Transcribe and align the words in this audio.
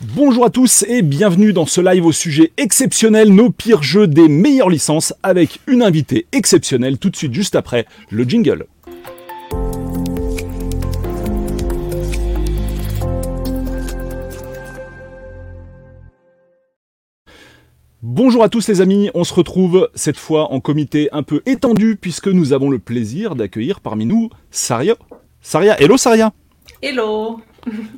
Bonjour 0.00 0.44
à 0.44 0.50
tous 0.50 0.84
et 0.86 1.02
bienvenue 1.02 1.52
dans 1.52 1.66
ce 1.66 1.80
live 1.80 2.06
au 2.06 2.12
sujet 2.12 2.52
exceptionnel, 2.56 3.34
nos 3.34 3.50
pires 3.50 3.82
jeux 3.82 4.06
des 4.06 4.28
meilleures 4.28 4.70
licences, 4.70 5.12
avec 5.24 5.58
une 5.66 5.82
invitée 5.82 6.26
exceptionnelle 6.30 6.98
tout 6.98 7.10
de 7.10 7.16
suite 7.16 7.34
juste 7.34 7.56
après 7.56 7.84
le 8.08 8.22
jingle. 8.22 8.66
Bonjour 18.00 18.44
à 18.44 18.48
tous 18.48 18.68
les 18.68 18.80
amis, 18.80 19.10
on 19.14 19.24
se 19.24 19.34
retrouve 19.34 19.90
cette 19.96 20.16
fois 20.16 20.52
en 20.52 20.60
comité 20.60 21.08
un 21.10 21.24
peu 21.24 21.42
étendu 21.44 21.98
puisque 22.00 22.28
nous 22.28 22.52
avons 22.52 22.70
le 22.70 22.78
plaisir 22.78 23.34
d'accueillir 23.34 23.80
parmi 23.80 24.06
nous 24.06 24.30
Saria. 24.52 24.94
Saria, 25.40 25.80
hello 25.80 25.96
Saria 25.96 26.32
Hello 26.80 27.40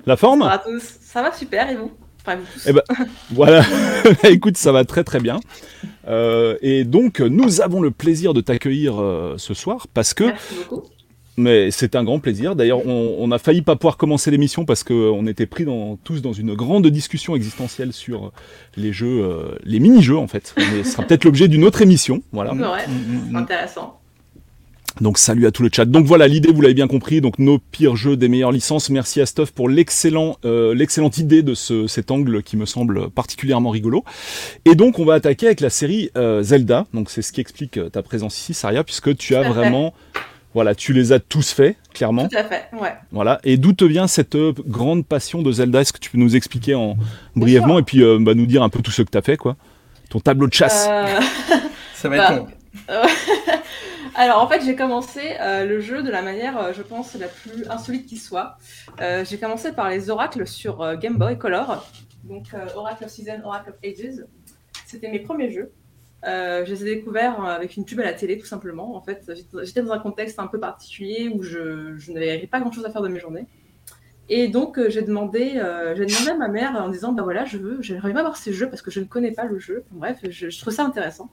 La 0.07 0.17
forme? 0.17 0.39
Bonjour 0.39 0.53
à 0.53 0.59
tous, 0.59 1.00
ça 1.13 1.23
va 1.23 1.33
super 1.33 1.69
et 1.69 1.77
vous 1.77 1.91
Enfin, 2.23 2.37
vous 2.37 2.45
tous. 2.53 2.67
Eh 2.69 2.73
ben, 2.73 2.83
voilà, 3.31 3.65
écoute, 4.25 4.59
ça 4.59 4.73
va 4.73 4.85
très 4.85 5.05
très 5.05 5.21
bien. 5.21 5.41
Euh, 6.07 6.57
et 6.61 6.85
donc, 6.85 7.21
nous 7.21 7.63
avons 7.63 7.81
le 7.81 7.91
plaisir 7.91 8.35
de 8.35 8.43
t'accueillir 8.43 9.01
euh, 9.01 9.35
ce 9.39 9.55
soir 9.55 9.87
parce 9.95 10.13
que, 10.13 10.25
Merci 10.25 10.55
beaucoup. 10.55 10.83
mais 11.39 11.71
c'est 11.71 11.97
un 11.97 12.05
grand 12.05 12.19
plaisir. 12.19 12.55
D'ailleurs, 12.55 12.87
on, 12.87 13.17
on 13.19 13.31
a 13.33 13.39
failli 13.39 13.63
pas 13.63 13.75
pouvoir 13.75 13.97
commencer 13.97 14.31
l'émission 14.31 14.67
parce 14.67 14.85
qu'on 14.85 15.27
était 15.27 15.47
pris 15.47 15.65
dans, 15.65 15.97
tous 15.97 16.21
dans 16.21 16.35
une 16.35 16.55
grande 16.55 16.87
discussion 16.89 17.35
existentielle 17.35 17.95
sur 17.95 18.33
les 18.77 18.93
jeux, 18.93 19.25
euh, 19.25 19.57
les 19.65 19.81
mini-jeux 19.81 20.19
en 20.19 20.29
fait. 20.29 20.55
Mais 20.59 20.85
ce 20.85 20.93
sera 20.93 21.05
peut-être 21.05 21.25
l'objet 21.25 21.49
d'une 21.49 21.65
autre 21.65 21.81
émission. 21.81 22.23
Voilà. 22.33 22.53
Ouais, 22.53 22.85
c'est 23.31 23.37
intéressant. 23.37 24.00
Donc 25.01 25.19
salut 25.19 25.47
à 25.47 25.51
tout 25.51 25.63
le 25.63 25.71
chat. 25.73 25.85
Donc 25.87 26.05
voilà, 26.05 26.29
l'idée, 26.29 26.53
vous 26.53 26.61
l'avez 26.61 26.75
bien 26.75 26.89
compris, 26.89 27.21
donc 27.21 27.39
nos 27.39 27.59
pires 27.59 27.97
jeux 27.97 28.17
des 28.17 28.29
meilleures 28.29 28.53
licences. 28.53 28.91
Merci 28.91 29.21
à 29.21 29.27
Stuff 29.27 29.51
pour 29.53 29.69
l'excellent, 29.69 30.37
euh, 30.45 30.75
l'excellente 30.75 31.17
idée 31.19 31.43
de 31.43 31.55
ce, 31.55 31.87
cet 31.87 32.11
angle 32.11 32.43
qui 32.43 32.57
me 32.57 32.67
semble 32.67 33.09
particulièrement 33.09 33.71
rigolo. 33.71 34.05
Et 34.65 34.75
donc 34.75 34.99
on 34.99 35.05
va 35.05 35.15
attaquer 35.15 35.47
avec 35.47 35.61
la 35.61 35.71
série 35.71 36.11
euh, 36.17 36.43
Zelda. 36.43 36.87
Donc 36.93 37.09
c'est 37.09 37.23
ce 37.23 37.33
qui 37.33 37.41
explique 37.41 37.79
euh, 37.79 37.89
ta 37.89 38.03
présence 38.03 38.37
ici, 38.39 38.53
Saria, 38.53 38.85
puisque 38.85 39.17
tu 39.17 39.37
as 39.37 39.43
vraiment, 39.49 39.95
voilà, 40.55 40.75
tu 40.75 40.93
les 40.93 41.13
as 41.13 41.21
tous 41.21 41.51
faits, 41.53 41.77
clairement. 41.95 42.29
Tout 42.29 42.37
à 42.37 42.45
fait, 42.45 42.65
ouais. 42.79 42.93
Voilà. 43.13 43.41
Et 43.45 43.57
d'où 43.57 43.73
te 43.73 43.85
vient 43.85 44.07
cette 44.09 44.35
euh, 44.35 44.53
grande 44.67 45.07
passion 45.07 45.41
de 45.41 45.51
Zelda? 45.53 45.81
Est-ce 45.81 45.93
que 45.95 45.99
tu 46.01 46.11
peux 46.11 46.19
nous 46.19 46.37
expliquer 46.37 46.75
en 46.75 46.97
brièvement 47.37 47.79
et 47.79 47.83
puis 47.83 48.03
euh, 48.03 48.19
bah, 48.21 48.35
nous 48.35 48.47
dire 48.47 48.63
un 48.63 48.69
peu 48.69 48.83
tout 48.83 48.91
ce 48.91 49.03
que 49.03 49.11
tu 49.11 49.17
as 49.19 49.23
fait, 49.23 49.37
quoi? 49.37 49.57
Ton 50.11 50.19
tableau 50.21 50.49
de 50.49 50.53
chasse. 50.53 50.89
Euh, 50.91 51.07
Ça 51.95 52.09
va 52.09 52.17
être 52.17 52.29
Bah, 52.29 52.37
long. 52.37 52.47
Alors 54.15 54.43
en 54.43 54.49
fait 54.49 54.63
j'ai 54.65 54.77
commencé 54.77 55.21
euh, 55.41 55.65
le 55.65 55.81
jeu 55.81 56.03
de 56.03 56.11
la 56.11 56.23
manière 56.23 56.59
euh, 56.59 56.73
je 56.73 56.83
pense 56.83 57.15
la 57.15 57.29
plus 57.29 57.69
insolite 57.69 58.07
qui 58.07 58.17
soit. 58.17 58.57
Euh, 59.01 59.25
j'ai 59.25 59.39
commencé 59.39 59.73
par 59.73 59.89
les 59.89 60.11
oracles 60.11 60.47
sur 60.47 60.97
Game 60.97 61.17
Boy 61.17 61.39
Color. 61.39 61.87
Donc 62.25 62.49
Oracle 62.77 63.05
of 63.05 63.11
Season, 63.11 63.41
Oracle 63.45 63.71
of 63.71 63.77
Ages. 63.83 64.25
C'était 64.87 65.11
mes 65.11 65.21
premiers 65.21 65.51
jeux. 65.51 65.73
Je 66.25 66.69
les 66.69 66.83
ai 66.83 66.97
découverts 66.97 67.43
avec 67.45 67.77
une 67.77 67.85
pub 67.85 67.99
à 68.01 68.05
la 68.05 68.13
télé 68.13 68.39
tout 68.39 68.47
simplement. 68.47 68.95
En 68.95 69.01
fait 69.01 69.31
j'étais- 69.65 69.83
dans 69.83 69.93
un 69.93 69.99
contexte 69.99 70.39
un 70.39 70.47
peu 70.47 70.61
particulier 70.61 71.29
où 71.35 71.43
je, 71.43 72.13
n'avais 72.13 72.47
pas 72.47 72.61
grand 72.61 72.73
chose 72.73 72.85
à 72.85 72.91
faire 72.91 73.03
de 73.03 73.09
mes 73.09 73.21
journées. 73.21 73.47
Et 74.29 74.47
donc 74.47 74.79
j'ai 74.89 75.03
demandé, 75.03 75.61
j'ai 75.97 76.07
demandé 76.07 76.31
à 76.31 76.37
ma 76.37 76.49
mère 76.49 76.77
en 76.77 76.89
disant 76.89 77.13
bah 77.13 77.25
voilà 77.25 77.47
je 77.47 77.59
veux, 77.59 77.83
j'aimerais 77.83 78.13
bien 78.13 78.23
voir 78.23 78.37
ces 78.37 78.53
jeux 78.53 78.69
parce 78.69 78.83
que 78.83 78.91
je 78.91 79.01
ne 79.01 79.07
connais 79.07 79.33
pas 79.33 79.45
le 79.45 79.59
jeu. 79.59 79.83
Bref, 79.91 80.19
je, 80.29 80.51
je 80.51 80.61
trouve 80.61 80.73
ça 80.73 80.85
intéressant. 80.85 81.31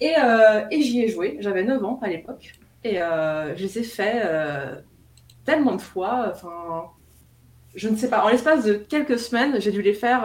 Et, 0.00 0.14
euh, 0.18 0.64
et 0.70 0.80
j'y 0.82 1.02
ai 1.02 1.08
joué, 1.08 1.36
j'avais 1.40 1.62
9 1.62 1.84
ans 1.84 1.98
à 2.02 2.08
l'époque. 2.08 2.52
Et 2.84 3.00
euh, 3.02 3.54
je 3.56 3.62
les 3.62 3.78
ai 3.78 3.82
fait 3.82 4.22
euh, 4.24 4.76
tellement 5.44 5.76
de 5.76 5.82
fois, 5.82 6.32
enfin, 6.32 6.84
je 7.74 7.88
ne 7.88 7.96
sais 7.96 8.08
pas, 8.08 8.24
en 8.24 8.28
l'espace 8.28 8.64
de 8.64 8.74
quelques 8.74 9.18
semaines, 9.18 9.60
j'ai 9.60 9.70
dû 9.70 9.82
les 9.82 9.92
faire 9.92 10.24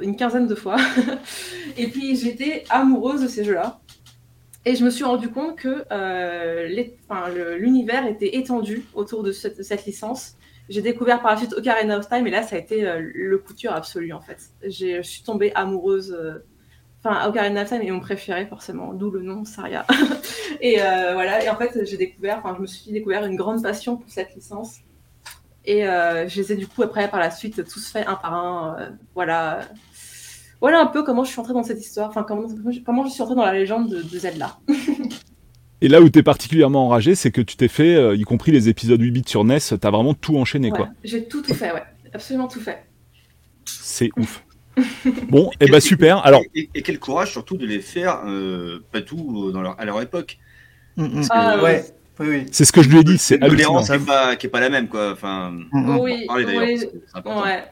une 0.00 0.16
quinzaine 0.16 0.46
de 0.46 0.54
fois. 0.54 0.76
et 1.76 1.88
puis 1.88 2.16
j'étais 2.16 2.64
amoureuse 2.70 3.22
de 3.22 3.28
ces 3.28 3.44
jeux-là. 3.44 3.80
Et 4.64 4.76
je 4.76 4.84
me 4.84 4.90
suis 4.90 5.04
rendu 5.04 5.28
compte 5.30 5.56
que 5.56 5.84
l'univers 7.56 8.06
était 8.06 8.36
étendu 8.36 8.84
autour 8.94 9.22
de 9.22 9.32
cette, 9.32 9.84
licence. 9.86 10.36
J'ai 10.68 10.82
découvert 10.82 11.22
par 11.22 11.32
la 11.32 11.38
suite 11.38 11.54
Ocarina 11.54 11.98
of 11.98 12.08
Time, 12.08 12.26
et 12.26 12.30
là, 12.30 12.42
ça 12.42 12.56
a 12.56 12.58
été 12.58 12.82
le 12.82 13.42
cœur 13.60 13.74
absolu, 13.74 14.12
en 14.12 14.20
fait. 14.20 14.38
Je 14.62 15.02
suis 15.02 15.22
tombée 15.22 15.52
amoureuse 15.54 16.16
Enfin, 17.02 17.28
Ocarina 17.28 17.62
of 17.62 17.68
Time 17.68 17.82
est 17.82 17.90
mon 17.90 18.00
préféré, 18.00 18.46
forcément, 18.46 18.92
d'où 18.92 19.10
le 19.10 19.22
nom 19.22 19.44
Saria. 19.44 19.86
et 20.60 20.82
euh, 20.82 21.12
voilà, 21.14 21.44
et 21.44 21.48
en 21.48 21.56
fait, 21.56 21.84
j'ai 21.84 21.96
découvert, 21.96 22.38
enfin, 22.42 22.54
je 22.56 22.62
me 22.62 22.66
suis 22.66 22.90
découvert 22.90 23.24
une 23.24 23.36
grande 23.36 23.62
passion 23.62 23.96
pour 23.96 24.10
cette 24.10 24.34
licence. 24.34 24.78
Et 25.64 25.86
euh, 25.86 26.28
je 26.28 26.40
les 26.40 26.52
ai 26.52 26.56
du 26.56 26.66
coup, 26.66 26.82
après, 26.82 27.08
par 27.08 27.20
la 27.20 27.30
suite, 27.30 27.62
tous 27.68 27.88
faits 27.90 28.06
un 28.08 28.14
par 28.14 28.34
un. 28.34 28.76
euh, 28.80 28.90
voilà. 29.14 29.60
Voilà 30.60 30.80
un 30.80 30.86
peu 30.86 31.04
comment 31.04 31.22
je 31.22 31.30
suis 31.30 31.38
entrée 31.38 31.52
dans 31.52 31.62
cette 31.62 31.78
histoire, 31.80 32.08
enfin, 32.08 32.24
comment, 32.24 32.48
comment 32.84 33.04
je 33.04 33.10
suis 33.10 33.22
entrée 33.22 33.36
dans 33.36 33.44
la 33.44 33.52
légende 33.52 33.88
de, 33.88 34.02
de 34.02 34.18
Zelda. 34.18 34.58
Et 35.80 35.86
là 35.86 36.00
où 36.00 36.08
tu 36.10 36.18
es 36.18 36.22
particulièrement 36.24 36.86
enragé, 36.86 37.14
c'est 37.14 37.30
que 37.30 37.40
tu 37.40 37.56
t'es 37.56 37.68
fait, 37.68 37.94
euh, 37.94 38.16
y 38.16 38.22
compris 38.24 38.50
les 38.50 38.68
épisodes 38.68 39.00
8 39.00 39.10
bits 39.12 39.22
sur 39.24 39.44
NES, 39.44 39.58
t'as 39.80 39.90
vraiment 39.90 40.14
tout 40.14 40.36
enchaîné, 40.36 40.72
Ouais, 40.72 40.76
quoi. 40.76 40.88
J'ai 41.04 41.28
tout, 41.28 41.42
tout 41.42 41.54
fait, 41.54 41.72
ouais. 41.72 41.84
Absolument 42.12 42.48
tout 42.48 42.58
fait. 42.58 42.84
C'est 43.64 44.10
ouf. 44.16 44.42
Bon, 45.28 45.50
et 45.60 45.68
bah 45.68 45.80
super. 45.80 46.24
Alors, 46.24 46.42
et, 46.54 46.68
et 46.74 46.82
quel 46.82 46.98
courage 46.98 47.32
surtout 47.32 47.56
de 47.56 47.66
les 47.66 47.80
faire, 47.80 48.22
euh, 48.26 48.80
pas 48.92 49.00
tout 49.02 49.50
dans 49.52 49.62
leur, 49.62 49.78
à 49.80 49.84
leur 49.84 50.00
époque. 50.00 50.38
Mm, 50.96 51.20
mm. 51.20 51.26
Ah, 51.30 51.62
ouais, 51.62 51.84
oui, 52.20 52.26
oui. 52.28 52.46
c'est 52.52 52.64
ce 52.64 52.72
que 52.72 52.82
je 52.82 52.88
lui 52.88 52.98
ai 52.98 53.04
dit, 53.04 53.18
c'est 53.18 53.38
tolérance 53.38 53.88
qui 53.88 53.92
est 53.94 53.98
pas, 54.06 54.36
qui 54.36 54.46
est 54.46 54.50
pas 54.50 54.60
la 54.60 54.70
même, 54.70 54.88
quoi. 54.88 55.12
Enfin, 55.12 55.52
Mm, 55.72 55.90
on 55.90 56.00
Oui, 56.02 56.24
en 56.24 56.26
parler 56.28 56.44
d'ailleurs, 56.44 56.62
oui. 56.64 56.78
c'est 56.78 56.90
c'est 57.06 57.18
important. 57.18 57.42
Ouais, 57.42 57.64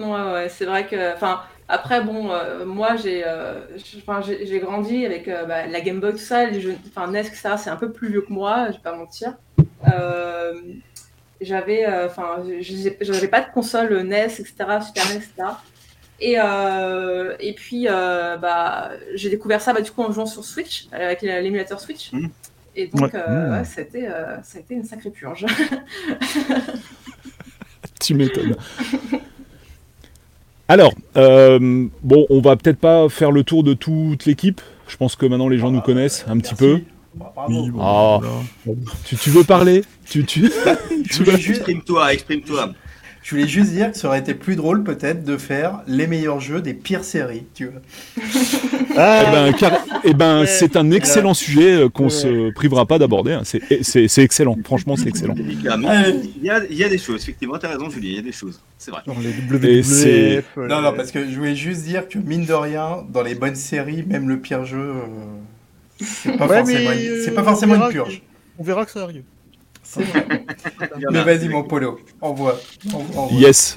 ouais, 0.00 0.32
ouais, 0.32 0.48
c'est 0.48 0.64
vrai 0.64 0.86
que, 0.86 1.14
enfin, 1.14 1.42
après, 1.68 2.02
bon, 2.02 2.30
euh, 2.30 2.64
moi, 2.66 2.96
j'ai, 2.96 3.24
euh, 3.26 3.60
j'ai 3.78 4.46
j'ai 4.46 4.60
grandi 4.60 5.06
avec 5.06 5.28
euh, 5.28 5.44
bah, 5.46 5.66
la 5.66 5.80
Game 5.80 6.00
Boy, 6.00 6.12
tout 6.12 6.18
ça, 6.18 6.46
les 6.46 6.60
jeux, 6.60 6.76
enfin, 6.88 7.10
NES, 7.10 7.20
etc. 7.20 7.54
C'est 7.58 7.70
un 7.70 7.76
peu 7.76 7.92
plus 7.92 8.08
vieux 8.10 8.22
que 8.22 8.32
moi, 8.32 8.66
je 8.68 8.72
vais 8.74 8.82
pas 8.82 8.96
mentir. 8.96 9.34
Euh, 9.92 10.54
j'avais, 11.40 11.86
euh, 11.86 12.06
enfin, 12.06 12.42
j'avais 13.00 13.28
pas 13.28 13.40
de 13.42 13.50
console 13.52 14.02
NES, 14.02 14.24
etc., 14.26 14.54
Super 14.86 15.08
NES, 15.08 15.16
etc. 15.16 15.32
Et, 16.26 16.36
euh, 16.38 17.34
et 17.38 17.52
puis, 17.52 17.86
euh, 17.86 18.38
bah, 18.38 18.92
j'ai 19.14 19.28
découvert 19.28 19.60
ça, 19.60 19.74
bah, 19.74 19.82
du 19.82 19.90
coup, 19.90 20.02
en 20.02 20.10
jouant 20.10 20.24
sur 20.24 20.42
Switch, 20.42 20.86
avec 20.90 21.20
l'émulateur 21.20 21.78
Switch. 21.80 22.12
Mhm. 22.12 22.30
Et 22.76 22.86
donc, 22.86 23.12
Ouais. 23.12 23.20
euh, 23.28 23.50
ouais, 23.58 23.64
c'était, 23.66 24.08
euh, 24.08 24.40
ça 24.42 24.56
a 24.56 24.60
été 24.62 24.72
une 24.74 24.84
sacrée 24.84 25.10
purge. 25.10 25.44
Tu 28.00 28.14
m'étonnes. 28.14 28.56
Alors, 30.68 30.94
euh, 31.16 31.86
bon, 32.02 32.26
on 32.30 32.40
va 32.40 32.56
peut-être 32.56 32.78
pas 32.78 33.08
faire 33.08 33.30
le 33.30 33.44
tour 33.44 33.62
de 33.62 33.74
toute 33.74 34.24
l'équipe. 34.26 34.60
Je 34.88 34.96
pense 34.96 35.16
que 35.16 35.26
maintenant 35.26 35.48
les 35.48 35.58
gens 35.58 35.70
nous 35.70 35.80
connaissent 35.80 36.24
un 36.28 36.38
petit 36.38 36.54
peu. 36.54 36.80
Bah, 37.14 37.32
bravo. 37.34 37.62
Oui, 37.64 37.70
bon, 37.70 37.78
Ah. 37.82 38.18
voilà. 38.64 38.80
Tu, 39.04 39.16
tu 39.16 39.30
veux 39.30 39.44
parler? 39.44 39.84
Tu, 40.06 40.24
tu... 40.24 40.50
Exprime-toi, 41.04 42.12
exprime-toi. 42.12 42.72
Je 43.24 43.30
voulais 43.30 43.48
juste 43.48 43.70
dire 43.72 43.90
que 43.90 43.96
ça 43.96 44.06
aurait 44.08 44.18
été 44.20 44.34
plus 44.34 44.54
drôle 44.54 44.84
peut-être 44.84 45.24
de 45.24 45.36
faire 45.38 45.80
les 45.88 46.06
meilleurs 46.06 46.40
jeux 46.40 46.60
des 46.60 46.74
pires 46.74 47.04
séries, 47.04 47.44
tu 47.54 47.66
vois. 47.66 47.80
Eh 48.96 48.96
ben, 48.96 49.52
car- 49.54 49.84
eh 50.04 50.14
ben, 50.14 50.40
Ouais. 50.42 50.46
c'est 50.46 50.76
un 50.76 50.90
excellent 50.92 51.34
sujet 51.34 51.72
euh, 51.72 51.88
qu'on 51.88 52.04
Ouais. 52.04 52.10
se 52.10 52.52
privera 52.52 52.86
pas 52.86 52.98
d'aborder. 53.00 53.32
hein. 53.32 53.40
C'est 53.42 53.60
c'est- 53.82 54.22
excellent. 54.22 54.56
Franchement, 54.64 54.94
c'est 54.96 55.08
excellent. 55.08 55.34
Allez. 55.34 56.14
il 56.36 56.44
y, 56.44 56.50
a, 56.50 56.60
il 56.70 56.76
y 56.76 56.84
a 56.84 56.88
des 56.88 56.98
choses, 56.98 57.20
effectivement, 57.22 57.58
t'as 57.58 57.70
raison, 57.70 57.90
Julie, 57.90 58.10
il 58.10 58.14
y 58.14 58.18
a 58.18 58.22
des 58.22 58.30
choses. 58.30 58.60
C'est 58.78 58.92
vrai. 58.92 59.00
Genre 59.04 59.16
les 59.20 59.30
WWF. 59.30 60.44
euh, 60.58 60.68
Non, 60.68 60.80
non, 60.80 60.92
parce 60.94 61.10
que 61.10 61.28
je 61.28 61.36
voulais 61.36 61.56
juste 61.56 61.82
dire 61.82 62.06
que 62.08 62.18
mine 62.18 62.44
de 62.46 62.52
rien, 62.52 62.98
dans 63.12 63.22
les 63.22 63.34
bonnes 63.34 63.56
séries, 63.56 64.04
même 64.06 64.28
le 64.28 64.38
pire 64.38 64.64
jeu, 64.64 64.78
euh, 64.78 66.04
c'est 66.04 66.36
pas, 66.36 66.46
Ouais, 66.46 66.58
forcément, 66.58 66.92
une- 66.92 66.98
euh, 66.98 67.34
pas 67.34 67.42
forcément 67.42 67.74
une 67.86 67.90
purge. 67.92 68.22
On 68.58 68.62
verra 68.62 68.84
que 68.84 68.92
ça 68.92 69.02
arrive. 69.02 69.22
Mais 71.10 71.22
vas-y, 71.22 71.48
mon 71.48 71.62
polo, 71.62 71.98
envoie. 72.20 72.58
envoie, 72.92 73.22
envoie. 73.22 73.38
Yes. 73.40 73.76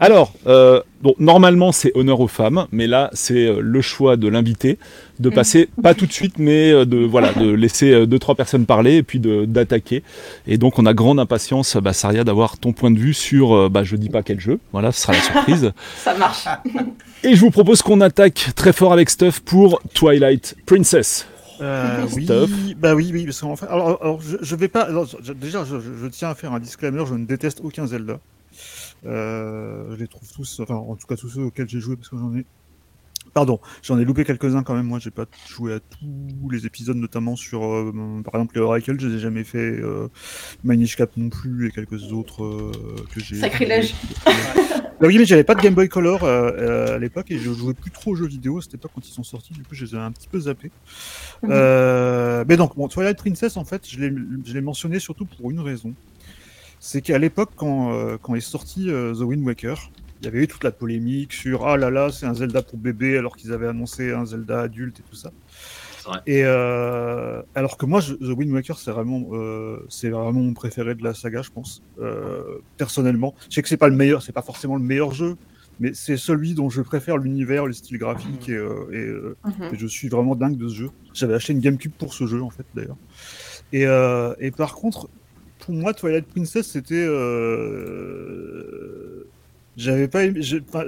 Alors, 0.00 0.32
euh, 0.48 0.82
bon, 1.00 1.14
normalement 1.20 1.70
c'est 1.70 1.92
honneur 1.94 2.18
aux 2.18 2.26
femmes, 2.26 2.66
mais 2.72 2.88
là 2.88 3.08
c'est 3.12 3.46
euh, 3.46 3.60
le 3.60 3.80
choix 3.80 4.16
de 4.16 4.26
l'invité 4.26 4.78
de 5.20 5.28
Mhm. 5.28 5.34
passer, 5.36 5.68
pas 5.80 5.94
tout 5.94 6.06
de 6.06 6.12
suite, 6.12 6.40
mais 6.40 6.72
euh, 6.72 6.84
de 6.84 6.96
voilà, 7.04 7.32
de 7.34 7.48
laisser 7.48 7.92
euh, 7.92 8.04
deux 8.06 8.18
trois 8.18 8.34
personnes 8.34 8.66
parler 8.66 8.96
et 8.96 9.02
puis 9.04 9.20
de- 9.20 9.44
d'attaquer. 9.44 10.02
Et 10.48 10.58
donc 10.58 10.80
on 10.80 10.86
a 10.86 10.92
grande 10.94 11.20
impatience, 11.20 11.76
bah, 11.76 11.92
Saria, 11.92 12.24
d'avoir 12.24 12.58
ton 12.58 12.72
point 12.72 12.90
de 12.90 12.98
vue 12.98 13.14
sur, 13.14 13.54
euh, 13.54 13.68
bah, 13.68 13.84
je 13.84 13.94
dis 13.94 14.08
pas 14.08 14.24
quel 14.24 14.40
jeu. 14.40 14.58
Voilà, 14.72 14.90
ce 14.90 15.02
sera 15.02 15.12
la 15.12 15.20
surprise. 15.20 15.72
ça 15.98 16.14
marche. 16.16 16.46
et 17.22 17.36
je 17.36 17.40
vous 17.40 17.52
propose 17.52 17.80
qu'on 17.82 18.00
attaque 18.00 18.48
très 18.56 18.72
fort 18.72 18.92
avec 18.92 19.08
Stuff 19.08 19.38
pour 19.38 19.80
Twilight 19.94 20.56
Princess. 20.66 21.28
Euh, 21.62 22.06
oui, 22.16 22.24
Stuff. 22.24 22.50
bah 22.76 22.94
oui, 22.94 23.10
oui, 23.12 23.24
parce 23.24 23.40
qu'en 23.40 23.56
fait, 23.56 23.66
alors, 23.66 24.02
alors, 24.02 24.20
je, 24.20 24.36
je 24.40 24.56
vais 24.56 24.68
pas, 24.68 24.82
alors, 24.82 25.06
je- 25.22 25.32
déjà, 25.32 25.64
je, 25.64 25.76
je- 25.80 26.06
tiens 26.08 26.30
à 26.30 26.34
faire 26.34 26.52
un 26.52 26.60
disclaimer, 26.60 27.04
je 27.06 27.14
ne 27.14 27.24
déteste 27.24 27.60
aucun 27.62 27.86
Zelda. 27.86 28.18
Euh, 29.06 29.86
je 29.92 29.96
les 29.96 30.06
trouve 30.08 30.28
tous, 30.32 30.60
enfin, 30.60 30.74
en 30.74 30.94
tout 30.96 31.06
cas 31.06 31.16
tous 31.16 31.28
ceux 31.28 31.42
auxquels 31.42 31.68
j'ai 31.68 31.80
joué, 31.80 31.96
parce 31.96 32.08
que 32.08 32.16
j'en 32.16 32.34
ai, 32.36 32.44
pardon, 33.34 33.58
j'en 33.82 33.98
ai 33.98 34.04
loupé 34.04 34.24
quelques-uns 34.24 34.62
quand 34.62 34.74
même. 34.74 34.86
Moi, 34.86 34.98
j'ai 34.98 35.10
pas 35.10 35.24
joué 35.48 35.74
à 35.74 35.80
tous 35.80 36.50
les 36.50 36.66
épisodes, 36.66 36.96
notamment 36.96 37.34
sur, 37.36 37.64
euh, 37.64 37.92
par 38.24 38.34
exemple, 38.34 38.54
les 38.56 38.60
Oracle, 38.60 38.96
je 38.98 39.08
les 39.08 39.16
ai 39.16 39.20
jamais 39.20 39.44
fait. 39.44 39.58
Euh, 39.58 40.08
Manish 40.64 40.96
Cap 40.96 41.10
non 41.16 41.28
plus 41.30 41.68
et 41.68 41.70
quelques 41.70 42.12
autres 42.12 42.44
euh, 42.44 42.72
que 43.14 43.20
j'ai. 43.20 43.36
Sacrilège. 43.36 43.94
Bah 45.02 45.08
oui, 45.08 45.18
mais 45.18 45.24
j'avais 45.24 45.42
pas 45.42 45.56
de 45.56 45.60
Game 45.60 45.74
Boy 45.74 45.88
Color 45.88 46.22
euh, 46.22 46.52
euh, 46.52 46.94
à 46.94 46.98
l'époque 46.98 47.32
et 47.32 47.36
je 47.36 47.50
jouais 47.52 47.74
plus 47.74 47.90
trop 47.90 48.12
aux 48.12 48.14
jeux 48.14 48.28
vidéo 48.28 48.58
à 48.58 48.62
cette 48.62 48.74
époque 48.74 48.92
quand 48.94 49.04
ils 49.04 49.10
sont 49.12 49.24
sortis. 49.24 49.52
Du 49.52 49.64
coup, 49.64 49.74
je 49.74 49.84
les 49.84 49.96
ai 49.96 49.98
un 49.98 50.12
petit 50.12 50.28
peu 50.28 50.38
zappés. 50.38 50.70
Mhm. 51.42 51.48
Euh, 51.50 52.44
mais 52.46 52.56
donc, 52.56 52.76
bon, 52.76 52.86
Twilight 52.86 53.18
Princess, 53.18 53.56
en 53.56 53.64
fait, 53.64 53.82
je 53.90 53.98
l'ai- 53.98 54.60
mentionné 54.60 55.00
surtout 55.00 55.24
pour 55.24 55.50
une 55.50 55.58
raison. 55.58 55.92
C'est 56.78 57.02
qu'à 57.02 57.18
l'époque, 57.18 57.50
quand, 57.56 57.92
euh, 57.92 58.16
quand 58.22 58.36
est 58.36 58.40
sorti 58.40 58.90
euh, 58.90 59.12
The 59.12 59.22
Wind 59.22 59.44
Waker, 59.44 59.90
il 60.20 60.26
y 60.26 60.28
avait 60.28 60.44
eu 60.44 60.46
toute 60.46 60.62
la 60.62 60.70
polémique 60.70 61.32
sur 61.32 61.66
ah 61.66 61.76
là 61.76 61.90
là, 61.90 62.12
c'est 62.12 62.26
un 62.26 62.34
Zelda 62.34 62.62
pour 62.62 62.78
bébé 62.78 63.18
alors 63.18 63.36
qu'ils 63.36 63.52
avaient 63.52 63.66
annoncé 63.66 64.12
un 64.12 64.24
Zelda 64.24 64.60
adulte 64.60 65.00
et 65.00 65.02
tout 65.10 65.16
ça. 65.16 65.32
Et 66.26 66.42
euh, 66.44 67.42
alors 67.54 67.76
que 67.76 67.86
moi, 67.86 68.00
je- 68.00 68.14
The 68.14 68.36
Wind 68.36 68.52
Waker, 68.52 68.78
c'est 68.78 68.90
vraiment, 68.90 69.22
euh, 69.32 69.78
c'est 69.88 70.10
vraiment 70.10 70.32
mon 70.32 70.54
préféré 70.54 70.94
de 70.94 71.02
la 71.02 71.14
saga, 71.14 71.42
je 71.42 71.50
pense. 71.50 71.82
Euh, 71.98 72.42
personnellement, 72.76 73.34
je 73.50 73.54
sais 73.56 73.62
que 73.62 73.68
c'est 73.68 73.76
pas 73.76 73.88
le 73.88 73.96
meilleur, 73.96 74.22
c'est 74.22 74.32
pas 74.32 74.42
forcément 74.42 74.76
le 74.76 74.82
meilleur 74.82 75.12
jeu, 75.12 75.36
mais 75.78 75.92
c'est 75.94 76.16
celui 76.16 76.54
dont 76.54 76.70
je 76.70 76.82
préfère 76.82 77.16
l'univers, 77.18 77.66
le 77.66 77.72
style 77.72 77.98
graphique 77.98 78.48
et, 78.48 78.52
euh, 78.54 78.86
et, 78.92 78.96
euh, 78.98 79.36
Mhm. 79.44 79.74
et 79.74 79.78
je 79.78 79.86
suis 79.86 80.08
vraiment 80.08 80.34
dingue 80.36 80.56
de 80.56 80.68
ce 80.68 80.74
jeu. 80.74 80.88
J'avais 81.14 81.34
acheté 81.34 81.52
une 81.52 81.60
GameCube 81.60 81.92
pour 81.98 82.14
ce 82.14 82.26
jeu, 82.26 82.42
en 82.42 82.50
fait, 82.50 82.66
d'ailleurs. 82.74 82.96
Et, 83.72 83.86
euh, 83.86 84.34
et 84.38 84.50
par 84.50 84.74
contre, 84.74 85.08
pour 85.58 85.74
moi, 85.74 85.94
Twilight 85.94 86.26
Princess, 86.28 86.68
c'était. 86.68 87.06
Euh, 89.76 89.78
J'avais 89.78 90.08
pas 90.08 90.24
aimé- 90.24 90.40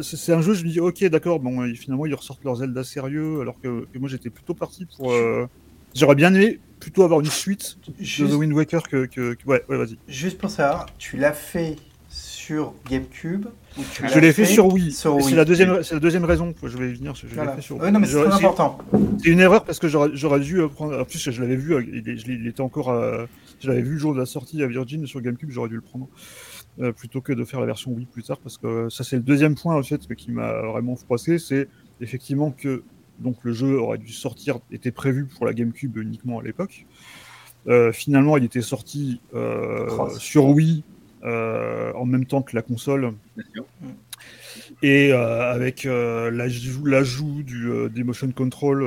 c'est 0.02 0.32
un 0.32 0.40
jeu, 0.42 0.54
je 0.54 0.64
me 0.64 0.70
dis, 0.70 0.80
ok, 0.80 1.04
d'accord, 1.04 1.40
bon, 1.40 1.64
et 1.64 1.74
finalement, 1.74 2.06
ils 2.06 2.14
ressortent 2.14 2.44
leur 2.44 2.56
Zelda 2.56 2.84
sérieux, 2.84 3.40
alors 3.40 3.60
que, 3.60 3.86
que 3.92 3.98
moi, 3.98 4.08
j'étais 4.08 4.30
plutôt 4.30 4.54
parti 4.54 4.86
pour. 4.96 5.12
euh, 5.12 5.46
J'aurais 5.94 6.16
bien 6.16 6.34
aimé 6.34 6.58
plutôt 6.80 7.02
avoir 7.04 7.20
une 7.20 7.26
suite 7.26 7.78
de 7.86 7.94
Juste, 8.04 8.32
The 8.32 8.34
Wind 8.36 8.52
Waker 8.52 8.82
que. 8.82 9.06
que- 9.06 9.34
que- 9.34 9.46
Ouais, 9.48 9.62
ouais, 9.68 9.76
vas-y. 9.78 9.96
juste 10.08 10.38
pour 10.38 10.50
savoir, 10.50 10.86
tu 10.98 11.16
l'as 11.16 11.32
fait 11.32 11.76
sur 12.08 12.74
GameCube 12.88 13.46
ou 13.78 13.82
tu 13.92 14.06
Je 14.08 14.18
l'ai 14.18 14.32
fait 14.32 14.44
sur 14.44 14.72
Wii. 14.72 14.92
sur 14.92 15.16
Wii. 15.16 15.24
C'est 15.30 15.34
la 15.34 15.44
deuxième, 15.44 15.82
c'est 15.82 15.94
la 15.94 16.00
deuxième 16.00 16.24
raison 16.24 16.52
que 16.52 16.68
je 16.68 16.76
vais 16.76 16.92
venir. 16.92 17.14
Je 17.14 17.26
Voilà. 17.28 17.52
fait 17.56 17.62
sur 17.62 17.76
Ouais, 17.78 17.90
non, 17.90 18.00
mais 18.00 18.06
c'est 18.06 18.18
important. 18.26 18.78
C'est 19.22 19.30
une 19.30 19.40
erreur 19.40 19.64
parce 19.64 19.78
que 19.78 19.88
j'aurais 19.88 20.40
dû 20.40 20.60
euh, 20.60 20.68
prendre. 20.68 21.00
En 21.00 21.04
plus, 21.04 21.30
je 21.30 21.40
l'avais 21.40 21.56
vu, 21.56 21.74
euh, 21.74 21.82
il, 21.82 22.46
était 22.46 22.60
encore. 22.60 22.90
euh, 22.90 23.24
je 23.60 23.68
l'avais 23.68 23.82
vu 23.82 23.92
le 23.92 23.98
jour 23.98 24.14
de 24.14 24.18
la 24.20 24.26
sortie 24.26 24.62
à 24.62 24.66
Virgin 24.66 25.06
sur 25.06 25.20
GameCube, 25.20 25.50
j'aurais 25.50 25.68
dû 25.70 25.76
le 25.76 25.80
prendre. 25.80 26.08
Euh, 26.80 26.92
plutôt 26.92 27.20
que 27.20 27.32
de 27.32 27.44
faire 27.44 27.60
la 27.60 27.66
version 27.66 27.92
Wii 27.92 28.06
plus 28.06 28.24
tard, 28.24 28.38
parce 28.38 28.58
que 28.58 28.66
euh, 28.66 28.90
ça, 28.90 29.04
c'est 29.04 29.16
le 29.16 29.22
deuxième 29.22 29.54
point 29.54 29.76
en 29.76 29.82
fait 29.82 30.12
qui 30.16 30.32
m'a 30.32 30.62
vraiment 30.62 30.96
froissé 30.96 31.38
c'est 31.38 31.68
effectivement 32.00 32.50
que 32.50 32.82
donc, 33.20 33.36
le 33.44 33.52
jeu 33.52 33.78
aurait 33.78 33.98
dû 33.98 34.12
sortir, 34.12 34.58
était 34.72 34.90
prévu 34.90 35.26
pour 35.26 35.46
la 35.46 35.52
GameCube 35.52 35.96
uniquement 35.98 36.40
à 36.40 36.42
l'époque. 36.42 36.84
Euh, 37.68 37.92
finalement, 37.92 38.36
il 38.36 38.42
était 38.42 38.60
sorti 38.60 39.20
euh, 39.34 40.08
sur 40.18 40.46
Wii 40.46 40.82
en 41.22 42.04
même 42.06 42.26
temps 42.26 42.42
que 42.42 42.56
la 42.56 42.62
console. 42.62 43.14
Et 44.82 45.12
avec 45.12 45.84
l'ajout, 45.84 47.42
du 47.44 47.88
des 47.88 48.02
motion 48.02 48.32
control 48.32 48.84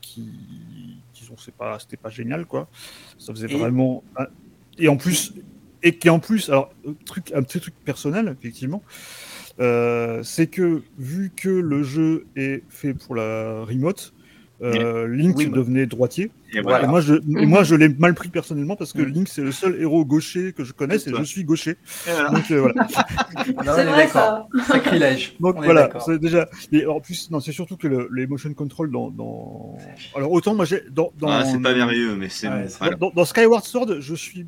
qui, 0.00 0.28
qui 1.12 1.24
sont, 1.24 1.36
c'est 1.38 1.54
pas, 1.54 1.78
c'était 1.78 1.96
pas 1.96 2.10
génial 2.10 2.44
quoi. 2.44 2.68
Ça 3.18 3.32
faisait 3.32 3.50
Et- 3.50 3.56
vraiment. 3.56 4.02
Et 4.78 4.88
en 4.88 4.96
plus, 4.96 5.32
et 5.84 5.96
qui 5.96 6.10
en 6.10 6.18
plus, 6.18 6.48
alors 6.48 6.72
truc, 7.06 7.30
un 7.32 7.42
petit 7.42 7.60
truc 7.60 7.74
personnel 7.84 8.34
effectivement, 8.40 8.82
euh, 9.60 10.22
c'est 10.24 10.48
que 10.48 10.82
vu 10.98 11.30
que 11.36 11.48
le 11.48 11.82
jeu 11.84 12.26
est 12.34 12.62
fait 12.68 12.94
pour 12.94 13.14
la 13.14 13.62
remote, 13.64 14.12
euh, 14.62 15.06
Link 15.08 15.36
Oui, 15.36 15.46
bah. 15.46 15.58
devenait 15.58 15.84
droitier. 15.86 16.30
Et 16.54 16.62
moi, 16.62 17.00
je, 17.00 17.14
et 17.14 17.20
Mhm. 17.26 17.48
moi, 17.48 17.64
je 17.64 17.74
l'ai 17.74 17.88
mal 17.88 18.14
pris 18.14 18.28
personnellement 18.28 18.76
parce 18.76 18.92
que 18.92 19.02
Mhm. 19.02 19.08
Link, 19.12 19.28
c'est 19.28 19.42
le 19.42 19.50
seul 19.52 19.76
héros 19.80 20.04
gaucher 20.04 20.52
que 20.52 20.62
je 20.64 20.72
connaisse 20.72 21.06
et 21.08 21.12
je 21.14 21.22
suis 21.24 21.42
gaucher. 21.44 21.76
Voilà. 22.06 22.30
Donc 22.30 22.50
euh, 22.50 22.60
voilà. 22.60 22.86
C'est 23.44 23.50
est 23.82 23.84
vrai 23.84 24.06
ça. 24.08 24.46
Sacrilège. 24.68 25.34
Donc 25.40 25.56
On 25.58 25.62
voilà, 25.62 25.90
c'est 26.06 26.18
déjà. 26.18 26.48
Et 26.72 26.86
en 26.86 27.00
plus, 27.00 27.30
non, 27.30 27.40
c'est 27.40 27.52
surtout 27.52 27.76
que 27.76 27.88
le- 27.88 28.08
les 28.14 28.26
motion 28.26 28.54
control 28.54 28.90
dans, 28.90 29.10
dans. 29.10 29.76
Alors 30.14 30.30
autant 30.32 30.54
moi 30.54 30.64
j'ai 30.64 30.82
dans. 30.90 31.12
dans... 31.18 31.28
Ah, 31.28 31.44
c'est 31.44 31.60
pas 31.60 31.74
merveilleux, 31.74 32.14
mais 32.16 32.28
c'est 32.28 32.48
Ouais, 32.48 32.94
bon. 32.98 33.10
dans 33.14 33.24
Skyward 33.24 33.64
Sword, 33.64 34.00
je 34.00 34.14
suis. 34.14 34.46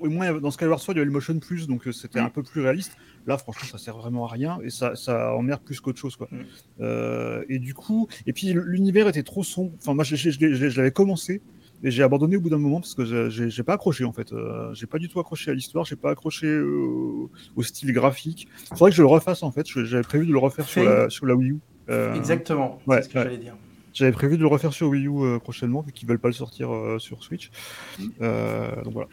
Au 0.00 0.08
moins 0.08 0.32
dans 0.40 0.50
Skyward 0.50 0.80
Sword, 0.80 0.94
il 0.94 0.98
y 0.98 1.00
avait 1.00 1.06
le 1.06 1.12
motion 1.12 1.38
plus, 1.38 1.66
donc 1.66 1.86
euh, 1.86 1.92
c'était 1.92 2.20
Mm. 2.20 2.24
un 2.24 2.30
peu 2.30 2.42
plus 2.42 2.60
réaliste. 2.62 2.96
Là, 3.26 3.36
franchement, 3.36 3.68
ça 3.70 3.78
sert 3.78 3.96
vraiment 3.98 4.24
à 4.26 4.28
rien 4.32 4.58
et 4.64 4.70
ça, 4.70 4.96
ça 4.96 5.34
emmerde 5.34 5.60
plus 5.62 5.78
qu'autre 5.80 5.98
chose, 5.98 6.16
quoi. 6.16 6.28
Mm. 6.30 6.36
Euh, 6.80 7.44
et 7.50 7.58
du 7.58 7.74
coup, 7.74 8.08
et 8.26 8.32
puis 8.32 8.52
l'univers 8.54 9.08
était 9.08 9.22
trop 9.22 9.44
sombre. 9.44 9.72
Enfin, 9.78 9.92
moi, 9.94 10.04
je, 10.04 10.76
l'avais 10.76 10.90
commencé 10.90 11.42
et 11.84 11.90
j'ai 11.90 12.02
abandonné 12.02 12.36
au 12.36 12.40
bout 12.40 12.48
d'un 12.50 12.58
moment 12.58 12.80
parce 12.80 12.94
que 12.94 13.28
j'ai- 13.28 13.62
pas 13.62 13.74
accroché 13.74 14.04
en 14.04 14.12
fait. 14.12 14.32
Euh, 14.32 14.72
j'ai 14.74 14.86
pas 14.86 14.98
du 14.98 15.08
tout 15.08 15.20
accroché 15.20 15.50
à 15.50 15.54
l'histoire, 15.54 15.84
j'ai 15.84 15.96
pas 15.96 16.10
accroché 16.10 16.46
euh, 16.46 17.28
au 17.54 17.62
style 17.62 17.92
graphique. 17.92 18.48
Faudrait 18.70 18.90
que 18.90 18.96
je 18.96 19.02
le 19.02 19.08
refasse 19.08 19.42
en 19.42 19.52
fait. 19.52 19.66
J'avais 19.66 20.02
prévu 20.02 20.26
de 20.26 20.32
le 20.32 20.38
refaire 20.38 20.66
sur 20.66 20.82
la, 20.82 21.10
sur 21.10 21.26
la 21.26 21.34
Wii 21.34 21.50
U. 21.50 21.58
Euh, 21.90 22.14
Exactement. 22.14 22.80
ouais, 22.86 22.96
c'est 22.96 23.02
ce 23.04 23.08
que 23.10 23.18
ouais. 23.18 23.24
j'allais 23.24 23.38
dire. 23.38 23.56
J'avais 23.94 24.12
prévu 24.12 24.36
de 24.36 24.42
le 24.42 24.48
refaire 24.48 24.72
sur 24.72 24.88
Wii 24.88 25.06
U 25.08 25.38
prochainement, 25.40 25.80
vu 25.82 25.92
qu'ils 25.92 26.08
veulent 26.08 26.18
pas 26.20 26.28
le 26.28 26.34
sortir 26.34 26.70
sur 26.98 27.22
Switch. 27.24 27.50
Mm. 27.98 28.04
Donc 28.84 28.92
voilà. 28.92 29.08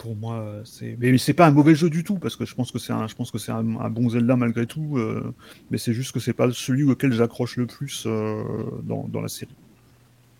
Pour 0.00 0.16
moi, 0.16 0.62
c'est. 0.64 0.96
Mais 0.98 1.18
c'est 1.18 1.34
pas 1.34 1.46
un 1.46 1.50
mauvais 1.50 1.74
jeu 1.74 1.90
du 1.90 2.04
tout, 2.04 2.16
parce 2.16 2.34
que 2.34 2.46
je 2.46 2.54
pense 2.54 2.72
que 2.72 2.78
c'est 2.78 2.92
un, 2.94 3.06
je 3.06 3.14
pense 3.14 3.30
que 3.30 3.36
c'est 3.38 3.52
un, 3.52 3.58
un 3.78 3.90
bon 3.90 4.08
Zelda 4.08 4.34
malgré 4.34 4.66
tout. 4.66 4.96
euh, 4.96 5.34
mais 5.70 5.76
c'est 5.78 5.92
juste 5.92 6.12
que 6.12 6.20
c'est 6.20 6.32
pas 6.32 6.50
celui 6.52 6.84
auquel 6.84 7.12
j'accroche 7.12 7.56
le 7.58 7.66
plus 7.66 8.04
euh, 8.06 8.42
dans, 8.82 9.06
dans 9.08 9.20
la 9.20 9.28
série. 9.28 9.54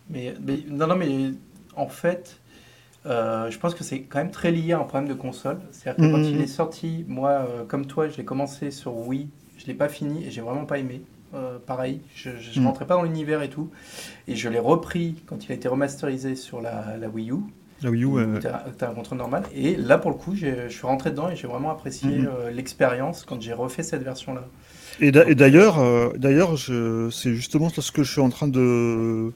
Mais, 0.09 0.33
mais- 0.45 0.63
non, 0.67 0.87
non, 0.87 0.95
mais 0.95 1.31
en 1.75 1.87
fait, 1.87 2.39
euh, 3.05 3.51
je 3.51 3.59
pense 3.59 3.75
que 3.75 3.83
c'est 3.83 4.01
quand 4.01 4.19
même 4.19 4.31
très 4.31 4.51
lié 4.51 4.73
à 4.73 4.79
un 4.79 4.83
problème 4.83 5.07
de 5.09 5.13
console. 5.13 5.59
C'est-à-dire 5.71 6.05
que 6.07 6.11
quand 6.11 6.17
Mhm. 6.19 6.25
il 6.35 6.41
est 6.41 6.47
sorti, 6.47 7.05
moi, 7.07 7.47
comme 7.67 7.85
toi, 7.85 8.09
je 8.09 8.17
l'ai 8.17 8.25
commencé 8.25 8.71
sur 8.71 8.95
Wii, 8.97 9.27
je 9.59 9.67
l'ai 9.67 9.75
pas 9.75 9.89
fini 9.89 10.25
et 10.25 10.31
j'ai 10.31 10.41
vraiment 10.41 10.65
pas 10.65 10.79
aimé. 10.79 11.01
Euh, 11.35 11.59
pareil, 11.65 12.01
je, 12.15 12.31
je 12.39 12.59
Mhm. 12.59 12.67
rentrais 12.67 12.87
pas 12.87 12.95
dans 12.95 13.03
l'univers 13.03 13.41
et 13.43 13.49
tout. 13.49 13.69
Et 14.27 14.35
je 14.35 14.49
l'ai 14.49 14.59
repris 14.59 15.15
quand 15.27 15.45
il 15.45 15.51
a 15.51 15.55
été 15.55 15.67
remasterisé 15.67 16.35
sur 16.35 16.61
la, 16.61 16.97
la 16.97 17.09
Wii 17.09 17.31
U. 17.31 17.35
Où 17.83 18.17
euh, 18.19 18.39
t'as 18.77 18.89
un 18.89 18.93
contrôle 18.93 19.17
normal. 19.17 19.43
Et 19.55 19.75
là, 19.75 19.97
pour 19.97 20.11
le 20.11 20.17
coup, 20.17 20.35
je 20.35 20.69
suis 20.69 20.85
rentré 20.85 21.09
dedans 21.11 21.29
et 21.29 21.35
j'ai 21.35 21.47
vraiment 21.47 21.71
apprécié 21.71 22.09
Mhm. 22.19 22.27
euh, 22.27 22.51
l'expérience 22.51 23.25
quand 23.27 23.41
j'ai 23.41 23.53
refait 23.53 23.83
cette 23.83 24.03
version-là. 24.03 24.45
Et 24.99 25.11
d'a- 25.11 25.27
et 25.27 25.35
d'ailleurs, 25.35 25.79
euh, 25.79 26.09
d'ailleurs, 26.17 26.57
c'est 26.59 27.33
justement 27.33 27.69
ce 27.69 27.91
que 27.91 28.03
je 28.03 28.11
suis 28.11 28.21
en 28.21 28.29
train 28.29 28.47
de 28.47 29.31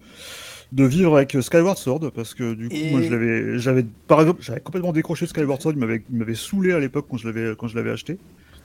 de 0.71 0.83
vivre 0.83 1.15
avec 1.15 1.37
Skyward 1.39 1.77
Sword 1.77 2.11
parce 2.13 2.33
que 2.33 2.53
du 2.53 2.67
coup, 2.69 2.75
Et- 2.75 2.91
moi, 2.91 3.01
je 3.01 3.09
l'avais, 3.09 3.59
j'avais 3.59 3.85
par 4.07 4.19
exemple, 4.19 4.41
j'avais 4.41 4.59
complètement 4.59 4.91
décroché 4.93 5.25
Skyward 5.27 5.61
Sword, 5.61 5.73
il 5.75 5.79
m'avait, 5.79 6.03
il 6.11 6.17
m'avait 6.17 6.35
saoulé 6.35 6.73
à 6.73 6.79
l'époque 6.79 7.05
quand 7.09 7.17
je 7.17 7.27
l'avais 7.27 7.55
quand 7.55 7.67
je 7.67 7.75
l'avais 7.75 7.91
acheté. 7.91 8.17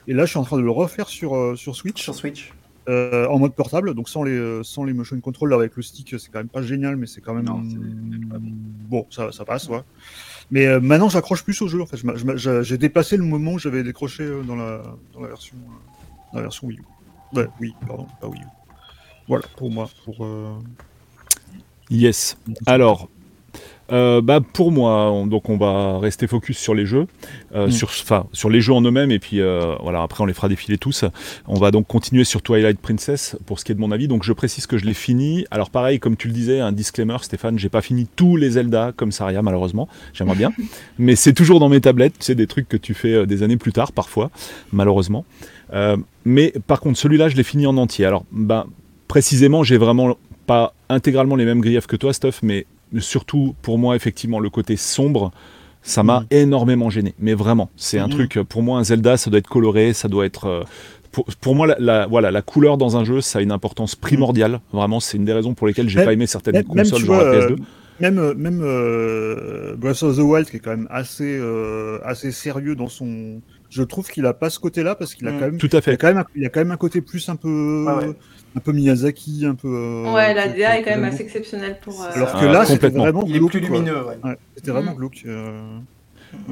Et 0.07 0.13
là, 0.13 0.25
je 0.25 0.31
suis 0.31 0.39
en 0.39 0.43
train 0.43 0.57
de 0.57 0.63
le 0.63 0.71
refaire 0.71 1.07
sur 1.07 1.35
euh, 1.35 1.55
sur 1.55 1.75
Switch 1.75 2.01
Sur 2.01 2.15
Switch. 2.15 2.51
Euh, 2.89 3.27
en 3.27 3.37
mode 3.39 3.53
portable, 3.53 3.93
donc 3.93 4.09
sans 4.09 4.23
les 4.23 4.31
euh, 4.31 4.63
sans 4.63 4.83
les 4.83 4.93
motion 4.93 5.19
control 5.19 5.53
avec 5.53 5.75
le 5.75 5.83
stick, 5.83 6.15
c'est 6.19 6.31
quand 6.31 6.39
même 6.39 6.49
pas 6.49 6.61
génial, 6.61 6.95
mais 6.95 7.05
c'est 7.07 7.21
quand 7.21 7.33
même 7.33 7.45
Non, 7.45 7.61
c'est 7.69 8.29
pas 8.29 8.39
bon. 8.39 8.51
bon, 8.89 9.07
ça 9.09 9.31
ça 9.31 9.45
passe, 9.45 9.67
ouais. 9.69 9.81
Mais 10.49 10.65
euh, 10.65 10.79
maintenant, 10.79 11.07
j'accroche 11.07 11.43
plus 11.43 11.61
au 11.61 11.67
jeu. 11.67 11.81
En 11.81 11.85
fait, 11.85 11.97
j'ai 12.63 12.77
dépassé 12.77 13.17
le 13.17 13.23
moment 13.23 13.53
où 13.53 13.59
j'avais 13.59 13.83
décroché 13.83 14.27
dans 14.47 14.55
la 14.55 14.81
dans 15.13 15.21
la 15.21 15.27
version 15.29 15.55
dans 16.33 16.39
la 16.39 16.43
version 16.43 16.67
Wii 16.67 16.79
U. 16.79 16.83
Ouais, 17.37 17.47
oui, 17.59 17.73
pardon, 17.87 18.07
pas 18.19 18.27
Wii 18.27 18.41
U. 18.41 18.45
Voilà 19.27 19.45
pour 19.55 19.69
moi. 19.71 19.89
Pour 20.03 20.25
euh, 20.25 20.57
Yes. 21.89 22.37
Alors, 22.65 23.09
euh, 23.91 24.21
bah 24.21 24.39
pour 24.41 24.71
moi, 24.71 25.11
on- 25.11 25.27
donc 25.27 25.49
on 25.49 25.57
va 25.57 25.99
rester 25.99 26.27
focus 26.27 26.57
sur 26.57 26.73
les 26.73 26.85
jeux, 26.85 27.07
euh, 27.55 27.67
Mm. 27.67 27.71
sur, 28.33 28.49
les 28.49 28.61
jeux 28.61 28.73
en 28.73 28.81
eux-mêmes, 28.81 29.11
et 29.11 29.19
puis 29.19 29.39
euh, 29.41 29.75
voilà, 29.81 30.01
après 30.01 30.23
on 30.23 30.25
les 30.25 30.33
fera 30.33 30.47
défiler 30.49 30.77
tous. 30.77 31.05
On 31.47 31.55
va 31.59 31.71
donc 31.71 31.87
continuer 31.87 32.23
sur 32.23 32.41
Twilight 32.41 32.79
Princess 32.79 33.35
pour 33.45 33.59
ce 33.59 33.65
qui 33.65 33.71
est 33.71 33.75
de 33.75 33.79
mon 33.81 33.91
avis. 33.91 34.07
Donc 34.07 34.23
je 34.23 34.33
précise 34.33 34.65
que 34.67 34.77
je 34.77 34.85
l'ai 34.85 34.93
fini. 34.93 35.45
Alors 35.51 35.69
pareil, 35.69 35.99
comme 35.99 36.15
tu 36.15 36.27
le 36.27 36.33
disais, 36.33 36.59
un 36.59 36.71
disclaimer, 36.71 37.17
Stéphane, 37.21 37.59
j'ai 37.59 37.69
pas 37.69 37.81
fini 37.81 38.07
tous 38.15 38.35
les 38.37 38.51
Zelda 38.51 38.91
comme 38.95 39.11
Saria 39.11 39.41
malheureusement. 39.41 39.87
J'aimerais 40.13 40.35
bien, 40.37 40.51
mais 40.99 41.15
c'est 41.15 41.33
toujours 41.33 41.59
dans 41.59 41.69
mes 41.69 41.81
tablettes. 41.81 42.15
C'est 42.19 42.35
des 42.35 42.47
trucs 42.47 42.67
que 42.69 42.77
tu 42.77 42.93
fais 42.93 43.25
des 43.25 43.43
années 43.43 43.57
plus 43.57 43.73
tard 43.73 43.91
parfois, 43.91 44.31
malheureusement. 44.71 45.25
Mais 46.25 46.53
par 46.67 46.79
contre, 46.81 46.97
celui-là, 46.99 47.29
je 47.29 47.35
l'ai 47.35 47.43
fini 47.43 47.65
en 47.65 47.77
entier. 47.77 48.05
Alors, 48.05 48.25
ben 48.31 48.65
précisément, 49.07 49.63
j'ai 49.63 49.77
vraiment 49.77 50.15
pas 50.47 50.73
intégralement 50.89 51.35
les 51.35 51.45
mêmes 51.45 51.61
griefs 51.61 51.87
que 51.87 51.95
toi, 51.95 52.13
Stuff, 52.13 52.39
mais 52.43 52.65
surtout 52.99 53.55
pour 53.61 53.77
moi, 53.77 53.95
effectivement, 53.95 54.39
le 54.39 54.49
côté 54.49 54.75
sombre, 54.77 55.31
ça 55.83 56.03
m'a 56.03 56.21
Mhm. 56.21 56.25
énormément 56.31 56.89
gêné. 56.89 57.13
Mais 57.19 57.33
vraiment, 57.33 57.69
c'est 57.75 57.97
un 57.99 58.07
Mhm. 58.07 58.13
truc, 58.13 58.39
pour 58.49 58.61
moi, 58.63 58.79
un 58.79 58.83
Zelda, 58.83 59.17
ça 59.17 59.29
doit 59.29 59.39
être 59.39 59.47
coloré, 59.49 59.93
ça 59.93 60.07
doit 60.07 60.25
être. 60.25 60.45
euh, 60.45 60.63
pour, 61.11 61.25
pour 61.41 61.55
moi, 61.55 61.67
la, 61.67 61.75
la- 61.79 62.07
voilà, 62.07 62.31
la 62.31 62.41
couleur 62.41 62.77
dans 62.77 62.95
un 62.95 63.03
jeu, 63.03 63.19
ça 63.19 63.39
a 63.39 63.41
une 63.41 63.51
importance 63.51 63.95
primordiale. 63.95 64.61
Vraiment, 64.71 64.99
c'est 65.01 65.17
une 65.17 65.25
des 65.25 65.33
raisons 65.33 65.53
pour 65.53 65.67
lesquelles 65.67 65.89
j'ai 65.89 65.97
Même- 65.97 66.05
pas 66.05 66.13
aimé 66.13 66.25
certaines 66.27 66.53
même, 66.53 66.65
même, 66.73 66.85
consoles, 66.85 66.99
tu 67.01 67.05
genre 67.05 67.15
vois, 67.15 67.23
la 67.25 67.31
euh, 67.31 67.47
PS2. 67.49 67.55
même 67.99 68.17
euh, 68.17 68.33
même 68.33 68.61
euh, 68.63 69.75
Breath 69.75 70.03
of 70.03 70.15
the 70.15 70.19
Wild 70.21 70.49
qui 70.49 70.57
est 70.57 70.59
quand 70.59 70.69
même 70.71 70.87
assez 70.89 71.37
euh, 71.39 71.99
assez 72.05 72.31
sérieux 72.31 72.75
dans 72.75 72.87
son. 72.87 73.41
Je 73.69 73.83
trouve 73.83 74.07
qu'il 74.09 74.25
a 74.25 74.33
pas 74.33 74.49
ce 74.49 74.59
côté-là 74.59 74.95
parce 74.95 75.13
qu'il 75.15 75.27
a 75.27 75.31
Mm. 75.31 75.39
quand 75.39 75.45
même 75.45 75.57
Tout 75.57 75.67
à 75.67 75.75
il 75.75 75.77
a 75.77 75.81
fait. 75.81 75.97
quand 75.97 76.07
même 76.07 76.17
un, 76.19 76.25
il 76.35 76.43
y 76.43 76.45
a 76.45 76.49
quand 76.49 76.59
même 76.61 76.71
un 76.71 76.77
côté 76.77 77.01
plus 77.01 77.27
un 77.29 77.35
peu 77.35 77.85
ouais. 77.87 78.13
Un 78.55 78.59
peu 78.59 78.71
Miyazaki, 78.73 79.45
un 79.45 79.55
peu. 79.55 79.67
euh, 79.67 80.13
Ouais, 80.13 80.33
la 80.33 80.47
que- 80.47 80.57
DA 80.57 80.77
est 80.77 80.81
que 80.83 80.89
quand 80.89 80.95
même 80.95 81.05
assez 81.05 81.23
exceptionnelle 81.23 81.77
pour. 81.81 82.01
euh, 82.01 82.07
Alors 82.13 82.33
que 82.33 82.45
Ah, 82.45 82.51
là, 82.51 82.65
c'était 82.65 82.73
complètement. 82.77 83.03
vraiment 83.03 83.23
Il 83.27 83.35
est 83.35 83.39
glauque, 83.39 83.51
plus 83.51 83.61
quoi. 83.61 83.69
lumineux, 83.77 84.03
ouais. 84.05 84.17
Ouais, 84.23 84.37
c'était 84.55 84.71
vraiment 84.71 84.91
Mm. 84.93 84.97
glauque. 84.97 85.23
euh. 85.25 85.61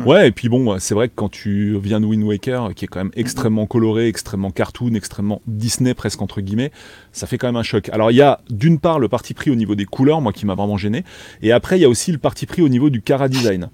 Ouais, 0.06 0.27
et 0.27 0.32
puis 0.32 0.50
bon, 0.50 0.77
c'est 0.79 0.94
vrai 0.94 1.08
que 1.08 1.13
quand 1.15 1.29
tu 1.29 1.77
viens 1.82 2.01
de 2.01 2.06
Wind 2.06 2.22
Waker, 2.24 2.74
qui 2.75 2.84
est 2.84 2.88
quand 2.89 3.00
même 3.00 3.12
extrêmement 3.15 3.65
coloré, 3.65 4.08
extrêmement 4.08 4.51
cartoon, 4.51 4.94
extrêmement 4.94 5.41
Disney 5.48 5.94
presque 5.94 6.22
entre 6.22 6.41
guillemets, 6.41 6.72
ça 7.13 7.27
fait 7.27 7.38
quand 7.38 7.48
même 7.48 7.56
un 7.56 7.63
choc. 7.63 7.88
Alors 7.89 8.12
il 8.12 8.15
y 8.15 8.22
a 8.22 8.41
d'une 8.50 8.77
part 8.79 9.00
le 9.00 9.08
parti 9.08 9.34
pris 9.34 9.50
au 9.51 9.56
niveau 9.56 9.75
des 9.75 9.86
couleurs, 9.86 10.20
moi 10.20 10.34
qui 10.34 10.46
m'a 10.46 10.53
vraiment 10.53 10.75
gêné, 10.75 11.06
et 11.41 11.53
après 11.53 11.77
il 11.79 11.82
y 11.82 11.86
a 11.86 11.89
aussi 11.89 12.12
le 12.12 12.18
parti 12.18 12.46
pris 12.46 12.62
au 12.62 12.68
niveau 12.68 12.89
du 12.89 13.01
cara 13.01 13.29
design. 13.29 13.70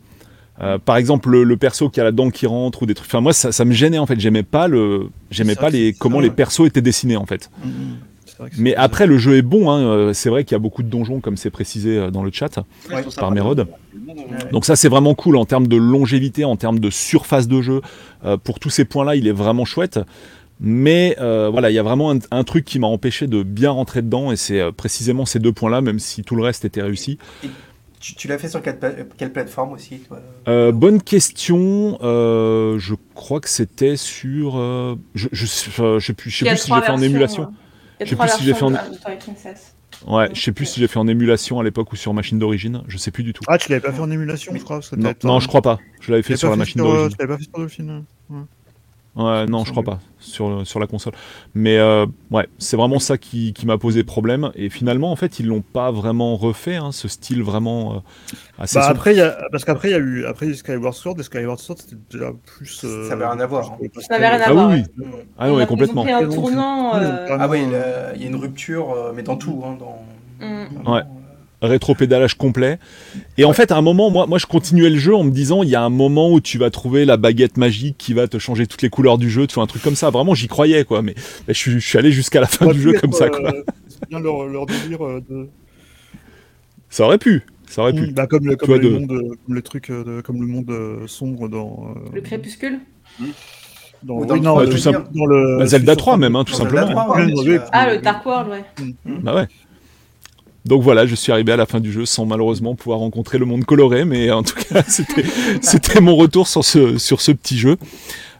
Euh, 0.61 0.77
par 0.77 0.95
exemple, 0.97 1.29
le, 1.31 1.43
le 1.43 1.57
perso 1.57 1.89
qui 1.89 1.99
a 1.99 2.03
la 2.03 2.11
dent 2.13 2.29
qui 2.29 2.45
rentre 2.45 2.83
ou 2.83 2.85
des 2.85 2.93
trucs. 2.93 3.09
Enfin, 3.09 3.19
moi, 3.19 3.33
ça, 3.33 3.51
ça 3.51 3.65
me 3.65 3.73
gênait 3.73 3.97
en 3.97 4.05
fait. 4.05 4.17
J'aimais 4.21 4.43
pas 4.43 4.69
le, 4.69 5.09
j'aimais 5.29 5.55
pas 5.55 5.69
les 5.69 5.91
que 5.91 5.97
comment 5.97 6.17
ça, 6.19 6.21
les 6.21 6.29
persos 6.29 6.65
étaient 6.67 6.81
dessinés 6.81 7.17
en 7.17 7.25
fait. 7.25 7.49
C'est 7.61 7.69
vrai 8.39 8.49
que 8.49 8.55
c'est 8.55 8.61
Mais 8.61 8.75
après, 8.75 9.07
le 9.07 9.17
jeu 9.17 9.37
est 9.37 9.41
bon. 9.41 9.69
Hein. 9.71 9.81
euh, 9.81 10.13
C'est 10.13 10.29
vrai 10.29 10.43
qu'il 10.43 10.53
y 10.53 10.55
a 10.55 10.59
beaucoup 10.59 10.83
de 10.83 10.89
donjons, 10.89 11.19
comme 11.21 11.37
c'est 11.37 11.49
précisé 11.49 11.97
euh, 11.97 12.11
dans 12.11 12.23
le 12.23 12.31
chat. 12.31 12.57
Ouais, 12.91 13.03
je 13.03 13.15
par 13.19 13.31
Mérode. 13.31 13.67
Donc 14.51 14.65
ça, 14.65 14.75
c'est 14.75 14.89
vraiment 14.89 15.15
cool 15.15 15.37
en 15.37 15.45
termes 15.45 15.67
de 15.67 15.77
longévité, 15.77 16.45
en 16.45 16.55
termes 16.55 16.79
de 16.79 16.89
surface 16.89 17.47
de 17.47 17.61
jeu. 17.61 17.81
Euh, 18.25 18.37
pour 18.37 18.59
tous 18.59 18.69
ces 18.69 18.85
points-là, 18.85 19.15
il 19.15 19.27
est 19.27 19.31
vraiment 19.31 19.65
chouette. 19.65 19.99
Mais 20.59 21.17
euh, 21.19 21.49
voilà, 21.51 21.69
il 21.69 21.73
y 21.73 21.79
a 21.79 21.83
vraiment 21.83 22.11
un, 22.13 22.19
un 22.31 22.43
truc 22.45 22.63
qui 22.63 22.79
m'a 22.79 22.87
empêché 22.87 23.27
de 23.27 23.43
bien 23.43 23.71
rentrer 23.71 24.01
dedans, 24.01 24.31
et 24.31 24.37
c'est 24.37 24.61
euh, 24.61 24.71
précisément 24.71 25.25
ces 25.25 25.39
deux 25.39 25.51
points-là, 25.51 25.81
même 25.81 25.99
si 25.99 26.23
tout 26.23 26.35
le 26.37 26.43
reste 26.43 26.63
était 26.63 26.81
réussi. 26.81 27.17
Tu, 27.99 28.15
tu 28.15 28.27
l'as 28.29 28.37
fait 28.37 28.47
sur 28.47 28.61
quelle, 28.61 28.79
pla- 28.79 28.93
quelle 29.17 29.33
plateforme 29.33 29.73
aussi 29.73 29.99
toi? 29.99 30.21
Euh, 30.47 30.71
bonne 30.71 31.01
question. 31.01 31.97
euh, 32.03 32.77
je 32.79 32.93
crois 33.15 33.41
que 33.41 33.49
c'était 33.49 33.97
sur. 33.97 34.57
euh, 34.57 34.95
je, 35.13 35.27
je, 35.33 35.45
je, 35.45 35.99
je 35.99 36.05
sais 36.05 36.13
plus, 36.13 36.29
je 36.29 36.45
si 36.55 36.67
trois 36.67 36.79
j'ai 36.79 36.85
fait 36.85 36.91
en 36.91 37.01
émulation. 37.01 37.47
Je 38.01 38.05
sais 38.09 38.15
plus 38.15 38.29
si 38.29 38.43
j'ai 38.43 38.53
fait 38.53 38.63
en- 38.63 38.71
de. 38.71 38.77
Ouais, 40.07 40.29
je 40.33 40.41
sais 40.41 40.51
plus 40.51 40.65
si 40.65 40.79
j'ai 40.79 40.87
fait 40.87 40.99
en 40.99 41.07
émulation 41.07 41.59
à 41.59 41.63
l'époque 41.63 41.91
ou 41.93 41.95
sur 41.95 42.13
machine 42.13 42.37
d'origine. 42.37 42.83
Je 42.87 42.97
sais 42.97 43.11
plus 43.11 43.23
du 43.23 43.31
tout. 43.33 43.43
Ah, 43.47 43.57
tu 43.57 43.69
l'avais 43.71 43.81
pas 43.81 43.93
fait 43.93 44.01
en 44.01 44.11
émulation, 44.11 44.51
je 44.55 44.63
crois. 44.63 44.81
non, 45.23 45.39
je 45.39 45.47
crois 45.47 45.61
pas. 45.61 45.79
Je 46.01 46.11
l'avais 46.11 46.23
fait 46.23 46.35
sur 46.35 46.49
la 46.49 46.55
machine 46.57 46.81
d'origine. 46.81 47.09
Tu 47.09 47.15
l'avais 47.19 47.33
pas 47.33 47.37
fait 47.37 47.43
sur 47.45 47.53
Dolphin 47.53 48.03
ouais. 48.29 48.37
Ouais, 49.15 49.45
non, 49.45 49.63
je 49.63 49.71
crois 49.71 49.83
pas 49.83 49.99
sur, 50.19 50.67
sur 50.67 50.79
la 50.79 50.87
console. 50.87 51.13
Mais 51.53 51.77
euh, 51.77 52.05
ouais, 52.31 52.47
c'est 52.57 52.75
vraiment 52.75 52.99
ça 52.99 53.17
qui, 53.17 53.53
qui 53.53 53.65
m'a 53.65 53.77
posé 53.77 54.03
problème. 54.03 54.51
Et 54.55 54.69
finalement, 54.69 55.09
en 55.11 55.15
fait, 55.15 55.39
ils 55.39 55.45
l'ont 55.47 55.61
pas 55.61 55.89
vraiment 55.91 56.35
refait, 56.35 56.75
hein, 56.75 56.91
ce 56.91 57.07
style 57.07 57.41
vraiment 57.41 57.93
euh, 57.95 57.97
assez. 58.59 58.75
Bah 58.77 58.81
sombre. 58.87 58.95
après, 58.97 59.13
il 59.13 59.17
y 59.19 59.21
a, 59.21 59.37
parce 59.53 59.63
qu'après, 59.63 59.89
il 59.89 59.91
y 59.91 59.95
a 59.95 59.99
eu 59.99 60.25
après 60.25 60.53
Skyward 60.53 60.93
Sword, 60.93 61.15
et 61.19 61.23
Skyward 61.23 61.59
Sword, 61.59 61.77
c'était 61.79 61.95
déjà 62.11 62.31
plus. 62.45 62.81
euh, 62.83 63.07
Ça 63.07 63.13
avait 63.13 63.25
rien 63.25 63.39
à 63.39 63.45
voir, 63.47 63.71
hein. 63.71 63.77
Ça 64.01 64.15
avait 64.15 64.27
rien 64.27 64.41
à 64.41 64.45
Ah 64.47 64.53
voir. 64.53 64.69
oui, 64.69 64.83
oui. 64.97 65.05
Ah 65.37 65.47
Ils 65.47 65.49
non, 65.49 65.53
ont- 65.53 65.57
mais 65.57 65.61
ils 65.61 65.63
ont 65.63 65.67
complètement. 65.67 66.03
pris 66.03 66.11
un 66.11 66.19
Et 66.19 66.25
donc, 66.25 66.33
tournant. 66.35 66.91
oui, 66.95 66.99
euh, 67.05 67.27
carrément. 67.27 67.43
Ah 67.43 67.47
oui, 67.47 67.59
il 67.63 67.71
y 67.71 67.75
a- 67.75 68.15
il 68.15 68.21
y 68.21 68.25
a 68.25 68.27
une 68.27 68.35
rupture, 68.35 68.91
euh, 68.91 69.13
mais 69.15 69.23
dans 69.23 69.37
tout. 69.37 69.63
Hein, 69.65 69.77
dans... 69.79 70.01
Mm. 70.45 70.91
Ouais. 70.91 71.01
Rétro-pédalage 71.67 72.35
complet. 72.35 72.79
Et 73.37 73.45
en 73.45 73.53
fait, 73.53 73.71
à 73.71 73.77
un 73.77 73.81
moment, 73.81 74.09
moi, 74.11 74.25
moi, 74.27 74.37
je 74.37 74.45
continuais 74.45 74.89
le 74.89 74.97
jeu 74.97 75.15
en 75.15 75.23
me 75.23 75.31
disant, 75.31 75.63
il 75.63 75.69
y 75.69 75.75
a 75.75 75.81
un 75.81 75.89
moment 75.89 76.31
où 76.31 76.39
tu 76.39 76.57
vas 76.57 76.69
trouver 76.69 77.05
la 77.05 77.17
baguette 77.17 77.57
magique 77.57 77.95
qui 77.97 78.13
va 78.13 78.27
te 78.27 78.37
changer 78.39 78.67
toutes 78.67 78.81
les 78.81 78.89
couleurs 78.89 79.17
du 79.17 79.29
jeu, 79.29 79.47
tu 79.47 79.55
vois, 79.55 79.63
un 79.63 79.67
truc 79.67 79.81
comme 79.81 79.95
ça. 79.95 80.09
Vraiment, 80.09 80.33
j'y 80.33 80.47
croyais, 80.47 80.83
quoi. 80.85 81.01
Mais, 81.01 81.15
mais 81.47 81.53
je, 81.53 81.59
suis, 81.59 81.71
je 81.79 81.87
suis 81.87 81.97
allé 81.97 82.11
jusqu'à 82.11 82.39
la 82.41 82.47
fin 82.47 82.67
du 82.67 82.81
jeu 82.81 82.93
pu 82.93 82.99
comme 82.99 83.11
ça, 83.13 83.29
quoi. 83.29 83.53
euh, 83.53 83.63
C'est 83.87 84.09
bien 84.09 84.19
leur, 84.19 84.45
leur 84.47 84.65
délire 84.65 85.05
euh, 85.05 85.21
de. 85.29 85.47
Ça 86.89 87.05
aurait 87.05 87.17
pu. 87.17 87.43
Ça 87.67 87.81
aurait 87.81 87.93
pu. 87.93 88.07
Mm, 88.07 88.11
bah, 88.13 88.27
comme, 88.27 88.45
le, 88.47 88.55
comme, 88.55 88.79
de- 88.79 88.97
comme 89.45 89.53
le 89.55 89.61
truc, 89.61 89.89
euh, 89.89 90.03
de- 90.03 90.21
comme 90.21 90.39
le 90.41 90.47
monde 90.47 90.69
euh, 90.69 91.07
sombre 91.07 91.49
dans. 91.49 91.93
euh, 91.95 91.99
Le 92.13 92.21
crépuscule 92.21 92.79
dans, 94.03 94.15
Ou 94.19 94.25
dans 94.25 94.35
oui, 94.35 94.41
non, 94.41 94.51
trois, 94.51 94.63
le- 94.65 94.69
tout 94.69 94.77
simple- 94.77 95.07
dans 95.15 95.25
le. 95.25 95.57
Bah, 95.59 95.65
Zelda 95.65 95.93
sur- 95.93 95.97
3 96.01 96.17
même, 96.17 96.35
hein, 96.35 96.43
tout 96.43 96.53
simplement. 96.53 96.85
Zelda 96.85 97.01
3, 97.01 97.15
ouais, 97.17 97.21
Oui, 97.25 97.31
bien 97.33 97.41
oui. 97.41 97.43
sûr. 97.53 97.63
Ah, 97.71 97.91
le 97.93 98.01
Dark 98.01 98.23
World, 98.25 98.49
ouais. 98.51 98.63
Bah 99.23 99.35
ouais. 99.35 99.47
Donc 100.65 100.81
voilà, 100.81 101.05
je 101.05 101.13
suis 101.15 101.31
arrivé 101.31 101.51
à 101.51 101.57
la 101.57 101.65
fin 101.67 101.79
du 101.79 101.91
jeu 101.91 102.05
sans 102.05 102.25
malheureusement 102.25 102.73
pouvoir 102.75 102.99
rencontrer 102.99 103.37
le 103.37 103.45
monde 103.45 103.65
coloré, 103.65 104.03
mais 104.03 104.31
en 104.31 104.41
tout 104.43 104.55
cas, 104.55 104.83
c'était 105.61 106.01
mon 106.01 106.15
retour 106.15 106.47
sur 106.47 106.65
ce, 106.65 106.97
sur 106.97 107.21
ce 107.21 107.31
petit 107.31 107.57
jeu. 107.57 107.77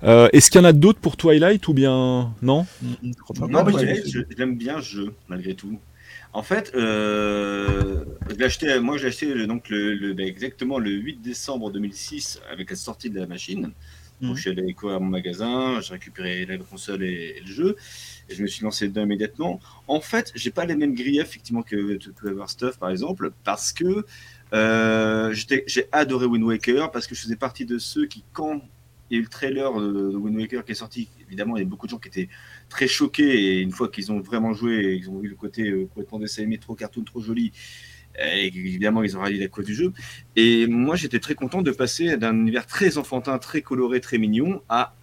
Euh, 0.03 0.27
Est-ce 0.33 0.49
qu'il 0.51 0.59
y 0.59 0.63
en 0.63 0.67
a 0.67 0.73
d'autres 0.73 0.99
pour 0.99 1.17
Twilight 1.17 1.67
ou 1.67 1.73
bien 1.73 2.33
non? 2.41 2.65
Pas. 3.39 3.47
Non, 3.47 3.63
mais 3.63 3.73
j'aime 4.37 4.55
bien 4.55 4.81
ce 4.81 4.85
jeu, 4.89 5.13
malgré 5.29 5.53
tout. 5.53 5.79
En 6.33 6.43
fait, 6.43 6.71
euh, 6.75 8.03
je 8.29 8.35
l'ai 8.35 8.43
acheté, 8.45 8.79
moi 8.79 8.97
j'ai 8.97 9.07
acheté 9.07 9.33
le- 9.33 9.47
donc 9.47 9.69
le, 9.69 9.93
le- 9.95 10.13
ben, 10.13 10.27
exactement 10.27 10.79
le 10.79 10.89
8 10.91 11.21
décembre 11.21 11.71
2006 11.71 12.41
avec 12.51 12.69
la 12.71 12.75
sortie 12.75 13.09
de 13.09 13.19
la 13.19 13.25
machine. 13.25 13.71
Donc, 14.21 14.31
Mhm. 14.31 14.35
je 14.35 14.41
suis 14.41 14.49
allé 14.49 14.73
courir 14.73 14.97
à 14.97 14.99
mon 14.99 15.07
magasin, 15.09 15.79
j'ai 15.81 15.93
récupéré 15.93 16.45
la 16.45 16.57
console 16.57 17.03
et, 17.03 17.35
et 17.37 17.41
le 17.41 17.51
jeu, 17.51 17.75
je 18.29 18.41
me 18.41 18.47
suis 18.47 18.63
lancé 18.63 18.87
dedans 18.87 19.03
immédiatement. 19.03 19.59
En 19.87 20.01
fait, 20.01 20.31
j'ai 20.35 20.51
pas 20.51 20.65
les 20.65 20.75
mêmes 20.75 20.95
griefs 20.95 21.21
effectivement 21.21 21.61
que 21.61 21.97
To 21.97 22.11
To 22.11 22.27
Ever 22.27 22.47
Stuff 22.47 22.77
par 22.77 22.89
exemple, 22.89 23.31
parce 23.43 23.71
que 23.71 24.05
euh, 24.53 25.33
j'ai 25.33 25.87
adoré 25.91 26.25
Wind 26.25 26.43
Waker, 26.43 26.91
parce 26.91 27.07
que 27.07 27.15
je 27.15 27.21
faisais 27.21 27.35
partie 27.35 27.65
de 27.65 27.77
ceux 27.77 28.05
qui, 28.05 28.23
quand 28.33 28.61
il 29.09 29.13
y 29.13 29.17
a 29.17 29.19
eu 29.19 29.23
le 29.23 29.29
trailer 29.29 29.73
de, 29.73 30.15
Wind 30.15 30.35
Waker 30.37 30.65
qui 30.65 30.71
est 30.71 30.75
sorti, 30.75 31.09
évidemment, 31.27 31.57
il 31.57 31.59
y 31.59 31.65
a 31.65 31.69
beaucoup 31.69 31.85
de 31.85 31.91
gens 31.91 31.99
qui 31.99 32.07
étaient 32.07 32.29
très 32.69 32.87
choqués, 32.87 33.57
et 33.57 33.61
une 33.61 33.71
fois 33.71 33.89
qu'ils 33.89 34.11
ont 34.11 34.19
vraiment 34.19 34.53
joué, 34.53 34.93
et 34.93 34.99
qu'ils 34.99 35.09
ont 35.09 35.19
vu 35.19 35.29
le 35.29 35.35
côté 35.35 35.69
euh, 35.69 35.85
complètement 35.85 36.19
dessin 36.19 36.43
animé, 36.43 36.57
trop 36.57 36.75
cartoon, 36.75 37.03
trop 37.03 37.21
joli, 37.21 37.51
et 38.17 38.47
évidemment, 38.47 39.03
ils 39.03 39.17
ont 39.17 39.19
rallié 39.19 39.39
la 39.39 39.47
cause 39.47 39.65
du 39.65 39.75
jeu. 39.75 39.91
Et 40.35 40.67
moi, 40.67 40.95
j'étais 40.95 41.19
très 41.19 41.35
content 41.35 41.61
de 41.61 41.71
passer 41.71 42.15
d'un 42.17 42.33
univers 42.33 42.65
très 42.65 42.97
enfantin, 42.97 43.37
très 43.39 43.61
coloré, 43.61 43.99
très 43.99 44.17
mignon, 44.17 44.61
à 44.69 44.95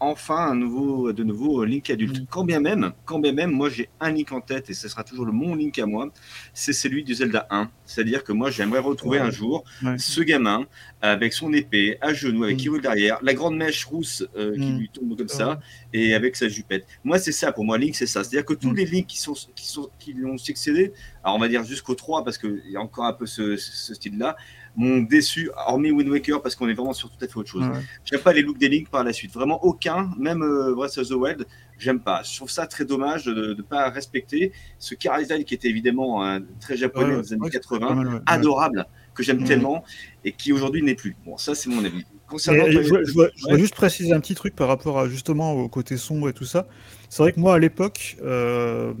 enfin 0.00 0.48
un 0.50 0.54
nouveau, 0.54 1.12
de 1.12 1.22
nouveau 1.24 1.64
Link 1.64 1.88
adulte. 1.90 2.20
Mm. 2.22 2.26
Quand 2.30 2.44
bien 2.44 2.60
même, 2.60 2.92
quand 3.04 3.18
bien 3.18 3.32
même, 3.32 3.50
moi 3.50 3.68
j'ai 3.70 3.88
un 4.00 4.10
Link 4.12 4.30
en 4.32 4.40
tête 4.40 4.68
et 4.70 4.74
ce 4.74 4.88
sera 4.88 5.04
toujours 5.04 5.24
le 5.26 5.32
mon 5.32 5.54
Link 5.54 5.78
à 5.78 5.86
moi, 5.86 6.10
c'est 6.54 6.72
celui 6.72 7.02
du 7.04 7.14
Zelda 7.14 7.46
1. 7.50 7.70
C'est-à-dire 7.84 8.22
que 8.24 8.32
moi 8.32 8.50
j'aimerais 8.50 8.80
retrouver 8.80 9.18
Ouais. 9.20 9.26
un 9.26 9.30
jour 9.30 9.64
Ouais. 9.82 9.96
ce 9.98 10.20
gamin 10.20 10.66
avec 11.02 11.32
son 11.32 11.52
épée 11.52 11.98
à 12.00 12.12
genoux, 12.12 12.44
avec 12.44 12.56
Mm. 12.56 12.60
qui 12.60 12.68
roule 12.68 12.80
derrière, 12.82 13.18
la 13.22 13.34
grande 13.34 13.56
mèche 13.56 13.84
rousse 13.84 14.26
euh, 14.36 14.54
qui 14.54 14.72
Mm. 14.72 14.78
lui 14.78 14.88
tombe 14.90 15.16
comme 15.16 15.28
ça, 15.28 15.60
et 15.92 16.14
avec 16.14 16.36
sa 16.36 16.48
jupette. 16.48 16.84
Moi 17.04 17.18
c'est 17.18 17.32
ça, 17.32 17.52
pour 17.52 17.64
moi 17.64 17.78
Link 17.78 17.94
c'est 17.94 18.06
ça. 18.06 18.22
C'est-à-dire 18.24 18.44
que 18.44 18.54
tous 18.54 18.70
Mm. 18.72 18.76
les 18.76 18.86
Links 18.86 19.06
qui, 19.06 19.18
sont, 19.20 19.34
qui, 19.54 19.66
sont, 19.66 19.88
qui 19.98 20.12
lui 20.12 20.24
ont 20.26 20.38
succédé, 20.38 20.92
alors 21.26 21.34
on 21.34 21.40
va 21.40 21.48
dire 21.48 21.64
jusqu'au 21.64 21.96
3 21.96 22.22
parce 22.22 22.38
qu'il 22.38 22.62
y 22.68 22.76
a 22.76 22.80
encore 22.80 23.04
un 23.04 23.12
peu 23.12 23.26
ce, 23.26 23.56
style-là, 23.56 24.36
m'ont 24.76 25.02
déçu, 25.02 25.50
hormis 25.66 25.90
Wind 25.90 26.08
Waker 26.08 26.40
parce 26.40 26.54
qu'on 26.54 26.68
est 26.68 26.72
vraiment 26.72 26.92
sur 26.92 27.10
tout 27.10 27.16
à 27.20 27.26
fait 27.26 27.36
autre 27.36 27.50
chose. 27.50 27.64
J'aime 28.04 28.20
pas 28.20 28.32
les 28.32 28.42
looks 28.42 28.58
des 28.58 28.68
Link 28.68 28.90
par 28.90 29.02
la 29.02 29.12
suite. 29.12 29.32
Vraiment 29.34 29.64
aucun, 29.64 30.12
même 30.18 30.42
euh, 30.42 30.72
Breath 30.72 30.96
of 30.98 31.08
the 31.08 31.12
Wild, 31.12 31.44
j'aime 31.78 31.98
pas. 31.98 32.22
Je 32.22 32.36
trouve 32.36 32.48
ça 32.48 32.68
très 32.68 32.84
dommage 32.84 33.24
de 33.24 33.54
ne 33.54 33.62
pas 33.62 33.90
respecter 33.90 34.52
ce 34.78 34.94
car 34.94 35.18
design 35.18 35.42
qui 35.42 35.54
était 35.54 35.68
évidemment 35.68 36.40
très 36.60 36.76
japonais 36.76 37.16
Ouais, 37.16 37.22
des 37.22 37.32
années 37.32 37.42
ouais, 37.42 37.50
c'est 37.52 37.58
80, 37.58 37.86
pas 37.88 37.94
mal, 37.94 38.06
ouais. 38.06 38.20
adorable, 38.26 38.86
que 39.12 39.24
j'aime 39.24 39.42
tellement 39.42 39.82
et 40.24 40.30
qui 40.30 40.52
aujourd'hui 40.52 40.84
n'est 40.84 40.94
plus. 40.94 41.16
Bon, 41.24 41.36
ça 41.36 41.56
c'est 41.56 41.70
mon 41.70 41.84
avis. 41.84 42.04
Euh, 42.32 42.36
je, 42.70 42.82
je 42.82 42.92
veux- 42.92 43.04
je 43.04 43.12
veux 43.46 43.52
Ouais. 43.52 43.58
juste 43.58 43.74
préciser 43.74 44.12
un 44.12 44.20
petit 44.20 44.34
truc 44.34 44.56
par 44.56 44.66
rapport 44.68 44.98
à 44.98 45.08
justement 45.08 45.52
au 45.52 45.68
côté 45.68 45.96
sombre 45.96 46.28
et 46.28 46.32
tout 46.32 46.44
ça. 46.44 46.66
C'est 47.08 47.22
vrai 47.22 47.32
que 47.32 47.38
moi 47.38 47.54
à 47.54 47.58
l'époque, 47.58 48.16
euh, 48.22 48.92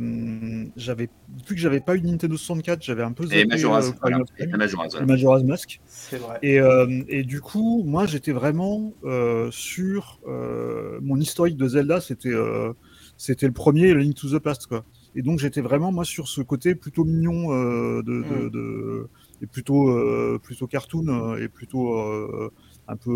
j'avais 0.76 1.08
vu 1.48 1.54
que 1.54 1.60
j'avais 1.60 1.80
pas 1.80 1.96
eu 1.96 2.00
de 2.00 2.06
Nintendo 2.06 2.36
64, 2.36 2.82
j'avais 2.82 3.02
un 3.02 3.12
peu 3.12 3.24
et 3.24 3.28
zappé 3.28 3.46
Majora's, 3.46 3.88
euh, 3.88 3.92
voilà. 4.00 4.18
Et 4.38 4.46
Time, 4.46 4.56
Majora's, 4.56 4.92
le 4.92 4.98
voilà. 5.00 5.06
Majora's 5.06 5.42
Mask. 5.42 5.80
C'est 5.86 6.18
vrai. 6.18 6.38
Et, 6.42 6.60
euh, 6.60 7.02
et 7.08 7.24
du 7.24 7.40
coup, 7.40 7.82
moi 7.84 8.06
j'étais 8.06 8.32
vraiment 8.32 8.92
euh, 9.04 9.50
sur 9.50 10.20
euh, 10.28 10.98
mon 11.02 11.18
historique 11.18 11.56
de 11.56 11.66
Zelda, 11.68 12.00
c'était 12.00 12.28
euh, 12.32 12.72
c'était 13.16 13.46
le 13.46 13.52
premier 13.52 13.94
Link 13.94 14.14
to 14.14 14.28
the 14.28 14.40
Past 14.40 14.66
quoi. 14.66 14.84
Et 15.16 15.22
donc 15.22 15.38
j'étais 15.40 15.62
vraiment 15.62 15.90
moi 15.90 16.04
sur 16.04 16.28
ce 16.28 16.42
côté 16.42 16.74
plutôt 16.74 17.04
mignon 17.04 17.52
euh, 17.52 18.02
de, 18.02 18.12
Mm. 18.12 18.50
de- 18.50 19.08
et 19.42 19.46
plutôt 19.46 19.88
euh, 19.90 20.38
plutôt 20.42 20.66
cartoon 20.66 21.36
et 21.36 21.48
plutôt 21.48 21.98
euh, 21.98 22.50
un 22.88 22.96
peu 22.96 23.10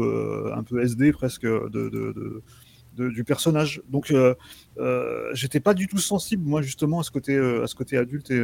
euh, 0.49 0.55
un 0.55 0.62
peu 0.62 0.83
SD 0.83 1.12
presque 1.12 1.43
de, 1.43 1.69
de, 1.69 1.89
de- 1.91 2.43
de- 2.97 3.09
du 3.11 3.23
personnage. 3.25 3.83
Donc 3.89 4.11
euh, 4.11 4.35
euh, 4.79 5.31
j'étais 5.33 5.61
pas 5.61 5.75
du 5.75 5.87
tout 5.87 5.99
sensible 5.99 6.43
moi 6.45 6.61
justement 6.62 7.00
à 7.00 7.03
ce 7.05 7.11
côté 7.11 7.35
euh, 7.37 7.62
à 7.62 7.67
ce 7.67 7.75
côté 7.75 7.97
adulte 7.97 8.31
et 8.31 8.41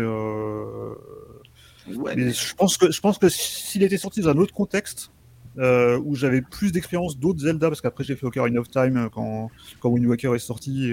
Ouais, 1.95 2.17
mais 2.17 2.33
je 2.33 2.55
pense 2.55 2.77
que 2.77 2.91
je 2.91 3.01
pense 3.01 3.19
que 3.19 3.29
s'il 3.29 3.83
était 3.85 3.99
sorti 3.99 4.21
dans 4.21 4.31
un 4.31 4.39
autre 4.39 4.53
contexte 4.55 5.11
où 5.59 6.15
j'avais 6.15 6.43
plus 6.43 6.71
d'expérience 6.73 7.19
d'autres 7.19 7.41
Zelda 7.41 7.69
parce 7.69 7.81
qu'après 7.81 8.05
j'ai 8.05 8.15
fait 8.17 8.27
Ocarina 8.27 8.61
of 8.61 8.69
Time 8.69 9.09
quand 9.13 9.51
quand 9.81 9.89
Wind 9.91 10.07
Waker 10.07 10.35
est 10.35 10.39
sorti. 10.41 10.93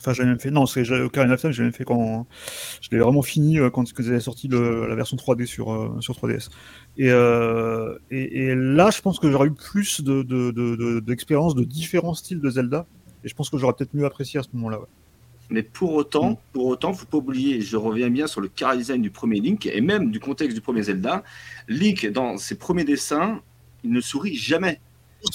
Enfin, 0.00 0.14
j'ai 0.14 0.24
même 0.24 0.40
fait. 0.40 0.50
Non, 0.50 0.64
c'est 0.66 0.88
Ocarina 0.90 1.34
of 1.34 1.40
Time, 1.40 1.50
j'ai 1.52 1.62
même 1.62 1.72
fait 1.72 1.84
quand. 1.84 2.26
Je 2.80 2.88
l'ai 2.90 2.98
vraiment 2.98 3.20
fini 3.22 3.58
euh, 3.58 3.68
quand 3.70 3.84
ils 3.98 4.08
avaient 4.08 4.18
sorti 4.20 4.48
le- 4.48 4.86
la 4.88 4.94
version 4.94 5.16
3D 5.18 5.44
sur, 5.46 5.72
euh, 5.72 6.00
sur 6.00 6.14
3DS. 6.14 6.48
Et, 6.96 7.10
euh, 7.10 7.98
et, 8.10 8.44
et 8.46 8.54
là, 8.54 8.90
je 8.90 9.00
pense 9.02 9.18
que 9.18 9.30
j'aurais 9.30 9.48
eu 9.48 9.52
plus 9.52 10.00
de, 10.00 10.22
de, 10.22 10.50
de, 10.52 10.76
de- 10.76 11.00
d'expérience 11.00 11.54
de 11.54 11.64
différents 11.64 12.14
styles 12.14 12.40
de 12.40 12.48
Zelda. 12.50 12.86
Et 13.24 13.28
je 13.28 13.34
pense 13.34 13.50
que 13.50 13.58
j'aurais 13.58 13.74
peut-être 13.74 13.92
mieux 13.94 14.06
apprécié 14.06 14.40
à 14.40 14.42
ce 14.42 14.48
moment-là. 14.54 14.80
ouais. 14.80 14.86
Mais 15.50 15.62
pour 15.64 15.94
autant, 15.94 16.40
pour 16.52 16.66
autant, 16.66 16.92
faut 16.94 17.06
pas 17.06 17.18
oublier, 17.18 17.60
je 17.60 17.76
reviens 17.76 18.08
bien 18.08 18.26
sur 18.28 18.40
le 18.40 18.46
car 18.48 18.76
design 18.76 19.02
du 19.02 19.10
premier 19.10 19.40
Link 19.40 19.66
et 19.66 19.80
même 19.80 20.10
du 20.12 20.20
contexte 20.20 20.54
du 20.56 20.60
premier 20.62 20.84
Zelda. 20.84 21.24
Link, 21.68 22.06
dans 22.06 22.36
ses 22.38 22.54
premiers 22.54 22.84
dessins, 22.84 23.40
il 23.82 23.90
ne 23.90 24.00
sourit 24.00 24.36
jamais. 24.36 24.80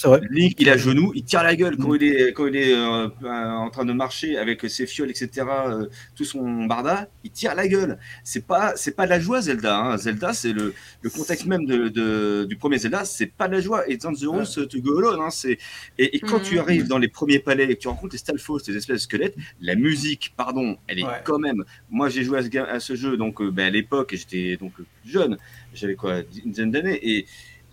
Vrai. 0.04 0.20
Link, 0.32 0.56
il 0.60 0.68
est 0.68 0.72
à 0.72 0.78
genoux, 0.78 1.12
il 1.16 1.24
tire 1.24 1.44
la 1.44 1.56
gueule 1.56 1.78
quand 1.78 1.94
il 1.94 2.04
est, 2.04 2.34
quand 2.34 2.48
il 2.48 2.56
est 2.56 2.74
euh, 2.74 3.08
en 3.24 3.70
train 3.70 3.86
de 3.86 3.94
marcher 3.94 4.38
avec 4.38 4.68
ses 4.70 4.88
fioles, 4.88 5.10
etc. 5.12 5.48
euh, 5.68 5.86
tout 6.16 6.26
son 6.26 6.66
barda, 6.66 7.08
il 7.24 7.32
tire 7.32 7.54
la 7.56 7.68
gueule. 7.68 7.98
C'est 8.24 8.46
pas, 8.46 8.74
c'est 8.76 8.96
pas 8.96 9.06
de 9.06 9.12
la 9.12 9.20
joie, 9.20 9.42
Zelda. 9.42 9.78
hein. 9.78 9.98
Zelda, 9.98 10.34
c'est 10.34 10.54
le, 10.54 10.74
le 11.02 11.10
contexte 11.10 11.46
même 11.46 11.66
de, 11.66 11.88
de- 11.90 12.46
du 12.50 12.56
premier 12.56 12.78
Zelda, 12.80 13.06
c'est 13.06 13.28
pas 13.28 13.48
de 13.48 13.54
la 13.54 13.62
joie. 13.62 13.88
Et 13.90 13.98
Dangerous 13.98 14.46
to 14.70 14.82
go 14.82 14.98
alone, 14.98 15.20
hein, 15.22 15.30
c'est. 15.30 15.58
Et, 16.00 16.16
et 16.16 16.20
quand 16.20 16.40
tu 16.40 16.56
Mhm. 16.56 16.60
arrives 16.62 16.88
dans 16.88 16.98
les 16.98 17.08
premiers 17.08 17.40
palais 17.40 17.66
et 17.66 17.76
que 17.76 17.82
tu 17.82 17.88
rencontres 17.88 18.14
les 18.14 18.20
Stalfos, 18.20 18.60
ces 18.60 18.76
espèces 18.76 18.96
de 18.98 19.02
squelettes, 19.02 19.36
la 19.62 19.76
musique, 19.76 20.34
pardon, 20.36 20.78
elle 20.88 21.00
est 21.00 21.04
Ouais. 21.04 21.22
quand 21.24 21.38
même. 21.40 21.64
Moi, 21.92 22.10
j'ai 22.10 22.24
joué 22.24 22.40
à 22.40 22.44
ce, 22.44 22.58
à 22.58 22.80
ce 22.80 22.96
jeu 22.96 23.18
donc 23.18 23.40
euh, 23.42 23.52
ben, 23.52 23.68
à 23.68 23.70
l'époque, 23.70 24.14
et 24.14 24.18
j'étais 24.18 24.58
donc 24.58 24.74
euh, 24.80 24.86
plus 25.04 25.12
jeune. 25.12 25.38
J'avais 25.74 25.96
quoi, 25.96 26.20
une 26.44 26.52
dizaine 26.52 26.72
d'années 26.72 27.00
et 27.04 27.26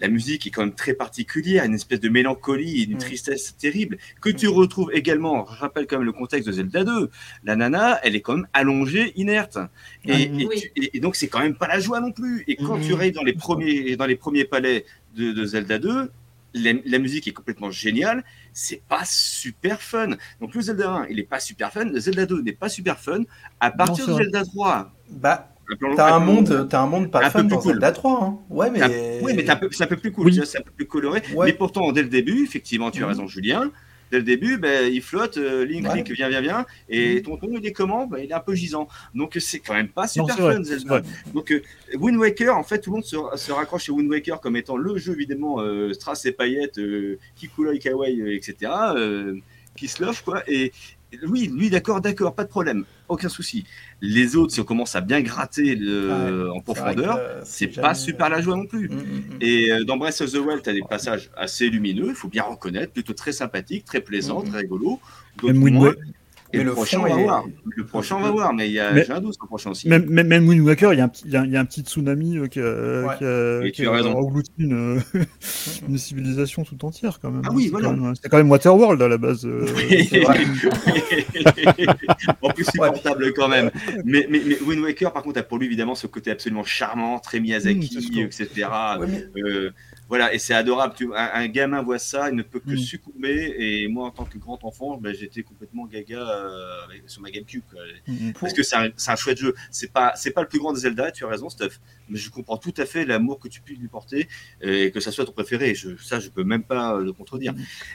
la 0.03 0.09
musique 0.09 0.47
est 0.47 0.51
quand 0.51 0.63
même 0.63 0.75
très 0.75 0.95
particulière, 0.95 1.65
une 1.65 1.75
espèce 1.75 2.01
de 2.01 2.09
mélancolie 2.09 2.81
et 2.81 2.85
une 2.87 2.97
Mm. 2.97 2.99
tristesse 2.99 3.57
terrible 3.57 3.99
que 4.21 4.31
tu 4.31 4.49
retrouves 4.49 4.91
également. 4.93 5.47
Je 5.55 5.59
rappelle 5.61 5.87
quand 5.87 5.97
même 5.99 6.05
le 6.07 6.13
contexte 6.13 6.49
de 6.49 6.53
Zelda 6.53 6.83
2. 6.85 7.09
La 7.45 7.55
nana, 7.57 8.01
elle 8.03 8.17
est 8.17 8.21
quand 8.21 8.37
même 8.37 8.49
allongée, 8.53 9.13
inerte. 9.15 9.59
Et, 10.05 10.23
et 10.23 10.47
Oui. 10.47 10.61
tu- 10.61 10.73
et- 10.77 10.97
et 10.97 11.01
donc 11.01 11.15
c'est 11.15 11.29
quand 11.29 11.39
même 11.41 11.55
pas 11.55 11.69
la 11.69 11.79
joie 11.79 12.01
non 12.01 12.11
plus. 12.11 12.43
Et 12.49 12.57
quand 12.57 12.79
Mm. 12.79 12.83
tu 12.87 12.93
arrives 12.95 13.15
dans 13.15 13.23
les 13.23 13.33
premiers 13.33 13.95
dans 13.97 14.07
les 14.07 14.17
premiers 14.17 14.45
palais 14.45 14.85
de, 15.17 15.31
de 15.33 15.45
Zelda 15.45 15.79
2, 15.79 16.11
la, 16.55 16.73
la 16.85 16.99
musique 16.99 17.29
est 17.29 17.33
complètement 17.33 17.71
géniale. 17.71 18.25
C'est 18.53 18.83
pas 18.89 19.05
super 19.05 19.81
fun. 19.81 20.17
Donc 20.41 20.55
le 20.55 20.61
Zelda 20.63 20.91
1, 20.91 21.07
il 21.11 21.19
est 21.21 21.23
pas 21.23 21.39
super 21.41 21.73
fun. 21.73 21.85
Le 21.85 22.01
Zelda 22.01 22.27
2 22.27 22.43
n'est 22.43 22.53
pas 22.53 22.69
super 22.69 22.99
fun. 22.99 23.23
À 23.61 23.71
partir 23.71 24.07
de 24.09 24.13
vrai. 24.13 24.25
Zelda 24.25 24.45
3, 24.45 24.93
Bah, 25.11 25.52
t'as 25.97 26.15
un 26.15 26.19
monde, 26.21 26.67
t'as 26.69 26.81
un 26.83 26.87
monde 26.87 27.11
pas 27.11 27.25
Un 27.25 27.31
fun 27.31 27.43
peu 27.43 27.49
plus 27.49 27.55
dans 27.57 27.61
cool. 27.63 27.73
Zelda 27.73 27.93
3. 27.93 28.25
Hein. 28.25 28.39
Ouais, 28.51 28.71
mais. 28.71 29.21
Oui, 29.23 29.33
mais 29.37 29.45
t'as 29.45 29.55
un 29.55 29.57
peu- 29.57 29.69
c'est 29.71 29.85
un 29.85 29.87
peu 29.87 29.97
plus 29.97 30.13
cool, 30.13 30.27
Oui. 30.27 30.41
c'est 30.45 30.59
un 30.59 30.63
peu 30.63 30.71
plus 30.71 30.87
coloré. 30.87 31.23
Ouais. 31.35 31.47
Mais 31.47 31.53
pourtant, 31.53 31.93
dès 31.93 32.03
le 32.03 32.09
début, 32.09 32.43
effectivement, 32.45 32.91
tu 32.91 32.99
as 33.03 33.07
Mhm. 33.07 33.09
raison, 33.09 33.27
Julien. 33.27 33.71
Dès 34.11 34.19
le 34.19 34.25
début, 34.25 34.59
ben, 34.59 34.93
il 34.93 35.01
flotte, 35.01 35.39
euh, 35.39 35.65
Link, 35.65 35.87
Ouais. 35.89 35.95
Link, 35.97 36.11
viens, 36.11 36.29
viens, 36.29 36.43
viens. 36.43 36.67
Et 36.91 37.15
Mhm. 37.17 37.23
tonton, 37.23 37.49
il 37.59 37.67
est 37.67 37.73
comment? 37.73 38.07
Ben, 38.07 38.19
Il 38.19 38.31
est 38.31 38.35
un 38.35 38.41
peu 38.41 38.55
gisant. 38.55 38.87
Donc, 39.15 39.39
c'est 39.41 39.59
quand 39.61 39.73
même 39.73 39.89
pas 39.89 40.07
super 40.07 40.37
fun, 40.37 40.63
Zelda. 40.63 41.01
Donc, 41.33 41.51
euh, 41.51 41.63
Wind 41.99 42.19
Waker, 42.19 42.55
en 42.55 42.63
fait, 42.63 42.79
tout 42.81 42.91
le 42.91 42.97
monde 42.97 43.05
se, 43.07 43.17
se 43.37 43.53
raccroche 43.53 43.89
à 43.89 43.93
Wind 43.93 44.11
Waker 44.11 44.39
comme 44.43 44.57
étant 44.57 44.77
le 44.77 44.99
jeu, 44.99 45.15
évidemment, 45.15 45.61
euh, 45.61 45.95
Strass 45.95 46.27
et 46.27 46.33
paillettes, 46.33 46.77
euh, 46.79 47.19
Kikuloi 47.37 47.79
Kawaii, 47.79 48.21
euh, 48.21 48.35
etc. 48.37 48.71
Euh, 48.97 49.35
Kiss 49.77 49.99
Love, 49.99 50.23
quoi. 50.23 50.43
Et 50.47 50.73
oui, 51.29 51.51
lui, 51.55 51.71
d'accord, 51.71 52.01
d'accord, 52.01 52.35
pas 52.35 52.45
de 52.45 52.49
problème, 52.49 52.85
aucun 53.09 53.29
souci. 53.29 53.65
Les 54.01 54.37
autres, 54.37 54.53
si 54.53 54.61
on 54.61 54.65
commence 54.65 54.95
à 54.97 55.01
bien 55.01 55.21
gratter 55.21 55.75
le- 55.77 56.49
Ouais, 56.49 56.51
en 56.57 56.61
profondeur, 56.61 57.21
c'est 57.45 57.73
jamais- 57.73 57.87
pas 57.89 57.95
super 57.95 58.29
la 58.29 58.41
joie 58.41 58.57
non 58.57 58.67
plus. 58.67 58.89
Mm, 58.89 58.95
mm, 58.95 58.99
mm. 58.99 59.39
Et 59.41 59.71
euh, 59.73 59.85
dans 59.85 59.97
Breath 59.97 60.21
of 60.21 60.33
the 60.33 60.37
Wild, 60.37 60.63
tu 60.63 60.71
as 60.71 60.73
des 60.73 60.83
passages 60.89 61.31
assez 61.37 61.69
lumineux, 61.69 62.09
il 62.09 62.15
faut 62.15 62.29
bien 62.29 62.43
reconnaître, 62.45 62.93
plutôt 62.93 63.13
très 63.15 63.33
sympathiques, 63.33 63.85
très 63.85 64.01
plaisants, 64.01 64.43
très 64.43 64.59
rigolos. 64.61 65.01
D'autres 65.39 65.53
Même 65.55 65.63
Wind 65.63 65.77
moins. 65.77 65.89
Wa- 65.91 65.95
Et 66.55 66.59
Mais 66.59 66.65
le, 66.65 66.71
le 66.71 66.75
prochain, 66.75 66.99
fond 66.99 67.05
on 67.07 67.15
va 67.15 67.21
est- 67.21 67.25
voir. 67.25 67.45
Le 67.65 67.87
prochain, 67.87 68.17
on 68.17 68.21
va 68.21 68.31
voir, 68.31 68.53
mais 68.53 68.69
il 68.69 68.75
y 68.75 68.81
a- 68.81 68.93
Mais- 68.93 69.05
j'ai 69.05 69.13
un 69.13 69.21
doute 69.21 69.35
sur 69.35 69.45
le 69.45 69.49
prochain 69.49 69.71
aussi. 69.71 69.89
Même, 69.89 70.07
même, 70.09 70.27
même 70.27 70.47
Wind 70.47 70.61
Waker, 70.67 70.93
il 70.93 70.99
y, 70.99 71.01
a 71.01 71.05
un 71.05 71.09
petit- 71.09 71.23
il 71.27 71.33
y 71.33 71.37
a, 71.37 71.45
il 71.45 71.51
y 71.51 71.57
a 71.57 71.61
un 71.61 71.65
petit 71.65 71.81
tsunami 71.83 72.39
euh, 72.39 72.47
qui 72.47 72.61
a, 72.61 73.03
Ouais. 73.07 73.15
qui 73.19 73.25
a- 73.25 73.61
Et 73.67 73.73
qui 73.73 73.83
tu 73.83 73.89
as 73.89 73.91
a 73.91 73.95
raison. 73.95 74.15
englouti 74.17 74.51
une, 74.59 74.99
euh, 74.99 75.01
une 75.89 75.99
civilisation 75.99 76.65
tout 76.65 76.83
entière 76.85 77.19
quand 77.21 77.31
même. 77.31 77.43
Ah 77.47 77.51
oui, 77.53 77.65
C'est 77.65 77.71
voilà. 77.71 77.89
quand 77.89 77.97
même- 77.97 78.15
C'était 78.15 78.29
quand 78.29 78.37
même 78.37 78.51
Waterworld 78.51 79.01
à 79.01 79.09
la 79.09 79.19
base. 79.19 79.47
euh, 79.47 79.65
en 82.43 82.49
plus 82.51 82.65
supportable 82.65 83.33
quand 83.35 83.49
même. 83.49 83.71
Mais, 84.05 84.27
mais, 84.31 84.43
mais 84.47 84.61
Wind 84.61 84.83
Waker, 84.83 85.13
par 85.13 85.23
contre, 85.23 85.41
a 85.41 85.43
pour 85.43 85.59
lui 85.59 85.67
évidemment 85.67 85.95
ce 85.95 86.07
côté 86.07 86.31
absolument 86.31 86.65
charmant, 86.65 87.19
très 87.19 87.41
Miyazaki, 87.41 87.79
Mmh, 87.79 87.83
c'est 87.91 88.01
sûr. 88.01 88.25
etc. 88.25 88.49
Ouais, 89.01 89.07
mais- 89.09 89.43
Euh, 89.43 89.71
voilà, 90.09 90.35
et 90.35 90.39
c'est 90.39 90.53
adorable. 90.55 90.95
Tu, 90.97 91.07
un, 91.15 91.31
un 91.35 91.47
gamin 91.49 91.81
voit 91.83 91.99
ça, 91.99 92.29
il 92.29 92.37
ne 92.37 92.43
peut 92.43 92.61
que 92.61 92.73
Mm. 92.73 92.77
succomber. 92.79 93.55
Et 93.59 93.89
moi, 93.89 94.07
en 94.09 94.11
tant 94.11 94.25
que 94.25 94.37
grand 94.39 94.63
enfant, 94.65 94.99
ben, 94.99 95.15
j'étais 95.15 95.43
complètement 95.43 95.87
gaga 95.87 96.19
euh, 96.21 96.85
avec- 96.85 97.03
sur 97.07 97.23
ma 97.23 97.31
GameCube. 97.31 97.63
quoi. 97.71 97.81
Mhm. 98.07 98.33
Parce 98.39 98.53
que 98.53 98.63
c'est 98.63 98.77
un, 98.77 98.89
un 99.07 99.17
chouette 99.17 99.39
jeu. 99.39 99.55
C'est 99.71 99.91
pas, 99.93 100.13
c'est 100.17 100.33
pas 100.33 100.43
le 100.43 100.49
plus 100.49 100.59
grand 100.59 100.73
des 100.73 100.81
Zelda, 100.81 101.11
tu 101.13 101.25
as 101.25 101.29
raison, 101.29 101.49
Stuff. 101.49 101.81
Mais 102.11 102.19
je 102.19 102.31
comprends 102.31 102.59
tout 102.59 102.75
à 102.77 102.85
fait 102.85 103.05
l'amour 103.07 103.39
que 103.41 103.49
tu 103.49 103.61
puisses 103.63 103.79
lui 103.79 103.89
porter 103.89 104.29
et 104.61 104.91
que 104.91 105.01
ça 105.01 105.11
soit 105.13 105.25
ton 105.25 105.33
préféré. 105.33 105.75
Je, 105.75 105.97
ça, 105.97 106.21
je 106.21 106.29
peux 106.29 106.45
même 106.45 106.63
pas 106.65 106.99
le 106.99 107.13
contredire. 107.13 107.55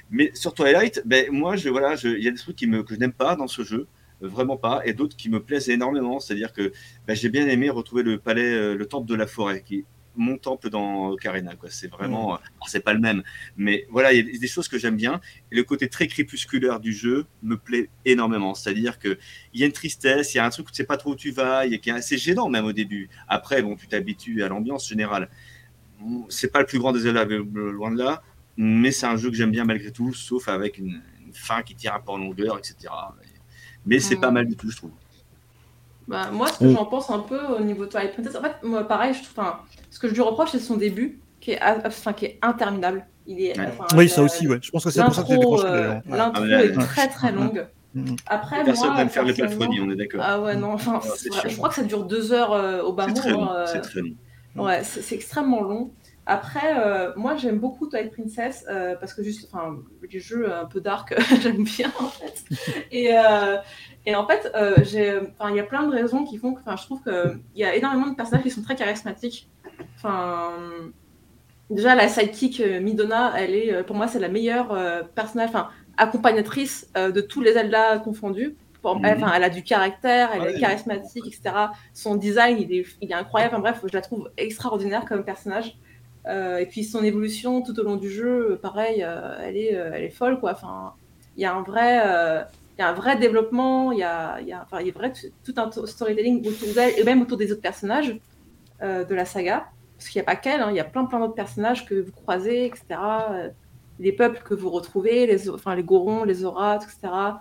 Mais 0.10 0.32
sur 0.34 0.54
Twilight, 0.54 1.04
ben, 1.06 1.30
moi, 1.32 1.56
je, 1.56 1.70
voilà, 1.70 1.96
il 2.04 2.24
y 2.24 2.28
a 2.28 2.32
des 2.32 2.38
trucs 2.38 2.56
qui 2.56 2.68
me, 2.68 2.82
que 2.84 2.96
je 2.96 3.00
n'aime 3.00 3.14
pas 3.14 3.36
dans 3.36 3.48
ce 3.48 3.64
jeu. 3.64 3.86
Vraiment 4.20 4.58
pas, 4.58 4.82
et 4.84 4.94
d'autres 4.94 5.16
qui 5.16 5.30
me 5.30 5.40
plaisent 5.40 5.70
énormément. 5.70 6.20
C'est-à-dire 6.20 6.52
que 6.52 6.72
ben, 7.06 7.16
j'ai 7.16 7.30
bien 7.30 7.48
aimé 7.48 7.70
retrouver 7.70 8.02
le 8.02 8.18
palais, 8.18 8.52
euh, 8.52 8.74
le 8.76 8.86
temple 8.88 9.08
de 9.08 9.14
la 9.14 9.28
forêt, 9.28 9.62
qui 9.64 9.86
mon 10.18 10.38
temple 10.38 10.70
dans 10.70 11.10
Ocarina. 11.10 11.56
Quoi. 11.56 11.70
C'est 11.72 11.88
vraiment, 11.88 12.36
euh, 12.36 12.38
c'est 12.68 12.84
pas 12.84 12.94
le 12.94 13.00
même, 13.00 13.24
mais 13.56 13.88
voilà, 13.90 14.14
il 14.14 14.28
y 14.28 14.36
a 14.36 14.40
des 14.40 14.48
choses 14.48 14.68
que 14.68 14.78
j'aime 14.78 14.98
bien. 14.98 15.22
Et 15.52 15.56
le 15.56 15.64
côté 15.64 15.88
très 15.88 16.08
crépusculaire 16.08 16.80
du 16.80 16.94
jeu 16.94 17.26
me 17.44 17.56
plaît 17.56 17.90
énormément. 18.06 18.54
C'est-à-dire 18.54 19.00
que 19.00 19.18
il 19.54 19.62
y 19.62 19.64
a 19.64 19.68
une 19.68 19.74
tristesse, 19.74 20.34
il 20.34 20.38
y 20.38 20.40
a 20.40 20.46
un 20.46 20.50
truc 20.50 20.68
où 20.68 20.72
tu 20.72 20.78
sais 20.78 20.86
pas 20.86 20.98
trop 20.98 21.12
où 21.12 21.16
tu 21.16 21.32
vas, 21.32 21.66
il 21.66 21.72
y 21.72 21.76
a 21.76 21.78
qui 21.78 21.90
est 21.90 21.94
assez 21.94 22.18
gênant 22.18 22.50
même 22.50 22.66
au 22.66 22.74
début. 22.74 23.10
Après, 23.28 23.62
bon, 23.62 23.76
tu 23.76 23.88
t'habitues 23.88 24.44
à 24.44 24.50
l'ambiance 24.50 24.88
générale. 24.90 25.30
C'est 26.30 26.52
pas 26.52 26.60
le 26.60 26.66
plus 26.66 26.80
grand 26.80 26.92
des 26.92 27.08
élèves, 27.08 27.30
loin 27.32 27.92
de 27.92 27.98
là, 27.98 28.22
mais 28.56 28.92
c'est 28.92 29.08
un 29.08 29.18
jeu 29.18 29.30
que 29.30 29.36
j'aime 29.36 29.52
bien 29.52 29.66
malgré 29.66 29.92
tout, 29.92 30.14
sauf 30.14 30.48
avec 30.48 30.78
une, 30.78 31.02
une 31.26 31.34
fin 31.34 31.64
qui 31.64 31.76
tire 31.76 31.96
un 31.96 32.00
peu 32.00 32.12
en 32.12 32.18
longueur, 32.18 32.58
etc. 32.58 32.94
Mais 33.86 34.00
c'est 34.00 34.18
pas 34.18 34.32
mal 34.32 34.48
du 34.48 34.56
tout, 34.56 34.70
je 34.70 34.78
trouve. 34.78 34.92
Bah, 36.08 36.30
moi, 36.32 36.48
ce 36.48 36.60
que 36.60 36.66
Oh. 36.66 36.72
j'en 36.74 36.86
pense 36.86 37.10
un 37.10 37.20
peu 37.20 37.40
au 37.58 37.60
niveau 37.62 37.86
de 37.86 37.90
Twilight 37.90 38.14
Princess, 38.14 38.36
en 38.36 38.42
fait, 38.42 38.56
moi, 38.64 38.88
pareil, 38.88 39.14
je 39.14 39.24
trouve, 39.24 39.44
ce 39.92 40.00
que 40.00 40.08
je 40.08 40.14
lui 40.14 40.22
reproche, 40.22 40.52
c'est 40.52 40.60
son 40.60 40.78
début, 40.78 41.20
qui 41.42 41.52
est, 41.52 41.60
a- 41.60 41.82
enfin, 41.86 42.14
qui 42.14 42.26
est 42.26 42.40
interminable. 42.42 43.06
Il 43.26 43.42
est, 43.42 43.58
Ouais. 43.60 43.66
enfin, 43.68 43.98
Oui, 43.98 44.08
ça 44.08 44.24
aussi, 44.24 44.48
ouais. 44.48 44.60
Je 44.62 44.72
pense 44.72 44.86
que 44.86 44.90
c'est 44.90 45.04
pour 45.04 45.14
ça 45.14 45.22
que 45.24 45.28
j'ai 45.28 45.34
L'intro, 45.36 45.56
décroché 45.58 45.74
euh, 45.74 45.94
l'intro 46.10 46.44
Ah, 46.46 46.64
est 46.64 46.78
ouais. 46.78 46.84
très 46.86 47.08
très 47.10 47.32
longue. 47.34 47.68
Mhm. 47.94 48.16
Après, 48.28 48.64
Personne 48.64 48.90
moi, 48.90 48.98
n'aime 48.98 49.10
faire 49.10 49.24
les 49.26 49.34
plateformies, 49.34 49.82
on 49.82 49.92
est 49.92 49.96
d'accord. 49.96 50.22
Ah 50.24 50.40
ouais, 50.40 50.56
non, 50.56 50.72
enfin, 50.74 51.02
Ah, 51.04 51.48
je 51.50 51.56
crois 51.58 51.68
que 51.70 51.76
ça 51.76 51.84
dure 51.84 52.04
deux 52.06 52.32
heures 52.32 52.54
euh, 52.54 52.82
au 52.84 52.94
bas 52.94 53.08
c'est 53.08 53.14
très 53.14 53.32
long. 53.32 53.50
Ouais, 54.56 54.82
c'est 54.84 55.02
c'est 55.02 55.16
extrêmement 55.16 55.62
long. 55.62 55.92
Après, 56.30 56.78
euh, 56.78 57.14
moi 57.16 57.38
j'aime 57.38 57.58
beaucoup 57.58 57.88
Twilight 57.88 58.12
Princess 58.12 58.66
euh, 58.70 58.96
parce 59.00 59.14
que 59.14 59.24
juste, 59.24 59.50
enfin, 59.52 59.78
les 60.12 60.20
jeux 60.20 60.54
un 60.54 60.66
peu 60.66 60.82
dark, 60.82 61.16
j'aime 61.42 61.64
bien 61.64 61.90
en 62.00 62.10
fait. 62.10 62.44
Et, 62.92 63.18
euh, 63.18 63.56
et 64.06 64.14
en 64.14 64.28
fait, 64.28 64.52
il 64.92 65.56
y 65.56 65.60
a 65.60 65.64
plein 65.64 65.84
de 65.88 65.92
raisons 65.92 66.26
qui 66.26 66.38
font 66.38 66.54
que, 66.54 66.60
enfin, 66.60 66.76
je 66.76 66.84
trouve 66.84 67.02
qu'il 67.02 67.40
y 67.56 67.64
a 67.64 67.76
énormément 67.76 68.08
de 68.08 68.16
personnages 68.16 68.44
qui 68.44 68.52
sont 68.52 68.62
très 68.62 68.76
charismatiques. 68.76 69.50
Enfin, 69.96 70.52
déjà 71.70 71.96
la 71.96 72.08
sidekick 72.10 72.60
Midona, 72.82 73.34
elle 73.38 73.56
est, 73.56 73.84
pour 73.84 73.96
moi, 73.96 74.08
c'est 74.08 74.20
la 74.20 74.30
meilleure 74.30 74.70
personnage, 75.16 75.50
enfin, 75.50 75.70
accompagnatrice 75.96 76.92
de 76.96 77.22
tous 77.22 77.42
les 77.42 77.54
Zelda 77.54 78.00
confondus. 78.00 78.56
Pour- 78.82 79.00
Mhm. 79.00 79.06
elle, 79.06 79.24
enfin, 79.24 79.34
elle 79.36 79.44
a 79.44 79.50
du 79.50 79.64
caractère, 79.64 80.30
elle 80.34 80.42
Ouais. 80.42 80.56
est 80.56 80.60
charismatique, 80.60 81.26
etc. 81.26 81.56
Son 81.94 82.16
design, 82.16 82.58
il 82.60 82.72
est, 82.74 82.86
il 83.02 83.10
est 83.12 83.16
incroyable. 83.16 83.56
Enfin 83.56 83.62
bref, 83.62 83.82
je 83.86 83.94
la 83.94 84.02
trouve 84.02 84.30
extraordinaire 84.38 85.06
comme 85.06 85.24
personnage. 85.24 85.78
Euh, 86.28 86.58
et 86.58 86.66
puis 86.66 86.84
son 86.84 87.04
évolution 87.04 87.62
tout 87.62 87.80
au 87.80 87.84
long 87.84 87.96
du 87.96 88.10
jeu, 88.10 88.52
euh, 88.52 88.56
pareil, 88.58 89.04
euh, 89.04 89.38
elle, 89.42 89.58
est, 89.58 89.72
elle 89.72 90.04
est 90.04 90.10
folle, 90.10 90.40
quoi. 90.40 90.52
Enfin, 90.52 90.94
il 91.38 91.42
y 91.44 91.46
a 91.46 91.54
un 91.54 91.62
vrai, 91.62 91.96
y 92.78 92.82
a 92.82 92.90
un 92.90 92.94
vrai 92.94 93.18
développement, 93.18 93.92
il 93.92 94.00
y 94.00 94.04
a, 94.04 94.42
y 94.42 94.52
a, 94.52 94.64
enfin, 94.64 94.82
y 94.82 94.90
a 94.90 94.94
vrai 94.94 95.14
tout 95.46 95.54
un 95.58 95.70
to- 95.70 95.86
storytelling 95.88 96.46
autour 96.48 96.74
d'elle 96.74 97.00
et 97.00 97.04
même 97.04 97.22
autour 97.22 97.38
des 97.38 97.52
autres 97.52 97.62
personnages 97.62 98.18
de 98.82 99.16
la 99.16 99.26
saga. 99.26 99.68
Parce 99.98 100.10
qu'il 100.10 100.20
n'y 100.20 100.24
a 100.24 100.26
pas 100.26 100.36
qu'elle, 100.36 100.62
hein, 100.62 100.70
il 100.70 100.76
y 100.76 100.80
a 100.80 100.84
plein 100.84 101.06
plein 101.06 101.20
d'autres 101.20 101.34
personnages 101.34 101.86
que 101.86 101.96
vous 101.96 102.12
croisez, 102.12 102.66
etc. 102.66 103.00
les 104.00 104.12
peuples 104.12 104.42
que 104.44 104.54
vous 104.54 104.70
retrouvez, 104.70 105.26
les, 105.28 105.50
enfin, 105.50 105.76
les 105.76 105.84
Gorons, 105.84 106.24
les 106.24 106.44
Orats, 106.44 106.78
etc. 106.78 107.40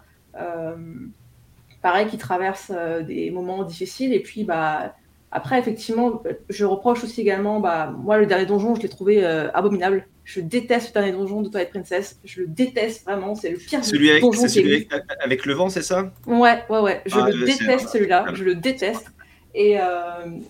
Pareil, 1.83 2.07
qui 2.09 2.19
traversent 2.19 2.73
des 3.07 3.31
moments 3.31 3.65
difficiles. 3.65 4.13
Et 4.13 4.21
puis, 4.21 4.45
bah, 4.45 4.95
après, 5.33 5.59
effectivement, 5.59 6.23
je 6.49 6.65
reproche 6.65 7.05
aussi 7.05 7.21
également, 7.21 7.61
bah, 7.61 7.93
moi, 7.99 8.19
le 8.19 8.27
dernier 8.27 8.47
donjon, 8.47 8.75
je 8.75 8.83
l'ai 8.83 8.89
trouvé 8.89 9.25
euh, 9.25 9.51
abominable. 9.53 10.07
Je 10.25 10.41
déteste 10.41 10.89
le 10.89 10.93
dernier 10.95 11.13
donjon 11.13 11.43
de 11.43 11.49
Twilight 11.49 11.71
Princess. 11.71 12.19
Je 12.25 12.41
le 12.41 12.47
déteste 12.47 13.05
vraiment. 13.05 13.35
C'est 13.35 13.51
le 13.51 13.59
pire 13.59 13.85
Celui 13.85 14.11
avec, 14.11 14.23
donjon 14.23 14.49
celui 14.49 14.89
avec, 14.91 15.09
avec 15.23 15.47
le 15.47 15.55
vent, 15.55 15.69
c'est 15.69 15.83
ça? 15.83 16.13
Ouais, 16.27 16.65
ouais, 16.69 16.81
ouais. 16.81 17.03
Je 17.07 17.19
Ah, 17.19 17.29
le 17.31 17.45
déteste 17.45 17.89
celui-là. 17.91 18.27
Je 18.35 18.45
le 18.45 18.55
déteste. 18.55 19.07
Et, 19.55 19.79
euh, 19.81 19.85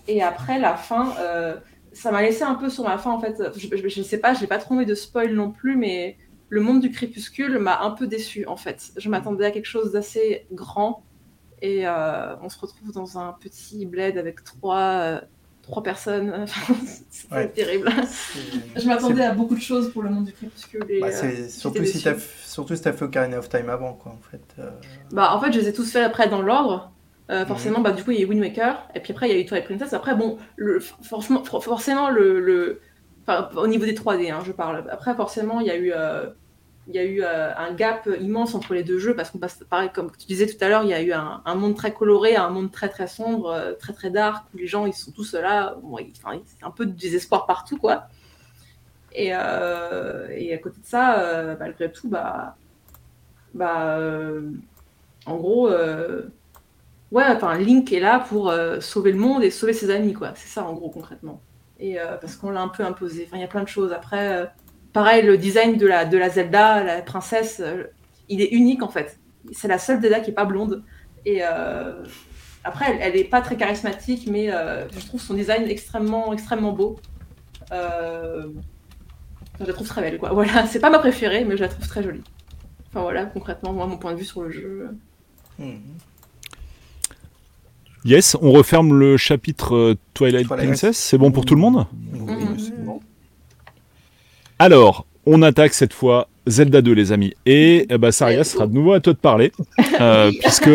et 0.07 0.21
après, 0.21 0.59
la 0.59 0.75
fin, 0.75 1.13
euh, 1.19 1.55
ça 1.93 2.11
m'a 2.11 2.21
laissé 2.21 2.43
un 2.43 2.55
peu 2.55 2.69
sur 2.69 2.83
ma 2.83 2.97
fin, 2.97 3.11
en 3.11 3.19
fait. 3.19 3.35
Je, 3.55 3.67
je, 3.75 3.87
je 3.87 4.01
sais 4.01 4.19
pas, 4.19 4.33
j'ai 4.33 4.47
pas 4.47 4.57
trop 4.57 4.75
envie 4.75 4.85
de 4.85 4.95
spoil 4.95 5.33
non 5.33 5.51
plus, 5.51 5.75
mais 5.75 6.17
le 6.49 6.61
monde 6.61 6.81
du 6.81 6.91
crépuscule 6.91 7.57
m'a 7.59 7.81
un 7.81 7.91
peu 7.91 8.07
déçu, 8.07 8.45
en 8.47 8.57
fait. 8.57 8.91
Je 8.95 9.09
m'attendais 9.09 9.45
à 9.45 9.51
quelque 9.51 9.65
chose 9.65 9.91
d'assez 9.91 10.45
grand. 10.51 11.03
Et 11.61 11.87
euh, 11.87 12.35
on 12.41 12.49
se 12.49 12.59
retrouve 12.59 12.91
dans 12.91 13.17
un 13.17 13.33
petit 13.33 13.85
bled 13.85 14.17
avec 14.17 14.43
trois, 14.43 14.79
euh, 15.01 15.21
trois 15.63 15.83
personnes. 15.83 16.45
C'est 17.09 17.31
Ouais. 17.31 17.51
terrible. 17.51 17.91
C'est- 18.07 18.39
Je 18.79 18.87
m'attendais 18.87 19.23
à 19.23 19.33
beaucoup 19.33 19.55
de 19.55 19.59
choses 19.61 19.91
pour 19.91 20.03
le 20.03 20.09
monde 20.09 20.25
du 20.25 20.33
crépuscule. 20.33 20.85
Et, 20.89 21.01
Bah, 21.01 21.07
euh, 21.07 21.11
c'est 21.11 21.49
surtout 21.49 21.83
si 21.85 22.01
t'as 22.01 22.15
surtout 22.45 22.75
si 22.75 22.81
t'as 22.81 22.93
fait 22.93 23.05
Ocarina 23.05 23.39
of 23.39 23.49
Time 23.49 23.69
avant 23.69 23.93
quoi 23.93 24.11
en 24.13 24.21
fait. 24.21 24.41
euh, 24.59 24.69
Bah, 25.11 25.33
en 25.35 25.39
fait, 25.41 25.51
je 25.51 25.59
les 25.59 25.67
ai 25.69 25.73
tous 25.73 25.91
fait 25.91 26.03
après 26.03 26.27
dans 26.29 26.41
l'ordre. 26.41 26.93
Euh, 27.29 27.41
Mhm. 27.41 27.47
forcément, 27.47 27.81
bah, 27.81 27.91
du 27.91 28.03
coup, 28.03 28.11
il 28.11 28.19
y 28.19 28.21
a 28.21 28.25
eu 28.25 28.29
Wind 28.29 28.39
Waker, 28.41 28.87
et 28.95 29.01
puis 29.01 29.11
après, 29.11 29.27
il 29.29 29.35
y 29.35 29.37
a 29.37 29.41
eu 29.41 29.45
Twilight 29.45 29.65
Princess. 29.65 29.93
Après, 29.93 30.15
bon, 30.15 30.37
le, 30.55 30.79
franchement, 30.79 31.43
for- 31.43 31.63
forcément, 31.63 32.09
le, 32.09 32.39
le, 32.39 32.81
Enfin, 33.29 33.49
au 33.57 33.67
niveau 33.67 33.83
des 33.83 33.93
3D, 33.93 34.29
hein, 34.29 34.41
je 34.45 34.53
parle. 34.53 34.87
Après, 34.89 35.13
forcément, 35.13 35.59
il 35.59 35.67
y 35.67 35.69
a 35.71 35.75
eu, 35.75 35.91
euh, 35.93 36.29
il 36.87 36.95
y 36.95 36.99
a 36.99 37.03
eu 37.03 37.21
euh, 37.21 37.53
un 37.55 37.73
gap 37.73 38.09
immense 38.19 38.55
entre 38.55 38.73
les 38.73 38.83
deux 38.83 38.97
jeux 38.97 39.15
parce 39.15 39.29
qu'on 39.29 39.39
passe, 39.39 39.63
pareil, 39.69 39.89
comme 39.93 40.09
tu 40.17 40.25
disais 40.25 40.47
tout 40.47 40.63
à 40.63 40.69
l'heure, 40.69 40.83
il 40.83 40.89
y 40.89 40.93
a 40.93 41.01
eu 41.01 41.11
un, 41.11 41.55
monde 41.55 41.75
très 41.75 41.93
coloré, 41.93 42.35
un 42.35 42.49
monde 42.49 42.71
très 42.71 42.87
très 42.87 43.07
sombre, 43.07 43.51
euh, 43.51 43.73
très 43.73 43.93
très 43.93 44.09
dark, 44.09 44.45
où 44.53 44.57
les 44.57 44.67
gens 44.67 44.85
ils 44.85 44.93
sont 44.93 45.11
tous 45.11 45.33
là, 45.33 45.75
enfin, 45.83 46.39
c'est 46.45 46.63
un 46.63 46.71
peu 46.71 46.85
de 46.85 46.91
désespoir 46.91 47.45
partout, 47.45 47.77
quoi. 47.77 48.07
Et, 49.11 49.31
euh, 49.33 50.27
et 50.31 50.53
à 50.53 50.57
côté 50.59 50.79
de 50.79 50.85
ça, 50.85 51.55
malgré 51.59 51.91
tout, 51.91 52.07
bah, 52.07 52.55
bah, 53.53 53.99
en 55.25 55.35
gros, 55.35 55.69
ouais, 55.69 57.23
enfin, 57.27 57.57
Link 57.57 57.91
est 57.91 57.99
là 57.99 58.19
pour 58.19 58.53
sauver 58.79 59.11
le 59.11 59.17
monde 59.17 59.43
et 59.43 59.51
sauver 59.51 59.73
ses 59.73 59.89
amis, 59.89 60.13
quoi. 60.13 60.31
C'est 60.35 60.47
ça, 60.47 60.63
en 60.63 60.73
gros, 60.73 60.89
concrètement. 60.89 61.41
Et 61.79 61.97
parce 62.21 62.35
qu'on 62.35 62.51
l'a 62.51 62.61
un 62.61 62.69
peu 62.69 62.83
imposé. 62.83 63.25
Enfin, 63.27 63.37
il 63.37 63.41
y 63.41 63.45
a 63.45 63.49
plein 63.49 63.63
de 63.63 63.67
choses. 63.67 63.91
Après, 63.91 64.49
pareil, 64.97 65.23
le 65.23 65.37
design 65.37 65.77
de 65.77 65.85
la, 65.85 66.05
de 66.05 66.17
la 66.17 66.27
Zelda, 66.29 66.83
la 66.83 67.01
princesse, 67.03 67.61
euh, 67.63 67.83
il 68.29 68.41
est 68.41 68.51
unique 68.61 68.81
en 68.81 68.89
fait. 68.89 69.19
C'est 69.51 69.67
la 69.67 69.77
seule 69.77 70.01
Zelda 70.01 70.21
qui 70.21 70.31
est 70.31 70.33
pas 70.33 70.45
blonde. 70.45 70.83
Et 71.23 71.41
euh, 71.43 72.03
après, 72.63 72.85
elle, 72.89 72.97
elle 73.01 73.15
est 73.15 73.29
pas 73.35 73.41
très 73.41 73.57
charismatique, 73.57 74.27
mais 74.27 74.51
euh, 74.51 74.87
je 74.89 75.05
trouve 75.05 75.21
son 75.21 75.35
design 75.35 75.67
extrêmement, 75.69 76.33
extrêmement 76.33 76.71
beau. 76.71 76.95
Euh, 77.71 78.47
je 79.59 79.65
la 79.65 79.73
trouve 79.73 79.87
très 79.87 80.01
belle, 80.01 80.17
quoi. 80.17 80.33
Voilà, 80.39 80.65
c'est 80.65 80.79
pas 80.79 80.89
ma 80.89 80.97
préférée, 80.97 81.45
mais 81.45 81.57
je 81.57 81.61
la 81.61 81.69
trouve 81.69 81.87
très 81.87 82.01
jolie. 82.01 82.23
Enfin 82.89 83.01
voilà, 83.01 83.25
concrètement, 83.25 83.73
moi, 83.73 83.85
mon 83.85 83.97
point 83.97 84.13
de 84.13 84.17
vue 84.17 84.25
sur 84.25 84.41
le 84.41 84.49
jeu. 84.49 84.89
Yes, 88.03 88.35
on 88.41 88.51
referme 88.51 88.97
le 88.97 89.15
chapitre 89.17 89.95
Twilight, 90.15 90.47
Twilight. 90.47 90.67
Princess. 90.69 90.97
C'est 90.97 91.19
bon 91.19 91.31
pour 91.31 91.45
tout 91.45 91.53
le 91.53 91.61
monde? 91.61 91.85
Oui, 92.13 92.19
Mhm. 92.45 92.57
c'est 92.59 92.83
bon. 92.83 92.86
Alors, 94.59 95.05
on 95.27 95.43
attaque 95.43 95.73
cette 95.73 95.93
fois 95.93 96.29
Zelda 96.47 96.81
2, 96.81 96.93
les 96.93 97.11
amis. 97.11 97.33
Et 97.45 97.85
eh 97.89 97.97
ben, 97.97 98.11
Saria, 98.11 98.43
ce 98.43 98.53
sera 98.53 98.65
de 98.65 98.73
nouveau 98.73 98.93
à 98.93 98.99
toi 98.99 99.13
de 99.13 99.17
parler, 99.19 99.51
euh, 100.01 100.31
puisque, 100.41 100.69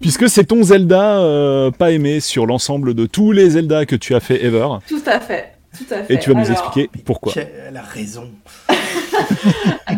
puisque 0.00 0.28
c'est 0.28 0.44
ton 0.44 0.62
Zelda 0.62 1.18
euh, 1.20 1.70
pas 1.70 1.90
aimé 1.90 2.20
sur 2.20 2.46
l'ensemble 2.46 2.94
de 2.94 3.04
tous 3.04 3.32
les 3.32 3.50
Zelda 3.50 3.84
que 3.84 3.96
tu 3.96 4.14
as 4.14 4.20
fait 4.20 4.42
ever. 4.44 4.66
Tout 4.88 5.02
à 5.04 5.20
fait. 5.20 5.52
Tout 5.76 5.94
à 5.94 6.02
fait. 6.02 6.14
Et 6.14 6.18
tu 6.18 6.32
vas 6.32 6.40
nous 6.40 6.50
expliquer 6.50 6.90
pourquoi. 7.04 7.32
Elle 7.36 7.76
a 7.76 7.82
raison. 7.82 8.30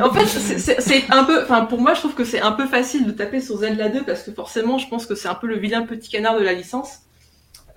En 0.01 0.13
fait, 0.13 0.27
c'est 0.27 1.05
un 1.11 1.23
peu. 1.25 1.45
Enfin, 1.45 1.67
pour 1.67 1.81
moi, 1.81 1.95
je 1.95 2.01
trouve 2.01 2.15
que 2.15 2.25
c'est 2.25 2.41
un 2.41 2.53
peu 2.53 2.67
facile 2.67 3.07
de 3.07 3.13
taper 3.13 3.41
sur 3.41 3.59
Zelda 3.59 3.89
2 3.89 4.03
parce 4.05 4.23
que 4.23 4.33
forcément, 4.33 4.79
je 4.79 4.89
pense 4.89 5.07
que 5.07 5.15
c'est 5.15 5.29
un 5.29 5.35
peu 5.35 5.47
le 5.47 5.59
vilain 5.59 5.83
petit 5.83 6.11
canard 6.11 6.39
de 6.39 6.43
la 6.43 6.55
licence. 6.55 7.01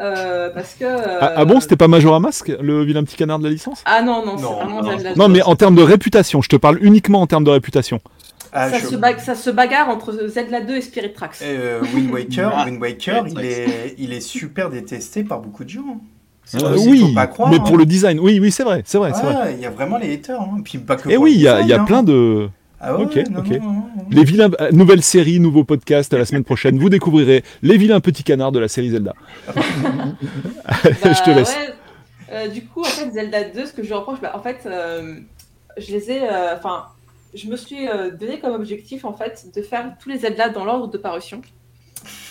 Euh, 0.01 0.49
parce 0.53 0.73
que. 0.73 0.83
euh, 0.85 1.17
Ah, 1.21 1.33
ah 1.37 1.45
bon, 1.45 1.59
c'était 1.59 1.77
pas 1.77 1.87
Majora 1.87 2.19
Mask, 2.19 2.51
le 2.61 2.83
vilain 2.83 3.03
petit 3.03 3.15
canard 3.15 3.39
de 3.39 3.45
la 3.45 3.49
licence? 3.49 3.81
Ah 3.85 4.01
non, 4.01 4.25
non, 4.25 4.37
c'est 4.37 4.43
Non, 4.43 4.53
vraiment 4.55 4.81
non. 4.81 4.97
2. 4.97 5.03
Non, 5.15 5.29
mais 5.29 5.41
en 5.41 5.55
termes 5.55 5.75
de 5.75 5.81
réputation, 5.83 6.41
je 6.41 6.49
te 6.49 6.55
parle 6.57 6.79
uniquement 6.81 7.21
en 7.21 7.27
termes 7.27 7.43
de 7.45 7.51
réputation. 7.51 7.99
Ah, 8.51 8.69
ça, 8.69 8.79
je- 8.79 8.87
se 8.87 8.95
bague- 8.95 9.19
ça 9.19 9.35
se 9.35 9.49
bagarre 9.49 9.89
entre 9.89 10.27
Zelda 10.27 10.61
2 10.61 10.75
et 10.77 10.81
Spirit 10.81 11.13
Tracks. 11.13 11.37
Euh, 11.41 11.81
Wind 11.93 12.11
Waker, 12.11 12.51
Wind 12.65 12.81
Waker, 12.81 13.23
ouais, 13.23 13.29
il 13.31 13.45
est, 13.45 13.95
il 13.97 14.13
est 14.13 14.21
super 14.21 14.69
détesté 14.69 15.23
par 15.23 15.39
beaucoup 15.41 15.63
de 15.63 15.69
gens. 15.69 15.99
C'est 16.45 16.63
Euh, 16.63 16.75
oui, 16.87 16.99
faut 17.01 17.13
pas 17.15 17.27
croire. 17.27 17.49
mais 17.49 17.57
hein. 17.57 17.63
pour 17.65 17.75
le 17.77 17.85
design, 17.85 18.19
oui, 18.19 18.39
oui, 18.39 18.51
c'est 18.51 18.63
vrai, 18.63 18.83
c'est 18.85 18.97
vrai, 18.97 19.11
c'est 19.15 19.23
vrai. 19.23 19.35
Ah, 19.35 19.51
il 19.51 19.59
y 19.59 19.65
a 19.65 19.71
vraiment 19.71 19.97
les 19.97 20.13
haters. 20.13 20.39
Hein. 20.39 20.61
Puis 20.63 20.77
pas 20.77 20.95
que 20.95 21.09
Et 21.09 21.15
pour 21.15 21.23
oui, 21.23 21.33
il 21.33 21.41
y 21.41 21.47
a, 21.47 21.61
il 21.61 21.67
y 21.67 21.73
a 21.73 21.81
hein. 21.81 21.85
plein 21.85 22.03
de. 22.03 22.47
Ah 22.87 22.97
ouais, 22.97 23.03
Ok, 23.05 23.15
non, 23.31 23.39
ok. 23.39 23.49
non, 23.49 23.59
non, 23.61 23.71
non. 23.73 23.83
Les 24.11 24.23
vilains, 24.23 24.51
euh, 24.61 24.71
nouvelle 24.71 25.01
série, 25.01 25.39
nouveau 25.39 25.63
podcast 25.63 26.13
la 26.13 26.25
semaine 26.25 26.43
prochaine. 26.43 26.77
Vous 26.77 26.89
découvrirez 26.89 27.43
les 27.63 27.77
vilains 27.77 27.99
petits 27.99 28.23
canards 28.23 28.51
de 28.51 28.59
la 28.59 28.67
série 28.67 28.89
Zelda. 28.91 29.13
je 30.83 31.23
te 31.23 31.29
Bah, 31.29 31.35
laisse. 31.35 31.55
ouais. 31.55 31.73
Euh, 32.31 32.47
du 32.47 32.65
coup, 32.65 32.81
en 32.81 32.85
fait, 32.85 33.11
Zelda 33.11 33.43
2, 33.45 33.65
ce 33.65 33.73
que 33.73 33.83
je 33.83 33.93
reproche, 33.93 34.19
bah, 34.21 34.31
en 34.35 34.39
fait, 34.41 34.59
euh, 34.65 35.15
je 35.77 35.91
les 35.91 36.11
ai. 36.11 36.21
euh, 36.23 36.55
Enfin, 36.55 36.85
je 37.33 37.47
me 37.47 37.55
suis 37.55 37.87
euh, 37.87 38.11
donné 38.11 38.39
comme 38.39 38.53
objectif, 38.53 39.05
en 39.05 39.13
fait, 39.13 39.45
de 39.55 39.61
faire 39.61 39.93
tous 40.01 40.09
les 40.09 40.17
Zelda 40.19 40.49
dans 40.49 40.65
l'ordre 40.65 40.87
de 40.87 40.97
parution. 40.97 41.41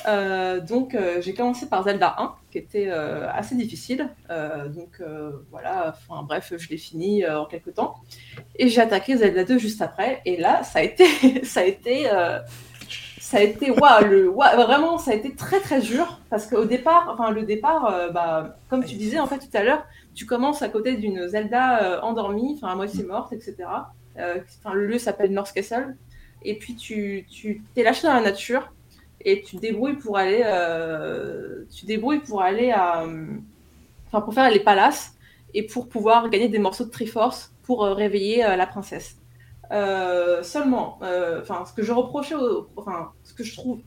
Euh, 0.06 0.60
donc, 0.60 0.94
euh, 0.94 1.20
j'ai 1.20 1.34
commencé 1.34 1.66
par 1.66 1.84
Zelda 1.84 2.14
1, 2.18 2.34
qui 2.50 2.58
était 2.58 2.88
euh, 2.88 3.30
assez 3.32 3.54
difficile. 3.54 4.08
Donc, 4.74 5.02
voilà, 5.50 5.94
enfin, 6.08 6.22
bref, 6.22 6.52
je 6.56 6.68
l'ai 6.68 6.76
fini 6.76 7.26
en 7.26 7.46
quelques 7.46 7.74
temps. 7.74 7.96
Et 8.56 8.68
j'ai 8.68 8.80
attaqué 8.80 9.16
Zelda 9.16 9.44
2 9.44 9.58
juste 9.58 9.82
après. 9.82 10.20
Et 10.24 10.36
là, 10.36 10.62
ça 10.62 10.80
a 10.80 10.82
été. 10.82 11.06
ça 11.44 11.60
a 11.60 11.64
été 11.64 12.08
ça 13.20 13.38
a 13.38 13.40
été 13.40 13.70
waouh, 13.70 14.34
vraiment 14.34 14.98
ça 14.98 15.12
a 15.12 15.14
été 15.14 15.34
très 15.34 15.58
très 15.58 15.80
dur 15.80 16.20
parce 16.28 16.46
qu'au 16.46 16.66
départ 16.66 17.08
enfin 17.10 17.30
le 17.30 17.44
départ 17.44 18.12
bah 18.12 18.58
comme 18.68 18.84
tu 18.84 18.96
disais 18.96 19.18
en 19.18 19.26
fait 19.26 19.38
tout 19.38 19.56
à 19.56 19.64
l'heure 19.64 19.82
tu 20.14 20.26
commences 20.26 20.60
à 20.60 20.68
côté 20.68 20.94
d'une 20.96 21.26
Zelda 21.26 22.04
endormie 22.04 22.52
enfin 22.56 22.72
à 22.72 22.76
moitié 22.76 23.02
morte 23.02 23.32
etc 23.32 23.56
le 24.16 24.86
lieu 24.86 24.98
s'appelle 24.98 25.32
North 25.32 25.52
Castle 25.54 25.96
et 26.42 26.58
puis 26.58 26.76
tu 26.76 27.26
t'es 27.74 27.82
lâché 27.82 28.06
dans 28.06 28.12
la 28.14 28.20
nature 28.20 28.73
et 29.24 29.42
tu 29.42 29.56
te 29.56 29.60
débrouilles 29.60 29.96
pour 29.96 30.18
aller 30.18 30.42
euh, 30.44 31.64
tu 31.74 31.82
te 31.82 31.86
débrouilles 31.86 32.20
pour 32.20 32.42
aller 32.42 32.70
à 32.70 33.02
euh, 33.02 33.26
enfin 34.06 34.20
pour 34.20 34.34
faire 34.34 34.50
les 34.50 34.60
palaces 34.60 35.14
et 35.54 35.62
pour 35.66 35.88
pouvoir 35.88 36.30
gagner 36.30 36.48
des 36.48 36.58
morceaux 36.58 36.84
de 36.84 36.90
Triforce 36.90 37.52
pour 37.62 37.84
euh, 37.84 37.94
réveiller 37.94 38.44
euh, 38.44 38.56
la 38.56 38.66
princesse 38.66 39.18
seulement, 40.42 41.00
enfin, 41.40 41.64
ce 41.66 41.72
que 41.72 41.82
je 41.82 41.90
reprochais, 41.90 42.36
enfin, 42.76 43.10
ce 43.24 43.34
que 43.34 43.42
je 43.42 43.56
trouve, 43.56 43.80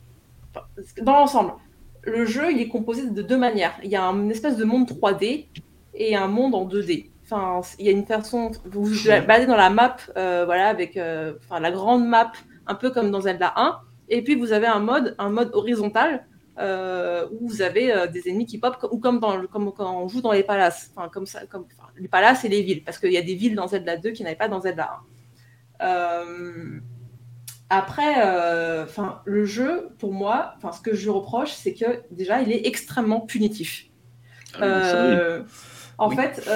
dans 1.02 1.14
l'ensemble, 1.14 1.54
le 2.02 2.26
jeu, 2.26 2.52
il 2.52 2.60
est 2.60 2.68
composé 2.68 3.10
de 3.10 3.22
deux 3.22 3.38
manières. 3.38 3.80
Il 3.84 3.90
y 3.90 3.96
a 3.96 4.04
une 4.04 4.30
espèce 4.30 4.58
de 4.58 4.66
monde 4.66 4.90
3D 4.90 5.46
et 5.94 6.16
un 6.18 6.28
monde 6.28 6.56
en 6.56 6.68
2D. 6.68 7.10
Enfin, 7.24 7.62
il 7.80 7.86
y 7.86 7.90
a 7.90 7.94
une 7.94 8.06
façon, 8.06 8.52
vous 8.66 8.84
vous 8.84 9.06
baladez 9.06 9.46
dans 9.46 9.56
la 9.56 9.70
map, 9.70 9.96
voilà, 10.16 10.68
avec, 10.68 10.96
la 10.96 11.72
grande 11.72 12.06
map, 12.06 12.34
un 12.66 12.76
peu 12.76 12.90
comme 12.90 13.10
dans 13.10 13.22
Zelda 13.22 13.54
1, 13.56 13.80
et 14.10 14.24
puis 14.24 14.36
vous 14.36 14.52
avez 14.54 14.68
un 14.68 14.80
mode, 14.80 15.16
un 15.20 15.30
mode 15.30 15.52
horizontal. 15.54 16.26
euh, 16.60 17.28
où 17.32 17.48
vous 17.50 17.62
avez 17.62 17.94
euh, 17.94 18.08
des 18.08 18.30
ennemis 18.30 18.48
qui 18.48 18.58
pop, 18.58 18.76
ou 18.92 18.98
comme, 19.00 19.20
dans, 19.20 19.46
comme 19.48 19.72
quand 19.74 20.04
on 20.04 20.08
joue 20.08 20.22
dans 20.22 20.32
les 20.32 20.44
palaces, 20.44 20.92
enfin, 20.96 21.08
comme 21.10 21.28
ça, 21.28 21.46
comme, 21.46 21.66
enfin, 21.78 21.90
les 21.98 22.08
palaces 22.08 22.46
et 22.46 22.50
les 22.50 22.64
villes, 22.64 22.84
parce 22.84 22.98
qu'il 22.98 23.12
y 23.12 23.18
a 23.18 23.22
des 23.22 23.36
villes 23.36 23.54
dans 23.56 23.68
Zelda 23.68 23.96
2 23.98 24.10
qui 24.12 24.24
n'avaient 24.24 24.36
pas 24.36 24.48
dans 24.48 24.60
Zelda 24.62 24.90
1. 25.82 25.86
Euh, 25.86 26.80
après, 27.70 28.16
enfin, 28.84 29.22
le 29.26 29.46
jeu, 29.46 29.90
pour 30.00 30.14
moi, 30.14 30.54
enfin, 30.58 30.72
ce 30.72 30.82
que 30.82 30.96
je 30.96 31.10
reproche, 31.10 31.52
c'est 31.52 31.74
que 31.74 32.04
déjà, 32.12 32.42
il 32.42 32.52
est 32.52 32.66
extrêmement 32.66 33.22
punitif. 33.22 33.88
Ah 34.60 35.40
en 35.98 36.10
Oui. 36.10 36.16
fait, 36.16 36.48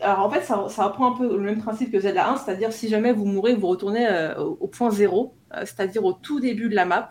alors 0.00 0.20
en 0.20 0.30
fait, 0.30 0.42
ça, 0.42 0.66
ça 0.68 0.84
reprend 0.86 1.14
un 1.14 1.18
peu 1.18 1.36
le 1.36 1.42
même 1.42 1.58
principe 1.62 1.90
que 1.92 2.00
Zelda 2.00 2.28
1, 2.30 2.36
c'est-à-dire 2.38 2.72
si 2.72 2.88
jamais 2.88 3.12
vous 3.12 3.24
mourrez, 3.26 3.54
vous 3.54 3.66
retournez 3.68 4.06
au, 4.38 4.56
au 4.60 4.68
point 4.68 4.90
zéro, 4.90 5.34
c'est-à-dire 5.60 6.04
au 6.04 6.12
tout 6.12 6.40
début 6.40 6.68
de 6.68 6.74
la 6.74 6.84
map. 6.84 7.08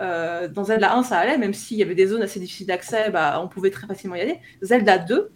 Euh, 0.00 0.48
dans 0.48 0.64
Zelda 0.64 0.94
1, 0.94 1.02
ça 1.02 1.18
allait, 1.18 1.36
même 1.38 1.52
s'il 1.54 1.76
y 1.76 1.82
avait 1.82 1.94
des 1.94 2.06
zones 2.06 2.22
assez 2.22 2.40
difficiles 2.40 2.66
d'accès, 2.66 3.10
bah, 3.10 3.40
on 3.42 3.48
pouvait 3.48 3.70
très 3.70 3.86
facilement 3.86 4.16
y 4.16 4.20
aller. 4.20 4.38
Zelda 4.62 4.98
2, 4.98 5.30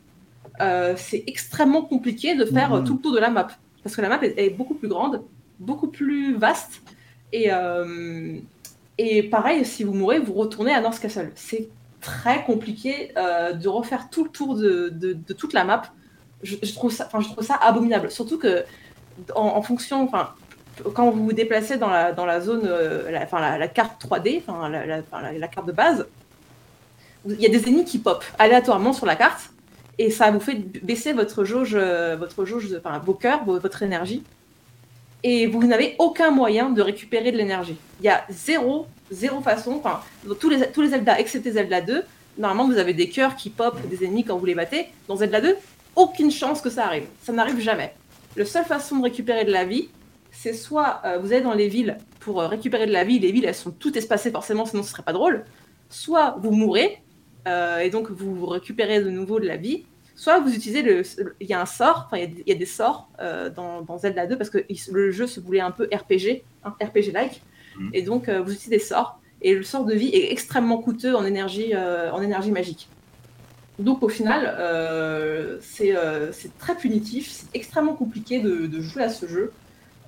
euh, 0.61 0.95
c'est 0.97 1.25
extrêmement 1.27 1.83
compliqué 1.83 2.35
de 2.35 2.45
faire 2.45 2.73
euh, 2.75 2.81
Mhm. 2.81 2.87
tout 2.87 2.95
le 2.95 3.01
tour 3.01 3.13
de 3.15 3.19
la 3.21 3.29
map, 3.31 3.49
parce 3.83 3.95
que 3.95 4.01
la 4.01 4.09
map 4.09 4.19
est, 4.23 4.35
est 4.39 4.51
beaucoup 4.51 4.75
plus 4.75 4.89
grande, 4.89 5.23
beaucoup 5.59 5.89
plus 5.89 6.37
vaste, 6.37 6.81
et, 7.33 7.49
euh, 7.53 8.39
et 8.99 9.25
pareil, 9.25 9.65
si 9.67 9.85
vous 9.85 9.93
mourrez, 9.93 10.19
vous 10.21 10.33
retournez 10.33 10.73
à 10.73 10.81
North 10.81 10.99
Castle. 11.01 11.33
C'est 11.35 11.69
très 12.01 12.45
compliqué 12.45 13.13
euh, 13.19 13.53
de 13.53 13.69
refaire 13.69 14.09
tout 14.11 14.25
le 14.25 14.31
tour 14.31 14.55
de, 14.57 14.89
de- 14.91 15.13
de 15.15 15.33
toute 15.35 15.53
la 15.53 15.65
map. 15.65 15.83
Je, 16.43 16.57
je 16.63 16.73
trouve 16.73 16.93
ça, 16.93 17.09
je 17.19 17.27
trouve 17.29 17.45
ça 17.45 17.57
abominable. 17.57 18.11
Surtout 18.11 18.39
que, 18.39 18.65
en, 19.35 19.43
en 19.43 19.63
fonction, 19.63 20.03
enfin, 20.05 20.31
quand 20.95 21.11
vous 21.11 21.25
vous 21.25 21.33
déplacez 21.33 21.77
dans 21.77 21.89
la, 21.89 22.13
dans 22.13 22.27
la 22.27 22.41
zone, 22.41 22.63
euh, 22.65 23.11
la, 23.11 23.23
enfin, 23.23 23.59
la, 23.59 23.69
carte 23.69 24.03
3D, 24.05 24.43
enfin, 24.47 24.69
la, 24.69 25.49
carte 25.49 25.67
de 25.67 25.73
base, 25.73 26.07
il 27.27 27.41
y 27.41 27.47
a 27.47 27.49
des 27.49 27.67
ennemis 27.69 27.85
qui 27.85 27.99
pop 27.99 28.25
aléatoirement 28.39 28.93
sur 28.93 29.07
la 29.07 29.17
carte 29.17 29.51
et 29.99 30.11
ça 30.11 30.31
vous 30.31 30.41
fait 30.41 30.55
baisser 30.83 31.13
votre 31.13 31.45
jauge, 31.45 31.73
euh, 31.75 32.17
votre 32.19 32.45
jauge, 32.45 32.69
enfin, 32.79 32.99
vos 33.05 33.15
cœurs, 33.15 33.45
vo- 33.45 33.59
votre 33.59 33.83
énergie. 33.83 34.23
Et 35.23 35.47
vous 35.47 35.65
n'avez 35.67 35.97
aucun 35.99 36.31
moyen 36.31 36.69
de 36.71 36.83
récupérer 36.83 37.33
de 37.33 37.37
l'énergie. 37.37 37.77
Il 38.01 38.07
y 38.07 38.09
a 38.09 38.25
zéro, 38.29 38.87
zéro 39.11 39.41
façon. 39.41 39.73
Enfin, 39.83 40.01
tous 40.39 40.51
les, 40.51 40.71
tous 40.71 40.83
les 40.83 40.89
Zelda, 40.89 41.19
excepté 41.19 41.51
Zelda 41.53 41.81
2, 41.81 42.05
normalement 42.39 42.67
vous 42.67 42.79
avez 42.79 42.93
des 42.93 43.09
cœurs 43.09 43.35
qui 43.35 43.51
pop 43.51 43.77
des 43.89 44.05
ennemis 44.05 44.25
quand 44.25 44.37
vous 44.37 44.45
les 44.45 44.55
battez. 44.55 44.87
Dans 45.09 45.17
Zelda 45.17 45.41
2, 45.41 45.57
aucune 45.97 46.31
chance 46.31 46.61
que 46.61 46.71
ça 46.71 46.85
arrive. 46.85 47.07
Ça 47.25 47.33
n'arrive 47.33 47.59
jamais. 47.59 47.93
La 48.37 48.45
seule 48.45 48.67
façon 48.67 48.97
de 48.99 49.03
récupérer 49.05 49.45
de 49.47 49.51
la 49.51 49.65
vie, 49.65 49.89
c'est 50.39 50.53
soit 50.53 51.01
euh, 51.05 51.19
vous 51.19 51.33
allez 51.33 51.43
dans 51.43 51.55
les 51.55 51.69
villes 51.69 51.97
pour 52.21 52.41
euh, 52.41 52.47
récupérer 52.47 52.87
de 52.87 52.93
la 52.93 53.05
vie. 53.05 53.19
Les 53.19 53.33
villes, 53.33 53.47
elles 53.47 53.55
sont 53.55 53.71
toutes 53.71 53.97
espacées 53.97 54.31
forcément, 54.31 54.67
sinon 54.67 54.83
ce 54.83 54.91
serait 54.91 55.03
pas 55.03 55.15
drôle. 55.15 55.45
Soit 55.89 56.37
vous 56.41 56.51
mourrez 56.51 57.03
euh, 57.49 57.79
et 57.79 57.91
donc 57.91 58.11
vous 58.11 58.45
récupérez 58.47 59.03
de 59.03 59.11
nouveau 59.11 59.41
de 59.41 59.47
la 59.47 59.57
vie. 59.57 59.87
Soit 60.15 60.41
vous 60.41 60.55
utilisez 60.55 60.83
le. 60.83 61.03
Il 61.41 61.47
y 61.47 61.55
a 61.55 61.61
un 61.61 61.67
sort, 61.67 62.05
enfin, 62.07 62.19
il 62.19 62.21
y 62.21 62.25
a 62.25 62.27
des- 62.27 62.43
il 62.47 62.53
y, 62.53 62.57
a 62.57 62.59
des 62.59 62.67
sorts 62.67 63.09
dans, 63.55 63.83
dans 63.83 63.99
Zelda 63.99 64.27
2 64.27 64.37
parce 64.39 64.49
que 64.51 64.65
il- 64.69 64.79
le 64.93 65.11
jeu 65.11 65.27
se 65.27 65.41
voulait 65.41 65.61
un 65.61 65.71
peu 65.71 65.85
RPG, 65.93 66.43
hein, 66.65 66.75
RPG-like. 66.83 67.43
Mhm. 67.79 67.91
Et 67.93 68.03
donc 68.03 68.29
vous 68.29 68.53
utilisez 68.53 68.71
des 68.71 68.79
sorts. 68.79 69.21
Et 69.43 69.55
le 69.55 69.63
sort 69.63 69.85
de 69.85 69.95
vie 69.95 70.09
est 70.09 70.33
extrêmement 70.33 70.79
coûteux 70.79 71.15
en 71.15 71.25
énergie, 71.25 71.75
en 71.77 72.23
énergie 72.23 72.51
magique. 72.51 72.89
Donc 73.79 74.03
au 74.03 74.09
final, 74.09 74.57
c'est 75.61 75.95
très 76.59 76.75
punitif, 76.77 77.31
c'est 77.31 77.49
extrêmement 77.55 77.95
compliqué 77.95 78.41
de, 78.41 78.67
de, 78.67 78.81
jouer 78.81 79.03
à 79.03 79.11
ce 79.11 79.27
jeu. 79.27 79.53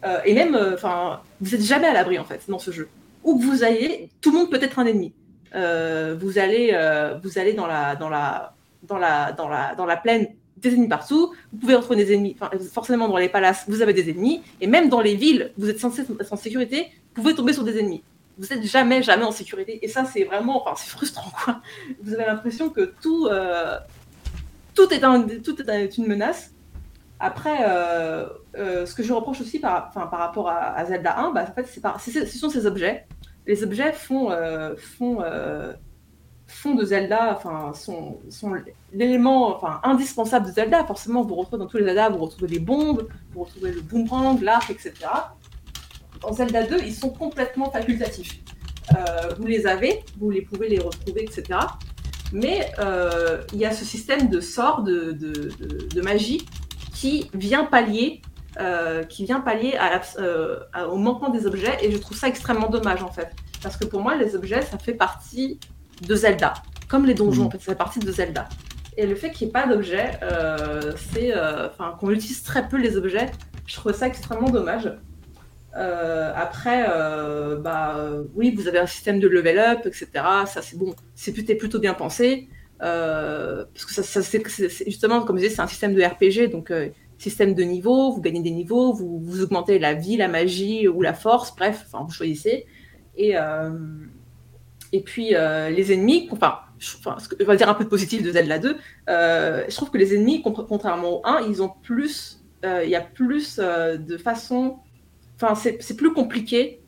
Euh, 0.05 0.19
et 0.25 0.35
même, 0.35 0.57
enfin, 0.75 1.21
vous 1.41 1.51
n'êtes 1.51 1.65
jamais 1.65 1.87
à 1.87 1.93
l'abri 1.93 2.19
en 2.19 2.25
fait 2.25 2.43
dans 2.49 2.59
ce 2.59 2.71
jeu. 2.71 2.89
Où 3.25 3.39
que 3.39 3.45
vous 3.45 3.65
ayez, 3.65 4.11
tout 4.21 4.31
le 4.31 4.39
monde 4.39 4.51
peut 4.51 4.63
être 4.63 4.79
un 4.79 4.87
ennemi. 4.87 5.13
vous 5.53 6.39
allez, 6.39 7.19
vous 7.23 7.39
allez 7.39 7.53
dans 7.53 7.67
la, 7.67 7.97
dans 7.97 8.09
la, 8.09 8.55
dans 8.85 8.99
la, 8.99 9.33
dans 9.33 9.49
la, 9.49 9.75
dans 9.75 9.87
la 9.87 9.97
plaine, 9.97 10.29
des 10.57 10.73
ennemis 10.75 10.89
partout. 10.89 11.33
Vous 11.53 11.59
pouvez 11.59 11.75
retrouver 11.75 12.05
des 12.05 12.15
ennemis. 12.15 12.37
forcément 12.73 13.09
dans 13.09 13.17
les 13.17 13.29
palaces, 13.29 13.65
vous 13.69 13.83
avez 13.83 13.93
des 13.93 14.09
ennemis. 14.11 14.43
Et 14.61 14.67
même 14.67 14.89
dans 14.89 15.01
les 15.01 15.17
villes, 15.17 15.53
vous 15.59 15.69
êtes 15.69 15.81
censé 15.81 16.03
être 16.03 16.33
en 16.33 16.37
sécurité. 16.37 16.89
Vous 17.15 17.23
pouvez 17.23 17.35
tomber 17.35 17.53
sur 17.53 17.65
des 17.65 17.79
ennemis 17.79 18.03
vous 18.39 18.47
n'êtes 18.55 18.65
jamais, 18.65 19.03
jamais 19.03 19.25
en 19.25 19.33
sécurité. 19.33 19.81
Et 19.83 19.89
ça, 19.89 20.05
c'est 20.05 20.25
vraiment, 20.25 20.63
enfin, 20.63 20.75
c'est 20.77 20.91
frustrant, 20.91 21.31
quoi. 21.45 21.61
Vous 22.03 22.15
avez 22.15 22.25
l'impression 22.25 22.71
que 22.71 22.93
tout, 23.03 23.27
euh, 23.27 23.79
tout, 24.75 24.93
est 24.95 25.03
un, 25.03 25.23
tout 25.23 25.61
est 25.61 25.99
une 25.99 26.07
menace. 26.07 26.53
Après, 27.21 27.59
euh, 27.69 28.29
euh, 28.57 28.87
ce 28.87 28.95
que 28.95 29.03
je 29.03 29.13
reproche 29.13 29.41
aussi 29.41 29.59
par, 29.59 29.91
par 29.91 30.11
rapport 30.11 30.49
à, 30.49 30.85
Zelda 30.85 31.19
1, 31.19 31.33
bah, 31.33 31.47
en 31.49 31.53
fait, 31.53 31.67
ce 31.99 32.39
sont 32.39 32.51
ces 32.51 32.67
objets. 32.67 33.07
Les 33.47 33.65
objets 33.65 33.93
font, 33.93 34.31
font, 34.77 35.25
font 36.47 36.75
de 36.75 36.85
Zelda, 36.85 37.35
enfin, 37.35 37.73
sont, 37.73 38.19
sont 38.29 38.55
l'élément 38.93 39.59
indispensable 39.85 40.47
de 40.47 40.53
Zelda. 40.53 40.85
Forcément, 40.85 41.23
vous 41.23 41.35
retrouvez 41.35 41.59
dans 41.59 41.67
tous 41.67 41.79
les 41.79 41.85
Zelda, 41.85 42.11
vous 42.11 42.19
retrouvez 42.19 42.49
les 42.49 42.59
bombes, 42.59 43.09
vous 43.33 43.45
retrouvez 43.45 43.73
le 43.73 43.81
boomerang, 43.81 44.41
l'arc, 44.43 44.71
etc 44.71 45.09
en 46.23 46.33
Zelda 46.33 46.65
2, 46.65 46.79
ils 46.85 46.95
sont 46.95 47.11
complètement 47.11 47.71
facultatifs. 47.71 48.41
Euh, 48.97 49.35
vous 49.39 49.47
les 49.47 49.67
avez, 49.67 50.05
vous 50.19 50.31
les 50.31 50.43
pouvez 50.43 50.69
les 50.69 50.79
retrouver, 50.79 51.23
etc. 51.25 51.59
Mais 52.33 52.71
euh, 52.79 53.43
il 53.53 53.59
y 53.59 53.65
a 53.65 53.73
ce 53.73 53.85
système 53.85 54.29
de 54.29 54.41
sort, 54.41 54.83
de, 54.83 55.13
de, 55.13 56.01
magie, 56.03 56.47
qui 56.99 57.31
vient 57.35 57.65
pallier, 57.65 58.23
euh, 58.59 59.05
qui 59.05 59.25
vient 59.25 59.41
pallier 59.41 59.77
à 59.77 60.89
au 60.89 60.97
manquement 60.97 61.31
des 61.31 61.47
objets, 61.47 61.77
et 61.83 61.93
je 61.93 61.99
trouve 61.99 62.17
ça 62.17 62.29
extrêmement 62.29 62.69
dommage 62.69 63.03
en 63.03 63.13
fait. 63.13 63.31
Parce 63.63 63.77
que 63.77 63.85
pour 63.85 64.01
moi, 64.01 64.17
les 64.17 64.35
objets, 64.35 64.63
ça 64.63 64.79
fait 64.79 64.95
partie 64.95 65.59
de 66.07 66.15
Zelda. 66.15 66.55
Comme 66.89 67.05
les 67.05 67.15
donjons, 67.15 67.47
en 67.47 67.51
fait, 67.51 67.59
ça 67.59 67.73
fait 67.73 67.79
partie 67.79 67.99
de 67.99 68.11
Zelda. 68.11 68.49
Et 68.97 69.07
le 69.07 69.15
fait 69.15 69.31
qu'il 69.31 69.47
n'y 69.47 69.51
ait 69.51 69.53
pas 69.53 69.67
d'objets, 69.67 70.19
c'est, 71.13 71.33
enfin, 71.35 71.97
qu'on 71.99 72.11
utilise 72.11 72.43
très 72.43 72.69
peu 72.69 72.77
les 72.77 72.97
objets, 72.97 73.31
je 73.67 73.75
trouve 73.77 73.93
ça 73.93 74.07
extrêmement 74.07 74.51
dommage. 74.51 74.91
Euh, 75.77 76.33
après, 76.35 76.87
euh, 76.89 77.57
bah, 77.57 77.97
oui, 78.35 78.55
vous 78.57 78.67
avez 78.69 78.79
un 78.79 78.87
système 78.87 79.21
de 79.21 79.29
level 79.29 79.59
up, 79.59 79.81
etc. 79.87 80.09
Ça, 80.47 80.63
c'est 80.63 80.77
bon, 80.77 80.95
c'est 81.15 81.33
plutôt, 81.33 81.79
bien 81.79 81.95
pensé. 81.95 82.49
Euh, 82.83 83.65
parce 83.73 83.85
que 83.85 84.03
c'est, 84.03 84.85
justement, 84.87 85.23
comme 85.23 85.37
je 85.37 85.43
disais, 85.43 85.55
c'est 85.55 85.63
un 85.63 85.67
système 85.67 85.95
de 85.95 86.03
RPG, 86.03 86.51
donc 86.51 86.73
système 87.19 87.55
de 87.55 87.63
niveau, 87.63 88.13
vous 88.13 88.21
gagnez 88.21 88.43
des 88.43 88.51
niveaux, 88.51 88.93
vous, 88.93 89.19
vous, 89.19 89.43
augmentez 89.43 89.79
la 89.79 89.95
vie, 89.95 90.17
la 90.17 90.29
magie 90.29 90.87
ou 90.87 91.03
la 91.03 91.15
force, 91.15 91.55
bref, 91.57 91.85
enfin, 91.87 92.05
vous 92.05 92.13
choisissez. 92.13 92.67
Et, 93.17 93.35
et 94.93 95.01
puis, 95.01 95.31
les 95.31 95.93
ennemis, 95.93 96.29
enfin, 96.31 96.61
enfin, 96.99 97.17
je 97.39 97.45
vais 97.45 97.57
dire 97.57 97.69
un 97.69 97.75
peu 97.75 97.85
de 97.85 97.89
positif 97.89 98.23
de 98.23 98.31
Zelda 98.31 98.59
2, 98.59 98.77
je 99.09 99.75
trouve 99.75 99.91
que 99.91 99.99
les 99.99 100.15
ennemis, 100.15 100.43
contrairement 100.43 101.19
au 101.19 101.27
1, 101.27 101.47
ils 101.49 101.63
ont 101.63 101.73
plus, 101.83 102.45
il 102.63 102.89
y 102.89 102.95
a 102.95 103.01
plus 103.01 103.59
de 103.59 104.17
façons 104.17 104.79
Enfin, 105.41 105.55
c'est 105.55 105.97
plus 105.97 106.13
compliqué. 106.13 106.83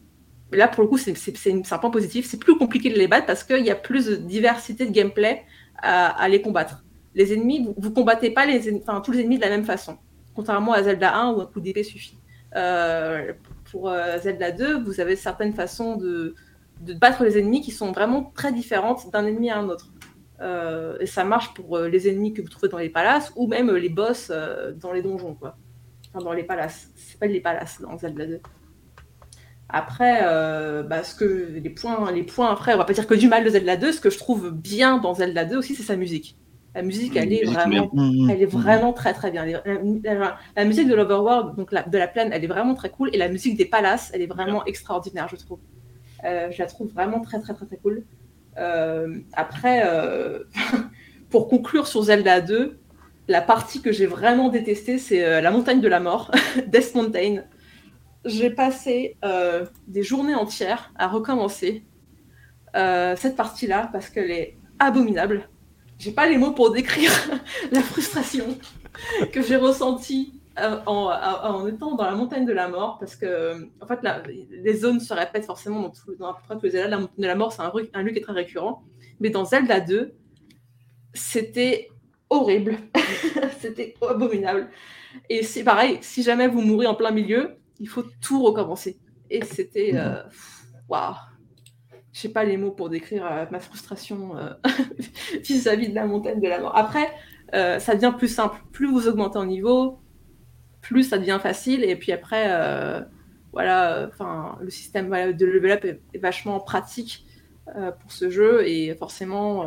Là, 0.53 0.67
pour 0.67 0.83
le 0.83 0.89
coup, 0.89 0.99
c'est 0.99 1.73
un 1.73 1.79
point 1.79 1.91
positif. 1.91 2.27
C'est 2.29 2.39
plus 2.39 2.57
compliqué 2.57 2.91
de 2.91 2.99
les 2.99 3.07
battre 3.07 3.27
parce 3.27 3.45
qu'il 3.45 3.65
y 3.65 3.71
a 3.71 3.77
plus 3.77 4.07
de 4.07 4.17
diversité 4.17 4.87
de 4.87 4.91
gameplay 4.91 5.45
à, 5.83 6.29
les 6.29 6.43
combattre. 6.43 6.85
Les 7.15 7.33
ennemis, 7.33 7.69
vous, 7.77 7.89
ne 7.89 7.95
combattez 7.95 8.31
pas 8.31 8.47
les, 8.47 8.77
enfin, 8.77 9.01
tous 9.01 9.13
les 9.13 9.21
ennemis 9.21 9.37
de 9.37 9.43
la 9.43 9.49
même 9.49 9.65
façon. 9.65 9.99
Contrairement 10.35 10.73
à 10.73 10.83
Zelda 10.83 11.17
1 11.17 11.33
où 11.33 11.41
un 11.41 11.47
coup 11.47 11.61
d'épée 11.61 11.83
suffit. 11.83 12.19
Euh, 12.57 13.33
pour 13.71 13.89
euh, 13.89 14.19
Zelda 14.19 14.51
2, 14.53 14.83
vous 14.83 15.01
avez 15.01 15.17
certaines 15.17 15.53
façons 15.53 15.97
de, 15.97 16.35
de, 16.81 16.95
battre 16.95 17.25
les 17.25 17.39
ennemis 17.39 17.61
qui 17.61 17.71
sont 17.71 17.93
vraiment 17.93 18.33
très 18.35 18.53
différentes 18.53 19.11
d'un 19.13 19.27
ennemi 19.27 19.51
à 19.51 19.59
un 19.59 19.69
autre. 19.69 19.89
Euh, 20.41 20.97
et 21.01 21.07
ça 21.07 21.25
marche 21.25 21.53
pour 21.55 21.79
les 21.79 22.09
ennemis 22.09 22.33
que 22.33 22.43
vous 22.43 22.49
trouvez 22.49 22.69
dans 22.69 22.79
les 22.79 22.89
palaces 22.89 23.33
ou 23.37 23.47
même 23.47 23.71
les 23.71 23.89
boss 23.91 24.33
dans 24.77 24.93
les 24.93 25.03
donjons, 25.03 25.35
quoi. 25.35 25.57
Enfin, 26.13 26.25
dans 26.25 26.33
les 26.33 26.45
palaces 26.45 26.91
pas 27.21 27.27
les 27.27 27.41
palaces 27.41 27.81
dans 27.81 27.97
Zelda 27.99 28.27
2. 28.27 28.41
Après, 29.73 30.21
euh, 30.23 30.83
bah, 30.83 31.03
ce 31.03 31.15
que 31.15 31.51
les 31.63 31.71
points, 31.71 32.11
les 32.13 32.23
points 32.23 32.51
après, 32.51 32.75
on 32.75 32.79
va 32.79 32.85
pas 32.85 32.93
dire 32.93 33.07
que 33.07 33.15
du 33.15 33.29
mal 33.29 33.45
de 33.45 33.51
Zelda 33.51 33.77
2. 33.77 33.93
Ce 33.93 34.01
que 34.01 34.11
je 34.11 34.19
trouve 34.19 34.51
bien 34.51 34.99
dans 34.99 35.15
Zelda 35.15 35.45
2 35.45 35.57
aussi, 35.57 35.75
c'est 35.75 35.83
sa 35.83 35.97
musique. 35.97 36.37
La 36.75 36.83
musique, 36.83 37.17
elle 37.17 37.33
est 37.33 37.45
vraiment, 37.45 37.91
elle 38.31 38.43
est 38.43 38.47
vraiment 38.47 38.93
très 38.93 39.13
très 39.13 39.33
bien. 39.33 39.45
La, 39.45 40.65
musique 40.65 40.87
de 40.87 40.95
l'Overworld, 40.95 41.57
donc 41.57 41.73
de 41.73 41.99
la 41.99 42.07
plaine, 42.07 42.31
elle 42.33 42.45
est 42.45 42.49
vraiment 42.49 42.75
très 42.75 42.91
cool. 42.91 43.11
Et 43.13 43.19
la 43.19 43.29
musique 43.29 43.57
des 43.57 43.65
palaces, 43.65 44.11
elle 44.15 44.23
est 44.23 44.29
vraiment 44.29 44.65
extraordinaire, 44.67 45.27
je 45.29 45.37
trouve. 45.37 45.59
Euh, 46.25 46.51
je 46.53 46.59
la 46.59 46.67
trouve 46.67 46.93
vraiment 46.93 47.21
très 47.21 47.41
très 47.41 47.55
très 47.55 47.67
très 47.67 47.77
cool. 47.77 48.05
Euh, 48.57 49.19
après, 49.33 49.83
pour 51.31 51.49
conclure 51.49 51.89
sur 51.89 52.03
Zelda 52.03 52.41
2, 52.41 52.79
la 53.31 53.41
partie 53.41 53.81
que 53.81 53.93
j'ai 53.93 54.07
vraiment 54.07 54.49
détestée, 54.49 54.99
c'est 54.99 55.25
euh, 55.25 55.41
la 55.41 55.51
montagne 55.53 55.81
de 55.81 55.89
la 55.89 56.01
mort, 56.01 56.33
Death 56.67 56.95
Mountain. 56.95 57.43
J'ai 58.25 58.51
passé 58.51 59.17
euh, 59.25 59.67
des 59.87 60.03
journées 60.03 60.35
entières 60.35 60.93
à 60.97 61.09
recommencer 61.09 61.85
euh, 62.77 63.17
cette 63.17 63.37
partie-là 63.37 63.89
parce 63.93 64.11
qu'elle 64.11 64.31
est 64.31 64.57
abominable. 64.79 65.49
J'ai 65.99 66.13
pas 66.13 66.29
les 66.29 66.39
mots 66.39 66.53
pour 66.53 66.73
décrire 66.73 67.13
la 67.73 67.81
frustration 67.81 68.59
que 69.33 69.43
j'ai 69.43 69.57
ressentie 69.57 70.35
en, 70.87 71.67
étant 71.67 71.95
dans 71.95 72.05
la 72.05 72.15
montagne 72.15 72.45
de 72.45 72.53
la 72.53 72.69
mort 72.69 72.99
parce 72.99 73.17
que 73.17 73.71
en 73.81 73.87
fait 73.87 74.01
les 74.51 74.75
zones 74.75 75.01
se 75.01 75.15
répètent 75.15 75.47
forcément 75.47 75.81
dans, 75.81 75.91
tout, 75.91 76.13
à 76.23 76.35
peu 76.35 76.43
près 76.47 76.57
tous 76.57 76.65
les 76.65 76.71
Zelda. 76.73 76.89
La 76.89 76.99
montagne 76.99 77.23
de 77.23 77.27
la 77.27 77.35
mort, 77.35 77.53
c'est 77.53 77.63
un, 77.63 77.73
un 77.95 78.03
lieu 78.03 78.13
qui 78.13 78.19
est 78.19 78.23
très 78.23 78.35
récurrent. 78.35 78.83
Mais 79.21 79.31
dans 79.31 79.47
Zelda 79.47 79.81
2, 79.81 80.13
c'était 81.15 81.89
horrible. 82.29 82.79
C'était 83.61 83.95
abominable. 84.09 84.71
Et 85.29 85.43
c'est 85.43 85.65
pareil, 85.65 85.99
si 86.01 86.23
jamais 86.23 86.49
vous 86.49 86.63
mourrez 86.63 86.87
en 86.87 86.95
plein 86.95 87.11
milieu, 87.11 87.57
il 87.81 87.89
faut 87.89 88.05
tout 88.21 88.43
recommencer. 88.43 88.99
Et 89.31 89.45
c'était. 89.45 89.93
Euh, 89.95 90.23
waouh! 90.89 91.15
Je 92.13 92.21
sais 92.21 92.29
pas 92.29 92.45
les 92.45 92.57
mots 92.57 92.73
pour 92.73 92.91
décrire 92.91 93.25
euh, 93.27 93.47
ma 93.51 93.61
frustration 93.61 94.37
euh, 94.37 94.51
vis-à-vis 95.43 95.89
de 95.89 95.95
la 95.95 96.07
montagne 96.07 96.41
de 96.41 96.49
la 96.49 96.61
mort. 96.61 96.77
Après, 96.77 97.09
ça 97.53 97.95
devient 97.95 98.15
plus 98.17 98.29
simple. 98.29 98.57
Plus 98.73 98.87
vous 98.91 99.09
augmentez 99.09 99.39
en 99.39 99.47
niveau, 99.47 100.01
plus 100.81 101.05
ça 101.05 101.19
devient 101.19 101.39
facile. 101.43 101.83
Et 101.83 101.97
puis 101.97 102.13
après, 102.13 102.47
voilà, 103.53 104.09
enfin, 104.09 104.57
le 104.61 104.71
système 104.71 105.11
de 105.11 105.47
level 105.47 105.73
up 105.73 105.85
est, 105.85 106.01
est 106.15 106.19
vachement 106.19 106.61
pratique 106.61 107.27
pour 108.01 108.13
ce 108.13 108.31
jeu. 108.31 108.67
Et 108.69 108.95
forcément, 108.95 109.67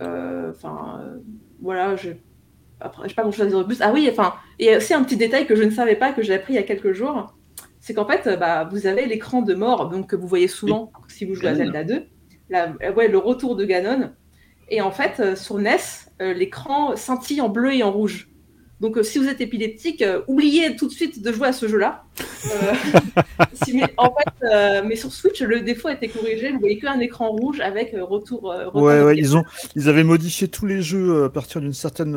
enfin, 0.00 1.00
euh, 1.02 1.18
je 2.80 2.86
après, 2.86 3.08
pas 3.08 3.22
grand-chose 3.22 3.46
à 3.46 3.48
dire 3.48 3.58
de 3.58 3.64
plus. 3.64 3.80
Ah 3.80 3.92
oui, 3.92 4.08
enfin, 4.10 4.34
et 4.58 4.76
aussi 4.76 4.94
un 4.94 5.02
petit 5.02 5.16
détail 5.16 5.46
que 5.46 5.54
je 5.54 5.62
ne 5.62 5.70
savais 5.70 5.96
pas, 5.96 6.12
que 6.12 6.22
j'ai 6.22 6.34
appris 6.34 6.54
il 6.54 6.56
y 6.56 6.58
a 6.58 6.62
quelques 6.62 6.92
jours, 6.92 7.34
c'est 7.80 7.94
qu'en 7.94 8.06
fait, 8.06 8.28
bah, 8.38 8.68
vous 8.70 8.86
avez 8.86 9.06
l'écran 9.06 9.42
de 9.42 9.54
mort, 9.54 9.88
donc 9.88 10.08
que 10.08 10.16
vous 10.16 10.26
voyez 10.26 10.48
souvent 10.48 10.92
si 11.08 11.24
vous 11.24 11.34
jouez 11.34 11.48
à 11.48 11.54
Zelda 11.54 11.84
2, 11.84 12.06
la, 12.50 12.72
ouais, 12.92 13.08
le 13.08 13.18
retour 13.18 13.56
de 13.56 13.64
Ganon. 13.64 14.12
Et 14.68 14.80
en 14.80 14.90
fait, 14.90 15.20
euh, 15.20 15.36
sur 15.36 15.58
NES, 15.58 15.76
l'écran 16.20 16.96
scintille 16.96 17.40
en 17.40 17.48
bleu 17.48 17.74
et 17.74 17.82
en 17.82 17.92
rouge. 17.92 18.28
Donc, 18.80 18.98
euh, 18.98 19.02
si 19.02 19.18
vous 19.18 19.26
êtes 19.26 19.40
épileptique, 19.40 20.02
euh, 20.02 20.20
oubliez 20.26 20.76
tout 20.76 20.86
de 20.86 20.92
suite 20.92 21.22
de 21.22 21.32
jouer 21.32 21.48
à 21.48 21.52
ce 21.52 21.66
jeu-là. 21.66 22.04
Euh, 22.20 22.74
mais, 23.72 23.84
en 23.96 24.12
fait, 24.14 24.82
mais 24.84 24.96
sur 24.96 25.12
Switch, 25.12 25.40
le 25.40 25.62
défaut 25.62 25.88
a 25.88 25.92
été 25.92 26.08
corrigé. 26.08 26.52
Vous 26.52 26.60
voyez 26.60 26.78
qu'un 26.78 27.00
écran 27.00 27.30
rouge 27.30 27.60
avec 27.60 27.94
retour. 27.98 28.54
ouais, 28.74 29.02
ouais 29.02 29.16
ils, 29.16 29.36
ont, 29.36 29.44
ils 29.76 29.88
avaient 29.88 30.04
modifié 30.04 30.48
tous 30.48 30.66
les 30.66 30.82
jeux 30.82 31.24
à 31.24 31.30
partir 31.30 31.60
d'une 31.60 31.72
certaine 31.72 32.14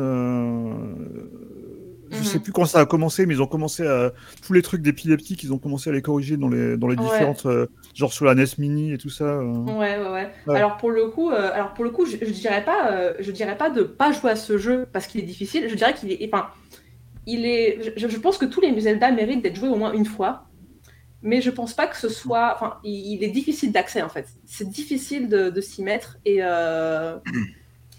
je 2.10 2.22
sais 2.22 2.38
mhm. 2.38 2.42
plus 2.42 2.52
quand 2.52 2.64
ça 2.64 2.80
a 2.80 2.86
commencé, 2.86 3.24
mais 3.26 3.34
ils 3.34 3.42
ont 3.42 3.46
commencé 3.46 3.86
à 3.86 4.12
tous 4.44 4.52
les 4.52 4.62
trucs 4.62 4.82
d'épileptique, 4.82 5.42
ils 5.42 5.52
ont 5.52 5.58
commencé 5.58 5.90
à 5.90 5.92
les 5.92 6.02
corriger 6.02 6.36
dans 6.36 6.48
les 6.48 6.76
dans 6.76 6.88
les 6.88 6.96
différentes, 6.96 7.46
euh, 7.46 7.66
genre 7.94 8.12
sur 8.12 8.24
la 8.24 8.34
NES 8.34 8.46
Mini 8.58 8.92
et 8.92 8.98
tout 8.98 9.10
ça. 9.10 9.24
Euh. 9.24 9.44
Ouais, 9.44 9.98
ouais, 9.98 10.30
ouais, 10.46 10.56
Alors 10.56 10.76
pour 10.76 10.90
le 10.90 11.08
coup, 11.08 11.30
euh, 11.30 11.50
alors 11.52 11.72
pour 11.74 11.84
le 11.84 11.90
coup, 11.90 12.06
je, 12.06 12.16
je 12.20 12.32
dirais 12.32 12.64
pas, 12.64 13.12
je 13.20 13.30
dirais 13.30 13.56
pas 13.56 13.70
de 13.70 13.82
pas 13.82 14.10
jouer 14.12 14.32
à 14.32 14.36
ce 14.36 14.58
jeu 14.58 14.86
parce 14.92 15.06
qu'il 15.06 15.20
est 15.20 15.26
difficile. 15.26 15.68
Je 15.68 15.74
dirais 15.74 15.94
qu'il 15.94 16.10
est, 16.10 16.28
enfin, 16.32 16.48
il 17.26 17.46
est. 17.46 17.94
Je, 17.96 18.18
pense 18.18 18.38
que 18.38 18.46
tous 18.46 18.60
les 18.60 18.78
Zelda 18.80 19.12
méritent 19.12 19.42
d'être 19.42 19.56
joués 19.56 19.68
au 19.68 19.76
moins 19.76 19.92
une 19.92 20.06
fois, 20.06 20.46
mais 21.22 21.40
je 21.40 21.50
pense 21.50 21.74
pas 21.74 21.86
que 21.86 21.96
ce 21.96 22.08
soit, 22.08 22.54
enfin, 22.56 22.78
il, 22.82 23.22
est 23.22 23.30
difficile 23.30 23.70
d'accès 23.70 24.02
en 24.02 24.08
fait. 24.08 24.26
C'est 24.46 24.68
difficile 24.68 25.28
de, 25.28 25.50
de 25.50 25.60
s'y 25.60 25.82
mettre 25.82 26.18
et 26.24 26.40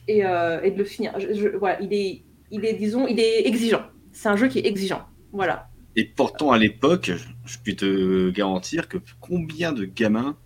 et, 0.08 0.18
et, 0.18 0.72
de 0.72 0.78
le 0.78 0.84
finir. 0.84 1.18
Je, 1.18 1.56
voilà, 1.58 1.80
il 1.82 1.94
est, 1.94 2.24
il 2.50 2.66
est, 2.66 2.74
disons, 2.74 3.08
il 3.08 3.20
est 3.20 3.48
exigeant 3.48 3.84
c'est 4.14 4.30
un 4.30 4.36
jeu 4.36 4.48
qui 4.48 4.60
est 4.60 4.66
exigeant. 4.68 5.08
Voilà. 5.32 5.70
Et 5.96 6.06
pourtant, 6.06 6.52
à 6.52 6.58
l'époque, 6.58 7.12
je 7.46 7.58
puis 7.64 7.76
te 7.76 8.30
garantir 8.30 8.88
que 8.88 8.98
combien 9.20 9.74
de 9.74 9.86
gamins 9.86 10.38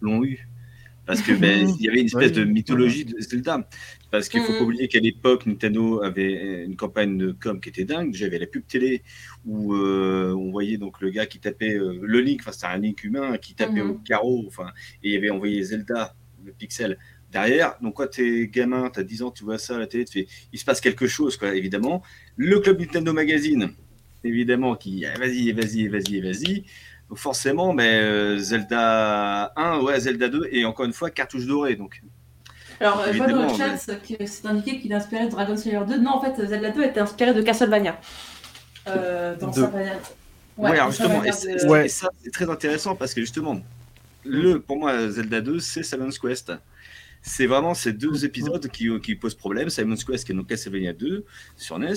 l'ont 0.00 0.24
eu 0.24 0.48
Parce 1.06 1.22
que 1.22 1.32
ben, 1.32 1.68
il 1.80 1.84
y 1.84 1.88
avait 1.88 2.00
une 2.00 2.06
espèce 2.06 2.32
de 2.32 2.44
mythologie 2.44 3.04
de 3.04 3.18
Zelda. 3.20 3.68
Parce 4.10 4.28
qu'il 4.28 4.42
faut 4.42 4.52
Mhm. 4.52 4.58
pas 4.58 4.64
oublier 4.64 4.88
qu'à 4.88 5.00
l'époque, 5.00 5.46
Nintendo 5.46 6.02
avait 6.02 6.64
une 6.64 6.76
campagne 6.76 7.18
de 7.18 7.32
com 7.32 7.60
qui 7.60 7.68
était 7.70 7.84
dingue. 7.84 8.14
J'avais 8.14 8.38
la 8.38 8.46
pub 8.46 8.66
télé 8.66 9.02
où 9.44 9.74
euh, 9.74 10.32
on 10.34 10.50
voyait 10.50 10.78
donc 10.78 11.00
le 11.00 11.10
gars 11.10 11.26
qui 11.26 11.40
tapait 11.40 11.74
euh, 11.76 11.98
le 12.02 12.20
Link, 12.20 12.40
enfin 12.42 12.52
c'était 12.52 12.66
un 12.66 12.78
Link 12.78 13.02
humain 13.04 13.38
qui 13.38 13.54
tapait 13.54 13.82
Mhm. 13.82 13.90
au 13.90 13.94
carreau, 13.98 14.44
enfin, 14.46 14.70
et 15.02 15.10
il 15.12 15.16
avait 15.16 15.30
envoyé 15.30 15.62
Zelda, 15.62 16.14
le 16.44 16.52
pixel, 16.52 16.98
derrière. 17.30 17.76
Donc 17.80 17.94
quand 17.96 18.10
t'es 18.10 18.48
gamin, 18.48 18.90
t'as 18.90 19.02
10 19.02 19.22
ans, 19.22 19.30
tu 19.30 19.44
vois 19.44 19.58
ça 19.58 19.76
à 19.76 19.78
la 19.78 19.86
télé, 19.86 20.04
tu 20.04 20.12
fais, 20.20 20.28
il 20.52 20.58
se 20.58 20.64
passe 20.64 20.80
quelque 20.80 21.06
chose, 21.06 21.36
quoi, 21.36 21.54
évidemment. 21.54 22.02
Le 22.36 22.58
club 22.60 22.80
Nintendo 22.80 23.12
Magazine, 23.12 23.72
évidemment, 24.24 24.74
qui 24.76 25.04
ah, 25.06 25.18
vas-y, 25.18 25.52
vas-y, 25.52 25.88
vas-y, 25.88 26.20
vas-y. 26.20 26.64
Donc 27.08 27.18
forcément, 27.18 27.72
mais 27.72 28.00
euh, 28.00 28.38
Zelda 28.38 29.52
1, 29.56 29.80
ouais, 29.80 29.98
Zelda 30.00 30.28
2, 30.28 30.48
et 30.52 30.64
encore 30.64 30.86
une 30.86 30.92
fois, 30.92 31.10
cartouche 31.10 31.46
dorée. 31.46 31.74
Donc 31.74 32.02
Alors, 32.78 33.04
je 33.12 33.16
vois 33.16 33.26
dans 33.26 33.50
le 33.50 33.56
chat 33.56 33.76
que 33.96 34.26
c'est 34.26 34.46
indiqué 34.46 34.78
qu'il 34.78 34.92
est 34.92 34.94
inspiré 34.94 35.26
de 35.26 35.30
Dragon 35.30 35.56
Slayer 35.56 35.80
2. 35.88 35.98
Non, 35.98 36.10
en 36.12 36.20
fait, 36.20 36.46
Zelda 36.46 36.70
2 36.70 36.84
était 36.84 37.00
inspiré 37.00 37.34
de 37.34 37.42
Castlevania. 37.42 37.98
Euh, 38.88 39.36
dans 39.36 39.52
sa. 39.52 39.70
Ouais, 40.56 40.70
alors 40.72 40.90
justement, 40.90 41.22
et, 41.22 41.26
Castlevania 41.26 41.58
c'est- 41.58 41.66
de- 41.66 41.70
Ouais. 41.70 41.86
et 41.86 41.88
ça 41.88 42.08
c'est 42.22 42.30
très 42.30 42.48
intéressant 42.48 42.94
parce 42.94 43.14
que 43.14 43.20
justement, 43.20 43.60
le, 44.24 44.60
pour 44.60 44.78
moi, 44.78 45.08
Zelda 45.08 45.40
2, 45.40 45.58
c'est 45.58 45.82
Simon's 45.82 46.18
Quest. 46.18 46.52
C'est 47.22 47.46
vraiment 47.46 47.74
ces 47.74 47.92
deux 47.92 48.24
épisodes 48.24 48.66
qui, 48.68 48.88
qui 49.00 49.14
posent 49.14 49.34
problème. 49.34 49.68
Simon's 49.70 50.04
Quest, 50.04 50.28
est 50.30 50.34
donc 50.34 50.46
Castlevania 50.48 50.92
2 50.92 51.24
sur 51.56 51.78
NES. 51.78 51.92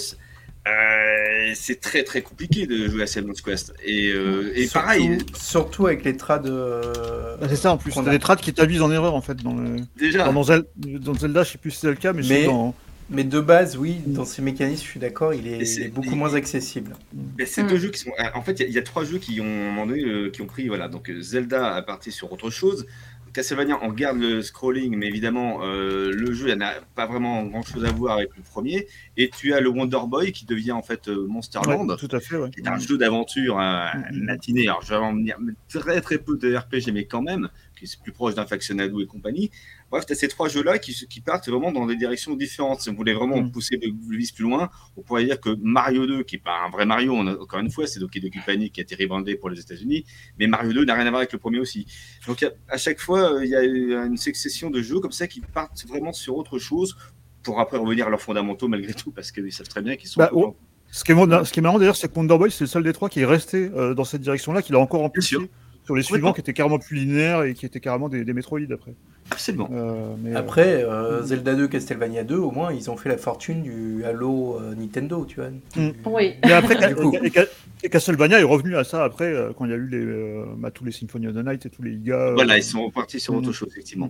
Euh, 0.65 1.51
c'est 1.55 1.79
très 1.81 2.03
très 2.03 2.21
compliqué 2.21 2.67
de 2.67 2.87
jouer 2.87 3.03
à 3.03 3.07
Simon's 3.07 3.41
Quest. 3.41 3.73
Et, 3.85 4.11
euh, 4.13 4.51
et 4.55 4.61
Surtout- 4.67 4.73
pareil, 4.73 5.17
Surtout 5.35 5.87
avec 5.87 6.03
les 6.05 6.15
trades. 6.15 6.47
euh, 6.47 7.35
Ah, 7.41 7.47
c'est 7.49 7.55
ça 7.57 7.71
en 7.73 7.77
plus. 7.77 7.97
a. 7.97 8.01
des 8.09 8.19
trades 8.19 8.39
qui 8.39 8.53
t'avisent 8.53 8.81
en 8.81 8.91
erreur 8.91 9.13
en 9.15 9.21
fait 9.21 9.35
dans 9.43 9.55
le. 9.55 9.77
déjà, 9.97 10.31
Dans, 10.31 10.43
Zel- 10.43 10.65
dans 10.77 11.13
Zelda, 11.13 11.43
je 11.43 11.51
sais 11.51 11.57
plus 11.57 11.71
si 11.71 11.79
c'est 11.79 11.87
le 11.87 11.95
cas, 11.95 12.13
mais, 12.13 12.21
Mais- 12.21 12.41
c'est 12.41 12.45
dans. 12.45 12.73
Mais 13.09 13.25
de 13.25 13.41
base, 13.41 13.75
oui, 13.75 13.97
dans 14.07 14.23
ces 14.23 14.41
mécanismes, 14.41 14.81
je 14.85 14.89
suis 14.89 14.99
d'accord, 14.99 15.33
il 15.33 15.45
est, 15.45 15.59
Et 15.59 15.65
c'est- 15.65 15.81
il 15.81 15.85
est 15.87 15.89
beaucoup 15.89 16.15
moins 16.15 16.33
accessible. 16.35 16.95
Mais 17.37 17.45
ces 17.45 17.61
Mm. 17.63 17.67
deux 17.67 17.77
jeux 17.77 17.89
qui 17.89 17.99
sont. 17.99 18.11
En 18.33 18.41
fait, 18.41 18.53
il 18.53 18.61
y 18.61 18.63
a- 18.63 18.67
il 18.69 18.73
y, 18.73 18.77
a 18.77 18.81
trois 18.81 19.03
jeux 19.03 19.17
qui 19.19 19.41
ont, 19.41 19.45
euh, 19.89 20.29
qui 20.31 20.41
ont 20.41 20.45
pris. 20.45 20.69
Voilà, 20.69 20.87
donc 20.87 21.11
Zelda 21.19 21.75
a 21.75 21.81
parti 21.81 22.11
sur 22.13 22.31
autre 22.31 22.49
chose. 22.49 22.87
Castlevania 23.33 23.81
en 23.83 23.89
garde 23.89 24.19
le 24.19 24.41
scrolling, 24.41 24.95
mais 24.95 25.07
évidemment, 25.07 25.59
euh, 25.63 26.11
le 26.13 26.33
jeu 26.33 26.53
n'a 26.53 26.73
pas 26.95 27.07
vraiment 27.07 27.43
grand 27.43 27.63
chose 27.63 27.83
à 27.83 27.91
voir 27.91 28.17
avec 28.17 28.29
le 28.37 28.43
premier. 28.43 28.87
Et 29.17 29.29
tu 29.29 29.53
as 29.53 29.59
le 29.59 29.69
Wonder 29.69 29.99
Boy 30.07 30.31
qui 30.31 30.45
devient 30.45 30.71
en 30.71 30.83
fait 30.83 31.07
euh, 31.07 31.25
Monsterland. 31.27 31.89
Ouais, 31.89 31.97
tout 31.97 32.15
à 32.15 32.19
fait, 32.19 32.37
ouais. 32.37 32.51
qui 32.51 32.61
est 32.61 32.67
un 32.67 32.77
jeu 32.77 32.97
d'aventure 32.97 33.59
euh, 33.59 33.87
matinée. 34.11 34.67
Alors, 34.67 34.83
je 34.83 34.89
vais 34.89 34.95
en 34.97 35.13
venir 35.13 35.37
très 35.67 35.99
très 36.01 36.19
peu 36.19 36.37
de 36.37 36.55
RPG, 36.55 36.91
mais 36.93 37.05
quand 37.05 37.23
même, 37.23 37.49
qui 37.75 37.85
est 37.85 38.01
plus 38.01 38.11
proche 38.11 38.35
d'un 38.35 38.45
Factionado 38.45 39.01
et 39.01 39.07
compagnie. 39.07 39.49
Bref, 39.93 40.07
tu 40.07 40.13
as 40.13 40.15
ces 40.15 40.27
trois 40.27 40.49
jeux-là 40.49 40.79
qui, 40.79 40.91
qui 41.07 41.21
partent 41.21 41.47
vraiment 41.47 41.71
dans 41.71 41.85
des 41.85 41.95
directions 41.95 42.35
différentes. 42.35 42.81
Si 42.81 42.89
on 42.89 42.95
voulait 42.95 43.13
vraiment 43.13 43.37
Mhm. 43.37 43.51
pousser 43.51 43.77
le, 43.79 43.91
le 44.09 44.17
vice 44.17 44.31
plus 44.31 44.43
loin, 44.43 44.71
on 44.97 45.03
pourrait 45.03 45.23
dire 45.23 45.39
que 45.39 45.55
Mario 45.61 46.07
2, 46.07 46.23
qui 46.23 46.35
n'est 46.37 46.41
pas 46.41 46.57
un 46.65 46.71
vrai 46.71 46.87
Mario, 46.87 47.13
on 47.13 47.27
a- 47.27 47.35
encore 47.37 47.59
une 47.59 47.69
fois, 47.69 47.85
c'est 47.85 47.99
Doki 47.99 48.19
Doki 48.19 48.39
Panic 48.43 48.73
qui 48.73 48.81
a 48.81 48.83
été 48.83 48.95
rebrandé 48.95 49.35
pour 49.35 49.51
les 49.51 49.59
États-Unis, 49.59 50.03
mais 50.39 50.47
Mario 50.47 50.73
2 50.73 50.83
n'a 50.85 50.95
rien 50.95 51.05
à 51.05 51.09
voir 51.11 51.19
avec 51.19 51.31
le 51.31 51.37
premier 51.37 51.59
aussi. 51.59 51.85
Donc, 52.27 52.41
a- 52.41 52.49
à 52.69 52.77
chaque 52.77 52.99
fois, 52.99 53.35
euh, 53.35 53.45
il 53.45 53.51
y 53.51 53.55
a 53.55 53.61
une 53.63 54.17
succession 54.17 54.71
de 54.71 54.81
jeux 54.81 54.99
comme 54.99 55.11
ça 55.11 55.27
qui 55.27 55.41
partent 55.41 55.85
vraiment 55.87 56.11
sur 56.11 56.35
autre 56.37 56.57
chose 56.57 56.97
pour 57.43 57.59
après 57.59 57.77
revenir 57.77 58.07
à 58.07 58.09
leurs 58.09 58.21
fondamentaux 58.21 58.67
malgré 58.67 58.95
tout, 58.95 59.11
parce 59.11 59.31
qu'ils 59.31 59.51
savent 59.53 59.67
très 59.69 59.83
bien 59.83 59.95
qu'ils 59.95 60.09
sont. 60.09 60.19
Bah, 60.19 60.31
oh, 60.33 60.55
Ce 60.89 61.03
qui 61.03 61.11
est, 61.11 61.15
ce 61.45 61.51
qui 61.53 61.59
est 61.59 61.61
marrant 61.61 61.77
d'ailleurs, 61.77 61.95
c'est 61.97 62.11
que 62.11 62.17
Wonder 62.17 62.37
Boy, 62.39 62.49
c'est 62.49 62.63
le 62.63 62.67
seul 62.67 62.81
des 62.83 62.93
trois 62.93 63.09
qui 63.09 63.19
est 63.19 63.25
resté 63.25 63.69
euh, 63.75 63.93
dans 63.93 64.05
cette 64.05 64.21
direction-là, 64.21 64.63
qui 64.63 64.71
l'a 64.71 64.79
encore 64.79 65.03
amplifié 65.03 65.37
sur 65.85 65.95
les 65.95 66.01
suivants 66.03 66.33
qui 66.33 66.39
étaient 66.41 66.53
carrément 66.53 66.79
plus 66.79 66.95
linéaires 66.95 67.43
et 67.43 67.53
qui 67.53 67.65
étaient 67.65 67.79
carrément 67.79 68.09
des, 68.09 68.23
des 68.23 68.33
Metroid 68.33 68.59
après. 68.73 68.95
Absolument. 69.31 69.69
Euh, 69.71 70.15
mais, 70.21 70.35
euh, 70.35 70.37
Après, 70.39 70.83
euh, 70.83 71.19
Mhm. 71.21 71.25
Zelda 71.25 71.55
2, 71.55 71.67
Castlevania 71.67 72.23
2, 72.23 72.37
au 72.37 72.51
moins, 72.51 72.71
ils 72.73 72.89
ont 72.91 72.97
fait 72.97 73.09
la 73.09 73.17
fortune 73.17 73.63
du 73.63 74.03
Halo 74.05 74.59
euh, 74.59 74.75
Nintendo, 74.75 75.25
tu 75.25 75.37
vois. 75.37 75.49
Du- 75.49 75.93
Oui. 76.05 76.33
mais 76.43 76.51
après, 76.53 76.75
Du 76.89 76.95
coup. 76.95 77.13
et, 77.21 77.27
et- 77.27 77.85
et 77.85 77.89
Castlevania 77.89 78.39
est 78.39 78.43
revenu 78.43 78.75
à 78.77 78.83
ça 78.83 79.03
après, 79.03 79.33
quand 79.57 79.65
il 79.65 79.71
y 79.71 79.73
a 79.73 79.77
eu 79.77 79.87
les, 79.87 79.97
euh, 79.97 80.45
bah, 80.57 80.71
tous 80.71 80.85
les 80.85 80.91
Symphony 80.91 81.27
of 81.27 81.33
the 81.35 81.45
Night 81.45 81.65
et 81.65 81.69
tous 81.69 81.81
les 81.83 81.99
euh, 82.09 82.33
Voilà, 82.33 82.57
ils 82.57 82.63
sont 82.63 82.85
repartis 82.85 83.19
sur 83.19 83.33
autre 83.33 83.47
Mhm. 83.47 83.53
chose, 83.53 83.69
effectivement. 83.71 84.09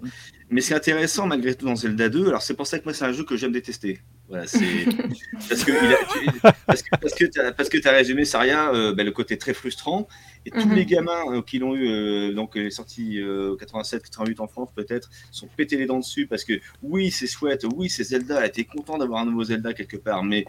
Mais 0.54 0.62
ce 0.62 0.68
qui 0.68 0.74
est 0.74 0.78
intéressant, 0.78 1.28
malgré 1.28 1.56
tout, 1.56 1.66
dans 1.66 1.76
Zelda 1.76 2.10
2, 2.10 2.28
alors 2.28 2.42
c'est 2.42 2.54
pour 2.54 2.68
ça 2.68 2.80
que 2.80 2.86
moi, 2.86 2.94
c'est 2.94 3.06
un 3.06 3.12
jeu 3.12 3.24
que 3.24 3.36
j'aime 3.36 3.52
détester. 3.52 4.00
Voilà, 4.30 4.48
c'est 4.48 4.60
parce 5.50 5.64
que 5.66 5.72
il 5.72 5.94
a- 5.94 5.98
tu- 6.32 6.40
parce 6.66 6.82
que 6.82 6.90
parce 7.02 7.14
que 7.14 7.26
t'as 7.26 7.52
parce 7.52 7.70
que 7.70 7.78
t'as 7.78 7.92
résumé 7.92 8.24
Saria, 8.26 8.74
euh, 8.74 8.94
ben, 8.96 9.06
le 9.06 9.12
côté 9.12 9.38
très 9.38 9.54
frustrant. 9.54 10.08
Et 10.46 10.52
tous 10.52 10.66
Mhm. 10.68 10.76
les 10.76 10.86
gamins 10.86 11.24
euh, 11.34 11.42
qui 11.42 11.58
l'ont 11.60 11.74
eu, 11.74 11.88
euh, 11.88 12.34
donc 12.34 12.58
euh, 12.58 12.70
sorti 12.70 13.22
euh, 13.22 13.56
87, 13.56 14.04
88 14.04 14.40
en 14.42 14.48
France 14.48 14.70
peut-être, 14.76 15.10
sont 15.32 15.48
pétés 15.56 15.78
les 15.78 15.86
dents 15.86 16.00
dessus 16.00 16.28
parce 16.28 16.44
que 16.44 16.54
oui, 16.82 17.12
c'est 17.12 17.28
chouette, 17.28 17.66
oui, 17.78 17.90
c'est 17.90 18.04
Zelda, 18.04 18.48
t'es 18.50 18.66
content 18.66 18.98
d'avoir 18.98 19.22
un 19.22 19.26
nouveau 19.26 19.46
Zelda 19.46 19.74
quelque 19.74 19.96
part, 19.96 20.22
mais 20.24 20.44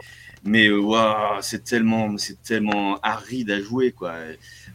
mais 0.45 0.67
euh, 0.67 0.79
waouh, 0.81 1.39
c'est 1.43 1.63
tellement 1.63 2.17
c'est 2.19 2.43
tellement 2.43 2.99
aride 3.03 3.51
à 3.53 3.61
jouer 3.61 3.93
quoi. 3.93 4.15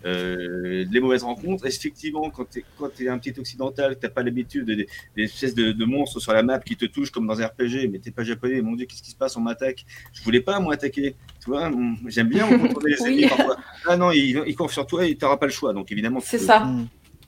Euh, 0.06 0.86
les 0.90 1.00
mauvaises 1.02 1.24
rencontres, 1.24 1.66
effectivement, 1.66 2.30
quand 2.30 2.46
t'es 2.50 2.64
quand 2.78 2.90
t'es 2.96 3.08
un 3.10 3.18
petit 3.18 3.38
occidental, 3.40 3.96
que 3.96 4.00
t'as 4.02 4.10
pas 4.10 4.24
l'habitude 4.24 4.66
des, 4.66 4.88
des 5.20 5.26
espèces 5.26 5.56
de, 5.56 5.72
de 5.72 5.86
monstres 5.86 6.20
sur 6.20 6.34
la 6.34 6.44
map 6.44 6.60
qui 6.60 6.76
te 6.76 6.86
touchent 6.86 7.12
comme 7.12 7.28
dans 7.28 7.42
un 7.42 7.48
RPG, 7.48 7.90
mais 7.92 8.00
t'es 8.00 8.12
pas 8.12 8.24
japonais, 8.24 8.62
mon 8.62 8.76
dieu, 8.76 8.86
qu'est-ce 8.86 9.04
qui 9.04 9.12
se 9.12 9.16
passe, 9.16 9.36
on 9.38 9.42
m'attaque. 9.42 9.86
Je 10.14 10.24
voulais 10.24 10.42
pas, 10.42 10.60
moi, 10.60 10.74
attaquer. 10.74 11.16
Tu 11.44 11.50
vois, 11.50 11.72
j'aime 12.08 12.30
bien 12.30 12.48
contourner 12.48 12.92
les 12.92 13.04
ennemis 13.06 13.28
parfois. 13.28 13.58
Ah 13.88 13.98
non, 13.98 14.12
ils, 14.12 14.42
ils 14.48 14.56
courent 14.56 14.72
sur 14.72 14.88
toi 14.88 15.06
et 15.06 15.16
t'auras 15.16 15.38
pas 15.38 15.46
le 15.46 15.52
choix. 15.52 15.74
Donc 15.74 15.92
évidemment, 15.92 16.20
C'est 16.20 16.38
ça. 16.38 16.68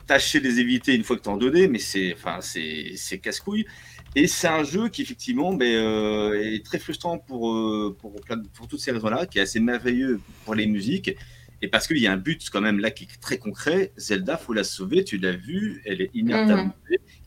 tâcher 0.07 0.39
de 0.39 0.45
les 0.45 0.59
éviter 0.59 0.95
une 0.95 1.03
fois 1.03 1.17
que 1.17 1.21
t'es 1.21 1.29
en 1.29 1.37
2D, 1.37 1.67
mais 1.69 1.79
c'est 1.79 2.13
enfin, 2.13 2.39
c'est 2.41 3.19
casse-couille. 3.19 3.65
Et 4.15 4.27
c'est 4.27 4.47
un 4.47 4.63
jeu 4.63 4.89
qui, 4.89 5.03
effectivement, 5.03 5.53
ben, 5.53 5.65
euh, 5.65 6.55
est 6.55 6.65
très 6.65 6.79
frustrant 6.79 7.17
pour, 7.17 7.53
euh, 7.53 7.95
pour, 7.97 8.67
toutes 8.67 8.79
ces 8.79 8.91
raisons-là, 8.91 9.25
qui 9.25 9.39
est 9.39 9.41
assez 9.41 9.61
merveilleux 9.61 10.19
pour 10.43 10.53
les 10.53 10.65
musiques. 10.65 11.15
Et 11.61 11.67
parce 11.67 11.87
qu'il 11.87 11.99
y 11.99 12.07
a 12.07 12.11
un 12.11 12.17
but 12.17 12.49
quand 12.49 12.59
même 12.59 12.79
là 12.79 12.91
qui 12.91 13.05
est 13.05 13.21
très 13.21 13.37
concret, 13.37 13.93
Zelda, 13.95 14.35
faut 14.35 14.53
la 14.53 14.63
sauver, 14.63 15.03
tu 15.03 15.17
l'as 15.17 15.31
vu, 15.31 15.81
elle 15.85 16.01
est 16.01 16.11
mourir, 16.13 16.71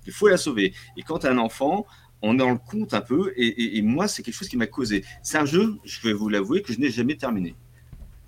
il 0.06 0.12
faut 0.12 0.28
la 0.28 0.36
sauver. 0.36 0.72
Et 0.96 1.02
quand 1.02 1.18
tu 1.20 1.26
as 1.26 1.30
un 1.30 1.38
enfant, 1.38 1.86
on 2.22 2.34
est 2.34 2.38
dans 2.38 2.50
le 2.50 2.58
compte 2.58 2.94
un 2.94 3.00
peu, 3.00 3.32
et, 3.36 3.46
et- 3.46 3.78
et 3.78 3.82
moi, 3.82 4.08
c'est 4.08 4.22
quelque 4.22 4.34
chose 4.34 4.48
qui 4.48 4.56
m'a 4.56 4.66
causé. 4.66 5.04
C'est 5.22 5.36
un 5.38 5.44
jeu, 5.44 5.76
je 5.84 6.00
vais 6.06 6.12
vous 6.14 6.28
l'avouer, 6.28 6.62
que 6.62 6.72
je 6.72 6.78
n'ai 6.78 6.90
jamais 6.90 7.16
terminé. 7.16 7.54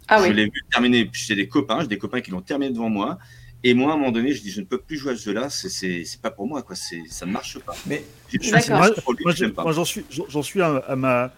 Ah 0.08 0.18
Je 0.22 0.28
oui. 0.28 0.34
l'ai 0.34 0.44
vu 0.44 0.62
terminer 0.70 1.08
chez 1.12 1.34
des 1.34 1.48
copains, 1.48 1.80
j'ai 1.80 1.88
des 1.88 1.98
copains 1.98 2.20
qui 2.20 2.30
l'ont 2.30 2.42
terminé 2.42 2.70
devant 2.72 2.88
moi, 2.90 3.18
et 3.64 3.74
moi, 3.74 3.90
à 3.92 3.94
un 3.94 3.98
moment 3.98 4.12
donné, 4.12 4.32
je 4.34 4.42
dis, 4.42 4.50
je 4.50 4.60
ne 4.60 4.66
peux 4.66 4.78
plus 4.78 4.98
jouer 4.98 5.12
à 5.12 5.16
ce 5.16 5.24
jeu-là, 5.24 5.48
c'est- 5.50 6.20
pas 6.20 6.30
pour 6.30 6.46
moi, 6.46 6.62
quoi, 6.62 6.76
ça 6.76 7.26
ne 7.26 7.32
marche 7.32 7.58
pas. 7.60 7.74
Mais 7.86 8.04
J'ai 8.30 8.50
D'accord. 8.50 8.76
Moi, 8.78 8.90
pour 9.02 9.14
lui, 9.14 9.24
moi, 9.24 9.32
j'ai- 9.34 9.52
j'en 9.72 9.84
suis, 9.84 10.04
suis 10.42 10.60
à, 10.62 10.76
à 10.76 10.94
ma, 10.96 11.32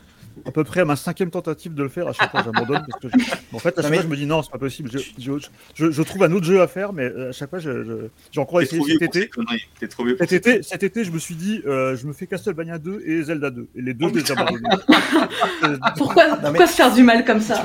à 0.46 0.50
peu 0.50 0.64
près 0.64 0.80
à 0.80 0.84
ma 0.84 0.96
cinquième 0.96 1.30
tentative 1.30 1.74
de 1.74 1.82
le 1.82 1.88
faire. 1.88 2.08
À 2.08 2.12
chaque 2.12 2.30
fois, 2.30 2.42
j'abandonne 2.44 2.84
parce 2.88 3.00
que, 3.02 3.08
je- 3.08 3.34
en 3.56 3.58
fait, 3.58 3.78
à 3.78 3.82
chaque 3.82 3.84
Non, 3.84 3.90
mais- 3.90 3.96
fois, 3.96 4.02
je 4.04 4.08
me 4.08 4.16
dis 4.16 4.26
non, 4.26 4.42
c'est 4.42 4.50
pas 4.50 4.58
possible. 4.58 4.90
Je, 4.92 4.98
je, 5.18 5.32
je- 5.74 5.90
je 5.90 6.02
trouve 6.02 6.22
un 6.22 6.32
autre 6.32 6.44
jeu 6.46 6.60
à 6.60 6.68
faire, 6.68 6.92
mais 6.92 7.04
euh, 7.04 7.30
à 7.30 7.32
chaque 7.32 7.50
fois, 7.50 7.58
je- 7.58 7.84
je- 7.84 8.08
j'ai 8.32 8.40
encore 8.40 8.58
T'es 8.60 8.64
essayé 8.66 8.78
trop 8.80 8.86
vieux 8.86 8.98
cet 9.00 9.16
été. 9.16 9.88
trop 9.88 10.04
vieux 10.04 10.16
Cet 10.18 10.32
été, 10.32 10.62
cet 10.62 10.82
été, 10.82 11.04
je 11.04 11.10
me 11.10 11.18
suis 11.18 11.34
dit, 11.34 11.62
euh, 11.66 11.96
je 11.96 12.06
me 12.06 12.12
fais 12.12 12.26
Castlevania 12.26 12.78
2 12.78 13.02
et 13.04 13.22
Zelda 13.22 13.50
2, 13.50 13.68
et 13.74 13.82
les 13.82 13.94
deux, 13.94 14.06
Oh, 14.06 14.10
je 14.14 14.20
les 14.20 14.32
abandonnés. 14.32 14.68
Euh, 15.64 15.76
Pourquoi, 15.96 16.24
mais- 16.36 16.48
pourquoi 16.48 16.66
se 16.66 16.72
faire 16.74 16.92
du 16.94 17.02
mal 17.02 17.24
comme 17.24 17.40
ça 17.40 17.62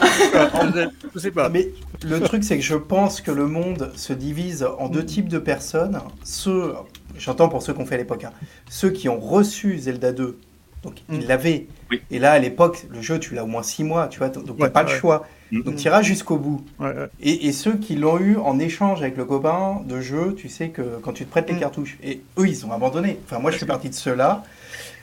je 1.14 1.20
sais 1.20 1.32
pas. 1.32 1.50
Mais 1.54 1.70
le 2.06 2.20
truc, 2.22 2.44
c'est 2.44 2.58
que 2.58 2.64
je 2.64 2.76
pense 2.76 3.22
que 3.22 3.32
le 3.32 3.48
monde 3.48 3.92
se 3.96 4.14
divise 4.14 4.64
en 4.80 4.90
deux 4.90 5.06
types 5.06 5.30
de 5.30 5.38
personnes. 5.38 6.00
Ceux, 6.24 6.74
j'entends 7.18 7.50
pour 7.50 7.62
ceux 7.62 7.74
qu'on 7.74 7.86
fait 7.86 7.96
à 7.96 8.00
l'époque, 8.00 8.24
hein, 8.24 8.32
ceux 8.70 8.90
qui 8.90 9.10
ont 9.10 9.20
reçu 9.20 9.78
Zelda 9.78 10.12
2, 10.12 10.38
donc 10.84 10.96
Mm. 11.10 11.16
ils 11.16 11.28
l'avaient. 11.28 11.68
Oui. 11.90 12.02
Et 12.12 12.20
là, 12.20 12.34
à 12.34 12.40
l'époque, 12.40 12.86
le 12.90 13.02
jeu, 13.02 13.20
tu 13.20 13.34
l'as 13.34 13.44
au 13.44 13.48
moins 13.48 13.64
six 13.64 13.84
mois, 13.84 14.08
tu 14.08 14.20
vois, 14.20 14.30
donc 14.30 14.46
tu 14.46 14.52
Ouais, 14.52 14.58
n'as 14.60 14.70
pas 14.70 14.84
le 14.84 14.90
choix. 14.90 15.26
Mm. 15.52 15.62
Donc 15.64 15.76
tu 15.78 15.86
iras 15.86 16.02
jusqu'au 16.02 16.38
bout. 16.38 16.64
Ouais, 16.80 16.88
ouais. 16.88 17.08
Et, 17.22 17.48
et 17.48 17.52
ceux 17.52 17.76
qui 17.78 17.96
l'ont 17.96 18.20
eu 18.20 18.38
en 18.38 18.60
échange 18.60 19.02
avec 19.02 19.18
le 19.18 19.26
copain 19.26 19.82
de 19.88 20.00
jeu, 20.02 20.36
tu 20.36 20.50
sais 20.50 20.70
que 20.70 21.00
quand 21.02 21.14
tu 21.14 21.26
te 21.26 21.30
prêtes 21.32 21.50
les 21.50 21.56
Mm. 21.56 21.60
cartouches. 21.60 21.98
Et 22.04 22.22
eux, 22.38 22.48
ils 22.48 22.66
ont 22.66 22.72
abandonné. 22.72 23.20
Enfin, 23.26 23.40
moi, 23.40 23.52
je 23.52 23.58
suis 23.58 23.66
parti 23.66 23.90
de 23.90 23.96
ceux-là. 23.96 24.44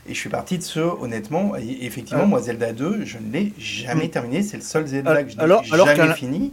Et 0.09 0.15
je 0.15 0.19
suis 0.19 0.31
parti 0.31 0.57
de 0.59 0.63
ceux, 0.63 0.89
honnêtement. 1.01 1.55
Et 1.57 1.85
effectivement, 1.85 2.23
Ah. 2.25 2.29
moi, 2.29 2.41
Zelda 2.41 2.73
2, 2.73 3.05
je 3.05 3.19
ne 3.19 3.31
l'ai 3.33 3.53
jamais 3.59 4.09
terminé. 4.09 4.43
C'est 4.43 4.57
le 4.57 4.63
seul 4.63 4.87
Zelda 4.87 5.13
Ah, 5.15 5.23
que 5.23 5.31
je 5.31 5.37
n'ai 5.37 5.43
alors- 5.43 5.63
alors 5.73 5.87
jamais 5.87 6.09
qu'un- 6.09 6.15
fini. 6.15 6.51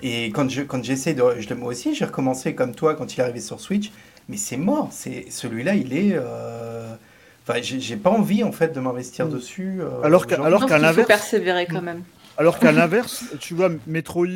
Et 0.00 0.26
quand 0.26 0.48
je 0.48 0.62
quand 0.62 0.82
j'essaie 0.84 1.12
de. 1.12 1.22
Je, 1.40 1.52
moi 1.54 1.70
aussi, 1.70 1.94
j'ai 1.94 2.04
recommencé 2.04 2.54
comme 2.54 2.72
toi 2.74 2.94
quand 2.94 3.14
il 3.14 3.20
est 3.20 3.22
arrivé 3.24 3.40
sur 3.40 3.58
Switch. 3.60 3.90
Mais 4.28 4.36
c'est 4.36 4.56
mort. 4.56 4.88
C'est 4.92 5.26
Celui-là, 5.28 5.74
il 5.74 5.92
est. 5.92 6.12
euh, 6.14 6.94
Enfin, 7.48 7.60
j'ai 7.62 7.96
pas 7.96 8.10
envie, 8.10 8.44
en 8.44 8.52
fait, 8.52 8.74
de 8.74 8.80
m'investir 8.80 9.26
Mm. 9.26 9.30
dessus. 9.30 9.76
euh, 9.80 10.02
Alors 10.02 10.26
qu'à- 10.26 10.36
l'inverse, 10.78 11.06
persévérer 11.06 11.66
quand 11.66 11.80
même. 11.82 12.02
alors 12.36 12.58
qu'à 12.58 12.72
l'inverse, 12.72 13.24
tu 13.40 13.54
vois, 13.54 13.70
Metroid, 13.86 14.26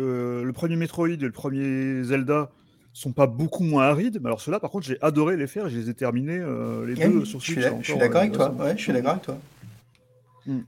euh, 0.00 0.42
le 0.44 0.52
premier 0.52 0.76
Metroid 0.76 1.08
et 1.08 1.16
le 1.16 1.30
premier 1.32 2.02
Zelda 2.04 2.50
sont 2.92 3.12
pas 3.12 3.26
beaucoup 3.26 3.62
moins 3.64 3.84
arides. 3.84 4.18
Mais 4.20 4.26
alors 4.26 4.40
ceux-là, 4.42 4.60
par 4.60 4.70
contre, 4.70 4.86
j'ai 4.86 4.98
adoré 5.00 5.36
les 5.36 5.46
faire 5.46 5.68
et 5.68 5.70
je 5.70 5.78
les 5.78 5.88
ai 5.88 5.94
terminés 5.94 6.38
euh, 6.38 6.84
les 6.86 6.96
Ouais, 6.96 7.08
deux 7.08 7.24
sur 7.24 7.38
je 7.40 7.44
suis 7.44 7.52
Switch. 7.54 7.64
d'ac- 7.64 7.72
encore, 7.72 7.82
je 7.84 7.90
suis 7.90 7.98
d'accord 7.98 8.20
avec 8.20 8.32
euh, 8.32 8.36
toi. 8.36 8.44
récemment. 8.48 8.64
Ouais, 8.64 8.76
je 8.76 8.82
suis 8.82 8.92
d'accord 8.92 9.10
avec 9.12 9.22
toi. 9.22 9.38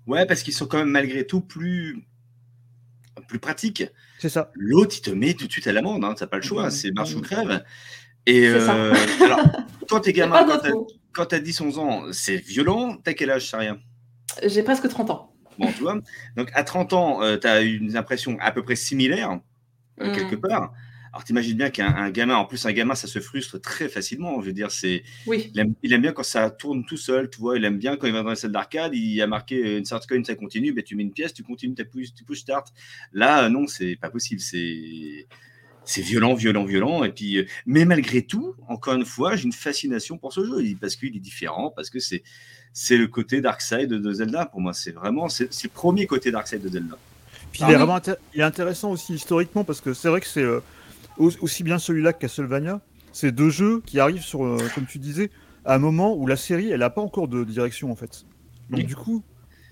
Ouais, 0.07 0.27
parce 0.27 0.43
qu'ils 0.43 0.55
sont 0.55 0.67
quand 0.67 0.79
même 0.79 0.91
malgré 0.91 1.27
tout 1.27 1.41
plus, 1.41 2.05
plus 3.29 3.39
pratiques. 3.39 3.85
C'est 4.19 4.29
ça. 4.29 4.51
L'autre, 4.55 4.95
il 4.99 5.03
te 5.03 5.11
met 5.11 5.35
tout 5.35 5.47
de 5.47 5.53
suite 5.53 5.67
à 5.67 5.73
l'amende, 5.73 6.05
hein, 6.05 6.15
t'as 6.17 6.27
pas 6.29 6.37
le 6.37 6.43
choix, 6.43 6.71
c'est 6.71 6.91
marche 6.93 7.15
ou 7.15 7.21
crève. 7.21 7.65
Et 8.27 8.47
euh, 8.47 8.95
alors, 9.25 9.41
quand 9.89 10.01
t'es 10.01 10.13
gamin, 10.13 10.47
quand 11.13 11.23
quand 11.23 11.27
t'as 11.27 11.39
10-11 11.41 11.79
ans, 11.79 12.05
c'est 12.13 12.37
violent. 12.37 12.97
T'as 13.03 13.13
quel 13.15 13.31
âge, 13.31 13.55
rien 13.55 13.79
J'ai 14.45 14.63
presque 14.63 14.89
30 14.89 15.11
ans. 15.11 15.35
Bon, 15.59 15.71
tu 15.71 15.81
vois. 15.83 16.01
Donc, 16.37 16.49
à 16.55 16.65
30 16.65 16.93
ans, 16.95 17.21
tu 17.39 17.47
as 17.47 17.61
une 17.61 17.97
impression 17.97 18.39
à 18.41 18.51
peu 18.53 18.63
près 18.63 18.77
similaire, 18.77 19.41
euh, 20.01 20.11
Mm. 20.11 20.15
quelque 20.17 20.37
part. 20.37 20.73
Alors, 21.13 21.25
t'imagines 21.25 21.59
bien 21.59 21.69
qu'un 21.69 21.95
un 21.95 22.11
gamin, 22.11 22.37
en 22.37 22.47
plus, 22.47 22.65
un 22.65 22.73
gamin, 22.73 22.95
ça 22.95 23.07
se 23.07 23.19
frustre 23.21 23.61
très 23.61 23.91
facilement. 23.91 24.41
Je 24.41 24.47
veux 24.47 24.53
dire, 24.55 24.71
c'est, 24.71 25.03
Oui. 25.27 25.51
il 25.53 25.61
aime, 25.61 25.75
il 25.83 25.93
aime 25.93 26.01
bien 26.01 26.13
quand 26.13 26.23
ça 26.23 26.49
tourne 26.51 26.87
tout 26.87 26.97
seul, 26.97 27.29
tu 27.29 27.39
vois. 27.39 27.59
Il 27.59 27.65
aime 27.67 27.77
bien 27.77 27.99
quand 27.99 28.07
il 28.07 28.15
va 28.15 28.23
dans 28.23 28.31
la 28.31 28.35
salle 28.35 28.53
d'arcade, 28.53 28.95
il 28.95 29.21
a 29.21 29.27
marqué 29.27 29.77
une 29.77 29.85
start 29.85 30.07
coin, 30.09 30.25
ça 30.25 30.35
continue, 30.35 30.73
ben, 30.73 30.83
tu 30.83 30.97
mets 30.97 31.03
une 31.03 31.13
pièce, 31.13 31.35
tu 31.35 31.43
continues, 31.43 31.75
tu 31.75 31.85
push, 31.85 32.15
tu 32.15 32.25
push 32.25 32.41
start. 32.41 32.73
Là, 33.13 33.45
euh, 33.45 33.49
non, 33.51 33.67
c'est 33.67 33.97
pas 33.97 34.09
possible. 34.09 34.41
C'est, 34.41 35.27
c'est 35.85 36.03
violent, 36.03 36.35
violent, 36.35 36.65
violent. 36.65 37.05
Et 37.05 37.11
puis, 37.11 37.39
euh, 37.39 37.47
mais 37.67 37.85
malgré 37.85 38.23
tout, 38.23 38.55
encore 38.69 38.95
une 38.95 39.05
fois, 39.05 39.37
j'ai 39.37 39.45
une 39.45 39.53
fascination 39.53 40.17
pour 40.19 40.33
ce 40.33 40.45
jeu 40.45 40.63
Il- 40.65 40.77
parce 40.77 40.97
qu'il 40.97 41.17
est 41.17 41.21
différent, 41.21 41.73
parce 41.75 41.91
que 41.91 41.99
c'est, 41.99 42.23
c'est 42.73 42.97
le 42.97 43.07
côté 43.09 43.41
Darkside 43.41 43.89
de 43.89 44.13
Zelda 44.13 44.47
pour 44.47 44.61
moi. 44.61 44.73
C'est 44.73 44.93
vraiment, 44.93 45.29
c'est, 45.29 45.51
le 45.65 45.69
premier 45.69 46.07
côté 46.07 46.31
Darkside 46.31 46.63
de 46.63 46.69
Zelda. 46.69 46.97
Puis 47.51 47.61
Ah 47.65 47.67
il 47.69 47.73
est 47.73 47.77
oui. 47.77 47.83
vraiment 47.85 48.01
il 48.35 48.41
est 48.41 48.45
intéressant 48.45 48.93
aussi 48.93 49.15
historiquement 49.15 49.65
parce 49.65 49.81
que 49.83 49.93
c'est 49.93 50.09
vrai 50.09 50.21
que 50.21 50.27
c'est 50.27 50.43
euh, 50.43 50.61
au- 51.19 51.33
aussi 51.41 51.63
bien 51.65 51.79
celui-là 51.79 52.13
que 52.15 52.21
Castlevania, 52.21 52.81
c'est 53.13 53.31
deux 53.33 53.51
jeux 53.51 53.83
qui 53.85 54.01
arrivent 54.01 54.23
sur, 54.23 54.45
euh, 54.45 54.57
comme 54.75 54.87
tu 54.87 54.99
disais, 54.99 55.31
à 55.67 55.75
un 55.75 55.79
moment 55.79 56.17
où 56.17 56.27
la 56.27 56.37
série 56.37 56.71
elle 56.71 56.81
n'a 56.81 56.89
pas 56.91 57.03
encore 57.03 57.29
de 57.29 57.45
direction 57.45 57.93
en 57.93 57.97
fait. 57.97 58.25
Donc 58.71 58.79
Oui. 58.81 58.85
du 58.87 58.97
coup, 58.97 59.23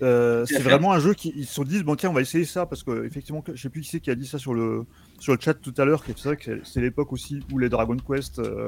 euh, 0.01 0.45
c'est 0.47 0.59
vraiment 0.59 0.91
un 0.93 0.99
jeu 0.99 1.13
qui 1.13 1.31
ils 1.35 1.45
se 1.45 1.53
sont 1.53 1.63
dit 1.63 1.83
bon 1.83 1.95
tiens 1.95 2.09
on 2.09 2.13
va 2.13 2.21
essayer 2.21 2.45
ça 2.45 2.65
parce 2.65 2.83
que 2.83 3.05
effectivement 3.05 3.43
je 3.53 3.61
sais 3.61 3.69
plus 3.69 3.81
qui 3.81 3.89
c'est 3.89 3.99
qui 3.99 4.09
a 4.09 4.15
dit 4.15 4.25
ça 4.25 4.39
sur 4.39 4.53
le 4.53 4.83
sur 5.19 5.33
le 5.33 5.39
chat 5.39 5.53
tout 5.53 5.73
à 5.77 5.85
l'heure 5.85 6.03
c'est 6.05 6.23
vrai 6.23 6.37
que 6.37 6.59
c'est- 6.63 6.81
l'époque 6.81 7.13
aussi 7.13 7.41
où 7.51 7.59
les 7.59 7.69
Dragon 7.69 7.95
Quest 7.97 8.39
euh, 8.39 8.67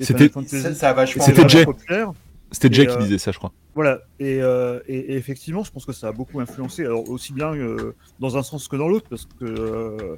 C'était- 0.00 0.14
Final 0.14 0.30
Fantasy 0.30 0.60
Ça, 0.62 0.74
ça 0.74 0.90
a 0.90 0.92
vachement. 0.94 1.24
C'était 1.24 1.42
étaient 1.42 1.48
Jay. 1.48 2.04
C'était 2.50 2.68
Et, 2.68 2.72
Jay 2.72 2.88
euh, 2.88 2.96
qui 2.96 3.04
disait 3.04 3.16
ça, 3.18 3.32
je 3.32 3.38
crois. 3.38 3.50
Voilà, 3.74 4.00
et, 4.18 4.42
euh, 4.42 4.78
et- 4.86 4.98
et 5.12 5.16
effectivement, 5.16 5.64
je 5.64 5.70
pense 5.70 5.86
que 5.86 5.92
ça 5.92 6.08
a 6.08 6.12
beaucoup 6.12 6.38
influencé, 6.38 6.84
alors 6.84 7.08
aussi 7.08 7.32
bien 7.32 7.54
euh, 7.54 7.94
dans 8.20 8.36
un 8.36 8.42
sens 8.42 8.68
que 8.68 8.76
dans 8.76 8.88
l'autre, 8.88 9.06
parce 9.08 9.24
que 9.24 9.44
euh, 9.46 10.16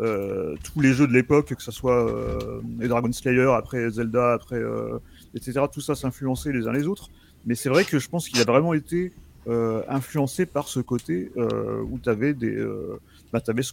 euh, 0.00 0.54
tous 0.62 0.80
les 0.80 0.92
jeux 0.92 1.06
de 1.08 1.12
l'époque, 1.12 1.54
que 1.54 1.62
ce 1.62 1.72
soit 1.72 2.08
euh, 2.08 2.60
les 2.78 2.86
Dragon 2.88 3.10
Slayer, 3.12 3.50
après 3.56 3.90
Zelda, 3.90 4.32
après 4.34 4.56
euh, 4.56 4.98
etc., 5.34 5.60
tout 5.72 5.80
ça 5.80 5.94
s'influençait 5.96 6.52
les 6.52 6.68
uns 6.68 6.72
les 6.72 6.86
autres. 6.86 7.10
Mais 7.46 7.56
c'est 7.56 7.68
vrai 7.68 7.84
que 7.84 7.98
je 7.98 8.08
pense 8.08 8.28
qu'il 8.28 8.40
a 8.40 8.44
vraiment 8.44 8.74
été 8.74 9.12
euh, 9.48 9.82
influencé 9.88 10.46
par 10.46 10.68
ce 10.68 10.78
côté 10.78 11.32
euh, 11.36 11.82
où 11.82 11.98
tu 11.98 12.08
avais 12.08 12.32
des, 12.32 12.54
euh, 12.54 13.00
bah, 13.32 13.40
t'avais 13.40 13.62
ce, 13.62 13.72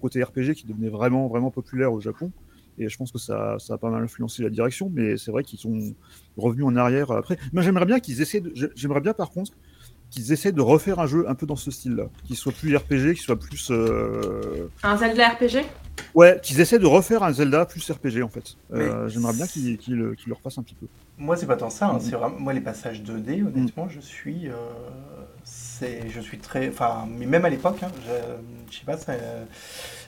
côté 0.00 0.22
RPG 0.22 0.54
qui 0.54 0.66
devenait 0.66 0.88
vraiment 0.88 1.28
vraiment 1.28 1.50
populaire 1.50 1.92
au 1.92 2.00
Japon. 2.00 2.32
Et 2.78 2.88
je 2.88 2.96
pense 2.96 3.12
que 3.12 3.18
ça, 3.18 3.58
ça 3.58 3.74
a 3.74 3.78
pas 3.78 3.90
mal 3.90 4.02
influencé 4.02 4.42
la 4.42 4.48
direction, 4.48 4.90
mais 4.90 5.18
c'est 5.18 5.30
vrai 5.30 5.44
qu'ils 5.44 5.58
sont 5.58 5.94
revenus 6.38 6.64
en 6.64 6.74
arrière 6.76 7.10
après. 7.10 7.36
Moi, 7.52 7.62
j'aimerais 7.62 7.84
bien 7.84 8.00
qu'ils 8.00 8.22
essaient. 8.22 8.42
J'aimerais 8.74 9.02
bien, 9.02 9.12
par 9.12 9.30
contre, 9.30 9.52
qu'ils 10.10 10.32
essaient 10.32 10.52
de 10.52 10.60
refaire 10.60 10.98
un 10.98 11.06
jeu 11.06 11.24
un 11.28 11.34
peu 11.34 11.46
dans 11.46 11.56
ce 11.56 11.70
style-là, 11.70 12.04
qui 12.26 12.34
soit 12.36 12.52
plus 12.52 12.76
RPG, 12.76 13.14
qui 13.14 13.22
soit 13.22 13.38
plus. 13.38 13.68
euh, 13.70 14.68
Un 14.82 14.96
Zelda 14.96 15.28
RPG 15.30 15.64
Ouais, 16.14 16.40
qu'ils 16.42 16.60
essaient 16.60 16.78
de 16.78 16.86
refaire 16.86 17.22
un 17.22 17.32
Zelda 17.32 17.66
plus 17.66 17.88
RPG 17.90 18.22
en 18.22 18.28
fait. 18.28 18.56
Euh, 18.72 19.08
J'aimerais 19.08 19.34
bien 19.34 19.46
qu'ils 19.46 19.78
le, 19.94 20.16
refassent 20.32 20.58
un 20.58 20.62
petit 20.62 20.74
peu. 20.74 20.86
Moi, 21.18 21.36
c'est 21.36 21.46
pas 21.46 21.56
tant 21.56 21.70
ça. 21.70 21.86
hein, 21.88 21.94
Mhm. 21.94 22.00
C'est 22.00 22.16
vraiment 22.16 22.38
moi 22.40 22.52
les 22.52 22.60
passages 22.60 23.02
2D. 23.02 23.42
Honnêtement, 23.46 23.88
je 23.88 24.00
suis, 24.00 24.48
euh, 24.48 24.54
c'est, 25.44 26.08
je 26.08 26.20
suis 26.20 26.38
très, 26.38 26.68
enfin, 26.70 27.06
mais 27.08 27.26
même 27.26 27.44
à 27.44 27.50
l'époque, 27.50 27.82
hein, 27.82 27.90
je, 28.06 28.72
je 28.72 28.78
sais 28.78 28.84
pas, 28.86 28.96
ça, 28.96 29.12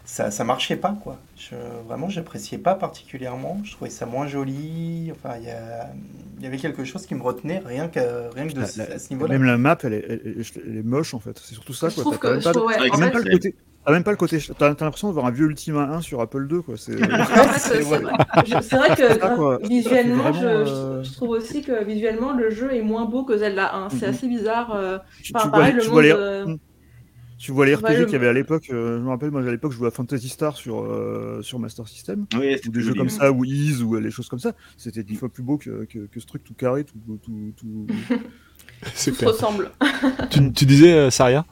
ça, 0.04 0.30
ça 0.30 0.44
marchait 0.44 0.76
pas 0.76 0.96
quoi. 1.02 1.16
Je, 1.36 1.54
vraiment, 1.86 2.08
j'appréciais 2.08 2.58
pas 2.58 2.74
particulièrement. 2.74 3.60
Je 3.64 3.72
trouvais 3.72 3.90
ça 3.90 4.04
moins 4.06 4.26
joli. 4.26 5.12
Enfin, 5.12 5.36
il 5.38 5.44
y, 5.46 5.50
a- 5.50 5.90
il 6.38 6.44
y 6.44 6.46
avait 6.46 6.56
quelque 6.58 6.84
chose 6.84 7.06
qui 7.06 7.14
me 7.14 7.22
retenait 7.22 7.62
rien 7.64 7.88
que, 7.88 8.00
rien 8.34 8.46
que 8.48 8.52
de, 8.54 8.60
La- 8.60 8.86
la- 8.88 8.94
à 8.94 8.98
ce 8.98 9.10
niveau-là. 9.12 9.32
Même 9.32 9.44
la 9.44 9.58
map, 9.58 9.78
elle 9.84 9.92
est, 9.94 10.04
elle 10.08 10.34
est- 10.40 10.56
elle 10.66 10.76
est 10.78 10.82
moche 10.82 11.14
en 11.14 11.20
fait. 11.20 11.38
C'est 11.42 11.54
surtout 11.54 11.72
ça 11.72 11.88
Je 11.88 12.00
quoi. 12.00 12.12
T'as 12.12 12.18
que. 12.18 12.26
même 12.28 12.40
je 12.40 12.44
pas, 12.44 12.52
trouve- 12.52 12.66
ouais, 12.66 12.78
même 12.80 12.92
fait, 13.02 13.10
pas 13.10 13.18
le 13.20 13.30
côté. 13.30 13.54
T'as 13.84 13.92
même 13.92 14.04
pas 14.04 14.10
le 14.12 14.16
côté. 14.16 14.38
T'as 14.58 14.68
l'impression 14.68 15.08
d'avoir 15.08 15.26
un 15.26 15.30
vieux 15.32 15.46
Ultima 15.46 15.82
1 15.82 16.00
sur 16.02 16.20
Apple 16.20 16.46
2 16.46 16.62
quoi. 16.62 16.74
C'est. 16.76 16.92
Je- 16.98 18.76
vrai 18.76 18.96
que 18.96 19.66
visuellement, 19.66 20.32
je, 20.32 20.38
vraiment, 20.38 20.40
je- 20.40 20.46
euh, 20.72 21.02
je 21.02 21.12
trouve 21.14 21.30
aussi 21.30 21.62
que 21.62 21.82
visuellement 21.84 22.32
le 22.32 22.50
jeu 22.50 22.72
est 22.74 22.82
moins 22.82 23.06
beau 23.06 23.24
que 23.24 23.36
Zelda 23.36 23.74
1. 23.74 23.90
C'est 23.90 24.06
Mhm. 24.06 24.14
assez 24.14 24.28
bizarre. 24.28 24.74
euh, 24.74 24.98
tu, 25.22 25.32
Enfin, 25.34 25.46
tu 25.46 25.50
pareil, 25.50 25.72
vois, 25.72 25.76
le 25.76 25.82
tu 25.82 25.88
vois 25.90 26.02
les, 26.02 26.12
monde, 26.12 26.20
euh, 26.20 26.46
Mm. 26.46 26.58
Tu 27.42 27.52
vois 27.52 27.66
les 27.66 27.74
vois 27.74 27.90
RPG 27.90 28.04
qu'il 28.06 28.12
y 28.12 28.16
avait 28.16 28.28
à 28.28 28.32
l'époque. 28.32 28.70
euh, 28.70 28.98
je 28.98 29.02
me 29.02 29.08
rappelle, 29.08 29.30
moi 29.30 29.42
à 29.42 29.50
l'époque, 29.50 29.72
je 29.72 29.76
jouais 29.78 29.88
à 29.88 29.90
Fantasy 29.90 30.28
Star 30.28 30.56
sur, 30.56 30.80
euh, 30.84 31.42
sur 31.42 31.58
Master 31.58 31.88
System. 31.88 32.26
Oui, 32.34 32.56
ou 32.66 32.70
des 32.70 32.80
jeux 32.82 32.94
comme 32.94 33.08
ça, 33.08 33.32
ou 33.32 33.44
Ease, 33.44 33.82
ou 33.82 33.96
euh, 33.96 34.00
les 34.00 34.10
choses 34.10 34.28
comme 34.28 34.38
ça. 34.38 34.52
C'était 34.76 35.02
dix 35.02 35.16
fois 35.16 35.28
plus 35.28 35.42
beau 35.42 35.58
que, 35.58 35.84
que, 35.86 36.06
que 36.06 36.20
ce 36.20 36.26
truc 36.26 36.44
tout 36.44 36.54
carré, 36.54 36.84
tout. 36.84 36.98
tout, 37.22 37.52
tout... 37.56 37.86
C'est 38.94 39.12
tout 39.12 39.18
se 39.18 39.24
ressemble. 39.24 39.72
Tu, 40.30 40.52
tu 40.52 40.66
disais, 40.66 40.92
euh, 40.92 41.10
Saria? 41.10 41.46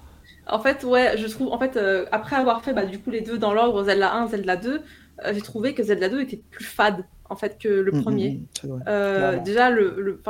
En 0.46 0.60
fait, 0.60 0.84
ouais, 0.84 1.16
je 1.18 1.26
trouve, 1.26 1.48
en 1.52 1.58
fait, 1.58 1.76
euh, 1.76 2.06
après 2.12 2.36
avoir 2.36 2.62
fait 2.64 2.72
bah, 2.72 2.86
du 2.86 3.00
coup 3.00 3.10
les 3.10 3.20
deux 3.20 3.38
dans 3.38 3.52
l'ordre, 3.54 3.84
Zelda 3.84 4.12
1, 4.14 4.28
Zelda 4.28 4.56
2, 4.56 4.82
euh, 5.24 5.34
j'ai 5.34 5.42
trouvé 5.42 5.74
que 5.74 5.82
Zelda 5.82 6.08
2 6.08 6.20
était 6.22 6.42
plus 6.50 6.64
fade 6.64 7.04
en 7.28 7.36
fait 7.36 7.58
que 7.58 7.68
le 7.68 7.92
Mm, 7.92 8.00
premier. 8.02 8.42
mm, 8.64 8.68
mm. 8.68 8.82
Euh, 8.88 9.16
Clairement. 9.16 9.42
déjà, 9.42 9.70
le, 9.70 9.94
le, 10.00 10.22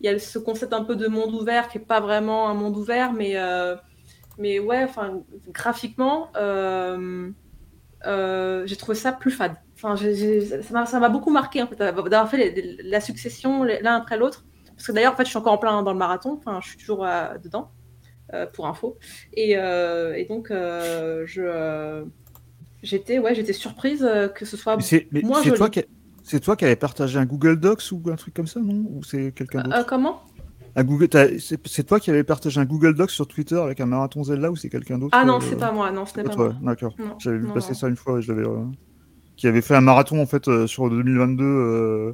il 0.00 0.06
y 0.06 0.08
a 0.08 0.18
ce 0.18 0.38
concept 0.38 0.72
un 0.72 0.84
peu 0.84 0.96
de 0.96 1.08
monde 1.08 1.34
ouvert 1.34 1.68
qui 1.68 1.78
est 1.78 1.80
pas 1.80 2.00
vraiment 2.00 2.48
un 2.48 2.54
monde 2.54 2.76
ouvert, 2.76 3.12
mais, 3.12 3.32
euh, 3.36 3.74
mais 4.38 4.58
ouais, 4.58 4.84
enfin, 4.84 5.22
graphiquement, 5.48 6.30
euh, 6.36 7.30
euh, 8.06 8.66
j'ai 8.66 8.76
trouvé 8.76 8.96
ça 8.96 9.12
plus 9.12 9.30
fade. 9.30 9.56
Enfin, 9.76 9.96
ça 9.96 10.72
m'a- 10.72 10.86
ça 10.86 11.00
m'a 11.00 11.08
beaucoup 11.08 11.30
marqué 11.30 11.62
en 11.62 11.66
fait, 11.66 11.76
d'avoir 11.76 12.28
fait 12.30 12.36
les- 12.38 12.50
les- 12.62 12.82
la 12.84 13.00
succession 13.00 13.64
l'un 13.64 13.96
après 13.96 14.16
l'autre. 14.16 14.46
Parce 14.76 14.86
que 14.88 14.92
d'ailleurs, 14.92 15.12
en 15.14 15.16
fait, 15.16 15.24
je 15.24 15.30
suis 15.30 15.38
encore 15.38 15.54
en 15.54 15.58
plein 15.58 15.82
dans 15.82 15.92
le 15.92 15.98
marathon. 15.98 16.36
Enfin, 16.38 16.60
je 16.62 16.68
suis 16.68 16.78
toujours 16.78 17.04
euh, 17.04 17.38
dedans, 17.38 17.70
euh, 18.34 18.46
pour 18.46 18.66
info. 18.66 18.98
Et, 19.34 19.56
euh, 19.58 20.14
et 20.14 20.26
donc, 20.26 20.50
euh, 20.50 21.24
je, 21.26 22.04
j'étais, 22.82 23.18
ouais, 23.18 23.34
j'étais 23.34 23.52
surprise 23.52 24.08
que 24.34 24.44
ce 24.44 24.56
soit 24.56 24.76
Mais 24.76 25.08
moins 25.22 25.42
c'est 25.42 25.52
toi 25.52 25.70
qui 25.70 25.84
c'est 26.26 26.40
toi 26.40 26.56
qui 26.56 26.64
avais 26.64 26.76
partagé 26.76 27.18
un 27.18 27.26
Google 27.26 27.60
Docs 27.60 27.82
ou 27.92 28.02
un 28.10 28.16
truc 28.16 28.32
comme 28.34 28.46
ça, 28.46 28.60
non? 28.60 28.84
Ou 28.88 29.02
c'est 29.04 29.32
quelqu'un 29.32 29.60
d'autre? 29.62 29.84
Comment? 29.86 30.22
Google, 30.82 31.08
c'est 31.38 31.86
toi 31.86 32.00
qui 32.00 32.10
avais 32.10 32.24
partagé 32.24 32.60
un 32.60 32.64
Google 32.64 32.94
Docs 32.94 33.10
sur 33.12 33.28
Twitter 33.28 33.56
avec 33.56 33.80
un 33.80 33.86
marathon 33.86 34.24
Zelda 34.24 34.50
ou 34.50 34.56
c'est 34.56 34.68
quelqu'un 34.70 34.98
d'autre 34.98 35.16
Ah 35.16 35.24
non, 35.24 35.36
euh, 35.36 35.40
c'est 35.48 35.56
pas 35.58 35.70
moi. 35.70 35.92
Non, 35.92 36.04
ce 36.06 36.16
n'est 36.16 36.24
pas 36.24 36.34
toi, 36.34 36.54
moi. 36.60 36.72
D'accord. 36.72 36.94
J'avais 37.20 37.38
vu 37.38 37.46
non, 37.46 37.54
passer 37.54 37.72
non. 37.72 37.78
ça 37.78 37.88
une 37.88 37.96
fois 37.96 38.18
et 38.18 38.22
je 38.22 38.32
l'avais. 38.32 38.46
euh, 38.48 38.64
Qui 39.36 39.46
avait 39.46 39.60
fait 39.60 39.76
un 39.76 39.80
marathon 39.80 40.20
en 40.20 40.26
fait 40.26 40.48
euh, 40.48 40.66
sur 40.66 40.90
2022, 40.90 41.44
euh, 41.44 42.12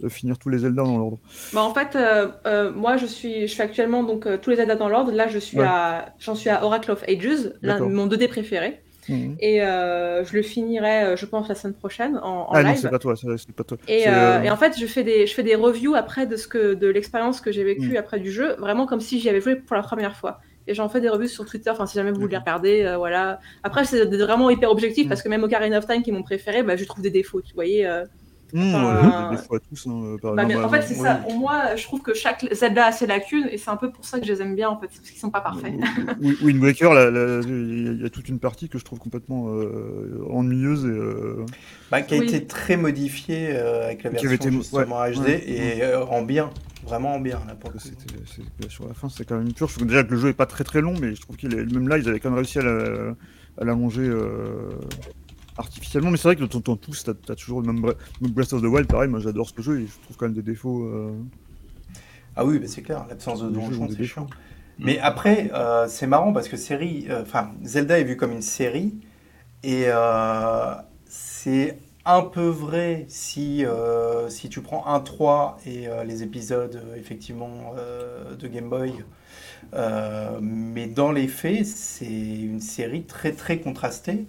de 0.00 0.08
finir 0.08 0.38
tous 0.38 0.48
les 0.48 0.58
Zelda 0.58 0.82
dans 0.84 0.96
l'ordre. 0.96 1.18
Bah, 1.52 1.62
en 1.62 1.74
fait, 1.74 1.96
euh, 1.96 2.28
euh, 2.46 2.72
moi, 2.72 2.96
je 2.96 3.04
suis, 3.06 3.48
je 3.48 3.54
fais 3.54 3.64
actuellement 3.64 4.04
donc 4.04 4.26
euh, 4.26 4.38
tous 4.40 4.50
les 4.50 4.56
Zelda 4.56 4.76
dans 4.76 4.88
l'ordre. 4.88 5.10
Là, 5.12 5.26
je 5.28 5.38
suis 5.38 5.58
Ouais. 5.58 5.64
à, 5.66 6.14
j'en 6.20 6.34
suis 6.36 6.50
à 6.50 6.64
Oracle 6.64 6.92
of 6.92 7.02
Ages, 7.08 7.52
l'un 7.62 7.74
D'accord. 7.74 7.88
de 7.90 7.94
mon 7.94 8.06
2D 8.06 8.28
préféré, 8.28 8.80
Mhm. 9.08 9.36
et 9.40 9.62
euh, 9.62 10.24
je 10.24 10.34
le 10.36 10.42
finirai, 10.42 11.02
euh, 11.04 11.16
je 11.16 11.26
pense, 11.26 11.48
la 11.48 11.54
semaine 11.54 11.74
prochaine 11.74 12.16
en, 12.18 12.42
en 12.42 12.48
Ah 12.52 12.62
non, 12.62 12.70
live. 12.70 12.78
c'est 12.78 12.90
pas 12.90 12.98
toi, 12.98 13.14
c'est 13.16 13.52
pas 13.54 13.64
toi. 13.64 13.76
Et, 13.88 14.04
euh, 14.08 14.42
et 14.42 14.50
en 14.50 14.56
fait, 14.56 14.78
je 14.78 14.86
fais 14.86 15.02
des, 15.04 15.26
je 15.26 15.34
fais 15.34 15.42
des 15.42 15.54
reviews 15.54 15.94
après 15.94 16.26
de 16.26 16.36
ce 16.36 16.46
que, 16.48 16.74
de 16.74 16.86
l'expérience 16.88 17.40
que 17.40 17.50
j'ai 17.52 17.64
vécue 17.64 17.92
Mm. 17.94 17.96
après 17.96 18.20
du 18.20 18.30
jeu, 18.32 18.54
vraiment 18.58 18.86
comme 18.86 19.00
si 19.00 19.18
j'y 19.20 19.28
avais 19.28 19.40
joué 19.40 19.56
pour 19.56 19.76
la 19.76 19.82
première 19.82 20.16
fois. 20.16 20.40
Et 20.66 20.74
j'en 20.74 20.88
fais 20.90 21.00
des 21.00 21.08
reviews 21.08 21.28
sur 21.28 21.46
Twitter, 21.46 21.70
enfin 21.70 21.86
si 21.86 21.94
jamais 21.94 22.10
vous 22.10 22.20
voulez 22.20 22.32
les 22.32 22.38
regarder, 22.38 22.82
euh, 22.84 22.96
voilà. 22.98 23.40
Après, 23.62 23.84
c'est 23.86 24.04
vraiment 24.04 24.50
hyper 24.50 24.70
objectif 24.70 25.06
Mm. 25.06 25.08
parce 25.08 25.22
que 25.22 25.28
même 25.30 25.42
Ocarina 25.42 25.78
of 25.78 25.86
Time, 25.86 26.02
qui 26.02 26.10
est 26.10 26.12
mon 26.12 26.22
préféré, 26.22 26.62
bah, 26.62 26.76
je 26.76 26.84
trouve 26.84 27.02
des 27.02 27.10
défauts, 27.10 27.40
tu 27.40 27.54
voyez. 27.54 27.86
Euh. 28.54 28.58
Mmh, 28.58 28.74
Enfin, 28.74 29.28
ouais, 29.30 29.36
des 29.36 29.42
fois 29.42 29.56
à 29.58 29.60
tous. 29.60 29.86
hein, 29.86 30.16
par 30.22 30.34
Bah, 30.34 30.44
mais 30.44 30.54
exemple, 30.54 30.66
en 30.66 30.68
fait, 30.70 30.78
bah, 30.78 30.84
c'est 30.88 30.94
ça. 30.94 31.14
Pour 31.16 31.34
moi, 31.38 31.76
je 31.76 31.82
trouve 31.84 32.00
que 32.02 32.14
chaque 32.14 32.46
Zelda 32.52 32.86
a 32.86 32.92
ses 32.92 33.06
lacunes 33.06 33.46
et 33.50 33.58
c'est 33.58 33.70
un 33.70 33.76
peu 33.76 33.90
pour 33.90 34.04
ça 34.04 34.18
que 34.18 34.26
je 34.26 34.32
les 34.32 34.40
aime 34.42 34.54
bien 34.54 34.68
en 34.70 34.78
fait, 34.80 34.86
c'est 34.90 34.98
parce 35.00 35.10
qu'ils 35.10 35.20
sont 35.20 35.30
pas 35.30 35.40
parfaits. 35.40 35.74
Oui, 36.20 36.36
Wind 36.42 36.62
Waker, 36.62 36.94
la- 36.94 37.10
la- 37.10 37.40
il 37.46 38.00
y 38.00 38.06
a 38.06 38.10
toute 38.10 38.28
une 38.28 38.38
partie 38.38 38.68
que 38.68 38.78
je 38.78 38.84
trouve 38.84 38.98
complètement 38.98 39.48
euh, 39.48 40.24
ennuyeuse 40.30 40.84
et 40.84 40.88
euh, 40.88 41.44
Bah, 41.90 42.02
qui 42.02 42.14
a 42.14 42.18
Oui. 42.18 42.26
été 42.26 42.46
très 42.46 42.76
modifié 42.76 43.48
euh, 43.52 43.84
avec 43.86 44.02
la 44.02 44.10
Qui 44.10 44.16
avait 44.26 44.36
version 44.36 44.50
été- 44.50 44.58
justement 44.58 44.98
ouais, 45.00 45.12
HD 45.12 45.18
ouais, 45.26 45.44
et 45.50 45.82
euh, 45.84 46.04
en 46.06 46.22
bien, 46.22 46.50
vraiment 46.86 47.14
en 47.14 47.20
bien 47.20 47.40
là 47.46 47.54
pour 47.54 47.72
c'est- 47.78 48.70
sur 48.70 48.88
la 48.88 48.94
fin 48.94 49.08
c'était 49.08 49.24
quand 49.24 49.36
même 49.36 49.46
une 49.46 49.52
purge. 49.54 49.70
Je 49.72 49.76
trouve 49.76 49.88
déjà 49.88 50.04
que 50.04 50.10
le 50.12 50.16
jeu 50.18 50.28
est 50.28 50.32
pas 50.34 50.46
très 50.46 50.64
très 50.64 50.80
long, 50.80 50.94
mais 51.00 51.14
je 51.14 51.20
trouve 51.20 51.36
qu'il 51.36 51.52
est 51.54 51.64
même 51.72 51.88
là 51.88 51.98
ils 51.98 52.08
avaient 52.08 52.20
quand 52.20 52.30
même 52.30 52.38
réussi 52.38 52.58
à 52.58 52.62
la- 52.62 53.14
à 53.60 53.64
l'allonger 53.64 54.02
euh, 54.02 54.70
artificiellement. 55.58 56.10
Mais 56.10 56.16
c'est 56.18 56.28
vrai 56.28 56.36
que 56.36 56.44
dans 56.44 56.60
ton 56.60 56.76
pouce, 56.76 57.04
t'as 57.04 57.12
as 57.32 57.36
toujours 57.36 57.60
le 57.62 57.72
même 57.72 57.82
Bre- 57.84 57.96
même 58.20 58.32
Breath 58.32 58.52
of 58.54 58.62
the 58.62 58.66
Wild, 58.66 58.88
pareil. 58.88 59.08
Moi 59.10 59.20
j'adore 59.20 59.50
ce 59.54 59.62
jeu 59.62 59.80
et 59.82 59.86
je 59.86 60.00
trouve 60.00 60.16
quand 60.16 60.26
même 60.26 60.34
des 60.34 60.42
défauts. 60.42 60.84
euh, 60.86 61.12
Ah 62.36 62.44
oui, 62.44 62.58
bah, 62.58 62.66
c'est 62.68 62.82
clair, 62.82 63.06
l'absence 63.08 63.40
de 63.42 63.48
Les 63.48 63.60
jeux 63.60 63.76
ont 63.80 63.86
donjon, 63.86 63.86
des 63.86 63.96
c'est 63.96 64.04
chiant. 64.04 64.28
Mais 64.78 64.98
après, 65.00 65.50
euh, 65.54 65.88
c'est 65.88 66.06
marrant 66.06 66.32
parce 66.32 66.48
que 66.48 66.56
série, 66.56 67.06
euh, 67.10 67.24
Zelda 67.64 67.98
est 67.98 68.04
vu 68.04 68.16
comme 68.16 68.32
une 68.32 68.42
série 68.42 68.94
et 69.64 69.86
c'est 71.06 71.78
un 72.04 72.22
peu 72.22 72.46
vrai 72.48 73.04
si, 73.08 73.64
si 74.28 74.48
tu 74.48 74.60
prends 74.62 74.86
1-3 74.86 75.58
et 75.66 75.86
les 76.06 76.22
épisodes 76.22 76.82
effectivement 76.96 77.74
de 78.38 78.46
Game 78.48 78.68
Boy. 78.68 78.92
Mais 80.40 80.86
dans 80.86 81.12
les 81.12 81.28
faits, 81.28 81.66
c'est 81.66 82.06
une 82.06 82.60
série 82.60 83.04
très 83.04 83.32
très 83.32 83.60
contrastée. 83.60 84.26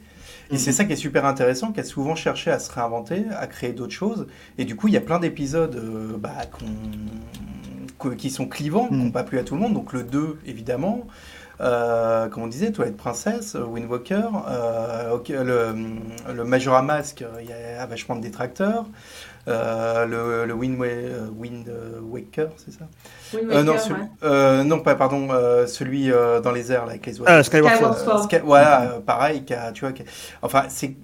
Et 0.51 0.57
c'est 0.57 0.71
ça 0.71 0.85
qui 0.85 0.93
est 0.93 0.97
super 0.97 1.25
intéressant, 1.25 1.71
qui 1.71 1.79
a 1.79 1.83
souvent 1.83 2.15
cherché 2.15 2.49
à 2.49 2.57
se 2.59 2.71
réinventer, 2.71 3.25
à 3.37 3.45
créer 3.45 3.73
d'autres 3.73 3.93
choses. 3.93 4.27
Et 4.57 4.65
du 4.65 4.75
coup, 4.75 4.87
il 4.87 4.93
y 4.93 4.97
a 4.97 5.01
plein 5.01 5.19
d'épisodes 5.19 5.75
euh, 5.75 6.17
bah, 6.17 6.31
qui 8.17 8.29
sont 8.29 8.47
clivants, 8.47 8.87
qui 8.87 8.95
n'ont 8.95 9.11
pas 9.11 9.23
plu 9.23 9.37
à 9.37 9.43
tout 9.43 9.55
le 9.55 9.61
monde. 9.61 9.73
Donc 9.73 9.93
le 9.93 10.03
2, 10.03 10.39
évidemment. 10.45 11.05
Euh, 11.61 12.29
comme 12.29 12.43
on 12.43 12.47
disait, 12.47 12.71
Toilette 12.71 12.95
Princesse, 12.95 13.55
euh, 13.55 13.65
Wind 13.65 13.89
Walker, 13.89 14.29
euh, 14.47 15.17
le, 15.27 16.33
le 16.33 16.43
Majora 16.45 16.81
Mask, 16.81 17.21
euh, 17.21 17.41
il 17.41 17.49
y 17.49 17.53
a 17.53 17.85
vachement 17.85 18.15
de 18.15 18.21
détracteurs. 18.21 18.85
Euh, 19.49 20.05
le, 20.05 20.45
le 20.45 20.53
Wind, 20.53 20.79
euh, 20.81 21.27
Wind 21.37 21.67
Waker, 22.11 22.49
c'est 22.57 22.71
ça 22.71 22.85
Wind 23.33 23.51
Euh, 23.51 23.63
non, 23.63 23.71
Waker, 23.73 23.83
celui- 23.85 24.01
ouais. 24.01 24.07
euh, 24.23 24.63
non, 24.63 24.79
pas, 24.79 24.95
pardon, 24.95 25.27
euh, 25.31 25.65
celui 25.67 26.11
euh, 26.11 26.39
dans 26.39 26.51
les 26.51 26.71
airs, 26.71 26.85
là, 26.85 26.91
avec 26.91 27.05
les 27.05 27.19
oiseaux. 27.19 27.25
Ah, 27.27 27.43
Skyward 27.43 27.73
Skyward 27.75 27.97
Sword. 27.97 28.19
Euh, 28.19 28.23
Sky- 28.23 28.41
voilà, 28.43 28.81
euh, 28.83 28.99
pareil, 28.99 29.43
qui 29.43 29.53
a- 29.53 29.71
tu 29.71 29.81
vois, 29.81 29.91
qui 29.91 30.03
a- 30.03 30.05
enfin, 30.41 30.63
c'est 30.69 30.95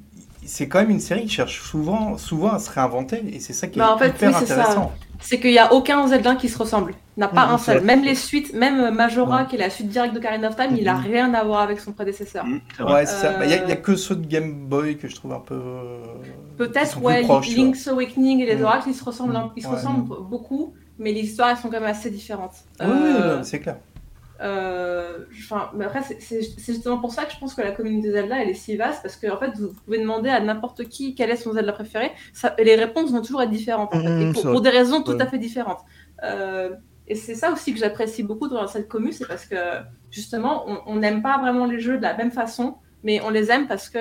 c'est 0.48 0.68
quand 0.68 0.80
même 0.80 0.92
une 0.92 1.00
série 1.00 1.24
qui 1.24 1.30
cherche 1.30 1.60
souvent, 1.60 2.20
souvent 2.20 2.52
à 2.54 2.60
se 2.60 2.70
réinventer, 2.70 3.24
et 3.34 3.40
c'est 3.40 3.52
ça 3.54 3.66
qui 3.66 3.80
est 3.80 3.82
Bah, 3.82 3.94
en 3.96 3.98
fait, 3.98 4.10
hyper 4.10 4.30
oui, 4.30 4.34
ça. 4.46 4.54
intéressant. 4.54 4.92
C'est 5.20 5.40
qu'il 5.40 5.50
n'y 5.50 5.58
a 5.58 5.74
aucun 5.74 6.08
Zelda 6.08 6.36
qui 6.36 6.50
se 6.50 6.58
ressemble. 6.60 6.94
Il 7.18 7.22
n'y 7.22 7.24
en 7.24 7.28
a 7.28 7.34
pas 7.34 7.46
Mhm, 7.48 7.54
un 7.54 7.58
seul. 7.58 7.84
Même 7.84 8.04
les 8.04 8.16
suites, 8.16 8.54
même 8.54 8.80
euh, 8.80 8.92
Majora, 8.92 9.42
Ouais. 9.42 9.48
qui 9.48 9.56
est 9.56 9.60
la 9.60 9.70
suite 9.70 9.88
directe 9.88 10.14
de 10.14 10.20
Karina 10.20 10.50
of 10.50 10.56
Time, 10.58 10.76
il 10.78 10.84
n'a 10.84 10.96
Mhm. 10.96 11.04
rien 11.06 11.34
à 11.34 11.44
voir 11.46 11.62
avec 11.62 11.80
son 11.80 11.94
prédécesseur. 11.94 12.44
Mmh, 12.46 12.60
vrai. 12.80 12.94
Ouais, 12.94 13.06
c'est 13.06 13.16
ça. 13.22 13.32
Bah, 13.38 13.46
Il 13.46 13.48
n'y 13.48 13.54
a, 13.54 13.58
Euh, 13.58 13.64
il 13.66 13.70
y 13.70 13.72
a 13.72 13.78
que 13.78 13.96
ceux 13.96 14.16
de 14.18 14.28
Game 14.28 14.66
Boy 14.68 14.98
que 14.98 15.08
je 15.08 15.16
trouve 15.16 15.32
un 15.34 15.40
peu. 15.40 15.56
euh, 15.56 16.04
Peut-être, 16.58 17.02
ouais, 17.02 17.22
proches. 17.24 17.56
Link's 17.56 17.88
Awakening 17.88 18.42
et 18.42 18.46
les 18.46 18.58
Mhm. 18.58 18.64
oracles, 18.66 18.90
ils 18.90 18.96
se 18.96 19.04
ressemblent, 19.04 19.40
ils 19.56 19.64
se 19.64 19.68
Ouais. 19.68 19.76
ressemblent 19.76 20.14
beaucoup, 20.30 20.74
mais 21.00 21.14
les 21.14 21.22
histoires, 21.22 21.50
elles 21.52 21.58
sont 21.58 21.70
quand 21.70 21.80
même 21.80 21.84
assez 21.90 22.10
différentes. 22.10 22.56
Oui, 22.82 22.88
Euh, 22.88 23.44
c'est 23.44 23.60
clair. 23.62 23.78
Euh, 24.42 25.20
mais 25.74 25.86
après, 25.86 26.02
c'est- 26.20 26.42
justement 26.58 26.98
pour 26.98 27.14
ça 27.14 27.24
que 27.24 27.32
je 27.32 27.40
pense 27.40 27.54
que 27.54 27.62
la 27.62 27.72
communauté 27.72 28.12
Zelda, 28.12 28.42
elle 28.42 28.50
est 28.50 28.54
si 28.54 28.76
vaste, 28.76 29.02
parce 29.02 29.16
que 29.16 29.28
en 29.32 29.38
fait, 29.38 29.52
vous 29.58 29.74
pouvez 29.86 30.00
demander 30.00 30.30
à 30.30 30.42
n'importe 30.42 30.84
qui 30.90 31.16
quel 31.16 31.30
est 31.30 31.38
son 31.38 31.54
Zelda 31.54 31.72
préféré, 31.72 32.12
ça, 32.34 32.54
et 32.58 32.66
les 32.66 32.76
réponses 32.76 33.12
vont 33.12 33.22
toujours 33.22 33.42
être 33.42 33.50
différentes, 33.50 33.96
en 33.96 34.02
fait, 34.02 34.22
et 34.22 34.32
pour, 34.34 34.60
des 34.60 34.70
raisons 34.70 35.02
tout 35.04 35.16
à 35.18 35.26
fait 35.26 35.38
différentes. 35.38 35.80
Euh, 36.24 36.72
et 37.08 37.16
c'est 37.16 37.36
ça 37.36 37.52
aussi 37.52 37.74
que 37.74 37.80
j'apprécie 37.80 38.24
beaucoup 38.24 38.48
dans 38.48 38.68
cette 38.68 38.88
commune, 38.88 39.12
c'est 39.12 39.28
parce 39.28 39.46
que 39.46 39.56
justement, 40.12 40.66
on- 40.88 40.96
n'aime 40.96 41.22
pas 41.22 41.38
vraiment 41.40 41.66
les 41.66 41.80
jeux 41.80 41.98
de 41.98 42.02
la 42.02 42.16
même 42.18 42.32
façon, 42.32 42.78
mais 43.04 43.22
on 43.22 43.30
les 43.30 43.52
aime 43.52 43.68
parce 43.68 43.90
que 43.90 44.00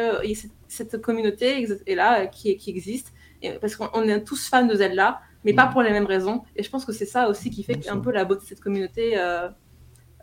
cette- 0.69 1.01
communauté 1.01 1.67
est 1.87 1.95
là, 1.95 2.23
euh, 2.23 2.27
qui, 2.27 2.57
qui 2.57 2.71
existe, 2.71 3.13
et 3.43 3.53
parce 3.61 3.77
qu'on 3.77 3.89
on 3.95 4.03
est 4.09 4.25
tous 4.25 4.49
fans 4.49 4.65
de 4.67 4.75
Zelda, 4.75 5.21
mais 5.45 5.53
pas 5.53 5.67
Mhm. 5.67 5.73
pour 5.73 5.83
les 5.83 5.91
mêmes 5.91 6.07
raisons. 6.07 6.43
Et 6.57 6.63
je 6.63 6.71
pense 6.71 6.85
que 6.87 6.93
c'est 6.93 7.05
ça 7.07 7.29
aussi 7.29 7.51
qui 7.51 7.63
fait 7.63 7.89
un 7.89 7.99
peu 7.99 8.11
la 8.13 8.25
beauté 8.25 8.43
de 8.43 8.47
cette 8.49 8.61
communauté. 8.61 9.19
euh, 9.19 9.49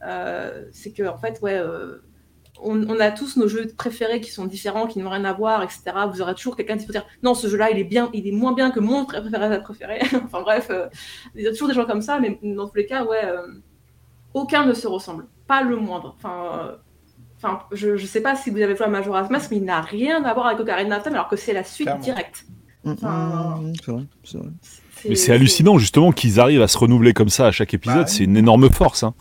euh, 0.03 0.65
c'est 0.71 0.91
que 0.91 1.03
en 1.07 1.17
fait, 1.17 1.39
ouais, 1.41 1.55
euh, 1.57 1.97
on, 2.61 2.81
on 2.87 2.99
a 2.99 3.11
tous 3.11 3.37
nos 3.37 3.47
jeux 3.47 3.67
préférés 3.77 4.21
qui 4.21 4.31
sont 4.31 4.45
différents, 4.45 4.87
qui 4.87 4.99
n'ont 4.99 5.09
rien 5.09 5.25
à 5.25 5.33
voir, 5.33 5.63
etc. 5.63 5.81
Vous 6.11 6.21
aurez 6.21 6.35
toujours 6.35 6.55
quelqu'un 6.55 6.77
qui 6.77 6.85
peut 6.85 6.93
dire 6.93 7.05
non, 7.23 7.33
ce 7.33 7.47
jeu-là, 7.47 7.71
il 7.71 7.79
est 7.79 7.83
bien, 7.83 8.09
il 8.13 8.27
est 8.27 8.31
moins 8.31 8.53
bien 8.53 8.71
que 8.71 8.79
mon 8.79 9.05
préféré 9.05 9.61
préféré. 9.63 9.99
enfin 10.25 10.41
bref, 10.41 10.67
euh, 10.69 10.87
il 11.35 11.41
y 11.43 11.47
a 11.47 11.51
toujours 11.51 11.67
des 11.67 11.73
gens 11.73 11.85
comme 11.85 12.01
ça, 12.01 12.19
mais 12.19 12.39
dans 12.43 12.67
tous 12.67 12.75
les 12.77 12.85
cas, 12.85 13.03
ouais, 13.03 13.25
euh, 13.25 13.47
aucun 14.33 14.65
ne 14.65 14.73
se 14.73 14.87
ressemble, 14.87 15.25
pas 15.47 15.63
le 15.63 15.75
moindre. 15.77 16.15
Enfin. 16.17 16.59
euh, 16.59 16.75
Enfin, 17.43 17.61
je, 17.71 17.97
je 17.97 18.05
sais 18.05 18.21
pas 18.21 18.35
si 18.35 18.51
vous 18.51 18.61
avez 18.61 18.75
joué 18.75 18.85
à 18.85 18.89
Majora's 18.89 19.31
Mask, 19.31 19.49
mais 19.49 19.57
il 19.57 19.63
n'a 19.65 19.81
rien 19.81 20.23
à 20.25 20.33
voir 20.35 20.45
avec 20.45 20.59
Ocarina 20.59 20.97
of 20.97 21.01
Time, 21.03 21.13
alors 21.15 21.27
que 21.27 21.35
c'est 21.35 21.53
la 21.53 21.63
suite 21.63 21.87
Clairement. 21.87 22.03
directe. 22.03 22.45
Mm, 22.83 22.91
Enfin, 22.91 23.57
mm, 23.59 23.73
C'est 23.83 23.91
vrai, 23.91 24.03
c'est 24.23 24.37
vrai. 24.37 24.47
Mais 25.09 25.15
c'est 25.15 25.31
hallucinant 25.33 25.79
justement 25.79 26.11
qu'ils 26.11 26.39
arrivent 26.39 26.61
à 26.61 26.67
se 26.67 26.77
renouveler 26.77 27.13
comme 27.13 27.29
ça 27.29 27.47
à 27.47 27.51
chaque 27.51 27.73
épisode. 27.73 28.01
Bah. 28.01 28.05
C'est 28.05 28.25
une 28.25 28.37
énorme 28.37 28.69
force. 28.69 29.01
Hein. 29.01 29.15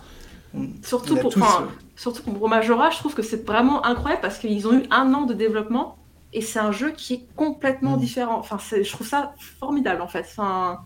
Surtout 0.83 1.17
pour, 1.17 1.33
tous, 1.33 1.41
enfin, 1.41 1.63
euh, 1.63 1.67
surtout 2.01 2.23
pour 2.23 2.49
Majora, 2.49 2.89
je 2.89 2.97
trouve 2.97 3.15
que 3.15 3.21
c'est 3.21 3.45
vraiment 3.47 3.85
incroyable 3.85 4.23
parce 4.23 4.39
qu'ils 4.39 4.67
ont 4.67 4.73
eu 4.73 4.85
un 4.91 5.13
an 5.13 5.27
de 5.27 5.35
développement 5.35 5.99
et 6.33 6.41
c'est 6.41 6.59
un 6.59 6.73
jeu 6.73 6.93
qui 6.93 7.13
est 7.15 7.27
complètement 7.37 7.97
Mm. 7.97 8.01
différent. 8.01 8.39
Enfin, 8.39 8.57
je 8.59 8.91
trouve 8.91 9.07
ça 9.07 9.35
formidable 9.61 10.01
en 10.01 10.09
fait. 10.09 10.21
Enfin, 10.31 10.81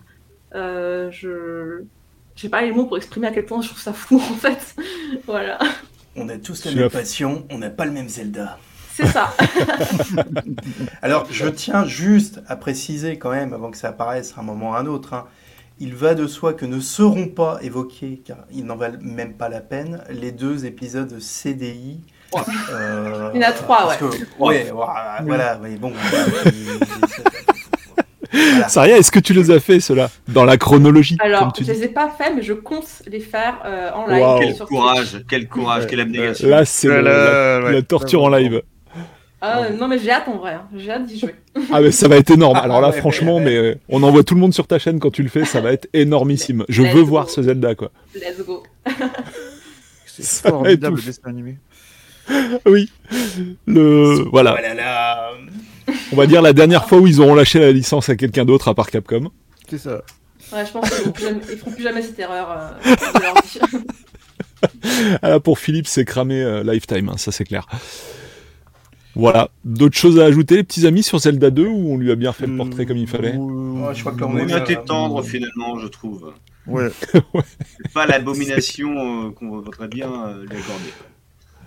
euh, 0.56 1.10
je 1.12 1.84
j'ai 2.34 2.48
pas 2.48 2.62
les 2.62 2.72
mots 2.72 2.86
pour 2.86 2.96
exprimer 2.96 3.28
à 3.28 3.30
quel 3.30 3.46
point 3.46 3.62
je 3.62 3.68
trouve 3.68 3.80
ça 3.80 3.92
fou 3.92 4.16
en 4.16 4.34
fait. 4.44 4.74
voilà, 5.26 5.56
On 6.16 6.28
a 6.28 6.36
tous 6.36 6.64
la 6.64 6.72
même 6.72 6.90
passion, 6.90 7.46
on 7.48 7.58
n'a 7.58 7.70
pas 7.70 7.84
le 7.84 7.92
même 7.92 8.08
Zelda. 8.08 8.58
c'est 8.92 9.06
ça. 9.06 9.32
Alors, 11.02 11.26
je 11.30 11.46
tiens 11.48 11.84
juste 11.84 12.40
à 12.48 12.56
préciser 12.56 13.18
quand 13.18 13.30
même, 13.30 13.52
avant 13.54 13.70
que 13.70 13.76
ça 13.76 13.88
apparaisse 13.90 14.34
à 14.36 14.40
un 14.40 14.44
moment 14.44 14.70
ou 14.70 14.74
à 14.74 14.78
un 14.80 14.86
autre, 14.86 15.14
hein, 15.14 15.26
il 15.80 15.94
va 15.94 16.14
de 16.14 16.26
soi 16.26 16.52
que 16.54 16.64
ne 16.66 16.80
seront 16.80 17.26
pas 17.28 17.58
évoqués, 17.62 18.22
car 18.24 18.38
ils 18.52 18.64
n'en 18.64 18.76
valent 18.76 18.98
même 19.00 19.34
pas 19.34 19.48
la 19.48 19.60
peine, 19.60 20.02
les 20.10 20.30
deux 20.32 20.66
épisodes 20.66 21.12
de 21.12 21.18
CDI. 21.20 22.00
euh, 22.72 23.30
Il 23.34 23.40
y 23.40 23.44
en 23.44 23.48
a 23.48 23.52
trois, 23.52 23.88
ouais. 23.88 23.96
que- 23.98 24.42
ouais, 24.42 24.70
voilà, 24.72 25.18
voilà, 25.24 25.58
mais 25.62 25.76
bon. 25.76 25.92
Voilà. 28.32 28.68
Saria, 28.68 28.96
est-ce 28.98 29.12
que 29.12 29.20
tu 29.20 29.32
les 29.32 29.50
as 29.52 29.60
fait 29.60 29.78
ceux-là 29.78 30.10
dans 30.28 30.44
la 30.44 30.56
chronologie 30.56 31.16
Alors, 31.20 31.40
comme 31.42 31.52
tu 31.52 31.64
je 31.64 31.70
dis 31.72 31.78
les 31.78 31.84
ai 31.84 31.88
pas 31.88 32.10
fait, 32.10 32.34
mais 32.34 32.42
je 32.42 32.52
compte 32.52 32.86
les 33.06 33.20
faire 33.20 33.58
euh, 33.64 33.90
en 33.92 34.06
live. 34.08 34.56
Quel 34.58 34.66
courage, 34.66 35.24
quel 35.28 35.48
courage, 35.48 35.82
Ouais. 35.84 35.88
quelle 35.90 36.00
abnégation. 36.00 36.48
Là, 36.48 36.64
c'est 36.64 36.88
la, 36.88 36.94
Ouais, 36.96 37.02
la 37.02 37.60
ouais. 37.76 37.82
torture 37.82 38.24
en 38.24 38.28
live. 38.30 38.62
Ah, 39.46 39.68
non, 39.70 39.88
mais 39.88 39.98
j'ai 39.98 40.10
hâte 40.10 40.26
en 40.28 40.38
vrai. 40.38 40.54
hein. 40.54 40.66
J'ai 40.76 40.90
hâte 40.90 41.04
d'y 41.06 41.18
jouer. 41.18 41.34
Ah 41.72 41.80
mais 41.80 41.92
ça 41.92 42.08
va 42.08 42.16
être 42.16 42.30
énorme. 42.30 42.56
Alors 42.56 42.80
là, 42.80 42.88
Ouais, 42.90 42.98
franchement, 42.98 43.36
ouais. 43.36 43.44
mais 43.44 43.56
euh, 43.56 43.74
on 43.88 44.02
envoie 44.02 44.24
tout 44.24 44.34
le 44.34 44.40
monde 44.40 44.54
sur 44.54 44.66
ta 44.66 44.78
chaîne 44.78 44.98
quand 45.00 45.10
tu 45.10 45.22
le 45.22 45.28
fais, 45.28 45.44
ça 45.44 45.60
va 45.60 45.72
être 45.72 45.86
énormissime. 45.92 46.64
Je 46.68 46.82
Let's 46.82 46.94
veux 46.94 47.00
go. 47.02 47.06
voir 47.06 47.30
ce 47.30 47.42
Zelda, 47.42 47.74
quoi. 47.74 47.90
Let's 48.14 48.44
go. 48.44 48.62
C'est 50.06 50.24
formidable 50.50 50.96
le 50.96 51.02
dessin 51.02 51.20
animé. 51.26 51.58
Oui. 52.66 52.90
Le 53.66 54.24
voilà. 54.30 54.52
Voilà, 54.52 54.74
là. 54.74 55.30
On 56.12 56.16
va 56.16 56.26
dire 56.26 56.40
la 56.42 56.52
dernière 56.54 56.88
fois 56.88 56.98
où 56.98 57.06
ils 57.06 57.20
auront 57.20 57.34
lâché 57.34 57.58
la 57.60 57.70
licence 57.70 58.08
à 58.08 58.16
quelqu'un 58.16 58.44
d'autre 58.44 58.68
à 58.68 58.74
part 58.74 58.90
Capcom. 58.90 59.30
C'est 59.68 59.78
ça. 59.78 60.02
Ouais, 60.52 60.64
je 60.66 60.72
pense 60.72 60.88
qu'ils 60.90 60.98
feront 60.98 61.12
plus 61.12 61.22
jamais, 61.24 61.40
ils 61.52 61.58
feront 61.58 61.70
plus 61.70 61.82
jamais 61.82 62.02
cette 62.02 62.18
erreur 62.18 62.50
euh, 62.86 62.94
leur. 63.22 63.34
Ah 65.22 65.28
là, 65.30 65.40
pour 65.40 65.58
Philippe, 65.58 65.86
c'est 65.86 66.04
cramé 66.04 66.42
euh, 66.42 66.62
Lifetime, 66.62 67.08
hein, 67.10 67.16
ça 67.16 67.30
c'est 67.32 67.44
clair. 67.44 67.66
Voilà. 69.16 69.50
D'autres 69.64 69.96
choses 69.96 70.18
à 70.18 70.24
ajouter, 70.24 70.56
les 70.56 70.64
petits 70.64 70.86
amis, 70.86 71.02
sur 71.02 71.18
Zelda 71.18 71.50
2 71.50 71.66
ou 71.66 71.92
on 71.92 71.96
lui 71.96 72.10
a 72.10 72.16
bien 72.16 72.32
fait 72.32 72.46
le 72.46 72.56
portrait 72.56 72.86
comme 72.86 72.96
il 72.96 73.06
fallait 73.06 73.36
Ouais, 73.36 73.94
je 73.94 74.00
crois 74.00 74.12
que 74.12 74.20
là, 74.20 74.26
On 74.28 74.36
est 74.36 74.52
a 74.52 74.58
été 74.58 74.76
tendre 74.76 75.20
euh, 75.20 75.22
finalement, 75.22 75.78
je 75.78 75.86
trouve. 75.86 76.32
Ouais. 76.66 76.88
C'est 77.02 77.92
pas 77.94 78.06
l'abomination 78.06 79.26
euh, 79.26 79.30
qu'on 79.30 79.48
voudrait 79.48 79.88
bien 79.88 80.10
euh, 80.10 80.42
lui 80.42 80.56
accorder. 80.56 80.92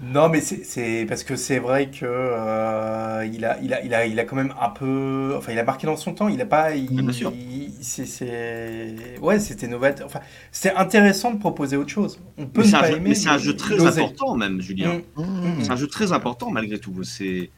Non, 0.01 0.29
mais 0.29 0.41
c'est- 0.41 1.05
parce 1.07 1.23
que 1.23 1.35
c'est 1.35 1.57
vrai 1.59 1.89
que 1.89 2.05
euh, 2.05 3.25
il 3.33 3.43
a, 3.45 3.59
il 3.61 3.73
a, 3.73 3.83
il 3.83 3.93
a, 3.95 4.05
il 4.05 4.19
a 4.19 4.25
quand 4.25 4.35
même 4.35 4.53
un 4.61 4.69
peu, 4.69 5.33
enfin, 5.35 5.51
il 5.53 5.59
a 5.59 5.63
marqué 5.63 5.87
dans 5.87 5.97
son 5.97 6.13
temps. 6.13 6.27
Il 6.27 6.39
a 6.41 6.45
pas, 6.45 6.75
il, 6.75 6.87
bien 7.01 7.11
sûr. 7.11 7.33
c'est, 7.81 9.19
ouais, 9.21 9.39
c'était 9.39 9.67
novateur. 9.67 10.05
Enfin, 10.05 10.19
c'est 10.51 10.73
intéressant 10.75 11.33
de 11.33 11.39
proposer 11.39 11.77
autre 11.77 11.89
chose. 11.89 12.19
On 12.37 12.45
peut 12.45 12.61
Mais 12.61 12.65
ne 12.65 12.69
c'est 12.69 12.75
un, 12.75 12.79
pas 12.81 12.91
jeu- 12.91 12.97
aimer, 12.97 13.09
mais 13.09 13.15
c'est 13.15 13.29
un 13.29 13.37
jeu 13.37 13.55
très 13.55 13.75
important 13.99 14.35
même, 14.35 14.61
Julien. 14.61 15.01
Mm. 15.15 15.21
Mm. 15.23 15.63
C'est 15.63 15.71
un 15.71 15.75
jeu 15.75 15.87
très 15.87 16.11
important 16.11 16.51
malgré 16.51 16.77
tout. 16.79 17.03
C'est 17.03 17.49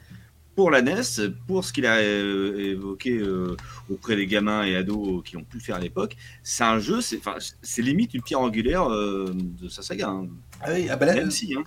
pour 0.56 0.72
la 0.72 0.82
NES, 0.82 1.02
pour 1.48 1.64
ce 1.64 1.72
qu'il 1.74 1.86
a 1.86 1.98
euh, 1.98 2.72
évoqué 2.74 3.18
euh, 3.18 3.56
auprès 3.90 4.16
des 4.16 4.28
gamins 4.28 4.64
et 4.64 4.76
ados 4.76 5.24
qui 5.24 5.38
ont 5.38 5.44
pu 5.44 5.58
le 5.58 5.64
faire 5.64 5.76
à 5.78 5.80
l'époque. 5.80 6.16
C'est 6.44 6.64
un 6.66 6.80
jeu, 6.80 7.00
c'est 7.02 7.82
limite 7.82 8.14
une 8.14 8.22
pierre 8.22 8.42
angulaire 8.42 8.90
euh, 8.90 9.34
de 9.36 9.70
sa 9.70 9.82
saga. 9.82 10.10
Hein. 10.10 10.28
Ah 10.62 10.70
oui, 10.74 10.88
ah 10.90 10.96
bah 10.98 11.06
là, 11.06 11.16
Même 11.16 11.32
si, 11.32 11.54
hein. 11.54 11.64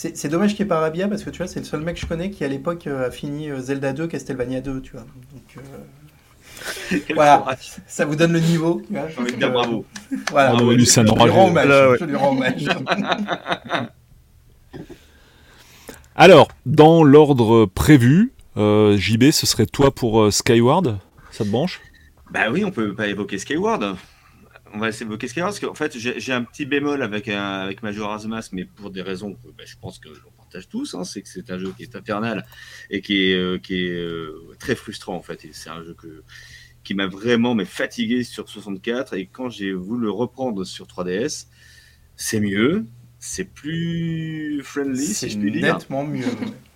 C'est, 0.00 0.28
dommage 0.28 0.54
qu'il 0.54 0.64
n'y 0.64 0.68
ait 0.68 0.68
pas 0.68 0.78
Arabia 0.78 1.08
parce 1.08 1.22
que 1.22 1.30
tu 1.30 1.38
vois, 1.38 1.46
c'est 1.46 1.60
le 1.60 1.66
seul 1.66 1.82
mec 1.82 1.96
que 1.96 2.00
je 2.00 2.06
connais 2.06 2.30
qui 2.30 2.42
à 2.44 2.48
l'époque 2.48 2.86
euh, 2.86 3.08
a 3.08 3.10
fini 3.10 3.50
euh, 3.50 3.60
Zelda 3.60 3.92
2, 3.92 4.06
Castlevania 4.06 4.60
2, 4.60 4.80
tu 4.80 4.92
vois. 4.92 5.02
Donc, 5.02 5.58
euh, 5.58 6.98
Voilà. 7.14 7.38
courage. 7.38 7.72
ça 7.86 8.04
vous 8.06 8.16
donne 8.16 8.32
le 8.32 8.40
niveau. 8.40 8.82
tu 8.86 8.94
vois. 8.94 9.08
J'ai 9.08 9.20
envie 9.20 9.32
de 9.32 9.36
dire 9.36 9.52
bravo. 9.52 9.84
Voilà. 10.30 10.52
Bravo, 10.52 10.72
lui, 10.72 10.86
c'est 10.86 11.00
un 11.00 11.06
je 11.06 11.12
lui 11.12 11.30
rends 11.30 11.48
hommage. 11.48 11.68
Là, 11.68 11.90
ouais. 11.90 11.96
Je 12.00 12.04
lui 12.04 12.16
rends 12.16 12.30
hommage. 12.32 12.64
Alors, 16.16 16.48
dans 16.66 17.02
l'ordre 17.02 17.66
prévu, 17.66 18.32
euh, 18.56 18.96
JB, 18.96 19.30
ce 19.30 19.46
serait 19.46 19.66
toi 19.66 19.94
pour 19.94 20.22
euh, 20.22 20.30
Skyward 20.30 20.98
Ça 21.30 21.44
te 21.44 21.50
branche? 21.50 21.80
Bah 22.30 22.50
oui, 22.50 22.64
on 22.64 22.70
peut 22.70 22.94
pas 22.94 23.06
évoquer 23.06 23.38
Skyward. 23.38 23.96
On 24.72 24.78
va 24.78 24.88
essayer 24.88 25.04
d'évoquer 25.06 25.26
Skyward 25.28 25.50
parce 25.52 25.60
qu'en 25.60 25.74
fait, 25.74 25.98
j'ai 25.98 26.32
un 26.32 26.44
petit 26.44 26.64
bémol 26.64 27.02
avec, 27.02 27.28
un, 27.28 27.42
avec 27.60 27.82
Majora's 27.82 28.24
Mask, 28.26 28.52
mais 28.52 28.64
pour 28.64 28.90
des 28.90 29.02
raisons 29.02 29.34
que 29.34 29.48
bah, 29.48 29.64
je 29.66 29.74
pense 29.80 29.98
que 29.98 30.08
l'on 30.08 30.30
partage 30.36 30.68
tous. 30.68 30.94
hein, 30.94 31.04
c'est 31.04 31.22
que 31.22 31.28
c'est 31.28 31.50
un 31.50 31.58
jeu 31.58 31.72
qui 31.76 31.82
est 31.82 31.96
infernal 31.96 32.46
et 32.88 33.00
qui 33.00 33.30
est, 33.30 33.34
euh, 33.34 33.58
qui 33.58 33.86
est 33.86 33.90
euh, 33.90 34.54
très 34.60 34.76
frustrant 34.76 35.16
en 35.16 35.22
fait. 35.22 35.44
C'est 35.52 35.70
un 35.70 35.82
jeu 35.82 35.94
que, 35.94 36.22
qui 36.84 36.94
m'a 36.94 37.06
vraiment 37.08 37.54
mais 37.54 37.64
fatigué 37.64 38.22
sur 38.22 38.48
64. 38.48 39.14
Et 39.14 39.26
quand 39.26 39.50
j'ai 39.50 39.72
voulu 39.72 40.02
le 40.04 40.10
reprendre 40.10 40.64
sur 40.64 40.86
3DS, 40.86 41.46
c'est 42.16 42.40
mieux, 42.40 42.86
c'est 43.18 43.44
plus 43.44 44.62
friendly, 44.62 45.06
C'est 45.06 45.28
si 45.28 45.30
je 45.30 45.38
puis 45.38 45.50
dire. 45.50 45.74
nettement 45.74 46.04
mieux. 46.06 46.24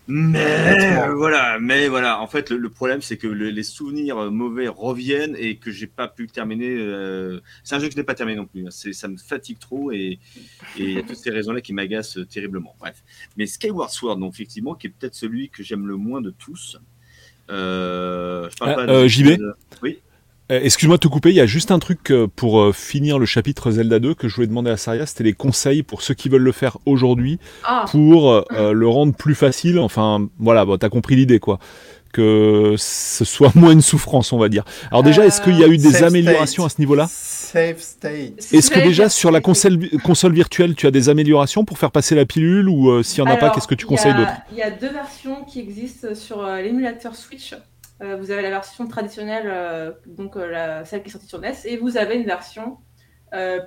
Mais 0.07 0.98
euh, 0.98 1.14
voilà, 1.14 1.59
mais 1.59 1.88
voilà. 1.88 2.20
En 2.20 2.26
fait, 2.26 2.50
le, 2.50 2.59
le 2.59 2.68
problème, 2.68 3.00
c'est 3.00 3.16
que 3.16 3.26
le- 3.26 3.48
les 3.48 3.62
souvenirs 3.62 4.30
mauvais 4.30 4.68
reviennent 4.68 5.34
et 5.38 5.57
que 5.57 5.70
j'ai 5.70 5.86
pas 5.86 6.09
pu 6.09 6.26
terminer. 6.26 6.76
euh, 6.78 7.40
C'est 7.62 7.74
un 7.74 7.78
jeu 7.78 7.86
que 7.86 7.92
je 7.94 7.96
n'ai 7.98 8.05
pas 8.05 8.14
terminé 8.14 8.36
non 8.36 8.44
plus. 8.46 8.66
hein. 8.66 8.70
C'est, 8.70 8.92
ça 8.92 9.09
me 9.09 9.16
fatigue 9.16 9.59
trop 9.59 9.92
et 9.92 10.18
et 10.76 10.82
il 10.82 10.90
y 10.92 10.98
a 10.98 11.02
toutes 11.02 11.16
ces 11.16 11.30
raisons-là 11.30 11.61
qui 11.62 11.72
m'agacent 11.72 12.18
euh, 12.18 12.26
terriblement. 12.26 12.74
Bref. 12.78 13.02
Mais 13.38 13.46
Skyward 13.46 13.90
Sword, 13.90 14.18
donc 14.18 14.34
effectivement, 14.34 14.74
qui 14.74 14.88
est 14.88 14.90
peut-être 14.90 15.14
celui 15.14 15.48
que 15.48 15.62
j'aime 15.62 15.86
le 15.86 15.96
moins 15.96 16.20
de 16.20 16.30
tous. 16.30 16.78
Euh, 17.50 18.48
je 18.50 18.57
parle 18.57 18.70
Ah, 18.72 18.74
pas 18.74 18.88
euh, 18.92 19.02
de- 19.05 19.09
JB? 19.09 19.26
de- 19.38 19.55
Oui. 19.82 20.00
Euh, 20.53 20.61
Excuse-moi 20.62 20.97
de 20.97 21.01
te 21.01 21.09
couper, 21.09 21.30
il 21.30 21.36
y 21.36 21.40
a 21.40 21.47
juste 21.47 21.70
un 21.70 21.78
truc 21.78 22.11
euh, 22.11 22.26
pour 22.26 22.61
euh, 22.61 22.72
finir 22.72 23.18
le 23.18 23.24
chapitre 23.24 23.70
Zelda 23.70 23.99
2 23.99 24.14
que 24.14 24.28
je 24.28 24.34
voulais 24.34 24.47
demander 24.47 24.70
à 24.70 24.76
Saria, 24.76 25.07
c'était 25.07 25.24
les 25.24 25.32
conseils 25.32 25.82
pour 25.82 26.03
ceux 26.03 26.12
qui 26.12 26.28
veulent 26.28 26.42
le 26.42 26.53
faire 26.53 26.76
aujourd'hui 26.84 27.38
Ah, 27.64 27.86
pour 27.90 28.30
euh, 28.30 28.72
le 28.72 28.88
rendre 28.88 29.14
plus 29.14 29.34
facile. 29.34 29.78
Enfin, 29.78 30.28
voilà, 30.38 30.66
bon, 30.66 30.76
t'as 30.76 30.90
compris 30.90 31.16
l'idée, 31.16 31.38
quoi. 31.38 31.59
Que 32.12 32.74
ce 32.76 33.24
soit 33.24 33.53
moins 33.57 33.72
une 33.72 33.80
souffrance, 33.80 34.32
on 34.34 34.38
va 34.38 34.51
dire. 34.51 34.64
Alors 34.90 35.03
déjà, 35.03 35.24
est-ce 35.24 35.40
qu'il 35.40 35.59
y 35.59 35.64
a 35.64 35.66
eu 35.66 35.78
des 35.78 35.92
Safe 35.92 36.03
améliorations 36.05 36.64
à 36.64 36.68
ce 36.68 36.76
niveau-là? 36.78 37.07
Safe 37.09 37.80
state. 37.80 38.38
Est-ce 38.53 38.61
ce 38.61 38.70
que 38.70 38.80
déjà 38.80 39.09
sur 39.09 39.30
la 39.30 39.40
console, 39.40 39.88
console 40.05 40.34
virtuelle, 40.34 40.74
tu 40.74 40.86
as 40.86 40.90
des 40.90 41.09
améliorations 41.09 41.64
pour 41.64 41.78
faire 41.78 41.90
passer 41.90 42.14
la 42.14 42.26
pilule 42.26 42.68
ou 42.68 42.90
euh, 42.90 43.03
s'il 43.03 43.24
n'y 43.24 43.30
en 43.30 43.32
a 43.32 43.36
pas, 43.38 43.49
qu'est-ce 43.51 43.66
que 43.66 43.74
tu 43.74 43.86
conseilles 43.86 44.14
d'autre? 44.14 44.30
Il 44.53 44.59
y 44.59 44.62
a 44.62 44.70
deux 44.70 44.90
versions 44.90 45.42
qui 45.45 45.59
existent 45.59 46.14
sur 46.14 46.45
euh, 46.45 46.61
l'émulateur 46.61 47.16
Switch. 47.16 47.55
Euh, 48.03 48.16
vous 48.16 48.30
avez 48.32 48.42
la 48.42 48.51
version 48.51 48.86
traditionnelle, 48.88 49.45
euh, 49.47 49.92
donc 50.07 50.36
euh, 50.36 50.47
la- 50.51 50.84
celle 50.84 51.03
qui 51.03 51.09
est 51.09 51.12
sortie 51.12 51.28
sur 51.28 51.38
NES, 51.40 51.55
et 51.64 51.76
vous 51.76 51.97
avez 51.97 52.16
une 52.16 52.26
version 52.26 52.78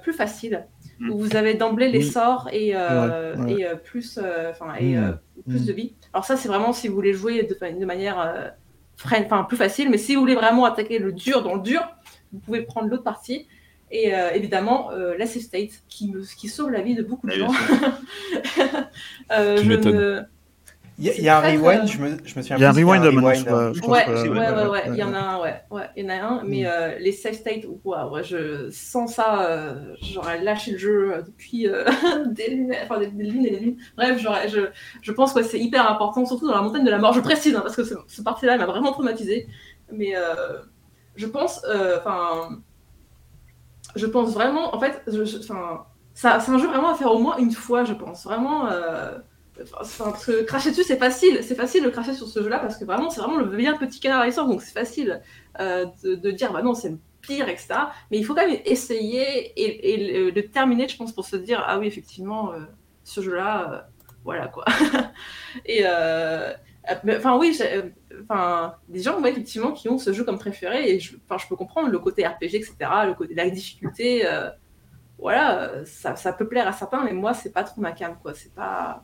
plus 0.02 0.14
facile, 0.14 0.66
Mm. 1.00 1.10
où 1.12 1.18
vous 1.20 1.36
avez 1.36 1.54
d'emblée 1.54 1.90
les 1.90 2.00
Oui. 2.00 2.10
sorts 2.10 2.48
et, 2.54 2.74
Ouais, 2.74 3.34
ouais. 3.38 3.52
et 3.52 3.68
plus, 3.84 4.18
enfin, 4.50 4.74
et, 4.80 4.96
Mm. 4.96 5.20
plus 5.46 5.64
Mm. 5.64 5.66
de 5.66 5.74
vie. 5.74 5.94
Alors 6.14 6.24
ça, 6.24 6.38
c'est 6.38 6.48
vraiment 6.48 6.72
si 6.72 6.88
vous 6.88 6.96
voulez 6.96 7.12
jouer 7.14 7.44
de, 7.44 7.78
de 7.78 7.86
manière 7.86 8.54
freine- 8.96 9.26
enfin, 9.26 9.44
plus 9.44 9.58
facile, 9.58 9.90
mais 9.90 9.98
si 9.98 10.16
vous 10.16 10.22
voulez 10.22 10.36
vraiment 10.36 10.64
attaquer 10.64 11.00
le 11.00 11.12
dur 11.12 11.44
dans 11.44 11.56
le 11.56 11.62
dur, 11.62 11.82
vous 12.32 12.40
pouvez 12.40 12.62
prendre 12.62 12.88
l'autre 12.88 13.04
partie. 13.04 13.46
Et 13.92 14.14
évidemment, 14.34 14.90
la 14.92 15.26
save 15.26 15.42
state, 15.44 15.72
qui, 15.90 16.12
me, 16.14 16.22
qui 16.22 16.48
sauve 16.48 16.72
la 16.72 16.82
vie 16.82 16.96
de 16.96 17.04
beaucoup 17.04 17.28
de 17.28 17.36
bien 17.36 17.48
gens. 17.48 17.54
Je 19.30 19.68
ne- 19.68 20.22
Il 21.00 21.06
y, 21.06 21.10
a- 21.12 21.14
il 21.16 21.24
y 21.24 21.30
a 21.30 21.38
un 21.38 21.42
rewind, 21.42 21.84
euh, 21.84 21.86
je 21.86 21.98
me, 22.00 22.10
je 22.26 22.36
me 22.36 22.42
souviens 22.42 22.58
Il 22.58 22.62
y 22.62 22.66
a 22.66 22.70
un 22.70 22.72
rewind 22.72 23.04
un 23.06 23.10
rewind, 23.12 23.36
je 23.36 23.44
crois. 23.46 23.64
hein. 23.66 23.74
Je 23.74 23.80
pense 23.82 23.90
Ouais, 23.90 24.08
ouais, 24.08 24.30
ouais, 24.30 24.68
ouais, 24.68 24.84
il 24.88 24.96
y 24.96 25.04
en 25.04 25.14
a 25.14 25.20
un, 25.20 25.40
ouais, 25.40 25.62
ouais, 25.70 25.90
il 25.96 26.04
y 26.04 26.08
en 26.08 26.10
a 26.10 26.16
un, 26.24 26.44
mais 26.44 26.64
Mm. 26.64 26.66
euh, 26.68 26.98
les 27.00 27.12
save 27.12 27.34
state, 27.34 27.66
waouh, 27.84 28.12
ouais, 28.14 28.24
je, 28.24 28.70
sans 28.72 29.06
ça, 29.06 29.44
euh, 29.52 29.94
j'aurais 30.02 30.42
lâché 30.42 30.72
le 30.72 30.78
jeu 30.80 31.14
euh, 31.14 31.22
depuis 31.22 31.68
euh, 31.68 31.84
des, 32.32 32.50
lunes, 32.50 32.74
enfin, 32.84 32.98
des, 33.00 33.08
des 33.08 33.24
lunes 33.26 33.46
et 33.46 33.52
des 33.52 33.60
lunes. 33.60 33.78
Bref, 33.96 34.18
j'aurais, 34.20 34.50
je, 34.50 34.62
je 35.04 35.12
pense 35.12 35.34
que 35.34 35.44
c'est 35.44 35.60
hyper 35.60 35.90
important, 35.92 36.26
surtout 36.26 36.48
dans 36.48 36.56
la 36.56 36.62
montagne 36.62 36.84
de 36.86 36.90
la 36.90 36.98
mort. 36.98 37.14
Je 37.14 37.22
précise, 37.22 37.56
hein, 37.56 37.62
parce 37.62 37.76
que 37.76 37.84
ce, 37.84 37.94
ce 38.08 38.22
parti-là 38.24 38.58
m'a 38.58 38.66
vraiment 38.66 38.92
traumatisé, 38.92 39.48
mais 39.92 40.16
euh, 40.16 40.34
je 41.16 41.28
pense, 41.28 41.62
euh, 41.70 42.00
enfin, 42.00 42.58
je 43.96 44.06
pense 44.06 44.34
vraiment, 44.34 44.76
en 44.76 44.80
fait, 44.80 45.02
je, 45.08 45.26
je- 45.26 45.38
enfin, 45.40 45.86
ça, 46.14 46.40
c'est 46.40 46.52
un 46.52 46.58
jeu 46.58 46.68
vraiment 46.68 46.90
à 46.90 46.96
faire 46.96 47.12
au 47.12 47.20
moins 47.20 47.38
une 47.38 47.52
fois, 47.52 47.84
je 47.84 47.94
pense, 47.94 48.24
vraiment. 48.24 48.68
euh, 48.72 49.18
Enfin, 49.80 50.12
parce 50.12 50.32
cracher 50.46 50.72
dessus, 50.72 50.84
c'est 50.84 50.98
facile. 50.98 51.40
C'est 51.42 51.56
facile 51.56 51.84
de 51.84 51.90
cracher 51.90 52.14
sur 52.14 52.28
ce 52.28 52.42
jeu-là 52.42 52.60
parce 52.60 52.78
que 52.78 52.86
vraiment, 52.86 53.10
c'est 53.10 53.22
vraiment 53.22 53.38
le 53.38 53.46
bien 53.46 53.76
petit 53.78 54.00
canard 54.00 54.22
à. 54.22 54.30
Donc, 54.30 54.62
c'est 54.62 54.74
facile 54.74 55.22
euh, 55.60 55.86
de, 56.04 56.32
dire, 56.32 56.52
bah 56.54 56.62
non, 56.62 56.74
c'est 56.74 56.90
le 56.90 57.00
pire, 57.22 57.50
etc. 57.50 57.68
Mais 58.12 58.18
il 58.18 58.24
faut 58.26 58.36
quand 58.36 58.48
même 58.48 58.60
essayer 58.66 59.54
et, 59.60 59.94
et 59.94 60.32
le, 60.32 60.42
terminer, 60.50 60.88
je 60.88 60.98
pense, 60.98 61.12
pour 61.12 61.26
se 61.26 61.36
dire, 61.36 61.64
ah 61.66 61.80
oui, 61.80 61.88
effectivement, 61.88 62.52
euh, 62.54 62.60
ce 63.04 63.22
jeu-là, 63.22 63.74
euh, 63.74 63.82
voilà 64.24 64.48
quoi. 64.48 64.66
et 65.66 65.86
enfin, 65.86 67.38
oui, 67.38 67.58
enfin, 68.24 68.76
des 68.88 69.02
gens, 69.02 69.20
ouais, 69.22 69.32
effectivement, 69.32 69.72
qui 69.72 69.90
ont 69.90 69.98
ce 69.98 70.14
jeu 70.14 70.24
comme 70.24 70.38
préféré. 70.38 70.92
Et 70.92 71.00
je, 71.00 71.16
je 71.16 71.48
peux 71.48 71.56
comprendre 71.56 71.90
le 71.90 72.00
côté 72.00 72.26
RPG, 72.26 72.56
etc., 72.56 72.76
le 73.06 73.14
côté, 73.14 73.34
la 73.34 73.50
difficulté. 73.50 74.24
voilà, 75.18 75.86
ça, 75.86 76.16
ça 76.16 76.34
peut 76.34 76.48
plaire 76.48 76.68
à 76.68 76.74
certains, 76.74 77.04
mais 77.04 77.14
moi, 77.14 77.34
c'est 77.34 77.52
pas 77.52 77.64
trop 77.64 77.82
ma 77.82 77.92
cam, 77.94 78.18
quoi. 78.22 78.34
C'est 78.34 78.54
pas. 78.54 79.04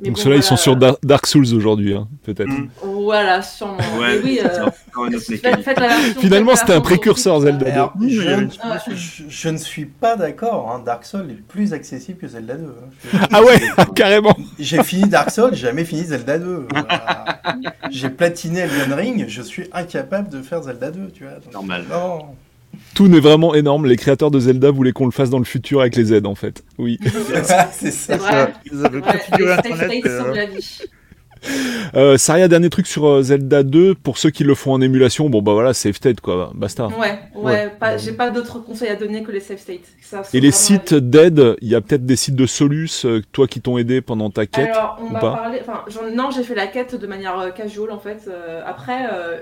Mais 0.00 0.06
Donc 0.08 0.16
bon, 0.16 0.22
ceux-là, 0.22 0.36
ils 0.36 0.42
sont 0.42 0.56
sur 0.56 0.76
Dar- 0.76 0.96
Dark 1.02 1.26
Souls 1.26 1.54
aujourd'hui, 1.54 1.94
hein, 1.94 2.08
peut-être. 2.24 2.48
Mm. 2.48 2.68
Voilà, 2.82 3.42
sûrement. 3.42 3.76
Ouais, 3.98 4.18
Mais 4.18 4.20
oui, 4.24 4.40
euh, 4.42 5.18
faites, 5.20 5.62
faites 5.62 5.78
la. 5.80 5.90
Finalement, 6.18 6.56
c'était 6.56 6.72
un 6.74 6.80
précurseur 6.80 7.40
Zelda 7.40 7.66
euh, 7.66 7.72
Alors, 7.72 7.92
Oui, 8.00 8.06
il 8.10 8.16
y 8.24 8.28
avait 8.28 8.42
une 8.42 8.50
je, 8.50 8.58
Ouais. 8.90 8.96
je- 8.96 9.22
je 9.28 9.48
ne 9.48 9.56
suis 9.58 9.84
pas 9.84 10.16
d'accord. 10.16 10.70
hein. 10.74 10.82
Dark 10.84 11.04
Souls 11.04 11.30
est 11.30 11.42
plus 11.46 11.72
accessible 11.74 12.18
que 12.18 12.28
Zelda 12.28 12.54
2. 12.54 12.74
hein. 13.14 13.18
Ah 13.32 13.42
ouais, 13.42 13.60
carrément. 13.94 14.34
J'ai 14.58 14.82
fini 14.82 15.08
Dark 15.08 15.30
Souls, 15.30 15.50
j'ai 15.52 15.66
jamais 15.66 15.84
fini 15.84 16.04
Zelda 16.04 16.38
2. 16.38 16.66
Voilà. 16.70 17.40
J'ai 17.90 18.08
platiné 18.10 18.60
Elden 18.60 18.92
Ring, 18.94 19.24
je 19.28 19.42
suis 19.42 19.68
incapable 19.72 20.28
de 20.30 20.40
faire 20.42 20.62
Zelda 20.62 20.90
2, 20.90 21.08
tu 21.12 21.24
vois. 21.24 21.34
Donc, 21.34 21.52
Normal. 21.52 21.84
Non. 21.90 22.20
Tout 22.94 23.08
n'est 23.08 23.20
vraiment 23.20 23.54
énorme. 23.54 23.86
Les 23.86 23.96
créateurs 23.96 24.30
de 24.30 24.38
Zelda 24.40 24.70
voulaient 24.70 24.92
qu'on 24.92 25.06
le 25.06 25.10
fasse 25.12 25.30
dans 25.30 25.38
le 25.38 25.44
futur 25.44 25.80
avec 25.80 25.96
les 25.96 26.04
Z, 26.04 26.22
en 26.24 26.34
fait. 26.34 26.64
Oui. 26.78 26.98
c'est 27.02 27.44
C'est 27.72 27.90
ça. 27.90 28.16
vrai. 28.16 28.52
Ils 28.70 28.84
avaient 28.84 28.98
Ouais, 28.98 29.12
configuré 29.12 29.52
les 29.64 29.72
Internet. 29.72 30.06
euh, 30.06 30.18
sauvent 30.24 30.34
la 30.34 30.46
vie. 30.46 30.78
Euh, 31.94 32.18
Saria, 32.18 32.48
dernier 32.48 32.68
truc 32.68 32.86
sur 32.86 33.06
euh, 33.06 33.22
Zelda 33.22 33.62
2. 33.62 33.94
Pour 33.94 34.18
ceux 34.18 34.28
qui 34.28 34.44
le 34.44 34.54
font 34.54 34.74
en 34.74 34.80
émulation, 34.82 35.30
bon 35.30 35.40
bah 35.40 35.54
voilà, 35.54 35.72
save 35.72 35.94
state 35.94 36.20
quoi, 36.20 36.52
basta. 36.54 36.88
Ouais, 36.88 37.18
ouais, 37.34 37.42
Ouais. 37.42 37.72
pas- 37.80 37.96
j'ai 37.96 38.12
pas 38.12 38.28
d'autres 38.28 38.58
conseils 38.58 38.90
à 38.90 38.96
donner 38.96 39.22
que 39.22 39.32
les 39.32 39.40
save. 39.40 39.56
Ça 39.56 40.22
sauve 40.22 40.26
Et 40.34 40.40
les 40.40 40.50
sites 40.50 40.92
d'aide, 40.92 41.56
il 41.62 41.68
y 41.68 41.74
a 41.74 41.80
peut-être 41.80 42.04
des 42.04 42.16
sites 42.16 42.34
de 42.34 42.44
Solus, 42.44 43.06
euh, 43.06 43.22
toi 43.32 43.46
qui 43.46 43.62
t'ont 43.62 43.78
aidé 43.78 44.02
pendant 44.02 44.28
ta 44.28 44.44
quête. 44.44 44.68
Alors, 44.68 44.98
on 45.00 45.06
ou 45.06 45.10
m'a 45.12 45.18
pas 45.20 45.32
parlé. 45.36 45.60
Enfin, 45.62 45.80
j'en- 45.88 46.14
non, 46.14 46.30
j'ai 46.30 46.42
fait 46.42 46.54
la 46.54 46.66
quête 46.66 46.94
de 46.94 47.06
manière 47.06 47.54
casual 47.54 47.90
en 47.90 47.98
fait. 48.00 48.18
Euh, 48.28 48.60
après, 48.66 49.06
euh, 49.10 49.38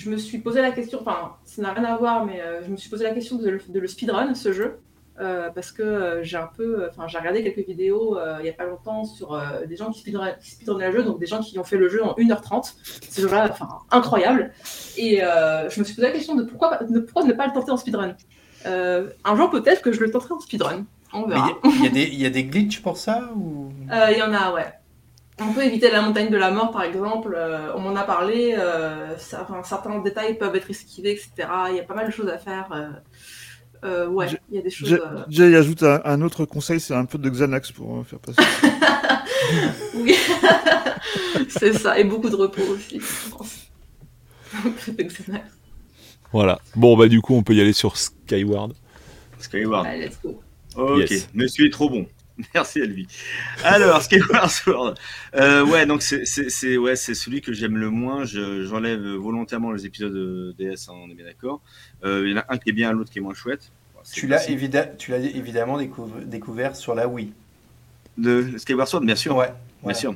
je 0.00 0.10
me 0.10 0.16
suis 0.16 0.38
posé 0.38 0.62
la 0.62 0.70
question. 0.70 0.98
Enfin, 1.00 1.34
ça 1.44 1.60
n'a 1.62 1.72
rien 1.72 1.84
à 1.84 1.96
voir, 1.96 2.24
mais 2.24 2.40
euh, 2.40 2.62
je 2.64 2.70
me 2.70 2.76
suis 2.76 2.88
posé 2.88 3.04
la 3.04 3.12
question 3.12 3.36
de 3.36 3.48
le, 3.50 3.60
de 3.68 3.80
le 3.80 3.86
speedrun 3.88 4.34
ce 4.34 4.52
jeu. 4.52 4.78
euh, 5.20 5.50
parce 5.54 5.70
que 5.72 5.82
euh, 5.82 6.22
j'ai 6.22 6.38
un 6.38 6.48
peu, 6.56 6.86
enfin 6.88 7.06
j'ai 7.06 7.18
regardé 7.18 7.42
quelques 7.42 7.66
vidéos 7.68 8.16
il 8.40 8.46
y 8.46 8.48
a 8.48 8.52
pas 8.54 8.64
longtemps 8.64 9.04
sur 9.04 9.38
des 9.68 9.76
gens 9.76 9.90
qui 9.92 10.00
speedrun- 10.02 10.34
qui 10.38 10.64
le 10.66 10.92
jeu, 10.92 11.02
donc 11.02 11.18
des 11.20 11.26
gens 11.26 11.40
qui 11.40 11.58
ont 11.58 11.64
fait 11.64 11.76
le 11.76 11.88
jeu 11.90 12.02
en 12.02 12.14
1h30. 12.14 12.74
C'est 13.08 13.20
jeu-là, 13.22 13.48
enfin 13.50 13.68
incroyable. 13.90 14.52
Et 14.96 15.18
je 15.18 15.78
me 15.80 15.84
suis 15.84 15.94
posé 15.94 16.06
la 16.06 16.12
question 16.14 16.34
de 16.34 16.44
pourquoi, 16.44 16.78
de 16.78 17.00
pourquoi 17.00 17.24
ne 17.24 17.34
pas 17.34 17.46
le 17.46 17.52
tenter 17.52 17.70
en 17.72 17.76
speedrun. 17.76 18.16
Un 18.64 19.36
jour 19.36 19.50
peut-être 19.50 19.82
que 19.82 19.92
je 19.92 20.00
le 20.00 20.10
tenterai 20.10 20.32
en 20.34 20.40
speedrun. 20.40 20.86
On 21.12 21.26
verra. 21.26 21.50
il 21.64 21.96
y, 21.96 22.00
y 22.04 22.22
y 22.22 22.26
a 22.26 22.30
des 22.30 22.44
glitches 22.44 22.80
pour 22.82 22.96
ça 22.96 23.30
ou... 23.36 23.72
Il 24.12 24.16
y 24.18 24.22
en 24.22 24.32
a, 24.32 24.52
ouais. 24.54 24.72
On 25.42 25.52
peut 25.52 25.64
éviter 25.64 25.90
la 25.90 26.02
montagne 26.02 26.28
de 26.30 26.36
la 26.36 26.50
mort, 26.50 26.70
par 26.70 26.82
exemple. 26.82 27.34
euh, 27.36 27.72
on 27.74 27.80
m'en 27.80 27.96
a 27.96 28.02
parlé. 28.04 28.54
euh, 28.58 29.16
ça- 29.18 29.42
enfin, 29.48 29.62
certains 29.64 29.98
détails 30.00 30.36
peuvent 30.38 30.54
être 30.54 30.68
esquivés, 30.70 31.12
etc. 31.12 31.48
Il 31.70 31.76
y 31.76 31.80
a 31.80 31.82
pas 31.84 31.94
mal 31.94 32.06
de 32.06 32.12
choses 32.12 32.28
à 32.28 32.38
faire. 32.38 32.68
euh, 32.72 32.88
euh, 33.84 34.06
ouais, 34.08 34.28
J'ai- 34.28 34.38
il 34.50 34.56
y 34.56 34.58
a 34.58 34.62
des 34.62 34.70
choses. 34.70 35.00
Jay 35.28 35.54
euh, 35.54 35.58
ajoute 35.58 35.82
un, 35.82 36.00
un 36.04 36.20
autre 36.22 36.44
conseil, 36.44 36.80
c'est 36.80 36.94
un 36.94 37.06
peu 37.06 37.16
de 37.18 37.30
Xanax 37.30 37.72
pour 37.72 37.98
euh, 38.00 38.02
faire 38.04 38.18
passer. 38.18 38.38
Oui, 39.94 40.14
c'est 41.48 41.72
ça. 41.72 41.98
Et 41.98 42.04
beaucoup 42.04 42.30
de 42.30 42.36
repos 42.36 42.62
aussi, 42.62 43.00
je 43.00 43.30
pense. 43.30 43.70
De 44.86 45.02
Xanax. 45.02 45.44
Voilà. 46.32 46.60
Bon 46.76 46.96
bah 46.96 47.08
du 47.08 47.20
coup, 47.20 47.34
on 47.34 47.42
peut 47.42 47.54
y 47.54 47.60
aller 47.60 47.72
sur 47.72 47.96
Skyward. 47.96 48.74
Skyward. 49.40 49.86
Allez, 49.86 50.06
let's 50.06 50.18
go. 50.22 50.40
Ok, 50.76 51.10
Yes. 51.10 51.28
monsieur 51.34 51.66
est 51.66 51.70
trop 51.70 51.90
bon. 51.90 52.06
Merci 52.54 52.80
Elvi. 52.80 53.06
Alors, 53.64 54.02
Skyward 54.02 54.50
Sword. 54.50 54.94
Euh, 55.34 55.64
ouais, 55.64 55.86
donc 55.86 56.02
c'est 56.02 56.76
ouais, 56.76 56.96
celui 56.96 57.40
que 57.40 57.52
j'aime 57.52 57.76
le 57.76 57.90
moins. 57.90 58.24
Je- 58.24 58.64
J'enlève 58.64 59.00
volontairement 59.14 59.72
les 59.72 59.86
épisodes 59.86 60.12
de 60.12 60.54
DS, 60.58 60.88
hein, 60.88 60.92
on 60.94 61.10
est 61.10 61.14
bien 61.14 61.26
d'accord. 61.26 61.60
Euh, 62.04 62.22
Il 62.26 62.32
y 62.32 62.34
en 62.34 62.38
a 62.40 62.44
un 62.48 62.58
qui 62.58 62.70
est 62.70 62.72
bien, 62.72 62.92
l'autre 62.92 63.10
qui 63.10 63.18
est 63.18 63.22
moins 63.22 63.34
chouette. 63.34 63.70
Bon, 63.94 64.00
c'est 64.04 64.14
Tu 64.14 64.26
l'as 64.26 64.48
évidemment 64.48 65.78
découv- 65.78 66.24
découvert 66.24 66.76
sur 66.76 66.94
la 66.94 67.08
Wii. 67.08 67.32
De 68.18 68.58
Skyward 68.58 68.88
Sword, 68.88 69.04
bien 69.04 69.16
sûr. 69.16 69.36
Ouais. 69.36 69.46
Bien 69.46 69.54
voilà. 69.82 69.98
sûr. 69.98 70.14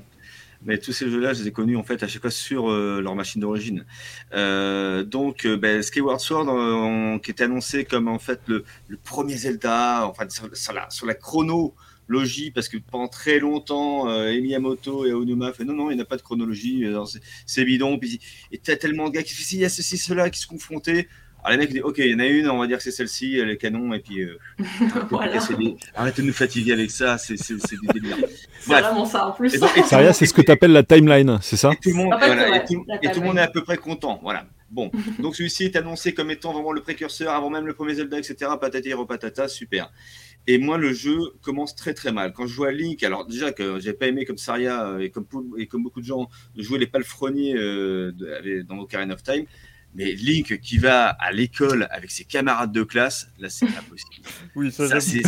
Mais 0.66 0.78
tous 0.78 0.92
ces 0.92 1.10
jeux-là, 1.10 1.34
je 1.34 1.42
les 1.42 1.48
ai 1.48 1.52
connus 1.52 1.76
en 1.76 1.82
fait 1.82 2.02
à 2.02 2.08
chaque 2.08 2.22
fois 2.22 2.30
sur 2.30 2.70
euh, 2.70 3.02
leur 3.02 3.14
machine 3.14 3.42
d'origine. 3.42 3.84
Euh, 4.32 5.02
donc, 5.04 5.44
euh, 5.44 5.58
ben, 5.58 5.82
Skyward 5.82 6.20
Sword, 6.20 6.46
on- 6.48 7.18
qui 7.18 7.30
était 7.32 7.44
annoncé 7.44 7.84
comme 7.84 8.08
en 8.08 8.18
fait 8.18 8.40
le, 8.46 8.64
le 8.88 8.96
premier 8.96 9.36
Zelda, 9.36 10.06
enfin 10.06 10.26
sur, 10.30 10.48
sur 10.56 10.72
la, 10.72 10.88
sur 10.88 11.04
la 11.06 11.12
chronologie, 12.08 12.50
parce 12.50 12.68
que 12.68 12.76
pendant 12.90 13.08
très 13.08 13.38
longtemps, 13.38 14.08
euh, 14.08 14.30
et 14.30 14.40
Miyamoto 14.40 15.06
et 15.06 15.12
Onuma 15.12 15.52
fait 15.52 15.64
non, 15.64 15.74
non, 15.74 15.90
il 15.90 15.96
n'y 15.96 16.02
a 16.02 16.04
pas 16.04 16.16
de 16.16 16.22
chronologie, 16.22 16.84
alors 16.86 17.08
c'est- 17.46 17.64
bidon. 17.64 17.98
Puis, 17.98 18.20
et 18.52 18.58
t'as 18.58 18.76
tellement 18.76 19.08
de 19.08 19.14
gars 19.14 19.22
qui 19.22 19.34
font 19.34 19.42
si, 19.42 19.56
il 19.56 19.60
y 19.62 19.64
a 19.64 19.68
ceci, 19.68 19.96
cela 19.98 20.30
qui 20.30 20.38
se 20.40 20.46
confrontaient. 20.46 21.08
Alors 21.46 21.58
les 21.58 21.64
mecs 21.66 21.72
disent 21.72 21.82
ok, 21.82 21.98
il 21.98 22.10
y 22.10 22.14
en 22.14 22.20
a 22.20 22.26
une, 22.26 22.48
on 22.48 22.58
va 22.58 22.66
dire 22.66 22.78
que 22.78 22.82
c'est 22.82 22.90
celle-ci, 22.90 23.36
elle 23.38 23.50
est 23.50 23.58
canon, 23.58 23.92
et 23.92 24.00
puis 24.00 24.22
euh, 24.22 24.38
voilà. 25.10 25.40
c'est 25.40 25.56
des- 25.58 25.76
arrêtez 25.94 26.22
de 26.22 26.26
nous 26.28 26.32
fatiguer 26.32 26.72
avec 26.72 26.90
ça, 26.90 27.18
c'est 27.18 27.34
des 27.34 28.00
délires. 28.00 28.16
C'est 28.60 28.70
vraiment 28.72 29.04
ça 29.04 29.26
en 29.28 29.32
plus. 29.32 29.50
C'est 30.14 30.26
ce 30.26 30.32
que 30.32 30.40
t'appelles 30.40 30.72
la 30.72 30.82
timeline, 30.82 31.38
c'est 31.42 31.56
ça 31.58 31.72
et 31.72 31.76
tout 31.76 31.90
le 31.90 31.96
monde, 31.96 32.14
voilà, 32.18 32.50
ouais, 32.50 32.56
et 32.58 32.64
tout, 32.64 32.82
la 32.88 32.94
et 32.96 32.98
tout 32.98 33.04
le 33.08 33.12
timeline. 33.12 33.24
monde 33.28 33.38
est 33.38 33.42
à 33.42 33.48
peu 33.48 33.62
près 33.62 33.76
content. 33.76 34.18
Voilà. 34.22 34.46
Bon, 34.70 34.90
donc 35.18 35.36
celui-ci 35.36 35.64
est 35.64 35.76
annoncé 35.76 36.14
comme 36.14 36.30
étant 36.30 36.52
vraiment 36.54 36.72
le 36.72 36.80
précurseur 36.80 37.34
avant 37.34 37.50
même 37.50 37.66
le 37.66 37.74
premier 37.74 37.94
Zelda, 37.94 38.16
etc. 38.18 38.50
Patati 38.58 38.94
repatata, 38.94 39.46
super. 39.46 39.92
Et 40.46 40.58
moi, 40.58 40.76
le 40.76 40.92
jeu 40.92 41.18
commence 41.42 41.74
très 41.74 41.94
très 41.94 42.12
mal. 42.12 42.32
Quand 42.32 42.46
je 42.46 42.54
vois 42.54 42.70
Link, 42.70 43.02
alors 43.02 43.26
déjà 43.26 43.52
que 43.52 43.80
j'ai 43.80 43.94
pas 43.94 44.06
aimé 44.08 44.24
comme 44.24 44.36
Saria 44.36 44.86
euh, 44.86 44.98
et 44.98 45.10
comme, 45.10 45.26
et 45.56 45.66
comme 45.66 45.82
beaucoup 45.82 46.00
de 46.00 46.06
gens 46.06 46.28
de 46.54 46.62
jouer 46.62 46.78
les 46.78 46.86
palefreniers 46.86 47.54
euh, 47.56 48.12
dans 48.68 48.78
Ocarina 48.78 49.14
of 49.14 49.22
Time, 49.22 49.46
mais 49.94 50.12
Link 50.12 50.60
qui 50.60 50.76
va 50.76 51.06
à 51.08 51.32
l'école 51.32 51.88
avec 51.90 52.10
ses 52.10 52.24
camarades 52.24 52.72
de 52.72 52.82
classe, 52.82 53.28
là 53.38 53.48
c'est 53.48 53.66
pas 53.66 53.82
possible. 53.88 54.26
Oui, 54.56 54.70
ça, 54.70 55.00
c'est 55.00 55.22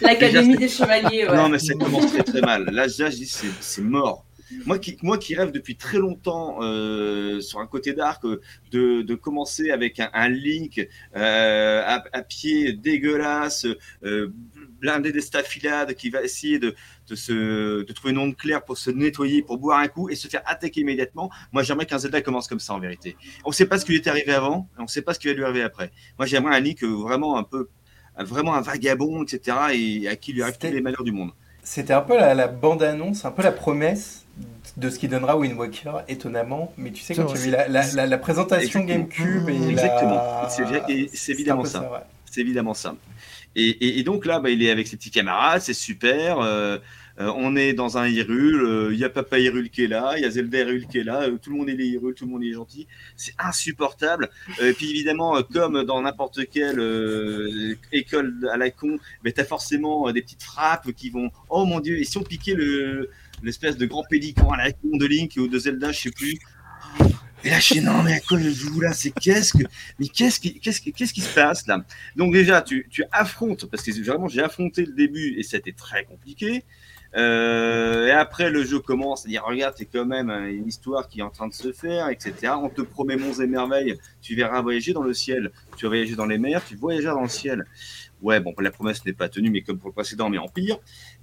L'académie 0.00 0.56
des 0.56 0.68
chevaliers. 0.68 1.26
Ouais. 1.26 1.36
Non, 1.36 1.48
mais 1.48 1.58
ça 1.58 1.74
commence 1.74 2.12
très 2.12 2.22
très 2.22 2.40
mal. 2.40 2.64
Là, 2.66 2.86
déjà, 2.86 3.10
je 3.10 3.16
dis 3.16 3.26
c'est 3.60 3.82
mort. 3.82 4.26
Moi 4.66 4.78
qui, 4.78 4.96
moi 5.02 5.18
qui 5.18 5.34
rêve 5.34 5.52
depuis 5.52 5.76
très 5.76 5.98
longtemps 5.98 6.58
euh, 6.62 7.40
sur 7.40 7.60
un 7.60 7.66
côté 7.66 7.92
d'arc 7.92 8.24
de, 8.24 9.02
de, 9.02 9.14
commencer 9.14 9.70
avec 9.70 10.00
un, 10.00 10.10
un 10.12 10.28
Link 10.28 10.86
euh, 11.16 11.82
à, 11.84 12.04
à, 12.12 12.22
pied 12.22 12.72
dégueulasse, 12.72 13.66
euh, 14.04 14.32
blindé 14.80 15.12
des 15.12 15.20
staphylades, 15.20 15.94
qui 15.94 16.10
va 16.10 16.22
essayer 16.22 16.58
de, 16.58 16.74
de, 17.08 17.14
se, 17.14 17.84
de 17.84 17.92
trouver 17.92 18.12
une 18.12 18.18
onde 18.18 18.36
claire 18.36 18.64
pour 18.64 18.78
se 18.78 18.90
nettoyer, 18.90 19.42
pour 19.42 19.58
boire 19.58 19.78
un 19.78 19.88
coup 19.88 20.08
et 20.08 20.16
se 20.16 20.28
faire 20.28 20.42
attaquer 20.46 20.80
immédiatement. 20.80 21.30
Moi 21.52 21.62
j'aimerais 21.62 21.86
qu'un 21.86 21.98
Zelda 21.98 22.20
commence 22.20 22.48
comme 22.48 22.60
ça 22.60 22.74
en 22.74 22.80
vérité. 22.80 23.16
On 23.44 23.50
ne 23.50 23.54
sait 23.54 23.66
pas 23.66 23.78
ce 23.78 23.84
qui 23.84 23.92
lui 23.92 23.98
est 23.98 24.08
arrivé 24.08 24.32
avant, 24.32 24.68
on 24.78 24.82
ne 24.82 24.88
sait 24.88 25.02
pas 25.02 25.14
ce 25.14 25.18
qui 25.18 25.28
va 25.28 25.34
lui 25.34 25.44
arriver 25.44 25.62
après. 25.62 25.92
Moi 26.18 26.26
j'aimerais 26.26 26.56
un 26.56 26.60
Link 26.60 26.82
vraiment 26.82 27.38
un 27.38 27.44
peu, 27.44 27.68
vraiment 28.18 28.54
un 28.54 28.60
vagabond, 28.60 29.22
etc. 29.22 29.56
et 29.74 30.08
à 30.08 30.16
qui 30.16 30.32
lui 30.32 30.42
arrive 30.42 30.58
tous 30.58 30.66
les 30.66 30.80
malheurs 30.80 31.04
du 31.04 31.12
monde. 31.12 31.30
C'était 31.62 31.92
un 31.92 32.00
peu 32.00 32.16
la, 32.16 32.34
la 32.34 32.48
bande-annonce, 32.48 33.24
un 33.24 33.30
peu 33.30 33.42
la 33.42 33.52
promesse 33.52 34.19
de 34.76 34.90
ce 34.90 34.98
qui 34.98 35.08
donnera 35.08 35.36
Wind 35.36 35.58
Walker, 35.58 35.92
étonnamment. 36.08 36.72
Mais 36.76 36.90
tu 36.90 37.02
sais, 37.02 37.14
quand 37.14 37.26
tu 37.26 37.36
as 37.36 37.40
vu 37.40 37.50
la, 37.50 37.68
la, 37.68 38.06
la, 38.06 38.18
présentation 38.18 38.80
GameCube 38.80 39.48
et 39.48 39.68
Exactement. 39.70 40.48
C'est 40.48 41.32
évidemment 41.32 41.64
ça. 41.64 42.06
C'est 42.30 42.40
évidemment 42.40 42.74
ça. 42.74 42.94
Et, 43.56 43.68
et, 43.68 43.98
et, 43.98 44.02
donc 44.04 44.24
là, 44.26 44.38
bah, 44.38 44.50
il 44.50 44.62
est 44.62 44.70
avec 44.70 44.86
ses 44.86 44.96
petits 44.96 45.10
camarades, 45.10 45.60
c'est 45.60 45.74
super. 45.74 46.38
Euh, 46.38 46.78
euh, 47.20 47.30
on 47.36 47.54
est 47.54 47.74
dans 47.74 47.98
un 47.98 48.06
Hyrule, 48.08 48.60
il 48.62 48.66
euh, 48.66 48.94
y 48.94 49.04
a 49.04 49.10
Papa 49.10 49.38
Hyrule 49.38 49.68
qui 49.68 49.84
est 49.84 49.88
là, 49.88 50.14
il 50.16 50.22
y 50.22 50.24
a 50.24 50.30
Zelda 50.30 50.60
Hyrule 50.60 50.86
qui 50.86 50.98
est 50.98 51.04
là, 51.04 51.22
euh, 51.22 51.36
tout 51.36 51.50
le 51.50 51.56
monde 51.56 51.68
est 51.68 51.74
les 51.74 51.86
Hyrule, 51.86 52.14
tout 52.14 52.24
le 52.24 52.30
monde 52.30 52.42
est 52.44 52.52
gentil. 52.52 52.86
C'est 53.16 53.34
insupportable. 53.38 54.30
et 54.62 54.72
puis 54.72 54.88
évidemment, 54.90 55.42
comme 55.42 55.84
dans 55.84 56.00
n'importe 56.00 56.48
quelle 56.48 57.76
école 57.92 58.48
à 58.50 58.56
la 58.56 58.70
con, 58.70 58.98
mais 59.22 59.32
tu 59.32 59.40
as 59.40 59.44
forcément 59.44 60.10
des 60.12 60.22
petites 60.22 60.42
frappes 60.42 60.92
qui 60.92 61.10
vont 61.10 61.30
Oh 61.50 61.66
mon 61.66 61.80
dieu, 61.80 61.98
et 61.98 62.04
si 62.04 62.16
on 62.16 62.22
piquait 62.22 62.54
le, 62.54 63.10
l'espèce 63.42 63.76
de 63.76 63.86
grand 63.86 64.04
pélican 64.08 64.50
à 64.50 64.56
la 64.56 64.72
con 64.72 64.96
de 64.96 65.06
Link 65.06 65.34
ou 65.36 65.48
de 65.48 65.58
Zelda, 65.58 65.92
je 65.92 66.00
sais 66.00 66.10
plus. 66.10 66.38
Et 67.42 67.48
là, 67.50 67.58
je 67.58 67.74
dis 67.74 67.80
non, 67.80 68.02
mais 68.02 68.14
à 68.14 68.20
quoi 68.20 68.38
je 68.38 68.50
joue 68.50 68.80
là? 68.80 68.92
C'est 68.92 69.12
qu'est-ce 69.12 69.54
que, 69.54 69.64
mais 69.98 70.08
qu'est-ce 70.08 70.38
qui, 70.38 70.60
qu'est-ce 70.60 70.80
qui, 70.80 70.92
qu'est-ce 70.92 71.14
qui 71.14 71.22
se 71.22 71.34
passe 71.34 71.66
là? 71.66 71.82
Donc 72.16 72.32
déjà, 72.34 72.60
tu, 72.60 72.86
tu 72.90 73.02
affrontes 73.12 73.64
parce 73.66 73.82
que 73.82 74.04
vraiment, 74.04 74.28
j'ai 74.28 74.42
affronté 74.42 74.84
le 74.84 74.92
début 74.92 75.38
et 75.38 75.42
c'était 75.42 75.72
très 75.72 76.04
compliqué. 76.04 76.64
Euh, 77.16 78.06
et 78.06 78.12
après, 78.12 78.50
le 78.50 78.62
jeu 78.64 78.78
commence 78.78 79.24
à 79.24 79.28
dire 79.28 79.42
regarde, 79.44 79.74
c'est 79.76 79.86
quand 79.86 80.04
même 80.04 80.30
une 80.30 80.68
histoire 80.68 81.08
qui 81.08 81.20
est 81.20 81.22
en 81.22 81.30
train 81.30 81.48
de 81.48 81.54
se 81.54 81.72
faire, 81.72 82.08
etc. 82.08 82.52
On 82.62 82.68
te 82.68 82.82
promet 82.82 83.16
monts 83.16 83.40
et 83.40 83.46
merveilles. 83.46 83.96
Tu 84.20 84.36
verras 84.36 84.60
voyager 84.60 84.92
dans 84.92 85.02
le 85.02 85.14
ciel. 85.14 85.50
Tu 85.76 85.86
vas 85.86 85.90
voyager 85.90 86.14
dans 86.14 86.26
les 86.26 86.38
mers. 86.38 86.64
Tu 86.64 86.76
voyageras 86.76 87.14
dans 87.14 87.22
le 87.22 87.28
ciel. 87.28 87.64
Ouais, 88.22 88.40
bon, 88.40 88.54
la 88.58 88.70
promesse 88.70 89.04
n'est 89.04 89.12
pas 89.12 89.28
tenue, 89.28 89.50
mais 89.50 89.62
comme 89.62 89.78
pour 89.78 89.88
le 89.88 89.94
précédent, 89.94 90.28
mais 90.28 90.38
en 90.38 90.48
pire. 90.48 90.78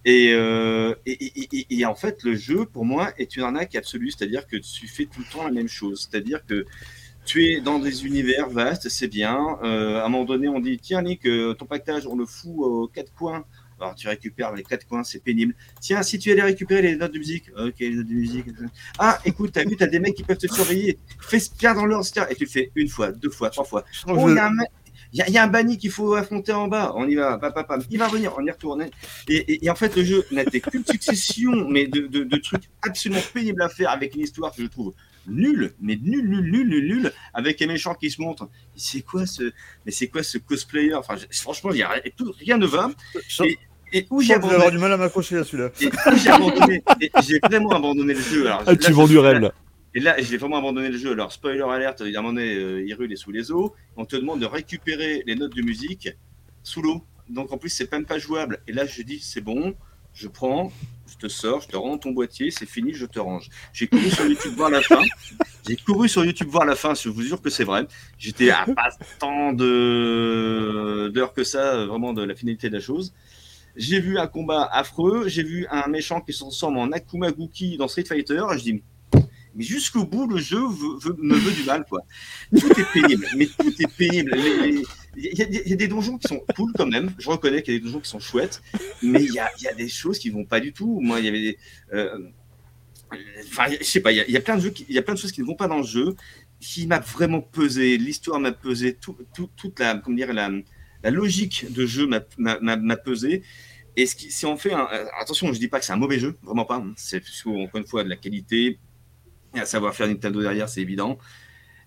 Et, 0.06 0.34
euh, 0.34 0.96
et, 1.06 1.14
et, 1.14 1.68
et, 1.70 1.86
en 1.86 1.96
fait, 1.96 2.24
le 2.24 2.36
jeu, 2.36 2.66
pour 2.66 2.86
moi, 2.86 3.12
est 3.18 3.36
une 3.36 3.44
arnaque 3.44 3.76
absolue. 3.76 4.12
C'est-à-dire 4.12 4.48
que 4.48 4.58
tu 4.58 4.88
fais 4.88 5.06
tout 5.06 5.20
le 5.20 5.32
temps 5.32 5.44
la 5.46 5.52
même 5.52 5.68
chose. 5.68 6.10
C'est-à-dire 6.10 6.46
que 6.46 6.66
tu 7.26 7.46
es 7.46 7.62
dans 7.62 7.80
des 7.80 8.06
univers 8.06 8.50
vastes, 8.50 8.90
c'est 8.90 9.08
bien. 9.08 9.60
Euh, 9.64 10.00
à 10.00 10.06
un 10.06 10.10
moment 10.10 10.26
donné, 10.26 10.48
on 10.48 10.60
dit 10.60 10.80
tiens, 10.80 11.02
Nick, 11.02 11.26
euh, 11.26 11.54
ton 11.54 11.66
pactage, 11.66 12.08
on 12.08 12.16
le 12.16 12.26
fout 12.26 12.56
aux 12.58 12.88
quatre 12.88 13.14
coins 13.14 13.46
alors, 13.80 13.96
tu 13.96 14.08
récupères 14.08 14.54
les 14.56 14.64
quatre 14.64 14.88
coins, 14.88 15.04
c'est 15.04 15.24
pénible. 15.24 15.54
Tiens, 15.80 16.02
si 16.02 16.18
tu 16.18 16.32
allais 16.32 16.42
récupérer 16.42 16.82
les 16.82 16.96
notes 16.96 17.14
de 17.14 17.20
musique, 17.20 17.52
ok, 17.58 17.76
les 17.80 17.96
notes 17.96 18.08
de 18.08 18.14
musique. 18.14 18.46
Ah, 18.98 19.20
écoute, 19.24 19.52
t'as 19.54 19.64
vu, 19.64 19.76
t'as 19.76 19.88
des 19.88 20.00
mecs 20.00 20.16
qui 20.16 20.24
peuvent 20.24 20.38
te 20.38 20.52
surveiller. 20.52 20.98
Fais 21.20 21.40
bien 21.60 21.76
dans 21.76 21.86
l'ordre, 21.86 22.08
et 22.30 22.36
tu 22.36 22.46
le 22.46 22.50
fais 22.50 22.72
une 22.76 22.88
fois, 22.88 23.12
deux 23.12 23.30
fois, 23.30 23.50
trois 23.50 23.66
fois. 23.66 23.86
Oh, 24.08 24.30
y 24.34 24.40
a 24.40 24.48
un 24.48 24.58
il 25.14 25.30
y, 25.30 25.38
a 25.38 25.44
un 25.44 25.48
banni 25.48 25.78
qu'il 25.78 25.92
faut 25.92 26.14
affronter 26.16 26.52
en 26.52 26.68
bas. 26.68 26.94
On 26.96 27.08
y 27.08 27.16
va, 27.16 27.38
papa, 27.38 27.80
Il 27.90 27.98
va 27.98 28.08
revenir, 28.08 28.34
on 28.38 28.46
y 28.46 28.52
retourne. 28.52 28.88
Et, 29.28 29.66
et, 29.66 29.70
en 29.70 29.76
fait, 29.76 29.96
le 29.96 30.04
jeu 30.04 30.26
n'était 30.32 30.60
qu'une 30.60 30.86
succession, 30.90 31.68
mais 31.70 31.88
de, 31.88 32.08
de, 32.08 32.24
de, 32.24 32.38
trucs 32.38 32.64
absolument 32.82 33.22
pénibles 33.34 33.62
à 33.62 33.70
faire 33.70 33.90
avec 33.90 34.16
une 34.16 34.22
histoire 34.22 34.54
que 34.54 34.62
je 34.62 34.68
trouve 34.68 34.94
nul, 35.28 35.74
mais 35.82 35.98
nul, 36.02 36.28
nul, 36.28 36.52
nul, 36.52 36.68
nul, 36.68 36.88
nul, 36.88 37.14
avec 37.34 37.62
un 37.62 37.68
méchant 37.68 37.94
qui 37.94 38.10
se 38.10 38.22
montre. 38.22 38.50
C'est 38.76 39.02
quoi 39.02 39.26
ce, 39.26 39.52
mais 39.86 39.92
c'est 39.92 40.08
quoi 40.08 40.24
ce 40.24 40.38
cosplayer? 40.38 40.94
Enfin, 40.94 41.16
franchement, 41.32 41.72
il 41.72 41.78
y 41.78 41.84
a, 41.84 41.96
rien 42.40 42.58
ne 42.58 42.66
va. 42.66 42.90
Et, 43.44 43.58
et 43.94 44.08
où 44.10 44.22
j'ai 44.22 44.34
abandonné. 44.34 44.56
avoir 44.56 44.72
du 44.72 44.78
mal 44.78 44.92
à 44.92 44.98
m'accrocher 44.98 45.38
à 45.38 45.44
celui-là. 45.44 45.70
Et 45.82 45.90
j'ai 46.18 46.30
abandonné. 46.30 46.84
j'ai 47.24 47.40
vraiment 47.44 47.72
abandonné 47.72 48.14
le 48.14 48.22
jeu. 48.22 48.48
Alors, 48.48 48.64
ah, 48.66 48.76
tu 48.76 48.92
vends 48.92 49.08
du 49.08 49.18
rêve 49.18 49.40
là. 49.40 49.54
Et 49.98 50.00
là, 50.00 50.16
j'ai 50.22 50.38
vraiment 50.38 50.58
abandonné 50.58 50.90
le 50.90 50.98
jeu. 51.00 51.14
Alors, 51.14 51.32
spoiler 51.32 51.64
alert, 51.64 52.04
il 52.06 52.12
y 52.12 52.16
a 52.16 52.20
un 52.20 52.22
moment 52.22 52.36
donné, 52.36 52.54
euh, 52.54 52.86
est 52.88 53.16
sous 53.16 53.32
les 53.32 53.52
eaux. 53.52 53.74
On 53.96 54.06
te 54.06 54.16
demande 54.16 54.40
de 54.40 54.46
récupérer 54.46 55.24
les 55.26 55.34
notes 55.34 55.56
de 55.56 55.64
musique 55.64 56.10
sous 56.62 56.84
l'eau. 56.84 57.04
Donc, 57.30 57.52
en 57.52 57.58
plus, 57.58 57.70
c'est 57.70 57.92
même 57.92 58.06
pas 58.06 58.20
jouable. 58.20 58.60
Et 58.68 58.74
là, 58.74 58.86
je 58.86 59.02
dis, 59.02 59.20
c'est 59.20 59.42
bon, 59.42 59.74
je 60.14 60.28
prends, 60.28 60.72
je 61.08 61.18
te 61.18 61.28
sors, 61.28 61.62
je 61.62 61.70
te 61.70 61.76
rends 61.76 61.98
ton 61.98 62.12
boîtier, 62.12 62.52
c'est 62.52 62.68
fini, 62.68 62.94
je 62.94 63.08
te 63.08 63.18
range. 63.18 63.50
J'ai 63.74 63.88
couru 63.88 64.12
sur 64.12 64.28
YouTube 64.28 64.54
voir 64.56 64.70
la 64.70 64.84
fin. 64.84 65.02
J'ai 65.68 65.78
couru 65.78 66.08
sur 66.08 66.24
YouTube 66.24 66.50
voir 66.50 66.66
la 66.66 66.76
fin, 66.76 66.94
je 66.94 67.10
vous 67.10 67.24
jure 67.24 67.42
que 67.42 67.50
c'est 67.50 67.64
vrai. 67.64 67.88
J'étais 68.20 68.52
à 68.52 68.66
pas 68.66 68.92
tant 69.18 69.52
d'heures 69.52 71.34
que 71.34 71.44
ça, 71.44 71.88
vraiment, 71.88 72.14
de 72.14 72.22
la 72.22 72.36
finalité 72.36 72.70
de 72.70 72.76
la 72.76 72.82
chose. 72.82 73.16
J'ai 73.76 74.00
vu 74.00 74.20
un 74.20 74.28
combat 74.28 74.70
affreux, 74.72 75.28
j'ai 75.28 75.42
vu 75.42 75.66
un 75.72 75.88
méchant 75.88 76.22
qui 76.22 76.34
se 76.34 76.40
transforme 76.42 76.78
en 76.78 76.92
Akuma 76.92 77.32
Guki 77.32 77.78
dans 77.78 77.88
Street 77.88 78.06
Fighter. 78.06 78.44
Je 78.58 78.62
dis, 78.62 78.84
mais 79.58 79.64
jusqu'au 79.64 80.06
bout, 80.06 80.28
le 80.28 80.38
jeu 80.38 80.60
me 80.60 81.36
veut 81.36 81.52
du 81.52 81.64
mal, 81.64 81.84
quoi. 81.90 82.02
Tout 82.60 82.80
est 82.80 82.94
pénible, 82.94 83.28
mais 83.36 83.48
tout 83.48 83.74
est 83.80 83.98
pénible. 83.98 84.38
Il 85.16 85.34
y, 85.34 85.74
a 85.74 85.76
des 85.76 85.88
donjons 85.88 86.20
qui 86.20 86.28
sont 86.28 86.40
cool 86.56 86.72
quand 86.78 86.86
même. 86.86 87.12
Je 87.18 87.28
reconnais 87.28 87.64
qu'il 87.64 87.74
y 87.74 87.78
a 87.78 87.80
des 87.80 87.86
donjons 87.86 88.00
qui 88.00 88.10
sont 88.10 88.20
chouettes, 88.20 88.62
mais 89.02 89.24
il 89.24 89.34
y 89.34 89.40
a, 89.40 89.74
des 89.76 89.90
choses 89.90 90.20
qui 90.20 90.30
vont 90.30 90.46
pas 90.46 90.60
du 90.60 90.74
tout. 90.74 91.00
Moi, 91.02 91.20
il 91.20 91.26
y 91.26 91.28
avait 91.28 91.42
des. 91.42 91.58
Euh, 91.92 92.30
enfin, 93.46 93.66
je 93.80 93.84
sais 93.84 94.00
pas, 94.00 94.12
il 94.12 94.18
y, 94.30 94.38
a, 94.38 94.42
plein 94.42 94.58
de 94.58 94.72
y 94.90 94.98
a 95.00 95.02
plein 95.02 95.16
de 95.16 95.20
choses 95.20 95.32
qui 95.32 95.42
ne 95.42 95.48
vont 95.48 95.56
pas 95.56 95.68
dans 95.68 95.78
le 95.78 95.88
jeu, 95.88 96.16
qui 96.60 96.86
m'a 96.86 97.00
vraiment 97.00 97.42
pesé. 97.42 97.98
L'histoire 97.98 98.40
m'a 98.40 98.52
pesé, 98.52 98.94
tout, 98.94 99.18
tout, 99.34 99.50
toute 99.56 99.80
la, 99.80 99.98
comment 99.98 100.16
dire, 100.16 100.34
la, 100.34 100.52
logique 101.10 101.66
de 101.74 101.88
jeu 101.88 102.08
m'a 102.08 102.98
pesé. 102.98 103.42
Et 103.96 104.06
si 104.06 104.46
on 104.46 104.56
fait 104.56 104.74
un, 104.74 104.88
attention, 105.20 105.52
je 105.52 105.58
dis 105.58 105.68
pas 105.68 105.80
que 105.80 105.86
c'est 105.86 105.94
un 105.94 105.98
mauvais 105.98 106.20
jeu, 106.20 106.38
vraiment 106.44 106.66
pas. 106.66 106.86
C'est 106.96 107.24
encore 107.48 107.82
une 107.82 107.88
fois 107.88 108.04
de 108.04 108.10
la 108.10 108.16
qualité, 108.16 108.78
à 109.54 109.66
savoir 109.66 109.96
faire 109.96 110.08
Nintendo 110.08 110.42
derrière, 110.42 110.70
c'est 110.70 110.82
évident. 110.82 111.18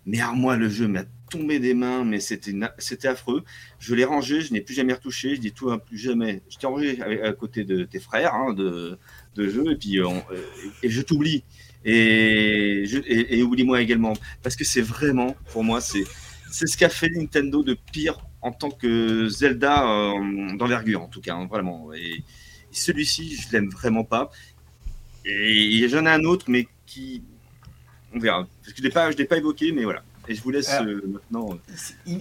Mais 0.06 0.20
à 0.20 0.32
moi, 0.32 0.56
le 0.56 0.68
jeu 0.68 0.88
m'a 0.88 1.04
tombé 1.30 1.58
des 1.58 1.74
mains, 1.74 2.04
mais 2.04 2.20
c'était 2.20 3.08
affreux. 3.08 3.44
Je 3.78 3.94
l'ai 3.94 4.04
rangé, 4.04 4.40
je 4.40 4.52
n'ai 4.52 4.60
plus 4.60 4.74
jamais 4.74 4.94
retouché. 4.94 5.36
Je 5.36 5.40
dis 5.40 5.52
tout, 5.52 5.70
plus 5.78 5.98
jamais. 5.98 6.42
Je 6.48 6.56
t'ai 6.56 6.66
rangé 6.66 7.00
à, 7.02 7.32
côté 7.32 7.64
de 7.64 7.84
tes 7.84 8.00
frères 8.00 8.34
hein, 8.34 8.54
de, 8.54 8.98
de 9.36 9.48
jeu, 9.48 9.72
et 9.72 9.76
puis 9.76 10.00
on, 10.02 10.22
et 10.82 10.88
je 10.88 11.02
t'oublie. 11.02 11.44
Et, 11.84 12.84
et, 13.06 13.42
oublie-moi 13.42 13.80
également, 13.80 14.12
parce 14.42 14.56
que 14.56 14.64
c'est 14.64 14.82
vraiment, 14.82 15.34
pour 15.52 15.64
moi, 15.64 15.80
c'est 15.80 16.04
c'est 16.50 16.66
ce 16.66 16.76
qu'a 16.76 16.88
fait 16.88 17.08
Nintendo 17.10 17.62
de 17.62 17.76
pire 17.92 18.18
en 18.42 18.52
tant 18.52 18.70
que 18.70 19.28
Zelda 19.28 19.88
euh, 19.88 20.56
d'envergure, 20.56 21.02
en 21.02 21.08
tout 21.08 21.20
cas, 21.20 21.34
hein, 21.34 21.46
vraiment. 21.46 21.92
Et, 21.94 22.22
celui-ci, 22.72 23.36
je 23.36 23.52
l'aime 23.52 23.68
vraiment 23.68 24.04
pas. 24.04 24.30
Et 25.24 25.88
j'en 25.88 26.06
ai 26.06 26.10
un 26.10 26.24
autre, 26.24 26.46
mais 26.48 26.68
qui. 26.86 27.24
On 28.14 28.18
verra. 28.18 28.46
Parce 28.62 28.72
que 28.72 28.82
je 28.82 28.82
ne 28.82 29.16
l'ai 29.16 29.24
pas, 29.24 29.36
évoqué, 29.36 29.72
mais 29.72 29.84
voilà. 29.84 30.02
Et 30.28 30.34
je 30.34 30.42
vous 30.42 30.50
laisse 30.50 30.70
euh, 30.80 31.00
maintenant 31.06 31.58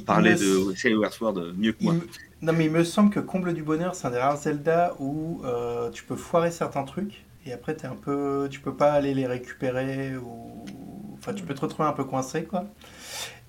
parler 0.05 0.33
de 0.33 0.73
Skyward 0.75 1.13
Sword 1.13 1.53
mieux 1.57 1.73
que 1.73 1.83
moi. 1.83 1.95
non, 2.41 2.53
mais 2.53 2.65
il 2.65 2.71
me 2.71 2.83
semble 2.83 3.11
que 3.11 3.19
Comble 3.19 3.53
du 3.53 3.61
Bonheur, 3.61 3.93
c'est 3.93 4.07
un 4.07 4.11
des 4.11 4.17
rares 4.17 4.37
Zelda 4.37 4.95
où 4.99 5.41
euh, 5.43 5.89
tu 5.91 6.03
peux 6.03 6.15
foirer 6.15 6.49
certains 6.49 6.83
trucs 6.83 7.23
et 7.45 7.53
après 7.53 7.73
es 7.73 7.85
un 7.85 7.95
peu, 7.95 8.47
tu 8.49 8.59
peux 8.59 8.73
pas 8.73 8.91
aller 8.93 9.13
les 9.13 9.27
récupérer 9.27 10.15
ou, 10.17 10.65
enfin, 11.17 11.33
tu 11.33 11.43
peux 11.43 11.53
te 11.53 11.61
retrouver 11.61 11.87
un 11.87 11.93
peu 11.93 12.03
coincé, 12.03 12.43
quoi. 12.43 12.65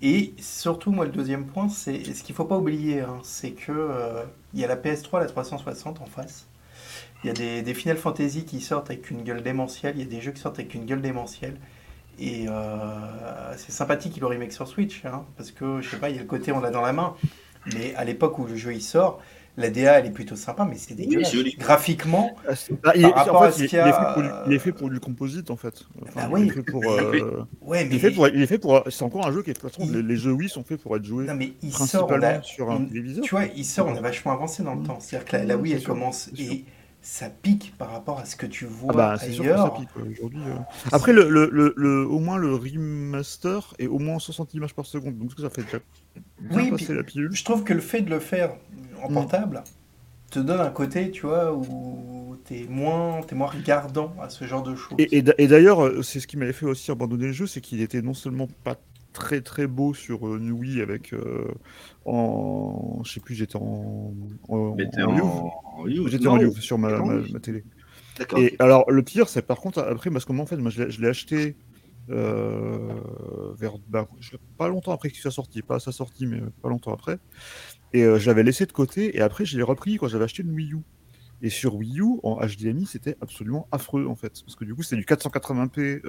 Et 0.03 0.32
surtout, 0.38 0.93
moi, 0.93 1.05
le 1.05 1.11
deuxième 1.11 1.47
point, 1.47 1.68
c'est 1.68 2.14
ce 2.14 2.22
qu'il 2.22 2.34
faut 2.34 2.47
pas 2.47 2.57
oublier, 2.57 3.01
hein, 3.01 3.18
c'est 3.22 3.51
que 3.51 3.72
euh, 3.72 4.24
il 4.55 4.61
y 4.61 4.64
a 4.64 4.68
la 4.68 4.76
PS3, 4.76 5.20
la 5.20 5.26
360 5.26 6.01
en 6.01 6.07
face. 6.07 6.47
Il 7.22 7.26
y 7.26 7.30
a 7.30 7.34
des, 7.34 7.61
des, 7.62 7.74
Final 7.74 7.99
Fantasy 7.99 8.45
qui 8.47 8.61
sortent 8.61 8.88
avec 8.88 9.11
une 9.11 9.22
gueule 9.22 9.43
démentielle, 9.43 9.95
il 9.97 10.03
y 10.03 10.07
a 10.07 10.09
des 10.09 10.22
jeux 10.22 10.32
qui 10.32 10.41
sortent 10.41 10.59
avec 10.59 10.74
une 10.74 10.86
gueule 10.86 11.03
démentielle. 11.03 11.57
Et 12.20 12.46
euh, 12.48 13.54
c'est 13.56 13.72
sympathique 13.72 14.12
qu'il 14.12 14.20
le 14.20 14.26
remake 14.26 14.52
sur 14.52 14.68
Switch, 14.68 15.04
hein, 15.06 15.24
parce 15.36 15.50
que 15.50 15.80
je 15.80 15.88
sais 15.90 15.96
pas, 15.96 16.10
il 16.10 16.16
y 16.16 16.18
a 16.18 16.22
le 16.22 16.26
côté 16.28 16.52
on 16.52 16.60
l'a 16.60 16.70
dans 16.70 16.82
la 16.82 16.92
main. 16.92 17.14
Mais 17.74 17.94
à 17.96 18.04
l'époque 18.04 18.38
où 18.38 18.44
le 18.46 18.56
jeu 18.56 18.72
il 18.74 18.82
sort, 18.82 19.20
la 19.56 19.68
DA, 19.68 19.98
elle 19.98 20.06
est 20.06 20.10
plutôt 20.10 20.36
sympa, 20.36 20.64
mais 20.64 20.76
c'est 20.76 20.94
dégueulasse. 20.94 21.32
joli. 21.32 21.54
Graphiquement, 21.58 22.30
Ah, 22.48 22.52
bah, 22.82 22.92
il, 22.94 23.02
Par 23.02 23.10
en 23.12 23.14
rapport 23.16 23.42
à 23.42 23.50
fait, 23.50 23.58
ce 23.58 23.62
il, 23.64 23.68
qu'il 23.68 23.78
y 23.78 23.80
a, 23.80 23.86
il 23.86 23.90
est 23.90 23.92
fait 23.92 24.12
pour 24.12 24.22
du, 24.22 24.54
est 24.54 24.68
euh, 24.68 24.72
pour 24.78 24.90
du 24.90 25.00
composite 25.00 25.50
en 25.50 25.56
fait. 25.56 25.82
Enfin, 26.02 26.28
Bah 26.28 26.38
il 26.38 26.44
oui. 26.44 26.48
est 26.48 26.52
fait 26.52 26.62
pour. 26.62 26.90
euh, 26.90 27.44
ouais, 27.62 27.82
il 27.84 27.88
mais 27.90 27.96
est 27.96 27.98
fait 27.98 28.10
pour. 28.12 28.28
Il 28.28 28.42
est 28.42 28.46
fait 28.46 28.58
pour. 28.58 28.82
C'est 28.90 29.02
encore 29.02 29.26
un 29.26 29.32
jeu 29.32 29.42
qui 29.42 29.50
est 29.50 29.54
de 29.54 29.58
toute 29.58 29.70
façon. 29.70 29.82
Il- 29.86 29.92
Les, 29.96 30.02
les 30.02 30.16
jeux 30.16 30.32
Wii 30.32 30.48
sont 30.48 30.62
faits 30.64 30.80
pour 30.80 30.96
être 30.96 31.04
joués 31.04 31.26
non, 31.26 31.34
mais 31.34 31.52
il 31.62 31.72
sort, 31.72 32.10
a- 32.12 32.42
sur 32.42 32.70
un 32.70 32.76
on- 32.76 32.84
téléviseur. 32.86 33.24
tu 33.24 33.30
vois, 33.34 33.44
il 33.56 33.64
sort, 33.64 33.88
on 33.88 33.96
a 33.96 34.00
vachement 34.00 34.32
avancé 34.32 34.62
dans 34.62 34.74
le 34.74 34.82
temps. 34.82 34.98
C'est-à-dire 35.00 35.26
que 35.28 35.36
la, 35.36 35.44
la 35.44 35.56
Wii, 35.56 35.72
elle 35.74 35.80
sûr, 35.80 35.92
commence 35.94 36.30
sûr. 36.34 36.54
Ça 37.03 37.30
pique 37.30 37.74
par 37.78 37.90
rapport 37.90 38.18
à 38.18 38.24
ce 38.26 38.36
que 38.36 38.46
tu 38.46 38.66
vois 38.66 38.90
Ah 38.90 38.96
bah 38.96 39.18
sûr 39.18 39.28
que 39.28 39.57
ça 39.57 39.70
ailleurs. 39.70 39.74
pique 39.74 39.96
aujourd'hui. 39.96 40.40
euh. 40.46 40.57
Après 40.92 41.12
le, 41.12 41.28
le, 41.28 41.48
le, 41.51 41.72
le- 41.76 42.07
au 42.07 42.18
moins 42.18 42.36
le 42.38 42.55
remaster 42.55 43.74
est 43.78 43.86
au 43.86 43.98
moins 43.98 44.18
60 44.18 44.53
images 44.55 44.74
par 44.74 44.86
seconde, 44.86 45.16
donc 45.18 45.32
ça 45.38 45.51
fait 45.51 45.62
déjà 45.64 45.78
Oui, 46.51 46.70
passer 46.70 46.94
la 46.94 47.03
pilule. 47.03 47.30
Je 47.32 47.44
trouve 47.44 47.64
que 47.64 47.72
le 47.72 47.80
fait 47.80 48.03
de 48.03 48.11
le 48.11 48.20
faire 48.20 48.55
en 49.03 49.09
Mm. 49.09 49.14
portable 49.14 49.62
te 50.30 50.38
donne 50.38 50.61
un 50.61 50.70
côté, 50.70 51.11
tu 51.11 51.26
vois, 51.26 51.53
où 51.55 52.36
t'es 52.44 52.66
moins, 52.68 53.20
t'es 53.22 53.34
moins 53.34 53.48
regardant 53.48 54.14
à 54.20 54.28
ce 54.30 54.44
genre 54.46 54.62
de 54.62 54.74
choses. 54.76 54.98
Et, 54.98 55.18
et 55.18 55.46
d'ailleurs, 55.48 55.84
euh, 55.84 56.03
c'est 56.03 56.20
ce 56.20 56.26
qui 56.26 56.36
m'avait 56.36 56.53
fait 56.53 56.66
aussi 56.66 56.90
abandonner 56.90 57.26
le 57.28 57.32
jeu, 57.32 57.46
c'est 57.46 57.61
qu'il 57.61 57.80
était 57.80 58.03
non 58.03 58.14
seulement 58.14 58.48
pas 58.64 58.76
très 59.12 59.40
très 59.40 59.66
beau 59.66 59.92
sur 59.94 60.26
euh, 60.26 60.38
Wii 60.38 60.80
avec 60.80 61.12
euh, 61.12 61.44
en 62.04 63.02
je 63.04 63.12
sais 63.12 63.20
plus 63.20 63.34
j'étais 63.34 63.56
en 63.56 64.14
en, 64.48 64.76
j'étais 66.08 66.26
en 66.28 66.36
Louvre. 66.46 66.58
Sur 66.62 66.78
ma, 66.78 66.90
ma, 66.98 67.14
ma 67.32 67.40
télé. 67.40 67.64
Et 68.36 68.56
alors 68.58 68.90
le 68.90 69.02
pire 69.02 69.28
c'est 69.28 69.42
par 69.42 69.58
contre 69.58 69.78
après 69.80 70.11
parce 70.11 70.24
que 70.24 70.32
moi 70.32 70.42
en 70.42 70.46
fait 70.46 70.56
moi 70.58 70.70
je 70.70 70.82
l'ai- 71.00 71.08
acheté 71.08 71.56
euh, 72.11 72.94
vers 73.58 73.74
je- 74.20 74.36
pas 74.58 74.68
longtemps 74.68 74.92
après 74.92 75.11
qu'il 75.11 75.20
soit 75.20 75.30
sorti 75.30 75.62
pas 75.62 75.76
à 75.76 75.80
sa 75.80 75.92
sortie 75.92 76.26
mais 76.26 76.40
pas 76.62 76.68
longtemps 76.68 76.92
après. 76.92 77.18
Et 77.92 78.02
euh, 78.04 78.18
je 78.18 78.26
l'avais 78.28 78.42
laissé 78.42 78.66
de 78.66 78.72
côté 78.72 79.16
et 79.16 79.20
après 79.20 79.44
je 79.44 79.56
l'ai 79.56 79.62
repris 79.62 79.96
quand 79.96 80.08
j'avais 80.08 80.24
acheté 80.24 80.42
une 80.42 80.50
Wii 80.52 80.72
U. 80.74 80.78
Et 81.42 81.48
sur 81.48 81.74
Wii 81.76 82.00
U 82.00 82.04
en 82.22 82.36
HDMI 82.44 82.84
c'était 82.86 83.16
absolument 83.22 83.66
affreux 83.72 84.06
en 84.06 84.14
fait. 84.16 84.42
Parce 84.44 84.54
que 84.56 84.64
du 84.64 84.74
coup 84.74 84.82
c'est 84.82 84.96
du 84.96 85.04
480p 85.04 86.02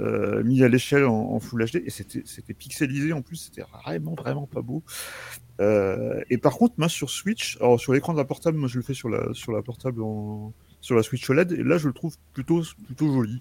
euh, 0.00 0.42
mis 0.42 0.62
à 0.62 0.68
l'échelle 0.68 1.04
en, 1.04 1.14
en 1.32 1.40
Full 1.40 1.64
HD 1.66 1.76
et 1.86 1.90
c'était 1.90 2.54
pixelisé 2.54 3.12
en 3.12 3.22
plus 3.22 3.36
c'était 3.36 3.62
vraiment 3.84 4.14
vraiment 4.14 4.46
pas 4.46 4.60
beau. 4.62 4.82
Euh, 5.60 6.20
et 6.30 6.38
par 6.38 6.54
contre 6.54 6.74
moi 6.78 6.88
sur 6.88 7.10
Switch 7.10 7.56
alors 7.60 7.78
sur 7.78 7.92
l'écran 7.92 8.12
de 8.12 8.18
la 8.18 8.24
portable 8.24 8.58
moi 8.58 8.68
je 8.68 8.76
le 8.76 8.82
fais 8.82 8.94
sur 8.94 9.08
la 9.08 9.32
sur 9.34 9.52
la 9.52 9.62
portable 9.62 10.02
en 10.02 10.52
sur 10.80 10.96
la 10.96 11.02
Switch 11.04 11.28
OLED 11.30 11.52
et 11.52 11.62
là 11.62 11.78
je 11.78 11.86
le 11.86 11.92
trouve 11.94 12.16
plutôt 12.32 12.62
plutôt 12.86 13.12
joli. 13.12 13.40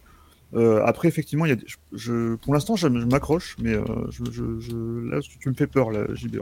Euh, 0.55 0.83
après 0.85 1.07
effectivement 1.07 1.47
y 1.47 1.51
a 1.51 1.55
des- 1.55 1.65
je, 1.65 1.77
je- 1.93 2.35
pour 2.35 2.53
l'instant 2.53 2.75
je, 2.75 2.87
je 2.87 3.05
m'accroche 3.07 3.55
mais 3.59 3.73
euh, 3.73 3.83
je, 4.11 5.09
là 5.09 5.19
tu 5.39 5.49
me 5.49 5.55
fais 5.55 5.65
peur 5.65 5.89
là 5.89 6.05
JB 6.13 6.37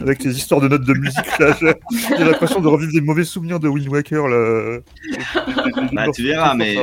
avec 0.00 0.18
tes 0.18 0.30
histoires 0.30 0.60
de 0.60 0.66
notes 0.66 0.84
de 0.84 0.94
musique 0.94 1.38
là 1.38 1.56
j'ai 1.60 2.24
l'impression 2.24 2.60
de 2.60 2.66
revivre 2.66 2.92
des 2.92 3.00
mauvais 3.00 3.22
souvenirs 3.22 3.60
de 3.60 3.68
Wind 3.68 3.86
Waker 3.86 4.26
là. 4.26 4.80
Bah, 5.92 6.06
tu 6.12 6.24
verras, 6.24 6.54
mais- 6.54 6.76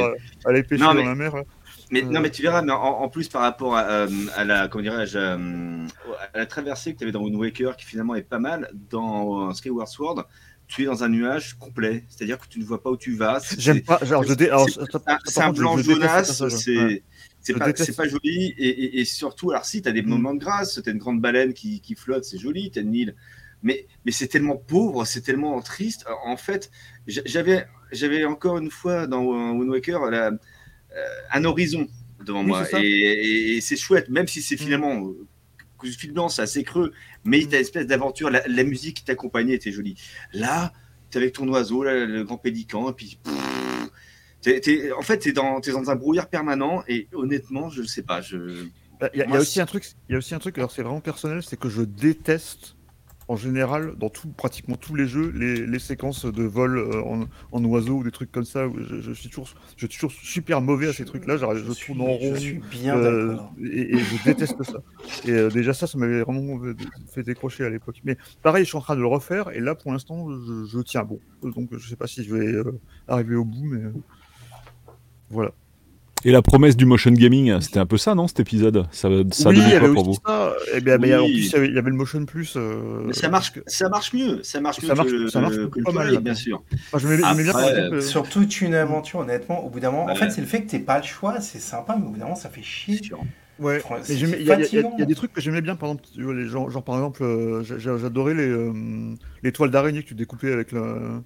aller 0.45 0.63
pêcher 0.63 0.81
Non, 0.83 0.93
dans 0.93 1.03
la 1.05 1.15
mer 1.15 1.35
là. 1.35 1.43
Mais. 1.89 2.01
Non, 2.03 2.19
mais 2.21 2.29
tu 2.29 2.41
verras, 2.41 2.61
mais 2.61 2.71
en, 2.71 2.77
en 3.01 3.09
plus 3.09 3.27
par 3.29 3.41
rapport 3.41 3.75
à, 3.75 3.83
euh, 3.89 4.07
à 4.35 4.43
la, 4.45 4.67
comment 4.67 4.83
dirais-je, 4.83 5.17
euh, 5.17 5.87
à 6.33 6.37
la 6.37 6.45
traversée 6.45 6.93
que 6.93 6.99
tu 6.99 7.03
avais 7.03 7.11
dans 7.11 7.21
Wind 7.23 7.35
Waker, 7.35 7.75
qui 7.77 7.85
finalement 7.85 8.15
est 8.15 8.21
pas 8.21 8.39
mal, 8.39 8.69
dans 8.89 9.53
Skyward 9.53 9.87
Sword, 9.87 10.25
tu 10.67 10.83
es 10.83 10.85
dans 10.85 11.03
un 11.03 11.09
nuage 11.09 11.55
complet, 11.57 12.05
c'est-à-dire 12.09 12.37
que 12.37 12.47
tu 12.47 12.59
ne 12.59 12.63
vois 12.63 12.83
pas 12.83 12.91
où 12.91 12.97
tu 12.97 13.15
vas. 13.15 13.39
c'est- 13.39 13.59
J'aime 13.59 13.81
pas 13.81 13.99
genre 14.03 14.23
je 14.23 14.33
dé... 14.35 14.51
c'est- 14.67 15.41
un- 15.41 15.51
blanc 15.51 15.77
jaunasse, 15.77 16.43
c'est 17.41 17.95
pas, 17.95 18.07
joli. 18.07 18.53
Et, 18.57 18.67
et- 18.69 18.99
et 18.99 19.05
surtout, 19.05 19.49
alors 19.49 19.65
si, 19.65 19.81
tu 19.81 19.89
as 19.89 19.91
des 19.91 20.03
Mm. 20.03 20.09
moments 20.09 20.33
de 20.35 20.39
grâce, 20.39 20.79
tu 20.83 20.87
as 20.87 20.91
une 20.91 20.99
grande 20.99 21.21
baleine 21.21 21.53
qui, 21.53 21.81
qui 21.81 21.95
flotte, 21.95 22.23
c'est 22.23 22.37
joli, 22.37 22.69
tu 22.69 22.77
as 22.79 22.81
une 22.83 22.93
île. 22.93 23.15
Mais, 23.63 23.87
mais 24.05 24.11
c'est 24.11 24.27
tellement 24.27 24.55
pauvre, 24.57 25.05
c'est 25.05 25.21
tellement 25.21 25.59
triste. 25.61 26.05
En 26.25 26.37
fait, 26.37 26.69
j'a- 27.07 27.23
j'avais 27.91 28.23
encore 28.25 28.57
une 28.59 28.69
fois 28.71 29.07
dans 29.07 29.23
Wind 29.23 29.69
Waker 29.69 30.09
la- 30.11 30.31
un 31.31 31.43
horizon 31.45 31.87
devant 32.25 32.41
Oui, 32.41 32.47
moi. 32.47 32.65
Et, 32.81 32.85
et- 32.87 33.55
et 33.57 33.61
c'est 33.61 33.77
chouette, 33.77 34.09
même 34.09 34.27
si 34.27 34.41
c'est 34.41 34.57
finalement. 34.57 35.05
euh, 35.07 35.25
que 35.81 35.87
Finalement, 35.87 36.27
c'est 36.27 36.41
assez 36.41 36.63
creux, 36.63 36.91
mais 37.23 37.37
Mm. 37.39 37.47
tu 37.47 37.55
as 37.55 37.57
une 37.59 37.61
espèce 37.61 37.87
d'aventure. 37.87 38.29
La, 38.29 38.45
la 38.47 38.63
musique 38.65 38.97
qui 38.97 39.03
t'accompagnait 39.05 39.53
était 39.55 39.71
jolie. 39.71 39.95
Là, 40.33 40.73
tu 41.09 41.17
avec 41.17 41.31
ton 41.33 41.47
oiseau, 41.47 41.83
là, 41.83 42.05
le 42.05 42.23
grand 42.25 42.37
pélican, 42.37 42.89
et 42.89 42.93
puis. 42.93 43.17
pff, 43.23 43.33
t'es- 44.41 44.59
t'es- 44.59 44.91
en 44.91 45.01
fait, 45.01 45.19
tu 45.19 45.29
es, 45.29 45.31
dans 45.31 45.61
t'es 45.61 45.71
dans 45.71 45.89
un 45.89 45.95
brouillard 45.95 46.27
permanent, 46.29 46.83
et 46.89 47.07
honnêtement, 47.13 47.69
je 47.69 47.81
ne 47.81 47.87
sais 47.87 48.01
pas. 48.03 48.19
Je... 48.21 48.65
Bah, 48.99 49.09
Il 49.13 49.19
y, 49.19 49.21
a- 49.21 49.25
il 49.25 49.31
y 49.31 49.37
a 49.37 49.39
aussi 49.39 49.53
c'est- 49.53 49.61
un 49.61 49.65
truc, 49.65 49.85
il 50.09 50.11
y 50.11 50.15
a 50.15 50.17
aussi 50.17 50.35
un 50.35 50.39
truc, 50.39 50.57
alors 50.57 50.69
c'est 50.71 50.81
vraiment 50.83 50.99
personnel, 50.99 51.41
c'est 51.43 51.57
que 51.57 51.69
je 51.69 51.81
déteste 51.83 52.75
en 53.29 53.35
général 53.35 53.93
dans 53.95 54.09
tout, 54.09 54.27
pratiquement 54.29 54.75
tous 54.75 54.95
les 54.95 55.05
jeux 55.07 55.29
les, 55.29 55.65
les 55.65 55.79
séquences 55.79 56.25
de 56.25 56.43
vol 56.43 56.79
euh, 56.79 57.01
en, 57.03 57.25
en 57.51 57.63
oiseau 57.63 57.97
ou 57.97 58.03
des 58.03 58.11
trucs 58.11 58.31
comme 58.31 58.43
ça. 58.43 58.67
Je, 58.75 59.01
je 59.01 59.11
suis 59.13 59.29
toujours, 59.29 59.47
je 59.77 59.85
suis 59.85 59.87
toujours 59.87 60.11
super 60.11 60.61
mauvais 60.61 60.87
à 60.87 60.93
ces 60.93 61.05
trucs-là. 61.05 61.37
genre, 61.37 61.55
Je, 61.55 61.71
suis, 61.71 61.93
tourne 61.93 62.01
en 62.01 62.11
rond. 62.13 62.33
je 62.33 62.39
suis 62.39 62.59
bien 62.71 62.97
euh, 62.97 63.37
et, 63.63 63.95
et 63.95 63.99
je 63.99 64.23
déteste 64.25 64.61
ça. 64.63 64.81
Et 65.25 65.31
euh, 65.31 65.49
déjà 65.49 65.73
ça, 65.73 65.85
ça 65.85 65.97
m'avait 65.99 66.21
vraiment 66.23 66.59
fait 67.13 67.21
décrocher 67.23 67.63
à 67.65 67.69
l'époque. 67.69 68.01
Mais 68.03 68.17
pareil, 68.41 68.63
je 68.63 68.69
suis 68.69 68.77
en 68.77 68.81
train 68.81 68.95
de 68.95 69.01
le 69.01 69.07
refaire 69.07 69.51
et 69.51 69.59
là 69.59 69.75
pour 69.75 69.91
l'instant, 69.91 70.27
je, 70.31 70.65
je 70.65 70.79
tiens 70.79 71.03
bon. 71.03 71.19
Donc 71.43 71.69
je 71.77 71.87
sais 71.87 71.95
pas 71.95 72.07
si 72.07 72.23
je 72.23 72.33
vais 72.35 72.47
euh, 72.47 72.79
arriver 73.07 73.35
au 73.35 73.45
bout, 73.45 73.63
mais 73.63 73.83
voilà. 75.29 75.51
Et 76.25 76.31
la 76.31 76.41
promesse 76.41 76.75
du 76.75 76.85
motion 76.85 77.11
gaming, 77.11 77.61
c'était 77.61 77.79
un 77.79 77.85
peu 77.85 77.97
ça, 77.97 78.13
non, 78.13 78.27
cet 78.27 78.41
épisode? 78.41 78.85
Ça, 78.91 79.07
ça 79.31 79.49
a 79.49 79.51
oui, 79.51 79.57
il 79.57 79.59
y 79.59 79.61
donné 79.63 79.75
avait 79.75 79.79
quoi 79.85 79.93
pour 79.93 80.03
vous? 80.03 80.11
aussi 80.11 80.19
ça. 80.25 80.53
Et 80.75 80.81
bien, 80.81 80.97
mais 80.97 81.15
en 81.15 81.25
plus, 81.25 81.33
il 81.37 81.51
y 81.51 81.55
avait- 81.55 81.67
le 81.89 81.95
motion 81.95 82.25
plus. 82.25 82.55
euh, 82.57 83.03
Mais 83.07 83.13
ça 83.13 83.29
marche, 83.29 83.53
ça 83.67 83.87
marche 83.89 84.13
mieux. 84.13 84.43
Ça 84.43 84.59
marche 84.59 84.81
Ça 84.81 84.87
mieux 84.87 84.95
marche- 84.95 85.09
que, 85.09 85.27
ça 85.29 85.39
marche 85.39 85.55
que 85.55 85.61
le 85.77 85.83
pas 85.83 85.91
mal, 85.93 86.19
bien 86.19 86.35
sûr. 86.35 86.61
Enfin, 86.87 86.97
je 86.97 87.07
bien 87.15 87.49
Après, 87.51 87.69
exemple, 87.69 87.95
euh, 87.95 88.01
Sur 88.01 88.27
toute 88.27 88.61
une 88.61 88.73
aventure, 88.73 89.19
honnêtement, 89.19 89.63
au 89.65 89.69
bout 89.69 89.79
d'un 89.79 89.91
moment, 89.91 90.05
en 90.11 90.15
fait, 90.15 90.29
c'est 90.29 90.41
le 90.41 90.47
fait 90.47 90.63
que 90.63 90.69
t'aies 90.71 90.79
pas 90.79 90.97
le 90.97 91.05
choix, 91.05 91.39
c'est 91.39 91.59
sympa, 91.59 91.95
mais 91.97 92.05
au 92.05 92.09
bout 92.09 92.17
d'un 92.17 92.25
moment, 92.25 92.35
ça 92.35 92.49
fait 92.49 92.63
chier. 92.63 92.99
Ouais, 93.59 93.81
il 94.07 94.45
y, 94.45 94.51
a- 94.51 94.57
y 94.57 95.01
y 95.01 95.05
des 95.05 95.15
trucs 95.15 95.33
que 95.33 95.41
j'aimais 95.41 95.59
bien, 95.61 95.75
par 95.75 95.89
exemple, 95.89 96.07
tu 96.13 96.23
vois, 96.23 96.33
les 96.33 96.47
gens, 96.47 96.69
genre 96.69 96.83
par 96.83 96.95
exemple, 96.95 97.23
euh, 97.23 97.61
j'a- 97.61 97.77
j'a- 97.77 97.97
j'adorais 97.97 98.33
les, 98.33 98.47
euh, 98.47 98.71
les 99.43 99.51
toiles 99.51 99.69
d'araignée 99.69 100.01
que 100.01 100.07
tu 100.07 100.15
découpais 100.15 100.53
avec 100.53 100.71
la. 100.71 101.21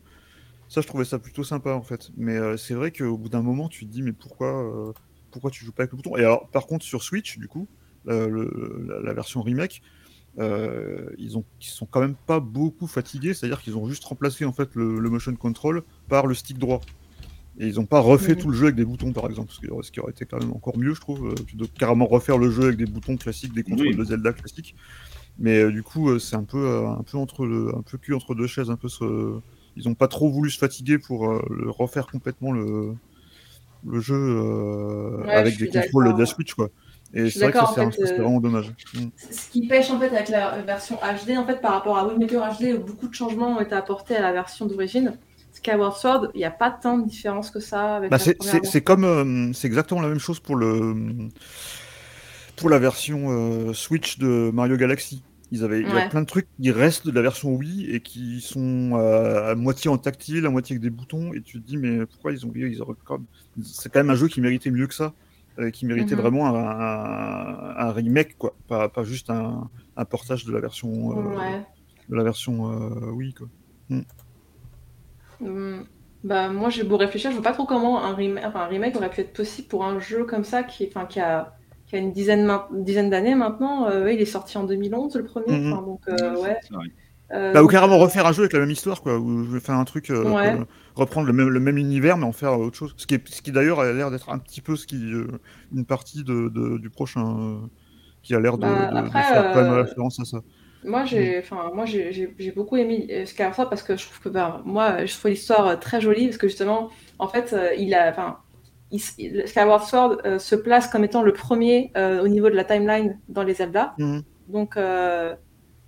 Ça, 0.73 0.81
je 0.81 0.87
trouvais 0.87 1.05
ça 1.05 1.19
plutôt 1.19 1.43
sympa 1.43 1.73
en 1.73 1.83
fait. 1.83 2.09
Mais 2.17 2.35
euh, 2.35 2.57
c'est 2.57 2.73
vrai 2.73 2.91
qu'au 2.91 3.15
bout 3.15 3.29
d'un 3.29 3.43
moment, 3.43 3.69
tu 3.69 3.85
te 3.85 3.91
dis, 3.91 4.01
mais 4.01 4.11
pourquoi, 4.11 4.89
euh, 4.89 4.91
pourquoi 5.29 5.51
tu 5.51 5.63
joues 5.63 5.71
pas 5.71 5.83
avec 5.83 5.91
le 5.91 5.97
bouton? 5.97 6.17
Et 6.17 6.21
alors, 6.21 6.49
par 6.49 6.65
contre, 6.65 6.83
sur 6.83 7.03
Switch, 7.03 7.37
du 7.37 7.47
coup, 7.47 7.69
euh, 8.07 8.27
le- 8.27 8.85
la, 8.87 8.99
la 9.01 9.13
version 9.13 9.43
remake, 9.43 9.83
ils, 10.39 11.37
ont, 11.37 11.45
ils 11.61 11.67
sont 11.67 11.85
quand 11.85 12.01
même 12.01 12.15
pas 12.15 12.39
beaucoup 12.39 12.87
fatigués, 12.87 13.35
c'est-à-dire 13.35 13.61
qu'ils 13.61 13.77
ont 13.77 13.87
juste 13.87 14.03
remplacé 14.03 14.45
en 14.45 14.51
fait 14.51 14.73
le, 14.73 14.97
le 14.99 15.09
motion 15.11 15.35
control 15.35 15.83
par 16.07 16.25
le 16.25 16.33
stick 16.33 16.57
droit. 16.57 16.81
Et 17.59 17.67
ils 17.67 17.75
n'ont 17.75 17.85
pas 17.85 17.99
refait 17.99 18.35
tout 18.35 18.49
le 18.49 18.57
jeu 18.57 18.63
avec 18.65 18.75
des 18.75 18.85
boutons, 18.85 19.13
par 19.13 19.27
exemple, 19.27 19.51
ce 19.53 19.59
qui, 19.59 19.67
ce 19.83 19.91
qui 19.91 19.99
aurait 19.99 20.11
été 20.11 20.25
quand 20.25 20.39
même 20.39 20.53
encore 20.53 20.75
mieux, 20.75 20.95
je 20.95 21.01
trouve. 21.01 21.45
Tu 21.45 21.55
dois 21.55 21.67
carrément 21.77 22.07
refaire 22.07 22.39
le 22.39 22.49
jeu 22.49 22.63
avec 22.63 22.77
des 22.77 22.87
boutons 22.87 23.15
classiques, 23.15 23.53
des 23.53 23.63
contrôles 23.63 23.93
Oui. 23.93 23.95
de 23.95 24.03
Zelda 24.03 24.33
classiques. 24.33 24.75
Mais 25.37 25.71
du 25.71 25.83
coup, 25.83 26.19
c'est 26.19 26.35
un 26.35 26.45
peu, 26.45 26.85
un 26.87 27.03
peu 27.03 27.17
entre 27.17 27.45
le, 27.45 27.75
un 27.75 27.83
peu 27.83 27.97
cul 27.99 28.13
entre 28.15 28.35
deux 28.35 28.47
chaises, 28.47 28.71
un 28.71 28.77
peu 28.77 28.89
ce... 28.89 29.39
Ils 29.75 29.87
n'ont 29.87 29.95
pas 29.95 30.07
trop 30.07 30.29
voulu 30.29 30.49
se 30.49 30.57
fatiguer 30.57 30.97
pour 30.99 31.29
euh, 31.31 31.41
le 31.49 31.69
refaire 31.69 32.07
complètement 32.07 32.51
le, 32.51 32.93
le 33.85 33.99
jeu 33.99 34.15
euh, 34.15 35.23
Ouais, 35.25 35.37
avec 35.37 35.55
je 35.55 35.65
des 35.65 35.67
contrôles 35.67 36.13
de 36.13 36.19
la. 36.19 36.25
Switch, 36.25 36.53
quoi. 36.53 36.69
Et 37.13 37.29
c'est 37.29 37.39
vrai 37.39 37.51
que 37.51 37.59
ça, 37.59 37.65
c'est 37.73 37.81
en 37.81 37.87
un- 37.87 37.91
fait, 37.91 38.05
c'est 38.05 38.19
euh, 38.19 38.23
vraiment 38.23 38.39
dommage. 38.39 38.71
Mm. 38.95 39.07
Ce 39.31 39.49
qui 39.51 39.67
pêche 39.67 39.89
en 39.91 39.99
fait 39.99 40.07
avec 40.07 40.29
la 40.29 40.61
version 40.61 40.97
HD, 40.97 41.37
en 41.37 41.45
fait, 41.45 41.61
par 41.61 41.73
rapport 41.73 41.97
à 41.97 42.07
Wind 42.07 42.21
Waker 42.21 42.57
HD, 42.59 42.73
où 42.73 42.79
beaucoup 42.79 43.07
de 43.07 43.13
changements 43.13 43.57
ont 43.57 43.59
été 43.61 43.75
apportés 43.75 44.15
à 44.15 44.21
la 44.21 44.31
version 44.31 44.65
d'origine, 44.65 45.17
Skyward 45.53 45.95
Sword, 45.95 46.29
il 46.33 46.39
n'y 46.39 46.45
a 46.45 46.51
pas 46.51 46.71
tant 46.71 46.97
de 46.97 47.07
différence 47.07 47.51
que 47.51 47.59
ça 47.59 48.01
Bah, 48.09 48.17
c'est 48.19 48.81
comme 48.83 49.53
c'est 49.53 49.67
exactement 49.67 50.01
la 50.01 50.07
même 50.07 50.19
chose 50.19 50.39
pour 50.39 50.55
le 50.55 51.29
pour 52.57 52.69
la 52.69 52.79
version 52.79 53.73
Switch 53.73 54.17
de 54.19 54.51
Mario 54.53 54.77
Galaxy. 54.77 55.23
Ils 55.53 55.63
avaient 55.63 55.81
il 55.83 55.91
y 55.91 55.97
a 55.97 56.01
plein 56.03 56.21
de 56.21 56.25
trucs 56.27 56.49
qui 56.61 56.71
restent 56.71 57.05
de 57.07 57.11
la 57.11 57.21
version 57.21 57.53
Wii 57.55 57.91
et 57.91 58.01
qui 58.01 58.41
sont 58.41 58.93
euh, 58.95 59.51
à 59.51 59.55
moitié 59.55 59.89
en 59.91 59.97
tactile, 59.99 60.45
à 60.47 60.49
moitié 60.49 60.75
avec 60.75 60.81
des 60.83 60.89
boutons 60.89 61.33
et 61.33 61.43
tu 61.43 61.61
te 61.61 61.67
dis 61.67 61.77
mais 61.77 62.05
pourquoi 62.07 62.31
ils 62.33 62.45
ont 62.47 62.51
ils 62.55 62.81
auraient 62.81 62.95
c'est 63.63 63.91
quand 63.91 63.99
même 63.99 64.09
un 64.09 64.15
jeu 64.15 64.27
qui 64.29 64.41
méritait 64.41 64.71
mieux 64.71 64.87
que 64.87 64.95
ça, 64.95 65.13
euh, 65.59 65.69
qui 65.71 65.85
méritait 65.85 66.15
Mhm. 66.15 66.21
vraiment 66.21 66.47
un, 66.47 66.55
un- 66.55 67.75
un 67.87 67.91
remake 67.91 68.35
quoi, 68.37 68.57
pas, 68.67 68.89
pas 68.89 69.03
juste 69.03 69.29
un, 69.29 69.69
un 69.95 70.05
portage 70.05 70.45
de 70.45 70.51
la 70.53 70.59
version 70.61 71.11
euh, 71.13 71.37
Ouais. 71.37 71.65
de 72.09 72.15
la 72.15 72.23
version 72.23 72.63
Wii 73.13 73.33
quoi. 73.33 73.47
Hum, 75.39 75.87
Bah, 76.23 76.49
moi, 76.49 76.69
j'ai 76.69 76.83
beau 76.83 76.97
réfléchir, 76.97 77.31
je 77.31 77.35
vois 77.35 77.43
pas 77.43 77.51
trop 77.53 77.65
comment 77.65 78.01
un 78.03 78.13
remake, 78.15 78.45
enfin, 78.45 78.61
un 78.61 78.67
remake 78.67 78.95
aurait 78.95 79.09
pu 79.09 79.21
être 79.21 79.33
possible 79.33 79.67
pour 79.67 79.83
un 79.85 79.99
jeu 79.99 80.25
comme 80.25 80.43
ça 80.45 80.63
qui, 80.63 80.87
enfin, 80.87 81.05
qui 81.05 81.19
a, 81.19 81.53
qui 81.93 81.97
a 81.97 82.01
une 82.01 82.11
dizaine, 82.11 82.43
main- 82.45 82.65
une 82.73 82.83
dizaine 82.83 83.09
d'années 83.11 83.35
maintenant. 83.35 83.87
Euh, 83.87 84.05
ouais, 84.05 84.15
il 84.15 84.21
est 84.21 84.25
sorti 84.25 84.57
en 84.57 84.63
2011, 84.63 85.15
le 85.15 85.23
premier. 85.25 85.57
Mhm. 85.59 85.73
Enfin, 85.73 85.81
donc, 85.83 86.01
euh, 86.09 86.41
ouais. 86.41 86.57
Euh, 87.31 87.53
Bah, 87.53 87.63
ou 87.63 87.67
carrément 87.67 87.97
refaire 87.97 88.25
un 88.27 88.31
jeu 88.31 88.41
avec 88.41 88.53
la 88.53 88.59
même 88.59 88.69
histoire, 88.71 89.01
quoi. 89.01 89.17
Ou 89.17 89.43
je 89.45 89.49
vais 89.51 89.59
faire 89.59 89.75
un 89.75 89.85
truc, 89.85 90.09
Ouais. 90.09 90.55
reprendre 90.95 91.25
le 91.27 91.33
même, 91.33 91.49
le 91.49 91.59
même 91.59 91.77
univers, 91.77 92.17
mais 92.17 92.25
en 92.25 92.31
faire 92.31 92.59
autre 92.59 92.75
chose. 92.77 92.93
Ce 92.97 93.07
qui, 93.07 93.15
est, 93.15 93.27
ce 93.27 93.41
qui 93.41 93.51
d'ailleurs 93.51 93.79
a 93.79 93.91
l'air 93.91 94.11
d'être 94.11 94.29
un 94.29 94.37
petit 94.39 94.61
peu 94.61 94.75
ce 94.75 94.85
qui, 94.85 94.97
euh, 95.13 95.27
une 95.73 95.85
partie 95.85 96.23
de, 96.23 96.49
de- 96.49 96.77
du 96.77 96.89
prochain, 96.89 97.37
euh, 97.39 97.55
qui 98.23 98.35
a 98.35 98.39
l'air 98.39 98.57
de, 98.57 98.63
Bah, 98.63 98.87
de- 98.87 98.93
de 98.93 98.97
après, 98.97 99.23
faire 99.23 99.51
quand 99.53 99.61
même 99.63 99.71
référence 99.73 100.19
à 100.19 100.25
ça. 100.25 100.39
Moi, 100.85 101.05
j'ai, 101.05 101.39
enfin, 101.39 101.71
moi, 101.73 101.85
j'ai, 101.85 102.11
j'ai- 102.11 102.35
j'ai 102.37 102.51
beaucoup 102.51 102.75
aimé 102.77 103.25
Sword 103.25 103.69
parce 103.69 103.83
que 103.83 103.95
je 103.95 104.05
trouve 104.05 104.19
que, 104.19 104.29
ben, 104.29 104.61
moi, 104.65 105.05
je 105.05 105.13
trouve 105.17 105.31
l'histoire 105.31 105.79
très 105.79 106.01
jolie 106.01 106.25
parce 106.25 106.37
que 106.37 106.47
justement, 106.47 106.89
en 107.19 107.27
fait, 107.29 107.55
il 107.77 107.93
a, 107.95 108.09
enfin, 108.09 108.37
il 108.93 109.47
Skyward 109.47 109.83
Sword 109.83 110.17
euh, 110.25 110.39
se 110.39 110.55
place 110.55 110.87
comme 110.87 111.03
étant 111.03 111.23
le 111.23 111.33
premier 111.33 111.91
euh, 111.97 112.23
au 112.23 112.27
niveau 112.27 112.49
de 112.49 112.55
la 112.55 112.63
timeline 112.63 113.19
dans 113.27 113.43
les 113.43 113.55
Zelda. 113.55 113.93
Mhm. 113.97 114.21
Donc, 114.47 114.77
euh, 114.77 115.35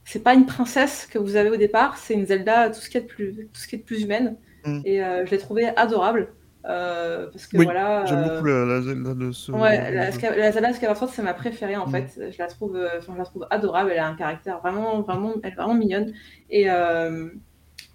c'est 0.03 0.23
pas 0.23 0.33
une 0.33 0.45
princesse 0.45 1.07
que 1.11 1.17
vous 1.19 1.35
avez 1.35 1.49
au 1.51 1.55
départ, 1.55 1.97
c'est 1.97 2.15
une 2.15 2.25
Zelda 2.25 2.69
tout 2.69 2.79
ce 2.79 2.89
qui 2.89 2.97
est 2.97 3.01
de 3.01 3.05
plus, 3.07 3.47
tout 3.53 3.59
ce 3.61 3.67
qui 3.67 3.75
est 3.75 3.79
de 3.79 3.83
plus 3.83 4.01
humaine. 4.03 4.37
Mhm. 4.65 4.81
Et 4.85 5.03
euh, 5.03 5.25
je 5.25 5.31
l'ai 5.31 5.37
trouvée 5.37 5.67
adorable 5.77 6.29
parce 6.63 7.45
que 7.45 7.57
Oui, 7.57 7.65
voilà. 7.65 8.05
J'aime 8.05 8.23
beaucoup 8.23 8.45
la, 8.45 8.65
la 8.65 8.81
Zelda 8.81 9.13
de 9.13 9.31
ce. 9.31 9.51
Ouais, 9.51 9.91
de 9.91 9.95
la, 10.39 10.51
Zelda 10.51 10.73
Skyward 10.73 10.97
Sword, 10.97 11.11
c'est 11.13 11.21
ma 11.21 11.35
préférée 11.35 11.77
en 11.77 11.85
Mm. 11.87 11.91
fait. 11.91 12.31
Je 12.31 12.37
la 12.39 12.47
trouve, 12.47 12.75
je 12.75 13.17
la 13.17 13.23
trouve 13.23 13.45
adorable. 13.51 13.91
Elle 13.91 13.99
a 13.99 14.07
un 14.07 14.15
caractère 14.15 14.59
vraiment, 14.61 15.01
vraiment, 15.03 15.33
elle 15.43 15.51
est 15.51 15.55
vraiment 15.55 15.75
mignonne. 15.75 16.11
Et 16.49 16.67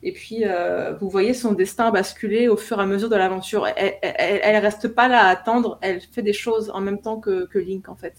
et 0.03 0.13
puis 0.13 0.45
euh, 0.45 0.95
vous 1.01 1.11
voyez 1.11 1.35
son 1.35 1.53
destin 1.53 1.91
basculer 1.91 2.49
au 2.49 2.57
fur 2.57 2.79
et 2.81 2.83
à 2.83 2.87
mesure 2.87 3.09
de 3.11 3.17
l'aventure. 3.17 3.67
Elle, 3.77 3.95
elle, 4.03 4.41
elle 4.43 4.57
reste 4.59 4.89
pas 4.89 5.09
là 5.09 5.25
à 5.27 5.29
attendre. 5.29 5.79
Elle 5.83 6.01
fait 6.01 6.23
des 6.23 6.33
choses 6.33 6.71
en 6.75 6.81
même 6.81 7.01
temps 7.01 7.21
que, 7.21 7.47
que 7.47 7.59
Link 7.59 7.89
en 7.89 7.97
fait. 7.97 8.15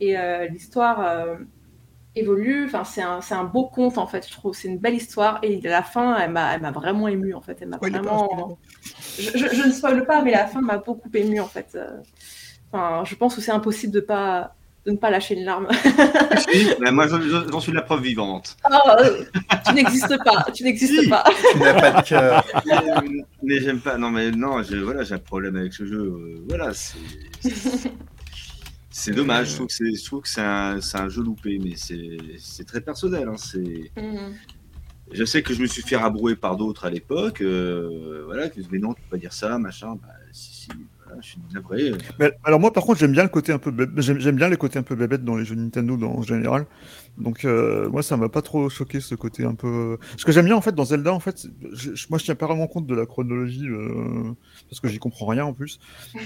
Et 0.00 0.18
euh, 0.18 0.46
l'histoire 0.48 1.00
euh, 1.00 1.36
évolue. 2.16 2.66
Enfin, 2.66 2.84
c'est 2.84 3.02
un, 3.02 3.20
c'est 3.20 3.34
un 3.34 3.44
beau 3.44 3.66
conte 3.66 3.98
en 3.98 4.06
fait. 4.06 4.26
Je 4.28 4.32
trouve 4.32 4.54
c'est 4.54 4.68
une 4.68 4.78
belle 4.78 4.94
histoire. 4.94 5.38
Et 5.42 5.60
la 5.62 5.82
fin, 5.82 6.16
elle 6.18 6.30
m'a, 6.32 6.54
elle 6.54 6.60
m'a 6.60 6.70
vraiment 6.72 7.08
émue 7.08 7.34
en 7.34 7.40
fait. 7.40 7.58
Elle 7.62 7.68
m'a 7.68 7.78
vraiment. 8.02 8.58
Je, 9.18 9.30
je- 9.38 9.54
je 9.54 9.66
ne 9.68 9.72
spoil 9.72 10.04
pas, 10.06 10.22
mais 10.22 10.32
la 10.32 10.46
fin 10.46 10.60
m'a 10.60 10.78
beaucoup 10.78 11.08
émue 11.14 11.40
en 11.40 11.46
fait. 11.48 11.78
Enfin, 12.72 13.04
je 13.04 13.14
pense 13.14 13.34
que 13.36 13.40
c'est 13.40 13.52
impossible 13.52 13.92
de 13.92 14.00
pas 14.00 14.54
de 14.86 14.92
ne 14.92 14.96
pas 14.96 15.10
lâcher 15.10 15.34
une 15.34 15.44
larme. 15.44 15.68
Ben, 16.80 16.90
moi, 16.92 17.06
j'en- 17.08 17.60
suis 17.60 17.72
la 17.72 17.82
preuve 17.82 18.02
vivante. 18.02 18.56
Oh, 18.70 18.76
tu 19.66 19.74
n'existes 19.74 20.16
pas, 20.24 20.44
tu 20.52 20.62
n'existes 20.64 21.08
pas. 21.08 21.24
Tu 21.52 21.58
n'as 21.58 21.74
pas 21.80 22.02
de 22.02 22.06
cœur. 22.08 22.44
mais 22.66 23.24
mais 23.42 23.60
j'aime 23.60 23.80
pas. 23.80 23.96
Non, 23.96 24.10
mais 24.10 24.30
non, 24.30 24.60
voilà, 24.82 25.02
j'ai 25.04 25.14
un 25.14 25.18
problème 25.18 25.56
avec 25.56 25.72
ce 25.72 25.86
jeu. 25.86 26.00
euh, 26.02 26.44
voilà, 26.48 26.72
c'est. 26.74 26.98
C'est 28.96 29.10
dommage, 29.10 29.48
je 29.50 29.54
trouve 30.04 30.22
que 30.22 30.28
c'est, 30.28 30.40
un, 30.40 31.08
jeu 31.08 31.22
loupé, 31.22 31.58
mais 31.58 31.74
c'est, 31.74 32.64
très 32.64 32.80
personnel. 32.80 33.26
hein, 33.28 33.36
c'est... 33.36 33.90
Mhm. 33.96 34.34
Je 35.10 35.24
sais 35.24 35.42
que 35.42 35.52
je 35.52 35.60
me 35.60 35.66
suis 35.66 35.82
fait 35.82 35.96
rabrouer 35.96 36.36
par 36.36 36.56
d'autres 36.56 36.84
à 36.86 36.90
l'époque. 36.90 37.40
euh, 37.40 38.22
voilà, 38.24 38.48
qui 38.48 38.58
me 38.60 38.62
disaient, 38.64 38.72
mais 38.72 38.78
non, 38.78 38.94
tu 38.94 39.02
peux 39.02 39.08
pas 39.16 39.16
dire 39.16 39.32
ça, 39.32 39.58
machin. 39.58 39.96
Bah, 40.00 40.08
euh. 42.20 42.30
Alors 42.44 42.60
moi 42.60 42.72
par 42.72 42.84
contre 42.84 42.98
j'aime 43.00 43.12
bien 43.12 43.22
le 43.22 43.28
côté 43.28 43.52
un 43.52 43.58
peu 43.58 43.72
j'aime 43.98 44.36
bien 44.36 44.48
les 44.48 44.56
côtés 44.56 44.78
un 44.78 44.82
peu 44.82 44.94
bébêtes 44.96 45.24
dans 45.24 45.36
les 45.36 45.44
jeux 45.44 45.54
Nintendo 45.54 45.96
dans- 45.96 46.12
en 46.12 46.22
général. 46.22 46.66
Donc 47.18 47.44
euh, 47.44 47.88
moi 47.90 48.02
ça 48.02 48.16
m'a 48.16 48.28
pas 48.28 48.42
trop 48.42 48.68
choqué 48.68 49.00
ce 49.00 49.14
côté 49.14 49.44
un 49.44 49.54
peu 49.54 49.98
ce 50.16 50.24
que 50.24 50.32
j'aime 50.32 50.46
bien 50.46 50.56
en 50.56 50.60
fait 50.60 50.74
dans 50.74 50.84
Zelda 50.84 51.12
en 51.12 51.20
fait 51.20 51.46
je- 51.72 51.90
moi 52.10 52.18
je 52.18 52.24
tiens 52.24 52.34
pas 52.34 52.46
vraiment 52.46 52.66
compte 52.66 52.86
de 52.86 52.94
la 52.94 53.06
chronologie 53.06 53.68
euh, 53.68 54.32
parce 54.68 54.80
que 54.80 54.88
j'y 54.88 54.98
comprends 54.98 55.26
rien 55.26 55.44
en 55.44 55.52
plus. 55.52 55.78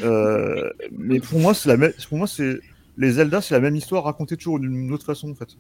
Euh, 0.03 0.71
mais 0.93 1.21
pour 1.21 1.41
moi 1.41 1.53
c'est 1.55 1.69
la 1.69 1.77
même 1.77 1.93
pour 2.09 2.19
moi 2.19 2.27
c'est 2.27 2.59
les 2.97 3.13
Zelda 3.13 3.41
c'est 3.41 3.55
la 3.55 3.61
même 3.61 3.77
histoire 3.77 4.05
racontée 4.05 4.37
toujours 4.37 4.59
d'une 4.61 4.93
autre 4.93 5.05
façon 5.05 5.31
en 5.31 5.35
fait 5.35 5.57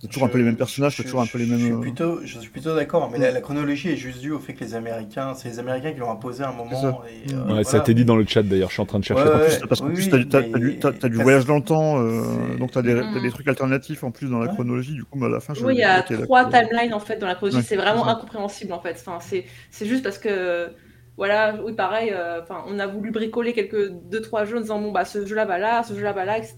c'est 0.00 0.08
toujours 0.08 0.24
un 0.24 0.28
peu 0.28 0.38
les 0.38 0.44
mêmes 0.44 0.56
personnages 0.56 0.96
c'est 0.96 1.02
Je- 1.02 1.08
toujours 1.08 1.20
un 1.22 1.26
peu 1.26 1.38
les 1.38 1.46
Je 1.46 1.54
suis 1.54 1.64
mêmes 1.64 1.76
euh, 1.78 1.80
plutôt, 1.80 2.20
je 2.24 2.38
suis 2.38 2.50
plutôt 2.50 2.74
d'accord, 2.74 3.10
mais 3.10 3.18
la, 3.18 3.30
la 3.30 3.40
chronologie 3.40 3.90
est 3.90 3.96
juste 3.96 4.20
due 4.20 4.32
au 4.32 4.38
fait 4.38 4.52
que 4.54 4.64
les 4.64 4.74
Américains, 4.74 5.34
c'est 5.34 5.48
les 5.48 5.58
Américains 5.58 5.92
qui 5.92 6.00
l'ont 6.00 6.10
imposé 6.10 6.42
à 6.44 6.50
un 6.50 6.52
moment. 6.52 7.02
Et, 7.08 7.32
euh, 7.32 7.36
Ouais, 7.38 7.42
voilà. 7.46 7.64
Ça 7.64 7.78
été 7.78 7.94
dit 7.94 8.04
dans 8.04 8.16
le 8.16 8.26
chat 8.26 8.42
d'ailleurs, 8.42 8.68
je 8.68 8.74
suis 8.74 8.82
en 8.82 8.86
train 8.86 8.98
de 8.98 9.04
chercher. 9.04 9.22
Ouais, 9.24 9.30
ouais. 9.34 9.58
parce 9.68 9.80
qu'en 9.80 9.88
Oui, 9.88 9.94
plus, 9.94 10.08
t'as 10.10 10.24
t'as 10.24 10.42
du, 10.58 10.78
t'as- 10.78 10.92
t'as 10.92 11.08
du 11.08 11.14
parce- 11.16 11.22
voyage 11.22 11.46
dans 11.46 11.56
le 11.56 11.62
temps, 11.64 12.00
euh, 12.00 12.56
donc 12.58 12.70
t'as 12.72 12.82
des, 12.82 12.94
Mm. 12.94 13.10
t'as 13.14 13.20
des 13.20 13.30
trucs 13.30 13.48
alternatifs 13.48 14.04
en 14.04 14.10
plus 14.10 14.28
dans 14.30 14.38
la 14.38 14.46
Ouais. 14.48 14.54
chronologie. 14.54 14.92
Du 14.94 15.04
coup, 15.04 15.18
bah, 15.18 15.26
à 15.26 15.30
la 15.30 15.40
fin, 15.40 15.54
je 15.54 15.64
Oui, 15.64 15.74
il 15.74 15.78
y 15.80 15.84
a 15.84 16.02
trois 16.02 16.44
timelines 16.50 16.94
en 16.94 17.00
fait 17.00 17.16
dans 17.18 17.26
la 17.26 17.34
chronologie. 17.34 17.58
Ouais, 17.58 17.64
c'est 17.66 17.76
vraiment 17.76 18.04
c'est 18.04 18.10
ça. 18.10 18.16
incompréhensible 18.16 18.72
en 18.72 18.80
fait. 18.80 18.96
Enfin, 19.06 19.18
c'est 19.20 19.44
c'est 19.70 19.86
juste 19.86 20.02
parce 20.02 20.18
que 20.18 20.70
voilà, 21.16 21.56
oui 21.64 21.72
pareil. 21.74 22.10
euh, 22.12 22.40
Enfin, 22.42 22.64
on 22.68 22.78
a 22.78 22.86
voulu 22.86 23.10
bricoler 23.12 23.52
quelques 23.52 23.90
deux 24.10 24.20
trois 24.20 24.44
jeux 24.44 24.56
en 24.58 24.60
disant 24.60 24.80
bon 24.80 24.90
bah 24.92 25.04
ce 25.04 25.24
jeu-là 25.24 25.44
va 25.44 25.58
là, 25.58 25.82
ce 25.82 25.94
jeu-là 25.94 26.12
va 26.12 26.24
là, 26.24 26.38
etc. 26.38 26.56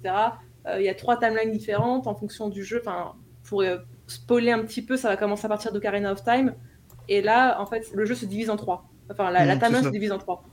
Euh, 0.66 0.76
Il 0.80 0.84
y 0.84 0.88
a 0.88 0.94
trois 0.94 1.18
timelines 1.18 1.52
différentes 1.52 2.06
en 2.06 2.14
fonction 2.14 2.48
du 2.48 2.64
jeu. 2.64 2.80
Enfin, 2.84 3.12
pour 3.48 3.62
spoiler 4.06 4.52
un 4.52 4.60
petit 4.62 4.82
peu, 4.82 4.96
ça 4.96 5.08
va 5.08 5.16
commencer 5.16 5.46
à 5.46 5.48
partir 5.48 5.72
de 5.72 5.78
Karina 5.78 6.12
of 6.12 6.22
Time. 6.24 6.54
Et 7.08 7.22
là, 7.22 7.60
en 7.60 7.66
fait, 7.66 7.90
le 7.94 8.04
jeu 8.04 8.14
se 8.14 8.26
divise 8.26 8.50
en 8.50 8.56
trois. 8.56 8.88
Enfin, 9.10 9.30
la, 9.30 9.44
la 9.46 9.56
Mm, 9.56 9.60
timeline 9.60 9.84
se 9.84 9.88
divise 9.90 10.12
en 10.12 10.18
trois. 10.18 10.44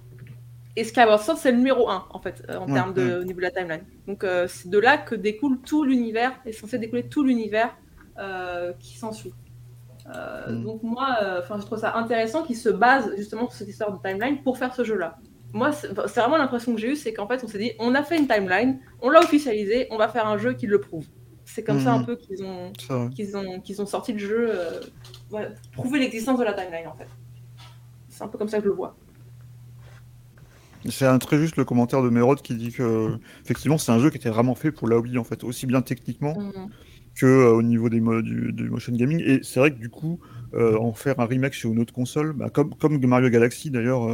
Et 0.76 0.84
Skyward 0.84 1.22
Sword, 1.22 1.38
c'est 1.38 1.52
le 1.52 1.58
numéro 1.58 1.90
1, 1.90 2.08
en 2.10 2.20
fait, 2.20 2.44
euh, 2.50 2.58
en 2.58 2.68
Ouais, 2.68 2.74
termes 2.74 2.94
de, 2.94 3.04
ouais. 3.04 3.16
au 3.20 3.24
niveau 3.26 3.38
de 3.40 3.44
la 3.44 3.52
timeline. 3.52 3.84
Donc, 4.08 4.24
euh, 4.24 4.48
c'est 4.48 4.70
de 4.70 4.80
là 4.80 4.98
que 4.98 5.16
découle 5.16 5.60
tout 5.62 5.84
l'univers, 5.84 6.34
est 6.46 6.52
censé 6.52 6.80
découler 6.80 7.08
tout 7.10 7.24
l'univers 7.24 7.76
euh, 8.20 8.74
qui 8.80 8.98
s'ensuit. 8.98 9.34
Euh, 10.08 10.52
Mm. 10.52 10.64
Donc, 10.64 10.84
moi, 10.84 11.18
enfin, 11.40 11.60
je 11.60 11.66
trouve 11.66 11.80
ça 11.80 11.96
intéressant 11.96 12.44
qu'il 12.44 12.58
se 12.58 12.70
base 12.70 13.12
justement 13.18 13.48
sur 13.50 13.54
cette 13.58 13.68
histoire 13.70 13.92
de 13.98 14.02
timeline 14.08 14.42
pour 14.44 14.58
faire 14.58 14.74
ce 14.76 14.84
jeu-là. 14.84 15.18
Moi, 15.54 15.72
c'est 15.72 15.94
vraiment 15.94 16.38
l'impression 16.38 16.74
que 16.74 16.82
j'ai 16.82 16.90
eue, 16.92 16.96
c'est 16.96 17.14
qu'en 17.14 17.28
fait, 17.28 17.44
on 17.44 17.48
s'est 17.48 17.60
dit, 17.60 17.74
on 17.80 17.94
a 17.96 18.04
fait 18.04 18.18
une 18.18 18.28
timeline, 18.28 18.80
on 19.02 19.10
l'a 19.12 19.20
officialisé, 19.22 19.88
on 19.92 19.98
va 19.98 20.08
faire 20.10 20.28
un 20.28 20.38
jeu 20.38 20.54
qui 20.54 20.66
le 20.68 20.80
prouve. 20.82 21.06
C'est 21.54 21.64
comme 21.64 21.80
ça 21.80 21.94
un 21.94 22.00
Mhm. 22.00 22.06
peu 22.06 22.16
qu'ils 22.16 22.44
ont, 22.44 22.72
qu'ils 23.16 23.38
ont, 23.38 23.62
qu'ils 23.62 23.82
ont 23.82 23.86
sorti 23.86 24.14
le 24.14 24.20
jeu, 24.20 24.50
euh, 24.50 24.80
voilà, 25.30 25.50
prouver 25.74 26.00
l'existence 26.00 26.40
de 26.40 26.44
la 26.44 26.54
timeline, 26.54 26.88
en 26.88 26.96
fait. 26.96 27.08
C'est 28.10 28.24
un 28.24 28.28
peu 28.28 28.38
comme 28.40 28.48
ça 28.50 28.58
que 28.58 28.64
je 28.64 28.70
le 28.70 28.76
vois. 28.76 28.96
C'est 30.90 31.06
un 31.06 31.18
très 31.18 31.38
juste 31.38 31.56
le 31.56 31.64
commentaire 31.64 32.02
de 32.04 32.10
Merod 32.10 32.42
qui 32.42 32.56
dit 32.56 32.72
que 32.72 33.18
effectivement 33.46 33.78
c'est 33.78 33.92
un 33.94 34.00
jeu 34.00 34.10
qui 34.10 34.18
était 34.18 34.30
vraiment 34.30 34.54
fait 34.54 34.72
pour 34.72 34.88
la 34.90 34.98
Wii 34.98 35.18
en 35.18 35.24
fait, 35.24 35.44
aussi 35.46 35.66
bien 35.66 35.82
techniquement 35.82 36.36
Mhm. 36.38 36.70
que 37.16 37.26
euh, 37.26 37.52
au 37.54 37.62
niveau 37.62 37.90
des 37.90 38.02
mo- 38.02 38.22
du, 38.22 38.52
du 38.52 38.70
motion 38.70 38.94
gaming. 38.94 39.22
Et 39.26 39.40
c'est 39.44 39.60
vrai 39.62 39.72
que 39.72 39.78
du 39.80 39.90
coup, 39.90 40.20
euh, 40.56 40.78
en 40.78 40.94
faire 40.94 41.20
un 41.20 41.26
remake 41.26 41.54
sur 41.54 41.72
une 41.72 41.80
autre 41.80 41.94
console, 41.94 42.34
bah, 42.34 42.50
comme, 42.50 42.74
comme 42.76 43.00
Mario 43.06 43.30
Galaxy 43.30 43.72
d'ailleurs, 43.72 44.10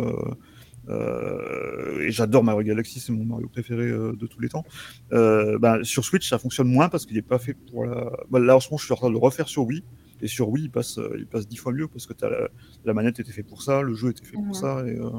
euh, 0.90 2.02
et 2.02 2.12
j'adore 2.12 2.44
Mario 2.44 2.64
Galaxy, 2.68 3.00
c'est 3.00 3.12
mon 3.12 3.26
Mario 3.26 3.48
préféré 3.48 3.84
euh, 3.88 4.14
de 4.14 4.28
tous 4.28 4.40
les 4.42 4.50
temps. 4.50 4.66
Euh, 5.14 5.58
bah, 5.60 5.80
sur 5.84 6.04
Switch, 6.06 6.28
ça 6.28 6.38
fonctionne 6.40 6.68
moins 6.68 6.90
parce 6.90 7.06
qu'il 7.06 7.16
n'est 7.16 7.22
pas 7.22 7.40
fait 7.40 7.54
pour 7.54 7.86
la. 7.86 8.12
Bah, 8.30 8.40
là 8.40 8.56
en 8.56 8.60
ce 8.60 8.70
moment, 8.70 8.78
je 8.78 8.86
suis 8.86 8.94
en 8.94 8.98
train 8.98 9.08
de 9.10 9.14
le 9.14 9.20
refaire 9.20 9.48
sur 9.48 9.64
Wii. 9.66 9.84
Et 10.22 10.28
sur 10.28 10.50
Wii, 10.50 10.66
il 10.66 10.72
passe, 10.72 10.98
euh, 10.98 11.16
il 11.18 11.26
passe 11.26 11.48
dix 11.48 11.56
fois 11.58 11.72
mieux 11.72 11.88
parce 11.88 12.06
que 12.06 12.14
t'as 12.14 12.30
la, 12.30 12.50
la 12.84 12.94
manette 12.94 13.20
était 13.22 13.32
fait 13.32 13.44
pour 13.44 13.62
ça, 13.62 13.82
le 13.82 13.94
jeu 13.94 14.10
était 14.10 14.26
fait 14.26 14.34
pour 14.34 14.54
ça, 14.56 14.84
et, 14.86 14.98
euh, 15.00 15.10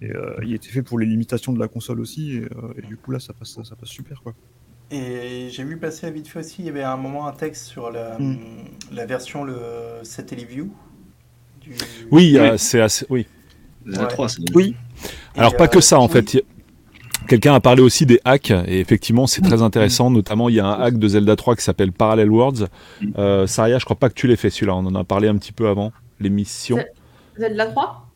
et 0.00 0.10
euh, 0.10 0.36
il 0.44 0.54
était 0.54 0.70
fait 0.70 0.82
pour 0.82 0.98
les 0.98 1.04
limitations 1.04 1.52
de 1.52 1.58
la 1.60 1.68
console 1.68 2.00
aussi. 2.00 2.36
Et, 2.36 2.40
euh, 2.44 2.72
et 2.78 2.82
du 2.86 2.96
coup, 2.96 3.10
là, 3.10 3.20
ça 3.20 3.34
passe, 3.34 3.58
ça 3.62 3.76
passe 3.76 3.90
super 3.90 4.22
quoi. 4.22 4.34
Et 4.90 5.48
j'ai 5.50 5.64
vu 5.64 5.76
passer 5.76 6.10
vite 6.10 6.28
fait 6.28 6.38
aussi, 6.40 6.56
il 6.60 6.66
y 6.66 6.68
avait 6.68 6.82
un 6.82 6.96
moment 6.96 7.26
un 7.26 7.32
texte 7.32 7.64
sur 7.66 7.90
la, 7.90 8.18
Mm. 8.18 8.36
la 8.92 9.04
version 9.06 9.44
le 9.44 9.56
Satellite 10.04 10.48
View. 10.48 10.70
du- 11.60 11.70
Oui, 12.10 12.32
Oui. 12.32 12.38
euh, 12.38 12.56
c'est 12.58 12.80
assez. 12.80 13.04
Oui. 13.10 13.26
Zelda 13.86 14.02
Ouais. 14.02 14.08
3, 14.08 14.28
c'est 14.28 14.38
Oui. 14.54 14.74
Et, 15.36 15.38
Alors 15.40 15.56
pas 15.56 15.64
euh, 15.64 15.68
que 15.68 15.80
ça 15.80 15.98
en 16.00 16.06
oui. 16.06 16.12
fait. 16.12 16.44
Quelqu'un 17.26 17.54
a 17.54 17.60
parlé 17.60 17.80
aussi 17.82 18.04
des 18.04 18.20
hacks 18.24 18.50
et 18.50 18.80
effectivement 18.80 19.26
c'est 19.26 19.40
très 19.40 19.62
intéressant. 19.62 20.10
Notamment 20.10 20.48
il 20.50 20.56
y 20.56 20.60
a 20.60 20.66
un 20.66 20.80
hack 20.80 20.98
de 20.98 21.08
Zelda 21.08 21.36
3 21.36 21.56
qui 21.56 21.62
s'appelle 21.64 21.90
Parallel 21.92 22.30
Worlds. 22.30 22.66
Euh, 23.18 23.46
Saria, 23.46 23.78
je 23.78 23.84
crois 23.86 23.96
pas 23.96 24.08
que 24.10 24.14
tu 24.14 24.26
l'aies 24.26 24.36
fait 24.36 24.50
celui-là. 24.50 24.74
On 24.74 24.84
en 24.86 24.94
a 24.94 25.04
parlé 25.04 25.28
un 25.28 25.36
petit 25.36 25.52
peu 25.52 25.68
avant 25.68 25.92
l'émission. 26.20 26.78
Zelda 27.38 27.66
3 27.66 28.06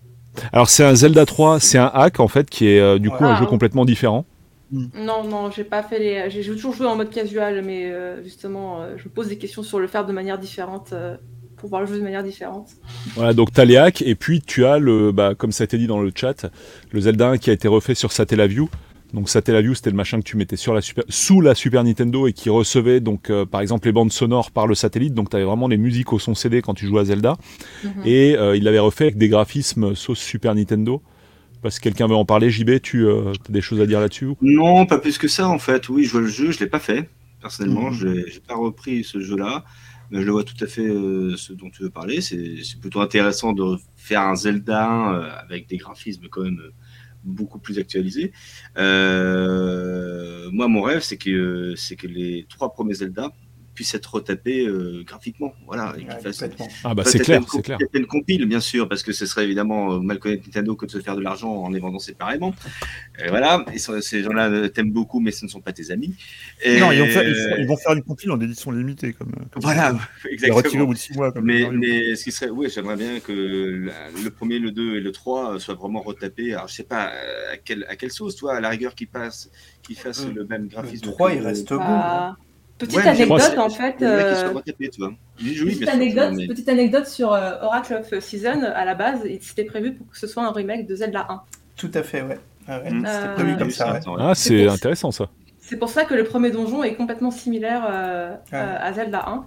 Alors 0.53 0.69
c'est 0.69 0.85
un 0.85 0.95
Zelda 0.95 1.25
3, 1.25 1.59
c'est 1.59 1.79
un 1.79 1.91
hack 1.93 2.21
en 2.21 2.29
fait 2.29 2.51
qui 2.51 2.69
est 2.69 2.81
euh, 2.81 2.99
du 2.99 3.09
coup 3.11 3.25
un 3.25 3.33
Ah, 3.33 3.37
jeu 3.37 3.45
ouais. 3.45 3.49
complètement 3.49 3.85
différent. 3.87 4.27
Non, 4.71 5.25
non, 5.25 5.51
j'ai 5.51 5.65
pas 5.65 5.83
fait 5.83 5.99
les. 5.99 6.31
J'ai 6.31 6.45
toujours 6.45 6.75
joué 6.75 6.87
en 6.87 6.95
mode 6.95 7.09
casual, 7.09 7.63
mais 7.65 7.91
euh, 7.91 8.23
justement, 8.23 8.83
euh, 8.83 8.97
je 8.99 9.05
me 9.05 9.09
pose 9.09 9.29
des 9.29 9.39
questions 9.39 9.63
sur 9.63 9.79
le 9.79 9.87
faire 9.87 10.05
de 10.05 10.13
manière 10.13 10.39
différente, 10.39 10.91
euh, 10.93 11.17
pour 11.59 11.69
voir 11.69 11.83
le 11.83 11.87
jeu 11.87 11.99
de 11.99 12.03
manière 12.03 12.23
différente. 12.23 12.69
Voilà, 13.15 13.35
donc 13.35 13.51
hacks 13.59 14.03
et 14.03 14.15
puis 14.15 14.41
tu 14.41 14.65
as 14.65 14.79
le, 14.79 15.13
bah, 15.13 15.35
comme 15.37 15.53
ça 15.53 15.65
a 15.65 15.67
été 15.67 15.79
dit 15.79 15.87
dans 15.87 16.01
le 16.01 16.13
chat, 16.15 16.47
le 16.93 17.01
Zelda 17.01 17.31
1 17.31 17.39
qui 17.39 17.51
a 17.51 17.53
été 17.53 17.69
refait 17.69 17.95
sur 17.95 18.13
Satellaview. 18.13 18.69
Donc 19.15 19.31
Satellaview, 19.31 19.75
c'était 19.75 19.91
le 19.91 19.97
machin 19.97 20.19
que 20.19 20.25
tu 20.25 20.37
mettais 20.37 20.57
sur 20.57 20.75
la 20.75 20.83
super, 20.83 21.05
sous 21.09 21.41
la 21.41 21.55
Super 21.55 21.83
Nintendo 21.83 22.27
et 22.27 22.35
qui 22.35 22.51
recevait 22.51 23.01
donc 23.01 23.31
euh, 23.31 23.47
par 23.47 23.63
exemple 23.63 23.87
les 23.89 23.93
bandes 23.93 24.13
sonores 24.13 24.51
par 24.51 24.67
le 24.67 24.75
satellite. 24.75 25.15
Donc 25.15 25.31
t'avais 25.31 25.45
vraiment 25.45 25.67
les 25.67 25.79
musiques 25.79 26.13
au 26.13 26.19
son 26.19 26.35
CD 26.35 26.61
quand 26.61 26.75
tu 26.75 26.87
jouais 26.87 27.01
à 27.01 27.05
Zelda. 27.07 27.37
Mhm. 27.85 27.91
Et 28.05 28.37
euh, 28.37 28.55
il 28.57 28.65
l'avait 28.65 28.79
refait 28.79 29.05
avec 29.05 29.17
des 29.17 29.29
graphismes 29.29 29.95
sauce 29.95 30.19
Super 30.19 30.55
Nintendo. 30.55 31.03
Parce 31.63 31.79
que 31.79 31.85
quelqu'un 31.85 32.07
veut 32.07 32.15
en 32.15 32.25
parler, 32.25 32.51
JB, 32.51 32.81
tu 32.83 33.11
as 33.11 33.33
des 33.49 33.61
choses 33.61 33.81
à 33.81 33.87
dire 33.87 33.99
là-dessus 33.99 34.29
Non, 34.43 34.87
pas 34.87 34.99
plus 34.99 35.19
que 35.19 35.27
ça 35.27 35.49
en 35.49 35.59
fait. 35.59 35.89
Oui, 35.89 36.05
je 36.05 36.13
vois 36.13 36.21
le 36.21 36.29
jeu, 36.29 36.53
je 36.53 36.61
l'ai 36.61 36.69
pas 36.69 36.79
fait. 36.79 37.09
Personnellement, 37.41 37.91
Mhm. 37.91 37.95
je 37.95 38.09
n'ai 38.09 38.25
pas 38.47 38.57
repris 38.57 39.05
ce 39.05 39.21
jeu-là. 39.21 39.65
Mais 40.11 40.23
je 40.23 40.31
vois 40.31 40.45
tout 40.45 40.57
à 40.63 40.67
fait 40.67 40.87
euh, 40.87 41.37
ce 41.37 41.53
dont 41.53 41.71
tu 41.71 41.83
veux 41.83 41.91
parler. 41.91 42.21
C'est 42.21 42.81
plutôt 42.81 43.01
intéressant 43.01 43.53
de 43.53 43.77
faire 43.97 44.23
un 44.23 44.37
Zelda 44.37 45.13
euh, 45.13 45.31
avec 45.39 45.69
des 45.69 45.77
graphismes 45.77 46.29
quand 46.31 46.43
même 46.43 46.61
euh, 46.61 46.73
beaucoup 47.25 47.59
plus 47.59 47.79
actualisés. 47.79 48.33
Euh, 48.79 50.51
moi, 50.51 50.69
mon 50.69 50.83
rêve, 50.83 51.03
c'est 51.03 51.19
que, 51.19 51.75
c'est 51.77 51.97
que 51.97 52.07
les 52.07 52.47
trois 52.49 52.73
premiers 52.73 52.95
Zelda 52.95 53.31
puisse 53.79 53.95
être 53.95 54.13
retapé 54.13 54.67
euh, 54.67 55.05
graphiquement. 55.07 55.55
Voilà, 55.69 55.95
et 55.97 56.03
Ouais, 56.05 56.19
fasse-. 56.21 56.43
Ah 56.83 56.95
bah 56.97 57.05
c'est 57.07 57.21
clair, 57.21 57.41
une 57.43 57.47
c'est 57.47 57.63
clair. 57.63 57.79
Une 57.95 58.07
compile, 58.07 58.45
bien 58.47 58.59
sûr, 58.59 58.89
parce 58.89 59.05
que 59.05 59.13
ce 59.13 59.25
serait 59.25 59.45
évidemment 59.45 59.93
euh, 59.95 60.01
mal 60.01 60.19
connaître 60.19 60.43
Nintendo 60.49 60.75
que 60.75 60.87
de 60.87 60.91
se 60.91 60.99
faire 60.99 61.15
de 61.15 61.21
l'argent 61.21 61.49
en 61.53 61.69
les 61.71 61.79
vendant 61.79 62.01
séparément. 62.01 62.53
Et 63.25 63.29
voilà, 63.29 63.65
et 63.73 63.79
ce- 63.79 64.01
ces 64.01 64.25
gens-là 64.25 64.49
euh, 64.51 64.67
t'aiment 64.69 64.91
beaucoup, 64.91 65.21
mais 65.21 65.31
ce 65.31 65.45
ne 65.45 65.49
sont 65.51 65.61
pas 65.61 65.73
tes 65.73 65.93
amis. 65.93 66.13
Et- 66.65 66.81
Non, 66.81 66.91
ils 66.91 66.99
vont, 66.99 67.07
faire, 67.07 67.23
ils, 67.29 67.37
font- 67.37 67.57
ils 67.57 67.67
vont 67.69 67.77
faire 67.77 67.93
une 67.93 68.03
compile 68.03 68.33
en 68.33 68.41
édition 68.41 68.73
limitée, 68.73 69.13
comme. 69.13 69.31
Voilà, 69.55 69.93
retiré 70.25 70.51
au 70.51 70.59
exactement. 70.59 70.85
bout 70.87 70.95
de 70.95 70.99
6 70.99 71.13
mois. 71.15 71.31
Comme 71.31 71.45
Mais, 71.45 72.17
ce 72.17 72.25
qui 72.25 72.33
serait, 72.33 72.51
oui, 72.51 72.67
j'aimerais 72.75 72.97
bien 72.97 73.21
que 73.21 73.33
le 73.33 74.31
premier, 74.31 74.59
le 74.59 74.73
2 74.73 74.97
et 74.97 75.01
le 75.01 75.13
3 75.13 75.61
soient 75.61 75.75
vraiment 75.77 76.01
retapés. 76.01 76.53
Alors, 76.55 76.67
je 76.67 76.75
sais 76.75 76.83
pas 76.83 77.13
à 77.53 77.57
quelle, 77.65 77.85
à 77.89 77.95
quelle 77.95 78.11
sauce, 78.11 78.35
toi, 78.35 78.57
à 78.57 78.61
la 78.61 78.71
rigueur, 78.71 78.97
qui 78.97 79.07
passe, 79.07 79.51
qui 79.85 79.95
fasse 79.95 80.25
Euh, 80.27 80.33
le 80.35 80.45
même 80.47 80.63
Le 80.63 80.69
graphisme. 80.69 81.03
3, 81.13 81.31
que 81.31 81.37
il 81.37 81.41
le- 81.43 81.47
reste 81.47 81.69
beau. 81.73 81.79
Bah, 81.79 82.37
Petite 82.79 82.97
Ouais, 82.97 83.09
anecdote 83.09 83.59
en 83.59 83.69
fait. 83.71 83.97
Euh, 84.03 84.45
tu 84.47 84.53
vois. 85.01 85.13
Petite 85.37 85.89
anecdote, 85.89 86.33
mais- 86.35 86.47
petite 86.47 86.69
anecdote 86.69 87.07
sur 87.07 87.33
euh, 87.33 87.61
Oracle 87.63 87.95
of 87.95 88.21
Season, 88.21 88.63
à 88.63 88.85
la 88.85 88.95
base, 88.95 89.21
il- 89.25 89.43
c'était 89.43 89.65
prévu 89.65 89.95
pour 89.95 90.09
que 90.09 90.17
ce 90.19 90.27
soit 90.27 90.45
un 90.45 90.53
remake 90.53 90.87
de 90.87 90.95
Zelda 90.95 91.27
1. 91.29 91.43
Tout 91.77 91.91
à 91.95 92.03
fait, 92.03 92.23
ouais. 92.23 92.39
Ah 92.69 92.81
ouais, 92.81 92.91
Mm. 92.91 93.05
C'était 93.07 93.09
Euh, 93.27 93.35
prévu 93.35 93.53
Ah, 93.55 93.59
comme 93.59 93.67
oui, 93.69 93.73
ça, 93.73 93.93
ouais. 93.93 94.01
Ah, 94.21 94.35
c'est 94.35 94.69
intéressant 94.69 95.11
ça. 95.11 95.29
C'est 95.59 95.77
pour 95.77 95.89
ça 95.89 96.05
que 96.05 96.15
le 96.15 96.25
premier 96.25 96.51
donjon 96.51 96.83
est 96.85 96.95
complètement 96.95 97.31
similaire 97.31 97.85
euh, 97.91 98.35
Ah. 98.53 98.57
euh, 98.57 98.77
à 98.81 98.93
Zelda 98.93 99.25
1. 99.29 99.45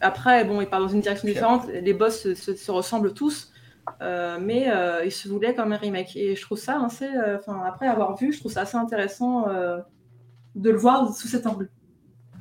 Après, 0.00 0.44
bon, 0.44 0.60
il 0.60 0.66
part 0.66 0.80
dans 0.80 0.88
une 0.88 1.00
direction 1.02 1.28
différente, 1.28 1.66
les 1.68 1.92
boss 1.94 2.22
se, 2.22 2.34
se- 2.34 2.54
se 2.54 2.70
ressemblent 2.70 3.12
tous, 3.14 3.52
euh, 4.00 4.38
mais 4.40 4.70
euh, 4.70 5.04
il 5.04 5.12
se 5.12 5.28
voulait 5.28 5.54
comme 5.54 5.72
un 5.72 5.76
remake. 5.76 6.16
Et 6.16 6.34
je 6.34 6.42
trouve 6.42 6.58
ça 6.58 6.80
assez, 6.84 7.06
euh, 7.06 7.38
enfin, 7.38 7.62
après 7.66 7.86
avoir 7.86 8.16
vu, 8.16 8.32
je 8.32 8.40
trouve 8.40 8.50
ça 8.52 8.62
assez 8.62 8.76
intéressant 8.76 9.48
euh, 9.48 9.78
de 10.54 10.70
le 10.70 10.76
voir 10.78 11.12
sous 11.14 11.28
cet 11.28 11.46
angle. 11.46 11.68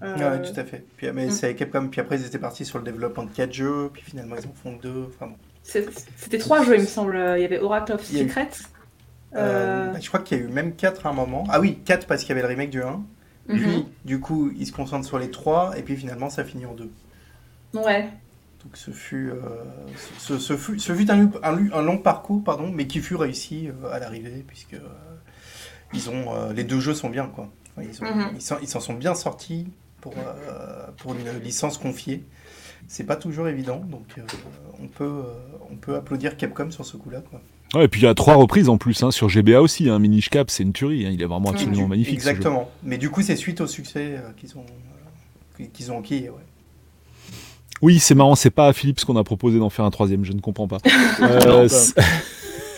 Euh, 0.04 0.16
Ouais, 0.18 0.41
tout 0.41 0.60
à 0.60 0.64
fait. 0.64 0.84
Puis, 0.97 1.12
mais 1.12 1.28
Mm. 1.28 1.32
c'est 1.32 1.56
Capcom, 1.56 1.88
puis 1.88 2.02
après 2.02 2.18
ils 2.20 2.26
étaient 2.26 2.39
partis 2.39 2.66
sur 2.66 2.80
le 2.80 2.84
développement 2.84 3.24
de 3.24 3.30
4 3.30 3.54
jeux, 3.54 3.89
puis 3.93 4.02
finalement 4.04 4.36
ils 4.36 4.47
en 4.47 4.54
font 4.54 4.74
2. 4.82 5.08
Enfin, 5.10 5.28
bon. 5.28 5.36
C'était 5.64 6.38
trois 6.39 6.64
jeux, 6.64 6.76
il 6.76 6.82
me 6.82 6.88
semble. 6.88 7.16
Il 7.38 7.41
y 7.41 7.45
avait 7.45 7.60
Oracle 7.60 7.93
of 7.93 8.12
Il 8.12 8.18
a 8.18 8.22
eu- 8.24 8.28
Secrets. 8.28 8.49
Euh, 9.34 9.38
Euh, 9.38 9.91
bah, 9.93 9.99
je 10.02 10.08
crois 10.08 10.20
qu'il 10.22 10.38
y 10.38 10.41
a 10.41 10.43
eu 10.43 10.47
même 10.47 10.74
4 10.76 11.06
à 11.06 11.10
un 11.10 11.14
moment. 11.14 11.45
Ah 11.49 11.60
oui, 11.60 11.80
4 11.86 12.08
parce 12.08 12.22
qu'il 12.22 12.30
y 12.30 12.32
avait 12.34 12.41
le 12.41 12.47
remake 12.47 12.72
du 12.72 12.82
1. 12.82 13.04
mhm. 13.47 13.58
Puis, 13.60 13.86
du 14.06 14.20
coup, 14.20 14.52
ils 14.58 14.66
se 14.68 14.72
concentrent 14.74 15.06
sur 15.08 15.20
les 15.20 15.30
3, 15.32 15.78
et 15.78 15.84
puis 15.84 15.95
finalement 15.95 16.30
ça 16.30 16.43
finit 16.43 16.66
en 16.66 16.74
2. 16.74 16.89
Ouais. 17.74 18.10
Donc 18.64 18.76
ce 18.78 18.91
fut, 18.91 19.30
euh, 19.32 19.39
ce, 20.20 20.38
ce 20.38 20.56
fut, 20.58 20.78
ce 20.80 20.93
fut 20.93 21.10
un, 21.10 21.30
un- 21.43 21.72
un 21.74 21.82
long 21.82 21.97
parcours, 21.97 22.43
pardon, 22.43 22.72
mais 22.74 22.86
qui 22.88 22.99
fut 22.99 23.16
réussi 23.16 23.70
euh, 23.70 23.91
à 23.91 23.99
l'arrivée, 23.99 24.43
puisque 24.47 24.74
euh, 24.76 24.80
ils 25.93 26.10
ont, 26.10 26.49
les 26.54 26.64
deux 26.64 26.80
jeux 26.80 26.93
sont 26.93 27.10
bien, 27.10 27.26
quoi. 27.28 27.49
Enfin, 27.78 27.88
ils, 27.88 28.41
s'en- 28.41 28.58
ils 28.62 28.68
s'en 28.68 28.80
sont 28.80 28.93
bien 28.93 29.16
sortis 29.16 29.68
pour, 30.02 30.14
euh, 30.18 30.88
pour 30.97 31.14
une 31.14 31.39
licence 31.43 31.78
confiée. 31.78 32.24
C'est 32.88 33.06
pas 33.06 33.16
toujours 33.16 33.47
évident, 33.47 33.82
donc 33.89 34.06
euh, 34.18 34.22
on, 34.82 34.88
peut, 34.88 35.04
euh, 35.04 35.24
on 35.72 35.76
peut 35.76 35.95
applaudir 35.95 36.36
Capcom 36.36 36.72
sur 36.72 36.86
ce 36.86 36.97
coup-là. 36.97 37.22
Quoi. 37.22 37.39
Ouais, 37.74 37.86
et 37.86 37.88
puis 37.88 38.02
il 38.02 38.04
y 38.04 38.08
a 38.08 38.14
trois 38.14 38.36
reprises 38.36 38.68
en 38.68 38.78
plus 38.78 39.02
hein, 39.04 39.12
sur 39.12 39.30
GBA 39.30 39.62
aussi. 39.62 39.89
Hein, 39.89 39.99
Minish 39.99 40.30
Cap, 40.30 40.49
c'est 40.49 40.64
une 40.64 40.74
tuerie. 40.74 41.06
hein, 41.06 41.12
il 41.14 41.22
est 41.22 41.26
vraiment 41.26 41.52
absolument 41.52 41.88
magnifique. 41.88 42.20
ce 42.20 42.26
jeu. 42.26 42.32
Exactement. 42.32 42.70
Mais 42.84 42.97
du 42.97 43.10
coup, 43.10 43.22
c'est 43.22 43.36
suite 43.38 43.62
au 43.62 43.68
succès 43.68 44.16
euh, 44.18 44.32
qu'ils 44.36 44.58
ont, 44.58 44.66
euh, 45.62 45.66
qu'ils 45.72 45.91
ont 45.91 45.99
acquis. 45.99 46.24
Ouais. 46.24 46.41
Oui, 47.82 47.99
c'est 47.99 48.14
marrant, 48.14 48.36
c'est 48.36 48.52
pas 48.52 48.68
à 48.68 48.74
Philips 48.74 49.04
qu'on 49.06 49.16
a 49.16 49.24
proposé 49.24 49.58
d'en 49.58 49.70
faire 49.70 49.86
un 49.86 49.89
troisième, 49.89 50.26
je 50.26 50.34
ne 50.34 50.41
comprends 50.41 50.68
pas. 50.68 50.80
Euh, 51.22 51.68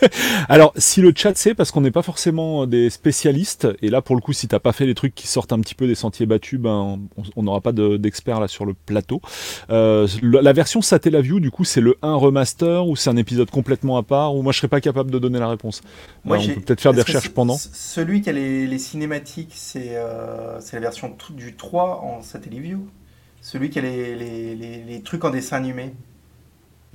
Alors, 0.50 0.74
si 0.78 1.02
le 1.02 1.14
chat 1.16 1.36
sait, 1.38 1.54
parce 1.54 1.72
qu'on 1.72 1.82
n'est 1.82 1.92
pas 1.92 2.02
forcément 2.02 2.66
des 2.68 2.90
spécialistes, 2.90 3.68
et 3.82 3.90
là 3.90 4.02
pour 4.02 4.16
le 4.16 4.22
coup, 4.22 4.34
si 4.34 4.48
t'as 4.48 4.60
pas 4.60 4.72
fait 4.74 4.86
les 4.86 4.96
trucs 4.96 5.16
qui 5.16 5.28
sortent 5.28 5.54
un 5.54 5.60
petit 5.60 5.76
peu 5.76 5.88
des 5.88 5.96
sentiers 5.96 6.26
battus, 6.26 6.60
ben 6.60 7.00
on- 7.36 7.44
n'aura 7.44 7.62
pas 7.62 7.72
de- 7.72 7.98
d'experts 7.98 8.40
là 8.40 8.48
sur 8.48 8.66
le 8.66 8.74
plateau. 8.74 9.22
Euh, 9.70 10.08
la 10.22 10.54
version 10.54 10.82
Satellaview, 10.82 11.40
du 11.40 11.52
coup, 11.52 11.64
c'est 11.66 11.82
le 11.82 11.98
1 12.02 12.16
remaster 12.16 12.88
ou 12.88 12.96
c'est 12.96 13.10
un 13.10 13.18
épisode 13.18 13.50
complètement 13.52 13.98
à 13.98 14.04
part, 14.04 14.36
ou 14.36 14.42
moi 14.42 14.52
je 14.52 14.58
serais 14.60 14.68
pas 14.68 14.82
capable 14.82 15.12
de 15.12 15.20
donner 15.20 15.40
la 15.40 15.50
réponse. 15.50 15.82
Moi, 16.24 16.38
Euh, 16.38 16.40
on 16.44 16.54
peut 16.56 16.62
peut-être 16.62 16.82
faire 16.82 16.94
des 16.94 17.02
recherches 17.02 17.30
pendant. 17.30 17.58
Celui 17.58 18.22
qui 18.22 18.30
a 18.30 18.34
les, 18.34 18.68
les 18.68 18.80
cinématiques, 18.80 19.52
c'est 19.54 19.96
euh, 19.96 20.60
c'est 20.60 20.76
la 20.76 20.82
version 20.82 21.16
du 21.32 21.56
3 21.56 22.02
en 22.04 22.22
Satellaview. 22.22 22.88
Celui 23.42 23.70
qui 23.70 23.80
a 23.80 23.82
les, 23.82 24.16
les, 24.16 24.56
les, 24.56 24.84
les 24.84 25.02
trucs 25.02 25.26
en 25.26 25.30
dessin 25.30 25.58
animé? 25.58 25.94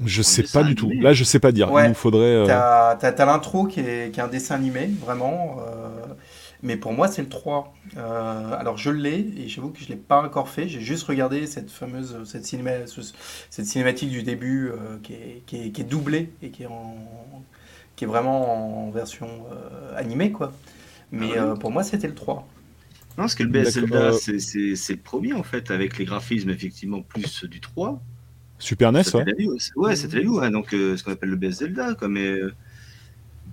Je 0.04 0.22
sais 0.22 0.42
pas 0.44 0.62
du 0.62 0.74
tout. 0.74 0.90
Là, 1.00 1.12
je 1.12 1.24
sais 1.24 1.40
pas 1.40 1.52
dire. 1.52 1.70
Ouais. 1.70 1.86
Il 1.86 1.88
nous 1.88 1.94
faudrait. 1.94 2.20
euh, 2.24 2.46
T'as 2.46 2.96
t'as 2.96 3.24
l'intro 3.26 3.66
qui 3.66 3.80
est, 3.80 4.12
qui 4.12 4.20
est 4.20 4.22
un 4.22 4.28
dessin 4.28 4.54
animé, 4.54 4.88
vraiment. 5.00 5.56
euh, 5.60 5.88
mais 6.62 6.76
pour 6.76 6.92
moi, 6.92 7.08
c'est 7.08 7.22
le 7.22 7.28
3. 7.28 7.72
Euh, 7.96 8.52
alors, 8.58 8.76
je 8.78 8.90
l'ai, 8.90 9.20
et 9.38 9.48
j'avoue 9.48 9.70
que 9.70 9.80
je 9.80 9.88
l'ai 9.88 9.96
pas 9.96 10.22
encore 10.22 10.48
fait. 10.48 10.68
J'ai 10.68 10.80
juste 10.80 11.04
regardé 11.04 11.46
cette 11.46 11.70
fameuse 11.70 12.16
cette, 12.24 12.44
cinéma, 12.46 12.86
ce- 12.86 13.00
cette 13.50 13.66
cinématique 13.66 14.10
du 14.10 14.22
début 14.22 14.68
euh, 14.70 14.98
qui, 15.02 15.14
est, 15.14 15.42
qui, 15.46 15.56
est, 15.66 15.70
qui 15.72 15.80
est 15.82 15.84
doublée 15.84 16.30
et 16.42 16.50
qui 16.50 16.64
est, 16.64 16.66
en, 16.66 16.96
qui 17.96 18.04
est 18.04 18.06
vraiment 18.06 18.86
en 18.86 18.90
version 18.90 19.28
euh, 19.52 19.96
animée, 19.96 20.32
quoi. 20.32 20.52
Mais 21.12 21.36
Ah 21.36 21.38
ouais. 21.38 21.38
euh, 21.38 21.56
pour 21.56 21.70
moi, 21.72 21.84
c'était 21.84 22.08
le 22.08 22.14
3. 22.14 22.48
Non, 23.16 23.24
parce 23.24 23.34
que 23.34 23.42
le 23.42 23.48
BS 23.50 23.74
D'accord, 23.74 23.74
Zelda, 23.74 24.12
c'est- 24.12 24.38
c'est 24.38 24.76
c'est 24.76 24.94
le 24.94 25.00
premier, 25.02 25.32
en 25.34 25.42
fait, 25.42 25.70
avec 25.70 25.98
les 25.98 26.04
graphismes, 26.04 26.50
effectivement, 26.50 27.02
plus 27.02 27.44
du 27.44 27.60
3. 27.60 28.00
Super 28.58 28.92
NES, 28.92 29.02
ouais. 29.14 29.24
Ouais, 29.76 29.96
Satellaview, 29.96 30.38
ouais, 30.40 30.50
donc 30.50 30.72
euh, 30.74 30.96
ce 30.96 31.04
qu'on 31.04 31.12
appelle 31.12 31.30
le 31.30 31.36
BS 31.36 31.50
Zelda, 31.58 31.94
quoi, 31.94 32.08
mais, 32.08 32.26
euh, 32.26 32.52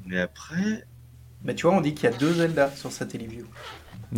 mais 0.07 0.19
après... 0.19 0.85
Mais 1.43 1.53
tu 1.53 1.67
vois, 1.67 1.75
on 1.75 1.81
dit 1.81 1.93
qu'il 1.93 2.09
y 2.09 2.13
a 2.13 2.17
deux 2.17 2.33
Zelda 2.33 2.71
sur 2.75 2.91
Satellaview. 2.91 3.45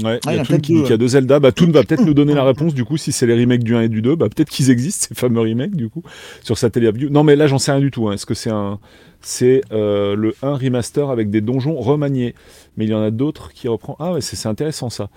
Ouais, 0.01 0.19
Ah, 0.25 0.31
il 0.31 0.35
y 0.35 0.37
a 0.37 0.41
en 0.41 0.43
a 0.43 0.45
Toon 0.45 0.59
qui 0.59 0.71
dit 0.73 0.77
deux, 0.77 0.81
qu'il 0.83 0.91
y 0.91 0.93
a 0.93 0.97
deux 0.97 1.07
Zelda. 1.09 1.39
Bah, 1.41 1.51
Toon 1.51 1.71
va 1.71 1.83
peut-être 1.83 2.05
nous 2.05 2.13
donner 2.13 2.33
la 2.33 2.45
réponse, 2.45 2.73
du 2.73 2.85
coup, 2.85 2.95
si 2.95 3.11
c'est 3.11 3.25
les 3.25 3.35
remakes 3.37 3.63
du 3.63 3.75
1 3.75 3.81
et 3.81 3.89
du 3.89 4.01
2. 4.01 4.15
Bah, 4.15 4.27
peut-être 4.29 4.49
qu'ils 4.49 4.69
existent, 4.69 5.07
ces 5.09 5.15
fameux 5.15 5.41
remakes, 5.41 5.75
du 5.75 5.89
coup, 5.89 6.03
sur 6.41 6.57
Satellaview. 6.57 7.09
Non, 7.09 7.23
mais 7.23 7.35
là, 7.35 7.47
j'en 7.47 7.57
sais 7.59 7.71
rien 7.71 7.81
du 7.81 7.91
tout. 7.91 8.07
hein. 8.07 8.13
Est-ce 8.13 8.25
que 8.25 8.33
c'est 8.33 8.49
un. 8.49 8.79
C'est 9.19 9.61
euh, 9.71 10.15
le 10.15 10.35
1 10.41 10.53
remaster 10.55 11.09
avec 11.09 11.29
des 11.29 11.41
donjons 11.41 11.75
remaniés? 11.75 12.33
Mais 12.77 12.85
il 12.85 12.91
y 12.91 12.93
en 12.93 13.01
a 13.01 13.11
d'autres 13.11 13.51
qui 13.51 13.67
reprend. 13.67 13.97
Ah, 13.99 14.13
ouais, 14.13 14.21
c'est 14.21 14.35
c'est 14.37 14.47
intéressant, 14.47 14.89
ça. 14.89 15.09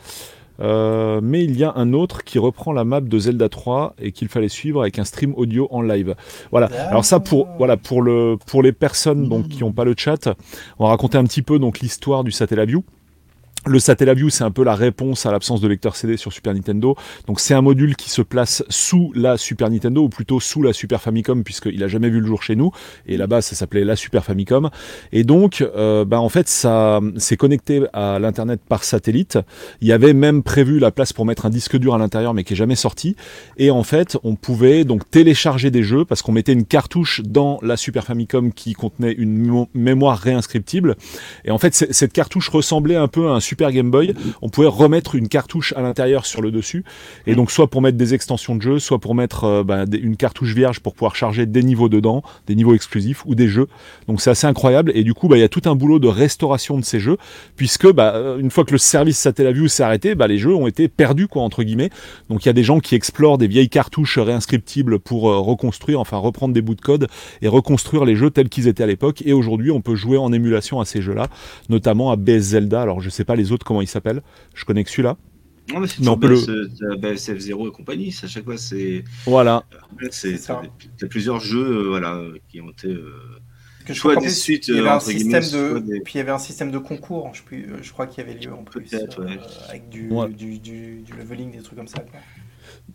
Euh, 0.60 1.20
mais 1.22 1.44
il 1.44 1.56
y 1.58 1.64
a 1.64 1.72
un 1.76 1.92
autre 1.92 2.24
qui 2.24 2.38
reprend 2.38 2.72
la 2.72 2.84
map 2.84 3.00
de 3.00 3.18
Zelda 3.18 3.48
3 3.48 3.94
et 4.00 4.12
qu'il 4.12 4.28
fallait 4.28 4.48
suivre 4.48 4.82
avec 4.82 4.98
un 4.98 5.04
stream 5.04 5.34
audio 5.36 5.68
en 5.70 5.82
live. 5.82 6.14
Voilà. 6.50 6.66
Alors 6.88 7.04
ça 7.04 7.20
pour 7.20 7.48
voilà 7.58 7.76
pour 7.76 8.02
le 8.02 8.36
pour 8.46 8.62
les 8.62 8.72
personnes 8.72 9.28
donc 9.28 9.48
qui 9.48 9.60
n'ont 9.60 9.72
pas 9.72 9.84
le 9.84 9.94
chat, 9.96 10.28
on 10.78 10.84
va 10.84 10.90
raconter 10.90 11.18
un 11.18 11.24
petit 11.24 11.42
peu 11.42 11.58
donc 11.58 11.80
l'histoire 11.80 12.24
du 12.24 12.30
Satellaview. 12.30 12.84
Le 13.66 13.78
Satellaview, 13.78 14.30
c'est 14.30 14.42
un 14.42 14.50
peu 14.50 14.64
la 14.64 14.74
réponse 14.74 15.26
à 15.26 15.32
l'absence 15.32 15.60
de 15.60 15.68
lecteur 15.68 15.94
CD 15.94 16.16
sur 16.16 16.32
Super 16.32 16.54
Nintendo. 16.54 16.96
Donc 17.26 17.40
c'est 17.40 17.52
un 17.52 17.60
module 17.60 17.94
qui 17.94 18.08
se 18.08 18.22
place 18.22 18.64
sous 18.70 19.12
la 19.14 19.36
Super 19.36 19.68
Nintendo, 19.70 20.02
ou 20.02 20.08
plutôt 20.08 20.40
sous 20.40 20.62
la 20.62 20.72
Super 20.72 21.02
Famicom, 21.02 21.44
puisqu'il 21.44 21.82
a 21.84 21.88
jamais 21.88 22.08
vu 22.08 22.20
le 22.20 22.26
jour 22.26 22.42
chez 22.42 22.56
nous. 22.56 22.70
Et 23.06 23.18
là-bas, 23.18 23.42
ça 23.42 23.54
s'appelait 23.54 23.84
la 23.84 23.96
Super 23.96 24.24
Famicom. 24.24 24.70
Et 25.12 25.24
donc, 25.24 25.60
euh, 25.60 26.06
bah, 26.06 26.20
en 26.20 26.30
fait, 26.30 26.48
ça 26.48 27.00
c'est 27.18 27.36
connecté 27.36 27.82
à 27.92 28.18
l'internet 28.18 28.60
par 28.66 28.82
satellite. 28.82 29.38
Il 29.82 29.88
y 29.88 29.92
avait 29.92 30.14
même 30.14 30.42
prévu 30.42 30.78
la 30.78 30.90
place 30.90 31.12
pour 31.12 31.26
mettre 31.26 31.44
un 31.44 31.50
disque 31.50 31.76
dur 31.76 31.94
à 31.94 31.98
l'intérieur, 31.98 32.32
mais 32.32 32.44
qui 32.44 32.54
est 32.54 32.56
jamais 32.56 32.76
sorti. 32.76 33.14
Et 33.58 33.70
en 33.70 33.82
fait, 33.82 34.16
on 34.24 34.36
pouvait 34.36 34.84
donc 34.84 35.08
télécharger 35.10 35.70
des 35.70 35.82
jeux 35.82 36.06
parce 36.06 36.22
qu'on 36.22 36.32
mettait 36.32 36.54
une 36.54 36.64
cartouche 36.64 37.20
dans 37.24 37.58
la 37.62 37.76
Super 37.76 38.04
Famicom 38.04 38.52
qui 38.54 38.72
contenait 38.72 39.12
une 39.12 39.36
mo- 39.36 39.68
mémoire 39.74 40.16
réinscriptible. 40.18 40.96
Et 41.44 41.50
en 41.50 41.58
fait, 41.58 41.74
cette 41.74 42.12
cartouche 42.14 42.48
ressemblait 42.48 42.96
un 42.96 43.08
peu 43.08 43.28
à 43.28 43.32
un 43.32 43.40
Super 43.50 43.72
Game 43.72 43.90
Boy. 43.90 44.14
On 44.42 44.48
pouvait 44.48 44.68
remettre 44.68 45.16
une 45.16 45.26
cartouche 45.26 45.74
à 45.76 45.82
l'intérieur 45.82 46.24
sur 46.24 46.40
le 46.40 46.52
dessus. 46.52 46.84
Et 47.26 47.34
donc, 47.34 47.50
soit 47.50 47.68
pour 47.68 47.82
mettre 47.82 47.98
des 47.98 48.14
extensions 48.14 48.54
de 48.54 48.62
jeux, 48.62 48.78
soit 48.78 49.00
pour 49.00 49.16
mettre 49.16 49.42
euh, 49.42 49.64
bah, 49.64 49.86
une 49.92 50.16
cartouche 50.16 50.54
vierge 50.54 50.78
pour 50.78 50.94
pouvoir 50.94 51.16
charger 51.16 51.46
des 51.46 51.64
niveaux 51.64 51.88
dedans, 51.88 52.22
des 52.46 52.54
niveaux 52.54 52.74
exclusifs 52.74 53.24
ou 53.26 53.34
des 53.34 53.48
jeux. 53.48 53.66
Donc, 54.06 54.20
c'est 54.20 54.30
assez 54.30 54.46
incroyable. 54.46 54.92
Et 54.94 55.02
du 55.02 55.14
coup, 55.14 55.26
bah, 55.26 55.36
il 55.36 55.40
y 55.40 55.42
a 55.42 55.48
tout 55.48 55.62
un 55.64 55.74
boulot 55.74 55.98
de 55.98 56.06
restauration 56.06 56.78
de 56.78 56.84
ces 56.84 57.00
jeux, 57.00 57.16
puisque 57.56 57.90
bah, 57.90 58.12
euh, 58.14 58.38
une 58.38 58.52
fois 58.52 58.64
que 58.64 58.70
le 58.70 58.78
service 58.78 59.18
Satellaview 59.18 59.66
s'est 59.66 59.82
arrêté, 59.82 60.14
les 60.14 60.38
jeux 60.38 60.54
ont 60.54 60.68
été 60.68 60.86
perdus, 60.86 61.26
quoi, 61.26 61.42
entre 61.42 61.64
guillemets. 61.64 61.90
Donc, 62.28 62.44
il 62.44 62.48
y 62.48 62.50
a 62.50 62.52
des 62.52 62.62
gens 62.62 62.78
qui 62.78 62.94
explorent 62.94 63.36
des 63.36 63.48
vieilles 63.48 63.68
cartouches 63.68 64.18
réinscriptibles 64.18 65.00
pour 65.00 65.28
euh, 65.28 65.38
reconstruire, 65.40 65.98
enfin 65.98 66.18
reprendre 66.18 66.54
des 66.54 66.62
bouts 66.62 66.76
de 66.76 66.80
code 66.80 67.08
et 67.42 67.48
reconstruire 67.48 68.04
les 68.04 68.14
jeux 68.14 68.30
tels 68.30 68.48
qu'ils 68.48 68.68
étaient 68.68 68.84
à 68.84 68.86
l'époque. 68.86 69.22
Et 69.26 69.32
aujourd'hui, 69.32 69.72
on 69.72 69.80
peut 69.80 69.96
jouer 69.96 70.18
en 70.18 70.32
émulation 70.32 70.78
à 70.78 70.84
ces 70.84 71.02
jeux-là, 71.02 71.26
notamment 71.68 72.12
à 72.12 72.16
BS 72.16 72.38
Zelda. 72.38 72.80
Alors, 72.82 73.00
je 73.00 73.10
sais 73.10 73.24
pas 73.24 73.34
les 73.40 73.52
autres 73.52 73.64
comment 73.66 73.82
ils 73.82 73.86
s'appellent. 73.88 74.22
Je 74.54 74.64
connais 74.64 74.84
que 74.84 74.90
celui-là. 74.90 75.16
Non, 75.72 75.80
mais 75.80 75.86
c'est 75.86 75.96
toujours 75.98 76.18
peut 76.18 76.28
BS, 76.28 76.46
BSF0 77.00 77.68
et 77.68 77.72
compagnie, 77.72 78.14
à 78.22 78.26
chaque 78.26 78.44
fois, 78.44 78.56
c'est... 78.58 79.04
Voilà. 79.24 79.64
C'est 80.10 81.08
plusieurs 81.08 81.40
jeux 81.40 81.64
euh, 81.84 81.88
voilà, 81.88 82.14
euh, 82.14 82.38
qui 82.48 82.60
ont 82.60 82.70
été... 82.70 82.88
euh, 82.88 83.12
que 83.86 83.94
je 83.94 83.98
Soit 83.98 84.12
crois 84.12 84.22
des 84.22 84.28
plus, 84.28 84.36
suites, 84.36 84.68
il 84.68 84.74
y 84.74 84.78
avait 84.78 84.88
euh, 84.88 84.92
un 84.92 84.96
entre 84.96 85.06
système 85.06 85.42
de, 85.42 85.78
des- 85.78 86.00
puis 86.00 86.14
il 86.14 86.18
y 86.18 86.20
avait 86.20 86.32
un 86.32 86.38
système 86.38 86.70
de 86.70 86.78
concours. 86.78 87.32
Je, 87.34 87.42
euh, 87.56 87.78
je 87.82 87.92
crois 87.92 88.06
qu'il 88.06 88.24
y 88.24 88.28
avait 88.28 88.38
lieu 88.38 88.52
en 88.52 88.62
plus, 88.64 88.92
ouais. 88.92 89.00
euh, 89.18 89.36
avec 89.68 89.88
du, 89.88 90.10
Ouais. 90.10 90.28
du, 90.28 90.58
du, 90.58 91.00
du 91.02 91.12
leveling, 91.14 91.52
des 91.52 91.62
trucs 91.62 91.78
comme 91.78 91.88
ça. 91.88 92.00
quoi. 92.00 92.20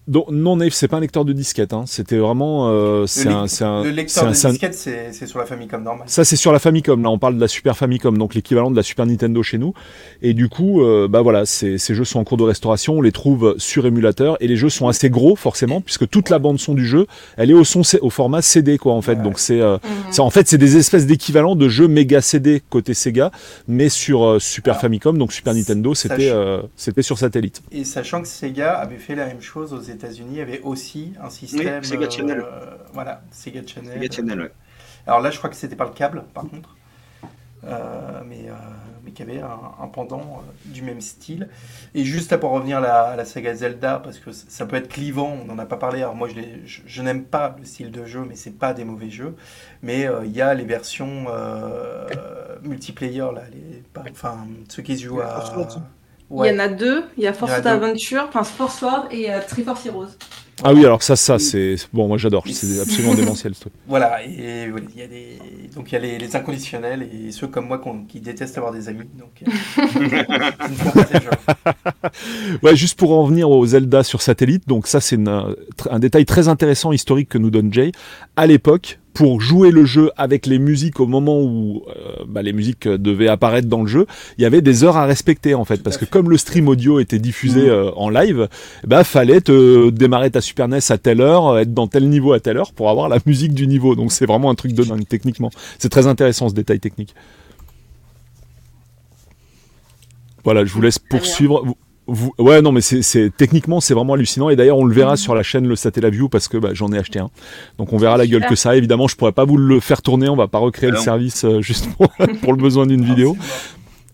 Donc, 0.08 0.26
non, 0.30 0.58
Nave, 0.58 0.72
c'est 0.74 0.88
pas 0.88 0.98
un 0.98 1.02
lecteur 1.02 1.26
de 1.26 1.34
disquette. 1.34 1.74
Hein. 1.74 1.84
C'était 1.88 2.18
vraiment. 2.18 2.70
Euh, 2.70 3.06
c'est 3.08 3.26
Le, 3.26 3.32
un, 3.32 3.46
un- 3.62 3.84
le 3.84 3.90
lecteur 3.92 4.24
un- 4.26 4.32
de 4.32 4.46
un- 4.48 4.50
disquette, 4.52 4.74
c'est 4.74 5.12
c'est 5.14 5.28
sur 5.28 5.40
la 5.40 5.46
Famicom 5.46 5.82
normale. 5.84 6.08
Ça, 6.10 6.24
c'est 6.26 6.36
sur 6.36 6.52
la 6.52 6.60
Famicom. 6.60 7.02
Là, 7.02 7.10
on 7.10 7.18
parle 7.20 7.36
de 7.36 7.42
la 7.42 7.48
Super 7.48 7.76
Famicom, 7.78 8.18
donc 8.18 8.34
l'équivalent 8.36 8.72
de 8.72 8.76
la 8.76 8.84
Super 8.84 9.06
Nintendo 9.06 9.42
chez 9.44 9.58
nous. 9.58 9.74
Et 10.22 10.34
du 10.34 10.50
coup, 10.50 10.82
euh, 10.84 11.08
bah 11.08 11.22
voilà, 11.22 11.46
ces, 11.46 11.78
ces 11.78 11.96
jeux 11.96 12.04
sont 12.06 12.20
en 12.20 12.24
cours 12.24 12.38
de 12.38 12.44
restauration. 12.44 12.96
On 12.98 13.02
les 13.02 13.12
trouve 13.12 13.56
sur 13.58 13.86
émulateur 13.86 14.38
et 14.42 14.48
les 14.48 14.56
jeux 14.56 14.70
sont 14.70 14.88
assez 14.88 15.10
gros, 15.10 15.36
forcément, 15.36 15.82
puisque 15.82 16.08
toute 16.10 16.30
la 16.30 16.40
bande 16.40 16.60
son 16.60 16.74
du 16.74 16.86
jeu, 16.86 17.08
elle 17.38 17.50
est 17.52 17.54
au 17.56 17.64
son, 17.64 17.82
au 18.02 18.10
format 18.10 18.42
CD, 18.42 18.78
quoi, 18.78 18.94
en 18.94 19.02
fait. 19.02 19.16
Ouais. 19.18 19.24
Donc 19.24 19.40
c'est, 19.40 19.62
euh, 19.62 19.78
Mhm. 19.84 20.20
en 20.20 20.30
fait, 20.30 20.48
c'est 20.48 20.58
des 20.58 20.78
espèces 20.78 21.06
d'équivalents 21.06 21.56
de 21.56 21.68
jeux 21.70 21.88
méga 21.88 22.22
CD 22.22 22.62
côté 22.70 22.94
Sega, 22.94 23.32
mais 23.68 23.90
sur 23.90 24.24
euh, 24.26 24.40
Super. 24.40 24.80
Famicom, 24.80 25.18
donc 25.18 25.32
Super 25.34 25.54
Nintendo, 25.54 25.94
c'était, 25.96 26.30
euh, 26.30 26.62
c'était 26.76 27.02
sur 27.02 27.18
satellite. 27.18 27.62
Et 27.72 27.84
sachant 27.84 28.22
que 28.22 28.28
Sega 28.28 28.74
avait 28.74 28.98
fait 28.98 29.16
la 29.16 29.26
même 29.28 29.42
chose 29.42 29.74
aux 29.74 29.80
États-Unis, 29.92 30.42
avait 30.42 30.62
aussi 30.62 31.14
un 31.22 31.30
système. 31.30 31.84
Sega 31.84 32.10
Channel. 32.10 32.40
euh, 32.42 32.78
voilà, 32.94 33.22
Sega 33.32 33.62
Channel. 33.66 33.94
Sega 34.02 34.12
Channel, 34.16 34.42
ouais. 34.42 34.52
Alors 35.08 35.22
là, 35.22 35.32
je 35.32 35.38
crois 35.38 35.50
que 35.50 35.56
c'était 35.56 35.76
pas 35.76 35.86
le 35.86 35.92
câble, 35.94 36.24
par 36.34 36.46
contre. 36.48 36.76
Euh, 37.64 38.22
mais, 38.28 38.46
euh, 38.48 38.54
mais 39.04 39.12
qu'il 39.12 39.28
y 39.28 39.32
avait 39.32 39.42
un, 39.42 39.60
un 39.82 39.88
pendant 39.88 40.20
euh, 40.20 40.52
du 40.66 40.84
même 40.84 41.02
style. 41.02 41.50
Et 41.96 42.04
juste 42.04 42.32
là, 42.32 42.38
pour 42.38 42.52
revenir 42.52 42.78
à 42.78 42.82
la, 42.82 43.02
à 43.06 43.16
la 43.16 43.26
saga 43.26 43.56
Zelda, 43.56 44.00
parce 44.04 44.20
que 44.20 44.32
ça 44.32 44.68
peut 44.68 44.76
être 44.76 44.88
clivant, 44.90 45.36
on 45.42 45.46
n'en 45.46 45.58
a 45.58 45.66
pas 45.66 45.78
parlé. 45.78 46.02
Alors 46.02 46.16
moi, 46.16 46.28
je, 46.28 46.36
l'ai- 46.36 46.62
je, 46.66 46.82
je 46.86 47.02
n'aime 47.02 47.24
pas 47.24 47.56
le 47.58 47.66
style 47.66 47.90
de 47.92 48.06
jeu, 48.06 48.24
mais 48.28 48.36
c'est 48.36 48.52
pas 48.52 48.74
des 48.76 48.84
mauvais 48.84 49.10
jeux. 49.10 49.36
Mais 49.82 50.08
euh, 50.08 50.26
il 50.26 50.32
y 50.32 50.42
a 50.42 50.54
les 50.54 50.66
versions 50.66 51.26
multiplayer, 52.64 53.20
là, 53.34 53.44
les, 53.52 53.82
pas- 53.94 54.06
enfin, 54.12 54.48
ceux 54.70 54.84
qui 54.84 54.98
se 54.98 55.04
jouent 55.06 55.22
à. 55.22 55.72
Ouais. 56.36 56.50
Il 56.50 56.54
y 56.54 56.56
en 56.56 56.60
a 56.60 56.68
deux, 56.68 57.04
il 57.18 57.24
y 57.24 57.28
a 57.28 57.34
Force 57.34 57.62
deux. 57.62 57.70
Adventure, 57.70 58.26
enfin 58.28 58.44
Force 58.44 58.82
Word 58.82 59.08
et 59.12 59.32
euh, 59.32 59.40
Triforce 59.48 59.86
Heroes. 59.86 60.08
Ah 60.64 60.74
oui, 60.74 60.86
alors 60.86 61.04
ça, 61.04 61.18
ça, 61.18 61.38
c'est 61.38 61.76
bon. 61.92 62.08
Moi, 62.08 62.18
j'adore. 62.18 62.46
C'est 62.50 62.80
absolument 62.80 63.14
démentiel 63.16 63.54
ce 63.56 63.62
truc. 63.62 63.74
Voilà, 63.88 64.24
et 64.24 64.70
voilà, 64.70 64.86
il 64.94 65.00
y 65.00 65.04
a 65.04 65.08
des... 65.08 65.38
donc 65.76 65.92
il 65.92 65.94
y 65.94 65.98
a 65.98 66.00
les, 66.00 66.18
les 66.18 66.36
inconditionnels 66.36 67.04
et 67.04 67.32
ceux 67.32 67.48
comme 67.48 67.68
moi 67.68 67.82
qui 68.08 68.22
détestent 68.22 68.58
avoir 68.58 68.72
des 68.72 68.88
amis, 68.88 69.06
donc 69.18 69.44
euh. 69.46 69.52
Ouais, 72.64 72.76
juste 72.76 72.98
pour 72.98 73.18
en 73.18 73.26
venir 73.26 73.50
au 73.50 73.66
Zelda 73.66 74.04
sur 74.04 74.22
satellite, 74.22 74.68
donc 74.68 74.88
ça 74.88 75.02
c'est 75.02 75.20
un 75.28 76.00
détail 76.00 76.26
très 76.26 76.48
intéressant 76.48 76.92
historique 76.92 77.30
que 77.30 77.38
nous 77.38 77.50
donne 77.50 77.72
Jay. 77.74 77.92
À 78.36 78.48
l'époque, 78.48 79.00
pour 79.16 79.40
jouer 79.40 79.72
le 79.72 79.86
jeu 79.86 80.12
avec 80.18 80.46
les 80.46 80.60
musiques 80.60 81.00
au 81.00 81.08
moment 81.08 81.42
où 81.42 81.84
euh, 81.88 82.26
bah, 82.28 82.42
les 82.44 82.52
musiques 82.52 82.86
euh, 82.86 82.98
devaient 82.98 83.30
apparaître 83.30 83.70
dans 83.70 83.82
le 83.82 83.88
jeu, 83.88 84.06
il 84.38 84.42
y 84.42 84.46
avait 84.46 84.62
des 84.62 84.84
heures 84.84 84.98
à 84.98 85.06
respecter 85.06 85.56
en 85.56 85.64
fait, 85.64 85.82
parce 85.82 85.98
que 85.98 86.04
comme 86.04 86.30
le 86.30 86.38
stream 86.38 86.68
audio 86.68 87.00
était 87.00 87.18
diffusé 87.18 87.62
Mhm. 87.62 87.70
euh, 87.70 87.92
en 87.96 88.10
live, 88.10 88.50
bah 88.86 89.06
fallait 89.06 89.40
te 89.40 89.90
démarrer 89.90 90.30
ta 90.32 90.42
Super 90.42 90.68
NES 90.68 90.80
à 90.90 90.98
telle 90.98 91.22
heure, 91.22 91.58
être 91.58 91.74
dans 91.74 91.88
tel 91.88 92.10
niveau 92.10 92.34
à 92.34 92.42
telle 92.42 92.58
heure 92.58 92.74
pour 92.74 92.90
avoir 92.90 93.08
la 93.08 93.18
musique 93.26 93.54
du 93.54 93.68
niveau. 93.68 93.96
Donc 93.96 94.12
c'est 94.12 94.26
vraiment 94.26 94.50
un 94.52 94.56
truc 94.56 94.74
de 94.74 94.84
dingue 94.84 95.08
techniquement. 95.08 95.50
C'est 95.80 95.90
très 95.90 96.08
intéressant 96.08 96.50
ce 96.50 96.54
détail 96.54 96.82
technique. 96.82 97.16
Voilà, 100.44 100.66
je 100.66 100.74
vous 100.74 100.82
laisse 100.82 101.00
poursuivre. 101.00 101.64
Vous- 102.08 102.34
ouais, 102.38 102.62
non, 102.62 102.72
mais 102.72 102.82
c'est, 102.82 103.02
c'est 103.02 103.32
techniquement 103.36 103.80
c'est 103.82 103.94
vraiment 103.96 104.14
hallucinant 104.14 104.50
et 104.50 104.56
d'ailleurs 104.56 104.78
on 104.78 104.86
le 104.86 104.94
verra 104.94 105.12
Mhm. 105.14 105.18
sur 105.18 105.34
la 105.36 105.42
chaîne 105.44 105.68
le 105.68 105.76
Satellaview 105.76 106.30
parce 106.30 106.48
que 106.48 106.58
bah, 106.58 106.70
j'en 106.74 106.92
ai 106.94 106.98
acheté 107.00 107.20
un. 107.20 107.30
Donc 107.80 107.94
on 107.94 107.98
verra 107.98 108.18
la 108.18 108.28
gueule 108.28 108.46
que 108.46 108.56
ça 108.56 108.72
a. 108.72 108.76
Évidemment, 108.76 109.08
je 109.08 109.16
pourrais 109.16 109.32
pas 109.32 109.46
vous 109.46 109.58
le 109.58 109.80
faire 109.80 110.02
tourner, 110.04 110.30
on 110.30 110.36
va 110.36 110.48
pas 110.48 110.60
recréer 110.60 110.90
Ah 110.90 110.94
le 110.94 110.98
non. 111.00 111.04
service 111.04 111.46
euh, 111.46 111.62
juste 111.62 111.90
pour, 111.96 112.08
pour 112.42 112.54
le 112.54 112.62
besoin 112.62 112.86
d'une 112.86 113.04
vidéo. 113.04 113.36
Ah, 113.36 113.44
mort. 113.44 113.48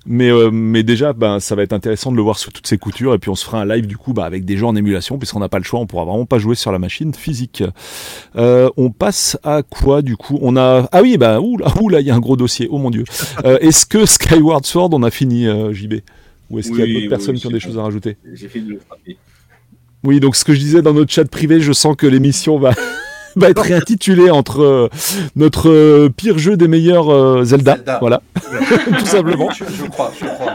Mais, 0.07 0.31
euh, 0.31 0.49
mais 0.51 0.81
déjà, 0.81 1.13
ben, 1.13 1.39
ça 1.39 1.53
va 1.53 1.61
être 1.61 1.73
intéressant 1.73 2.11
de 2.11 2.15
le 2.15 2.23
voir 2.23 2.39
sous 2.39 2.49
toutes 2.49 2.65
ses 2.65 2.79
coutures. 2.79 3.13
Et 3.13 3.19
puis 3.19 3.29
on 3.29 3.35
se 3.35 3.45
fera 3.45 3.61
un 3.61 3.65
live 3.65 3.85
du 3.85 3.97
coup 3.97 4.13
bah, 4.13 4.25
avec 4.25 4.45
des 4.45 4.57
jeux 4.57 4.65
en 4.65 4.75
émulation, 4.75 5.19
puisqu'on 5.19 5.39
n'a 5.41 5.47
pas 5.49 5.59
le 5.59 5.63
choix, 5.63 5.79
on 5.79 5.85
pourra 5.85 6.05
vraiment 6.05 6.25
pas 6.25 6.39
jouer 6.39 6.55
sur 6.55 6.71
la 6.71 6.79
machine 6.79 7.13
physique. 7.13 7.63
Euh, 8.35 8.69
on 8.77 8.89
passe 8.89 9.37
à 9.43 9.61
quoi 9.61 10.01
du 10.01 10.17
coup? 10.17 10.39
On 10.41 10.57
a 10.57 10.87
ah 10.91 11.01
oui 11.03 11.17
bah 11.17 11.39
oula 11.39 11.67
oula 11.79 11.99
il 11.99 12.07
y 12.07 12.09
a 12.09 12.15
un 12.15 12.19
gros 12.19 12.35
dossier. 12.35 12.67
Oh 12.71 12.79
mon 12.79 12.89
dieu. 12.89 13.03
Euh, 13.45 13.59
est-ce 13.61 13.85
que 13.85 14.07
Skyward 14.07 14.65
Sword 14.65 14.89
on 14.93 15.03
a 15.03 15.11
fini 15.11 15.45
euh, 15.47 15.71
JB 15.71 15.95
Ou 16.51 16.59
est-ce 16.59 16.69
qu'il 16.69 16.79
y 16.79 16.81
a 16.81 16.85
Oui, 16.85 16.93
d'autres 16.93 17.03
oui, 17.03 17.09
personnes 17.09 17.35
qui 17.35 17.47
ont 17.47 17.51
des 17.51 17.59
choses 17.59 17.77
à 17.77 17.83
rajouter 17.83 18.17
J'ai 18.33 18.47
fait 18.47 18.59
de 18.59 18.69
le 18.69 18.79
frapper. 18.79 19.17
Oui 20.03 20.19
donc 20.19 20.35
ce 20.35 20.43
que 20.43 20.53
je 20.53 20.59
disais 20.59 20.81
dans 20.81 20.93
notre 20.93 21.11
chat 21.11 21.25
privé, 21.25 21.61
je 21.61 21.73
sens 21.73 21.95
que 21.95 22.07
l'émission 22.07 22.59
va 22.59 22.73
va 23.35 23.49
être 23.49 23.61
réintitulée 23.61 24.29
entre 24.29 24.61
euh, 24.61 24.89
notre 25.35 25.69
euh, 25.69 26.09
pire 26.09 26.37
jeu 26.37 26.57
des 26.57 26.67
meilleurs 26.67 27.09
euh, 27.09 27.43
Zelda. 27.43 27.75
Zelda. 27.75 27.99
Voilà, 27.99 28.21
tout 28.99 29.05
simplement. 29.05 29.49
Je, 29.51 29.63
je 29.65 29.85
crois, 29.85 30.11
je 30.19 30.25
crois. 30.25 30.51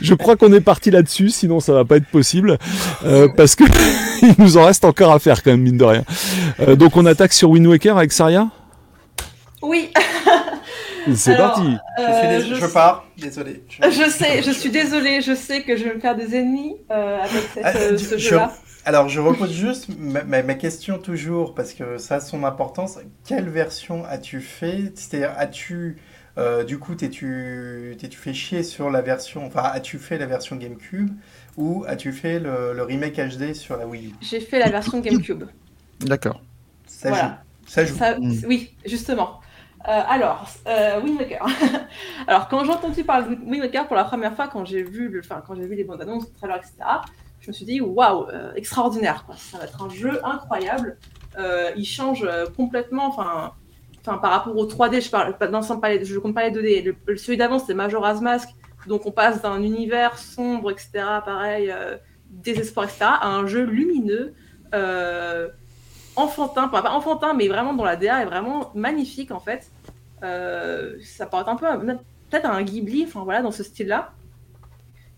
Je 0.00 0.14
crois 0.14 0.36
qu'on 0.36 0.52
est 0.52 0.60
parti 0.60 0.90
là-dessus, 0.90 1.30
sinon 1.30 1.60
ça 1.60 1.72
va 1.72 1.84
pas 1.84 1.96
être 1.96 2.06
possible, 2.06 2.58
euh, 3.04 3.28
parce 3.36 3.54
que 3.54 3.64
il 4.22 4.34
nous 4.38 4.56
en 4.56 4.64
reste 4.64 4.84
encore 4.84 5.12
à 5.12 5.18
faire 5.18 5.42
quand 5.42 5.50
même 5.50 5.62
mine 5.62 5.78
de 5.78 5.84
rien. 5.84 6.04
Euh, 6.60 6.76
donc 6.76 6.96
on 6.96 7.06
attaque 7.06 7.32
sur 7.32 7.50
Wind 7.50 7.66
Waker 7.66 7.96
avec 7.96 8.12
Saria? 8.12 8.48
Oui, 9.62 9.90
C'est 11.14 11.34
Alors, 11.34 11.54
parti. 11.54 11.76
Je, 11.98 12.02
suis 12.02 12.12
euh, 12.52 12.54
je, 12.56 12.60
je 12.60 12.66
pars, 12.72 13.06
désolé. 13.18 13.62
Je- 13.68 13.90
je 13.90 14.10
sais, 14.10 14.42
je 14.42 14.50
suis 14.50 14.70
désolée, 14.70 15.20
je 15.20 15.34
sais 15.34 15.62
que 15.62 15.76
je 15.76 15.84
vais 15.84 15.94
me 15.94 16.00
faire 16.00 16.16
des 16.16 16.34
ennemis 16.34 16.76
euh, 16.90 17.18
avec 17.20 17.42
cette, 17.54 17.62
Ah, 17.64 17.76
euh, 17.76 17.98
ce 17.98 18.18
je- 18.18 18.28
jeu-là. 18.30 18.52
Alors, 18.84 19.08
je 19.08 19.20
repose 19.20 19.52
juste 19.52 19.88
ma, 19.98 20.22
ma- 20.22 20.42
ma 20.42 20.54
question 20.54 20.98
toujours, 20.98 21.54
parce 21.54 21.74
que 21.74 21.98
ça 21.98 22.16
a 22.16 22.20
son 22.20 22.44
importance. 22.44 22.98
Quelle 23.26 23.48
version 23.48 24.04
as-tu 24.04 24.40
fait? 24.40 24.92
C'est-à-dire, 24.94 25.32
as-tu. 25.36 25.96
euh, 26.38 26.62
du 26.64 26.78
coup, 26.78 26.94
t'es-tu 26.94 27.96
t'es-tu 27.98 28.16
fait 28.18 28.34
chier 28.34 28.62
sur 28.62 28.90
la 28.90 29.00
version. 29.02 29.44
Enfin, 29.46 29.62
as-tu 29.72 29.98
fait 29.98 30.18
la 30.18 30.26
version 30.26 30.54
GameCube 30.56 31.10
ou 31.56 31.84
as-tu 31.88 32.12
fait 32.12 32.38
le, 32.38 32.74
le 32.74 32.82
remake 32.82 33.16
HD 33.18 33.54
sur 33.54 33.76
la 33.76 33.86
Wii 33.86 34.14
J'ai 34.20 34.40
fait 34.40 34.58
la 34.58 34.68
version 34.68 35.00
GameCube. 35.00 35.44
D'accord. 36.00 36.42
Ça 36.86 37.08
Voilà. 37.08 37.24
joue. 37.24 37.70
Ça 37.70 37.84
joue. 37.84 37.96
Ça-. 37.96 38.16
Oui, 38.46 38.74
justement. 38.84 39.40
Euh, 39.88 40.02
alors, 40.08 40.46
euh, 40.66 41.00
Wind 41.00 41.20
Waker. 41.20 41.46
alors, 42.26 42.48
quand 42.48 42.64
j'ai 42.64 42.72
entendu 42.72 43.04
parler 43.04 43.36
de 43.36 43.40
Wind 43.44 43.62
Waker 43.62 43.86
pour 43.86 43.94
la 43.94 44.04
première 44.04 44.34
fois, 44.34 44.48
quand 44.48 44.64
j'ai 44.64 44.82
vu, 44.82 45.08
le, 45.08 45.20
enfin, 45.20 45.42
quand 45.46 45.54
j'ai 45.54 45.66
vu 45.66 45.76
les 45.76 45.84
bandes 45.84 46.02
annonces, 46.02 46.24
les 46.26 46.32
trailers, 46.32 46.56
etc., 46.56 46.74
je 47.40 47.48
me 47.48 47.52
suis 47.52 47.64
dit, 47.64 47.80
waouh, 47.80 48.28
euh, 48.28 48.52
extraordinaire. 48.54 49.24
Ça 49.36 49.58
va 49.58 49.64
être 49.64 49.80
un 49.80 49.88
jeu 49.88 50.20
incroyable. 50.24 50.98
Euh, 51.38 51.70
il 51.76 51.84
change 51.84 52.28
complètement, 52.56 53.06
enfin, 53.06 53.52
par 54.02 54.30
rapport 54.30 54.56
au 54.56 54.66
3D, 54.66 55.00
je 55.00 55.10
parle 55.10 55.36
compte 56.20 56.34
pas 56.34 56.48
les 56.48 56.50
2D. 56.50 56.82
Le, 56.82 56.96
le- 57.06 57.16
celui 57.16 57.36
d'avant, 57.36 57.60
c'était 57.60 57.74
Majora's 57.74 58.20
Mask, 58.20 58.48
donc 58.88 59.06
on 59.06 59.12
passe 59.12 59.42
d'un 59.42 59.62
univers 59.62 60.18
sombre, 60.18 60.72
etc., 60.72 60.90
pareil, 61.24 61.72
désespoir, 62.30 62.86
etc., 62.86 63.04
à 63.20 63.28
un 63.28 63.46
jeu 63.46 63.62
lumineux. 63.62 64.34
enfantin, 66.16 66.66
pas 66.68 66.90
enfantin, 66.90 67.34
mais 67.34 67.46
vraiment 67.46 67.74
dont 67.74 67.84
la 67.84 67.94
DA 67.96 68.22
est 68.22 68.26
vraiment 68.26 68.72
magnifique 68.74 69.30
en 69.30 69.40
fait. 69.40 69.70
Euh, 70.22 70.96
ça 71.02 71.26
porte 71.26 71.48
un 71.48 71.56
peu, 71.56 71.66
peut-être 72.30 72.46
un 72.46 72.62
Ghibli, 72.62 73.04
enfin 73.04 73.24
voilà, 73.24 73.42
dans 73.42 73.50
ce 73.50 73.62
style-là. 73.62 74.12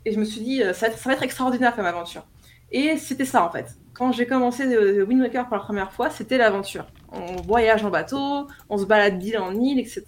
Et 0.04 0.12
je 0.12 0.18
me 0.18 0.24
suis 0.24 0.40
dit, 0.40 0.62
euh, 0.62 0.72
ça 0.72 0.86
va, 0.88 0.92
être, 0.92 0.98
ça 0.98 1.12
extraordinaire 1.24 1.74
comme 1.74 1.86
aventure. 1.86 2.24
Et 2.70 2.96
c'était 2.98 3.24
ça 3.24 3.44
en 3.44 3.50
fait. 3.50 3.76
Quand 3.94 4.12
j'ai 4.12 4.26
commencé 4.26 4.68
de 4.68 5.02
Wind 5.02 5.20
Waker 5.22 5.46
pour 5.48 5.56
la 5.56 5.62
première 5.62 5.90
fois, 5.92 6.10
c'était 6.10 6.38
l'aventure. 6.38 6.86
On 7.12 7.36
voyage 7.42 7.84
en 7.84 7.90
bateau, 7.90 8.46
on 8.68 8.78
se 8.78 8.84
balade 8.84 9.18
d'île 9.18 9.38
en 9.38 9.54
île, 9.54 9.78
etc. 9.80 10.04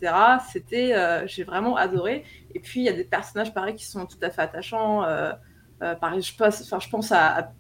C'était, 0.53 0.95
euh, 0.95 1.27
j'ai 1.27 1.43
vraiment 1.45 1.77
adoré. 1.77 2.25
Et 2.55 2.61
puis 2.61 2.81
il 2.81 2.85
y 2.85 2.89
a 2.89 2.93
des 2.93 3.05
personnages 3.05 3.53
pareils 3.53 3.75
qui 3.75 3.87
sont 3.87 4.07
tout 4.07 4.19
à 4.23 4.31
fait 4.31 4.43
attachants. 4.43 5.05
pareil, 6.01 6.21
je 6.21 6.37
pense, 6.37 6.61
enfin, 6.62 6.79
je 6.79 6.91
pense 6.91 7.12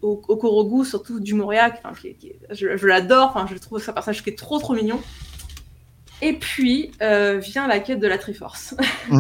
au, 0.02 0.20
au 0.28 0.36
Korogu, 0.36 0.84
surtout 0.84 1.20
du 1.20 1.34
enfin, 1.40 1.92
qui- 1.94 2.34
je, 2.50 2.86
l'adore, 2.86 3.32
enfin, 3.34 3.46
je 3.50 3.56
trouve 3.58 3.82
c'est 3.82 3.90
un 3.90 3.94
personnage 3.94 4.22
qui 4.22 4.28
est 4.30 4.38
trop 4.38 4.58
trop 4.58 4.74
mignon. 4.74 5.00
Et 6.22 6.34
puis 6.34 6.92
euh, 7.02 7.38
vient 7.38 7.66
la 7.66 7.80
quête 7.80 8.00
de 8.00 8.06
la 8.06 8.18
Triforce. 8.18 8.74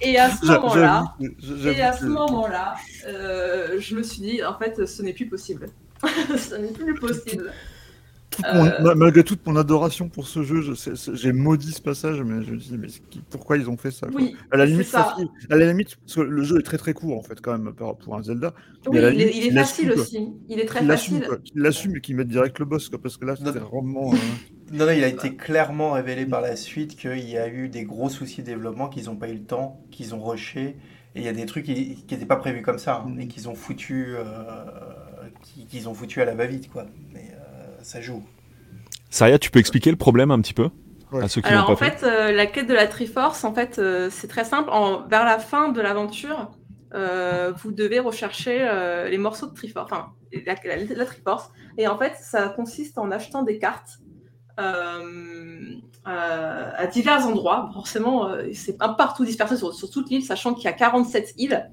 Et 0.00 0.18
à 0.18 0.30
ce 0.30 0.46
moment-là, 0.46 1.14
et 1.20 1.82
à 1.82 1.92
ce 1.92 2.06
euh, 3.06 3.80
je 3.80 3.94
me 3.94 4.02
suis 4.02 4.22
dit, 4.22 4.44
en 4.44 4.58
fait, 4.58 4.86
ce 4.86 5.02
n'est 5.02 5.12
plus 5.12 5.28
possible. 5.28 5.68
ce 6.02 6.56
n'est 6.56 6.72
plus 6.72 6.94
possible. 6.94 7.52
Toute 8.36 8.54
mon- 8.54 8.66
Euh, 8.66 8.80
ma- 8.82 8.94
malgré 8.94 9.24
toute 9.24 9.44
mon 9.46 9.56
adoration 9.56 10.08
pour 10.08 10.28
ce 10.28 10.42
jeu, 10.42 10.74
c'est- 10.74 11.14
j'ai 11.14 11.32
maudit 11.32 11.72
ce 11.72 11.80
passage, 11.82 12.20
mais 12.22 12.42
je 12.44 12.52
me 12.52 12.56
dis, 12.58 12.76
mais 12.78 12.88
c'est 12.88 13.02
pourquoi 13.30 13.56
ils 13.56 13.68
ont 13.68 13.76
fait 13.76 13.90
ça 13.90 14.06
quoi 14.08 14.20
Oui, 14.20 14.36
À 14.50 14.56
la 14.56 14.64
c'est 14.66 14.72
limite, 14.72 14.86
ça. 14.86 15.04
facile. 15.04 15.28
À 15.50 15.56
la 15.56 15.66
limite, 15.66 15.96
parce 15.96 16.14
que 16.16 16.20
le 16.20 16.42
jeu 16.42 16.58
est 16.60 16.62
très 16.62 16.78
très 16.78 16.94
court 16.94 17.16
en 17.18 17.22
fait, 17.22 17.40
quand 17.40 17.52
même, 17.58 17.72
pour 17.74 18.14
un 18.16 18.22
Zelda. 18.22 18.54
Oui, 18.86 18.98
il 18.98 19.04
est, 19.04 19.10
limite, 19.10 19.34
il 19.34 19.42
est 19.42 19.46
il 19.48 19.54
laisse 19.54 19.68
facile 19.70 19.92
aussi. 19.92 20.28
Il 20.48 20.60
est 20.60 20.66
très 20.66 20.84
facile. 20.84 21.24
quoi. 21.26 21.38
Qu'ils 21.38 21.60
l'assument 21.62 21.96
et 21.96 22.00
qu'ils 22.00 22.16
mettent 22.16 22.28
direct 22.28 22.58
le 22.58 22.64
boss, 22.66 22.88
quoi, 22.88 23.00
parce 23.00 23.16
que 23.16 23.24
là, 23.24 23.34
c'était 23.36 23.58
vraiment. 23.58 24.12
euh, 24.12 24.16
Non, 24.72 24.86
non, 24.86 24.92
il 24.92 25.04
a 25.04 25.08
été 25.08 25.36
clairement 25.36 25.92
révélé 25.92 26.26
par 26.26 26.40
la 26.40 26.56
suite 26.56 26.96
qu'il 26.96 27.28
y 27.28 27.38
a 27.38 27.48
eu 27.48 27.68
des 27.68 27.84
gros 27.84 28.08
soucis 28.08 28.40
de 28.42 28.46
développement, 28.46 28.88
qu'ils 28.88 29.04
n'ont 29.06 29.16
pas 29.16 29.28
eu 29.28 29.34
le 29.34 29.44
temps, 29.44 29.80
qu'ils 29.90 30.14
ont 30.14 30.22
rushé. 30.24 30.76
Et 31.14 31.20
il 31.20 31.22
y 31.24 31.28
a 31.28 31.32
des 31.32 31.46
trucs 31.46 31.64
qui 31.64 32.04
n'étaient 32.10 32.26
pas 32.26 32.36
prévus 32.36 32.60
comme 32.62 32.78
ça, 32.78 33.02
hein, 33.06 33.08
Mm. 33.08 33.20
et 33.20 33.26
qu'ils 33.28 33.48
ont 33.48 33.54
foutu, 33.54 34.08
euh, 34.16 34.24
qui- 35.42 35.66
qu'ils 35.66 35.88
ont 35.88 35.94
foutu 35.94 36.20
à 36.20 36.24
la 36.24 36.34
va-vite, 36.34 36.70
quoi. 36.70 36.86
Ça 37.86 38.00
joue. 38.00 38.24
Saria, 39.10 39.38
tu 39.38 39.52
peux 39.52 39.60
expliquer 39.60 39.90
le 39.92 39.96
problème 39.96 40.32
un 40.32 40.40
petit 40.40 40.54
peu 40.54 40.70
Ouais. 41.12 41.22
à 41.22 41.28
ceux 41.28 41.40
qui 41.40 41.48
l'ont 41.50 41.54
Alors 41.54 41.66
pas 41.68 41.72
en 41.74 41.76
fait. 41.76 41.98
fait, 42.00 42.06
euh, 42.06 42.32
la 42.32 42.46
quête 42.46 42.66
de 42.66 42.74
la 42.74 42.88
Triforce, 42.88 43.44
en 43.44 43.54
fait, 43.54 43.78
euh, 43.78 44.08
c'est 44.10 44.26
très 44.26 44.42
simple. 44.44 44.70
En- 44.70 45.06
vers 45.06 45.24
la 45.24 45.38
fin 45.38 45.68
de 45.68 45.80
l'aventure, 45.80 46.50
euh, 46.94 47.52
vous 47.56 47.70
devez 47.70 48.00
rechercher 48.00 48.66
euh, 48.68 49.08
les 49.08 49.18
morceaux 49.18 49.46
de 49.46 49.54
Triforce, 49.54 49.86
enfin 49.88 50.08
la, 50.32 50.56
la, 50.64 50.76
la, 50.96 51.04
Triforce. 51.06 51.48
Et 51.78 51.86
en 51.86 51.96
fait, 51.96 52.14
ça 52.20 52.48
consiste 52.48 52.98
en 52.98 53.12
achetant 53.12 53.44
des 53.44 53.58
cartes 53.58 53.98
euh, 54.58 55.74
à 56.04 56.86
divers 56.88 57.24
endroits. 57.24 57.70
Forcément, 57.72 58.28
c'est 58.52 58.76
un 58.82 58.88
partout 58.90 59.24
dispersé 59.24 59.56
sur, 59.56 59.72
sur 59.74 59.88
toute 59.90 60.10
l'île, 60.10 60.24
sachant 60.24 60.54
qu'il 60.54 60.64
y 60.64 60.68
a 60.68 60.72
47 60.72 61.34
îles. 61.38 61.70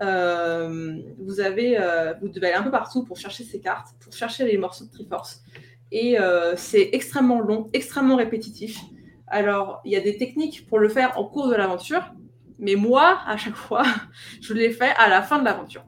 Vous, 0.00 1.40
avez, 1.40 1.78
vous 2.20 2.28
devez 2.28 2.48
aller 2.48 2.56
un 2.56 2.62
peu 2.62 2.70
partout 2.70 3.04
pour 3.04 3.16
chercher 3.16 3.44
ces 3.44 3.60
cartes, 3.60 3.94
pour 4.00 4.12
chercher 4.12 4.44
les 4.44 4.58
morceaux 4.58 4.86
de 4.86 4.90
Triforce. 4.90 5.42
Et 5.90 6.16
c'est 6.56 6.90
extrêmement 6.92 7.40
long, 7.40 7.68
extrêmement 7.72 8.16
répétitif. 8.16 8.78
Alors, 9.32 9.80
il 9.86 9.92
y 9.92 9.96
a 9.96 10.00
des 10.00 10.18
techniques 10.18 10.66
pour 10.68 10.78
le 10.78 10.90
faire 10.90 11.18
en 11.18 11.24
cours 11.24 11.48
de 11.48 11.54
l'aventure, 11.54 12.12
mais 12.58 12.76
moi, 12.76 13.20
à 13.26 13.38
chaque 13.38 13.56
fois, 13.56 13.82
je 14.40 14.52
l'ai 14.52 14.70
fait 14.70 14.92
à 14.98 15.08
la 15.08 15.22
fin 15.22 15.38
de 15.38 15.44
l'aventure. 15.44 15.84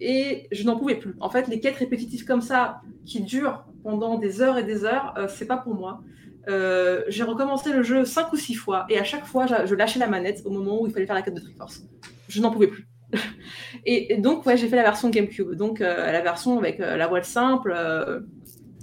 Et 0.00 0.48
je 0.50 0.64
n'en 0.64 0.76
pouvais 0.76 0.96
plus. 0.96 1.14
En 1.20 1.30
fait, 1.30 1.46
les 1.46 1.60
quêtes 1.60 1.76
répétitives 1.76 2.24
comme 2.24 2.42
ça, 2.42 2.80
qui 3.06 3.20
durent 3.20 3.64
pendant 3.84 4.18
des 4.18 4.42
heures 4.42 4.58
et 4.58 4.64
des 4.64 4.84
heures, 4.84 5.14
euh, 5.16 5.28
c'est 5.28 5.46
pas 5.46 5.56
pour 5.56 5.74
moi. 5.74 6.02
Euh, 6.48 7.04
j'ai 7.08 7.22
recommencé 7.22 7.72
le 7.72 7.82
jeu 7.82 8.04
cinq 8.04 8.32
ou 8.32 8.36
six 8.36 8.54
fois, 8.54 8.86
et 8.88 8.98
à 8.98 9.04
chaque 9.04 9.24
fois, 9.24 9.46
je 9.46 9.74
lâchais 9.74 10.00
la 10.00 10.08
manette 10.08 10.42
au 10.44 10.50
moment 10.50 10.82
où 10.82 10.86
il 10.86 10.92
fallait 10.92 11.06
faire 11.06 11.14
la 11.14 11.22
quête 11.22 11.34
de 11.34 11.40
Triforce. 11.40 11.84
Je 12.28 12.40
n'en 12.40 12.50
pouvais 12.50 12.68
plus. 12.68 12.89
et, 13.86 14.16
donc, 14.16 14.46
ouais, 14.46 14.56
j'ai 14.56 14.68
fait 14.68 14.76
la 14.76 14.82
version 14.82 15.10
GameCube. 15.10 15.54
Donc, 15.54 15.80
euh, 15.80 16.12
la 16.12 16.20
version 16.20 16.58
avec 16.58 16.80
euh, 16.80 16.96
la 16.96 17.06
voile 17.06 17.24
simple, 17.24 17.74
euh, 17.76 18.20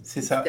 c'est 0.03 0.21
ça. 0.21 0.43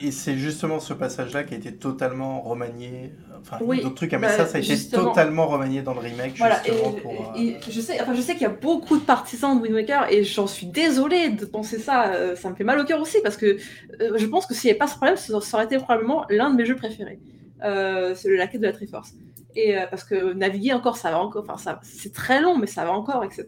Et, 0.00 0.08
et 0.08 0.10
c'est 0.12 0.36
justement 0.36 0.78
ce 0.78 0.94
passage-là 0.94 1.42
qui 1.42 1.54
a 1.54 1.56
été 1.56 1.74
totalement 1.74 2.40
remanié. 2.42 3.12
Enfin, 3.40 3.58
oui, 3.60 3.82
d'autres 3.82 3.94
trucs, 3.94 4.12
hein, 4.12 4.18
mais 4.20 4.28
bah, 4.28 4.36
ça, 4.36 4.46
ça 4.46 4.58
a 4.58 4.60
été 4.60 4.76
totalement 4.90 5.46
remanié 5.48 5.82
dans 5.82 5.94
le 5.94 6.00
remake. 6.00 6.34
Voilà, 6.36 6.62
justement, 6.62 6.94
et, 7.36 7.52
pour, 7.54 7.72
je 7.72 7.80
sais, 7.80 8.00
enfin, 8.00 8.14
je 8.14 8.20
sais 8.20 8.34
qu'il 8.34 8.42
y 8.42 8.46
a 8.46 8.50
beaucoup 8.50 8.98
de 8.98 9.02
partisans 9.02 9.56
de 9.56 9.62
Wind 9.62 9.74
Waker 9.74 10.12
et 10.12 10.22
j'en 10.22 10.46
suis 10.46 10.66
désolée 10.66 11.30
de 11.30 11.44
penser 11.46 11.78
ça. 11.78 12.36
Ça 12.36 12.50
me 12.50 12.54
fait 12.54 12.64
mal 12.64 12.78
au 12.78 12.84
cœur 12.84 13.00
aussi 13.00 13.16
parce 13.22 13.38
que 13.38 13.56
je 13.98 14.26
pense 14.26 14.46
que 14.46 14.54
s'il 14.54 14.68
n'y 14.68 14.72
avait 14.72 14.78
pas 14.78 14.86
ce 14.86 14.96
problème, 14.96 15.16
ça 15.16 15.34
aurait 15.54 15.64
été 15.64 15.78
probablement 15.78 16.26
l'un 16.28 16.50
de 16.50 16.56
mes 16.56 16.66
jeux 16.66 16.76
préférés. 16.76 17.18
C'est 17.62 18.36
la 18.36 18.46
quête 18.46 18.60
de 18.60 18.66
la 18.66 18.72
Triforce. 18.72 19.14
Et 19.54 19.76
euh, 19.76 19.86
parce 19.88 20.04
que 20.04 20.32
naviguer 20.32 20.72
encore, 20.72 20.96
ça 20.96 21.10
va 21.10 21.18
encore. 21.18 21.44
Enfin, 21.48 21.56
ça, 21.56 21.80
c'est 21.82 22.12
très 22.12 22.40
long, 22.40 22.58
mais 22.58 22.66
ça 22.66 22.84
va 22.84 22.92
encore, 22.92 23.24
etc. 23.24 23.46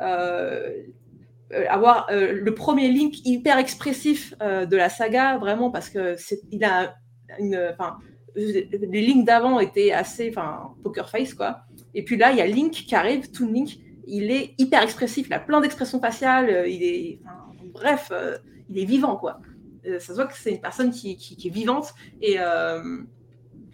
Euh, 0.00 0.82
euh, 1.52 1.64
avoir 1.68 2.08
le 2.10 2.50
premier 2.54 2.90
Link 2.90 3.14
hyper 3.24 3.58
expressif 3.58 4.34
de 4.40 4.76
la 4.76 4.88
saga, 4.88 5.38
vraiment, 5.38 5.70
parce 5.70 5.90
que 5.90 6.16
il 6.50 6.64
a 6.64 6.96
une, 7.38 7.74
les 8.34 9.06
Links 9.06 9.24
d'avant 9.24 9.60
étaient 9.60 9.92
assez, 9.92 10.30
enfin, 10.30 10.74
poker 10.82 11.08
face, 11.08 11.34
quoi. 11.34 11.60
Et 11.94 12.04
puis 12.04 12.16
là, 12.16 12.32
il 12.32 12.38
y 12.38 12.40
a 12.40 12.46
Link 12.46 12.72
qui 12.72 12.94
arrive, 12.94 13.30
Toon 13.30 13.52
Link, 13.52 13.78
il 14.06 14.30
est 14.30 14.54
hyper 14.58 14.82
expressif, 14.82 15.28
il 15.28 15.32
a 15.32 15.38
plein 15.38 15.60
d'expressions 15.60 16.00
faciales, 16.00 16.68
il 16.68 16.82
est, 16.82 17.20
bref, 17.72 18.10
il 18.68 18.78
est 18.78 18.84
vivant, 18.84 19.16
quoi. 19.16 19.40
ça 19.84 20.00
se 20.00 20.12
voit 20.14 20.26
que 20.26 20.36
c'est 20.36 20.50
une 20.50 20.60
personne 20.60 20.90
qui 20.90 21.12
est 21.12 21.50
vivante 21.50 21.94
et 22.20 22.38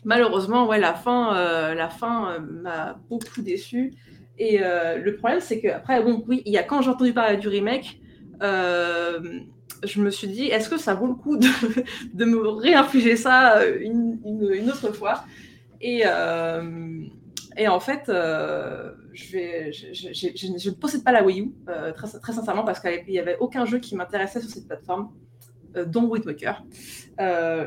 malheureusement, 0.05 0.67
ouais, 0.67 0.79
la 0.79 0.95
fin, 0.95 1.75
la 1.75 1.89
fin 1.89 2.39
m'a 2.41 2.99
beaucoup 3.09 3.43
déçu. 3.43 3.95
Et 4.41 4.63
euh, 4.63 4.97
le 4.97 5.17
problème, 5.17 5.41
c'est 5.41 5.61
que 5.61 5.69
après, 5.69 6.03
bon, 6.03 6.25
oui, 6.27 6.43
il 6.47 6.53
y 6.53 6.57
a 6.57 6.63
quand 6.63 6.81
j'ai 6.81 6.89
entendu 6.89 7.13
parler 7.13 7.37
du 7.37 7.49
remake, 7.49 8.01
euh, 8.43 9.21
je 9.85 10.01
me 10.01 10.11
suis 10.11 10.29
dit, 10.29 10.47
est-ce 10.47 10.71
que 10.71 10.79
ça 10.79 10.95
vaut 10.95 11.07
le 11.07 11.15
coup 11.15 11.37
de, 11.37 11.47
de 12.15 12.25
me 12.25 12.49
réinfliger 12.49 13.17
ça 13.17 13.67
une, 13.67 14.19
une, 14.25 14.71
autre 14.71 14.93
fois? 14.93 15.25
Et, 15.83 16.05
euh, 16.07 17.03
et 17.59 17.69
en 17.69 17.81
fait, 17.81 18.09
euh, 18.09 18.93
je, 19.13 19.37
ne 19.37 20.75
possède 20.75 21.05
pas 21.05 21.13
la 21.13 21.23
Wii 21.23 21.43
U, 21.43 21.53
euh, 21.69 21.93
très, 21.93 22.09
très 22.09 22.33
sincèrement, 22.33 22.65
parce 22.65 22.81
qu'il 22.81 23.05
n'y 23.09 23.19
avait 23.19 23.37
aucun 23.41 23.67
jeu 23.67 23.79
qui 23.79 23.95
m'intéressait 23.95 24.41
sur 24.41 24.49
cette 24.49 24.67
plateforme, 24.67 25.11
euh, 25.11 25.30
dont 25.87 26.07
Wind 26.07 26.27
Waker. 26.27 26.65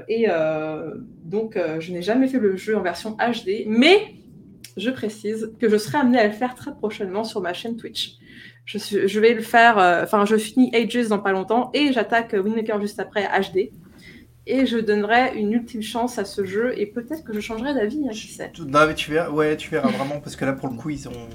et 0.08 0.28
donc, 1.24 1.58
je 1.80 1.92
n'ai 1.92 2.02
jamais 2.02 2.28
fait 2.28 2.40
le 2.40 2.56
jeu 2.56 2.78
en 2.78 2.82
version 2.82 3.18
HD, 3.18 3.66
mais 3.68 4.16
je 4.78 4.90
précise 4.90 5.52
que 5.60 5.70
je 5.70 5.78
serai 5.78 6.00
amenée 6.00 6.20
à 6.20 6.28
le 6.28 6.34
faire 6.34 6.56
très 6.56 6.74
prochainement 6.74 7.24
sur 7.24 7.42
ma 7.42 7.54
chaîne 7.54 7.78
Twitch. 7.78 8.18
Je, 8.66 8.78
suis, 8.78 9.08
je 9.08 9.20
vais 9.20 9.34
le 9.34 9.42
faire, 9.42 9.76
enfin, 10.04 10.22
euh, 10.22 10.26
je 10.26 10.38
finis 10.38 10.74
Ages 10.74 11.10
dans 11.10 11.20
pas 11.20 11.32
longtemps 11.32 11.70
et 11.74 11.92
j'attaque 11.92 12.34
Windmaker 12.34 12.80
juste 12.80 13.00
après 13.00 13.26
HD. 13.26 13.72
Et 14.46 14.66
je 14.66 14.78
donnerai 14.78 15.38
une 15.38 15.54
ultime 15.54 15.82
chance 15.82 16.18
à 16.18 16.26
ce 16.26 16.44
jeu 16.44 16.78
et 16.78 16.86
peut-être 16.86 17.24
que 17.24 17.34
je 17.34 17.40
changerai 17.40 17.74
d'avis, 17.74 18.04
hein, 18.08 18.12
qui 18.12 18.28
sait. 18.28 18.52
Non, 18.60 18.88
mais 18.88 18.94
tu 18.94 19.12
verras, 19.12 19.30
ouais, 19.30 19.56
tu 19.56 19.70
verras 19.70 19.90
vraiment 19.90 20.20
parce 20.20 20.36
que 20.36 20.44
là, 20.44 20.54
pour 20.54 20.70
le 20.70 20.76
coup, 20.76 20.90
ils 20.90 21.08
ont. 21.08 21.30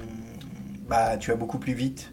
Bah, 0.88 1.16
tu 1.18 1.30
vas 1.30 1.36
beaucoup 1.36 1.58
plus 1.58 1.72
vite. 1.72 2.12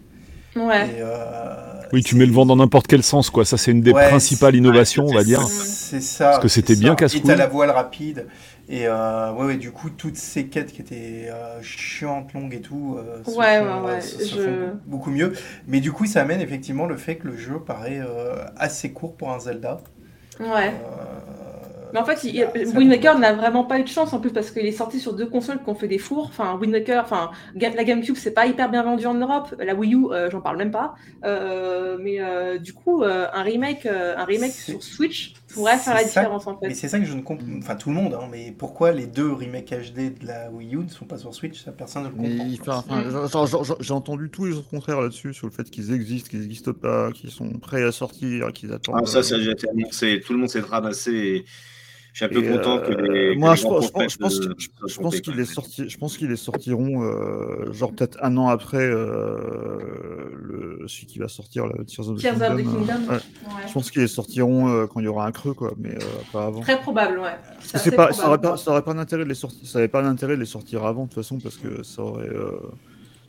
Ouais. 0.55 0.87
Et, 0.89 1.01
euh, 1.01 1.55
oui, 1.93 2.03
tu 2.03 2.15
mets 2.15 2.25
le 2.25 2.31
vent 2.31 2.45
dans 2.45 2.55
n'importe 2.55 2.87
quel 2.87 3.03
sens, 3.03 3.29
quoi. 3.29 3.45
Ça, 3.45 3.57
c'est 3.57 3.71
une 3.71 3.81
des 3.81 3.91
ouais, 3.91 4.09
principales 4.09 4.55
innovations, 4.55 5.05
on 5.05 5.13
va 5.13 5.23
dire. 5.23 5.41
C'est 5.41 6.01
ça. 6.01 6.31
Parce 6.31 6.39
que 6.39 6.47
c'était 6.47 6.75
bien 6.75 6.95
casse-couille. 6.95 7.21
Et 7.21 7.23
t'as 7.23 7.35
la 7.35 7.47
voile 7.47 7.69
rapide. 7.69 8.27
Et 8.67 8.87
euh, 8.87 9.31
ouais, 9.33 9.45
ouais, 9.45 9.57
du 9.57 9.71
coup, 9.71 9.91
toutes 9.91 10.17
ces 10.17 10.47
quêtes 10.47 10.71
qui 10.71 10.81
étaient 10.81 11.29
euh, 11.29 11.61
chiantes, 11.61 12.33
longues 12.33 12.55
et 12.55 12.61
tout, 12.61 12.97
euh, 12.97 13.17
ouais, 13.31 13.59
font, 13.59 13.85
ouais, 13.85 13.91
ouais, 13.93 14.01
se, 14.01 14.23
je... 14.25 14.41
font 14.41 14.79
beaucoup 14.87 15.11
mieux. 15.11 15.33
Mais 15.67 15.79
du 15.79 15.91
coup, 15.91 16.07
ça 16.07 16.21
amène 16.21 16.41
effectivement 16.41 16.87
le 16.87 16.97
fait 16.97 17.17
que 17.17 17.27
le 17.27 17.37
jeu 17.37 17.59
paraît 17.59 17.99
euh, 17.99 18.43
assez 18.57 18.91
court 18.91 19.15
pour 19.15 19.31
un 19.31 19.39
Zelda. 19.39 19.81
Ouais. 20.39 20.73
Mais 21.95 22.01
en 22.01 22.05
fait, 22.05 22.25
il, 22.25 22.45
Wind 22.75 22.91
Waker 22.91 23.17
n'a 23.19 23.31
vraiment 23.31 23.63
pas 23.63 23.79
eu 23.79 23.83
de 23.83 23.87
chance 23.87 24.11
en 24.11 24.19
plus 24.19 24.29
parce 24.29 24.51
qu'il 24.51 24.65
est 24.65 24.73
sorti 24.73 24.99
sur 24.99 25.13
deux 25.13 25.27
consoles 25.27 25.63
qui 25.63 25.69
ont 25.69 25.75
fait 25.75 25.87
des 25.87 25.97
fours. 25.97 26.25
Enfin, 26.25 26.57
Wind 26.59 26.73
Waker, 26.73 27.01
enfin, 27.01 27.31
la 27.55 27.83
GameCube, 27.85 28.17
c'est 28.17 28.33
pas 28.33 28.47
hyper 28.47 28.69
bien 28.69 28.83
vendu 28.83 29.05
en 29.05 29.13
Europe. 29.13 29.55
La 29.59 29.73
Wii 29.73 29.95
U, 29.95 30.07
euh, 30.11 30.29
j'en 30.29 30.41
parle 30.41 30.57
même 30.57 30.71
pas. 30.71 30.95
Euh, 31.23 31.97
mais 31.97 32.19
euh, 32.19 32.57
du 32.57 32.73
coup, 32.73 33.05
un 33.05 33.41
remake, 33.43 33.85
un 33.85 34.25
remake 34.25 34.51
sur 34.51 34.83
Switch 34.83 35.35
pourrait 35.53 35.77
faire 35.77 35.93
la 35.93 36.01
ça, 36.01 36.19
différence 36.19 36.47
en 36.47 36.57
fait. 36.57 36.67
Mais 36.67 36.73
c'est 36.73 36.89
ça 36.89 36.99
que 36.99 37.05
je 37.05 37.13
ne 37.13 37.21
comprends. 37.21 37.47
Enfin, 37.59 37.75
tout 37.77 37.87
le 37.87 37.95
monde, 37.95 38.13
hein, 38.13 38.27
mais 38.29 38.51
pourquoi 38.51 38.91
les 38.91 39.07
deux 39.07 39.31
remakes 39.31 39.69
HD 39.69 40.19
de 40.19 40.27
la 40.27 40.51
Wii 40.51 40.75
U 40.75 40.79
ne 40.79 40.89
sont 40.89 41.05
pas 41.05 41.17
sur 41.17 41.33
Switch? 41.33 41.63
Ça, 41.63 41.71
personne 41.71 42.03
ne 42.03 42.09
le 42.09 42.15
comprend. 42.57 42.83
Enfin, 42.83 43.77
J'ai 43.79 43.93
entendu 43.93 44.29
tous 44.29 44.43
les 44.43 44.57
autres 44.57 44.69
contraires 44.69 44.99
là-dessus, 44.99 45.33
sur 45.33 45.47
le 45.47 45.53
fait 45.53 45.69
qu'ils 45.69 45.93
existent, 45.93 46.29
qu'ils 46.29 46.41
n'existent 46.41 46.73
pas, 46.73 47.13
qu'ils 47.13 47.31
sont 47.31 47.51
prêts 47.53 47.83
à 47.83 47.93
sortir, 47.93 48.51
qu'ils 48.51 48.73
attendent. 48.73 48.99
Ah, 49.01 49.05
ça, 49.05 49.23
ça 49.23 49.35
a 49.35 49.37
déjà 49.37 49.51
été 49.51 49.69
annoncé. 49.69 50.21
Tout 50.25 50.33
le 50.33 50.39
monde 50.39 50.49
s'est 50.49 50.59
ramassé. 50.59 51.13
Et... 51.13 51.45
Je 52.15 52.23
suis 52.23 52.33
un 52.33 52.41
peu 52.41 52.45
et 52.45 52.49
content 52.49 52.77
euh, 52.77 52.81
que 52.87 52.93
les. 52.93 53.35
Moi, 53.35 53.55
que 53.55 53.59
je, 53.59 53.63
les 53.63 53.69
pense, 53.69 53.85
je, 53.87 53.91
pense, 53.91 54.13
je 54.13 54.17
pense, 54.17 54.39
de, 54.39 54.55
je, 54.57 54.67
je 54.87 54.99
pense 55.01 55.19
qu'ils 55.19 55.35
les, 55.35 55.43
sorti, 55.43 55.89
je 55.89 55.97
pense 55.97 56.17
qu'ils 56.17 56.29
les 56.29 56.37
sortiront, 56.37 57.03
euh, 57.03 57.73
genre 57.73 57.91
peut-être 57.91 58.17
un 58.21 58.37
an 58.37 58.47
après 58.47 58.77
euh, 58.79 59.35
le, 60.33 60.87
celui 60.87 61.07
qui 61.07 61.19
va 61.19 61.27
sortir, 61.27 61.67
le 61.67 61.83
Tears 61.83 62.07
of 62.07 62.17
the 62.17 62.21
Tears 62.21 62.35
Kingdom. 62.35 62.53
of 62.53 62.57
the 62.57 62.63
Kingdom. 62.63 62.93
Euh, 62.93 63.09
ouais. 63.09 63.15
Ouais. 63.15 63.67
Je 63.67 63.73
pense 63.73 63.91
qu'ils 63.91 64.01
les 64.01 64.07
sortiront 64.07 64.69
euh, 64.69 64.87
quand 64.87 65.01
il 65.01 65.03
y 65.03 65.07
aura 65.09 65.27
un 65.27 65.33
creux, 65.33 65.53
quoi, 65.53 65.73
mais 65.77 65.89
euh, 65.89 65.99
pas 66.31 66.45
avant. 66.45 66.61
Très 66.61 66.79
probable, 66.79 67.19
ouais. 67.19 67.35
C'est 67.59 67.93
pas, 67.93 68.13
ça 68.13 68.29
aurait 68.29 68.39
pas, 68.39 68.55
ça 68.55 68.71
aurait 68.71 68.83
pas 68.83 68.93
d'intérêt 68.93 69.25
de 69.25 69.29
les 69.29 69.35
sortir, 69.35 69.67
ça 69.67 69.79
avait 69.79 69.89
pas 69.89 70.01
d'intérêt 70.01 70.35
de 70.35 70.39
les 70.39 70.45
sortir 70.45 70.85
avant, 70.85 71.03
de 71.03 71.09
toute 71.09 71.15
façon, 71.15 71.39
parce 71.39 71.57
que 71.57 71.83
ça 71.83 72.01
aurait, 72.01 72.29
euh, 72.29 72.51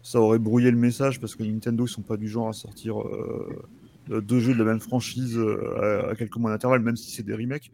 ça 0.05 0.21
aurait 0.21 0.39
brouillé 0.39 0.71
le 0.71 0.77
message, 0.77 1.19
parce 1.19 1.35
que 1.35 1.43
Nintendo, 1.43 1.87
ils 1.87 1.91
sont 1.91 2.03
pas 2.03 2.17
du 2.17 2.29
genre 2.29 2.51
à 2.51 2.53
sortir 2.53 3.01
euh, 3.01 4.21
deux 4.21 4.39
jeux 4.39 4.55
de 4.55 4.61
la 4.61 4.65
même 4.65 4.79
franchise 4.79 5.37
euh, 5.37 6.05
à, 6.07 6.11
à 6.11 6.15
quelques 6.15 6.37
mois 6.37 6.53
d'intervalle, 6.53 6.83
même 6.83 6.95
si 6.97 7.11
c'est 7.11 7.25
des 7.25 7.35
remakes. 7.35 7.73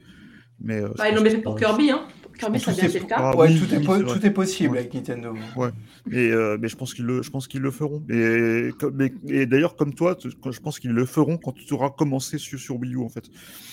Mais, 0.62 0.80
euh, 0.80 0.88
bah, 0.96 1.08
ils 1.08 1.14
l'ont 1.14 1.22
bien 1.22 1.32
fait 1.32 1.38
pour 1.38 1.56
Kirby, 1.56 1.90
hein. 1.90 2.06
Kirby, 2.38 2.60
ça 2.60 2.70
a 2.70 2.74
bien 2.74 2.88
été 2.88 2.98
le 3.00 3.06
cas. 3.06 3.16
Ah, 3.18 3.36
ouais, 3.36 3.54
tout, 3.54 3.72
est, 3.74 3.80
tout 3.80 4.32
possible 4.32 4.72
ouais. 4.72 4.80
avec 4.80 4.94
Nintendo. 4.94 5.34
Ouais. 5.56 5.68
Et, 6.10 6.30
euh, 6.30 6.56
mais 6.60 6.68
je 6.68 6.76
pense 6.76 6.94
qu'ils 6.94 7.04
le, 7.04 7.22
je 7.22 7.30
pense 7.30 7.46
qu'ils 7.46 7.60
le 7.60 7.70
feront. 7.70 8.02
Et, 8.08 8.70
mais, 8.94 9.12
et 9.28 9.46
d'ailleurs, 9.46 9.76
comme 9.76 9.94
toi, 9.94 10.16
je 10.22 10.60
pense 10.60 10.78
qu'ils 10.78 10.92
le 10.92 11.04
feront 11.04 11.36
quand 11.36 11.52
tu 11.52 11.72
auras 11.74 11.90
commencé 11.90 12.38
sur, 12.38 12.58
sur 12.58 12.76
Wii 12.76 12.94
U, 12.94 12.98
en 12.98 13.08
fait. 13.08 13.28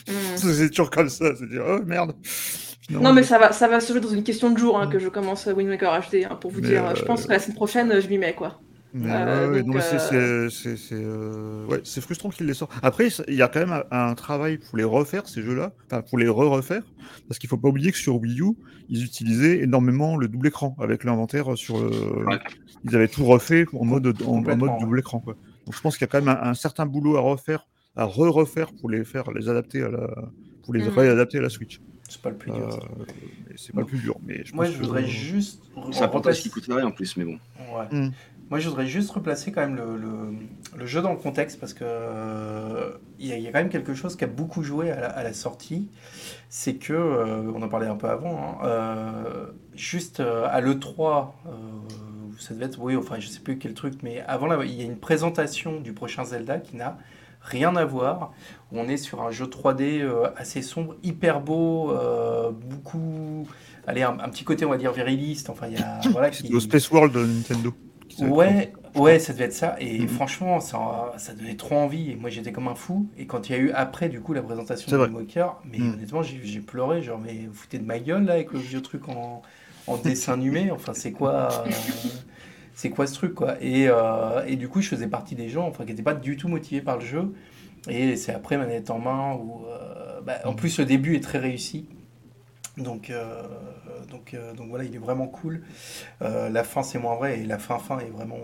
Mm. 0.07 0.11
C'est 0.36 0.70
toujours 0.70 0.90
comme 0.90 1.10
ça, 1.10 1.36
c'est 1.36 1.48
dire, 1.48 1.64
oh 1.68 1.80
merde. 1.86 2.14
Non, 2.90 3.02
non, 3.02 3.14
mais 3.14 3.24
ça 3.24 3.38
va, 3.38 3.52
ça 3.52 3.68
va 3.68 3.80
se 3.80 3.91
jouer 3.91 4.02
dans 4.02 4.10
une 4.10 4.24
question 4.24 4.49
de 4.52 4.57
jour 4.57 4.80
hein, 4.80 4.88
que 4.88 4.98
je 4.98 5.10
commence 5.10 5.45
Wind 5.45 5.70
Waker 5.70 6.02
HD, 6.02 6.26
hein, 6.30 6.36
pour 6.36 6.52
vous 6.52 6.61
mais 6.61 6.70
dire. 6.70 6.86
Euh... 6.86 6.95
Je 6.95 7.03
pense 7.03 7.26
que 7.26 7.32
la 7.32 7.40
semaine 7.40 7.56
prochaine, 7.56 8.02
je 8.02 8.07
m'y 8.07 8.18
mets, 8.18 8.34
quoi. 8.34 8.60
Euh, 8.95 9.52
ouais, 9.52 9.64
donc, 9.64 9.82
c'est 9.82 10.94
euh... 10.94 11.66
ouais, 11.68 11.82
frustrant 12.02 12.30
qu'ils 12.30 12.48
les 12.48 12.56
sortent. 12.56 12.72
Après, 12.82 13.10
il 13.28 13.36
y 13.36 13.41
a 13.41 13.48
quand 13.48 13.60
même 13.60 13.84
un, 13.91 14.10
un, 14.10 14.16
travail 14.16 14.57
pour 14.57 14.78
les 14.78 14.84
refaire, 14.84 15.28
ces 15.28 15.44
jeux-là, 15.44 15.74
enfin 15.86 16.02
pour 16.02 16.18
les 16.18 16.28
re-refaire, 16.28 16.82
parce 17.28 17.38
qu'il 17.38 17.49
faut 17.49 17.57
pas 17.57 17.70
oublier 17.70 17.91
que 17.91 17.98
sur 17.98 18.20
Wii 18.20 18.41
U, 18.41 18.56
ils 18.90 19.03
utilisaient 19.03 19.60
énormément 19.60 20.18
le 20.18 20.28
double 20.28 20.48
écran 20.48 20.76
avec 20.80 21.03
l'inventaire 21.03 21.56
sur 21.56 21.80
le. 21.80 22.26
Ouais. 22.26 22.40
Ils 22.84 22.95
avaient 22.95 23.07
tout 23.07 23.26
refait 23.26 23.66
en 23.74 23.86
mode, 23.86 24.07
en, 24.26 24.38
en 24.38 24.57
mode 24.57 24.80
double 24.80 24.99
écran. 24.99 25.20
Quoi. 25.20 25.36
Donc 25.66 25.76
je 25.76 25.82
pense 25.82 25.98
qu'il 25.98 26.07
y 26.07 26.10
a 26.10 26.11
quand 26.11 26.24
même 26.24 26.36
un, 26.36 26.49
un, 26.49 26.53
certain 26.56 26.88
boulot 26.88 27.18
à 27.18 27.22
refaire, 27.22 27.68
à 27.95 28.06
re-refaire 28.06 28.72
pour 28.74 28.90
les 28.90 29.06
faire, 29.06 29.32
les 29.32 29.49
adapter 29.49 29.84
à 29.84 29.90
la, 29.90 30.07
pour 30.64 30.74
les 30.74 30.84
mmh. 30.84 30.90
réadapter 30.90 31.38
à 31.38 31.41
la 31.41 31.49
Switch. 31.49 31.80
C'est 32.10 32.22
pas 32.22 32.30
le 32.32 32.38
plus 32.38 32.52
dur. 32.52 32.68
Euh, 32.68 33.06
c'est 33.56 33.74
pas 33.74 33.82
le 33.82 33.88
plus 33.88 33.99
dur, 33.99 34.16
mais 34.26 34.44
je 34.44 34.53
Moi, 34.56 34.66
je 34.66 34.78
voudrais 34.78 35.06
juste. 35.06 35.61
C'est 35.91 36.03
un 36.03 36.32
qui 36.32 36.49
coûte 36.49 36.66
rien 36.68 36.88
en 36.88 36.91
plus, 36.91 37.16
mais 37.18 37.26
bon. 37.26 37.40
Ouais. 37.72 37.88
Mmh. 37.91 38.11
Moi, 38.50 38.58
je 38.60 38.68
voudrais 38.68 38.88
juste 38.88 39.12
replacer 39.12 39.52
quand 39.52 39.62
même 39.62 39.76
le, 39.76 39.96
le, 39.96 40.10
le 40.80 40.86
jeu 40.88 41.02
dans 41.02 41.12
le 41.12 41.18
contexte 41.20 41.60
parce 41.60 41.74
que 41.74 41.84
euh, 41.84 42.92
il 43.20 43.28
y, 43.28 43.32
a- 43.32 43.38
il 43.38 43.44
y 43.44 43.48
a 43.48 43.52
quand 43.52 43.60
même 43.60 43.70
quelque 43.70 43.94
chose 43.94 44.16
qui 44.16 44.24
a 44.24 44.28
beaucoup 44.28 44.64
joué 44.64 44.90
à 44.92 45.00
la, 45.00 45.08
à 45.10 45.24
la 45.24 45.34
sortie. 45.34 45.90
C'est 46.50 46.76
que, 46.76 46.94
euh, 46.94 47.52
on 47.56 47.62
en 47.62 47.70
parlait 47.70 47.88
un 47.88 47.96
peu 47.96 48.08
avant, 48.10 48.60
hein, 48.62 48.66
euh, 48.66 49.46
juste 49.76 50.20
à 50.22 50.62
l'E3, 50.62 51.36
euh, 51.48 51.50
ça 52.40 52.54
devait 52.56 52.66
être, 52.66 52.80
oui, 52.80 52.96
enfin, 52.96 53.20
je 53.20 53.28
sais 53.28 53.40
plus 53.42 53.58
quel 53.60 53.74
truc, 53.76 53.96
mais 54.02 54.22
avant, 54.28 54.48
là, 54.48 54.58
il 54.64 54.74
y 54.74 54.82
a 54.82 54.86
une 54.86 54.98
présentation 54.98 55.80
du 55.80 55.94
prochain 55.94 56.24
Zelda 56.24 56.58
qui 56.60 56.76
n'a 56.76 56.98
rien 57.42 57.76
à 57.76 57.86
voir. 57.86 58.34
On 58.72 58.88
est 58.88 58.98
sur 58.98 59.22
un 59.22 59.32
jeu 59.32 59.46
3D 59.48 60.02
euh, 60.02 60.28
assez 60.38 60.62
sombre, 60.64 60.96
hyper 61.04 61.42
beau, 61.42 61.92
euh, 61.92 62.52
beaucoup. 62.52 63.48
Allez, 63.88 64.04
un, 64.04 64.20
un 64.20 64.30
petit 64.30 64.44
côté, 64.44 64.66
on 64.66 64.70
va 64.70 64.78
dire, 64.78 64.92
viriliste. 64.92 65.50
Enfin, 65.50 65.68
il 65.68 65.74
y 65.80 65.82
a. 65.82 66.00
Voilà, 66.12 66.32
C'était 66.32 66.50
qui- 66.50 66.56
au 66.56 66.60
Space 66.60 66.90
World 66.92 67.14
de 67.14 67.26
Nintendo. 67.26 67.74
Ouais, 68.22 68.74
ouais, 68.96 69.20
ça 69.20 69.34
devait 69.34 69.46
être 69.46 69.54
ça. 69.54 69.76
Et 69.80 70.00
Mhm. 70.00 70.08
franchement, 70.08 70.60
ça, 70.60 71.14
ça 71.18 71.34
donnait 71.34 71.56
trop 71.56 71.76
envie. 71.76 72.12
Et 72.12 72.16
moi, 72.16 72.30
j'étais 72.30 72.52
comme 72.52 72.68
un 72.68 72.76
fou. 72.76 73.10
Et 73.18 73.28
quand 73.28 73.50
il 73.50 73.52
y 73.54 73.56
a 73.56 73.60
eu 73.60 73.72
après, 73.72 74.10
du 74.10 74.22
coup, 74.22 74.34
la 74.34 74.41
présentation 74.41 74.91
de. 74.91 74.98
Walker, 75.14 75.48
mais 75.66 75.80
Mhm. 75.80 75.94
honnêtement, 75.94 76.22
j'ai 76.24 76.60
pleuré. 76.62 77.02
Genre, 77.02 77.20
mais 77.20 77.46
vous 77.48 77.54
foutez 77.54 77.80
de 77.80 77.86
ma 77.86 78.00
gueule 78.00 78.26
là 78.26 78.34
avec 78.34 78.52
le 78.52 78.60
vieux 78.60 78.82
truc 78.82 79.08
en, 79.10 79.41
en 79.88 79.98
dessin 79.98 80.34
animé. 80.34 80.72
Enfin, 80.72 80.94
c'est 80.94 81.12
quoi 81.14 81.66
euh, 81.68 81.72
C'est 82.74 82.90
quoi 82.90 83.08
ce 83.08 83.14
truc, 83.14 83.36
quoi 83.36 83.56
et, 83.62 83.88
euh, 83.90 84.46
et 84.46 84.56
du 84.56 84.70
coup, 84.70 84.82
je 84.82 84.90
faisais 84.90 85.08
partie 85.08 85.36
des 85.36 85.50
gens 85.50 85.68
enfin, 85.68 85.84
qui 85.86 85.91
n'étaient 85.91 86.04
pas 86.04 86.14
du 86.14 86.38
tout 86.38 86.48
motivés 86.48 86.82
par 86.82 86.98
le 86.98 87.06
jeu. 87.06 87.34
Et 87.90 88.16
c'est 88.18 88.34
après 88.34 88.58
manette 88.58 88.90
en 88.91 89.00
main 89.00 89.36
où. 89.36 89.66
euh, 89.68 90.22
bah, 90.22 90.40
en 90.46 90.54
plus, 90.54 90.80
le 90.80 90.86
début 90.86 91.16
est 91.16 91.22
très 91.24 91.40
réussi. 91.40 91.90
Donc, 92.78 93.10
euh, 93.10 93.44
donc, 94.10 94.34
euh, 94.34 94.53
donc 94.53 94.69
voilà, 94.69 94.84
il 94.84 94.95
est 94.95 94.99
vraiment 94.99 95.27
cool. 95.27 95.61
Euh, 96.22 96.49
la 96.49 96.64
fin, 96.64 96.84
c'est 96.84 96.99
moins 96.99 97.15
vrai, 97.15 97.40
et 97.40 97.44
la 97.45 97.57
fin 97.60 97.80
fin 97.80 97.99
est 97.99 98.10
vraiment 98.10 98.38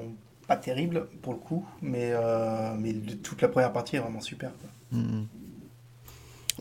pas 0.47 0.57
terrible 0.57 1.07
pour 1.21 1.33
le 1.33 1.39
coup, 1.39 1.65
mais, 1.81 2.11
euh, 2.13 2.75
toute 3.23 3.41
la 3.41 3.47
première 3.47 3.73
partie 3.73 3.95
est 3.95 3.99
vraiment 3.99 4.21
super. 4.21 4.51
quoi. 4.59 4.69
Mhm. 4.99 5.27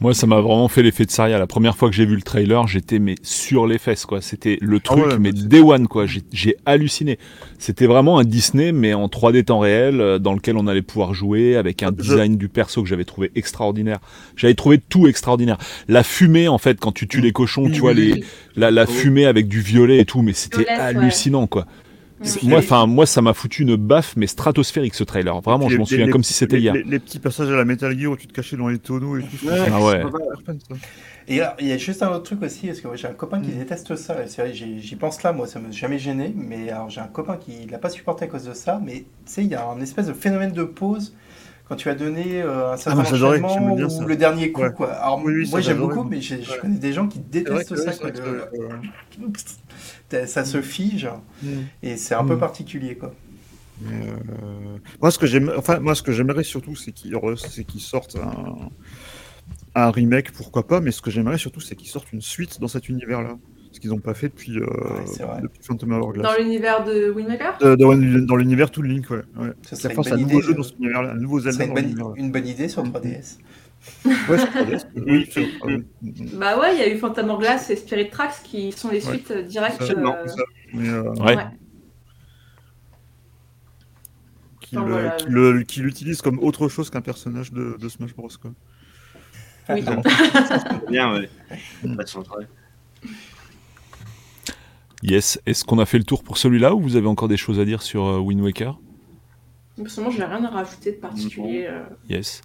Moi, 0.01 0.13
ça 0.13 0.27
m'a 0.27 0.41
vraiment 0.41 0.67
fait 0.69 0.83
l'effet 0.83 1.05
de 1.07 1.11
Saria. 1.13 1.39
La 1.39 1.47
première 1.47 1.77
fois 1.77 1.89
que 1.89 1.95
j'ai 1.95 2.05
vu 2.05 2.17
le 2.17 2.23
trailer, 2.23 2.67
j'étais 2.67 2.99
mais 2.99 3.15
sur 3.23 3.67
les 3.67 3.79
fesses, 3.79 4.05
quoi. 4.07 4.21
C'était 4.21 4.59
le 4.61 4.81
truc, 4.81 5.05
Ah 5.05 5.09
ouais, 5.13 5.19
mais 5.21 5.33
day 5.33 5.61
one, 5.61 5.87
quoi. 5.87 6.05
J'ai- 6.07 6.23
J'ai 6.33 6.57
halluciné. 6.67 7.19
C'était 7.59 7.87
vraiment 7.87 8.19
un 8.19 8.25
Disney, 8.25 8.73
mais 8.73 8.93
en 8.93 9.09
3D 9.09 9.45
temps 9.45 9.61
réel, 9.61 10.01
euh, 10.01 10.19
dans 10.19 10.35
lequel 10.35 10.57
on 10.57 10.67
allait 10.67 10.83
pouvoir 10.83 11.15
jouer 11.15 11.55
avec 11.57 11.83
un 11.85 11.93
Je- 11.97 12.03
design 12.03 12.37
du 12.37 12.49
perso 12.49 12.83
que 12.83 12.89
j'avais 12.89 13.05
trouvé 13.05 13.31
extraordinaire. 13.37 14.01
J'avais 14.37 14.55
trouvé 14.55 14.79
tout 14.79 15.07
extraordinaire. 15.07 15.59
La 15.87 16.03
fumée, 16.03 16.49
en 16.49 16.59
fait, 16.59 16.81
quand 16.81 16.93
tu 16.93 17.07
tues 17.07 17.21
les 17.21 17.33
cochons, 17.33 17.71
tu 17.71 17.79
vois 17.81 17.95
les, 17.95 18.25
la, 18.57 18.73
la 18.73 18.85
Oh. 18.89 18.93
fumée 18.93 19.27
avec 19.27 19.47
du 19.47 19.61
violet 19.61 20.01
et 20.01 20.05
tout, 20.05 20.23
mais 20.23 20.33
c'était 20.33 20.59
ouais. 20.59 20.69
hallucinant, 20.69 21.47
quoi. 21.47 21.67
Moi, 22.43 22.59
enfin, 22.59 22.87
moi, 22.87 23.07
ça 23.07 23.21
m'a 23.23 23.35
foutu 23.35 23.63
une 23.63 23.77
baffe, 23.77 24.15
mais 24.17 24.27
stratosphérique, 24.27 24.95
ce 24.95 25.05
trailer. 25.05 25.41
Vraiment, 25.41 25.69
je 25.69 25.77
m'en 25.77 25.85
souviens 25.85 26.07
les- 26.07 26.13
comme 26.13 26.23
si 26.25 26.33
c'était 26.33 26.59
hier. 26.59 26.73
Les, 26.75 26.83
les 26.83 26.99
petits 26.99 27.19
passages 27.19 27.51
à 27.51 27.57
la 27.57 27.65
Metal 27.65 27.99
Gear 27.99 28.13
où 28.13 28.17
tu 28.17 28.27
te 28.27 28.33
cachais 28.33 28.57
dans 28.57 28.69
les 28.69 28.79
tonneaux 28.79 29.17
et 29.19 29.23
tout. 29.23 29.47
Ouais, 29.47 29.59
Ah 29.73 29.81
ouais. 29.85 30.03
Et 31.27 31.41
alors, 31.41 31.55
il 31.61 31.67
y 31.69 31.73
a 31.73 31.79
juste 31.79 32.03
un 32.03 32.11
autre 32.11 32.25
truc 32.25 32.43
aussi, 32.43 32.67
parce 32.67 32.81
que 32.81 32.89
j'ai 32.97 33.09
un 33.09 33.13
copain 33.13 33.41
qui 33.41 33.51
Mm. 33.51 33.59
déteste 33.59 33.97
ça, 33.97 34.23
et 34.23 34.29
c'est 34.29 34.43
vrai, 34.43 34.53
j'y 34.53 34.97
pense 34.97 35.23
là, 35.23 35.33
moi 35.33 35.47
ça 35.47 35.59
m'a 35.59 35.71
jamais 35.71 35.99
gêné, 35.99 36.35
mais 36.37 36.69
alors 36.71 36.91
j'ai 36.91 37.01
un 37.01 37.07
copain 37.07 37.37
qui 37.39 37.67
l'a 37.71 37.79
pas 37.79 37.89
supporté 37.89 38.27
à 38.27 38.29
cause 38.29 38.45
de 38.45 38.53
ça, 38.53 38.79
mais 38.85 38.93
tu 39.01 39.05
sais, 39.25 39.43
il 39.43 39.51
y 39.51 39.55
a 39.55 39.67
un 39.67 39.81
espèce 39.81 40.07
de 40.07 40.13
phénomène 40.13 40.53
de 40.53 40.65
pause 40.65 41.15
quand 41.67 41.77
tu 41.77 41.89
as 41.89 41.95
donné 41.95 42.43
euh, 42.43 42.73
un 42.75 42.77
certain 42.77 42.97
moi, 43.01 43.05
j'adorais, 43.11 43.41
enchaînement 43.43 43.73
ou 43.75 43.89
ça. 43.89 44.05
le 44.05 44.17
dernier 44.17 44.53
coup, 44.53 44.61
Ouais. 44.61 44.73
quoi. 44.77 44.93
Alors 44.93 45.23
Oui, 45.25 45.33
oui, 45.35 45.49
moi 45.51 45.61
j'aime 45.63 45.79
beaucoup, 45.79 46.05
mais 46.05 46.21
je 46.21 46.35
Ouais. 46.35 46.43
connais 46.61 46.77
des 46.77 46.93
gens 46.93 47.09
qui 47.09 47.21
détestent 47.21 47.75
ça, 47.77 47.93
que- 47.93 48.07
le-. 48.09 48.45
Ça 50.27 50.45
se 50.45 50.61
fige, 50.63 51.09
Mhm. 51.43 51.65
et 51.83 51.97
c'est 51.97 52.15
un 52.15 52.25
peu 52.25 52.37
Mm. 52.37 52.41
particulier, 52.41 52.97
quoi. 52.97 53.13
Euh, 53.87 53.89
Moi, 55.03 55.11
ce 55.11 55.19
que 55.19 55.27
j'aime, 55.27 55.53
enfin, 55.57 55.81
moi, 55.81 55.95
ce 55.95 56.03
que 56.03 56.13
j'aimerais 56.13 56.45
surtout, 56.45 56.77
c'est 56.77 56.93
qu'ils 56.93 57.15
re- 57.15 57.79
sortent 57.79 58.17
un... 58.17 58.69
un 59.75 59.91
remake, 59.91 60.31
pourquoi 60.33 60.67
pas. 60.67 60.81
Mais 60.81 60.91
ce 60.93 61.03
que 61.03 61.11
j'aimerais 61.11 61.39
surtout, 61.39 61.61
c'est 61.61 61.75
qu'ils 61.75 61.89
sortent 61.89 62.13
une 62.13 62.23
suite 62.23 62.61
dans 62.61 62.69
cet 62.69 62.89
univers-là, 62.89 63.37
ce 63.73 63.81
qu'ils 63.81 63.91
n'ont 63.91 63.99
pas 63.99 64.15
fait 64.15 64.29
depuis, 64.29 64.57
euh, 64.59 64.67
depuis 65.43 65.61
Phantom 65.63 65.93
Hourglass. 65.93 66.23
Dans 66.23 66.41
l'univers 66.41 66.85
de 66.85 67.11
Windmaker 67.11 67.59
Euh, 67.63 67.75
dans, 67.77 67.95
dans 68.25 68.37
l'univers 68.37 68.71
tout 68.71 68.83
Link, 68.83 69.11
ouais. 69.11 69.23
Ça 69.63 69.75
serait 69.77 69.93
une 69.93 69.97
fasse 69.97 70.07
un 70.07 70.11
bonne 70.17 70.21
nouveau 70.21 70.39
idée, 70.39 70.47
jeu 70.47 70.55
dans 70.55 70.63
cet 70.63 70.79
univers-là, 70.79 71.11
un 71.11 71.15
nouveau 71.21 71.41
Zelda 71.41 71.65
une 71.65 71.75
bonne, 71.75 72.15
une 72.17 72.31
bonne 72.31 72.47
idée 72.47 72.69
sur 72.69 72.85
Mm. 72.85 72.91
3DS. 72.93 73.39
Ouais, 74.05 74.39
sur 74.39 74.49
3DS. 74.49 74.87
oui, 75.07 75.27
sur- 75.31 75.43
ah 75.63 75.67
oui. 75.67 75.85
Bah 76.35 76.59
ouais, 76.59 76.75
il 76.75 76.79
y 76.79 76.83
a 76.83 76.89
eu 76.95 76.99
Phantom 76.99 77.31
Hourglass 77.31 77.71
et 77.71 77.77
Spirit 77.77 78.11
Tracks 78.11 78.43
qui 78.45 78.71
sont 78.73 78.91
les 78.91 79.05
Ouais. 79.07 79.13
suites 79.15 79.31
euh, 79.31 79.43
directes. 79.43 79.81
Non, 79.97 80.15
euh, 80.15 80.27
ça. 80.27 80.43
Mais, 80.73 80.89
euh, 80.89 81.03
Ouais. 81.15 81.37
Ouais. 81.37 81.45
qui, 84.61 84.77
Enfin, 84.79 84.87
le- 84.87 84.93
voilà. 84.93 85.11
qui 85.13 85.27
le- 85.29 85.63
qui 85.63 85.81
l'utilise 85.81 86.23
comme 86.23 86.39
autre 86.39 86.69
chose 86.69 86.91
qu'un 86.91 87.01
personnage 87.03 87.53
de, 87.53 87.77
de 87.81 87.89
Smash 87.89 88.15
Bros. 88.15 88.29
Quoi. 88.41 88.53
Oui. 89.71 89.83
Bien, 90.91 91.13
ouais. 91.15 91.29
Mm. 91.83 91.97
Pas 91.97 92.03
de 92.05 92.09
centrale. 92.09 92.49
Yes. 95.03 95.41
Est-ce 95.47 95.65
qu'on 95.65 95.79
a 95.79 95.87
fait 95.87 95.99
le 95.99 96.05
tour 96.05 96.23
pour 96.23 96.39
celui-là 96.39 96.75
ou 96.75 96.81
vous 96.81 96.97
avez 96.97 97.07
encore 97.07 97.29
des 97.29 97.37
choses 97.37 97.61
à 97.61 97.65
dire 97.65 97.83
sur 97.83 98.05
euh, 98.07 98.19
Wind 98.19 98.41
Waker? 98.41 98.79
Personnellement, 99.77 100.17
j'ai 100.17 100.25
rien 100.25 100.45
à 100.45 100.51
rajouter 100.51 100.93
de 100.93 100.97
particulier. 100.99 101.67
euh. 101.69 101.83
Yes. 102.09 102.43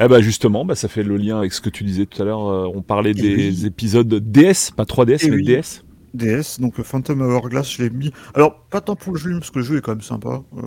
Eh 0.00 0.08
bah 0.08 0.20
justement, 0.20 0.64
bah, 0.64 0.74
ça 0.74 0.88
fait 0.88 1.02
le 1.02 1.16
lien 1.16 1.38
avec 1.38 1.52
ce 1.52 1.60
que 1.60 1.70
tu 1.70 1.84
disais 1.84 2.06
tout 2.06 2.20
à 2.20 2.24
l'heure. 2.24 2.46
euh, 2.48 2.66
on 2.74 2.82
parlait 2.82 3.14
Et 3.16 3.22
des 3.22 3.64
oui. 3.64 3.66
épisodes 3.66 4.12
DS, 4.14 4.70
pas 4.76 4.84
3DS, 4.84 5.24
Et 5.24 5.30
mais 5.30 5.36
oui. 5.36 5.44
DS. 5.44 5.84
DS, 6.14 6.60
donc 6.60 6.78
euh, 6.78 6.82
Phantom 6.82 7.20
Hourglass, 7.22 7.70
je 7.72 7.82
l'ai 7.82 7.90
mis. 7.90 8.12
Alors, 8.34 8.66
pas 8.70 8.80
tant 8.80 8.96
pour 8.96 9.12
le 9.12 9.18
jeu, 9.18 9.32
parce 9.38 9.50
que 9.50 9.58
le 9.58 9.64
jeu 9.64 9.76
est 9.78 9.80
quand 9.80 9.92
même 9.92 10.00
sympa. 10.02 10.42
euh, 10.56 10.62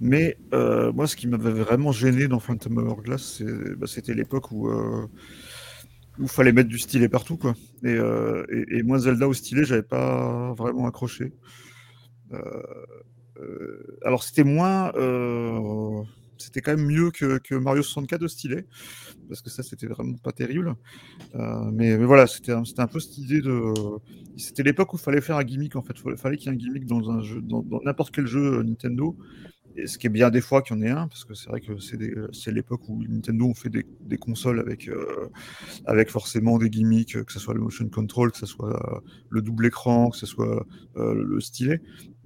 Mais 0.00 0.36
euh, 0.52 0.92
moi, 0.92 1.06
ce 1.06 1.16
qui 1.16 1.26
m'avait 1.26 1.52
vraiment 1.52 1.92
gêné 1.92 2.28
dans 2.28 2.40
Phantom 2.40 2.76
Hourglass, 2.78 3.22
c'est- 3.38 3.76
bah, 3.76 3.86
c'était 3.86 4.14
l'époque 4.14 4.50
où 4.52 4.68
euh, 4.68 5.06
où 6.18 6.26
fallait 6.26 6.52
mettre 6.52 6.68
du 6.68 6.78
stylet 6.78 7.08
partout, 7.08 7.36
quoi. 7.36 7.54
Et, 7.84 7.88
euh, 7.88 8.44
et, 8.50 8.78
et 8.78 8.82
moi, 8.82 8.98
Zelda 8.98 9.26
au 9.28 9.32
stylet, 9.32 9.64
j'avais 9.64 9.82
pas 9.82 10.52
vraiment 10.54 10.86
accroché. 10.86 11.32
Euh, 13.42 13.98
alors, 14.04 14.22
c'était 14.22 14.44
moins. 14.44 14.92
euh, 14.96 16.02
c'était 16.38 16.60
quand 16.60 16.76
même 16.76 16.86
mieux 16.86 17.10
que, 17.12 17.54
Mario 17.54 17.82
64 17.82 18.22
au 18.22 18.28
stylet, 18.28 18.66
parce 19.28 19.42
que 19.42 19.50
ça, 19.50 19.62
c'était 19.62 19.86
vraiment 19.86 20.16
pas 20.16 20.32
terrible. 20.32 20.74
Euh, 21.36 21.70
mais, 21.72 21.96
voilà, 21.96 22.26
c'était 22.26 22.52
un, 22.52 22.86
peu 22.86 23.00
cette 23.00 23.18
idée 23.18 23.40
de. 23.40 23.72
C'était 24.36 24.62
l'époque 24.62 24.92
où 24.92 24.96
il 24.96 25.02
fallait 25.02 25.20
faire 25.20 25.36
un 25.36 25.44
gimmick, 25.44 25.76
en 25.76 25.82
fait. 25.82 25.94
Il 26.04 26.16
fallait 26.16 26.36
qu'il 26.36 26.46
y 26.46 26.50
ait 26.50 26.54
un 26.54 26.58
gimmick 26.58 26.86
dans 26.86 27.00
n'importe 27.84 28.14
quel 28.14 28.26
jeu 28.26 28.62
Nintendo. 28.62 29.16
Et 29.74 29.86
ce 29.86 29.96
qui 29.96 30.06
est 30.06 30.10
bien 30.10 30.28
des 30.28 30.42
fois 30.42 30.60
qu'il 30.60 30.76
y 30.76 30.80
en 30.80 30.82
ait 30.82 30.90
un, 30.90 31.08
parce 31.08 31.24
que 31.24 31.32
c'est 31.32 31.48
vrai 31.48 31.62
que 31.62 31.78
c'est 31.78 32.52
l'époque 32.52 32.86
où 32.88 33.02
Nintendo 33.08 33.46
ont 33.46 33.54
fait 33.54 33.70
des, 33.70 34.18
consoles 34.18 34.60
avec, 34.60 36.10
forcément 36.10 36.58
des 36.58 36.68
gimmicks, 36.68 37.24
que 37.24 37.32
ce 37.32 37.38
soit 37.38 37.54
le 37.54 37.60
motion 37.60 37.88
control, 37.88 38.32
que 38.32 38.38
ce 38.38 38.44
soit 38.44 39.02
le 39.30 39.40
double 39.40 39.64
écran, 39.64 40.10
que 40.10 40.18
ce 40.18 40.26
soit 40.26 40.66
le 40.94 41.40
stylet. 41.40 41.80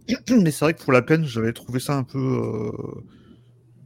Mais 0.31 0.51
c'est 0.51 0.65
vrai 0.65 0.75
que 0.75 0.83
pour 0.83 0.93
la 0.93 1.03
peine, 1.03 1.25
j'avais 1.25 1.53
trouvé 1.53 1.81
ça 1.81 1.97
un 1.97 2.05
peu. 2.05 2.19
euh, 2.19 3.01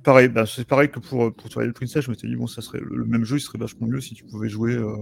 Pareil, 0.03 0.29
bah, 0.29 0.47
c'est 0.47 0.67
pareil 0.67 0.91
que 0.91 0.99
pour, 0.99 1.35
pour 1.35 1.51
Twilight 1.51 1.75
Princess, 1.75 2.05
je 2.05 2.11
m'étais 2.11 2.27
dit, 2.27 2.35
bon, 2.37 2.47
ça 2.47 2.63
serait 2.63 2.81
le, 2.83 3.05
même 3.05 3.25
jeu, 3.25 3.37
il 3.37 3.41
serait 3.41 3.59
vachement 3.59 3.87
mieux 3.87 4.01
si 4.01 4.15
tu 4.15 4.25
pouvais 4.25 4.49
jouer 4.49 4.75
euh, 4.75 4.95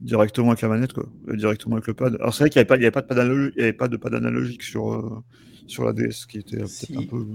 directement 0.00 0.48
avec 0.48 0.62
la 0.62 0.68
manette, 0.68 0.92
quoi, 0.92 1.06
euh, 1.28 1.36
directement 1.36 1.76
avec 1.76 1.86
le 1.88 1.94
pad. 1.94 2.16
Alors 2.16 2.34
c'est 2.34 2.44
vrai 2.44 2.50
qu'il 2.50 2.60
n'y 2.60 2.68
avait, 2.68 2.90
pas- 2.92 3.00
avait 3.00 3.02
de 3.02 3.08
pad 3.08 3.18
analo- 3.18 3.52
il 3.56 3.60
y 3.60 3.62
avait 3.64 3.72
pas 3.72 3.88
de 3.88 3.96
pad 3.96 4.14
analogique 4.14 4.62
sur, 4.62 4.92
euh, 4.92 5.22
sur 5.66 5.84
la 5.84 5.92
DS, 5.92 6.26
qui 6.26 6.38
était 6.38 6.62
euh, 6.62 6.66
Si. 6.66 6.92
peut-être 6.92 6.98
un 6.98 7.06
peu 7.06 7.26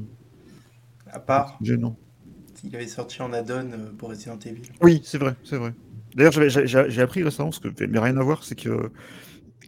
À 1.12 1.20
part, 1.20 1.58
gênant. 1.62 1.98
il 2.64 2.76
avait 2.76 2.88
sorti 2.88 3.22
en 3.22 3.34
add-on 3.34 3.72
euh, 3.72 3.92
pour 3.98 4.10
Resident 4.10 4.40
Evil. 4.40 4.64
Oui, 4.82 5.02
c'est 5.04 5.18
vrai, 5.18 5.36
c'est 5.44 5.58
vrai. 5.58 5.74
D'ailleurs, 6.16 6.34
j'ai 6.34 7.02
appris 7.02 7.24
récemment, 7.24 7.52
ce 7.52 7.60
que 7.60 7.70
mais 7.88 8.00
rien 8.00 8.18
à 8.18 8.24
voir, 8.24 8.44
c'est 8.44 8.56
que 8.56 8.90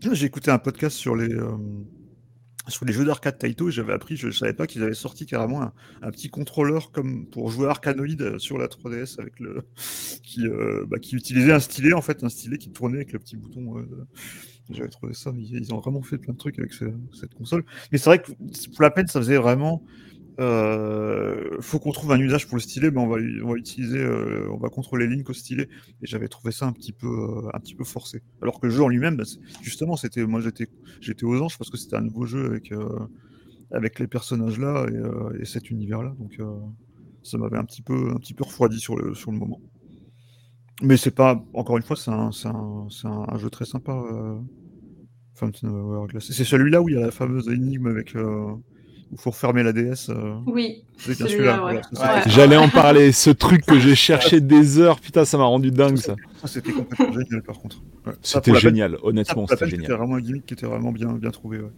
j'ai 0.13 0.25
écouté 0.25 0.51
un 0.51 0.59
podcast 0.59 0.97
sur 0.97 1.15
les, 1.15 1.33
euh, 1.33 1.57
sur 2.69 2.85
les 2.85 2.93
jeux 2.93 3.05
d'arcade 3.05 3.37
Taito 3.37 3.69
j'avais 3.69 3.93
appris, 3.93 4.15
je 4.17 4.27
ne 4.27 4.31
savais 4.31 4.53
pas 4.53 4.67
qu'ils 4.67 4.83
avaient 4.83 4.93
sorti 4.93 5.25
carrément 5.25 5.61
un, 6.01 6.11
petit 6.11 6.29
contrôleur 6.29 6.91
comme 6.91 7.25
pour 7.27 7.49
jouer 7.51 7.67
Arcanoid 7.67 8.21
euh, 8.21 8.39
sur 8.39 8.57
la 8.57 8.67
3DS 8.67 9.19
avec 9.19 9.39
le 9.39 9.63
qui, 10.23 10.47
euh, 10.47 10.85
bah, 10.87 10.99
qui 10.99 11.15
utilisait 11.15 11.51
un 11.53 11.59
stylet 11.59 11.93
en 11.93 12.01
fait, 12.01 12.23
un 12.23 12.29
stylet 12.29 12.57
qui 12.57 12.71
tournait 12.71 12.97
avec 12.97 13.13
le 13.13 13.19
petit 13.19 13.37
bouton. 13.37 13.77
euh, 13.77 14.07
j'avais 14.69 14.89
trouvé 14.89 15.13
ça, 15.13 15.31
ils, 15.35 15.55
ils 15.57 15.73
ont 15.73 15.79
vraiment 15.79 16.01
fait 16.01 16.17
plein 16.17 16.33
de 16.33 16.37
trucs 16.37 16.59
avec 16.59 16.73
ce- 16.73 16.85
cette 17.19 17.33
console. 17.33 17.65
Mais 17.91 17.97
c'est 17.97 18.05
vrai 18.05 18.21
que 18.21 18.31
pour 18.31 18.81
la 18.83 18.91
peine, 18.91 19.07
ça 19.07 19.19
faisait 19.19 19.37
vraiment. 19.37 19.83
Euh, 20.39 21.57
faut 21.59 21.79
qu'on 21.79 21.91
trouve 21.91 22.13
un 22.13 22.19
usage 22.19 22.47
pour 22.47 22.55
le 22.55 22.61
stylet, 22.61 22.91
mais 22.91 22.99
on 22.99 23.07
va, 23.07 23.19
utiliser, 23.57 23.99
euh, 23.99 24.47
on 24.51 24.57
va 24.57 24.69
contrôler 24.69 25.05
Link 25.07 25.29
au 25.29 25.33
stylet. 25.33 25.67
Et 26.01 26.07
j'avais 26.07 26.29
trouvé 26.29 26.51
ça 26.53 26.65
un 26.65 26.71
petit 26.71 26.93
peu, 26.93 27.07
euh, 27.07 27.49
un 27.53 27.59
petit 27.59 27.75
peu 27.75 27.83
forcé. 27.83 28.21
Alors 28.41 28.59
que 28.59 28.67
le 28.67 28.71
jeu 28.71 28.83
en 28.83 28.87
lui-même, 28.87 29.23
c'est- 29.25 29.39
justement, 29.61 29.97
c'était, 29.97 30.25
moi 30.25 30.39
j'étais, 30.39 30.67
j'étais 31.01 31.25
aux 31.25 31.41
anges 31.41 31.57
parce 31.57 31.69
que 31.69 31.77
c'était 31.77 31.97
un 31.97 32.01
nouveau 32.01 32.25
jeu 32.25 32.45
avec, 32.45 32.71
euh, 32.71 32.99
avec 33.71 33.99
les 33.99 34.07
personnages 34.07 34.59
là 34.59 34.85
et, 34.89 35.41
et 35.41 35.45
cet 35.45 35.69
univers 35.69 36.03
là. 36.03 36.15
Donc 36.19 36.39
ça 37.23 37.37
m'avait 37.37 37.57
un 37.57 37.65
petit 37.65 37.81
peu, 37.81 38.11
un 38.11 38.17
petit 38.17 38.33
peu 38.33 38.45
refroidi 38.45 38.79
sur 38.79 38.95
le, 38.95 39.13
sur 39.15 39.31
le 39.31 39.37
moment. 39.37 39.59
Mais 40.81 40.95
c'est 40.95 41.11
pas, 41.11 41.43
encore 41.53 41.75
une 41.75 41.83
fois, 41.83 41.97
c'est 41.97 42.11
un, 42.11 42.29
un, 42.45 42.87
un, 43.27 43.37
jeu 43.37 43.49
très 43.49 43.65
sympa. 43.65 44.01
C'est 46.19 46.43
celui-là 46.45 46.81
où 46.81 46.89
il 46.89 46.95
y 46.95 46.97
a 46.97 47.01
la 47.01 47.11
fameuse 47.11 47.49
énigme 47.49 47.87
avec, 47.87 48.15
faut 49.17 49.31
refermer 49.31 49.63
la 49.63 49.73
DS. 49.73 50.09
euh, 50.09 50.35
Oui, 50.45 50.83
c'est 50.97 51.21
ouais. 51.21 51.37
voilà, 51.41 51.63
Ouais. 51.73 51.81
J'allais 52.27 52.57
en 52.57 52.69
parler, 52.69 53.11
ce 53.13 53.29
truc 53.29 53.65
que 53.65 53.79
j'ai 53.79 53.95
cherché 53.95 54.39
des 54.41 54.79
heures, 54.79 54.99
putain, 54.99 55.25
ça 55.25 55.37
m'a 55.37 55.45
rendu 55.45 55.71
dingue 55.71 55.97
ça. 55.97 56.15
ça, 56.41 56.47
c'était 56.47 56.71
complètement 56.71 57.13
génial 57.13 57.41
par 57.43 57.59
contre. 57.59 57.77
Ouais. 58.05 58.13
C'était 58.21 58.51
peine- 58.51 58.61
génial, 58.61 58.97
honnêtement, 59.03 59.47
c'était 59.47 59.65
génial. 59.67 59.85
C'était 59.85 59.97
vraiment 59.97 60.15
un 60.15 60.21
gimmick 60.21 60.45
qui 60.45 60.53
était 60.53 60.65
vraiment 60.65 60.91
bien, 60.91 61.13
bien 61.13 61.31
trouvé. 61.31 61.59
ouais. 61.59 61.71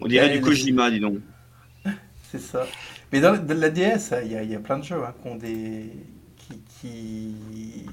On 0.00 0.06
dirait 0.06 0.30
du 0.30 0.40
Kojima, 0.40 0.90
dis 0.90 1.00
donc. 1.00 1.18
C'est 2.30 2.40
ça. 2.40 2.66
Mais 3.12 3.20
dans, 3.20 3.32
la 3.48 3.70
DS, 3.70 4.12
il 4.24 4.32
y 4.32 4.36
a, 4.36 4.42
il 4.42 4.50
y 4.50 4.54
a 4.54 4.60
plein 4.60 4.78
de 4.78 4.84
jeux 4.84 4.96
hein, 5.02 5.14
qui, 5.22 5.28
ont 5.28 5.36
des... 5.36 5.86
qui, 6.80 7.34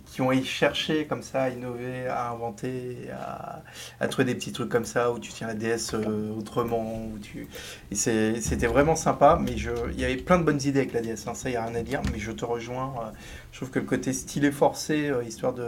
qui, 0.06 0.22
ont 0.22 0.32
cherché 0.44 1.06
comme 1.08 1.22
ça 1.24 1.44
à 1.44 1.50
innover, 1.50 2.08
à 2.08 2.30
inventer, 2.30 3.10
à, 3.12 3.64
à 4.00 4.08
trouver 4.08 4.26
des 4.26 4.36
petits 4.36 4.52
trucs 4.52 4.70
comme 4.70 4.86
ça 4.86 5.12
où 5.12 5.20
tu 5.20 5.32
tiens 5.32 5.48
la 5.48 5.54
DS 5.56 5.94
euh, 5.94 6.32
autrement. 6.38 7.06
Où 7.14 7.20
tu... 7.20 7.48
Et 7.92 7.96
c'était 7.96 8.68
vraiment 8.68 8.96
sympa, 8.96 9.38
mais 9.42 9.58
je... 9.58 9.72
il 9.94 10.00
y 10.00 10.06
avait 10.06 10.18
plein 10.18 10.38
de 10.40 10.44
bonnes 10.44 10.62
idées 10.64 10.80
avec 10.80 10.94
la 10.94 11.02
DS, 11.02 11.28
hein, 11.28 11.34
ça, 11.34 11.50
il 11.50 11.54
n'y 11.54 11.58
a 11.58 11.66
rien 11.66 11.76
à 11.76 11.84
dire, 11.84 12.02
mais 12.12 12.20
je 12.20 12.32
te 12.32 12.46
rejoins. 12.46 12.94
euh, 13.02 13.12
je 13.52 13.58
trouve 13.60 13.72
que 13.72 13.80
le 13.80 13.86
côté 13.86 14.14
stylé 14.14 14.52
forcé, 14.52 15.10
euh, 15.10 15.24
histoire 15.24 15.54
de. 15.54 15.64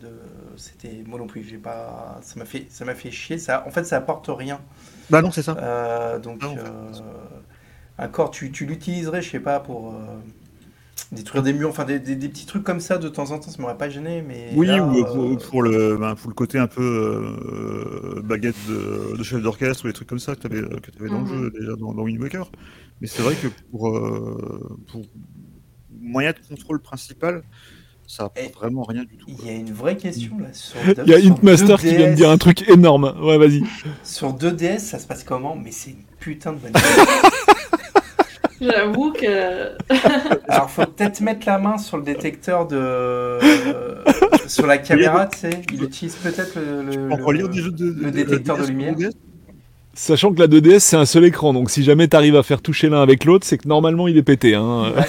de... 0.00 0.20
C'était. 0.56 1.02
Moi 1.06 1.18
non 1.18 1.26
plus, 1.26 1.44
j'ai 1.44 1.58
pas. 1.58 2.18
Ça 2.22 2.38
m'a 2.38 2.44
fait, 2.44 2.66
ça 2.70 2.84
fait 2.94 3.10
chier. 3.10 3.38
Ça... 3.38 3.64
En 3.66 3.70
fait, 3.70 3.84
ça 3.84 3.96
apporte 3.96 4.26
rien. 4.28 4.60
Bah 5.10 5.22
non, 5.22 5.30
c'est 5.30 5.42
ça. 5.42 5.58
Euh, 5.58 6.18
donc, 6.18 6.40
Ah, 6.42 6.48
fait. 6.56 6.58
euh, 6.58 6.92
encore, 7.98 8.30
tu, 8.30 8.50
tu 8.52 8.66
l'utiliserais, 8.66 9.22
je 9.22 9.30
sais 9.30 9.40
pas, 9.40 9.60
pour 9.60 9.92
euh, 9.94 10.18
détruire 11.12 11.42
des 11.42 11.52
murs, 11.52 11.68
enfin 11.70 11.84
des, 11.84 11.98
des- 11.98 12.16
des 12.16 12.28
petits 12.28 12.46
trucs 12.46 12.64
comme 12.64 12.80
ça 12.80 12.98
de 12.98 13.08
temps 13.08 13.30
en 13.30 13.38
temps, 13.38 13.50
ça 13.50 13.60
m'aurait 13.62 13.76
pas 13.78 13.88
gêné, 13.88 14.22
mais. 14.26 14.50
Oui, 14.54 14.66
là, 14.66 14.82
ou 14.84 14.98
euh, 14.98 15.04
pour, 15.36 15.48
pour 15.48 15.62
le, 15.62 15.96
ben, 15.96 16.14
pour 16.14 16.28
le 16.30 16.34
côté 16.34 16.58
un 16.58 16.66
peu 16.66 16.82
euh, 16.82 18.22
baguette 18.22 18.56
de, 18.68 19.16
de 19.16 19.22
chef 19.22 19.42
d'orchestre 19.42 19.84
ou 19.84 19.88
des 19.88 19.94
trucs 19.94 20.08
comme 20.08 20.18
ça 20.18 20.34
que 20.34 20.40
tu 20.40 20.46
avais, 20.46 20.62
que 20.80 20.90
t'avais 20.90 21.08
dans 21.10 21.20
le 21.20 21.24
Mhm. 21.24 21.42
jeu 21.42 21.50
déjà 21.58 21.72
dans, 21.76 21.92
dans. 21.94 22.04
Mais 23.00 23.06
c'est 23.06 23.22
vrai 23.22 23.34
que 23.36 23.48
pour, 23.70 23.88
euh, 23.88 24.76
pour 24.90 25.02
moyen 26.00 26.32
de 26.32 26.38
contrôle 26.48 26.80
principal, 26.80 27.42
ça 28.06 28.24
apporte 28.24 28.54
vraiment 28.54 28.82
rien 28.84 29.04
du 29.04 29.16
tout. 29.18 29.26
Il 29.28 29.46
y 29.46 29.50
a 29.50 29.52
une 29.52 29.72
vraie 29.72 29.96
question 29.96 30.38
là 30.38 30.52
sur. 30.52 30.78
Il 31.06 31.08
y 31.10 31.14
a 31.14 31.18
Intmaster 31.32 31.78
qui 31.78 31.94
vient 31.94 32.06
de 32.08 32.12
2DS. 32.12 32.14
dire 32.16 32.30
un 32.30 32.38
truc 32.38 32.68
énorme. 32.68 33.14
Ouais, 33.22 33.36
vas-y. 33.38 33.62
Sur 34.02 34.32
2DS, 34.34 34.78
ça 34.78 34.98
se 34.98 35.06
passe 35.06 35.22
comment? 35.24 35.54
Mais 35.56 35.70
c'est 35.72 35.90
une 35.90 36.02
putain 36.18 36.52
de 36.54 36.58
bonne. 36.58 36.72
j'avoue 38.60 39.12
que. 39.12 39.70
Alors, 40.48 40.70
faut 40.70 40.84
peut-être 40.86 41.20
mettre 41.20 41.46
la 41.46 41.58
main 41.58 41.78
sur 41.78 41.96
le 41.96 42.02
détecteur 42.02 42.66
de. 42.66 42.76
euh, 42.76 43.38
sur 44.46 44.66
la 44.66 44.78
caméra, 44.78 45.26
tu 45.26 45.38
sais. 45.38 45.50
Il 45.72 45.82
utilise 45.84 46.16
peut-être 46.16 46.56
le. 46.56 46.82
le- 46.82 47.08
On 47.12 47.16
le- 47.16 47.24
relire 47.24 47.48
des 47.48 47.60
jeux 47.62 47.70
de, 47.72 47.94
le 48.00 48.10
détecteur 48.10 48.58
de 48.58 48.66
lumière. 48.66 48.94
Sachant 49.94 50.32
que 50.32 50.38
la 50.38 50.46
2DS 50.46 50.78
c'est 50.78 50.96
un 50.96 51.04
seul 51.06 51.24
écran, 51.24 51.52
donc 51.52 51.70
si 51.70 51.82
jamais 51.82 52.06
t'arrives 52.06 52.36
à 52.36 52.44
faire 52.44 52.62
toucher 52.62 52.88
l'un 52.88 53.02
avec 53.02 53.24
l'autre, 53.24 53.44
c'est 53.44 53.58
que 53.58 53.66
normalement 53.66 54.06
il 54.06 54.16
est 54.16 54.22
pété. 54.22 54.54
Hein. 54.54 54.92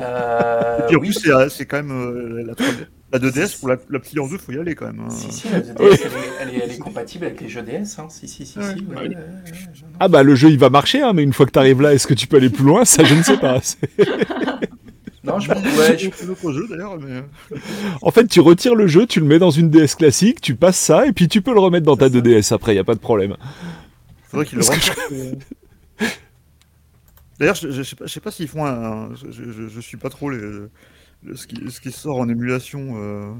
Euh, 0.00 0.78
Et 0.78 0.86
puis 0.88 0.96
en 0.96 1.00
oui. 1.00 1.08
plus, 1.10 1.20
c'est 1.20 1.48
c'est 1.50 1.66
quand 1.66 1.76
même 1.78 1.90
euh, 1.92 2.42
la, 2.46 2.52
3D. 2.54 2.86
La 3.10 3.18
2DS, 3.18 3.58
pour 3.58 3.68
la, 3.68 3.76
la 3.88 3.98
plier 4.00 4.20
en 4.20 4.28
deux, 4.28 4.36
faut 4.36 4.52
y 4.52 4.58
aller 4.58 4.74
quand 4.74 4.84
même. 4.86 5.00
hein. 5.00 5.08
Si, 5.10 5.32
si, 5.32 5.48
la 5.48 5.60
2DS, 5.60 5.72
elle, 5.80 5.88
est, 5.88 6.00
elle, 6.40 6.48
est, 6.54 6.58
elle 6.64 6.70
est 6.72 6.78
compatible 6.78 7.24
avec 7.24 7.40
les 7.40 7.48
jeux 7.48 7.62
DS. 7.62 7.98
Hein. 7.98 8.08
Si, 8.10 8.28
si, 8.28 8.44
si, 8.44 8.58
Ouais, 8.58 8.74
si. 8.76 8.84
ouais, 8.84 8.94
ouais. 8.96 8.96
ouais, 8.96 9.08
ouais, 9.08 9.14
ouais, 9.14 9.14
non. 9.14 9.88
Ah 9.98 10.08
bah 10.08 10.22
le 10.22 10.34
jeu 10.34 10.50
il 10.50 10.58
va 10.58 10.68
marcher, 10.68 11.00
hein, 11.00 11.12
mais 11.14 11.22
une 11.22 11.32
fois 11.32 11.46
que 11.46 11.50
t'arrives 11.52 11.80
là, 11.80 11.94
est-ce 11.94 12.06
que 12.06 12.12
tu 12.14 12.26
peux 12.26 12.36
aller 12.36 12.50
plus 12.50 12.64
loin? 12.64 12.84
Ça 12.84 13.04
je 13.04 13.14
ne 13.14 13.22
sais 13.22 13.38
pas. 13.38 13.60
Non, 15.24 15.40
je 15.40 15.52
pense. 15.52 15.62
Ouais, 15.62 15.98
je- 15.98 16.08
C'est 16.14 16.24
un 16.24 16.28
autre 16.30 16.52
jeu 16.52 16.66
d'ailleurs, 16.70 16.98
mais. 16.98 17.22
En 18.02 18.10
fait, 18.10 18.26
tu 18.28 18.40
retires 18.40 18.74
le 18.74 18.86
jeu, 18.86 19.04
tu 19.06 19.20
le 19.20 19.26
mets 19.26 19.38
dans 19.38 19.50
une 19.50 19.68
DS 19.68 19.94
classique, 19.96 20.40
tu 20.40 20.54
passes 20.54 20.78
ça, 20.78 21.06
et 21.06 21.12
puis 21.12 21.28
tu 21.28 21.42
peux 21.42 21.52
le 21.52 21.60
remettre 21.60 21.84
dans 21.84 21.96
ta 21.96 22.06
C'est 22.08 22.14
ça. 22.14 22.20
2DS 22.20 22.54
après, 22.54 22.74
y 22.74 22.78
a 22.78 22.84
pas 22.84 22.94
de 22.94 23.00
problème. 23.00 23.36
Faudrait 24.28 24.46
qu'ils 24.46 24.58
le 24.58 24.64
renforcent, 24.64 24.98
euh. 25.12 25.32
D'ailleurs, 27.38 27.54
je, 27.56 27.70
je 27.70 27.82
sais 27.82 27.96
pas, 27.96 28.06
je 28.06 28.12
sais 28.12 28.20
pas 28.20 28.30
s'ils 28.30 28.48
font 28.48 28.64
un. 28.64 29.10
Je, 29.14 29.30
je, 29.30 29.68
je 29.68 29.80
suis 29.80 29.96
pas 29.96 30.08
trop 30.08 30.30
les, 30.30 30.38
le- 30.38 30.70
ce, 31.34 31.46
qui, 31.46 31.70
ce 31.70 31.80
qui 31.80 31.90
sort 31.92 32.16
en 32.18 32.28
émulation 32.28 32.94
euh, 32.96 33.32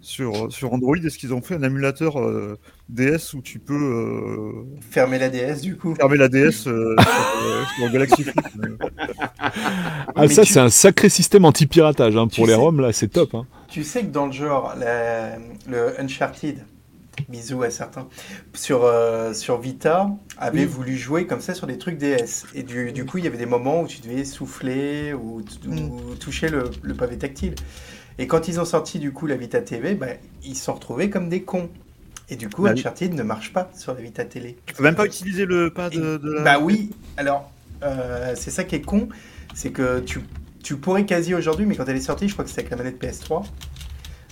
sur, 0.00 0.52
sur 0.52 0.72
Android. 0.72 0.96
Est-ce 0.96 1.18
qu'ils 1.18 1.32
ont 1.34 1.40
fait 1.42 1.54
un 1.54 1.62
émulateur 1.62 2.18
euh, 2.20 2.58
DS 2.88 3.34
où 3.34 3.42
tu 3.42 3.58
peux 3.58 3.74
euh, 3.74 4.64
fermer 4.90 5.18
la 5.18 5.28
DS 5.28 5.60
du 5.60 5.76
coup. 5.76 5.94
fermer 5.94 6.16
la 6.16 6.28
DS 6.28 6.66
euh, 6.66 6.94
sur, 6.96 7.08
euh, 7.08 7.64
sur 7.76 7.90
Galaxy 7.92 8.24
Flip. 8.24 8.40
Ah 9.40 10.22
Mais 10.22 10.28
ça 10.28 10.42
tu- 10.44 10.52
c'est 10.52 10.60
un 10.60 10.68
sacré 10.70 11.08
système 11.08 11.44
anti-piratage 11.44 12.16
hein, 12.16 12.26
Tu 12.28 12.36
pour 12.40 12.46
les 12.46 12.54
sais- 12.54 12.58
ROM 12.58 12.80
là, 12.80 12.92
c'est 12.92 13.08
top. 13.08 13.34
Hein. 13.34 13.46
Tu 13.68 13.84
sais 13.84 14.00
que 14.02 14.06
dans 14.10 14.26
le 14.26 14.32
genre, 14.32 14.74
la- 14.78 15.36
le 15.68 16.00
Uncharted, 16.00 16.64
bisous 17.28 17.62
à 17.62 17.70
certains, 17.70 18.08
sur, 18.54 18.84
euh, 18.84 19.32
sur 19.32 19.60
Vita, 19.60 20.08
avait 20.38 20.60
Oui. 20.60 20.66
voulu 20.66 20.96
jouer 20.96 21.26
comme 21.26 21.40
ça 21.40 21.54
sur 21.54 21.66
des 21.66 21.78
trucs 21.78 21.98
DS. 21.98 22.46
Et 22.54 22.62
du, 22.62 22.92
du 22.92 23.04
coup, 23.04 23.18
il 23.18 23.24
y 23.24 23.26
avait 23.26 23.38
des 23.38 23.46
moments 23.46 23.82
où 23.82 23.86
tu 23.86 24.00
devais 24.00 24.24
souffler 24.24 25.12
ou, 25.14 25.42
ou 25.68 26.14
toucher 26.20 26.48
le, 26.48 26.70
le 26.82 26.94
pavé 26.94 27.18
tactile. 27.18 27.54
Et 28.18 28.26
quand 28.26 28.48
ils 28.48 28.60
ont 28.60 28.64
sorti 28.64 28.98
du 28.98 29.12
coup 29.12 29.26
la 29.26 29.36
Vita 29.36 29.60
TV, 29.60 29.94
bah, 29.94 30.06
ils 30.42 30.56
se 30.56 30.64
sont 30.64 30.74
retrouvés 30.74 31.10
comme 31.10 31.28
des 31.28 31.42
cons. 31.42 31.68
Et 32.30 32.36
du 32.36 32.48
coup, 32.50 32.62
Bah 32.64 32.72
oui. 32.74 32.80
Uncharted 32.80 33.14
ne 33.14 33.22
marche 33.22 33.52
pas 33.52 33.70
sur 33.76 33.94
la 33.94 34.00
Vita 34.00 34.24
télé. 34.24 34.56
Tu 34.66 34.74
peux 34.74 34.82
même 34.82 34.94
pas 34.96 35.06
utiliser 35.06 35.46
le 35.46 35.70
pad 35.72 35.92
de, 35.92 36.16
de 36.18 36.32
la. 36.32 36.42
Bah 36.42 36.58
oui, 36.60 36.90
alors 37.16 37.50
euh, 37.84 38.34
c'est 38.36 38.50
ça 38.50 38.64
qui 38.64 38.74
est 38.74 38.82
con, 38.82 39.08
c'est 39.54 39.70
que 39.70 40.00
tu, 40.00 40.20
tu 40.62 40.76
pourrais 40.76 41.06
quasi 41.06 41.32
aujourd'hui, 41.34 41.64
mais 41.64 41.74
quand 41.76 41.86
elle 41.88 41.96
est 41.96 42.00
sortie, 42.00 42.28
je 42.28 42.32
crois 42.34 42.44
que 42.44 42.50
c'était 42.50 42.62
avec 42.62 42.70
la 42.72 42.76
manette 42.76 43.00
PS3. 43.02 43.44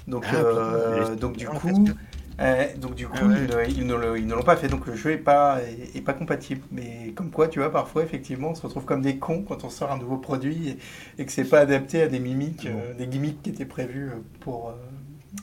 Donc, 0.08 0.24
Ah, 0.30 0.34
euh, 0.36 1.14
donc 1.14 1.36
du 1.36 1.46
coup, 1.46 1.68
PS4. 1.68 1.94
Euh, 2.40 2.66
donc 2.76 2.94
du 2.94 3.06
coup, 3.08 3.16
Ah 3.22 3.26
ouais. 3.28 3.68
ils, 3.70 3.86
ne- 3.86 4.18
ils 4.18 4.28
l'ont 4.28 4.42
pas 4.42 4.56
fait, 4.56 4.68
donc 4.68 4.86
le 4.86 4.94
jeu 4.94 5.12
est 5.12 5.16
pas 5.16 5.60
est, 5.62 5.96
est 5.96 6.00
pas 6.02 6.12
compatible. 6.12 6.60
Mais 6.72 7.12
comme 7.14 7.30
quoi, 7.30 7.48
tu 7.48 7.58
vois, 7.60 7.70
parfois 7.72 8.02
effectivement, 8.02 8.50
on 8.50 8.54
se 8.54 8.62
retrouve 8.62 8.84
comme 8.84 9.02
des 9.02 9.16
cons 9.16 9.42
quand 9.46 9.64
on 9.64 9.70
sort 9.70 9.90
un 9.92 9.98
nouveau 9.98 10.18
produit 10.18 10.68
et, 10.68 11.22
et 11.22 11.24
que 11.26 11.32
c'est 11.32 11.48
pas 11.48 11.60
adapté 11.60 12.02
à 12.02 12.08
des 12.08 12.18
mimiques, 12.20 12.66
euh, 12.66 12.92
des 12.94 13.06
gimmicks 13.06 13.42
qui 13.42 13.50
étaient 13.50 13.64
prévus 13.64 14.08
euh, 14.08 14.16
pour 14.40 14.72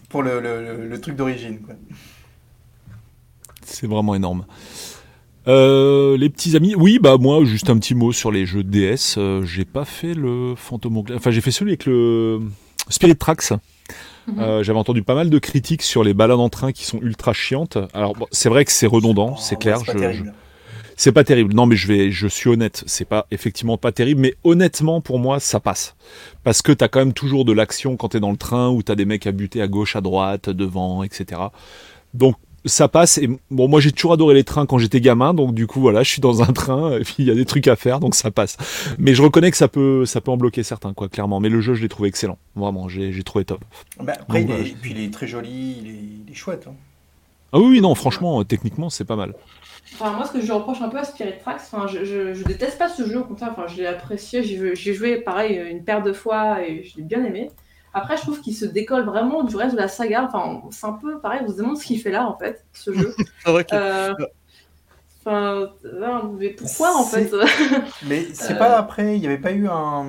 pour 0.09 0.21
le, 0.23 0.39
le- 0.39 0.63
le- 0.63 0.87
le 0.87 1.01
truc 1.01 1.15
d'origine. 1.15 1.59
quoi. 1.61 1.75
C'est 3.65 3.87
vraiment 3.87 4.13
énorme. 4.15 4.45
Euh, 5.47 6.15
les 6.17 6.29
petits 6.29 6.55
amis, 6.55 6.73
oui, 6.75 6.99
bah 7.01 7.17
moi, 7.19 7.43
juste 7.43 7.69
un 7.69 7.77
petit 7.77 7.95
mot 7.95 8.11
sur 8.11 8.31
les 8.31 8.45
jeux 8.45 8.63
DS. 8.63 9.17
j'ai 9.43 9.65
pas 9.65 9.85
fait 9.85 10.13
le 10.13 10.53
Phantom. 10.55 11.03
Enfin, 11.15 11.31
j'ai 11.31 11.41
fait 11.41 11.51
celui 11.51 11.71
avec 11.71 11.85
le 11.85 12.39
Spirit 12.89 13.15
Tracks. 13.17 13.51
Euh, 14.39 14.63
J'avais 14.63 14.79
entendu 14.79 15.03
pas 15.03 15.15
mal 15.15 15.29
de 15.29 15.39
critiques 15.39 15.81
sur 15.81 16.03
les 16.03 16.13
balades 16.13 16.39
en 16.39 16.49
train 16.49 16.71
qui 16.71 16.85
sont 16.85 16.99
ultra 17.01 17.33
chiantes. 17.33 17.77
Alors, 17.93 18.13
bon, 18.13 18.25
c'est 18.31 18.49
vrai 18.49 18.63
que 18.65 18.71
c'est 18.71 18.87
redondant, 18.87 19.35
c'est 19.35 19.57
clair. 19.59 19.79
c'est 19.79 19.85
pas 19.85 19.93
je- 19.93 19.97
terrible. 19.97 20.33
C'est 20.95 21.11
pas 21.11 21.23
terrible. 21.23 21.55
Non, 21.55 21.65
mais 21.65 21.75
je 21.75 21.87
vais, 21.87 22.11
je 22.11 22.27
suis 22.27 22.49
honnête. 22.51 22.83
C'est 22.85 23.05
pas 23.05 23.25
effectivement 23.31 23.77
pas 23.77 23.91
terrible, 23.91 24.21
mais 24.21 24.35
honnêtement 24.43 25.01
pour 25.01 25.17
moi 25.17 25.39
ça 25.39 25.59
passe 25.59 25.95
parce 26.43 26.61
que 26.61 26.71
t'as 26.71 26.87
quand 26.87 26.99
même 26.99 27.13
toujours 27.13 27.45
de 27.45 27.51
l'action 27.51 27.97
quand 27.97 28.09
t'es 28.09 28.19
dans 28.19 28.29
le 28.31 28.37
train 28.37 28.69
où 28.69 28.83
t'as 28.83 28.93
des 28.95 29.05
mecs 29.05 29.25
à 29.25 29.31
buter 29.31 29.59
à 29.61 29.67
gauche, 29.67 29.95
à 29.95 30.01
droite, 30.01 30.49
devant, 30.51 31.01
etc. 31.01 31.41
Donc 32.13 32.35
ça 32.65 32.88
passe. 32.88 33.18
Et 33.18 33.30
bon, 33.52 33.68
moi 33.68 33.80
j'ai 33.80 33.91
toujours 33.91 34.14
adoré 34.14 34.34
les 34.35 34.44
trains 34.44 34.65
quand 34.65 34.77
j'étais 34.77 35.02
gamin, 35.02 35.34
donc 35.34 35.53
du 35.53 35.68
coup 35.68 35.80
voilà, 35.81 36.03
je 36.03 36.10
suis 36.10 36.22
dans 36.22 36.41
un 36.41 36.53
train 36.53 36.98
et 36.98 37.02
puis 37.02 37.15
il 37.19 37.26
y 37.26 37.31
a 37.31 37.35
des 37.35 37.45
trucs 37.45 37.68
à 37.68 37.76
faire, 37.76 37.99
donc 37.99 38.15
ça 38.15 38.31
passe. 38.31 38.57
Mais 38.98 39.14
je 39.15 39.22
reconnais 39.22 39.52
que 39.52 39.57
ça 39.57 39.68
peut, 39.68 40.06
ça 40.06 40.22
peut 40.22 40.31
en 40.31 40.38
bloquer 40.38 40.64
certains, 40.64 40.94
quoi, 40.94 41.10
clairement. 41.10 41.40
Mais 41.40 41.49
le 41.49 41.61
jeu, 41.61 41.73
je 41.73 41.81
l'ai 41.81 41.90
trouvé 41.90 42.10
excellent. 42.10 42.38
Vraiment, 42.56 42.88
j'ai 42.90 43.11
j'ai 43.11 43.23
trouvé 43.23 43.45
top. 43.45 43.64
Bah, 43.99 44.14
après, 44.19 44.44
Donc, 44.44 44.57
il 44.60 44.68
est, 44.68 44.76
puis 44.81 44.91
il 44.91 44.99
est 45.03 45.14
très 45.14 45.27
joli, 45.27 45.77
il 45.81 45.88
est, 45.90 45.94
il 46.27 46.31
est 46.31 46.35
chouette. 46.35 46.65
hein. 46.68 46.73
Ah 47.52 47.60
oui, 47.60 47.65
oui, 47.68 47.81
non, 47.81 47.94
franchement, 47.95 48.40
euh, 48.41 48.44
techniquement, 48.44 48.90
c'est 48.90 49.06
pas 49.06 49.15
mal. 49.15 49.34
Enfin, 49.94 50.14
moi, 50.14 50.26
ce 50.26 50.31
que 50.34 50.41
je 50.41 50.52
reproche 50.52 50.81
un 50.81 50.90
peu 50.90 50.98
à 50.98 51.03
Spirit 51.03 51.38
Tracks, 51.40 51.61
enfin, 51.72 51.85
je, 51.88 52.03
je, 52.03 52.34
je 52.34 52.44
déteste 52.44 52.80
pas 52.80 52.90
ce 52.90 53.06
jeu, 53.07 53.19
au 53.19 53.23
contraire, 53.26 53.49
enfin, 53.52 53.68
je 53.68 53.77
l'ai 53.77 53.85
apprécié, 53.85 54.44
j'ai 54.44 54.76
j'ai 54.76 54.94
joué 54.94 55.18
pareil 55.22 55.61
une 55.69 55.84
paire 55.84 56.02
de 56.02 56.14
fois 56.14 56.64
et 56.68 56.84
je 56.84 56.98
l'ai 56.98 57.03
bien 57.03 57.23
aimé. 57.23 57.52
Après, 57.93 58.17
je 58.17 58.21
trouve 58.23 58.41
qu'il 58.41 58.55
se 58.55 58.65
décolle 58.65 59.03
vraiment 59.05 59.43
du 59.43 59.55
reste 59.55 59.75
de 59.75 59.79
la 59.81 59.87
saga. 59.87 60.23
Enfin, 60.27 60.61
c'est 60.71 60.85
un 60.87 60.93
peu 60.93 61.19
pareil, 61.19 61.41
on 61.47 61.51
se 61.51 61.57
demande 61.57 61.77
ce 61.77 61.85
qu'il 61.85 61.99
fait 62.01 62.11
là, 62.11 62.27
en 62.27 62.37
fait, 62.37 62.65
ce 62.73 62.91
jeu. 62.93 63.13
C'est 63.45 63.51
vrai 63.51 63.63
que. 63.65 63.75
Euh, 63.75 64.13
Enfin, 65.25 65.69
euh, 65.85 66.19
mais 66.37 66.49
pourquoi, 66.49 66.97
en 66.97 67.03
C'est- 67.05 67.27
fait 67.27 67.45
Mais 68.09 68.25
c'est 68.33 68.55
Euh. 68.55 68.57
pas 68.57 68.77
après, 68.77 69.15
il 69.15 69.21
n'y 69.21 69.25
avait 69.27 69.37
pas 69.37 69.53
eu 69.53 69.69
un 69.69 70.05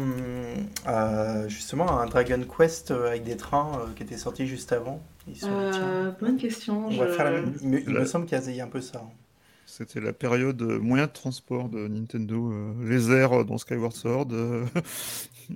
euh, 0.88 1.48
justement 1.48 2.00
un 2.00 2.06
Dragon 2.06 2.40
Quest 2.58 2.90
euh, 2.90 3.06
avec 3.10 3.22
des 3.22 3.36
trains 3.36 3.70
euh, 3.78 3.86
qui 3.94 4.02
était 4.02 4.16
sorti 4.16 4.48
juste 4.48 4.72
avant? 4.72 5.00
Ils 5.28 5.36
sont 5.36 5.46
euh, 5.52 6.10
Bonne 6.20 6.36
question. 6.36 6.86
on 6.86 6.90
je- 6.90 6.98
va 6.98 7.06
faire 7.12 7.26
la 7.26 7.30
même. 7.30 7.54
Il 7.62 7.68
me, 7.68 7.80
il 7.80 7.90
me 7.90 8.04
semble 8.06 8.26
qu'il 8.26 8.36
y 8.56 8.60
a- 8.60 8.64
un 8.64 8.68
peu 8.68 8.80
ça. 8.80 9.02
C'était 9.66 10.00
la 10.00 10.12
période 10.12 10.60
moyen 10.62 11.06
de 11.06 11.12
transport 11.12 11.68
de 11.68 11.86
Nintendo. 11.86 12.50
euh, 12.52 12.72
les 12.84 13.12
airs 13.12 13.44
dans 13.44 13.56
Skyward 13.56 13.92
Sword. 13.92 14.26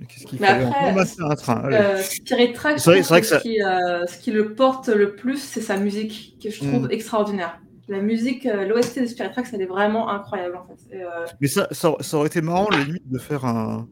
Qu'est-ce 0.07 0.25
qu'il 0.25 0.39
Mais 0.41 0.47
fallait 0.47 0.65
après, 0.65 0.93
masser 0.93 1.21
un 1.21 1.35
train. 1.35 1.63
Euh, 1.65 2.01
vrai- 2.31 3.01
vrai 3.01 3.23
ce, 3.23 3.35
qui, 3.41 3.61
euh, 3.61 4.05
ce 4.07 4.17
qui 4.19 4.31
le 4.31 4.53
porte 4.53 4.87
le 4.89 5.15
plus, 5.15 5.37
c'est 5.41 5.61
sa 5.61 5.77
musique, 5.77 6.37
que 6.43 6.49
je 6.49 6.57
trouve 6.59 6.87
Mm. 6.87 6.91
extraordinaire. 6.91 7.59
La 7.87 8.01
musique, 8.01 8.45
euh, 8.45 8.65
l'OST 8.65 8.99
de 9.01 9.05
Spirit 9.07 9.31
Tracks, 9.31 9.47
elle 9.53 9.61
est 9.61 9.65
vraiment 9.65 10.09
incroyable, 10.09 10.57
en 10.57 10.65
fait. 10.67 10.95
Et, 10.95 11.01
euh, 11.01 11.07
Mais 11.41 11.47
ça, 11.47 11.67
ça, 11.71 11.93
ça 12.01 12.17
aurait 12.17 12.27
été 12.27 12.41
marrant, 12.41 12.69
la 12.69 12.83
limite, 12.83 13.09
de 13.09 13.17
faire 13.19 13.45
un. 13.45 13.87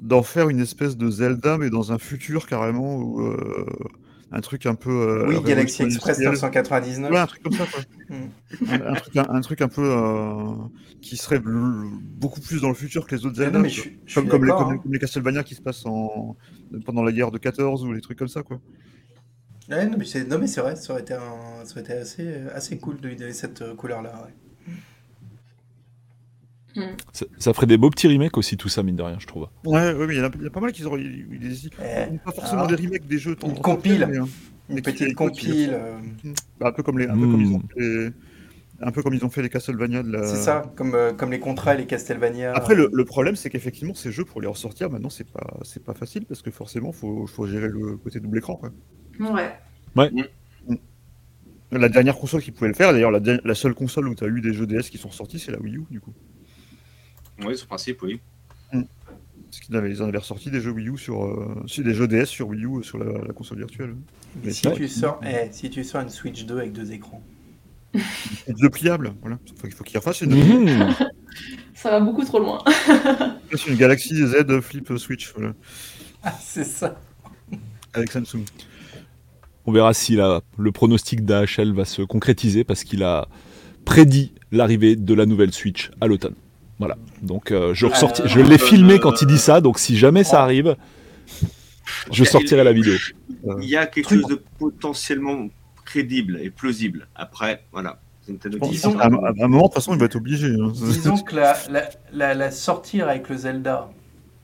d'en 0.00 0.22
faire 0.22 0.48
une 0.48 0.58
espèce 0.60 0.96
de 0.96 1.08
Zelda, 1.10 1.58
mais 1.58 1.70
dans 1.70 1.92
un 1.92 1.98
futur 1.98 2.46
carrément 2.46 2.96
où. 2.96 3.20
Euh, 4.32 4.36
un 4.36 4.40
truc 4.40 4.66
un 4.66 4.74
peu. 4.74 4.90
euh, 4.90 5.26
Oui, 5.28 5.40
Galaxy 5.42 5.82
Express 5.82 6.20
industrielle. 6.20 6.32
999. 6.32 7.10
Ouais, 7.12 7.18
un 7.18 7.26
truc 7.26 7.42
comme 7.42 7.52
ça, 7.52 7.66
quoi. 7.66 7.82
Mm. 8.12 8.28
un, 8.68 8.80
un 8.92 8.94
truc, 8.94 9.16
un, 9.16 9.26
un 9.30 9.40
truc 9.40 9.60
un 9.62 9.68
peu 9.68 9.82
euh, 9.82 10.54
qui 11.00 11.16
serait 11.16 11.40
beaucoup 11.40 12.40
plus 12.40 12.60
dans 12.60 12.68
le 12.68 12.74
futur 12.74 13.06
que 13.06 13.14
les 13.14 13.24
autres 13.24 13.36
je 13.68 13.68
suis, 13.68 14.00
je 14.06 14.20
comme, 14.20 14.44
les, 14.44 14.50
hein. 14.52 14.78
comme 14.82 14.92
les 14.92 14.98
Castlevania 14.98 15.42
qui 15.44 15.54
se 15.54 15.62
passent 15.62 15.86
en, 15.86 16.36
pendant 16.84 17.02
la 17.02 17.12
guerre 17.12 17.30
de 17.30 17.38
14 17.38 17.84
ou 17.84 17.92
les 17.92 18.00
trucs 18.02 18.18
comme 18.18 18.28
ça, 18.28 18.42
quoi. 18.42 18.60
Ouais, 19.68 19.86
non, 19.88 19.96
mais 19.98 20.04
c'est 20.04 20.60
vrai, 20.60 20.76
ça 20.76 20.92
aurait 20.92 21.02
été, 21.02 21.14
un- 21.14 21.64
ça 21.64 21.72
aurait 21.72 21.80
été 21.82 21.92
assez, 21.94 22.34
assez 22.54 22.78
cool 22.78 23.00
de 23.00 23.08
lui 23.08 23.16
donner 23.16 23.32
cette 23.32 23.62
euh, 23.62 23.74
couleur-là. 23.74 24.24
ouais. 24.26 24.34
Ça, 27.12 27.26
ça 27.38 27.52
ferait 27.52 27.66
des 27.66 27.76
beaux 27.76 27.90
petits 27.90 28.08
remakes 28.08 28.36
aussi, 28.38 28.56
tout 28.56 28.68
ça, 28.68 28.82
mine 28.82 28.96
de 28.96 29.02
rien, 29.02 29.18
je 29.18 29.26
trouve. 29.26 29.48
Ouais, 29.64 29.92
ouais, 29.92 30.06
mais 30.06 30.14
il 30.14 30.18
y, 30.18 30.20
en 30.22 30.26
a- 30.26 30.30
il 30.36 30.42
y 30.44 30.46
a 30.46 30.50
pas 30.50 30.60
mal 30.60 30.72
qui 30.72 30.82
ils- 30.82 31.70
Eh, 31.80 32.18
Pas 32.24 32.32
forcément 32.32 32.62
ah. 32.64 32.66
des 32.66 32.76
remakes 32.76 33.06
des 33.06 33.18
jeux. 33.18 33.36
tant- 33.36 33.48
Une 33.48 33.58
compile. 33.60 34.06
mais, 34.10 34.18
euh, 34.18 34.24
Une 34.68 34.76
Mais 34.76 34.82
petite 34.82 35.14
compile. 35.14 35.70
euh, 35.72 35.98
bah, 36.60 36.68
un 36.68 36.72
peu 36.72 36.82
comme 36.82 36.98
les, 36.98 37.06
un 37.06 37.14
peu 37.14 37.20
comme 37.20 37.40
Mm. 37.42 37.44
ils 37.44 37.52
ont 37.54 37.60
fait 37.60 37.80
les, 37.80 38.10
un 38.80 38.90
peu 38.90 39.02
comme 39.02 39.12
ils 39.14 39.24
ont 39.24 39.28
fait 39.28 39.42
les 39.42 39.48
Castlevania 39.50 40.02
de 40.02 40.10
la. 40.12 40.26
C'est 40.26 40.36
ça, 40.42 40.72
comme, 40.76 40.94
euh, 40.94 41.12
comme 41.12 41.30
les 41.30 41.40
contrats 41.40 41.74
et 41.74 41.78
les 41.78 41.86
Castlevania. 41.86 42.52
Après, 42.54 42.74
le, 42.74 42.88
le 42.92 43.04
problème, 43.04 43.36
c'est 43.36 43.50
qu'effectivement, 43.50 43.92
ces 43.94 44.10
jeux, 44.12 44.24
pour 44.24 44.40
les 44.40 44.46
ressortir, 44.48 44.88
maintenant, 44.88 45.10
c'est 45.10 45.28
pas, 45.30 45.58
c'est 45.62 45.84
pas 45.84 45.94
facile 45.94 46.24
parce 46.26 46.42
que 46.42 46.50
forcément, 46.50 46.90
faut, 46.92 47.26
faut 47.26 47.46
gérer 47.46 47.68
le 47.68 47.96
côté 47.98 48.18
double 48.20 48.38
écran. 48.38 48.56
Quoi. 48.56 48.70
Ouais. 49.20 50.10
La 51.70 51.88
dernière 51.88 52.16
console 52.18 52.42
qui 52.42 52.50
pouvait 52.50 52.68
le 52.68 52.74
faire, 52.74 52.92
d'ailleurs, 52.92 53.10
la, 53.10 53.20
la 53.44 53.54
seule 53.54 53.74
console 53.74 54.08
où 54.08 54.14
tu 54.14 54.24
as 54.24 54.26
eu 54.26 54.40
des 54.42 54.52
jeux 54.52 54.66
DS 54.66 54.90
qui 54.90 54.98
sont 54.98 55.10
sortis, 55.10 55.38
c'est 55.38 55.52
la 55.52 55.58
Wii 55.58 55.76
U, 55.76 55.84
du 55.90 56.00
coup. 56.00 56.12
Oui, 57.44 57.56
sur 57.56 57.66
principe, 57.66 58.02
oui. 58.02 58.20
Parce 58.70 59.60
qu'ils 59.66 59.76
avaient, 59.76 59.90
ils 59.90 60.02
en 60.02 60.08
avaient 60.08 60.18
ressorti 60.18 60.50
des 60.50 60.60
jeux 60.62 60.70
Wii 60.70 60.88
U 60.88 60.96
sur, 60.96 61.24
euh, 61.24 61.62
sur- 61.66 61.84
des 61.84 61.92
jeux 61.94 62.08
DS 62.08 62.24
sur 62.26 62.48
Wii 62.48 62.64
U 62.64 62.78
euh, 62.78 62.82
sur 62.82 62.96
la, 62.98 63.12
la 63.26 63.32
console 63.34 63.58
virtuelle. 63.58 63.94
Mais 64.36 64.40
Mais 64.46 64.52
si, 64.52 64.62
c'est 64.62 64.72
tu 64.74 64.88
sors, 64.88 65.20
eh, 65.24 65.48
si 65.52 65.68
tu 65.68 65.84
sors 65.84 66.00
une 66.00 66.08
Switch 66.08 66.46
2 66.46 66.56
avec 66.58 66.72
deux 66.72 66.90
écrans. 66.92 67.22
Deux 68.48 68.70
pliables, 68.70 69.12
voilà. 69.20 69.38
Faut, 69.60 69.66
il 69.66 69.72
faut 69.74 69.84
qu'ils 69.84 69.98
refassent 69.98 70.22
une, 70.22 70.34
Mhm. 70.34 70.94
Ça 71.74 71.90
va 71.90 72.00
beaucoup 72.00 72.24
trop 72.24 72.38
loin. 72.38 72.62
fassent 73.50 73.66
une 73.66 73.76
Galaxy 73.76 74.14
Z 74.16 74.60
Flip 74.62 74.90
Switch, 74.96 75.32
voilà, 75.36 75.52
Ah, 76.22 76.32
c'est 76.40 76.64
ça. 76.64 76.98
avec 77.92 78.10
Samsung. 78.10 78.44
On 79.66 79.72
verra 79.72 79.92
si 79.92 80.16
la- 80.16 80.40
le 80.58 80.72
pronostic 80.72 81.24
d'AHL 81.26 81.72
va 81.74 81.84
se 81.84 82.00
concrétiser 82.02 82.64
parce 82.64 82.84
qu'il 82.84 83.02
a 83.02 83.28
prédit 83.84 84.32
l'arrivée 84.50 84.96
de 84.96 85.12
la 85.12 85.26
nouvelle 85.26 85.52
Switch 85.52 85.90
à 86.00 86.06
l'automne. 86.06 86.34
Voilà. 86.78 86.96
Donc 87.22 87.50
euh, 87.52 87.74
je, 87.74 87.86
ressorti- 87.86 88.22
Euh, 88.22 88.26
je 88.26 88.40
l'ai 88.40 88.54
euh, 88.56 88.58
filmé 88.58 88.98
quand 88.98 89.22
il 89.22 89.26
dit 89.28 89.38
ça, 89.38 89.60
donc 89.60 89.78
si 89.78 89.96
jamais 89.96 90.24
ça 90.24 90.42
arrive, 90.42 90.76
je 92.10 92.24
sortirai 92.24 92.64
la 92.64 92.72
vidéo. 92.72 92.94
Il 93.60 93.68
y 93.68 93.76
a 93.76 93.86
quelque 93.86 94.06
Truc- 94.06 94.20
chose 94.22 94.30
de 94.30 94.42
potentiellement 94.58 95.48
crédible 95.84 96.38
et 96.42 96.50
plausible. 96.50 97.08
Après, 97.14 97.64
voilà. 97.72 98.00
Disons- 98.70 98.98
à 99.00 99.06
un 99.06 99.10
moment, 99.10 99.58
de 99.58 99.62
toute 99.64 99.74
façon, 99.74 99.92
il 99.94 99.98
va 99.98 100.06
être 100.06 100.14
obligé. 100.16 100.46
hein. 100.48 100.70
Disons 100.72 101.18
que 101.18 101.34
la, 101.34 101.56
la, 101.70 101.88
la, 102.12 102.34
la 102.34 102.50
sortir 102.52 103.08
avec 103.08 103.28
le 103.28 103.36
Zelda, 103.36 103.90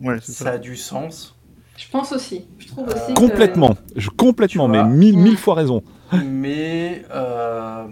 ouais, 0.00 0.18
ça 0.20 0.32
ça. 0.44 0.50
a 0.50 0.58
du 0.58 0.74
sens. 0.76 1.36
Je 1.76 1.86
pense 1.88 2.10
aussi. 2.12 2.46
Je 2.58 2.66
trouve 2.66 2.88
aussi. 2.88 3.14
que- 3.14 3.20
Complètement, 3.20 3.76
je, 3.94 4.10
complètement, 4.10 4.66
mais 4.66 4.78
vois. 4.78 4.88
mille, 4.88 5.16
Mm. 5.16 5.22
mille 5.22 5.36
fois 5.36 5.54
raison. 5.54 5.82
Mais 6.24 7.04
euh, 7.14 7.84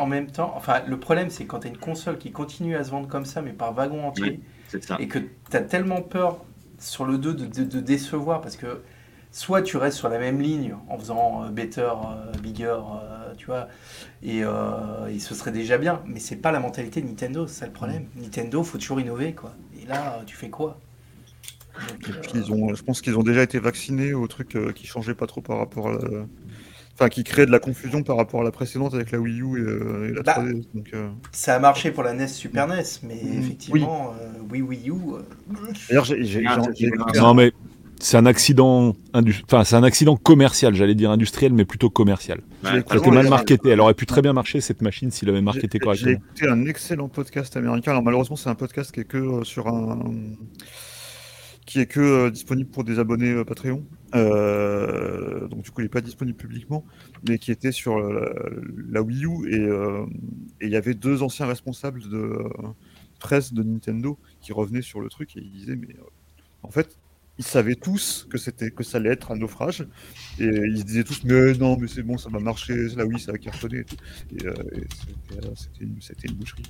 en 0.00 0.06
même 0.06 0.30
temps, 0.30 0.52
enfin, 0.56 0.82
le 0.86 0.98
problème, 1.00 1.30
c'est 1.30 1.46
quand 1.46 1.60
tu 1.60 1.68
as 1.68 1.70
une 1.70 1.78
console 1.78 2.18
qui 2.18 2.32
continue 2.32 2.76
à 2.76 2.84
se 2.84 2.90
vendre 2.90 3.08
comme 3.08 3.24
ça, 3.26 3.42
mais 3.42 3.52
par 3.52 3.72
wagon 3.74 4.04
entier, 4.06 4.40
ça. 4.80 4.98
et 4.98 5.08
que 5.08 5.18
tu 5.18 5.56
as 5.56 5.62
tellement 5.62 6.02
peur 6.02 6.44
sur 6.78 7.04
le 7.06 7.18
2 7.18 7.34
de, 7.34 7.46
de- 7.46 7.64
de 7.64 7.80
décevoir, 7.80 8.40
parce 8.40 8.56
que 8.56 8.82
soit 9.32 9.62
tu 9.62 9.76
restes 9.78 9.98
sur 9.98 10.08
la 10.08 10.18
même 10.18 10.40
ligne 10.40 10.76
en 10.88 10.98
faisant 10.98 11.44
euh, 11.44 11.50
better, 11.50 11.82
euh, 11.82 12.32
bigger, 12.38 12.66
euh, 12.66 13.34
tu 13.36 13.46
vois, 13.46 13.68
et, 14.22 14.44
euh, 14.44 15.06
et 15.08 15.18
ce 15.20 15.34
serait 15.34 15.52
déjà 15.52 15.78
bien, 15.78 16.02
mais 16.06 16.20
c'est 16.20 16.36
pas 16.36 16.52
la 16.52 16.60
mentalité 16.60 17.02
de 17.02 17.08
Nintendo, 17.08 17.46
c'est 17.46 17.60
ça 17.60 17.66
le 17.66 17.72
problème. 17.72 18.06
Nintendo, 18.16 18.64
faut 18.64 18.78
toujours 18.78 19.00
innover, 19.00 19.34
quoi. 19.34 19.54
Et 19.80 19.86
là, 19.86 20.22
tu 20.26 20.36
fais 20.36 20.50
quoi? 20.50 20.80
Donc, 21.80 22.08
Et 22.08 22.12
euh, 22.12 22.14
puis, 22.14 22.32
ils 22.34 22.52
ont, 22.52 22.74
je 22.74 22.82
pense 22.82 23.00
qu'ils 23.00 23.16
ont 23.18 23.22
déjà 23.22 23.42
été 23.42 23.58
vaccinés 23.58 24.12
au 24.14 24.26
truc 24.28 24.56
euh, 24.56 24.72
qui 24.72 24.86
changeait 24.86 25.14
pas 25.14 25.26
trop 25.26 25.40
par 25.42 25.58
rapport 25.58 25.88
à 25.88 25.92
la... 25.92 26.26
Enfin, 27.00 27.08
qui 27.08 27.24
créait 27.24 27.46
de 27.46 27.50
la 27.50 27.58
confusion 27.60 28.02
par 28.02 28.18
rapport 28.18 28.42
à 28.42 28.44
la 28.44 28.50
précédente 28.50 28.92
avec 28.92 29.10
la 29.10 29.18
Wii 29.18 29.40
U 29.40 29.56
et, 29.58 29.60
euh, 29.62 30.08
et 30.10 30.12
la 30.12 30.22
Bah, 30.22 30.34
3D. 30.36 30.66
Donc, 30.74 30.90
euh, 30.92 31.08
Ça 31.32 31.56
a 31.56 31.58
marché 31.58 31.92
pour 31.92 32.02
la 32.02 32.12
NES 32.12 32.28
Super 32.28 32.68
NES, 32.68 32.82
mais 33.04 33.18
effectivement, 33.38 34.12
euh, 34.20 34.28
oui, 34.50 34.60
Wii 34.60 34.90
U. 34.90 34.92
euh, 34.92 35.20
D'ailleurs, 35.88 36.04
j'ai 36.04 36.22
j'ai- 36.24 36.44
Ah, 36.46 36.58
j'ai- 36.76 36.90
j'ai 37.14 37.20
Non 37.20 37.32
mais 37.32 37.52
c'est 38.00 38.18
un 38.18 38.26
accident, 38.26 38.94
indu- 39.14 39.42
enfin 39.46 39.64
c'est 39.64 39.76
un 39.76 39.82
accident 39.82 40.16
commercial, 40.16 40.74
j'allais 40.74 40.94
dire 40.94 41.10
industriel, 41.10 41.54
mais 41.54 41.64
plutôt 41.64 41.88
commercial. 41.88 42.40
Ouais, 42.64 42.70
j'ai 42.72 42.82
Elle 42.90 42.98
était 42.98 43.10
mal 43.10 43.28
marketée. 43.30 43.70
Elle 43.70 43.80
aurait 43.80 43.94
pu 43.94 44.04
très 44.04 44.20
bien 44.20 44.34
marcher 44.34 44.60
cette 44.60 44.82
machine 44.82 45.10
s'il 45.10 45.28
avait 45.30 45.38
j'ai- 45.38 45.42
marketé 45.44 45.68
J'ai 45.72 45.78
correctement. 45.78 46.12
écouté 46.12 46.48
un 46.48 46.66
excellent 46.66 47.08
podcast 47.08 47.56
américain. 47.56 47.92
Alors 47.92 48.02
malheureusement, 48.02 48.36
c'est 48.36 48.50
un 48.50 48.54
podcast 48.54 48.92
qui 48.92 49.00
est 49.00 49.04
que 49.04 49.42
sur 49.44 49.68
un 49.68 50.00
qui 51.70 51.78
est 51.78 51.86
que 51.86 52.00
euh, 52.00 52.30
disponible 52.32 52.68
pour 52.68 52.82
des 52.82 52.98
abonnés 52.98 53.30
euh, 53.30 53.44
Patreon. 53.44 53.86
Euh, 54.16 55.46
donc 55.46 55.62
du 55.62 55.70
coup, 55.70 55.82
il 55.82 55.84
n'est 55.84 55.88
pas 55.88 56.00
disponible 56.00 56.36
publiquement, 56.36 56.84
mais 57.28 57.38
qui 57.38 57.52
était 57.52 57.70
sur 57.70 57.96
la, 58.00 59.02
Wii 59.02 59.24
U 59.24 59.48
et 60.60 60.66
il 60.66 60.68
y 60.68 60.74
avait 60.74 60.94
deux 60.94 61.22
anciens 61.22 61.46
responsables 61.46 62.02
de 62.08 62.42
presse 63.20 63.52
de 63.52 63.62
Nintendo 63.62 64.18
qui 64.40 64.52
revenaient 64.52 64.82
sur 64.82 65.00
le 65.00 65.08
truc 65.08 65.36
et 65.36 65.40
ils 65.40 65.52
disaient 65.52 65.76
mais 65.76 65.94
en 66.64 66.70
fait 66.70 66.96
ils 67.38 67.44
savaient 67.44 67.76
tous 67.76 68.26
que 68.30 68.38
c'était 68.38 68.70
que 68.70 68.82
ça 68.82 68.98
allait 68.98 69.10
être 69.10 69.30
un 69.30 69.36
naufrage 69.36 69.86
et 70.40 70.46
ils 70.46 70.78
se 70.78 70.84
disaient 70.84 71.04
tous 71.04 71.22
mais 71.24 71.52
non 71.52 71.76
mais 71.76 71.86
c'est 71.86 72.02
bon 72.02 72.16
ça 72.16 72.30
va 72.30 72.40
marcher 72.40 72.88
la 72.96 73.04
Wii 73.04 73.20
ça 73.20 73.32
va 73.32 73.38
cartonner 73.38 73.80
et 73.80 74.38
c'était, 76.00 76.28
une, 76.28 76.34
boucherie. 76.34 76.62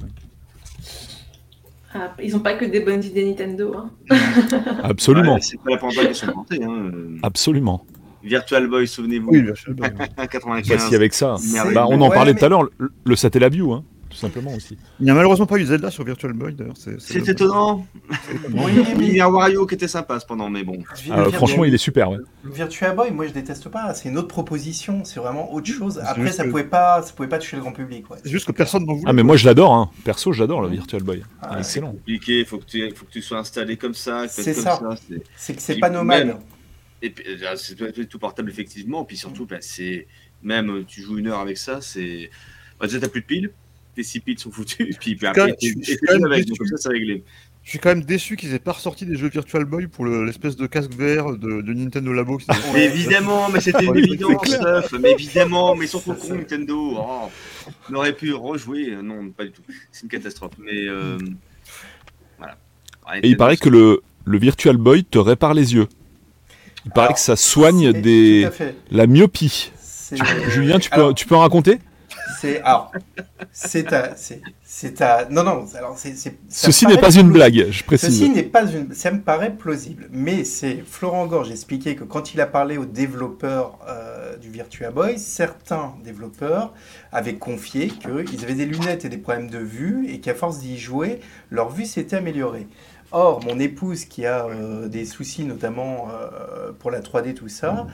Ah, 1.93 2.15
ils 2.23 2.37
ont 2.37 2.41
pas 2.41 2.55
que 2.55 2.65
des 2.65 2.81
bonnes 2.81 3.03
idées 3.03 3.25
Nintendo. 3.25 3.75
Hein. 3.77 3.91
Absolument, 4.85 5.35
Ouais, 5.35 5.41
c'est 5.41 5.57
pas 5.61 5.71
la 5.71 5.77
première 5.77 5.95
fois 5.95 6.05
qu'ils 6.07 6.15
sont 6.15 6.27
plantés. 6.33 6.63
Hein. 6.63 6.91
euh, 6.95 7.17
absolument. 7.23 7.85
Virtual 8.23 8.67
Boy, 8.69 8.87
souvenez-vous. 8.87 9.31
Oui, 9.31 9.45
sûr. 9.57 9.75
bah, 9.75 9.89
95. 10.29 10.67
Voici 10.79 10.95
avec 10.95 11.15
ça. 11.15 11.37
Bah, 11.75 11.87
on 11.89 12.01
en 12.01 12.09
Ouais, 12.09 12.15
parlait 12.15 12.33
mais- 12.35 12.39
tout 12.39 12.45
à 12.45 12.49
l'heure, 12.49 12.63
le, 12.79 12.93
le 13.05 13.17
Satellaview, 13.17 13.73
hein, 13.73 13.85
simplement 14.21 14.55
aussi. 14.55 14.77
Il 15.01 15.05
n'y 15.05 15.11
a 15.11 15.15
malheureusement 15.15 15.47
pas 15.47 15.57
eu 15.59 15.65
Zelda 15.65 15.91
sur 15.91 16.05
Virtual 16.05 16.33
Boy 16.33 16.55
d'ailleurs. 16.55 16.77
C'est, 16.77 17.01
C'est 17.01 17.29
étonnant. 17.29 17.87
c'est 18.27 18.35
étonnant. 18.37 18.65
Oui, 18.65 18.73
Il 18.93 18.99
mais 18.99 19.09
y 19.15 19.21
a 19.21 19.29
Wario 19.29 19.67
qui 19.67 19.75
était 19.75 19.89
sympa 19.89 20.21
cependant, 20.21 20.49
mais 20.51 20.63
bon. 20.63 20.75
Vir- 20.95 21.13
Ah, 21.13 21.23
Vir- 21.25 21.33
franchement, 21.33 21.65
il 21.65 21.75
est 21.75 21.79
super. 21.79 22.11
ouais. 22.11 22.19
le 22.45 22.51
Virtua 22.53 22.93
Boy, 22.93 23.11
moi 23.11 23.27
je 23.27 23.33
déteste 23.33 23.69
pas. 23.69 23.93
C'est 23.95 24.09
une 24.09 24.19
autre 24.19 24.29
proposition. 24.29 25.05
C'est 25.05 25.19
vraiment 25.21 25.53
autre 25.53 25.67
chose. 25.71 25.95
C'est 26.03 26.09
Après, 26.09 26.31
ça 26.33 26.45
que- 26.45 26.51
pouvait 26.51 26.65
pas, 26.65 27.03
ça 27.03 27.13
pouvait 27.13 27.29
pas 27.29 27.39
toucher 27.39 27.57
le 27.57 27.63
grand 27.63 27.73
public. 27.73 28.09
Ouais. 28.11 28.19
C'est 28.23 28.31
juste 28.31 28.47
que 28.47 28.53
personne 28.53 28.85
n'en 28.85 28.95
voulait. 28.95 29.05
Ah 29.07 29.13
mais 29.13 29.23
moi 29.23 29.37
je 29.37 29.47
l'adore, 29.47 29.73
hein. 29.75 29.91
perso 30.05 30.33
je 30.33 30.41
l'adore 30.41 30.63
le 30.63 30.69
Virtual 30.69 31.03
Boy. 31.03 31.23
Ah, 31.43 31.49
Il 31.53 31.57
est 31.57 31.61
excellent. 31.61 31.93
Compliqué, 31.93 32.45
faut 32.45 32.59
que 32.59 32.65
tu, 32.67 32.91
faut 32.95 33.05
que 33.07 33.11
tu 33.11 33.23
sois 33.23 33.39
installé 33.39 33.77
comme 33.77 33.95
ça. 33.95 34.27
C'est 34.29 34.53
ça. 34.55 34.81
c'est- 35.09 35.23
C'est 35.37 35.55
que 35.55 35.63
c'est 35.63 35.79
pas 35.79 35.91
nomade. 35.91 36.27
même- 36.27 36.37
Et 37.03 37.09
puis, 37.11 37.25
euh, 37.27 37.57
c'est 37.57 38.09
tout- 38.09 38.19
portable 38.19 38.51
effectivement. 38.51 39.05
Puis 39.07 39.17
surtout, 39.17 39.47
bah, 39.47 39.57
c'est 39.61 40.07
même 40.43 40.71
euh, 40.71 40.85
tu 40.87 41.01
joues 41.03 41.17
une 41.19 41.29
heure 41.29 41.39
avec 41.41 41.57
ça, 41.57 41.81
c'est 41.81 42.31
bah, 42.79 42.87
déjà 42.87 43.01
t'as 43.01 43.09
plus 43.09 43.23
de 43.23 43.27
piles, 43.27 43.51
tes 44.03 44.05
six 44.05 44.23
sont 44.39 44.51
foutues, 44.51 44.89
et 44.91 44.95
puis, 44.99 45.19
après 45.27 45.53
t'es- 45.55 45.75
je 45.81 45.85
suis 45.85 45.97
quand 45.99 46.15
même 46.15 46.25
avec, 46.25 46.39
déçu. 46.45 46.49
donc 46.51 46.59
comme 46.59 46.67
ça 46.69 46.77
c'est 46.79 46.89
réglé. 46.89 47.25
Je 47.63 47.69
suis 47.71 47.79
quand 47.79 47.91
même 47.91 48.03
déçu 48.05 48.37
qu'ils 48.37 48.55
aient 48.55 48.59
pas 48.59 48.73
ressorti 48.73 49.05
des 49.05 49.17
jeux 49.17 49.29
Virtual 49.29 49.65
Boy 49.67 49.87
pour 49.87 50.05
le- 50.07 50.25
l'espèce 50.25 50.57
de 50.57 50.67
casque 50.67 50.93
VR 50.93 51.37
de, 51.37 51.61
de 51.61 51.73
Nintendo 51.75 52.13
Labo. 52.13 52.39
qui 52.39 52.47
s'appelle- 52.47 52.63
Mais 52.75 52.87
évidemment, 52.87 53.49
mais 53.51 53.61
c'était 53.61 53.85
une 53.85 53.97
évidence, 53.97 54.57
mais 54.99 55.13
évidemment, 55.13 55.77
mais 55.77 55.85
ils 55.85 55.89
sont 55.89 56.01
trop 56.01 56.15
cons 56.15 56.35
Nintendo. 56.35 56.95
Oh, 56.97 57.29
on 57.91 57.95
aurait 57.95 58.15
pu 58.15 58.33
rejouer, 58.33 58.97
non, 59.03 59.29
pas 59.31 59.45
du 59.45 59.53
tout. 59.53 59.63
C'est 59.93 60.05
une 60.05 60.09
catastrophe. 60.09 60.53
Mais 60.59 60.89
euh, 60.89 61.19
voilà. 62.39 62.57
Ouais, 63.09 63.21
Et 63.23 63.29
il 63.29 63.37
paraît 63.37 63.59
que 63.59 63.69
le, 63.69 64.01
le 64.25 64.39
Virtual 64.39 64.77
Boy 64.79 65.05
te 65.05 65.19
répare 65.19 65.53
les 65.55 65.75
yeux. 65.75 65.87
Il 66.87 66.93
paraît 66.93 67.09
Alors, 67.09 67.17
que 67.17 67.21
ça 67.23 67.37
soigne 67.37 67.93
des 67.93 68.49
la 68.91 69.07
myopie. 69.07 69.71
Julien, 70.49 70.79
tu 70.79 70.89
peux, 70.91 70.97
Alors, 70.97 71.15
tu 71.15 71.27
peux 71.27 71.37
en 71.37 71.41
raconter? 71.41 71.79
C'est 72.39 72.61
alors, 72.63 72.93
c'est 73.53 73.93
à, 73.93 74.15
c'est, 74.63 75.01
à, 75.01 75.27
non 75.31 75.43
non. 75.43 75.65
Alors 75.77 75.97
c'est, 75.97 76.15
Ceci 76.49 76.87
n'est 76.87 76.99
pas 76.99 77.11
une 77.11 77.31
blague, 77.31 77.71
je 77.71 77.85
précise. 77.85 78.19
Ceci 78.19 78.31
n'est 78.31 78.43
pas 78.43 78.65
une. 78.65 78.95
Ça 78.95 79.11
me 79.11 79.21
paraît 79.21 79.55
plausible, 79.55 80.09
mais 80.11 80.45
c'est 80.45 80.83
Florent 80.87 81.27
Gorge 81.27 81.51
expliqué 81.51 81.97
que 81.97 82.05
quand 82.05 82.35
il 82.35 82.41
a 82.41 82.47
parlé 82.47 82.77
aux 82.77 82.87
développeurs 82.87 83.79
euh, 83.89 84.37
du 84.37 84.51
Virtua 84.51 84.91
Boy, 84.91 85.19
certains 85.19 85.95
développeurs 86.05 86.73
avaient 87.13 87.37
confié 87.37 87.89
qu'ils 87.89 88.45
avaient 88.45 88.55
des 88.55 88.67
lunettes 88.67 89.05
et 89.05 89.09
des 89.09 89.19
problèmes 89.19 89.51
de 89.51 89.59
vue 89.59 90.09
et 90.09 90.21
qu'à 90.21 90.35
force 90.35 90.59
d'y 90.59 90.79
jouer, 90.79 91.21
leur 91.51 91.71
vue 91.71 91.87
s'était 91.87 92.17
améliorée. 92.17 92.67
Or, 93.13 93.45
mon 93.45 93.59
épouse, 93.59 94.05
qui 94.05 94.25
a 94.25 94.47
euh, 94.47 94.87
des 94.87 95.05
soucis 95.05 95.45
notamment 95.45 96.09
euh, 96.13 96.71
pour 96.79 96.91
la 96.93 97.01
3D, 97.01 97.35
tout 97.35 97.49
ça, 97.49 97.89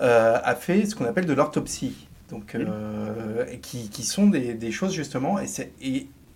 euh, 0.00 0.38
a 0.42 0.54
fait 0.54 0.86
ce 0.86 0.94
qu'on 0.94 1.06
appelle 1.06 1.26
de 1.26 1.32
l'orthopsie. 1.32 2.06
Donc, 2.30 2.54
euh, 2.54 3.44
qui, 3.62 3.88
qui 3.88 4.02
sont 4.02 4.26
des, 4.26 4.54
des 4.54 4.70
choses 4.70 4.92
justement, 4.94 5.38
et, 5.40 5.46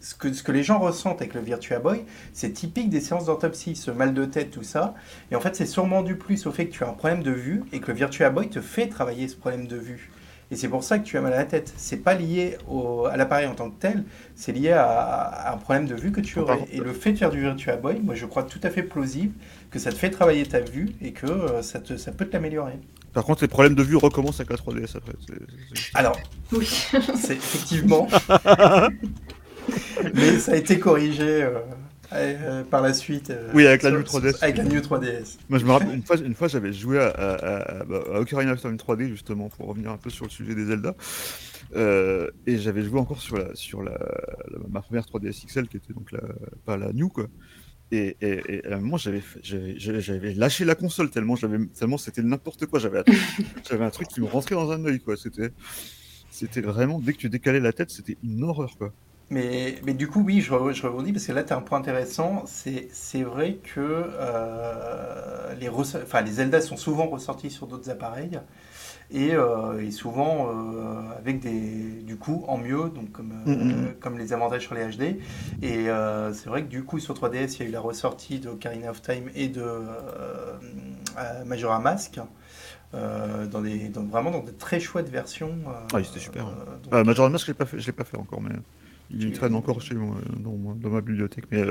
ce 0.01 0.15
que, 0.15 0.33
ce 0.33 0.43
que 0.43 0.53
les 0.53 0.63
gens 0.63 0.79
ressentent 0.79 1.23
avec 1.23 1.33
le 1.33 1.41
Virtua 1.41 1.79
Boy, 1.79 2.05
c'est 2.35 2.53
typique 2.53 2.91
des 2.91 3.01
séances 3.01 3.25
d'autopsie, 3.25 3.75
ce 3.75 3.91
mal 3.91 4.13
de 4.13 4.27
tête, 4.27 4.51
tout 4.51 4.63
ça. 4.63 4.95
Et 5.31 5.37
en 5.37 5.41
fait, 5.41 5.57
c'est 5.57 5.67
sûrement 5.67 6.03
du 6.03 6.17
plus 6.17 6.47
au 6.47 6.53
fait 6.53 6.67
que 6.67 6.73
tu 6.73 6.85
as 6.85 6.89
un 6.89 6.93
problème 6.93 7.23
de 7.23 7.31
vue 7.31 7.63
et 7.73 7.81
que 7.81 7.87
le 7.91 7.97
Virtua 7.97 8.29
Boy 8.29 8.51
te 8.51 8.61
fait 8.61 8.89
travailler 8.89 9.29
ce 9.29 9.37
problème 9.37 9.67
de 9.67 9.77
vue. 9.77 10.11
Et 10.51 10.57
c'est 10.57 10.69
pour 10.69 10.85
ça 10.85 10.99
que 10.99 11.05
tu 11.05 11.17
as 11.17 11.23
mal 11.23 11.33
à 11.33 11.39
la 11.39 11.45
tête. 11.47 11.73
C'est 11.79 11.97
pas 11.97 12.15
lié 12.15 12.59
au, 12.69 13.07
à 13.07 13.17
l'appareil 13.17 13.47
en 13.47 13.55
tant 13.55 13.71
que 13.71 13.81
tel, 13.81 14.05
c'est 14.35 14.53
lié 14.53 14.73
à, 14.73 14.85
à 14.85 15.55
un 15.55 15.57
problème 15.57 15.87
de 15.87 15.95
vue 15.95 16.13
que 16.13 16.21
tu 16.21 16.39
aurais. 16.39 16.67
Et 16.71 16.81
le 16.81 16.93
fait 16.93 17.13
de 17.13 17.19
faire 17.19 17.31
du 17.31 17.41
Virtua 17.41 17.77
Boy, 17.77 18.01
moi 18.01 18.15
je 18.15 18.27
crois 18.27 18.43
tout 18.43 18.61
à 18.63 18.69
fait 18.69 18.83
plausible 18.83 19.33
que 19.71 19.79
ça 19.79 19.91
te 19.91 19.97
fait 19.97 20.11
travailler 20.11 20.45
ta 20.45 20.61
vue 20.61 20.91
et 21.01 21.13
que 21.13 21.27
euh, 21.27 21.63
ça, 21.63 21.81
te, 21.81 21.97
ça 21.97 22.13
peut 22.13 22.27
te 22.27 22.35
l'améliorer. 22.35 22.79
Par 23.15 23.25
contre, 23.25 23.43
les 23.43 23.49
problèmes 23.49 23.75
de 23.77 23.83
vue 23.83 23.97
recommencent 23.97 24.41
avec 24.41 24.51
la 24.51 24.57
3DS 24.57 24.97
après. 24.97 25.13
c'est- 25.27 25.35
c'est- 25.75 25.91
Alors, 25.95 26.19
Oui. 26.53 26.67
c'est 27.17 27.35
effectivement. 27.37 28.09
Mais 30.15 30.39
ça 30.39 30.53
a 30.53 30.57
été 30.57 30.79
corrigé 30.79 31.43
euh, 31.43 31.59
euh, 32.13 32.65
par 32.65 32.83
la 32.83 32.93
suite. 32.93 33.31
euh, 33.31 33.51
Oui, 33.55 33.67
avec 33.67 33.83
la 33.83 33.91
sur- 33.91 33.99
New 33.99 34.05
3DS. 34.05 34.43
Avec 34.43 34.57
la 34.59 34.65
New 34.65 34.81
3DS. 34.81 35.39
Moi, 35.49 35.59
je 35.59 35.65
me 35.65 35.71
rappelle, 35.73 35.95
une 35.95 36.03
fois, 36.03 36.17
une 36.17 36.35
fois 36.35 36.49
j'avais 36.49 36.73
joué 36.73 36.99
à, 36.99 37.09
à, 37.09 37.81
à, 37.81 37.85
bah, 37.85 38.03
à 38.15 38.21
Ocarina 38.21 38.53
of 38.53 38.61
Time 38.61 38.77
3D, 38.77 39.09
justement, 39.09 39.49
pour 39.49 39.69
revenir 39.69 39.91
un 39.91 39.97
peu 39.97 40.11
sur 40.11 40.25
le 40.27 40.31
sujet 40.31 40.55
des 40.55 40.67
Zelda. 40.67 40.95
Euh, 41.77 42.31
et 42.47 42.59
j'avais 42.59 42.83
joué 42.83 43.01
encore 43.01 43.21
sur, 43.21 43.39
la, 43.39 43.55
sur 43.55 43.83
la, 43.83 43.93
la- 43.93 44.59
ma 44.71 44.83
première 44.83 45.05
3DS 45.07 45.47
XL, 45.47 45.67
qui 45.69 45.79
était 45.79 45.95
donc 45.95 46.13
la, 46.13 46.21
pas 46.67 46.77
la 46.77 46.93
New, 46.93 47.09
quoi. 47.09 47.27
Et, 47.95 48.17
et, 48.21 48.57
et 48.57 48.67
à 48.67 48.77
un 48.77 48.81
moment, 48.81 48.97
j'avais 48.97 49.23
lâché 50.35 50.65
la 50.65 50.75
console 50.75 51.11
tellement 51.11 51.37
j'avais 51.37 51.59
tellement 51.67 51.99
c'était 51.99 52.23
n'importe 52.23 52.67
quoi. 52.67 52.79
J'avais 52.79 53.01
un, 53.01 53.05
j'avais 53.69 53.85
un 53.85 53.91
truc 53.91 54.09
qui 54.09 54.21
me 54.21 54.27
rentrait 54.27 54.55
dans 54.55 54.71
un 54.71 54.85
œil, 54.85 55.01
quoi. 55.01 55.17
C'était 55.17 55.51
c'était 56.31 56.61
vraiment 56.63 56.99
dès 57.01 57.13
que 57.13 57.19
tu 57.19 57.31
décalais 57.31 57.61
la 57.61 57.73
tête, 57.73 57.91
c'était 57.91 58.19
une 58.23 58.43
horreur, 58.45 58.77
quoi. 58.79 58.93
Mais, 59.31 59.81
mais 59.85 59.95
du 59.95 60.07
coup, 60.09 60.23
oui, 60.23 60.41
je, 60.41 60.49
je 60.73 60.87
rebondis 60.87 61.13
parce 61.13 61.27
que 61.27 61.33
là, 61.33 61.43
tu 61.45 61.53
as 61.53 61.57
un 61.57 61.63
point 61.63 61.79
intéressant. 61.79 62.45
C'est 62.47 62.89
c'est 62.93 63.23
vrai 63.23 63.57
que 63.63 63.81
euh, 63.81 65.55
les, 65.55 65.71
les 66.25 66.33
Zelda 66.33 66.61
sont 66.61 66.77
souvent 66.77 67.07
ressortis 67.09 67.51
sur 67.51 67.67
d'autres 67.67 67.91
appareils 67.91 68.41
et, 69.11 69.35
euh, 69.35 69.81
et 69.81 69.91
souvent 69.91 70.49
euh, 70.49 71.19
avec 71.19 71.41
des, 71.41 72.03
du 72.03 72.17
coup 72.17 72.45
en 72.49 72.59
mieux, 72.59 72.91
donc 72.91 73.13
comme, 73.13 73.33
euh, 73.47 73.55
Mhm. 73.55 73.95
comme 74.01 74.19
les 74.19 74.33
avantages 74.33 74.63
sur 74.63 74.75
les 74.75 74.85
HD. 74.97 75.19
Et 75.63 75.87
c'est 76.33 76.49
vrai 76.49 76.63
que 76.63 76.69
du 76.69 76.85
coup, 76.85 76.99
sur 76.99 77.15
3DS, 77.15 77.59
il 77.59 77.63
y 77.63 77.67
a 77.67 77.69
eu 77.69 77.73
la 77.73 77.81
ressortie 77.81 78.39
de 78.41 78.49
Ocarina 78.49 78.91
of 78.91 79.03
Time 79.03 79.31
et 79.35 79.49
de 79.49 79.63
Majora 81.47 81.81
Mask. 81.81 82.21
euh, 82.95 83.47
dans 83.47 83.61
des, 83.61 83.89
dans- 83.89 84.05
vraiment 84.05 84.31
dans 84.31 84.45
de 84.45 84.53
très 84.53 84.79
chouettes 84.79 85.09
versions. 85.09 85.51
euh, 85.67 85.73
Ah 85.93 85.97
oui, 85.97 86.05
c'était 86.05 86.21
super, 86.21 86.45
donc, 86.45 86.95
Euh, 86.95 87.03
Majora's 87.03 87.33
Mask, 87.33 87.49
je 87.49 87.79
je 87.79 87.87
l'ai 87.87 87.93
pas 87.93 88.05
fait 88.05 88.17
encore, 88.17 88.41
mais 88.41 88.55
il 89.11 89.33
traîne 89.33 89.55
encore 89.57 89.81
chez 89.83 89.97
moi, 89.97 90.15
dans, 90.39 90.53
ma 90.91 91.01
bibliothèque. 91.01 91.47
Mais 91.51 91.63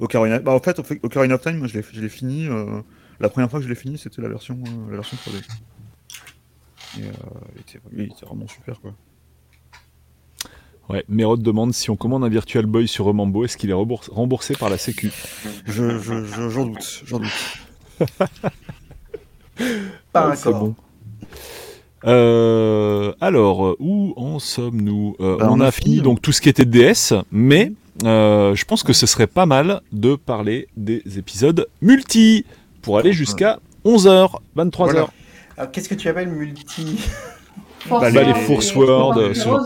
Ocarina, 0.00 0.38
bah, 0.38 0.52
en 0.52 0.58
fait, 0.60 0.78
Ocarina 1.02 1.34
of 1.34 1.42
Time, 1.42 1.58
moi, 1.58 1.66
je 1.68 1.76
l'ai, 1.78 1.84
je 1.92 2.00
l'ai 2.00 2.08
fini. 2.08 2.48
la 3.20 3.28
première 3.28 3.50
fois 3.50 3.58
que 3.60 3.64
je 3.64 3.68
l'ai 3.68 3.74
fini, 3.74 3.98
c'était 3.98 4.22
la 4.22 4.28
version, 4.28 4.58
la 4.88 4.96
version 4.96 5.16
3D. 5.18 5.36
Et, 6.98 7.02
euh, 7.02 7.12
il, 7.54 7.60
était, 7.60 7.80
il 7.92 8.00
était 8.02 8.26
vraiment 8.26 8.46
super, 8.48 8.80
quoi. 8.80 8.92
Ouais, 10.88 11.04
Mérode 11.08 11.42
demande 11.42 11.72
si 11.72 11.88
on 11.90 11.96
commande 11.96 12.24
un 12.24 12.28
Virtual 12.28 12.66
Boy 12.66 12.88
sur 12.88 13.04
Remambo, 13.04 13.44
est-ce 13.44 13.56
qu'il 13.56 13.70
est 13.70 13.74
remboursé, 13.74 14.54
par 14.56 14.70
la 14.70 14.76
Sécu? 14.76 15.12
Je, 15.66 15.98
je, 16.00 16.24
je- 16.24 16.48
j'en 16.48 16.66
doute, 16.66 17.02
j'en 17.06 17.20
doute. 17.20 17.30
pas 20.12 20.30
Ouais, 20.30 20.36
C'est 20.36 20.50
bon. 20.50 20.74
Euh, 22.06 23.12
alors, 23.20 23.66
euh, 23.66 23.76
où 23.78 24.14
en 24.16 24.38
sommes-nous? 24.38 25.16
Euh, 25.20 25.36
Bah, 25.36 25.48
On, 25.50 25.60
a, 25.60 25.70
fini, 25.70 26.00
donc 26.00 26.20
tout 26.22 26.32
ce 26.32 26.40
qui 26.40 26.48
était 26.48 26.64
DS, 26.64 27.12
mais 27.30 27.72
euh, 28.04 28.54
je 28.54 28.64
pense 28.64 28.82
que 28.82 28.92
ce 28.92 29.06
serait 29.06 29.26
pas 29.26 29.46
mal 29.46 29.82
de 29.92 30.16
parler 30.16 30.66
des 30.76 31.02
épisodes 31.18 31.68
multi 31.82 32.44
pour 32.82 32.98
aller 32.98 33.12
jusqu'à 33.12 33.60
11h, 33.84 34.38
23h. 34.56 34.76
Voilà. 34.76 35.08
Alors, 35.60 35.72
qu'est-ce 35.72 35.90
que 35.90 35.94
tu 35.94 36.08
appelles 36.08 36.30
multi 36.30 36.98
Force 37.80 38.00
Bah, 38.02 38.08
les 38.10 38.32
Word 38.32 38.40
Force 38.40 39.18
euh, 39.18 39.34
sur- 39.34 39.60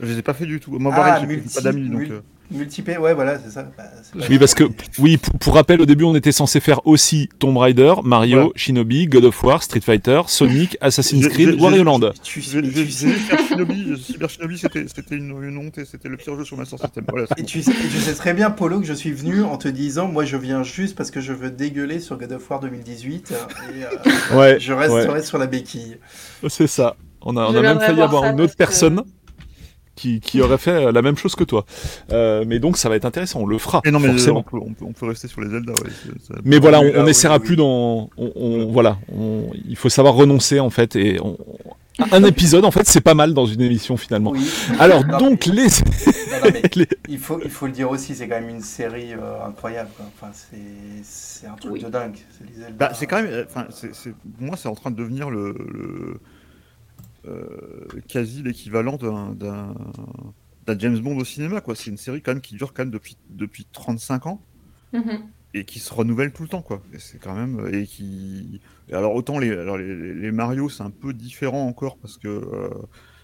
Je 0.00 0.06
les 0.06 0.18
ai 0.18 0.22
pas 0.22 0.34
fait 0.34 0.46
du 0.46 0.58
tout. 0.58 0.76
Moi, 0.80 0.90
Ah, 0.92 0.96
pareil, 0.98 1.20
j'ai 1.20 1.26
multi- 1.28 1.54
pas 1.54 1.60
d'amis, 1.60 1.88
donc. 1.88 2.08
Mul- 2.50 2.60
euh, 2.60 2.64
Multi 2.64 2.82
ouais, 2.82 3.14
voilà, 3.14 3.38
c'est 3.38 3.50
ça. 3.50 3.62
Bah, 3.76 3.84
Oui, 4.28 4.38
parce 4.38 4.54
que, 4.54 4.64
oui, 4.98 5.16
pour, 5.16 5.38
pour 5.38 5.54
rappel, 5.54 5.80
au 5.80 5.86
début, 5.86 6.04
on 6.04 6.14
était 6.14 6.32
censé 6.32 6.60
faire 6.60 6.86
aussi 6.86 7.28
Tomb 7.38 7.56
Raider, 7.56 7.94
Mario, 8.04 8.36
Voilà. 8.36 8.50
Shinobi, 8.56 9.06
God 9.06 9.24
of 9.24 9.42
War, 9.42 9.62
Street 9.62 9.80
Fighter, 9.80 10.22
Sonic, 10.26 10.76
Assassin's 10.80 11.28
Creed, 11.28 11.60
Wario 11.60 11.84
Land. 11.84 12.00
Tu, 12.22 12.40
j'ai- 12.40 12.62
fait 12.62 13.36
Shinobi, 13.48 13.96
Cyber 14.02 14.28
Shinobi, 14.30 14.58
c'était, 14.58 14.84
c'était 14.94 15.16
une, 15.16 15.30
une 15.42 15.56
honte 15.58 15.78
et 15.78 15.84
c'était 15.84 16.08
le 16.08 16.16
pire 16.16 16.36
jeu 16.36 16.44
sur 16.44 16.56
Master 16.56 16.78
System. 16.78 17.04
Voilà, 17.08 17.26
et 17.36 17.40
bon. 17.42 17.46
tu 17.46 17.62
sais, 17.62 17.70
et 17.72 17.88
tu 17.88 17.98
sais 17.98 18.14
très 18.14 18.34
bien, 18.34 18.50
Polo, 18.50 18.80
que 18.80 18.86
je 18.86 18.92
suis 18.94 19.12
venu 19.12 19.42
en 19.42 19.56
te 19.56 19.68
disant, 19.68 20.08
moi 20.08 20.24
je 20.24 20.36
viens 20.36 20.62
juste 20.62 20.96
parce 20.96 21.10
que 21.10 21.20
je 21.20 21.32
veux 21.32 21.50
dégueuler 21.50 22.00
sur 22.00 22.16
God 22.18 22.32
of 22.32 22.50
War 22.50 22.60
2018 22.60 23.32
et 23.32 23.84
euh, 23.84 24.36
Ouais, 24.38 24.58
je 24.60 24.72
resterai 24.72 25.22
sur 25.22 25.38
la 25.38 25.46
béquille. 25.46 25.96
c'est 26.48 26.66
ça. 26.66 26.96
On 27.22 27.36
a, 27.36 27.42
on 27.44 27.54
a 27.54 27.60
même 27.60 27.78
failli 27.80 27.96
voir 27.96 28.08
avoir 28.08 28.24
une 28.32 28.40
autre 28.40 28.52
que- 28.52 28.56
personne 28.58 29.02
qui, 30.00 30.20
qui 30.20 30.40
aurait 30.40 30.58
fait 30.58 30.70
euh, 30.86 30.92
la 30.92 31.02
même 31.02 31.16
chose 31.16 31.34
que 31.34 31.44
toi. 31.44 31.66
Euh, 32.12 32.44
mais 32.46 32.58
donc, 32.58 32.76
ça 32.78 32.88
va 32.88 32.96
être 32.96 33.04
intéressant, 33.04 33.40
on 33.40 33.46
le 33.46 33.58
fera, 33.58 33.82
Mais 33.84 33.90
non, 33.90 34.00
mais 34.00 34.08
euh, 34.08 34.12
forcément. 34.12 34.40
on 34.40 34.42
peut, 34.42 34.56
on, 34.64 34.72
peut, 34.72 34.84
on 34.86 34.92
peut 34.92 35.06
rester 35.06 35.28
sur 35.28 35.40
les 35.42 35.48
Zelda. 35.50 35.72
Ouais, 35.72 35.78
c'est- 35.90 36.32
ça- 36.34 36.40
Mais 36.44 36.58
voilà, 36.58 36.80
on, 36.80 36.84
on 36.86 36.92
ah 37.00 37.04
oui, 37.04 37.10
essaiera 37.10 37.36
oui. 37.38 37.44
plus 37.46 37.56
dans. 37.56 38.08
On, 38.16 38.32
on- 38.34 38.66
voilà, 38.72 38.98
on- 39.14 39.50
il 39.68 39.76
faut 39.76 39.88
savoir 39.90 40.14
renoncer 40.14 40.58
en 40.60 40.70
fait. 40.70 40.96
Et 40.96 41.20
on- 41.20 41.36
un 42.12 42.24
épisode, 42.24 42.64
en 42.64 42.70
fait, 42.70 42.86
c'est 42.86 43.02
pas 43.02 43.12
mal 43.14 43.34
dans 43.34 43.44
une 43.44 43.60
émission 43.60 43.98
finalement. 43.98 44.30
Oui. 44.30 44.40
Alors, 44.78 45.04
Non, 45.06 45.18
donc, 45.18 45.46
mais- 45.48 45.54
les. 45.54 45.62
Non, 45.64 46.44
non, 46.44 46.50
mais 46.54 46.62
les- 46.76 46.88
il, 47.10 47.18
faut, 47.18 47.38
il 47.44 47.50
faut 47.50 47.66
le 47.66 47.72
dire 47.72 47.90
aussi, 47.90 48.14
c'est 48.14 48.26
quand 48.26 48.40
même 48.40 48.48
une 48.48 48.62
série 48.62 49.12
euh, 49.12 49.44
incroyable. 49.46 49.90
quoi. 49.96 50.06
Enfin, 50.16 50.32
c'est, 50.32 50.56
c'est 51.02 51.46
un 51.46 51.54
truc 51.56 51.72
Oui. 51.74 51.82
de 51.82 51.88
dingue. 51.90 52.16
C'est, 52.38 52.46
les 52.48 52.54
Zelda. 52.54 52.72
Bah, 52.78 52.92
c'est 52.94 53.06
quand 53.06 53.16
même, 53.22 53.30
euh, 53.30 53.44
enfin, 53.46 53.66
c'est, 53.70 53.90
moi, 54.40 54.56
c'est 54.56 54.68
en 54.68 54.74
train 54.74 54.90
de 54.90 54.96
devenir 54.96 55.28
le, 55.28 55.52
le- 55.72 56.20
quasi 58.08 58.42
l'équivalent 58.42 58.96
d'un, 58.96 59.34
d'un, 59.34 59.74
d'un 60.66 60.78
James 60.78 60.98
Bond 60.98 61.16
au 61.16 61.24
cinéma, 61.24 61.60
quoi. 61.60 61.74
C'est 61.74 61.90
une 61.90 61.96
série 61.96 62.22
quand 62.22 62.32
même 62.32 62.40
qui 62.40 62.54
dure 62.54 62.72
quand 62.72 62.82
même 62.82 62.90
depuis 62.92 63.16
depuis 63.28 63.66
35 63.72 64.26
ans 64.26 64.40
Mhm. 64.92 65.28
et 65.54 65.64
qui 65.64 65.78
se 65.78 65.92
renouvelle 65.94 66.32
tout 66.32 66.42
le 66.42 66.48
temps, 66.48 66.62
quoi. 66.62 66.82
Et 66.92 66.98
c'est 66.98 67.18
quand 67.18 67.34
même 67.34 67.68
et 67.72 67.86
qui, 67.86 68.60
et 68.88 68.94
alors 68.94 69.14
autant 69.14 69.38
les, 69.38 69.50
alors 69.50 69.78
les, 69.78 70.32
Mario, 70.32 70.68
c'est 70.68 70.82
un 70.82 70.90
peu 70.90 71.12
différent 71.12 71.66
encore 71.66 71.96
parce 71.98 72.16
que 72.18 72.28
euh, 72.28 72.68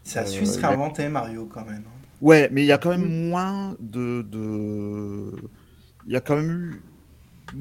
Ça 0.05 0.21
a 0.21 0.27
su 0.27 0.43
euh, 0.43 0.47
se 0.47 0.61
réinventer, 0.61 1.09
Mario, 1.09 1.47
quand 1.47 1.65
même. 1.65 1.85
hein. 1.87 1.91
Ouais, 2.21 2.49
mais 2.53 2.63
il 2.63 2.67
y 2.67 2.73
a 2.73 2.79
quand 2.79 2.91
même 2.91 3.29
moins 3.29 3.77
de. 3.81 4.23
de... 4.23 5.33
Il 6.07 6.13
y 6.13 6.17
a 6.17 6.21
quand 6.21 6.37
même 6.37 6.51
eu. 6.51 6.83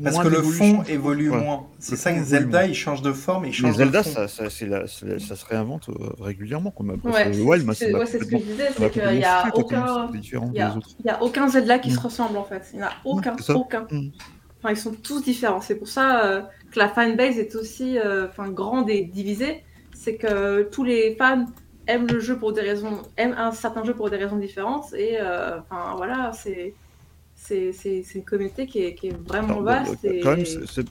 Parce 0.03 0.15
moins 0.15 0.23
que 0.25 0.29
le 0.29 0.41
fond 0.41 0.83
évolue 0.87 1.29
Ouais. 1.29 1.37
moins. 1.41 1.67
C'est 1.79 1.95
ça 1.95 2.11
que 2.11 2.21
Zelda, 2.23 2.59
moins. 2.61 2.67
il 2.67 2.73
change 2.75 3.01
de 3.01 3.11
forme 3.13 3.45
il 3.45 3.47
Mais 3.49 3.53
change 3.53 3.75
Zelda, 3.75 3.99
de 3.99 4.03
fond. 4.03 4.11
ça, 4.13 4.27
ça, 4.27 4.49
c'est 4.49 4.65
la- 4.65 4.87
c'est 4.87 5.05
la- 5.05 5.19
ça 5.19 5.35
se 5.35 5.45
réinvente 5.45 5.89
euh, 5.89 5.93
régulièrement. 6.19 6.71
Quand 6.71 6.83
même. 6.83 6.99
Ouais, 7.03 7.27
Wild, 7.39 7.71
c'est 7.73 7.93
ouais, 7.93 8.05
ce 8.05 8.17
que 8.17 8.25
je 8.29 8.35
disais, 8.37 8.67
c'est 8.75 8.89
qu'il 8.91 9.01
n'y 9.17 9.23
a 9.23 9.47
aucun. 9.53 10.09
y, 10.13 10.59
a, 10.61 10.75
y 11.05 11.09
a 11.09 11.23
aucun 11.23 11.47
Zelda 11.47 11.79
qui 11.79 11.91
se 11.91 11.97
Mm. 11.99 12.03
ressemble 12.03 12.37
en 12.37 12.43
fait. 12.43 12.63
Il 12.73 12.77
n'y 12.79 12.83
en 12.83 12.87
a 12.87 12.91
aucun, 13.05 13.35
c'est 13.37 13.43
ça. 13.43 13.55
aucun. 13.55 13.87
Mm. 13.91 14.09
Enfin, 14.59 14.71
ils 14.71 14.77
sont 14.77 14.93
tous 14.93 15.23
différents. 15.23 15.61
C'est 15.61 15.75
pour 15.75 15.87
ça 15.87 16.25
euh, 16.25 16.41
que 16.71 16.79
la 16.79 16.89
fanbase 16.89 17.37
est 17.37 17.55
aussi 17.55 17.97
euh, 17.99 18.27
enfin, 18.27 18.49
grande 18.49 18.89
et 18.89 19.03
divisée. 19.03 19.63
C'est 19.93 20.15
que 20.15 20.63
tous 20.63 20.83
les 20.83 21.15
fans 21.17 21.45
aiment 21.87 22.07
le 22.07 22.19
jeu 22.19 22.37
pour 22.37 22.51
des 22.51 22.61
raisons, 22.61 23.01
aiment 23.15 23.35
un 23.37 23.51
certain 23.51 23.83
jeu 23.83 23.93
pour 23.93 24.09
des 24.09 24.17
raisons 24.17 24.37
différentes. 24.37 24.91
Et 24.97 25.17
euh, 25.21 25.59
enfin 25.59 25.93
voilà, 25.95 26.31
c'est 26.33 26.73
c'est 27.47 28.03
une 28.15 28.25
communauté 28.25 28.67
qui 28.67 28.79
est, 28.83 28.95
qui 28.95 29.07
est 29.07 29.17
vraiment 29.27 29.59
Alors, 29.59 29.63
vaste. 29.63 29.99
bah, 30.03 30.09
et... 30.09 30.19
Quand 30.19 30.35
même, 30.35 30.45
c'est- 30.45 30.65
c'est- 30.67 30.87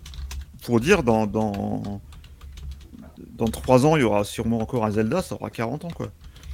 pour 0.64 0.80
dire, 0.80 1.02
dans, 1.02 1.26
dans, 1.26 2.00
dans 3.18 3.46
3 3.48 3.86
ans, 3.86 3.96
il 3.96 4.00
y 4.02 4.04
aura 4.04 4.24
sûrement 4.24 4.60
encore 4.60 4.84
un 4.84 4.90
Zelda, 4.90 5.22
ça 5.22 5.34
aura 5.34 5.50
40 5.50 5.84
ans, 5.84 5.90
quoi. 5.90 6.08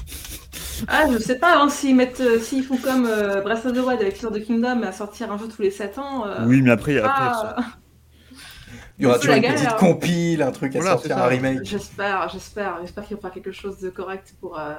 Ah, 0.89 1.05
je 1.12 1.18
sais 1.18 1.39
pas, 1.39 1.59
hein, 1.60 1.68
s'ils 1.68 1.94
mettent, 1.94 2.20
euh, 2.20 2.40
s'ils 2.40 2.64
font 2.64 2.78
comme 2.78 3.05
euh, 3.06 3.43
Breath 3.43 3.66
of 3.66 3.74
the 3.74 3.78
Wild 3.78 4.01
avec 4.01 4.14
Tears 4.18 4.31
of 4.32 4.39
the 4.39 4.43
Kingdom 4.44 4.82
à 4.82 4.93
sortir 4.93 5.31
un 5.31 5.36
jeu 5.39 5.47
tous 5.47 5.60
les 5.62 5.70
7 5.70 5.98
ans. 5.98 6.27
euh, 6.27 6.47
oui, 6.47 6.62
mais 6.62 6.70
après, 6.70 6.97
après 6.98 7.10
ah, 7.28 7.56
Il 8.98 9.05
y 9.05 9.06
aura 9.06 9.18
toujours 9.18 9.35
une 9.35 9.43
galère. 9.43 9.77
petite 9.77 9.77
compile, 9.78 10.43
un 10.43 10.52
truc 10.52 10.74
à 10.77 10.78
Voilà, 10.81 10.97
sortir, 10.97 11.18
un 11.18 11.27
remake. 11.27 11.64
J'espère, 11.64 12.28
j'espère, 12.31 12.78
j'espère 12.81 13.05
qu'il 13.06 13.16
fera 13.16 13.31
quelque 13.31 13.52
chose 13.52 13.78
de 13.81 13.90
correct 13.90 14.35
pour, 14.40 14.59
euh, 14.59 14.74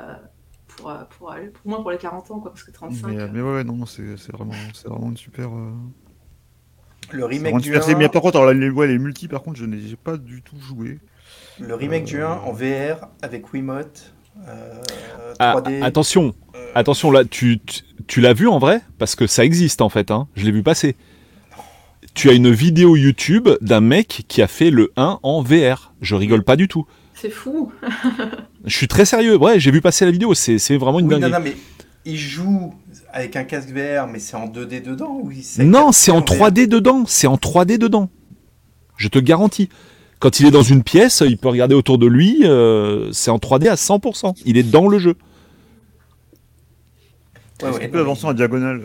pour, 0.77 0.89
euh, 0.89 1.03
pour, 1.17 1.29
pour 1.53 1.69
moi 1.69 1.81
pour 1.81 1.91
les 1.91 1.97
40 1.97 2.31
ans, 2.31 2.39
quoi, 2.39 2.51
parce 2.51 2.63
que 2.63 2.71
35. 2.71 3.07
mais, 3.07 3.17
euh, 3.19 3.27
mais 3.33 3.41
ouais, 3.41 3.63
non, 3.63 3.85
c'est 3.85 4.17
c'est 4.17 4.31
vraiment, 4.31 4.53
c'est 4.73 4.87
vraiment 4.87 5.09
une 5.09 5.17
super. 5.17 5.49
euh, 5.49 5.71
Le 7.11 7.25
remake 7.25 7.57
du 7.57 7.63
super 7.63 7.83
série. 7.83 7.95
1, 7.95 7.99
Mais 7.99 8.09
par 8.09 8.21
contre, 8.21 8.37
alors, 8.39 8.53
les, 8.53 8.69
ouais, 8.69 8.87
les 8.87 8.97
multi, 8.97 9.27
par 9.27 9.41
contre, 9.43 9.59
je 9.59 9.65
n'ai 9.65 9.95
pas 9.95 10.17
du 10.17 10.41
tout 10.41 10.57
joué. 10.59 10.99
le 11.59 11.75
remake 11.75 12.05
du 12.05 12.21
1 12.21 12.25
Euh, 12.25 12.35
en 12.45 12.51
VR 12.53 13.07
avec 13.21 13.51
Wiimote, 13.53 14.13
euh, 14.47 14.81
Ah, 15.39 15.55
3D. 15.57 15.81
attention, 15.83 16.33
euh, 16.55 16.71
attention 16.75 17.11
là, 17.11 17.25
tu, 17.25 17.59
tu, 17.59 17.81
tu 18.07 18.21
l'as 18.21 18.33
vu 18.33 18.47
en 18.47 18.59
vrai? 18.59 18.81
Parce 18.97 19.15
que 19.15 19.27
ça 19.27 19.43
existe 19.45 19.81
en 19.81 19.89
fait, 19.89 20.09
hein. 20.11 20.27
je 20.35 20.45
l'ai 20.45 20.51
vu 20.51 20.63
passer. 20.63 20.95
Tu 22.13 22.29
as 22.29 22.33
une 22.33 22.51
vidéo 22.51 22.95
YouTube 22.97 23.47
d'un 23.61 23.79
mec 23.79 24.25
qui 24.27 24.41
a 24.41 24.47
fait 24.47 24.69
le 24.69 24.91
1 24.97 25.19
en 25.23 25.41
VR. 25.43 25.93
Je 26.01 26.15
rigole 26.15 26.43
pas 26.43 26.55
du 26.57 26.67
tout. 26.67 26.85
C'est 27.21 27.29
fou. 27.29 27.71
Je 28.65 28.75
suis 28.75 28.87
très 28.87 29.05
sérieux. 29.05 29.35
Ouais, 29.37 29.59
j'ai 29.59 29.69
vu 29.71 29.79
passer 29.81 30.05
la 30.05 30.11
vidéo. 30.11 30.33
C'est 30.33 30.57
c'est 30.57 30.77
vraiment 30.77 30.99
une 30.99 31.05
oui, 31.07 31.13
non, 31.13 31.19
dinguerie. 31.19 31.31
non, 31.39 31.45
mais 31.45 31.55
il 32.05 32.17
joue 32.17 32.73
avec 33.13 33.35
un 33.35 33.43
casque 33.43 33.69
VR, 33.69 34.07
mais 34.07 34.17
c'est 34.19 34.35
en 34.35 34.47
2D 34.47 34.81
dedans 34.83 35.19
ou 35.21 35.31
c'est 35.43 35.63
Non, 35.63 35.91
c'est 35.91 36.09
en 36.11 36.21
VR? 36.21 36.25
3D 36.49 36.67
dedans. 36.67 37.03
C'est 37.05 37.27
en 37.27 37.35
3D 37.35 37.77
dedans. 37.77 38.09
Je 38.97 39.07
te 39.07 39.19
garantis. 39.19 39.69
Quand 40.19 40.39
il 40.39 40.45
est 40.47 40.51
dans 40.51 40.61
une 40.63 40.83
pièce, 40.83 41.23
il 41.25 41.37
peut 41.37 41.49
regarder 41.49 41.75
autour 41.75 41.97
de 41.99 42.05
lui. 42.07 42.39
euh, 42.43 43.11
c'est 43.11 43.29
en 43.31 43.37
3D 43.37 43.67
à 43.69 43.75
100%. 43.75 44.33
Il 44.45 44.57
est 44.57 44.63
dans 44.63 44.87
le 44.87 44.97
jeu. 44.99 45.15
Ouais, 47.61 47.69
Est-ce 47.69 47.75
ouais, 47.75 47.81
qu'il 47.81 47.91
peut 47.91 47.97
non, 47.97 48.03
avancer 48.03 48.25
en 48.25 48.33
diagonale? 48.33 48.81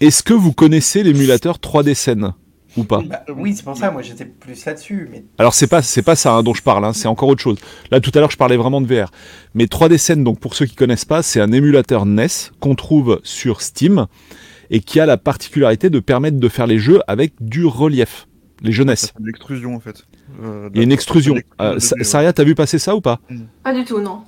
Est-ce 0.00 0.22
que 0.22 0.34
vous 0.34 0.52
connaissez 0.52 1.02
l'émulateur 1.02 1.56
3D 1.58 1.94
scène? 1.94 2.32
Ou 2.76 2.84
pas 2.84 3.00
bah, 3.04 3.22
oui, 3.36 3.54
c'est 3.54 3.64
pour 3.64 3.76
ça, 3.76 3.90
moi 3.90 4.02
j'étais 4.02 4.24
plus 4.24 4.64
là-dessus. 4.64 5.08
Mais 5.10 5.24
Alors 5.38 5.54
c'est 5.54 5.66
pas 5.66 5.82
c'est 5.82 6.02
pas 6.02 6.16
ça 6.16 6.34
hein, 6.34 6.42
dont 6.42 6.54
je 6.54 6.62
parle, 6.62 6.84
hein, 6.84 6.92
c'est 6.92 7.08
encore 7.08 7.28
autre 7.28 7.42
chose. 7.42 7.58
Là 7.90 8.00
tout 8.00 8.10
à 8.14 8.18
l'heure 8.20 8.30
je 8.30 8.36
parlais 8.36 8.56
vraiment 8.56 8.80
de 8.80 8.86
VR. 8.86 9.10
Mais 9.54 9.64
3D 9.64 9.98
Scene, 9.98 10.24
donc 10.24 10.38
pour 10.40 10.54
ceux 10.54 10.66
qui 10.66 10.74
connaissent 10.74 11.04
pas, 11.04 11.22
c'est 11.22 11.40
un 11.40 11.52
émulateur 11.52 12.06
NES 12.06 12.26
qu'on 12.60 12.74
trouve 12.74 13.20
sur 13.24 13.60
Steam 13.62 14.06
et 14.70 14.80
qui 14.80 15.00
a 15.00 15.06
la 15.06 15.16
particularité 15.18 15.90
de 15.90 16.00
permettre 16.00 16.38
de 16.38 16.48
faire 16.48 16.66
les 16.66 16.78
jeux 16.78 17.00
avec 17.06 17.34
du 17.40 17.66
relief, 17.66 18.26
les 18.62 18.72
jeunesses. 18.72 19.12
l'extrusion 19.22 19.74
en 19.74 19.80
fait. 19.80 20.04
Euh, 20.42 20.70
Il 20.72 20.78
y 20.78 20.80
a 20.80 20.84
une 20.84 20.92
extrusion. 20.92 21.34
Euh, 21.60 21.74
l'extrusion 21.74 21.78
Sa- 21.80 21.94
2D, 21.96 21.98
ouais. 21.98 22.04
Saria, 22.04 22.32
t'as 22.32 22.44
vu 22.44 22.54
passer 22.54 22.78
ça 22.78 22.96
ou 22.96 23.02
pas? 23.02 23.20
Pas 23.62 23.74
du 23.74 23.84
tout, 23.84 24.00
non. 24.00 24.22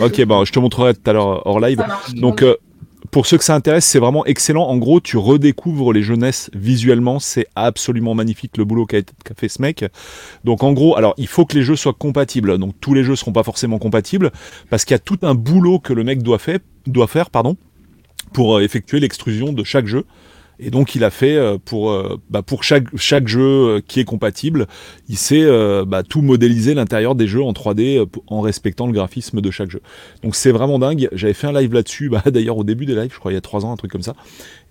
Ok, 0.00 0.20
bon, 0.24 0.44
je 0.44 0.52
te 0.52 0.58
montrerai 0.58 0.94
tout 0.94 1.08
à 1.08 1.12
l'heure 1.12 1.46
hors 1.46 1.60
live. 1.60 1.82
Donc, 2.16 2.42
euh, 2.42 2.56
pour 3.10 3.26
ceux 3.26 3.38
que 3.38 3.44
ça 3.44 3.54
intéresse, 3.54 3.84
c'est 3.84 3.98
vraiment 3.98 4.24
excellent. 4.26 4.64
En 4.64 4.76
gros, 4.76 5.00
tu 5.00 5.16
redécouvres 5.16 5.92
les 5.92 6.02
jeunesses 6.02 6.50
visuellement. 6.54 7.18
C'est 7.18 7.46
absolument 7.54 8.14
magnifique 8.14 8.56
le 8.56 8.64
boulot 8.64 8.86
qu'a 8.86 9.02
fait 9.36 9.48
ce 9.48 9.60
mec. 9.60 9.84
Donc, 10.44 10.62
en 10.62 10.72
gros, 10.72 10.96
alors, 10.96 11.14
il 11.16 11.26
faut 11.26 11.44
que 11.44 11.56
les 11.56 11.62
jeux 11.62 11.76
soient 11.76 11.94
compatibles. 11.94 12.58
Donc, 12.58 12.74
tous 12.80 12.94
les 12.94 13.04
jeux 13.04 13.16
seront 13.16 13.32
pas 13.32 13.42
forcément 13.42 13.78
compatibles 13.78 14.30
parce 14.70 14.84
qu'il 14.84 14.94
y 14.94 14.96
a 14.96 15.00
tout 15.00 15.18
un 15.22 15.34
boulot 15.34 15.78
que 15.78 15.92
le 15.92 16.04
mec 16.04 16.22
doit, 16.22 16.38
doit 16.86 17.06
faire 17.06 17.30
pardon, 17.30 17.56
pour 18.32 18.56
euh, 18.56 18.62
effectuer 18.62 19.00
l'extrusion 19.00 19.52
de 19.52 19.64
chaque 19.64 19.86
jeu. 19.86 20.04
Et 20.58 20.70
donc 20.70 20.94
il 20.94 21.04
a 21.04 21.10
fait 21.10 21.36
euh, 21.36 21.58
pour 21.62 21.90
euh, 21.90 22.18
bah, 22.30 22.42
pour 22.42 22.64
chaque 22.64 22.84
chaque 22.96 23.28
jeu 23.28 23.42
euh, 23.42 23.80
qui 23.86 24.00
est 24.00 24.04
compatible, 24.04 24.66
il 25.08 25.16
sait 25.16 25.44
bah, 25.86 26.02
tout 26.02 26.22
modéliser 26.22 26.74
l'intérieur 26.74 27.14
des 27.14 27.26
jeux 27.26 27.42
en 27.42 27.52
3D 27.52 27.98
euh, 27.98 28.06
pour- 28.06 28.22
en 28.28 28.40
respectant 28.40 28.86
le 28.86 28.92
graphisme 28.92 29.40
de 29.40 29.50
chaque 29.50 29.70
jeu. 29.70 29.80
Donc 30.22 30.34
c'est 30.34 30.52
vraiment 30.52 30.78
dingue. 30.78 31.08
J'avais 31.12 31.34
fait 31.34 31.46
un 31.46 31.52
live 31.52 31.72
là-dessus, 31.74 32.08
bah, 32.10 32.22
d'ailleurs 32.26 32.56
au 32.56 32.64
début 32.64 32.86
des 32.86 32.94
lives, 32.94 33.12
je 33.12 33.18
crois 33.18 33.32
il 33.32 33.34
y 33.34 33.38
a 33.38 33.42
trois 33.42 33.64
ans, 33.66 33.72
un 33.72 33.76
truc 33.76 33.90
comme 33.92 34.02
ça, 34.02 34.14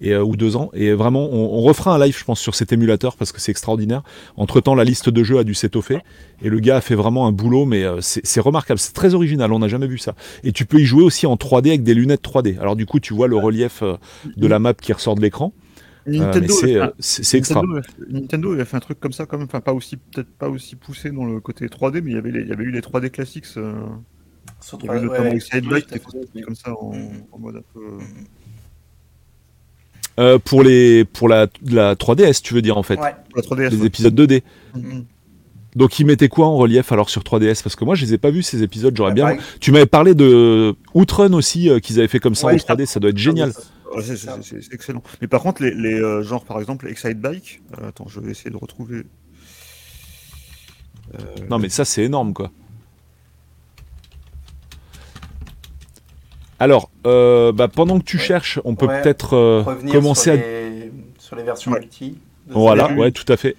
et 0.01 0.15
ou 0.15 0.35
deux 0.35 0.55
ans. 0.55 0.71
Et 0.73 0.91
vraiment, 0.93 1.29
on, 1.31 1.59
on 1.59 1.61
refera 1.61 1.95
un 1.95 1.99
live, 2.03 2.17
je 2.17 2.23
pense, 2.23 2.39
sur 2.39 2.55
cet 2.55 2.73
émulateur 2.73 3.15
parce 3.15 3.31
que 3.31 3.39
c'est 3.39 3.51
extraordinaire. 3.51 4.01
Entre 4.37 4.61
temps, 4.61 4.75
la 4.75 4.83
liste 4.83 5.09
de 5.09 5.23
jeux 5.23 5.37
a 5.37 5.43
dû 5.43 5.53
s'étoffer 5.53 5.99
et 6.43 6.49
le 6.49 6.59
gars 6.59 6.77
a 6.77 6.81
fait 6.81 6.95
vraiment 6.95 7.27
un 7.27 7.31
boulot, 7.31 7.65
mais 7.65 7.83
c'est 7.99 8.41
remarquable, 8.41 8.79
c'est 8.79 8.93
très 8.93 9.13
original. 9.13 9.53
On 9.53 9.59
n'a 9.59 9.67
jamais 9.67 9.87
vu 9.87 9.97
ça. 9.97 10.15
Et 10.43 10.51
tu 10.51 10.65
peux 10.65 10.79
y 10.79 10.85
jouer 10.85 11.03
aussi 11.03 11.25
en 11.27 11.35
3D 11.35 11.67
avec 11.69 11.83
des 11.83 11.93
lunettes 11.93 12.23
3D. 12.23 12.59
Alors 12.59 12.75
du 12.75 12.85
coup, 12.85 12.99
tu 12.99 13.13
vois 13.13 13.27
le 13.27 13.37
relief 13.37 13.83
de 14.35 14.47
la 14.47 14.59
map 14.59 14.73
qui 14.73 14.91
ressort 14.93 15.15
de 15.15 15.21
l'écran. 15.21 15.53
Mais 16.07 16.17
Nintendo, 16.19 16.53
euh, 16.63 16.87
fait- 16.87 16.93
c'est- 16.99 17.37
extra. 17.37 17.61
Nintendo, 18.09 18.51
avait- 18.53 18.65
fait 18.65 18.77
un 18.77 18.79
truc 18.79 18.99
comme 18.99 19.11
ça 19.13 19.25
quand 19.25 19.37
même, 19.37 19.47
enfin 19.47 19.59
pas 19.61 19.73
aussi 19.73 19.97
peut-être 19.97 20.29
pas 20.37 20.49
aussi 20.49 20.75
poussé 20.75 21.09
dans 21.11 21.25
le 21.25 21.39
côté 21.39 21.67
3D, 21.67 22.01
mais 22.01 22.11
il 22.11 22.15
y 22.15 22.17
avait 22.17 22.31
les- 22.31 22.41
il 22.41 22.47
y 22.47 22.51
avait 22.53 22.63
eu 22.63 22.71
les 22.71 22.81
3D 22.81 23.09
classiques. 23.09 23.45
euh, 23.57 23.73
sur 24.61 24.77
il 24.81 24.85
y 24.85 24.89
avait 24.89 24.99
trois- 24.99 25.09
notamment 25.09 25.29
ouais, 25.31 25.35
Excite 25.37 25.53
ouais, 25.55 25.61
Bike 25.61 25.87
tout 25.87 25.89
qui 25.89 25.95
à 25.95 25.97
fait. 25.97 26.03
était 26.17 26.17
sorti 26.27 26.41
comme 26.41 26.55
ça 26.55 26.71
en, 26.79 26.93
Mm. 26.93 27.09
en 27.31 27.39
mode 27.39 27.55
un 27.57 27.63
peu. 27.73 27.79
Euh, 30.17 30.39
pour 30.39 30.63
les 30.63 31.03
pour 31.03 31.27
la, 31.27 31.47
la 31.65 31.95
3DS, 31.95 32.41
tu 32.41 32.53
veux 32.53 32.61
dire 32.61 32.77
en 32.77 32.83
fait, 32.83 32.99
Ouais. 32.99 33.13
Pour 33.29 33.37
la 33.37 33.41
3DS. 33.43 33.69
les 33.71 33.81
ouais. 33.81 33.87
épisodes 33.87 34.15
2D. 34.15 34.43
Mm. 34.73 35.01
Donc 35.75 35.99
ils 35.99 36.05
mettaient 36.05 36.29
quoi 36.29 36.45
en 36.47 36.55
relief 36.55 36.93
alors 36.93 37.09
sur 37.09 37.21
3DS 37.23 37.61
Parce 37.61 37.75
que 37.75 37.83
moi 37.83 37.95
je 37.95 38.05
les 38.05 38.13
ai 38.13 38.17
pas 38.17 38.31
vus 38.31 38.43
ces 38.43 38.63
épisodes. 38.63 38.95
J'aurais 38.95 39.09
Ouais, 39.09 39.15
bien. 39.15 39.23
pareil. 39.25 39.39
Tu 39.59 39.71
m'avais 39.73 39.85
parlé 39.85 40.15
de 40.15 40.73
Outrun 40.93 41.33
aussi 41.33 41.69
euh, 41.69 41.79
qu'ils 41.79 41.99
avaient 41.99 42.07
fait 42.07 42.19
comme 42.19 42.35
ça 42.35 42.47
Ouais, 42.47 42.53
en 42.53 42.57
3D. 42.57 42.85
Ça 42.85 42.99
doit 43.01 43.09
être 43.09 43.17
génial. 43.17 43.51
Ouais, 43.93 44.01
c'est- 44.01 44.15
c'est 44.17 44.29
c'est- 44.43 44.61
c'est 44.61 44.73
excellent. 44.73 45.03
Mais 45.21 45.27
par 45.27 45.41
contre, 45.41 45.61
les, 45.61 45.71
les 45.71 45.99
euh, 46.01 46.21
genres 46.23 46.45
par 46.45 46.59
exemple 46.59 46.87
Excite 46.87 47.19
Bike, 47.19 47.61
euh, 47.81 47.89
attends, 47.89 48.07
je 48.07 48.19
vais 48.19 48.31
essayer 48.31 48.49
de 48.51 48.57
retrouver. 48.57 49.03
Euh, 51.13 51.17
Non 51.49 51.59
mais 51.59 51.69
ça 51.69 51.85
c'est 51.85 52.03
énorme 52.03 52.33
quoi. 52.33 52.51
Alors, 56.59 56.89
euh, 57.05 57.51
bah, 57.51 57.67
pendant 57.67 57.99
que 57.99 58.05
tu 58.05 58.17
cherches, 58.17 58.59
on 58.63 58.75
peut 58.75 58.85
Ouais. 58.87 59.01
peut-être 59.01 59.33
euh, 59.33 59.61
Revenir 59.61 59.93
commencer 59.93 60.23
sur 60.23 60.33
à. 60.33 60.35
les, 60.47 60.91
sur 61.19 61.35
les 61.35 61.43
versions 61.43 61.71
Ouais. 61.71 61.79
multi. 61.81 62.17
Voilà, 62.47 62.91
ouais, 62.93 63.11
tout 63.11 63.29
à 63.31 63.37
fait. 63.37 63.55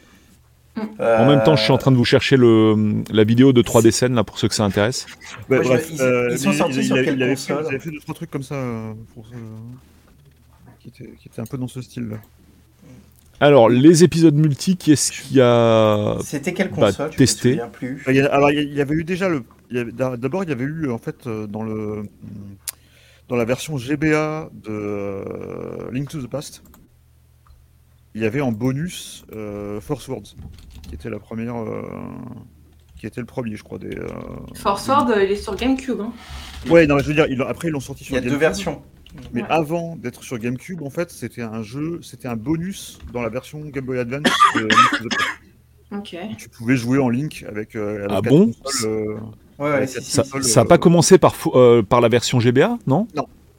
Euh, 1.01 1.19
En 1.19 1.27
même 1.27 1.43
temps, 1.43 1.57
je 1.57 1.62
suis 1.62 1.73
en 1.73 1.78
train 1.78 1.90
de 1.90 1.97
vous 1.97 2.05
chercher 2.05 2.36
le, 2.36 3.03
la 3.11 3.24
vidéo 3.24 3.53
de 3.53 3.62
3D 3.62 3.90
scène 3.90 4.15
là 4.15 4.24
pour 4.24 4.39
ceux 4.39 4.48
que 4.48 4.55
ça 4.55 4.65
intéresse. 4.65 5.07
Ouais, 5.48 5.59
Ouais, 5.59 5.65
je- 5.65 5.69
bref, 5.69 5.89
ils- 5.93 6.01
euh, 6.03 6.28
ils 6.32 6.39
sont 6.39 6.53
sortis 6.53 6.77
il- 6.78 6.85
sur 6.85 6.98
il- 6.98 7.05
quelle 7.05 7.16
il 7.16 7.23
avait 7.23 7.36
fait- 7.36 7.53
console 7.55 7.65
Ils 7.65 7.69
avaient 7.74 7.78
fait 7.85 7.90
deux 7.90 8.01
trois 8.01 8.15
trucs 8.15 8.31
comme 8.31 8.43
ça 8.43 8.57
pour, 9.15 9.27
qui, 10.97 11.28
étaient 11.28 11.40
un 11.40 11.47
peu 11.47 11.59
dans 11.59 11.68
ce 11.68 11.82
style-là. 11.82 12.16
Alors, 13.39 13.68
les 13.68 14.02
épisodes 14.02 14.35
multi, 14.35 14.77
qui 14.77 14.93
est-ce 14.93 15.12
qui 15.12 15.40
a 15.40 16.16
C'était 16.23 16.55
quelle 16.55 16.70
bah, 16.70 16.86
console 16.86 17.12
Je 17.12 17.16
testé. 17.18 17.60
plus. 17.73 18.02
Bah, 18.06 18.12
il 18.12 18.16
y 18.16 18.20
a- 18.20 18.32
alors 18.32 18.51
il 18.51 18.59
y 18.60 18.62
il 18.62 18.74
y 18.74 18.81
avait 18.81 18.94
eu 18.94 19.05
déjà 19.05 19.28
le. 19.28 19.44
il 19.70 19.78
y 19.78 19.93
D'abord, 19.93 20.43
il 20.44 20.48
y 20.48 20.52
avait 20.52 20.64
eu 20.64 20.90
en 20.90 20.98
fait 20.98 21.27
euh, 21.27 21.47
dans 21.47 21.62
le 21.62 22.05
dans 23.28 23.36
la 23.36 23.44
version 23.44 23.77
GBA 23.77 24.51
de 24.55 24.70
euh, 24.70 25.90
Link 25.93 26.09
to 26.09 26.23
the 26.23 26.28
Past, 26.31 26.62
il 28.14 28.23
y 28.23 28.24
avait 28.24 28.40
en 28.40 28.52
bonus 28.52 29.24
euh, 29.35 29.81
Force 29.81 30.06
Words, 30.09 30.35
qui 30.89 30.94
était 30.94 31.10
la 31.10 31.18
première, 31.18 31.56
euh, 31.56 31.82
qui 32.98 33.06
était 33.06 33.20
le 33.20 33.27
premier, 33.27 33.56
je 33.56 33.64
crois. 33.64 33.78
Des, 33.78 33.97
euh, 33.98 34.06
Force 34.55 34.86
Word, 34.89 35.12
il 35.16 35.31
est 35.31 35.36
sur 35.36 35.56
GameCube. 35.56 36.01
Hein. 36.01 36.12
Ouais, 36.70 36.86
non, 36.86 36.94
mais 36.94 37.02
je 37.02 37.09
veux 37.09 37.14
dire, 37.14 37.27
ils 37.28 37.36
l'ont- 37.36 37.47
après 37.48 37.68
ils 37.68 37.73
l'ont 37.73 37.81
sorti 37.81 38.05
Il 38.05 38.06
sur 38.06 38.14
y 38.14 38.18
a 38.18 38.23
deux 38.23 38.36
versions. 38.36 38.81
Mais 39.32 39.43
Ouais. 39.43 39.48
avant 39.51 39.97
d'être 39.97 40.22
sur 40.22 40.38
GameCube, 40.38 40.82
en 40.82 40.90
fait, 40.90 41.10
c'était 41.10 41.43
un 41.43 41.62
jeu, 41.62 42.01
c'était 42.02 42.28
un 42.28 42.36
bonus 42.36 42.98
dans 43.12 43.22
la 43.22 43.28
version 43.28 43.60
Game 43.60 43.84
Boy 43.84 43.98
Advance. 43.98 44.22
de 44.55 44.60
Link 44.60 44.90
to 44.98 45.09
the 45.09 45.10
Past. 45.10 45.28
Ok. 45.93 46.16
tu 46.36 46.48
pouvais 46.48 46.76
jouer 46.76 46.98
en 46.98 47.09
Link 47.09 47.44
avec. 47.48 47.76
euh, 47.76 48.06
Ah 48.10 48.20
bon 48.20 48.51
consoles, 48.62 48.90
euh, 48.90 49.16
Ouais, 49.59 49.86
si, 49.86 50.02
si, 50.02 50.10
Ça 50.10 50.24
si. 50.24 50.43
ça 50.51 50.60
a 50.62 50.64
pas 50.64 50.78
commencé 50.78 51.16
par, 51.16 51.34
euh, 51.55 51.82
par 51.82 52.01
la 52.01 52.09
version 52.09 52.40
GBA, 52.40 52.76
non? 52.86 53.06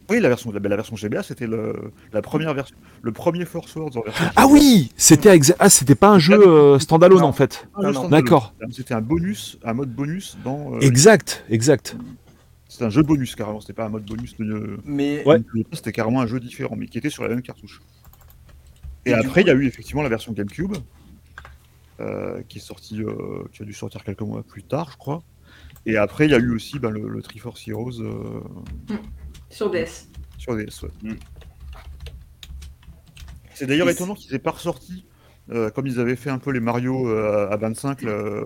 Oui, 0.09 0.19
la 0.21 0.29
version, 0.29 0.51
la, 0.53 0.59
la 0.61 0.75
version 0.77 0.95
GBA, 0.95 1.21
c'était 1.23 1.47
le, 1.47 1.73
la 2.13 2.21
première 2.21 2.53
version, 2.53 2.75
le 3.01 3.11
premier 3.11 3.43
Force 3.45 3.75
en 3.75 3.89
version. 3.89 4.25
Ah 4.38 4.45
oui 4.47 4.89
C'était 4.95 5.38
ah, 5.59 5.69
c'était 5.69 5.95
pas 5.95 6.09
un 6.09 6.19
jeu 6.19 6.35
euh, 6.47 6.79
standalone 6.79 7.19
Non. 7.21 7.25
en 7.27 7.34
fait. 7.34 7.67
Non. 7.81 8.07
D'accord. 8.07 8.53
C'était 8.71 8.93
un 8.93 9.01
bonus, 9.01 9.57
un 9.65 9.73
mode 9.73 9.93
bonus 9.93 10.38
dans. 10.45 10.75
euh, 10.75 10.79
Exact, 10.79 11.43
exact. 11.49 11.97
C'était 12.77 12.85
un 12.85 12.89
jeu 12.91 13.01
bonus 13.01 13.35
carrément. 13.35 13.59
C'était 13.59 13.73
pas 13.73 13.85
un 13.85 13.89
mode 13.89 14.05
bonus 14.05 14.37
de. 14.37 14.77
Mais 14.85 15.27
Ouais. 15.27 15.41
C'était 15.73 15.91
carrément 15.91 16.21
un 16.21 16.27
jeu 16.27 16.39
différent, 16.39 16.75
mais 16.75 16.85
qui 16.85 16.99
était 16.99 17.09
sur 17.09 17.23
la 17.23 17.29
même 17.29 17.41
cartouche. 17.41 17.81
Et, 19.07 19.13
après, 19.13 19.41
il 19.41 19.45
coup- 19.45 19.49
y 19.49 19.51
a 19.51 19.55
eu 19.55 19.65
effectivement 19.65 20.03
la 20.03 20.09
version 20.09 20.31
GameCube, 20.31 20.75
euh, 21.99 22.43
qui 22.47 22.59
est 22.59 22.61
sortie, 22.61 23.01
euh, 23.01 23.45
qui 23.51 23.63
a 23.63 23.65
dû 23.65 23.73
sortir 23.73 24.03
quelques 24.03 24.21
mois 24.21 24.43
plus 24.43 24.61
tard, 24.61 24.91
je 24.91 24.97
crois. 24.97 25.23
Et 25.87 25.97
après, 25.97 26.25
il 26.25 26.31
y 26.31 26.35
a 26.35 26.37
eu 26.37 26.53
aussi 26.53 26.77
ben, 26.77 26.91
le, 26.91 27.09
le 27.09 27.21
Triforce 27.23 27.67
Heroes 27.67 27.99
euh, 27.99 28.41
Sur 29.49 29.71
DS. 29.71 30.07
sur 30.37 30.55
DS. 30.55 30.83
ouais. 30.83 30.89
Mm. 31.01 31.15
C'est 33.55 33.65
d'ailleurs 33.65 33.89
étonnant 33.89 34.13
qu'ils 34.13 34.35
aient 34.35 34.39
pas 34.39 34.51
ressorti, 34.51 35.07
euh, 35.49 35.71
comme 35.71 35.87
ils 35.87 35.99
avaient 35.99 36.15
fait 36.15 36.29
un 36.29 36.37
peu 36.37 36.51
les 36.51 36.59
Mario 36.59 37.09
euh, 37.09 37.49
à 37.49 37.57
25 37.57 38.03
là, 38.03 38.11
euh, 38.11 38.45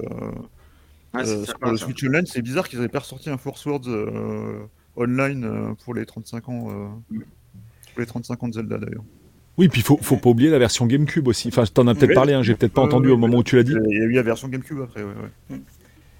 Ah, 1.13 1.21
euh, 1.25 1.45
sur 1.45 1.57
le. 1.61 1.77
Switch 1.77 2.03
Online. 2.03 2.25
C'est 2.25 2.41
bizarre 2.41 2.67
qu'ils 2.69 2.79
avaient 2.79 2.87
pas 2.89 2.99
ressorti 2.99 3.29
un 3.29 3.37
Force 3.37 3.65
Words 3.65 3.87
euh, 3.87 4.59
online 4.95 5.43
euh, 5.45 5.73
pour 5.83 5.93
les 5.93 6.05
35 6.05 6.49
ans. 6.49 6.67
euh, 6.69 7.17
pour 7.93 7.99
les 7.99 8.05
35 8.05 8.43
ans 8.43 8.47
de 8.47 8.53
Zelda 8.53 8.77
d'ailleurs. 8.77 9.03
Oui, 9.57 9.67
puis 9.67 9.81
faut, 9.81 9.97
faut 10.01 10.15
pas 10.17 10.29
oublier 10.29 10.49
la 10.49 10.59
version 10.59 10.85
GameCube 10.85 11.27
aussi. 11.27 11.49
Enfin, 11.49 11.63
t'en 11.65 11.85
as 11.87 11.93
peut-être 11.95 12.13
parlé, 12.13 12.33
hein, 12.33 12.41
j'ai 12.41 12.55
peut-être 12.55 12.73
pas 12.73 12.81
entendu 12.81 13.09
au 13.09 13.17
moment 13.17 13.39
où 13.39 13.43
tu 13.43 13.57
l'as 13.57 13.63
dit. 13.63 13.73
Il 13.73 13.97
y 13.97 14.01
a 14.01 14.05
eu 14.05 14.11
la 14.13 14.23
version 14.23 14.47
GameCube 14.47 14.79
après, 14.81 15.03
ouais, 15.03 15.09
ouais. 15.49 15.57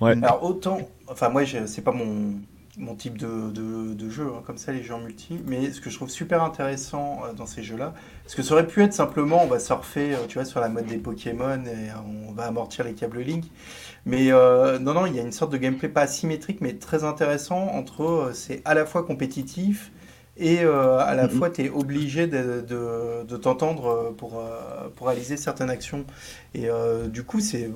Ouais. 0.01 0.11
Alors 0.11 0.43
autant, 0.43 0.80
enfin 1.07 1.30
moi 1.30 1.43
je- 1.43 1.68
c'est 1.68 1.84
pas 1.84 1.91
mon, 1.91 2.34
mon 2.77 2.95
type 2.95 3.18
de, 3.18 3.51
de, 3.51 3.93
de 3.93 4.09
jeu, 4.09 4.26
hein, 4.27 4.41
comme 4.45 4.57
ça 4.57 4.72
les 4.72 4.81
jeux 4.81 4.95
en 4.95 4.99
multi, 5.01 5.39
mais 5.45 5.72
ce 5.72 5.80
que 5.80 5.91
je 5.91 5.95
trouve 5.95 6.09
super 6.09 6.41
intéressant 6.43 7.22
euh, 7.26 7.34
dans 7.34 7.45
ces 7.45 7.61
jeux-là, 7.61 7.93
parce 8.23 8.34
que 8.35 8.41
ça 8.41 8.53
aurait 8.55 8.65
pu 8.68 8.81
être 8.81 8.93
simplement 8.93 9.43
on 9.43 9.47
va 9.47 9.59
surfer, 9.59 10.15
euh, 10.15 10.18
tu 10.27 10.39
vois, 10.39 10.45
sur 10.45 10.59
la 10.59 10.69
mode 10.69 10.88
des 10.88 10.97
Pokémon 10.97 11.63
et 11.65 11.89
on 12.27 12.31
va 12.34 12.45
amortir 12.45 12.84
les 12.84 12.93
câbles 12.93 13.22
Link, 13.22 13.45
mais 14.06 14.32
euh, 14.32 14.80
non 14.80 14.94
non 14.94 15.06
il 15.06 15.15
y 15.15 15.19
a 15.19 15.23
une 15.23 15.32
sorte 15.32 15.52
de 15.52 15.57
gameplay 15.57 15.90
pas 15.90 16.02
asymétrique 16.02 16.60
mais 16.61 16.73
très 16.73 17.03
intéressant 17.03 17.68
entre 17.73 18.03
euh, 18.03 18.34
c'est 18.34 18.61
à 18.65 18.73
la 18.73 18.86
fois 18.86 19.03
compétitif 19.03 19.91
et 20.38 20.64
euh, 20.64 20.98
à 20.99 21.14
la 21.15 21.28
Mhm. 21.28 21.30
fois 21.30 21.49
tu 21.49 21.64
es 21.65 21.69
obligé 21.69 22.26
de, 22.28 22.61
de, 22.61 23.23
de 23.26 23.38
t'entendre 23.38 24.14
pour, 24.18 24.41
pour 24.95 25.07
réaliser 25.07 25.38
certaines 25.38 25.69
actions. 25.69 26.06
Et 26.56 26.68
du 27.10 27.23
coup, 27.23 27.41
c'est 27.41 27.69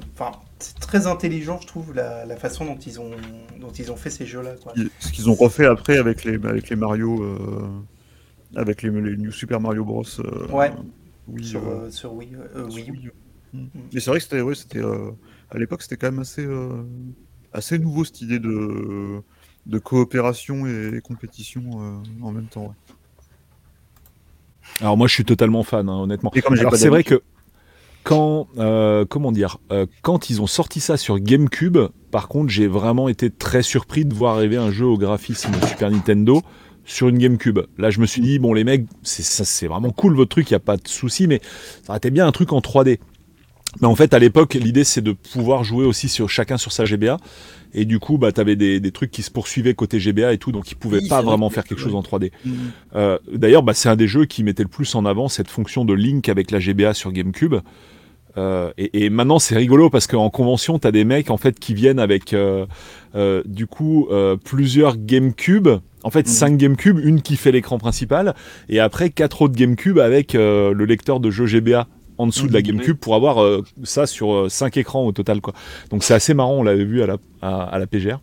très 0.80 1.06
intelligent, 1.06 1.60
je 1.62 1.68
trouve, 1.68 1.94
la, 1.94 2.26
la 2.26 2.36
façon 2.38 2.66
dont 2.66 2.78
ils 2.78 3.00
ont, 3.00 3.12
dont 3.60 3.72
ils 3.72 3.92
ont 3.92 3.98
fait 3.98 4.10
ces 4.10 4.26
jeux-là. 4.26 4.56
Ce 5.00 5.12
qu'ils 5.12 5.30
ont 5.30 5.36
refait 5.36 5.66
après 5.66 5.98
avec 5.98 6.24
les, 6.24 6.36
avec 6.36 6.70
les 6.70 6.76
Mario, 6.78 7.38
avec 8.56 8.82
les, 8.82 8.90
les 8.90 9.18
New 9.18 9.32
Super 9.32 9.60
Mario 9.60 9.84
Bros. 9.84 10.04
Ouais. 10.52 10.72
oui, 11.28 11.44
sur, 11.46 11.62
sur 11.90 12.14
Wii, 12.14 12.30
sur 12.70 12.74
Wii. 12.74 13.10
Mm. 13.54 13.66
Mais 13.94 14.00
c'est 14.00 14.10
vrai 14.10 14.20
que 14.20 14.24
c'était, 14.24 14.42
ouais, 14.42 14.56
c'était, 14.56 14.82
à 15.52 15.58
l'époque, 15.58 15.82
c'était 15.82 15.98
quand 15.98 16.12
même 16.12 16.20
assez, 16.20 16.46
euh, 16.46 16.84
assez 17.54 17.80
nouveau 17.80 18.04
cette 18.04 18.22
idée 18.22 18.40
de, 18.40 19.22
de 19.66 19.80
coopération 19.80 20.66
et 20.68 21.00
compétition 21.04 21.64
euh, 21.76 22.24
en 22.24 22.32
même 22.32 22.48
temps. 22.48 22.68
ouais. 22.68 22.96
Alors 24.82 24.98
moi, 24.98 25.08
je 25.08 25.14
suis 25.14 25.26
totalement 25.26 25.64
fan, 25.64 25.88
hein, 25.90 26.02
honnêtement. 26.02 26.32
Alors 26.50 26.76
c'est 26.76 26.90
vrai 26.90 27.04
que 27.04 27.22
quand 28.04 28.48
euh, 28.58 29.06
comment 29.06 29.32
dire 29.32 29.58
euh, 29.72 29.86
quand 30.02 30.30
ils 30.30 30.42
ont 30.42 30.48
sorti 30.48 30.80
ça 30.80 30.98
sur 30.98 31.20
GameCube, 31.20 31.78
par 32.12 32.28
contre, 32.28 32.50
j'ai 32.50 32.68
vraiment 32.68 33.10
été 33.10 33.30
très 33.30 33.64
surpris 33.64 34.06
de 34.06 34.14
voir 34.14 34.36
arriver 34.36 34.58
un 34.58 34.72
jeu 34.72 34.86
au 34.86 34.98
graphisme 34.98 35.52
Super 35.68 35.92
Nintendo 35.92 36.42
sur 36.84 37.08
une 37.08 37.18
GameCube. 37.18 37.60
Là, 37.78 37.90
je 37.90 38.00
me 38.00 38.06
suis 38.06 38.22
dit 38.22 38.38
bon 38.38 38.54
les 38.54 38.64
mecs, 38.64 38.86
c'est 39.02 39.24
ça 39.24 39.46
c'est 39.46 39.68
vraiment 39.68 39.92
cool 39.92 40.16
votre 40.16 40.30
truc, 40.30 40.50
il 40.52 40.54
y 40.54 40.56
a 40.56 40.60
pas 40.60 40.78
de 40.78 40.88
souci 40.88 41.28
mais 41.28 41.42
ça 41.84 41.90
aurait 41.90 41.98
été 41.98 42.12
bien 42.12 42.28
un 42.28 42.32
truc 42.32 42.54
en 42.54 42.60
3D. 42.60 43.00
Mais 43.82 43.88
en 43.88 43.96
fait, 43.96 44.14
à 44.14 44.20
l'époque, 44.20 44.54
l'idée 44.56 44.84
c'est 44.84 45.02
de 45.02 45.12
pouvoir 45.12 45.64
jouer 45.64 45.86
aussi 45.86 46.10
sur 46.10 46.30
chacun 46.30 46.58
sur 46.58 46.72
sa 46.72 46.86
GBA. 46.86 47.18
Et 47.78 47.84
du 47.84 48.00
coup, 48.00 48.18
bah, 48.18 48.32
t'avais 48.32 48.56
des, 48.56 48.80
des 48.80 48.92
trucs 48.92 49.12
qui 49.12 49.22
se 49.22 49.30
poursuivaient 49.30 49.74
côté 49.74 50.00
GBA 50.00 50.32
et 50.32 50.38
tout, 50.38 50.54
donc 50.54 50.72
ils 50.72 50.76
pouvaient 50.76 51.00
Oui, 51.02 51.10
pas 51.10 51.18
vrai 51.22 51.26
vraiment 51.32 51.50
faire 51.50 51.66
quelque 51.66 51.82
chose 51.82 51.94
en 51.96 52.02
3D. 52.02 52.32
Mhm. 52.46 52.54
Euh, 52.96 53.18
D'ailleurs, 53.34 53.64
bah, 53.64 53.74
c'est 53.74 53.90
un 53.90 53.98
des 53.98 54.08
jeux 54.08 54.24
qui 54.26 54.44
mettait 54.44 54.64
le 54.64 54.70
plus 54.70 54.96
en 54.96 55.04
avant 55.06 55.28
cette 55.28 55.50
fonction 55.50 55.84
de 55.84 55.94
link 55.94 56.30
avec 56.30 56.52
la 56.52 56.60
GBA 56.60 56.94
sur 56.94 57.12
GameCube. 57.12 57.56
Euh, 58.38 58.72
et, 58.78 59.06
et 59.06 59.10
maintenant, 59.10 59.40
c'est 59.40 59.56
rigolo 59.56 59.90
parce 59.90 60.08
qu'en 60.08 60.30
convention, 60.30 60.78
t'as 60.80 60.92
des 60.92 61.06
mecs 61.06 61.30
en 61.32 61.38
fait 61.38 61.58
qui 61.60 61.74
viennent 61.74 62.00
avec 62.00 62.34
euh, 62.34 62.66
euh, 63.16 63.42
du 63.46 63.68
coup 63.68 64.08
plusieurs 64.44 64.98
GameCube. 64.98 65.68
En 66.04 66.12
fait, 66.12 66.28
Mhm. 66.28 66.34
cinq 66.34 66.58
GameCube, 66.58 67.00
une 67.04 67.22
qui 67.22 67.36
fait 67.36 67.52
l'écran 67.52 67.78
principal, 67.78 68.36
et 68.70 68.80
après 68.80 69.10
quatre 69.10 69.42
autres 69.42 69.56
GameCube 69.56 69.98
avec 70.00 70.34
le 70.34 70.86
lecteur 70.86 71.20
de 71.20 71.32
jeu 71.32 71.46
GBA 71.46 71.88
en 72.18 72.28
dessous 72.28 72.48
de 72.48 72.54
la 72.54 72.60
Mhm. 72.60 72.66
GameCube 72.66 72.98
pour 72.98 73.16
avoir 73.16 73.42
euh, 73.44 73.64
ça 73.84 74.06
sur 74.08 74.34
euh, 74.34 74.50
cinq 74.50 74.78
écrans 74.78 75.06
au 75.06 75.12
total, 75.12 75.42
quoi. 75.42 75.54
Donc 75.90 76.04
c'est 76.04 76.14
assez 76.14 76.34
marrant, 76.34 76.54
on 76.56 76.64
l'avait 76.64 76.86
vu 76.86 77.02
à 77.02 77.08
la, 77.08 77.18
à, 77.42 77.64
à 77.64 77.80
la 77.80 77.88
PGR. 77.88 78.20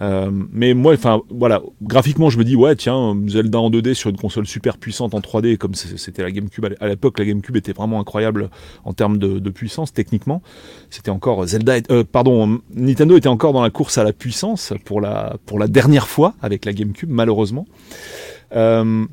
Euh, 0.00 0.30
mais 0.52 0.72
moi, 0.72 0.94
enfin 0.94 1.20
voilà, 1.28 1.60
graphiquement, 1.82 2.30
je 2.30 2.38
me 2.38 2.44
dis 2.44 2.56
ouais, 2.56 2.74
tiens, 2.74 3.14
Zelda 3.26 3.58
en 3.58 3.68
2D 3.70 3.92
sur 3.92 4.08
une 4.08 4.16
console 4.16 4.46
super 4.46 4.78
puissante 4.78 5.12
en 5.12 5.20
3D, 5.20 5.58
comme 5.58 5.74
c'était 5.74 6.22
la 6.22 6.30
GameCube 6.30 6.64
à 6.64 6.68
l'é- 6.70 6.76
à 6.80 6.88
l'époque, 6.88 7.18
la 7.18 7.26
GameCube 7.26 7.56
était 7.56 7.72
vraiment 7.72 8.00
incroyable 8.00 8.48
en 8.84 8.94
termes 8.94 9.18
de, 9.18 9.38
de 9.38 9.50
puissance 9.50 9.92
techniquement. 9.92 10.40
C'était 10.88 11.10
encore 11.10 11.44
Zelda, 11.46 11.74
euh, 11.90 12.02
pardon, 12.10 12.60
Nintendo 12.74 13.14
était 13.18 13.28
encore 13.28 13.52
dans 13.52 13.62
la 13.62 13.68
course 13.68 13.98
à 13.98 14.04
la 14.04 14.14
puissance 14.14 14.72
pour 14.86 15.02
la 15.02 15.36
pour 15.44 15.58
la 15.58 15.66
dernière 15.68 16.08
fois 16.08 16.32
avec 16.40 16.64
la 16.64 16.72
GameCube, 16.72 17.10
malheureusement. 17.10 17.66
Euh, 18.56 19.04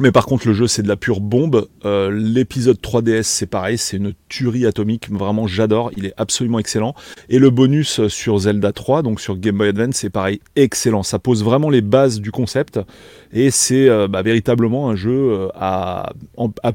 mais 0.00 0.10
par 0.10 0.26
contre, 0.26 0.48
le 0.48 0.54
jeu, 0.54 0.66
c'est 0.66 0.82
de 0.82 0.88
la 0.88 0.96
pure 0.96 1.20
bombe. 1.20 1.68
Euh, 1.84 2.10
L'épisode 2.10 2.78
3DS, 2.80 3.22
c'est 3.22 3.46
pareil, 3.46 3.78
c'est 3.78 3.96
une 3.96 4.12
tuerie 4.28 4.66
atomique. 4.66 5.08
Vraiment, 5.10 5.46
j'adore. 5.46 5.92
Il 5.96 6.06
est 6.06 6.14
absolument 6.16 6.58
excellent. 6.58 6.94
Et 7.28 7.38
le 7.38 7.50
bonus 7.50 8.06
sur 8.08 8.38
Zelda 8.38 8.72
3, 8.72 9.02
donc 9.02 9.20
sur 9.20 9.36
Game 9.36 9.56
Boy 9.56 9.68
Advance, 9.68 9.96
c'est 9.96 10.10
pareil, 10.10 10.40
excellent. 10.56 11.04
Ça 11.04 11.20
pose 11.20 11.44
vraiment 11.44 11.70
les 11.70 11.80
bases 11.80 12.20
du 12.20 12.32
concept. 12.32 12.80
Et 13.32 13.52
c'est 13.52 13.88
euh, 13.88 14.08
bah, 14.08 14.22
véritablement 14.22 14.90
un 14.90 14.96
jeu 14.96 15.12
euh, 15.12 15.48
à, 15.54 16.12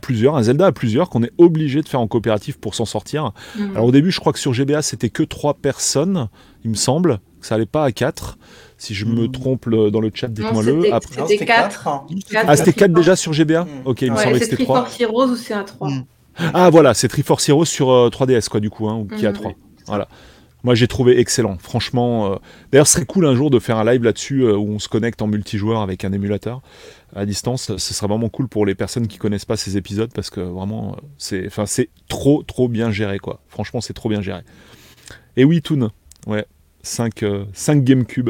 plusieurs, 0.02 0.38
un 0.38 0.44
Zelda 0.44 0.68
à 0.68 0.72
plusieurs, 0.72 1.10
qu'on 1.10 1.24
est 1.24 1.34
obligé 1.38 1.82
de 1.82 1.90
faire 1.90 2.00
en 2.00 2.08
coopératif 2.08 2.58
pour 2.58 2.74
s'en 2.74 2.86
sortir. 2.86 3.32
Mhm. 3.58 3.72
Alors 3.72 3.86
au 3.86 3.92
début, 3.92 4.12
je 4.12 4.20
crois 4.20 4.32
que 4.32 4.40
sur 4.40 4.54
GBA, 4.54 4.82
c'était 4.82 5.10
que 5.10 5.24
3 5.24 5.56
personnes, 5.56 6.30
il 6.64 6.72
me 6.72 6.76
semble. 6.76 7.20
Ça 7.42 7.56
allait 7.56 7.66
pas 7.66 7.84
à 7.84 7.92
4. 7.92 8.38
Si 8.80 8.96
je 8.96 9.06
me 9.06 9.28
Mm. 9.28 9.32
trompe 9.32 9.70
dans 9.70 10.00
le 10.02 10.10
chat, 10.14 10.30
dites-moi-le. 10.30 10.92
Après- 10.92 11.22
C'était 11.28 11.46
quatre. 11.46 11.68
quatre, 11.84 11.88
hein. 11.88 12.06
Quatre, 12.32 12.46
Ah, 12.50 12.56
c'était 12.56 12.72
c'est 12.72 12.78
4 12.78 12.90
fort. 12.92 12.98
déjà 12.98 13.16
sur 13.16 13.34
GBA 13.34 13.66
Mm. 13.66 13.68
Ok, 13.86 14.02
il 14.02 14.12
me 14.12 14.18
semblait 14.18 14.34
que 14.40 14.46
c'est 14.46 14.52
c'était 14.52 14.64
3. 14.64 14.82
Triforce 14.86 15.02
Heroes 15.02 15.28
ou 15.28 15.36
c'est 15.36 15.54
un 15.54 15.64
3 15.64 15.90
Mm. 15.90 16.06
Ah 16.54 16.70
voilà, 16.72 16.94
c'est 16.96 17.08
Triforce 17.10 17.48
Heroes 17.50 17.66
sur 17.66 17.92
euh, 17.92 18.10
3DS 18.10 18.50
quoi 18.50 18.60
du 18.62 18.70
coup, 18.72 18.88
hein, 18.90 18.96
ou 18.96 19.06
qui 19.16 19.26
a 19.28 19.30
Mhm. 19.32 19.36
3. 19.36 19.52
Voilà. 19.88 20.08
Moi 20.64 20.76
j'ai 20.76 20.88
trouvé 20.88 21.20
excellent, 21.20 21.58
franchement. 21.58 22.34
euh, 22.34 22.36
D'ailleurs 22.72 22.88
ce 22.88 22.94
serait 22.94 23.06
cool 23.06 23.26
un 23.26 23.34
jour 23.36 23.50
de 23.50 23.60
faire 23.60 23.78
un 23.78 23.86
live 23.86 24.04
là-dessus 24.04 24.42
euh, 24.44 24.56
où 24.58 24.70
on 24.72 24.80
se 24.80 24.90
connecte 24.90 25.22
en 25.22 25.28
multijoueur 25.28 25.82
avec 25.82 26.04
un 26.04 26.12
émulateur 26.12 26.62
à 27.16 27.26
distance. 27.26 27.76
Ce 27.78 27.94
serait 27.94 28.08
vraiment 28.08 28.28
cool 28.30 28.48
pour 28.50 28.66
les 28.66 28.76
personnes 28.76 29.08
qui 29.08 29.18
connaissent 29.18 29.46
pas 29.46 29.56
ces 29.58 29.78
épisodes 29.78 30.12
parce 30.14 30.30
que 30.30 30.42
vraiment 30.42 30.94
euh, 30.98 31.02
c'est, 31.18 31.46
enfin 31.48 31.66
c'est 31.66 31.90
trop 32.10 32.44
trop 32.44 32.68
bien 32.68 32.92
géré 32.92 33.20
quoi. 33.20 33.42
Franchement 33.48 33.80
c'est 33.82 33.94
trop 33.94 34.10
bien 34.10 34.22
géré. 34.22 34.42
Et 35.38 35.46
oui 35.46 35.62
Toon, 35.62 35.90
ouais, 36.28 36.46
5 36.82 37.84
GameCube, 37.84 38.30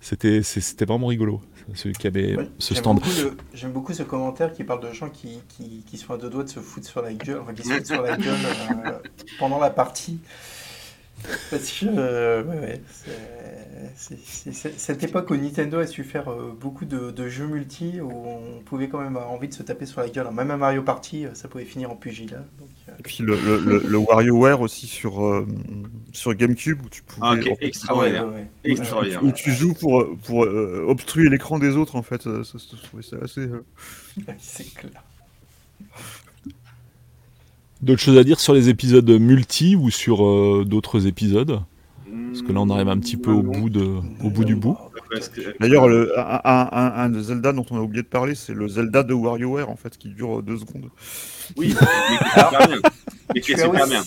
c'était 0.00 0.42
c'est- 0.42 0.60
c'était 0.60 0.84
vraiment 0.84 1.06
rigolo. 1.08 1.40
Celui 1.74 1.94
qui 1.94 2.06
avait 2.06 2.34
Ouais, 2.34 2.48
ce 2.58 2.72
j'aime 2.72 2.82
stand. 2.82 2.96
beaucoup 2.96 3.10
J'aime 3.52 3.72
beaucoup 3.72 3.92
ce 3.92 4.02
commentaire 4.02 4.54
qui 4.54 4.64
parle 4.64 4.82
de 4.88 4.90
gens 4.94 5.10
qui, 5.10 5.40
qui, 5.50 5.84
qui 5.86 5.98
sont 5.98 6.14
à 6.14 6.16
deux 6.16 6.30
doigts 6.30 6.44
de 6.44 6.48
se 6.48 6.60
foutre 6.60 6.86
sur 6.86 7.02
la 7.02 7.12
gueule, 7.12 7.40
enfin 7.42 7.52
qui 7.52 7.62
se 7.62 7.70
foutent 7.74 7.86
sur 7.86 8.00
la 8.00 8.16
gueule 8.16 8.38
euh, 8.86 8.92
pendant 9.38 9.58
la 9.60 9.68
partie. 9.68 10.18
Parce 11.50 11.70
que, 11.80 11.86
euh, 11.86 12.44
ouais, 12.44 12.58
ouais, 12.58 12.82
c'est- 12.90 13.10
c'est- 13.96 14.18
c'est- 14.24 14.52
c'est- 14.52 14.78
cette 14.78 15.02
époque 15.02 15.30
où 15.30 15.36
Nintendo 15.36 15.78
a 15.78 15.86
su 15.86 16.04
faire 16.04 16.28
euh, 16.30 16.52
beaucoup 16.58 16.84
de, 16.84 17.10
de 17.10 17.28
jeux 17.28 17.46
multi, 17.46 18.00
où 18.00 18.10
on 18.10 18.60
pouvait 18.64 18.88
quand 18.88 19.00
même 19.00 19.16
avoir 19.16 19.30
envie 19.32 19.48
de 19.48 19.54
se 19.54 19.62
taper 19.62 19.86
sur 19.86 20.00
la 20.00 20.08
gueule. 20.08 20.30
Même 20.32 20.50
à 20.50 20.56
Mario 20.56 20.82
Party, 20.82 21.26
euh, 21.26 21.34
ça 21.34 21.48
pouvait 21.48 21.64
finir 21.64 21.90
en 21.90 21.96
pugilat. 21.96 22.44
Euh, 22.88 22.92
Et 22.98 23.02
puis 23.02 23.18
le, 23.24 23.36
le, 23.36 23.58
le, 23.58 23.82
le 23.86 23.98
WarioWare 23.98 24.60
aussi 24.60 24.86
sur, 24.86 25.24
euh, 25.24 25.46
sur 26.12 26.34
GameCube 26.34 26.82
où 26.84 26.88
tu 26.88 27.02
pouvais. 27.02 27.26
Ah, 27.26 27.34
ok, 27.34 27.48
en 27.52 27.56
fait, 27.56 27.66
extraordinaire. 27.66 28.26
ouais, 28.26 28.30
ouais, 28.30 28.36
ouais. 28.64 28.70
Extraordinaire. 28.72 29.24
où 29.24 29.32
tu 29.32 29.52
joues 29.52 29.74
pour, 29.74 30.06
pour 30.24 30.44
euh, 30.44 30.84
obstruer 30.88 31.28
l'écran 31.28 31.58
des 31.58 31.76
autres 31.76 31.96
en 31.96 32.02
fait. 32.02 32.22
Ça, 32.22 32.44
ça, 32.44 32.58
ça 32.58 33.40
euh, 33.40 33.62
C'est 34.38 34.74
clair. 34.74 35.02
D'autres 37.80 38.00
choses 38.02 38.18
à 38.18 38.24
dire 38.24 38.40
sur 38.40 38.54
les 38.54 38.68
épisodes 38.68 39.08
multi 39.08 39.76
ou 39.76 39.90
sur 39.90 40.26
euh, 40.26 40.64
d'autres 40.66 41.06
épisodes? 41.06 41.60
Parce 42.30 42.42
que 42.42 42.52
là, 42.52 42.60
on 42.60 42.70
arrive 42.70 42.88
un 42.88 42.98
petit 42.98 43.16
peu 43.16 43.30
au 43.30 43.42
bout, 43.42 43.70
de, 43.70 43.82
au 44.22 44.30
bout 44.30 44.44
du 44.44 44.54
bout. 44.56 44.76
D'ailleurs, 45.60 45.88
le- 45.88 46.12
un, 46.18 46.40
un, 46.44 47.08
de 47.10 47.20
Zelda 47.20 47.52
dont 47.52 47.64
on 47.70 47.76
a 47.76 47.80
oublié 47.80 48.02
de 48.02 48.08
parler, 48.08 48.34
c'est 48.34 48.52
le 48.54 48.68
Zelda 48.68 49.02
de 49.02 49.14
WarioWare 49.14 49.70
en 49.70 49.76
fait 49.76 49.96
qui 49.96 50.08
dure 50.08 50.42
deux 50.42 50.58
secondes. 50.58 50.90
Oui, 51.56 51.74
mais 53.34 53.40
qui 53.40 53.52
est 53.52 53.56
super 53.58 53.86
bien. 53.86 54.02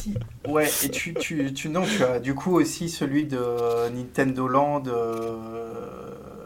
Ouais, 0.48 0.70
et 0.84 0.90
tu, 0.90 1.14
tu, 1.16 1.54
tu, 1.54 1.70
non, 1.70 1.84
tu 1.84 2.04
as 2.04 2.20
du 2.20 2.36
coup 2.36 2.52
aussi 2.56 2.90
celui 2.90 3.26
de 3.26 3.40
Nintendo 3.96 4.48
Land 4.48 4.84
euh, 4.88 5.38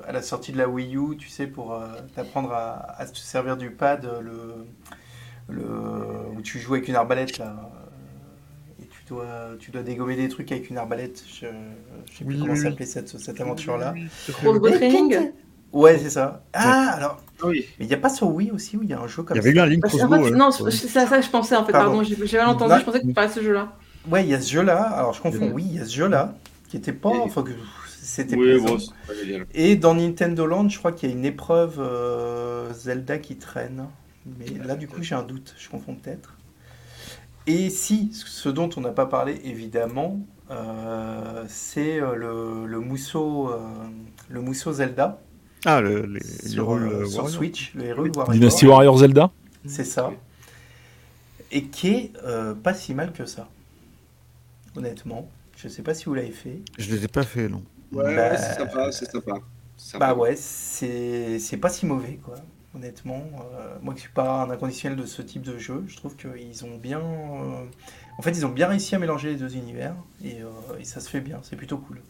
à 0.07 0.11
la 0.11 0.22
sortie 0.22 0.52
de 0.52 0.57
la 0.57 0.69
Wii 0.69 0.95
U, 0.95 1.18
tu 1.18 1.30
sais, 1.30 1.47
pour 1.47 1.73
euh, 1.73 1.88
t'apprendre 2.15 2.52
à, 2.53 2.95
à 2.99 3.06
te 3.06 3.18
servir 3.18 3.57
du 3.57 3.72
pad, 3.72 4.06
euh, 4.06 4.22
le, 4.22 4.31
le, 5.49 5.63
où 6.35 6.41
tu 6.41 6.59
joues 6.59 6.73
avec 6.76 6.88
une 6.88 6.95
arbalète 6.95 7.38
là. 7.38 7.45
euh, 8.80 8.84
Et 8.84 8.88
tu 8.88 9.03
dois, 9.07 9.26
tu 9.59 9.72
dois 9.72 9.84
dégommer 9.84 10.15
des 10.15 10.27
trucs 10.30 10.51
avec 10.51 10.69
une 10.69 10.77
arbalète. 10.77 11.23
Je, 11.27 11.45
je 12.11 12.17
sais 12.17 12.26
plus 12.26 12.35
Oui, 12.35 12.39
comment 12.41 12.53
oui, 12.53 12.59
s'appelait 12.59 12.85
cette, 12.85 13.07
cette 13.19 13.39
aventure-là. 13.41 13.93
Training 14.73 15.31
Ouais, 15.72 15.99
c'est 15.99 16.09
ça. 16.09 16.43
Ah, 16.53 16.91
alors, 16.95 17.22
Ah 17.41 17.47
oui. 17.47 17.65
mais 17.77 17.85
il 17.85 17.88
n'y 17.89 17.93
a 17.93 17.97
pas 17.97 18.07
sur 18.09 18.30
Wii 18.34 18.51
aussi 18.51 18.77
où 18.77 18.84
il 18.84 18.89
y 18.89 18.93
a 18.93 18.99
un 18.99 19.07
jeu 19.07 19.23
comme 19.23 19.35
Il 19.35 19.39
y 19.39 19.41
avait 19.41 19.51
eu 19.51 19.55
ça 19.55 19.63
un 19.63 19.65
Link 19.65 19.85
en 19.85 19.89
Crossbow. 19.89 20.15
fait, 20.15 20.22
ouais. 20.22 20.31
non, 20.31 20.49
Ouais. 20.61 20.72
c'est 20.72 20.97
à 20.99 21.05
ça 21.05 21.17
que 21.17 21.26
je 21.26 21.30
pensais 21.30 21.55
en 21.55 21.65
fait, 21.65 21.73
Pardon. 21.73 21.97
pardon, 21.97 22.03
j'ai 22.23 22.38
mal 22.38 22.47
entendu, 22.47 22.69
Là- 22.69 22.80
je 22.80 22.85
pensais 22.85 23.01
que 23.01 23.07
tu 23.07 23.13
parlais 23.13 23.30
de 23.30 23.34
ce 23.35 23.41
jeu-là. 23.43 23.73
Ouais, 24.09 24.23
il 24.23 24.30
y 24.30 24.34
a 24.34 24.39
ce 24.39 24.49
jeu-là. 24.51 24.81
Alors, 24.84 25.11
je 25.13 25.22
confonds. 25.22 25.51
Oui, 25.53 25.65
il 25.69 25.76
y 25.76 25.80
a 25.80 25.85
ce 25.85 25.93
jeu-là 25.93 26.35
qui 26.69 26.77
était 26.77 26.93
pas. 26.93 27.09
Et- 27.13 27.19
Enfin, 27.19 27.43
que 27.43 27.51
c'était 27.99 28.38
Oui, 28.38 28.57
bon. 28.61 28.77
Et 29.53 29.76
dans 29.76 29.95
Nintendo 29.95 30.45
Land, 30.45 30.69
je 30.69 30.77
crois 30.80 30.93
qu'il 30.93 31.09
y 31.09 31.11
a 31.11 31.15
une 31.15 31.26
épreuve 31.26 31.76
euh, 31.80 32.72
Zelda 32.72 33.17
qui 33.17 33.35
traîne. 33.38 33.88
Mais 34.26 34.45
là, 34.65 34.76
du 34.76 34.88
coup, 34.88 35.03
j'ai 35.03 35.15
un 35.15 35.23
doute. 35.23 35.56
Je 35.57 35.69
confonds 35.69 35.95
peut-être. 35.95 36.35
Et 37.47 37.69
si, 37.69 38.11
ce 38.14 38.49
dont 38.49 38.69
on 38.76 38.81
n'a 38.81 38.91
pas 38.91 39.06
parlé, 39.06 39.39
évidemment, 39.43 40.19
euh, 40.49 41.45
c'est 41.47 41.99
euh, 42.02 42.15
le, 42.15 42.65
le 42.65 42.80
mousseau, 42.80 43.49
euh, 43.52 43.60
le 44.30 44.41
mousseau 44.41 44.73
Zelda 44.73 45.22
Ah, 45.65 45.80
le, 45.81 46.06
les, 46.07 46.23
sur, 46.23 46.73
euh, 46.73 47.06
sur. 47.06 47.30
Switch, 47.30 47.73
le 47.76 47.85
héros 47.85 48.07
Warrior. 48.07 48.30
Dynasty 48.31 48.65
Warrior 48.65 48.97
Zelda 48.97 49.31
C'est 49.68 49.84
ça. 49.84 50.11
Et 51.52 51.65
qui 51.65 51.89
est 51.89 52.11
euh, 52.23 52.56
pas 52.56 52.73
si 52.73 52.95
mal 52.95 53.14
que 53.14 53.26
ça. 53.26 53.47
Honnêtement. 54.76 55.30
Je 55.56 55.68
sais 55.68 55.84
pas 55.84 55.93
si 55.93 56.06
vous 56.06 56.15
l'avez 56.15 56.31
fait. 56.31 56.61
Je 56.77 56.93
les 56.93 57.06
ai 57.06 57.07
pas 57.07 57.23
fait, 57.23 57.47
non. 57.47 57.64
Ouais, 57.91 58.15
Bah, 58.15 58.31
ouais, 58.31 58.38
c'est 58.38 58.56
sympa, 58.56 58.91
c'est 58.91 59.10
sympa. 59.11 59.34
C'est 59.77 59.91
sympa. 59.91 60.14
Bah 60.14 60.19
ouais, 60.19 60.35
c'est 60.35 61.38
c'est 61.39 61.57
pas 61.57 61.69
si 61.69 61.85
mauvais 61.85 62.15
quoi. 62.23 62.35
Honnêtement, 62.76 63.23
euh, 63.53 63.77
moi 63.81 63.93
qui 63.93 64.02
suis 64.02 64.10
pas 64.11 64.43
un 64.43 64.49
inconditionnel 64.49 64.99
de 64.99 65.06
ce 65.06 65.22
type 65.22 65.41
de 65.43 65.57
jeu, 65.57 65.85
je 65.88 65.95
trouve 65.95 66.15
qu'ils 66.18 66.65
ont 66.65 66.77
bien, 66.77 66.99
euh, 66.99 67.64
en 68.18 68.22
fait, 68.22 68.31
ils 68.31 68.45
ont 68.45 68.49
bien 68.49 68.68
réussi 68.68 68.95
à 68.95 68.99
mélanger 68.99 69.30
les 69.30 69.38
deux 69.38 69.56
univers 69.56 69.95
et, 70.23 70.41
euh, 70.41 70.49
et 70.80 70.84
ça 70.84 70.99
se 70.99 71.10
fait 71.10 71.22
bien. 71.22 71.39
C'est 71.43 71.56
plutôt 71.56 71.77
cool. 71.77 72.02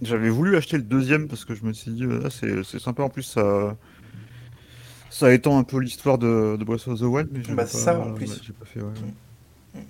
J'avais 0.00 0.30
voulu 0.30 0.56
acheter 0.56 0.78
le 0.78 0.82
deuxième 0.84 1.28
parce 1.28 1.44
que 1.44 1.54
je 1.54 1.64
me 1.64 1.72
suis 1.74 1.90
dit, 1.90 2.04
euh, 2.04 2.18
là, 2.22 2.30
c'est 2.30 2.64
c'est 2.64 2.78
sympa. 2.78 3.02
En 3.02 3.10
plus, 3.10 3.24
ça, 3.24 3.76
ça 5.10 5.32
étend 5.34 5.58
un 5.58 5.64
peu 5.64 5.78
l'histoire 5.80 6.16
de, 6.16 6.56
de 6.58 6.64
Breath 6.64 6.88
of 6.88 6.98
the 7.00 7.02
Wild. 7.02 7.28
Mais 7.30 7.42
j'ai 7.44 7.54
Bah, 7.54 7.64
pas, 7.64 7.68
ça, 7.68 8.00
en 8.00 8.12
plus. 8.14 8.30
ouais, 8.30 8.36
j'ai 8.42 8.52
pas 8.54 8.64
fait, 8.64 8.80
ouais. 8.80 9.82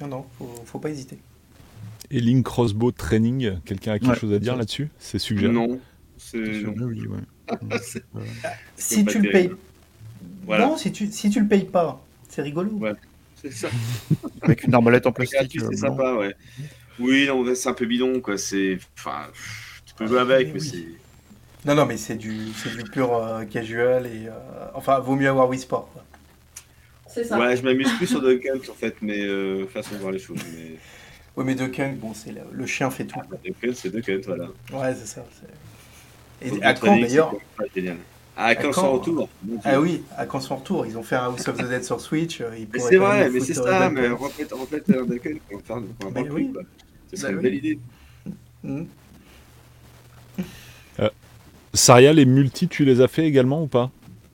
Non 0.00 0.08
non, 0.08 0.26
faut, 0.38 0.50
faut 0.66 0.78
pas 0.78 0.90
hésiter. 0.90 1.18
Et 2.10 2.20
Link 2.20 2.44
Crossbow 2.44 2.92
Training, 2.92 3.60
quelqu'un 3.64 3.92
a 3.92 3.98
quelque 3.98 4.10
Ouais. 4.10 4.18
chose 4.18 4.32
à 4.34 4.38
dire 4.38 4.56
là-dessus? 4.56 4.90
C'est 4.98 5.18
suggéré? 5.18 5.52
Non. 5.52 5.80
Oui, 6.34 7.06
ouais. 7.06 7.58
Si 8.76 9.04
tu 9.04 9.18
le 9.20 9.30
payes, 9.30 9.50
Voilà. 10.46 10.66
non, 10.66 10.76
si 10.76 10.92
tu 10.92 11.06
si 11.10 11.30
tu 11.30 11.40
le 11.40 11.46
payes 11.48 11.64
pas, 11.64 12.02
c'est 12.28 12.42
rigolo. 12.42 12.70
Ouais. 12.72 12.94
C'est 13.40 13.50
ça. 13.52 13.68
Avec 14.42 14.64
une 14.64 14.74
arbalète 14.74 15.06
en 15.06 15.12
plastique. 15.12 15.56
euh, 15.60 15.68
c'est 15.70 15.76
sympa, 15.78 16.14
ouais. 16.14 16.34
Oui, 16.98 17.26
non, 17.26 17.44
c'est 17.54 17.68
un 17.68 17.74
peu 17.74 17.86
bidon, 17.86 18.20
quoi. 18.20 18.38
C'est. 18.38 18.78
Enfin, 18.98 19.26
tu 19.86 19.94
peux 19.94 20.06
jouer 20.06 20.20
avec, 20.20 20.48
mais 20.48 20.60
Oui. 20.60 20.60
c'est. 20.60 20.86
Non, 21.68 21.74
non, 21.74 21.86
mais 21.86 21.96
c'est 21.96 22.16
du, 22.16 22.52
c'est 22.54 22.76
du 22.76 22.82
pur 22.84 23.14
euh, 23.14 23.44
casual 23.44 24.06
et. 24.06 24.28
euh, 24.28 24.32
enfin, 24.74 24.98
vaut 25.00 25.16
mieux 25.16 25.28
avoir 25.28 25.48
Wii 25.48 25.60
Sport. 25.60 25.90
quoi. 25.92 26.04
C'est 27.08 27.24
ça. 27.24 27.38
Ouais, 27.38 27.56
je 27.56 27.62
m'amuse 27.62 27.90
plus 27.98 28.06
sur 28.06 28.20
Duck 28.26 28.44
Hunt 28.46 28.70
en 28.70 28.74
fait, 28.74 28.96
mais 29.02 29.20
euh, 29.20 29.66
façon 29.66 29.94
de 29.94 30.00
voir 30.00 30.12
les 30.12 30.18
choses. 30.18 30.38
Mais 30.54 30.76
Oui, 31.36 31.44
mais 31.44 31.54
Duck 31.54 31.78
Hunt, 31.80 31.94
bon, 31.96 32.14
c'est 32.14 32.32
le, 32.32 32.40
le 32.52 32.66
chien 32.66 32.90
fait 32.90 33.04
tout. 33.06 33.18
quoi. 33.20 33.38
Duck 33.44 33.56
Hunt, 33.64 33.72
c'est 33.74 33.90
Duck 33.90 34.08
Hunt, 34.08 34.20
voilà. 34.26 34.44
Ouais, 34.72 34.94
c'est 34.94 35.06
ça. 35.06 35.24
Faut 36.48 36.56
Et 36.56 36.62
à 36.62 36.72
le 36.72 36.78
quand 36.78 36.96
d'ailleurs. 36.98 37.34
À 38.36 38.54
quand 38.54 38.70
À 38.70 38.72
son 38.72 38.92
retour. 38.92 39.28
Ah 39.64 39.80
oui, 39.80 40.02
à 40.16 40.24
quand 40.26 40.40
son 40.40 40.56
retour 40.56 40.86
Ils 40.86 40.96
ont 40.96 41.02
fait 41.02 41.16
un 41.16 41.24
House 41.26 41.46
of 41.48 41.56
the 41.56 41.68
Dead 41.68 41.84
sur 41.84 42.00
Switch. 42.00 42.40
euh, 42.40 42.50
c'est 42.78 42.96
vrai, 42.96 43.28
mais 43.30 43.40
c'est 43.40 43.54
ça, 43.54 43.90
mais 43.90 44.06
Hunt. 44.06 44.16
refaites 44.16 44.52
refaites 44.52 44.90
un 44.90 45.04
Duck 45.04 45.26
Hunt 45.26 45.38
pour 45.50 45.60
faire 45.62 45.76
un 45.76 46.30
oui. 46.30 46.52
Ce 47.10 47.16
serait 47.16 47.32
Bah 47.32 47.32
une 47.32 47.36
oui. 47.36 47.42
belle 47.42 47.54
idée. 47.56 47.78
Hmm. 48.64 48.84
Saria, 51.74 52.12
les 52.12 52.26
multi, 52.26 52.68
tu 52.68 52.84
les 52.84 53.00
as 53.00 53.08
fait 53.08 53.24
également 53.26 53.62
ou 53.62 53.66
pas? 53.66 53.90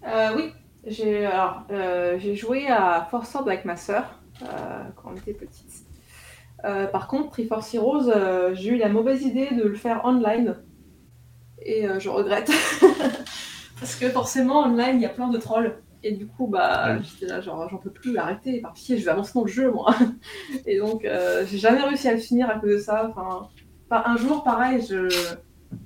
Euh, 0.07 0.31
oui, 0.37 0.53
j'ai 0.87 1.25
alors 1.27 1.63
euh, 1.71 2.19
j'ai 2.19 2.35
joué 2.35 2.67
à 2.67 3.07
Force 3.11 3.31
Sword 3.31 3.47
avec 3.49 3.65
ma 3.65 3.77
sœur 3.77 4.19
euh, 4.43 4.47
quand 4.97 5.13
on 5.13 5.17
était 5.17 5.35
petite. 5.35 5.85
Euh, 6.65 6.87
par 6.89 7.07
contre, 7.07 7.31
Triforce 7.31 7.73
Heroes, 7.75 8.09
euh, 8.09 8.55
j'ai 8.55 8.71
eu 8.71 8.77
la 8.77 8.89
mauvaise 8.89 9.23
idée 9.23 9.51
de 9.55 9.63
le 9.63 9.77
faire 9.77 10.01
online 10.05 10.57
et 11.63 11.89
euh, 11.89 11.99
je 11.99 12.09
regrette 12.09 12.51
parce 13.81 13.95
que 13.97 14.09
forcément 14.11 14.61
online 14.65 14.97
il 14.97 15.03
y 15.03 15.07
a 15.07 15.11
plein 15.11 15.29
de 15.29 15.39
trolls 15.39 15.75
et 16.03 16.13
du 16.13 16.27
coup 16.27 16.47
bah 16.47 16.97
Oui. 16.99 17.05
j'étais 17.11 17.33
là 17.33 17.41
genre 17.41 17.69
j'en 17.69 17.79
peux 17.79 17.91
plus 17.91 18.17
arrêter 18.17 18.61
par 18.61 18.73
pitié 18.73 18.99
je 18.99 19.05
vais 19.05 19.11
avancer 19.11 19.33
dans 19.35 19.43
le 19.45 19.49
jeu 19.51 19.71
moi 19.71 19.95
et 20.67 20.79
donc 20.79 21.05
euh, 21.05 21.45
j'ai 21.47 21.59
jamais 21.59 21.83
réussi 21.83 22.09
à 22.09 22.13
le 22.13 22.19
finir 22.21 22.49
à 22.49 22.59
cause 22.59 22.71
de 22.71 22.79
ça. 22.79 23.11
Enfin, 23.11 23.49
un 23.91 24.17
jour 24.17 24.45
pareil 24.45 24.85
je 24.89 25.09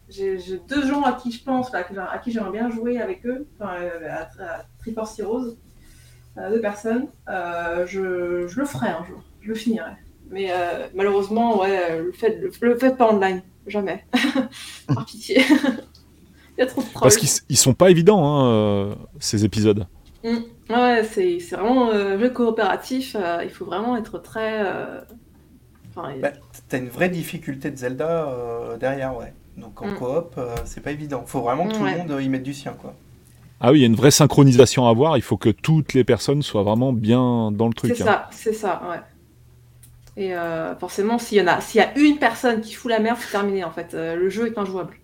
j'ai 0.09 0.39
j'ai 0.39 0.59
deux 0.69 0.86
gens 0.86 1.03
à 1.03 1.12
qui 1.12 1.32
je 1.32 1.43
pense, 1.43 1.73
là, 1.73 1.85
à 2.11 2.19
qui 2.19 2.31
j'aimerais 2.32 2.53
bien 2.53 2.70
jouer 2.70 3.01
avec 3.01 3.24
eux, 3.27 3.47
enfin, 3.59 3.74
euh, 3.81 4.09
à, 4.11 4.23
à 4.59 4.65
Triforce 4.78 5.19
Heroes, 5.19 5.57
euh, 6.36 6.51
deux 6.51 6.61
personnes. 6.61 7.09
Euh, 7.28 7.86
je, 7.86 8.47
je 8.47 8.61
le 8.61 8.66
ferai 8.66 8.89
un 8.89 9.05
jour, 9.05 9.23
je 9.40 9.49
le 9.49 9.55
finirai. 9.55 9.93
Mais 10.31 10.51
malheureusement, 10.94 11.61
ouais, 11.61 11.99
le 11.99 12.12
fait, 12.12 12.39
le, 12.40 12.51
le 12.61 12.78
faites 12.78 12.97
pas 12.97 13.12
online, 13.12 13.43
jamais. 13.66 14.05
Par 14.94 15.05
pitié. 15.05 15.43
Il 16.59 16.60
y 16.60 16.62
a 16.62 16.66
trop 16.66 16.82
de 16.82 16.86
trolls. 16.89 17.01
Parce 17.02 17.16
qu'ils 17.16 17.56
sont 17.56 17.74
pas 17.74 17.90
évidents, 17.90 18.24
hein, 18.26 18.47
euh, 18.47 18.94
ces 19.20 19.44
épisodes. 19.44 19.86
Ouais, 20.70 21.02
c'est 21.05 21.39
vraiment 21.56 21.90
euh, 21.90 22.18
jeu 22.18 22.30
coopératif, 22.30 23.16
euh, 23.18 23.40
il 23.43 23.51
faut 23.51 23.64
vraiment 23.64 23.97
être 23.97 24.18
très. 24.18 24.64
euh, 24.66 25.01
Enfin, 25.94 26.14
Bah, 26.20 26.30
T'as 26.68 26.78
une 26.78 26.89
vraie 26.89 27.10
difficulté 27.10 27.70
de 27.70 27.76
Zelda 27.76 28.28
euh, 28.28 28.76
derrière, 28.78 29.16
ouais. 29.16 29.34
Donc 29.56 29.82
en 29.82 29.89
Mm. 29.89 29.94
coop, 29.94 30.34
euh, 30.39 30.55
c'est 30.64 30.80
pas 30.82 30.93
évident. 30.93 31.24
Faut 31.26 31.43
vraiment 31.43 31.68
que 31.68 31.74
tout 31.74 31.82
Ouais. 31.82 31.93
le 31.93 31.98
monde 31.98 32.10
euh, 32.12 32.22
y 32.22 32.28
mette 32.28 32.43
du 32.43 32.55
sien, 32.55 32.72
quoi. 32.72 32.94
Ah 33.60 33.70
oui, 33.72 33.78
il 33.78 33.80
y 33.82 33.84
a 33.84 33.86
une 33.86 33.94
vraie 33.94 34.10
synchronisation 34.10 34.86
à 34.86 34.90
avoir. 34.90 35.16
Il 35.16 35.22
faut 35.22 35.36
que 35.36 35.48
toutes 35.51 35.94
les 35.94 36.05
personnes 36.05 36.43
soient 36.43 36.62
vraiment 36.64 36.93
bien 36.93 37.52
dans 37.52 37.68
le 37.68 37.74
truc. 37.74 37.94
C'est 37.94 38.02
hein. 38.02 38.06
ça, 38.06 38.28
c'est 38.32 38.52
ça, 38.52 38.82
ouais. 38.90 39.01
Et 40.16 40.34
euh, 40.36 40.76
forcément, 40.76 41.18
s'il 41.18 41.39
y 41.39 41.40
en 41.43 41.47
a, 41.47 41.60
s'il 41.60 41.80
y 41.80 41.84
a 41.84 41.97
une 41.98 42.18
personne 42.18 42.60
qui 42.60 42.74
fout 42.74 42.90
la 42.90 42.98
merde, 43.01 43.18
c'est 43.20 43.30
terminé 43.32 43.64
en 43.64 43.70
fait. 43.72 43.94
Euh, 43.94 44.14
le 44.16 44.28
jeu 44.30 44.47
est 44.47 44.59
injouable. 44.59 44.94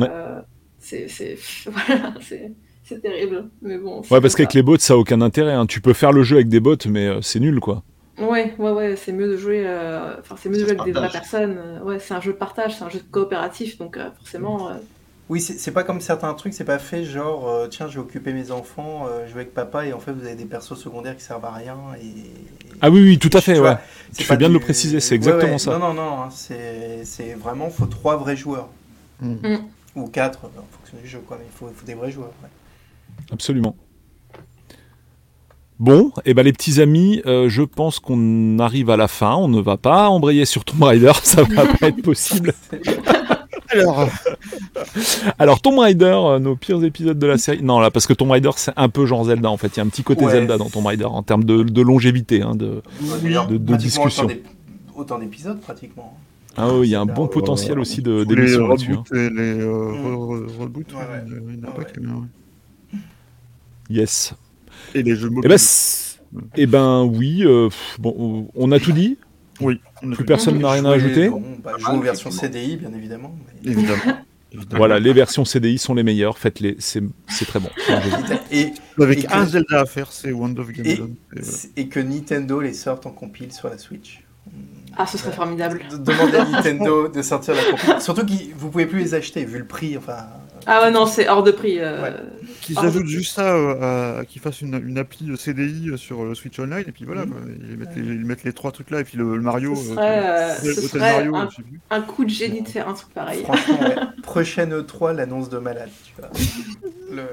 Euh, 0.00 0.40
c'est, 0.78 1.08
c'est, 1.08 1.36
voilà, 1.66 2.14
c'est, 2.20 2.52
c'est 2.82 3.00
terrible. 3.00 3.50
Mais 3.62 3.78
bon. 3.78 4.00
Ouais, 4.10 4.20
parce 4.20 4.34
qu'avec 4.34 4.54
les 4.54 4.62
bots, 4.62 4.78
ça 4.78 4.94
a 4.94 4.96
aucun 4.96 5.20
intérêt. 5.20 5.52
hein. 5.52 5.66
Tu 5.66 5.80
peux 5.80 5.92
faire 5.92 6.12
le 6.12 6.22
jeu 6.22 6.36
avec 6.36 6.48
des 6.48 6.60
bots, 6.60 6.76
mais 6.88 7.06
euh, 7.06 7.20
c'est 7.22 7.40
nul, 7.40 7.60
quoi. 7.60 7.82
Ouais, 8.18 8.54
ouais, 8.58 8.70
ouais, 8.70 8.96
c'est 8.96 9.12
mieux 9.12 9.28
de 9.28 9.36
jouer. 9.36 9.64
euh, 9.66 10.18
Enfin, 10.20 10.36
c'est 10.38 10.48
mieux 10.48 10.58
de 10.58 10.60
jouer 10.62 10.70
avec 10.70 10.84
des 10.84 10.92
vraies 10.92 11.02
partage. 11.08 11.12
personnes. 11.12 11.80
Ouais, 11.84 11.98
c'est 11.98 12.14
un 12.14 12.20
jeu 12.20 12.32
de 12.32 12.38
partage, 12.38 12.76
c'est 12.78 12.84
un 12.84 12.88
jeu 12.88 13.00
de 13.00 13.04
coopératif, 13.10 13.76
donc 13.78 13.96
euh, 13.96 14.10
forcément. 14.12 14.70
euh, 14.70 14.74
Oui, 15.30 15.40
c'est 15.40 15.70
pas 15.70 15.84
comme 15.84 16.02
certains 16.02 16.34
trucs, 16.34 16.52
c'est 16.52 16.64
pas 16.64 16.78
fait 16.78 17.04
genre, 17.04 17.48
euh, 17.48 17.66
tiens, 17.66 17.88
je 17.88 17.94
vais 17.94 18.00
occuper 18.00 18.34
mes 18.34 18.50
enfants, 18.50 19.06
euh, 19.08 19.26
jouer 19.26 19.40
avec 19.40 19.54
papa, 19.54 19.86
et 19.86 19.94
en 19.94 19.98
fait, 19.98 20.12
vous 20.12 20.26
avez 20.26 20.34
des 20.34 20.44
persos 20.44 20.74
secondaires 20.74 21.16
qui 21.16 21.24
servent 21.24 21.46
à 21.46 21.52
rien. 21.52 21.78
Et... 22.02 22.12
Ah 22.82 22.90
oui, 22.90 23.00
oui, 23.00 23.18
tout 23.18 23.30
à 23.32 23.40
fait, 23.40 23.54
Tu 23.54 23.60
ouais. 23.60 23.68
vois, 23.68 23.80
Tu 24.10 24.16
c'est 24.16 24.24
fais 24.24 24.36
bien 24.36 24.48
de 24.48 24.54
le 24.54 24.60
préciser, 24.60 25.00
c'est 25.00 25.14
exactement 25.14 25.52
ouais. 25.52 25.58
ça. 25.58 25.78
Non, 25.78 25.78
non, 25.78 25.94
non, 25.94 26.22
hein, 26.24 26.28
c'est 26.30 27.04
c'est 27.04 27.32
vraiment, 27.34 27.70
faut 27.70 27.86
trois 27.86 28.16
vrais 28.16 28.36
joueurs. 28.36 28.68
Mm. 29.20 29.56
Ou 29.96 30.08
quatre, 30.08 30.44
euh, 30.44 30.60
en 30.60 30.76
fonction 30.76 30.98
du 31.02 31.08
jeu, 31.08 31.22
quoi. 31.26 31.38
Mais 31.40 31.46
il 31.48 31.56
faut, 31.56 31.70
des 31.86 31.94
vrais 31.94 32.10
joueurs. 32.10 32.32
ouais. 32.42 32.50
Absolument. 33.32 33.76
Bon, 35.80 36.12
et 36.24 36.34
ben 36.34 36.44
les 36.44 36.52
petits 36.52 36.80
amis, 36.80 37.20
euh, 37.26 37.48
je 37.48 37.62
pense 37.62 37.98
qu'on 37.98 38.58
arrive 38.58 38.90
à 38.90 38.96
la 38.96 39.08
fin. 39.08 39.34
On 39.34 39.48
ne 39.48 39.60
va 39.60 39.76
pas 39.76 40.08
embrayer 40.08 40.44
sur 40.44 40.64
Tomb 40.64 40.82
Raider, 40.82 41.12
ça 41.22 41.42
va 41.42 41.66
pas 41.66 41.88
être 41.88 42.02
possible. 42.02 42.52
Alors, 43.80 44.08
Alors 45.38 45.60
Tomb 45.60 45.78
Raider, 45.78 46.04
euh, 46.16 46.38
nos 46.38 46.56
pires 46.56 46.82
épisodes 46.84 47.18
de 47.18 47.26
la 47.26 47.38
série. 47.38 47.62
Non, 47.62 47.80
là, 47.80 47.90
parce 47.90 48.06
que 48.06 48.12
Tomb 48.12 48.30
Raider, 48.30 48.50
c'est 48.56 48.72
un 48.76 48.88
peu 48.88 49.06
genre 49.06 49.24
Zelda 49.24 49.50
en 49.50 49.56
fait. 49.56 49.68
Il 49.68 49.76
y 49.78 49.80
a 49.80 49.84
un 49.84 49.88
petit 49.88 50.02
côté 50.02 50.24
Ouais. 50.24 50.32
Zelda 50.32 50.56
dans 50.58 50.68
Tomb 50.70 50.86
Raider 50.86 51.04
en 51.04 51.22
termes 51.22 51.44
de, 51.44 51.62
de 51.62 51.82
longévité. 51.82 52.42
Hein, 52.42 52.54
de... 52.54 52.82
Discussion. 53.76 54.24
autant 54.24 54.34
d'ép- 54.34 54.46
Autant 54.96 55.18
d'épisodes, 55.18 55.60
pratiquement. 55.60 56.16
Ah 56.56 56.72
oui, 56.72 56.86
il 56.86 56.90
y 56.90 56.94
a 56.94 57.00
un 57.00 57.06
bon 57.06 57.24
ouais, 57.24 57.30
potentiel 57.30 57.80
aussi 57.80 58.00
de- 58.00 58.22
d'émissions 58.22 58.68
là-dessus. 58.68 58.92
reboots 58.92 59.12
et 59.12 59.28
les 59.30 59.60
euh, 59.60 59.66
re- 59.66 60.46
re- 60.46 60.58
reboots, 60.60 60.92
Ouais, 60.92 60.98
ouais. 61.00 61.24
il 61.58 61.64
a- 61.66 61.70
pas 61.72 61.80
ouais. 61.80 62.98
Yes. 63.90 64.34
Et 64.94 65.02
les 65.02 65.16
jeux 65.16 65.28
Eh 65.30 65.34
mobiles. 65.34 65.48
ben, 65.50 65.58
c'est- 65.58 66.20
eh 66.56 66.66
ben 66.66 67.02
oui, 67.02 67.42
euh, 67.44 67.68
bon, 67.98 68.48
on 68.54 68.72
a 68.72 68.78
tout 68.78 68.92
dit. 68.92 69.18
Oui, 69.60 69.80
Plus 70.14 70.24
personne 70.24 70.58
n'a 70.58 70.70
rien 70.72 70.84
à 70.84 70.92
ajouter. 70.92 71.28
bon, 71.28 71.42
bah, 71.62 71.72
Pas 71.72 71.78
jouer 71.78 71.88
mal, 71.92 71.96
aux 71.98 72.02
versions 72.02 72.30
effectivement. 72.30 72.52
CDI, 72.62 72.76
bien 72.76 72.92
évidemment. 72.94 73.34
mais- 73.64 73.70
Évidemment. 73.72 74.02
évidemment. 74.52 74.76
Voilà, 74.78 74.98
les 75.00 75.12
versions 75.12 75.44
CDI 75.44 75.78
sont 75.78 75.94
les 75.94 76.02
meilleures. 76.02 76.38
Faites-les, 76.38 76.76
c'est 76.78 77.02
c'est 77.28 77.44
très 77.44 77.60
bon. 77.60 77.70
Et, 78.50 78.72
Avec 79.00 79.18
Et 79.18 79.22
que- 79.26 79.32
un 79.34 79.46
Zelda 79.46 79.80
à 79.80 79.86
faire, 79.86 80.12
c'est 80.12 80.32
Wand 80.32 80.56
of 80.58 80.70
et, 80.70 80.72
Gamelon. 80.72 81.10
Et 81.36 81.40
voilà. 81.40 81.58
et 81.76 81.88
que 81.88 82.00
Nintendo 82.00 82.60
les 82.60 82.72
sorte 82.74 83.06
en 83.06 83.10
compile 83.10 83.52
sur 83.52 83.68
la 83.68 83.78
Switch. 83.78 84.20
Ah, 84.96 85.06
ce 85.06 85.18
serait 85.18 85.30
Ouais. 85.30 85.36
formidable. 85.36 85.80
De- 85.90 85.96
Demandez 85.96 86.36
à 86.36 86.44
Nintendo 86.50 87.08
de 87.08 87.22
sortir 87.22 87.54
la 87.54 87.64
compile. 87.64 88.00
Surtout 88.00 88.24
que 88.24 88.32
vous 88.56 88.70
pouvez 88.70 88.86
plus 88.86 89.00
les 89.00 89.14
acheter, 89.14 89.44
vu 89.44 89.58
le 89.58 89.64
prix. 89.66 89.96
Enfin, 89.96 90.26
Ah 90.66 90.82
ouais, 90.82 90.90
non, 90.90 91.06
c'est 91.06 91.28
hors 91.28 91.42
de 91.42 91.50
prix. 91.50 91.78
euh, 91.80 92.02
Ouais. 92.02 92.12
Qu'ils 92.62 92.78
ajoutent 92.78 93.06
juste 93.06 93.34
ça, 93.34 93.54
euh, 93.54 94.20
à- 94.20 94.24
qu'ils 94.24 94.40
fassent 94.40 94.62
une, 94.62 94.74
une 94.86 94.96
appli 94.98 95.36
CDI 95.36 95.96
sur 95.98 96.24
le 96.24 96.34
Switch 96.34 96.58
Online, 96.58 96.84
et 96.86 96.92
puis 96.92 97.04
voilà, 97.04 97.26
quoi. 97.26 97.36
Ils, 97.46 97.76
mettent 97.76 97.94
les, 97.96 98.02
ils 98.02 98.24
mettent 98.24 98.44
les 98.44 98.52
trois 98.54 98.72
trucs 98.72 98.90
là, 98.90 99.00
et 99.00 99.04
puis 99.04 99.18
le, 99.18 99.36
le 99.36 99.42
Mario. 99.42 99.74
Ce 99.76 99.90
euh, 99.90 99.94
serait, 99.94 100.26
euh, 100.26 100.54
ce 100.54 100.70
Hôtel 100.70 100.84
serait 100.88 101.24
Mario, 101.28 101.36
un, 101.90 102.00
coup 102.00 102.24
de 102.24 102.30
génie 102.30 102.62
de 102.62 102.68
faire 102.68 102.88
un 102.88 102.94
truc 102.94 103.12
pareil. 103.12 103.42
franchement, 103.42 103.80
ouais. 103.80 103.96
prochaine 104.22 104.72
E3, 104.74 105.14
l'annonce 105.14 105.48
de 105.50 105.58
malade. 105.58 105.90
Tu 106.06 106.12
vois. 106.18 106.30
Le- 107.10 107.28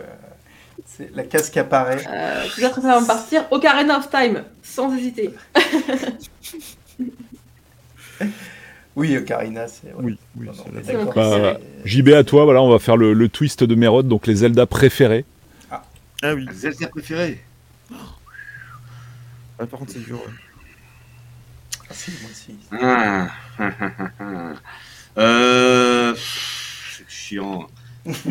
c'est 0.85 1.15
la 1.15 1.23
casque 1.23 1.55
apparaît. 1.55 2.03
Euh, 2.09 2.43
tout 2.53 2.59
ça, 2.59 2.67
avant 2.91 3.01
de 3.01 3.07
partir, 3.07 3.45
Ocarina 3.51 3.97
of 3.99 4.09
Time, 4.09 4.43
sans 4.61 4.93
hésiter. 4.95 5.29
Oui, 8.95 9.15
Ocarina, 9.17 9.67
c'est. 9.67 9.87
ouais. 9.87 9.93
Oui, 10.03 10.17
oui, 10.37 10.49
c'est 10.53 10.61
on 10.69 10.73
la- 10.73 10.79
est 10.81 10.83
d'accord. 10.83 11.13
Bah, 11.13 11.57
JB 11.85 12.09
à 12.09 12.23
toi, 12.23 12.43
voilà, 12.45 12.61
on 12.61 12.69
va 12.69 12.79
faire 12.79 12.97
le, 12.97 13.13
le 13.13 13.29
twist 13.29 13.63
de 13.63 13.75
Mérode, 13.75 14.07
donc 14.07 14.27
les 14.27 14.35
Zelda 14.35 14.65
préférés. 14.65 15.25
Ah 16.23 16.35
oui, 16.35 16.45
Zelda 16.53 16.87
préféré 16.87 17.41
Ah, 19.59 19.65
par 19.65 19.79
contre, 19.79 19.91
c'est 19.93 20.03
dur. 20.05 20.17
ouais. 20.17 20.33
Ah, 21.89 21.93
si, 21.93 22.11
moi 22.21 22.29
aussi. 22.31 22.55
Ah. 22.71 23.29
euh... 25.17 26.13
C'est 26.15 27.09
chiant. 27.09 27.67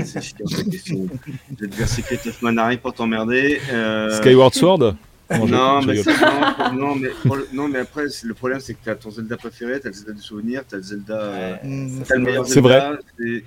C'est 0.05 0.23
chiant 0.23 0.47
cette 0.47 0.71
question. 0.71 1.09
Je 1.27 1.65
vais 1.65 1.71
te 1.71 1.77
dire 1.77 1.89
Secret 1.89 2.21
of 2.27 2.43
Manary 2.43 2.77
pour 2.77 2.93
t'emmerder. 2.95 3.61
Euh... 3.73 4.17
Skyward 4.19 4.55
Sword? 4.55 4.95
Non, 5.31 5.81
mais 5.83 6.03
non, 6.75 6.97
non, 7.53 7.75
après, 7.81 8.07
le 8.25 8.35
problème, 8.35 8.59
c'est 8.61 8.75
que 8.75 8.83
tu 8.83 8.91
as 8.91 8.97
ton 8.97 9.11
Zelda 9.11 9.37
préféré, 9.37 9.81
tu 9.81 9.87
as 9.87 9.91
le 9.91 9.95
Zelda 9.95 10.13
du 10.13 10.23
souvenir, 10.23 10.63
tu 10.69 10.75
as 10.75 10.79
le 10.79 10.83
Zelda. 10.83 11.15
euh, 11.21 11.57
c'est 12.05 12.61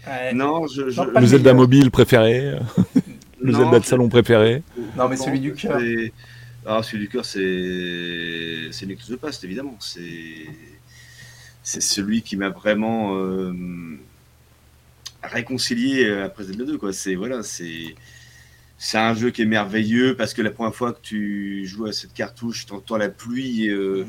Ouais. 0.07 0.33
Non, 0.33 0.65
je. 0.67 0.89
je... 0.89 1.01
Non, 1.01 1.11
pas 1.11 1.19
Le 1.19 1.27
Zelda 1.27 1.53
mobile 1.53 1.91
préféré, 1.91 2.57
le 3.41 3.51
non, 3.51 3.59
Zelda 3.59 3.79
de 3.79 3.85
salon 3.85 4.07
préféré. 4.07 4.63
Non, 4.97 5.09
mais 5.09 5.17
celui 5.17 5.39
du 5.39 5.53
cœur. 5.53 5.79
Ah, 6.65 6.81
celui 6.81 7.03
du 7.03 7.09
cœur, 7.09 7.25
c'est. 7.25 8.69
C'est 8.71 8.85
Link 8.85 8.99
to 9.05 9.15
the 9.15 9.19
Past, 9.19 9.43
évidemment. 9.43 9.75
C'est. 9.79 10.47
C'est 11.61 11.81
celui 11.81 12.21
qui 12.21 12.37
m'a 12.37 12.49
vraiment. 12.49 13.17
euh, 13.17 13.53
réconcilié 15.21 16.09
après 16.21 16.45
Zelda 16.45 16.63
2, 16.65 16.77
quoi. 16.77 16.93
C'est. 16.93 17.15
Voilà, 17.15 17.43
c'est. 17.43 17.95
C'est 18.85 18.97
un 18.97 19.13
jeu 19.15 19.29
qui 19.31 19.43
est 19.43 19.45
merveilleux 19.45 20.15
parce 20.17 20.33
que 20.33 20.41
la 20.41 20.51
première 20.51 20.75
fois 20.75 20.91
que 20.91 20.99
tu 21.01 21.65
joues 21.65 21.85
à 21.85 21.93
cette 21.93 22.13
cartouche, 22.13 22.65
tu 22.65 22.73
entends 22.73 22.97
la 22.97 23.07
pluie. 23.07 23.69
euh, 23.69 24.03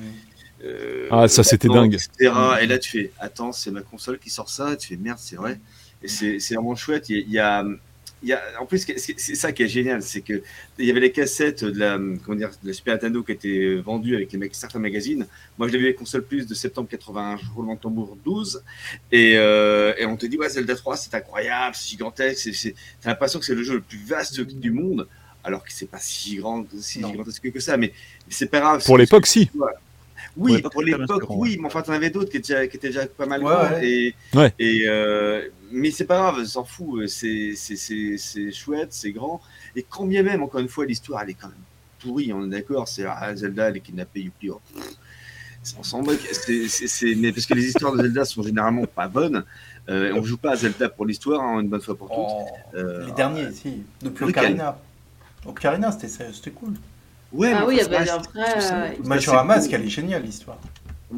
euh, 0.65 1.09
Ah, 1.13 1.29
ça, 1.29 1.45
c'était 1.45 1.69
dingue. 1.69 1.95
etc. 1.95 2.59
Et 2.61 2.67
là, 2.67 2.79
tu 2.79 2.91
fais, 2.91 3.13
attends, 3.21 3.53
c'est 3.53 3.71
ma 3.71 3.83
console 3.83 4.19
qui 4.19 4.31
sort 4.31 4.49
ça. 4.51 4.73
Et 4.73 4.77
tu 4.77 4.89
fais, 4.89 4.97
merde, 4.97 5.19
c'est 5.21 5.37
vrai. 5.37 5.61
Et 6.03 6.09
c'est 6.09 6.41
c'est 6.41 6.55
vraiment 6.57 6.75
chouette. 6.75 7.09
Il 7.09 7.17
y 7.17 7.21
a, 7.21 7.25
il 7.27 7.33
y 7.33 7.39
a, 7.39 7.63
il 7.65 7.79
y 8.29 8.33
a, 8.33 8.43
en 8.61 8.67
plus, 8.67 8.87
c'est 8.97 9.35
ça 9.35 9.53
qui 9.53 9.63
est 9.63 9.69
génial, 9.69 10.03
c'est 10.03 10.21
que 10.21 10.43
il 10.79 10.87
y 10.87 10.91
avait 10.91 11.01
les 11.01 11.13
cassettes 11.13 11.65
de 11.65 11.79
la, 11.79 11.99
comment 12.25 12.37
dire, 12.37 12.51
de 12.63 12.69
la 12.69 12.73
Super 12.73 12.95
Nintendo 12.95 13.23
qui 13.23 13.33
étaient 13.33 13.75
vendues 13.77 14.15
avec 14.17 14.33
les 14.33 14.51
certains 14.53 14.79
magazines. 14.79 15.27
Moi, 15.59 15.69
je 15.69 15.73
l'ai 15.73 15.79
vu 15.79 15.85
avec 15.85 15.97
Console 15.97 16.25
Plus 16.25 16.47
de 16.47 16.55
septembre 16.55 16.89
81, 16.89 17.39
je 17.39 17.51
roule 17.55 17.79
tambour 17.79 18.17
12, 18.25 18.63
et, 19.13 19.35
euh, 19.37 19.95
et, 19.99 20.07
on 20.07 20.17
te 20.17 20.27
dit 20.27 20.37
ouais, 20.37 20.49
Zelda 20.49 20.75
3, 20.75 20.97
c'est 20.97 21.15
incroyable, 21.15 21.75
c'est 21.75 21.91
gigantesque, 21.91 22.75
t'as 23.01 23.11
l'impression 23.11 23.39
que 23.39 23.45
c'est 23.45 23.55
le 23.55 23.63
jeu 23.63 23.75
le 23.75 23.81
plus 23.81 23.99
vaste 23.99 24.41
du 24.41 24.71
monde, 24.71 25.09
alors 25.43 25.63
que 25.63 25.73
c'est 25.73 25.91
pas 25.91 25.99
si 26.01 26.37
grand, 26.37 26.65
si 26.81 27.03
gigantesque 27.03 27.51
que 27.51 27.61
ça, 27.61 27.77
mais 27.77 27.93
c'est 28.29 28.51
pas 28.51 28.61
grave. 28.61 28.85
Pour 28.85 28.99
l'époque, 28.99 29.27
si. 29.27 29.51
Oui, 30.37 30.61
pour 30.63 30.83
l'époque, 30.83 31.25
oui, 31.31 31.59
mais 31.61 31.67
enfin, 31.67 31.83
t'en 31.83 31.93
avais 31.93 32.11
d'autres 32.11 32.31
qui, 32.31 32.41
qui, 32.41 32.53
étaient 32.53 32.89
déjà 32.89 33.07
pas 33.07 33.27
mal 33.27 33.41
grands. 33.43 33.79
Et, 33.81 34.15
et 34.59 34.83
euh, 34.87 35.49
mais 35.71 35.91
c'est 35.91 36.07
pas 36.07 36.19
grave, 36.19 36.45
s'en 36.45 36.65
fout. 36.65 37.07
C'est 37.09 37.55
chouette, 38.53 38.93
c'est 38.93 39.13
grand. 39.13 39.41
Et 39.77 39.85
quand 39.89 40.07
bien 40.07 40.23
même, 40.23 40.43
encore 40.43 40.61
une 40.61 40.69
fois, 40.69 40.87
l'histoire, 40.87 41.23
elle 41.23 41.31
est 41.31 41.35
quand 41.35 41.49
même 41.49 41.57
pourrie, 42.05 42.33
on 42.33 42.45
est 42.47 42.51
d'accord. 42.51 42.89
C'est 42.89 43.05
ah, 43.07 43.35
Zelda, 43.35 43.69
elle 43.69 43.79
est 43.79 43.81
kidnappée, 43.81 44.21
Yuki. 44.21 44.51
Oh, 44.51 44.61
on 45.79 45.83
s'en 45.83 46.03
moque. 46.03 46.21
mais 46.21 47.33
parce 47.33 47.47
que 47.47 47.55
les 47.55 47.67
histoires 47.67 47.93
de 47.93 48.03
Zelda 48.03 48.25
sont 48.25 48.43
généralement 48.43 48.87
pas 48.87 49.09
bonnes. 49.09 49.45
Euh, 49.89 50.13
on 50.15 50.23
joue 50.23 50.37
pas 50.37 50.53
à 50.53 50.57
Zelda 50.57 50.89
pour 50.89 51.07
l'histoire, 51.07 51.43
hein, 51.43 51.61
une 51.61 51.69
bonne 51.69 51.81
fois 51.81 51.97
pour 51.97 52.09
toutes. 52.09 52.17
Oh, 52.19 52.47
euh, 52.75 53.07
les 53.07 53.13
derniers, 53.13 53.51
si. 53.53 53.83
Depuis 54.03 54.25
Ocarina. 54.25 54.79
Ocarina, 55.47 55.93
c'était 55.93 56.51
cool. 56.51 56.75
Ouais, 57.35 57.53
ah 57.53 57.65
oui, 57.67 57.75
il 57.77 57.83
y 57.83 57.95
avait 57.95 58.11
un 58.11 58.19
vrai. 58.19 58.97
Majora 59.05 59.45
Mask, 59.45 59.73
elle 59.73 59.83
est 59.83 59.89
géniale 59.89 60.23
l'histoire. 60.23 60.59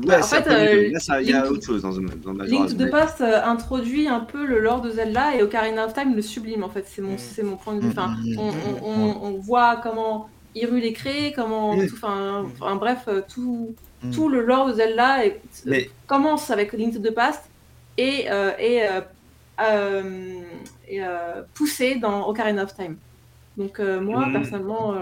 Ouais, 0.05 0.16
en 0.16 0.22
fait, 0.22 0.47
euh, 0.47 0.90
il 1.20 1.28
y 1.28 1.32
a 1.32 1.51
autre 1.51 1.64
chose 1.64 1.82
dans, 1.82 1.93
dans 1.93 2.44
Link 2.44 2.68
to 2.68 2.74
the 2.74 2.90
Past 2.90 3.20
euh, 3.20 3.43
introduit 3.44 4.09
un 4.09 4.20
peu 4.20 4.44
le 4.44 4.60
lore 4.60 4.82
de 4.82 4.90
Zelda 4.90 5.34
et 5.34 5.43
Ocarina 5.43 5.86
of 5.86 5.94
Time 5.94 6.14
le 6.14 6.22
sublime 6.22 6.64
en 6.64 6.68
fait. 6.68 6.84
C'est 6.86 7.02
mon, 7.02 7.14
mm. 7.14 7.18
c'est 7.18 7.43
mon 7.43 7.56
point 7.56 7.74
de 7.74 7.80
vue. 7.80 7.88
Enfin, 7.88 8.09
mm. 8.09 8.38
on, 8.38 8.52
on, 8.82 9.16
on, 9.22 9.38
voit 9.38 9.76
comment 9.76 10.28
Hyrule 10.55 10.84
est 10.84 10.93
créé, 10.93 11.32
comment, 11.32 11.76
mm. 11.76 11.86
tout, 11.86 11.97
enfin, 11.97 12.76
bref, 12.76 13.05
euh, 13.09 13.22
tout, 13.32 13.74
tout 14.12 14.28
le 14.28 14.43
lore 14.43 14.68
de 14.68 14.74
Zelda 14.74 15.24
et, 15.24 15.40
commence 16.06 16.51
avec 16.51 16.72
Link 16.72 16.94
to 16.94 17.01
the 17.01 17.14
Past 17.14 17.44
et, 17.97 18.26
et, 18.59 18.82
et 20.88 21.01
poussé 21.55 21.97
dans 21.97 22.28
Ocarina 22.28 22.64
of 22.64 22.74
Time. 22.74 22.97
Donc 23.56 23.78
moi 23.78 24.26
personnellement. 24.32 24.94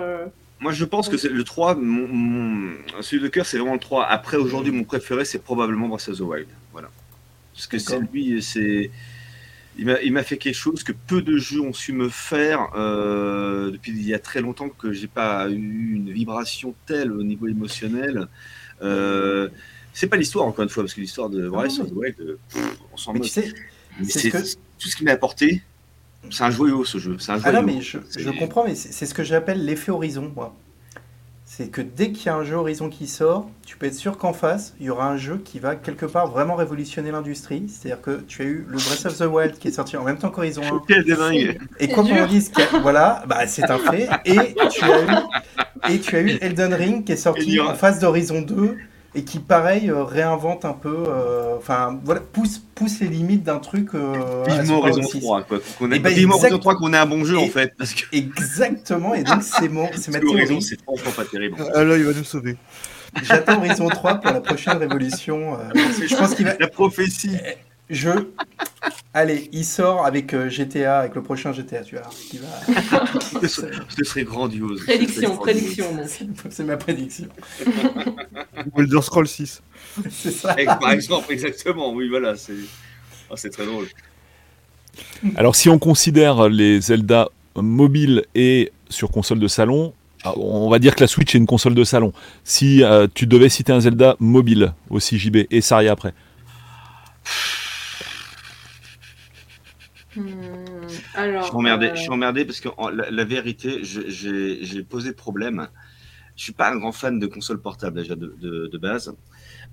Moi, 0.65 0.73
je 0.73 0.87
pense 0.87 1.11
que 1.11 1.19
c'est 1.19 1.29
le 1.29 1.45
3, 1.45 1.75
mon, 1.75 2.73
celui 3.03 3.23
de 3.23 3.29
cœur, 3.29 3.45
c'est 3.45 3.59
vraiment 3.59 3.75
le 3.75 3.79
3. 3.79 4.07
Après, 4.07 4.39
aujourd'hui, 4.39 4.73
mon 4.73 4.85
préféré, 4.85 5.27
c'est 5.27 5.41
probablement 5.41 5.89
Breath 5.89 6.09
of 6.09 6.17
the 6.17 6.23
Wild. 6.23 6.47
Voilà. 6.73 6.89
Parce 7.53 7.67
que 7.67 7.79
c'est 7.79 7.99
lui, 7.99 8.43
c'est. 8.43 8.91
Il 9.77 10.13
m'a 10.15 10.23
fait 10.23 10.39
quelque 10.39 10.55
chose 10.55 10.83
que 10.83 10.93
peu 10.93 11.21
de 11.21 11.37
jeux 11.37 11.61
ont 11.61 11.75
su 11.75 11.93
me 11.93 12.09
faire 12.09 12.71
euh, 12.77 13.73
depuis 13.73 13.93
il 13.93 14.09
y 14.09 14.15
a 14.15 14.19
très 14.19 14.41
longtemps 14.41 14.71
que 14.71 14.91
j'ai 14.91 15.07
pas 15.07 15.51
eu 15.51 15.97
une 15.97 16.11
vibration 16.11 16.75
telle 16.87 17.13
au 17.13 17.23
niveau 17.23 17.47
émotionnel. 17.47 18.29
Euh, 18.81 19.51
c'est 19.93 20.07
pas 20.07 20.17
l'histoire 20.17 20.47
encore 20.47 20.63
une 20.63 20.71
fois 20.71 20.83
parce 20.83 20.95
que 20.95 21.03
l'histoire 21.03 21.29
de 21.29 21.47
Breath 21.47 21.79
of 21.79 21.91
the 21.91 21.93
Wild, 21.93 22.17
euh, 22.21 22.39
on 22.91 22.97
s'en 22.97 23.13
moque. 23.13 23.27
c'est 23.27 23.51
tout 24.31 24.89
ce 24.89 24.97
qui 24.97 25.05
m'a 25.05 25.13
apporté 25.13 25.63
c'est 26.31 26.45
un 26.45 26.51
joyau 26.51 26.85
ce 26.85 26.99
jeu. 26.99 27.17
Un 27.29 27.39
joyau. 27.39 27.43
Ah 27.45 27.53
non, 27.53 27.63
mais 27.63 27.81
je, 27.81 27.99
je 28.17 28.31
comprends, 28.31 28.65
mais 28.65 28.75
c'est 28.75 29.07
ce 29.07 29.15
que 29.15 29.25
j'appelle 29.25 29.65
l'effet 29.65 29.91
horizon, 29.91 30.33
moi. 30.35 30.55
C'est 31.57 31.69
que 31.69 31.83
dès 31.83 32.11
qu'il 32.11 32.27
y 32.27 32.29
a 32.31 32.35
un 32.35 32.43
jeu 32.43 32.57
Horizon 32.57 32.89
qui 32.89 33.07
sort, 33.07 33.49
tu 33.65 33.77
peux 33.77 33.87
être 33.87 33.95
sûr 33.95 34.19
qu'en 34.19 34.33
face, 34.33 34.75
il 34.81 34.87
y 34.87 34.91
aura 34.91 35.09
un 35.09 35.17
jeu 35.17 35.41
qui 35.45 35.61
va 35.61 35.77
quelque 35.77 36.05
part 36.05 36.27
vraiment 36.27 36.57
révolutionner 36.57 37.13
l'industrie. 37.13 37.67
C'est-à-dire 37.69 38.03
que 38.03 38.23
tu 38.27 38.43
as 38.43 38.45
eu 38.47 38.67
le 38.69 38.77
Breath 38.77 39.07
of 39.07 39.19
the 39.19 39.31
Wild 39.31 39.59
qui 39.59 39.69
est 39.69 39.73
sorti 39.73 39.97
en 39.97 40.03
même 40.03 40.19
temps 40.19 40.31
qu'Horizon 40.31 40.63
1. 40.63 40.83
Et 41.79 41.89
quoi 41.89 42.03
qu'on 42.03 42.27
dise, 42.27 42.51
voilà, 42.83 43.23
bah, 43.29 43.47
c'est 43.47 43.71
un 43.71 43.79
fait. 43.79 44.09
Et 44.25 44.57
tu, 44.69 44.85
as 44.85 45.03
eu, 45.03 45.93
et 45.93 46.01
tu 46.01 46.17
as 46.17 46.21
eu 46.23 46.39
Elden 46.41 46.75
Ring 46.75 47.05
qui 47.05 47.13
est 47.13 47.17
sorti 47.17 47.61
en 47.61 47.75
face 47.75 48.01
d'Horizon 48.01 48.43
2 48.43 48.77
et 49.15 49.25
qui 49.25 49.39
pareil 49.39 49.91
euh, 49.91 50.03
réinvente 50.03 50.65
un 50.65 50.73
peu 50.73 51.05
euh, 51.09 51.57
enfin 51.57 51.99
voilà 52.05 52.21
pousse 52.21 52.61
pousse 52.75 53.01
les 53.01 53.07
limites 53.07 53.45
d'un 53.45 53.59
truc 53.59 53.95
euh, 53.95 54.45
vivement 54.47 54.79
Horizon 54.79 55.03
3 55.21 55.43
quoi. 55.43 55.59
Qu'on 55.79 55.93
ait, 55.93 55.99
ben, 56.01 56.31
Horizon 56.31 56.59
3 56.59 56.77
qu'on 56.77 56.93
ait 56.93 56.99
un 56.99 57.07
bon 57.07 57.25
jeu 57.25 57.39
en 57.39 57.47
fait 57.49 57.75
parce 57.79 57.95
que... 57.95 58.05
exactement 58.13 59.15
et 59.15 59.23
donc 59.23 59.43
c'est 59.43 59.69
mon 59.69 59.89
c'est 59.95 60.11
ma 60.11 60.21
théorie. 60.21 60.63
c'est 60.63 60.81
franchement 60.83 61.13
pas 61.13 61.25
terrible. 61.25 61.57
Ah 61.75 61.85
là 61.85 61.97
il 61.97 62.05
va 62.05 62.13
nous 62.13 62.25
sauver. 62.25 62.57
J'attends 63.23 63.59
Horizon 63.59 63.89
3 63.89 64.15
pour 64.17 64.33
la 64.33 64.41
prochaine 64.41 64.79
révolution 64.79 65.55
euh, 65.55 65.59
je 66.09 66.17
pense 66.17 66.35
qu'il 66.35 66.47
va 66.47 66.57
la 66.59 66.69
prophétie 66.69 67.37
eh, 67.95 67.97
je 67.97 68.11
Allez, 69.17 69.49
il 69.53 69.65
sort 69.65 70.05
avec 70.05 70.35
euh, 70.35 70.51
GTA, 70.51 70.99
avec 70.99 71.15
le 71.15 71.23
prochain 71.23 71.53
GTA, 71.53 71.83
tu 71.83 71.97
vois. 71.97 72.11
Va... 72.91 73.05
Ce 73.49 74.05
serait 74.05 74.25
grandiose. 74.25 74.83
Prédiction, 74.85 75.37
prédiction. 75.37 75.87
C'est 76.51 76.65
ma 76.65 76.77
prédiction. 76.77 77.29
Elder 78.77 79.03
Scroll 79.03 79.29
6. 79.29 79.63
C'est 80.11 80.33
ça. 80.33 80.57
Par 80.81 80.91
exemple, 80.91 81.33
exactement. 81.33 81.93
Oui, 81.93 82.09
voilà. 82.09 82.35
C'est 82.37 82.55
oh, 83.31 83.37
très 83.37 83.67
drôle. 83.67 83.87
Alors, 85.37 85.55
si 85.55 85.69
on 85.69 85.79
considère 85.79 86.49
les 86.49 86.81
Zelda 86.81 87.29
mobiles 87.55 88.25
et 88.35 88.73
sur 88.89 89.13
console 89.13 89.39
de 89.39 89.49
salon, 89.49 89.95
ah, 90.25 90.33
on 90.37 90.69
va 90.69 90.81
dire 90.81 90.97
que 90.97 91.03
la 91.03 91.07
Switch 91.07 91.37
est 91.37 91.39
une 91.39 91.47
console 91.47 91.75
de 91.75 91.85
salon. 91.85 92.13
Si 92.43 92.83
euh, 92.83 93.07
tu 93.15 93.29
devais 93.29 93.49
citer 93.49 93.73
un 93.73 93.81
Zelda 93.81 94.17
mobile 94.19 94.73
aussi, 94.91 95.19
JB, 95.21 95.47
et 95.51 95.61
Saria 95.61 95.93
après 95.93 96.15
alors, 101.15 101.43
je, 101.43 101.47
suis 101.49 101.57
emmerdé, 101.57 101.91
je 101.95 102.01
suis 102.01 102.09
euh, 102.09 102.13
emmerdé 102.13 102.45
parce 102.45 102.61
que 102.61 102.69
la, 103.11 103.25
vérité, 103.25 103.81
j'ai 103.83 104.83
posé 104.85 105.13
problème. 105.13 105.69
Je 106.37 106.43
suis 106.43 106.53
pas 106.53 106.73
un 106.73 106.77
grand 106.77 106.91
fan 106.91 107.21
de 107.21 107.27
console 107.27 107.61
portable 107.61 107.99
déjà 107.99 108.17
de, 108.17 108.35
de, 108.41 108.79
base. 108.79 109.15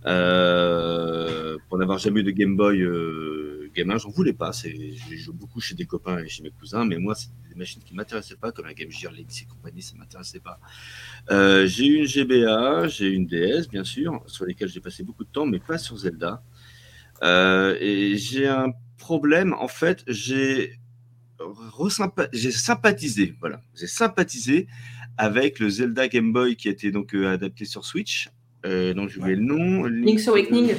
Euh, 0.06 1.58
pour 1.68 1.78
n'avoir 1.80 1.98
jamais 1.98 2.22
eu 2.22 2.24
de 2.24 2.32
Game 2.32 2.56
Boy 2.56 2.82
euh, 2.82 3.72
gamin, 3.76 3.98
j'en 3.98 4.10
voulais 4.10 4.34
pas. 4.34 4.52
J'ai 4.52 4.96
joué 4.96 5.34
beaucoup 5.34 5.60
chez 5.60 5.74
des 5.74 5.86
copains 5.86 6.20
et 6.20 6.28
chez 6.28 6.44
mes 6.44 6.52
cousins, 6.52 6.86
mais 6.86 6.98
moi, 6.98 7.16
c'est 7.16 7.30
des 7.50 7.56
machines 7.56 7.82
qui 7.84 7.96
m'intéressaient 7.96 8.36
pas, 8.36 8.52
comme 8.52 8.66
la 8.68 8.76
Game 8.76 8.92
Gear, 8.92 9.12
Lynx 9.12 9.42
et 9.42 9.46
compagnie, 9.46 9.82
ça 9.82 9.96
m'intéressait 9.98 10.40
pas. 10.40 10.60
Euh, 11.32 11.66
j'ai 11.66 11.88
eu 11.88 11.96
une 11.98 12.08
GBA, 12.08 12.88
j'ai 12.88 13.08
eu 13.08 13.14
une 13.14 13.26
DS, 13.26 13.68
bien 13.68 13.84
sûr, 13.84 14.24
sur 14.28 14.46
lesquelles 14.46 14.70
j'ai 14.70 14.82
passé 14.82 15.04
beaucoup 15.04 15.24
de 15.24 15.32
temps, 15.32 15.48
mais 15.48 15.60
pas 15.60 15.80
sur 15.80 15.98
Zelda. 15.98 16.44
et 17.24 18.18
j'ai 18.18 18.48
un 18.48 18.72
problème, 19.02 19.54
en 19.60 19.68
fait, 19.68 20.04
j'ai 20.08 20.80
j'ai 22.34 22.52
sympathisé, 22.52 23.36
voilà, 23.40 23.62
j'ai 23.76 23.88
sympathisé 23.88 24.68
avec 25.18 25.60
le 25.60 25.70
Zelda 25.70 26.08
Game 26.08 26.32
Boy 26.32 26.56
qui 26.56 26.68
a 26.68 26.72
été 26.72 26.92
donc 26.92 27.14
euh, 27.14 27.34
adapté 27.34 27.66
sur 27.66 27.84
Switch. 27.84 28.30
Euh, 28.64 28.94
donc 28.94 29.10
je 29.10 29.20
vais 29.20 29.36
le 29.36 29.42
nom. 29.42 29.86
Link's 29.86 30.28
Awakening. 30.28 30.76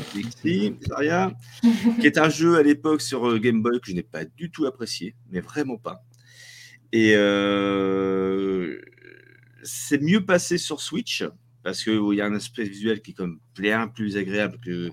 qui 2.01 2.07
est 2.07 2.19
un 2.19 2.29
jeu 2.29 2.57
à 2.57 2.63
l'époque 2.63 3.03
sur 3.03 3.29
euh, 3.29 3.39
Game 3.39 3.61
Boy 3.61 3.81
que 3.81 3.91
je 3.91 3.95
n'ai 3.95 4.05
pas 4.05 4.25
du 4.25 4.51
tout 4.51 4.67
apprécié, 4.67 5.17
mais 5.31 5.41
vraiment 5.41 5.79
pas. 5.79 6.05
Et 6.93 7.15
c'est 9.65 10.01
mieux 10.01 10.25
passé 10.25 10.59
sur 10.59 10.81
Switch 10.81 11.25
parce 11.63 11.85
qu'il 11.85 12.15
y 12.15 12.21
a 12.21 12.27
un 12.27 12.35
aspect 12.35 12.65
visuel 12.65 13.01
qui 13.03 13.13
est 13.13 13.15
comme 13.15 13.39
bien 13.57 13.89
plus 13.89 14.17
agréable 14.17 14.59
que. 14.65 14.91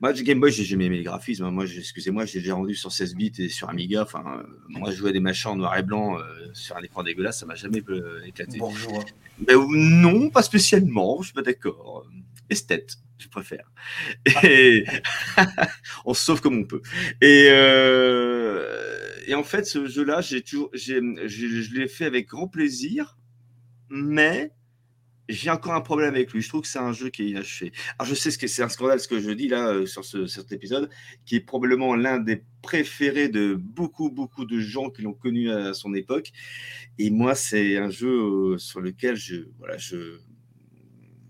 Moi, 0.00 0.12
du 0.12 0.24
Game 0.24 0.40
Boy, 0.40 0.50
j'ai 0.50 0.64
jamais 0.64 0.86
aimé 0.86 0.98
les 0.98 1.04
graphismes. 1.04 1.44
Hein. 1.44 1.50
Moi, 1.50 1.64
excusez-moi, 1.64 2.26
j'ai 2.26 2.40
déjà 2.40 2.54
rendu 2.54 2.74
sur 2.74 2.90
16 2.90 3.14
bits 3.14 3.32
et 3.38 3.48
sur 3.48 3.68
Amiga. 3.70 4.02
Enfin, 4.02 4.24
euh, 4.26 4.42
moi, 4.68 4.90
je 4.90 4.96
jouais 4.96 5.10
à 5.10 5.12
des 5.12 5.20
machins 5.20 5.52
en 5.52 5.56
noir 5.56 5.76
et 5.78 5.82
blanc 5.82 6.18
euh, 6.18 6.22
sur 6.52 6.76
un 6.76 6.82
écran 6.82 7.02
dégueulasse, 7.02 7.40
ça 7.40 7.46
m'a 7.46 7.54
jamais 7.54 7.82
euh, 7.88 8.20
éclaté. 8.24 8.58
Bonjour. 8.58 9.04
Mais, 9.46 9.54
non, 9.54 10.28
pas 10.30 10.42
spécialement, 10.42 11.18
je 11.20 11.26
suis 11.26 11.34
pas 11.34 11.42
d'accord. 11.42 12.06
Esthète, 12.50 12.96
je 13.18 13.28
préfère. 13.28 13.70
Et 14.42 14.84
on 16.04 16.14
se 16.14 16.24
sauve 16.24 16.40
comme 16.40 16.58
on 16.58 16.64
peut. 16.64 16.82
Et, 17.20 17.46
et 19.28 19.34
en 19.34 19.44
fait, 19.44 19.64
ce 19.64 19.86
jeu-là, 19.86 20.20
j'ai 20.20 20.42
toujours, 20.42 20.70
je 20.74 21.74
l'ai 21.74 21.88
fait 21.88 22.04
avec 22.04 22.28
grand 22.28 22.48
plaisir, 22.48 23.16
mais 23.88 24.50
j'ai 25.32 25.50
encore 25.50 25.74
un 25.74 25.80
problème 25.80 26.14
avec 26.14 26.32
lui. 26.32 26.42
Je 26.42 26.48
trouve 26.48 26.62
que 26.62 26.68
c'est 26.68 26.78
un 26.78 26.92
jeu 26.92 27.10
qui 27.10 27.22
est 27.22 27.30
inachevé. 27.30 27.72
Alors, 27.98 28.08
je 28.08 28.14
sais 28.14 28.30
ce 28.30 28.38
que 28.38 28.46
c'est 28.46 28.62
un 28.62 28.68
scandale 28.68 29.00
ce 29.00 29.08
que 29.08 29.20
je 29.20 29.30
dis 29.30 29.48
là 29.48 29.68
euh, 29.68 29.86
sur 29.86 30.04
ce, 30.04 30.26
cet 30.26 30.52
épisode, 30.52 30.90
qui 31.24 31.36
est 31.36 31.40
probablement 31.40 31.94
l'un 31.94 32.18
des 32.18 32.44
préférés 32.62 33.28
de 33.28 33.54
beaucoup, 33.54 34.10
beaucoup 34.10 34.44
de 34.44 34.58
gens 34.60 34.90
qui 34.90 35.02
l'ont 35.02 35.14
connu 35.14 35.50
à 35.50 35.74
son 35.74 35.94
époque. 35.94 36.32
Et 36.98 37.10
moi, 37.10 37.34
c'est 37.34 37.76
un 37.76 37.90
jeu 37.90 38.08
euh, 38.08 38.58
sur 38.58 38.80
lequel 38.80 39.16
je, 39.16 39.46
voilà, 39.58 39.76
je, 39.78 40.18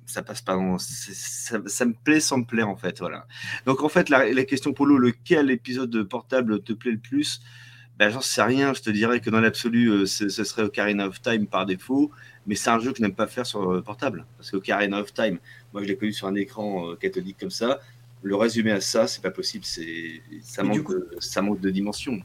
ça 0.06 0.22
passe 0.22 0.42
pas. 0.42 0.58
Ça, 0.78 1.58
ça, 1.66 1.84
me 1.84 1.94
plaît 2.04 2.20
sans 2.20 2.38
me 2.38 2.44
plaire 2.44 2.68
en 2.68 2.76
fait. 2.76 2.98
Voilà. 3.00 3.26
Donc 3.66 3.82
en 3.82 3.88
fait, 3.88 4.08
la, 4.08 4.44
question 4.44 4.72
pour 4.72 4.86
lequel 4.86 5.50
épisode 5.50 6.02
portable 6.04 6.62
te 6.62 6.72
plaît 6.72 6.92
le 6.92 6.98
plus? 6.98 7.40
J'en 8.10 8.20
sais 8.20 8.42
rien. 8.42 8.74
Je 8.74 8.82
te 8.82 8.90
dirais 8.90 9.20
que 9.20 9.30
dans 9.30 9.40
l'absolu, 9.40 9.88
euh, 9.88 10.06
ce 10.06 10.28
serait 10.28 10.62
Ocarina 10.62 11.06
of 11.06 11.20
Time 11.20 11.46
par 11.46 11.66
défaut 11.66 12.10
mais 12.46 12.54
c'est 12.54 12.70
un 12.70 12.78
jeu 12.78 12.92
que 12.92 12.98
je 12.98 13.02
n'aime 13.02 13.14
pas 13.14 13.26
faire 13.26 13.46
sur 13.46 13.70
euh, 13.70 13.82
portable. 13.82 14.26
Parce 14.36 14.50
que 14.50 14.56
Ocarina 14.56 15.00
of 15.00 15.12
Time, 15.12 15.38
moi 15.72 15.82
je 15.82 15.88
l'ai 15.88 15.96
connu 15.96 16.12
sur 16.12 16.26
un 16.26 16.34
écran 16.34 16.88
euh, 16.88 16.96
catholique 16.96 17.38
comme 17.38 17.50
ça. 17.50 17.80
Le 18.22 18.36
résumer 18.36 18.72
à 18.72 18.80
ça, 18.80 19.06
c'est 19.06 19.22
pas 19.22 19.30
possible. 19.30 19.64
C'est 19.64 20.22
ça 20.42 20.62
manque, 20.62 20.88
de, 20.88 21.08
ça 21.18 21.42
manque 21.42 21.60
de 21.60 21.70
dimension. 21.70 22.20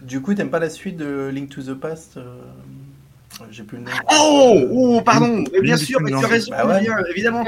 Du 0.00 0.20
coup, 0.20 0.34
t'aimes 0.34 0.50
pas 0.50 0.60
la 0.60 0.70
suite 0.70 0.96
de 0.96 1.28
Link 1.32 1.50
to 1.50 1.62
the 1.62 1.74
Past 1.74 2.16
euh, 2.16 2.40
J'ai 3.50 3.62
plus 3.64 3.78
le 3.78 3.84
nom. 3.84 3.90
Oh, 4.12 4.60
oh 4.70 5.02
pardon, 5.02 5.38
Link- 5.38 5.48
mais 5.52 5.60
bien 5.62 5.76
sûr, 5.76 6.00
mais 6.00 6.10
tu 6.10 6.16
as 6.24 6.28
raison, 6.28 6.50
Bah 6.50 6.66
ouais. 6.66 6.86
Évidemment. 7.10 7.44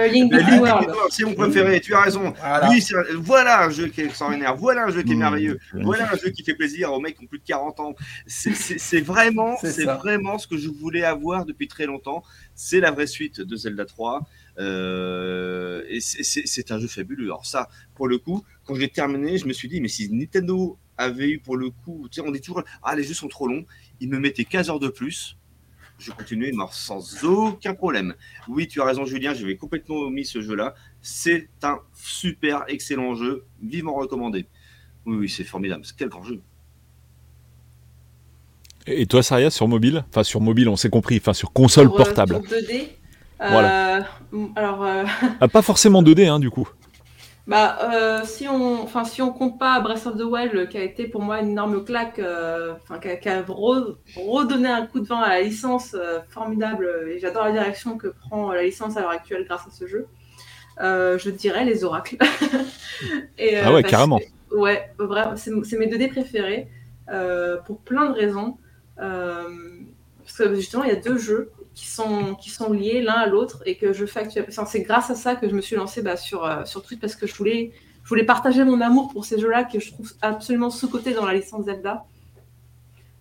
Euh, 0.89 0.95
C'est 1.11 1.25
mon 1.25 1.35
préféré, 1.35 1.81
tu 1.81 1.95
as 1.95 2.01
raison. 2.01 2.33
Voilà. 2.39 2.71
Un- 2.71 3.17
voilà 3.19 3.65
un 3.65 3.71
jeu 3.71 3.87
qui 3.89 4.01
est 4.01 4.05
extraordinaire, 4.07 4.57
voilà 4.57 4.85
un 4.85 4.91
jeu 4.91 5.03
qui 5.03 5.13
est 5.13 5.15
Mmh, 5.15 5.19
merveilleux, 5.19 5.59
voilà 5.85 6.13
un 6.13 6.17
jeu 6.17 6.31
qui 6.31 6.43
fait 6.45 6.55
plaisir 6.55 6.93
aux 6.93 7.01
mecs 7.01 7.17
qui 7.19 7.25
ont 7.25 7.29
plus 7.29 7.39
de 7.39 7.45
40 7.45 7.81
ans. 7.81 7.95
C'est- 8.27 8.53
vraiment, 9.01 9.57
C'est 9.71 9.85
vraiment 9.99 10.39
ce 10.39 10.47
que 10.47 10.57
je 10.57 10.69
voulais 10.69 11.05
avoir 11.05 11.45
depuis 11.45 11.69
très 11.69 11.87
longtemps. 11.87 12.23
C'est 12.55 12.81
la 12.81 12.91
vraie 12.91 13.07
suite 13.07 13.41
de 13.41 13.57
Zelda 13.57 13.85
3. 13.85 14.23
euh, 14.59 15.83
et 15.89 16.01
c'est 16.01 16.71
un 16.71 16.79
jeu 16.79 16.87
fabuleux. 16.89 17.25
Alors 17.25 17.47
ça, 17.47 17.69
pour 17.95 18.07
le 18.09 18.19
coup, 18.19 18.45
quand 18.65 18.75
j'ai 18.75 18.89
terminé, 18.89 19.39
je 19.39 19.47
me 19.47 19.53
suis 19.53 19.69
dit, 19.69 19.81
mais 19.81 19.89
si 19.89 20.11
Nintendo 20.13 20.77
avait 20.99 21.31
eu 21.31 21.39
pour 21.39 21.57
le 21.57 21.71
coup, 21.71 22.07
tu 22.11 22.21
sais, 22.21 22.27
on 22.27 22.31
dit 22.31 22.41
toujours, 22.41 22.63
ah 22.83 22.95
les 22.95 23.03
jeux 23.03 23.15
sont 23.15 23.29
trop 23.29 23.47
longs, 23.49 23.65
ils 24.01 24.09
me 24.09 24.19
mettaient 24.19 24.45
15 24.45 24.69
heures 24.71 24.79
de 24.79 24.89
plus. 24.89 25.37
Je 26.03 26.11
continuais 26.11 26.51
mais 26.53 26.65
sans 26.73 27.23
aucun 27.25 27.75
problème. 27.75 28.15
Oui, 28.49 28.67
tu 28.67 28.81
as 28.81 28.85
raison, 28.85 29.05
Julien, 29.05 29.35
j'avais 29.35 29.57
complètement 29.57 29.97
omis 29.99 30.25
ce 30.25 30.41
jeu-là. 30.41 30.75
C'est 31.01 31.49
un 31.63 31.79
super 31.95 32.65
excellent 32.67 33.15
jeu, 33.15 33.45
vivement 33.63 33.95
recommandé. 33.95 34.47
Oui, 35.07 35.17
oui, 35.17 35.29
c'est 35.29 35.45
formidable. 35.45 35.85
Quel 35.97 36.09
grand 36.09 36.25
jeu. 36.25 36.41
Et 38.89 39.07
toi, 39.07 39.23
Saria, 39.23 39.51
sur 39.51 39.69
mobile? 39.69 40.05
Enfin, 40.09 40.25
sur 40.25 40.41
mobile, 40.41 40.69
on 40.69 40.75
s'est 40.75 40.91
compris. 40.91 41.19
Enfin, 41.19 41.35
sur 41.35 41.53
console 41.53 41.87
Sur, 41.87 41.95
euh, 41.95 42.05
portable. 42.05 42.35
sur 42.35 42.43
2D. 42.59 42.89
Euh, 43.41 43.49
Voilà. 43.51 44.07
Alors, 44.57 44.83
euh, 44.83 45.05
Ah, 45.41 45.47
pas 45.47 45.63
forcément 45.63 46.03
2D, 46.03 46.27
hein, 46.29 46.41
du 46.41 46.51
coup. 46.51 46.69
Bah, 47.47 47.79
euh, 47.93 48.21
si 48.25 48.47
on, 48.49 48.83
enfin, 48.83 49.05
si 49.05 49.21
on 49.23 49.33
compte 49.33 49.59
pas 49.59 49.81
Breath 49.81 50.07
of 50.07 50.17
the 50.17 50.23
Wild, 50.23 50.69
qui 50.69 50.79
a 50.79 50.83
été 50.83 51.09
pour 51.09 51.23
moi 51.23 51.41
une 51.41 51.51
énorme 51.51 51.85
claque, 51.85 52.19
euh, 52.21 52.75
enfin, 52.83 52.99
qui 52.99 53.09
a, 53.09 53.17
qui 53.17 53.29
a 53.29 53.43
re- 53.43 53.97
redonné 54.17 54.69
un 54.69 54.87
coup 54.87 55.01
de 55.01 55.07
vent 55.07 55.21
à 55.21 55.29
la 55.31 55.43
licence 55.43 55.95
euh, 55.99 56.21
formidable, 56.29 56.89
et 57.11 57.19
j'adore 57.19 57.45
la 57.45 57.53
direction 57.53 57.99
que 57.99 58.09
prend 58.09 58.53
la 58.53 58.63
licence 58.63 58.97
à 58.97 59.01
l'heure 59.01 59.11
actuelle 59.11 59.45
grâce 59.45 59.67
à 59.67 59.71
ce 59.71 59.87
jeu. 59.87 60.07
je 60.79 61.31
dirais 61.31 61.65
les 61.65 61.85
oracles. 61.85 62.17
Et, 63.39 63.57
Ah 63.57 63.73
ouais, 63.73 63.83
carrément. 63.83 64.19
que- 64.21 64.55
ouais, 64.57 64.93
vraiment, 64.99 65.37
c'est 65.37 65.51
c'est 65.65 65.79
mes 65.79 65.89
2D 65.89 66.09
préférés 66.11 66.69
pour 67.67 67.81
plein 67.81 68.11
de 68.11 68.15
raisons. 68.15 68.57
Parce 68.97 70.39
que 70.39 70.55
justement, 70.55 70.85
il 70.85 70.91
y 70.91 70.93
a 70.93 70.97
deux 71.01 71.19
jeux 71.19 71.51
qui 71.75 71.87
sont, 71.87 72.35
qui 72.35 72.51
sont 72.51 72.73
liés 72.73 73.01
l'un 73.03 73.15
à 73.15 73.27
l'autre 73.27 73.63
et 73.67 73.77
que 73.77 73.93
je 73.93 74.05
fais 74.07 74.21
actuellement. 74.21 74.67
C'est 74.67 74.83
grâce 74.83 75.11
à 75.11 75.15
ça 75.15 75.37
que 75.37 75.49
je 75.49 75.55
me 75.55 75.61
suis 75.61 75.77
lancée 75.77 76.03
bah, 76.03 76.17
sur, 76.17 76.45
euh, 76.45 76.65
sur 76.65 76.83
Twitch 76.83 77.01
parce 77.01 77.17
que 77.17 77.27
je 77.27 77.35
voulais, 77.35 77.73
je 78.05 78.09
voulais 78.09 78.25
partager 78.25 78.65
mon 78.65 78.81
amour 78.81 79.11
pour 79.13 79.25
ces 79.25 79.39
jeux-là 79.39 79.65
que 79.65 79.81
je 79.81 79.93
trouve 79.93 80.13
absolument 80.21 80.71
sous-cotés 80.71 81.15
dans 81.15 81.25
la 81.27 81.35
licence 81.35 81.65
Zelda. 81.65 82.05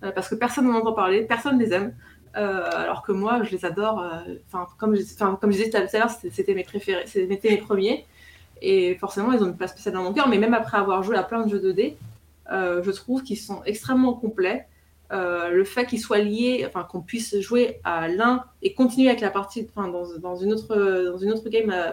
Euh, 0.03 0.11
parce 0.11 0.27
que 0.29 0.35
personne 0.35 0.65
n'en 0.67 0.79
entend 0.79 0.93
parler, 0.93 1.21
personne 1.23 1.59
les 1.59 1.73
aime. 1.73 1.93
Euh, 2.37 2.69
alors 2.73 3.03
que 3.03 3.11
moi, 3.11 3.43
je 3.43 3.51
les 3.51 3.65
adore. 3.65 4.01
euh, 4.01 4.35
Enfin, 4.47 4.65
comme, 4.77 4.95
je- 4.95 5.03
comme 5.39 5.51
je 5.51 5.57
disais 5.57 5.69
tout 5.69 5.77
à 5.77 5.81
l'heure, 5.99 6.09
c'était 6.09 6.53
mes 6.53 6.63
préférés, 6.63 7.03
c'était 7.05 7.49
mes 7.49 7.57
premiers. 7.57 8.05
Et 8.61 8.95
forcément, 8.95 9.31
ils 9.33 9.41
ont 9.43 9.47
une 9.47 9.57
place 9.57 9.71
spéciale 9.71 9.95
dans 9.95 10.03
mon 10.03 10.13
cœur. 10.13 10.27
Mais 10.27 10.37
même 10.37 10.53
après 10.53 10.77
avoir 10.77 11.03
joué 11.03 11.15
à 11.17 11.23
plein 11.23 11.45
de 11.45 11.49
jeux 11.49 11.59
2D, 11.59 11.95
euh, 12.51 12.81
je 12.83 12.91
trouve 12.91 13.23
qu'ils 13.23 13.37
sont 13.37 13.61
extrêmement 13.65 14.13
complets. 14.13 14.67
Euh, 15.11 15.49
le 15.49 15.63
fait 15.65 15.85
qu'ils 15.85 15.99
soient 15.99 16.19
liés, 16.19 16.65
enfin 16.67 16.83
qu'on 16.89 17.01
puisse 17.01 17.37
jouer 17.41 17.79
à 17.83 18.07
l'un 18.07 18.43
et 18.61 18.73
continuer 18.73 19.09
avec 19.09 19.21
la 19.21 19.29
partie, 19.29 19.67
enfin 19.75 19.87
dans, 19.89 20.05
dans 20.19 20.35
une 20.37 20.53
autre 20.53 20.75
dans 21.11 21.17
une 21.17 21.31
autre 21.31 21.49
game, 21.49 21.69
euh, 21.69 21.91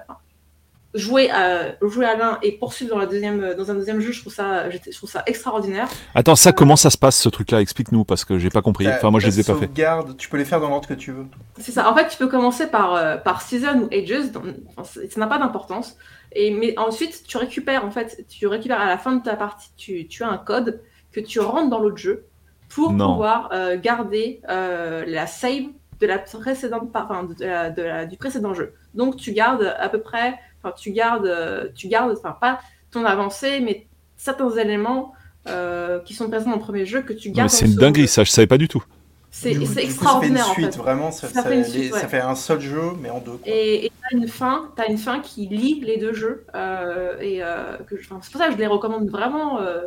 jouer 0.95 1.31
à 1.31 1.77
jouer 1.83 2.07
à 2.07 2.17
l'un 2.17 2.39
et 2.43 2.53
poursuivre 2.53 2.93
dans 2.93 2.99
la 2.99 3.07
deuxième 3.07 3.55
dans 3.55 3.71
un 3.71 3.75
deuxième 3.75 4.01
jeu, 4.01 4.11
je 4.13 4.21
trouve 4.21 4.33
ça 4.33 4.71
je 4.71 4.79
trouve 4.97 5.11
ça 5.11 5.23
extraordinaire. 5.27 5.89
Attends, 6.15 6.35
ça, 6.37 6.53
comment 6.53 6.77
ça 6.77 6.91
se 6.91 6.97
passe, 6.97 7.19
ce 7.21 7.29
truc-là? 7.29 7.61
Explique-nous, 7.61 8.05
parce 8.05 8.25
que 8.25 8.39
j'ai 8.39 8.49
pas 8.51 8.63
compris. 8.63 8.85
Ta- 8.87 8.97
Enfin, 8.97 9.11
moi, 9.11 9.21
je 9.21 9.27
les 9.27 9.41
ai 9.41 9.45
pas 9.45 9.55
fait. 9.57 9.69
Tu 10.17 10.29
peux 10.31 10.37
les 10.39 10.45
faire 10.47 10.61
dans 10.61 10.69
l'ordre 10.71 10.89
que 10.89 10.95
tu 10.95 11.13
veux. 11.13 11.27
C'est 11.59 11.73
ça. 11.73 11.91
En 11.91 11.95
fait, 11.95 12.09
tu 12.09 12.17
peux 12.17 12.29
commencer 12.29 12.69
par, 12.69 12.95
euh, 12.95 13.17
par 13.17 13.43
season 13.43 13.83
ou 13.83 13.89
ages. 13.95 14.31
enfin, 14.77 14.85
ça 14.85 15.21
n'a 15.21 15.27
pas 15.27 15.39
d'importance. 15.39 15.97
Et 16.33 16.51
mais 16.53 16.79
ensuite, 16.79 17.23
tu 17.27 17.37
récupères 17.37 17.85
en 17.85 17.91
fait, 17.91 18.25
tu 18.29 18.47
récupères 18.47 18.81
à 18.81 18.87
la 18.87 18.97
fin 18.99 19.17
de 19.17 19.23
ta 19.23 19.35
partie, 19.37 19.71
tu, 19.77 20.07
tu 20.09 20.23
as 20.23 20.29
un 20.29 20.39
code 20.39 20.81
que 21.13 21.21
tu 21.21 21.41
rentres 21.41 21.71
dans 21.71 21.81
l'autre 21.81 21.97
jeu 21.97 22.25
pour 22.69 22.93
Non. 22.93 23.13
pouvoir 23.13 23.51
euh, 23.53 23.77
garder 23.81 24.41
euh, 24.49 25.05
la 25.07 25.27
save 25.27 25.65
de 26.01 26.07
la 26.07 26.19
précédente, 26.19 26.91
enfin, 26.95 27.25
de 27.25 27.45
la- 27.45 27.71
de 27.71 27.83
la- 27.83 28.07
du 28.07 28.17
précédent 28.17 28.55
jeu. 28.55 28.73
Donc, 28.95 29.17
tu 29.17 29.33
gardes 29.33 29.75
à 29.79 29.89
peu 29.89 30.01
près, 30.01 30.35
enfin, 30.63 30.75
tu 30.77 30.93
gardes, 30.93 31.73
tu 31.75 31.89
gardes, 31.89 32.13
enfin, 32.17 32.37
pas 32.41 32.61
ton 32.91 33.05
avancée, 33.05 33.61
mais 33.61 33.87
certains 34.17 34.51
éléments 34.57 35.13
euh, 35.47 35.99
qui 36.01 36.13
sont 36.15 36.29
présents 36.29 36.51
dans 36.51 36.57
le 36.57 36.63
premier 36.63 36.85
jeu 36.85 37.01
que 37.03 37.13
tu 37.15 37.31
gardes. 37.31 37.49
C'est 37.49 37.65
une 37.67 37.75
dinguerie, 37.75 38.03
jeu. 38.03 38.07
ça, 38.09 38.25
je 38.25 38.31
savais 38.31 38.47
pas 38.47 38.59
du 38.59 38.69
tout. 38.69 38.85
C'est 39.31 39.53
extraordinaire 39.79 40.45
Ça 40.45 40.51
en 40.51 40.55
fait 40.55 40.61
une 40.63 40.67
suite, 40.73 40.77
fait. 40.77 40.83
vraiment. 40.83 41.11
Ça, 41.11 41.29
Ça 41.29 41.43
ça- 41.43 41.49
fait 41.49 41.55
une 41.57 41.63
les- 41.63 41.69
suite, 41.69 41.95
ça 41.95 42.01
ouais. 42.03 42.09
fait 42.09 42.21
un 42.21 42.35
seul 42.35 42.61
jeu, 42.61 42.83
mais 43.01 43.11
en 43.11 43.21
deux. 43.21 43.33
quoi. 43.33 43.41
Et 43.47 43.91
tu 44.11 44.15
as 44.17 44.19
une 44.19 44.29
fin, 44.29 44.71
t'as 44.77 44.89
une 44.89 44.99
fin 44.99 45.21
qui 45.21 45.47
lie 45.47 45.81
les 45.85 45.97
deux 45.99 46.13
jeux. 46.13 46.45
euh, 46.55 47.19
et 47.21 47.43
euh, 47.43 47.77
c'est 47.89 48.09
pour 48.09 48.23
ça 48.25 48.47
que 48.47 48.53
je 48.53 48.59
les 48.59 48.67
recommande 48.67 49.09
vraiment, 49.09 49.61
euh, 49.61 49.87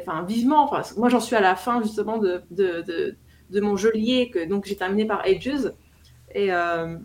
enfin, 0.00 0.22
vivement. 0.24 0.64
Enfin, 0.64 0.82
moi, 0.96 1.08
j'en 1.08 1.20
suis 1.20 1.36
à 1.36 1.40
la 1.40 1.56
fin 1.56 1.82
justement 1.82 2.18
de, 2.18 2.42
de, 2.50 2.82
de, 2.82 3.16
de 3.50 3.60
mon 3.60 3.76
jeu 3.76 3.90
lié, 3.92 4.30
que 4.32 4.44
donc 4.48 4.64
j'ai 4.66 4.76
terminé 4.76 5.04
par 5.04 5.20
Ages. 5.24 5.70
Et 6.34 6.52
euh, 6.52 6.96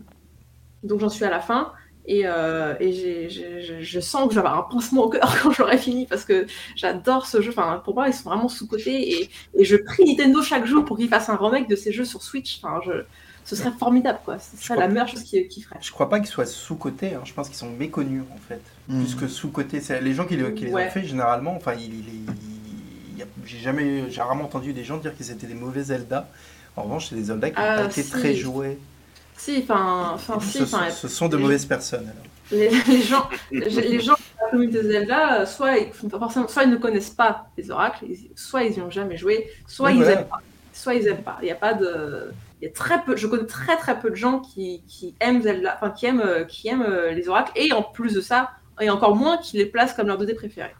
donc 0.82 1.00
j'en 1.00 1.08
suis 1.08 1.24
à 1.24 1.30
la 1.30 1.40
fin. 1.40 1.72
Et, 2.10 2.22
euh, 2.24 2.74
et 2.80 2.92
j'ai- 2.94 3.28
je- 3.28 3.82
je 3.82 4.00
sens 4.00 4.28
que 4.28 4.34
je 4.34 4.40
vais 4.40 4.46
avoir 4.46 4.58
un 4.66 4.70
pincement 4.72 5.04
au 5.04 5.08
cœur 5.10 5.30
quand 5.42 5.50
j'aurai 5.50 5.76
fini 5.76 6.06
parce 6.06 6.24
que 6.24 6.46
j'adore 6.74 7.26
ce 7.26 7.42
jeu. 7.42 7.50
Enfin, 7.50 7.82
pour 7.84 7.94
moi, 7.94 8.08
ils 8.08 8.14
sont 8.14 8.30
vraiment 8.30 8.48
sous-cotés. 8.48 9.12
Et, 9.20 9.30
et 9.54 9.64
je 9.64 9.76
prie 9.76 10.04
Nintendo 10.06 10.40
chaque 10.42 10.64
jour 10.64 10.84
pour 10.86 10.96
qu'ils 10.96 11.08
fassent 11.10 11.28
un 11.28 11.36
remake 11.36 11.68
de 11.68 11.76
ces 11.76 11.92
jeux 11.92 12.06
sur 12.06 12.22
Switch. 12.22 12.60
Enfin, 12.62 12.80
je, 12.86 13.04
ce 13.44 13.56
serait 13.56 13.72
formidable, 13.78 14.20
quoi. 14.24 14.38
Ce 14.38 14.56
serait 14.56 14.78
la 14.78 14.88
meilleure 14.88 15.08
chose 15.08 15.22
qu'ils 15.22 15.48
qu'ils 15.48 15.64
feraient. 15.64 15.78
Je 15.82 15.90
crois 15.90 16.08
pas 16.08 16.18
qu'ils 16.20 16.28
soient 16.28 16.46
sous-cotés, 16.46 17.14
hein. 17.14 17.20
je 17.24 17.32
pense 17.34 17.48
qu'ils 17.48 17.58
sont 17.58 17.70
méconnus 17.70 18.22
en 18.34 18.38
fait. 18.38 18.60
Plus 18.88 19.14
que 19.14 19.28
sous-cotés. 19.28 19.80
Les 20.00 20.14
gens 20.14 20.24
qui, 20.24 20.36
les- 20.36 20.54
qui 20.54 20.64
les 20.64 20.72
Ouais. 20.72 20.86
ont 20.86 20.90
fait 20.90 21.04
généralement, 21.04 21.54
enfin, 21.56 21.74
il, 21.74 21.82
il- 21.92 22.04
il 22.08 22.24
y 22.24 22.28
a- 22.28 22.32
j'ai 23.44 23.58
jamais, 23.58 24.10
j'ai 24.10 24.20
rarement 24.20 24.44
entendu 24.44 24.72
des 24.72 24.84
gens 24.84 24.96
dire 24.98 25.16
que 25.16 25.24
c'était 25.24 25.46
des 25.46 25.54
mauvais 25.54 25.82
Zelda. 25.82 26.28
En 26.76 26.82
revanche, 26.82 27.08
c'est 27.08 27.16
des 27.16 27.24
Zelda 27.24 27.50
qui 27.50 27.56
n'ont 27.56 27.66
Ah, 27.66 27.76
pas 27.78 27.84
été 27.86 28.02
si. 28.02 28.10
très 28.10 28.34
joués. 28.34 28.78
Si, 29.36 29.64
enfin, 29.68 30.16
si, 30.40 30.58
ce, 30.66 30.90
ce 30.90 31.08
sont 31.08 31.28
de 31.28 31.36
mauvaises 31.36 31.64
personnes. 31.66 32.10
alors. 32.10 32.24
les, 32.50 32.70
les 32.70 33.02
gens, 33.02 33.28
les, 33.52 34.00
gens 34.00 34.14
de 34.14 34.44
la 34.44 34.50
communauté 34.50 34.82
Zelda, 34.82 35.40
euh, 35.40 35.46
soit 35.46 35.78
ils, 35.78 35.92
forcément, 35.92 36.48
soit 36.48 36.64
ils 36.64 36.70
ne 36.70 36.76
connaissent 36.76 37.10
pas 37.10 37.48
les 37.56 37.70
oracles, 37.70 38.06
soit 38.34 38.64
ils 38.64 38.72
n'y 38.72 38.80
ont 38.80 38.90
jamais 38.90 39.16
joué, 39.16 39.48
soit 39.66 39.92
ils 39.92 39.98
voilà. 39.98 40.20
aiment 40.20 40.26
pas. 40.28 40.40
Soit 40.72 40.94
ils 40.94 41.06
aiment 41.08 41.22
pas. 41.22 41.38
Il 41.42 41.48
y 41.48 41.50
a 41.50 41.56
pas 41.56 41.74
de, 41.74 42.32
il 42.60 42.64
y 42.64 42.68
a 42.68 42.72
très 42.72 43.02
peu, 43.04 43.16
je 43.16 43.26
connais 43.26 43.46
très 43.46 43.76
très 43.76 43.98
peu 44.00 44.10
de 44.10 44.16
gens 44.16 44.40
qui, 44.40 44.82
qui 44.88 45.14
aiment 45.20 45.42
Zelda, 45.42 45.76
enfin 45.80 45.90
qui 45.90 46.06
aiment, 46.06 46.20
euh, 46.20 46.44
qui 46.44 46.68
aiment 46.68 46.82
euh, 46.82 47.12
les 47.12 47.28
oracles, 47.28 47.52
et 47.56 47.72
en 47.72 47.82
plus 47.82 48.14
de 48.14 48.20
ça, 48.20 48.50
et 48.80 48.90
encore 48.90 49.14
moins 49.16 49.38
qui 49.38 49.56
les 49.56 49.66
placent 49.66 49.94
comme 49.94 50.06
leur 50.08 50.20
2D 50.20 50.34
préféré. 50.34 50.70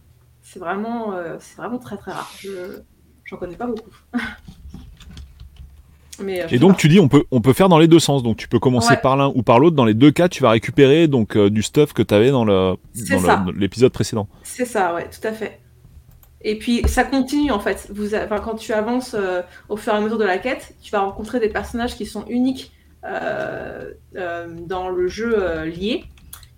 C'est 0.59 0.65
vraiment, 0.65 1.13
euh, 1.15 1.37
c'est 1.39 1.57
vraiment 1.57 1.79
très 1.79 1.97
très 1.97 2.11
rare. 2.11 2.29
Je, 2.41 2.81
j'en 3.25 3.37
connais 3.37 3.55
pas 3.57 3.67
beaucoup. 3.67 3.91
Mais, 6.21 6.43
euh, 6.43 6.47
Et 6.51 6.59
donc 6.59 6.73
pas. 6.73 6.77
tu 6.79 6.89
dis 6.89 6.99
on 6.99 7.07
peut 7.07 7.23
on 7.31 7.41
peut 7.41 7.53
faire 7.53 7.69
dans 7.69 7.79
les 7.79 7.87
deux 7.87 8.01
sens. 8.01 8.25
Donc 8.25 8.37
tu 8.37 8.49
peux 8.49 8.59
commencer 8.59 8.91
Ouais. 8.95 9.01
par 9.01 9.17
l'un 9.17 9.29
ou 9.37 9.43
par 9.43 9.61
l'autre. 9.61 9.77
Dans 9.77 9.85
les 9.85 9.95
deux 9.95 10.11
cas, 10.11 10.29
tu 10.29 10.43
vas 10.43 10.51
récupérer 10.51 11.07
donc 11.07 11.37
euh, 11.37 11.49
du 11.49 11.63
stuff 11.63 11.93
que 11.93 12.03
tu 12.03 12.13
avais 12.13 12.31
dans 12.33 12.45
le 12.45 12.75
dans 13.11 13.45
le- 13.47 13.53
l'épisode 13.53 13.93
précédent. 13.93 14.29
C'est 14.43 14.65
ça, 14.65 14.95
ouais, 14.95 15.09
tout 15.09 15.25
à 15.27 15.33
fait. 15.33 15.61
Et 16.41 16.59
puis 16.59 16.83
ça 16.89 17.05
continue 17.05 17.53
en 17.53 17.61
fait. 17.61 17.89
Vous, 17.95 18.17
enfin, 18.17 18.41
quand 18.41 18.57
tu 18.57 18.73
avances 18.73 19.15
euh, 19.15 19.43
au 19.69 19.77
fur 19.77 19.93
et 19.95 19.97
à 19.97 20.01
mesure 20.01 20.19
de 20.19 20.25
la 20.25 20.39
quête, 20.39 20.75
tu 20.83 20.91
vas 20.91 21.01
rencontrer 21.01 21.39
des 21.39 21.49
personnages 21.51 21.95
qui 21.95 22.05
sont 22.05 22.25
uniques 22.29 22.73
euh, 23.05 23.93
dans 24.67 24.89
le 24.89 25.07
jeu 25.07 25.63
lié. 25.67 26.03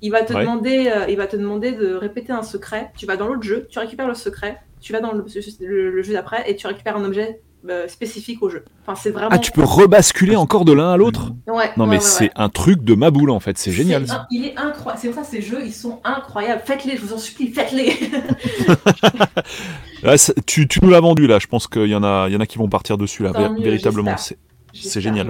Il 0.02 0.10
va 0.10 0.22
te 0.22 0.32
Ouais. 0.32 0.40
demander, 0.40 0.90
euh, 0.94 1.06
il 1.08 1.16
va 1.16 1.26
te 1.26 1.36
demander 1.36 1.72
de 1.72 1.94
répéter 1.94 2.32
un 2.32 2.42
secret. 2.42 2.90
Tu 2.96 3.06
vas 3.06 3.16
dans 3.16 3.28
l'autre 3.28 3.42
jeu, 3.42 3.66
tu 3.70 3.78
récupères 3.78 4.08
le 4.08 4.14
secret. 4.14 4.58
Tu 4.80 4.92
vas 4.92 5.00
dans 5.00 5.12
le, 5.12 5.24
le- 5.60 5.90
le 5.90 6.02
jeu 6.02 6.14
d'après 6.14 6.50
et 6.50 6.56
tu 6.56 6.66
récupères 6.66 6.96
un 6.96 7.04
objet 7.04 7.40
euh, 7.68 7.86
spécifique 7.88 8.42
au 8.42 8.48
jeu. 8.48 8.64
Enfin, 8.82 8.94
c'est 8.98 9.10
vraiment. 9.10 9.28
Ah, 9.30 9.38
tu 9.38 9.52
peux 9.52 9.62
rebasculer 9.62 10.36
encore 10.36 10.64
de 10.64 10.72
l'un 10.72 10.90
à 10.92 10.96
l'autre? 10.96 11.32
Ouais, 11.46 11.70
Non 11.76 11.84
ouais, 11.84 11.90
mais 11.90 11.96
ouais, 11.96 12.00
c'est 12.00 12.30
un 12.34 12.48
truc 12.48 12.82
de 12.82 12.94
ma 12.94 13.10
boule 13.10 13.28
en 13.30 13.40
fait. 13.40 13.58
C'est 13.58 13.72
génial. 13.72 14.06
un- 14.10 14.26
il 14.30 14.46
est 14.46 14.56
incroyable. 14.56 14.98
C'est 15.02 15.10
pour 15.10 15.22
ça 15.22 15.30
ces 15.30 15.42
jeux, 15.42 15.60
ils 15.62 15.74
sont 15.74 16.00
incroyables. 16.02 16.62
Faites-les, 16.64 16.96
je 16.96 17.02
vous 17.02 17.12
en 17.12 17.18
supplie, 17.18 17.48
faites-les. 17.52 17.92
Ça- 20.16 20.32
tu, 20.46 20.66
tu 20.66 20.80
nous 20.82 20.88
l'as 20.90 21.00
vendu 21.00 21.26
là. 21.26 21.38
Je 21.38 21.46
pense 21.46 21.66
qu'il 21.66 21.86
y 21.88 21.94
en 21.94 22.02
a 22.02 22.26
il 22.28 22.32
y 22.32 22.36
en 22.36 22.40
a 22.40 22.46
qui 22.46 22.56
vont 22.56 22.68
partir 22.68 22.96
dessus 22.96 23.22
là. 23.22 23.32
Tant 23.32 23.54
véritablement, 23.54 24.16
c'est 24.16 25.00
génial. 25.00 25.28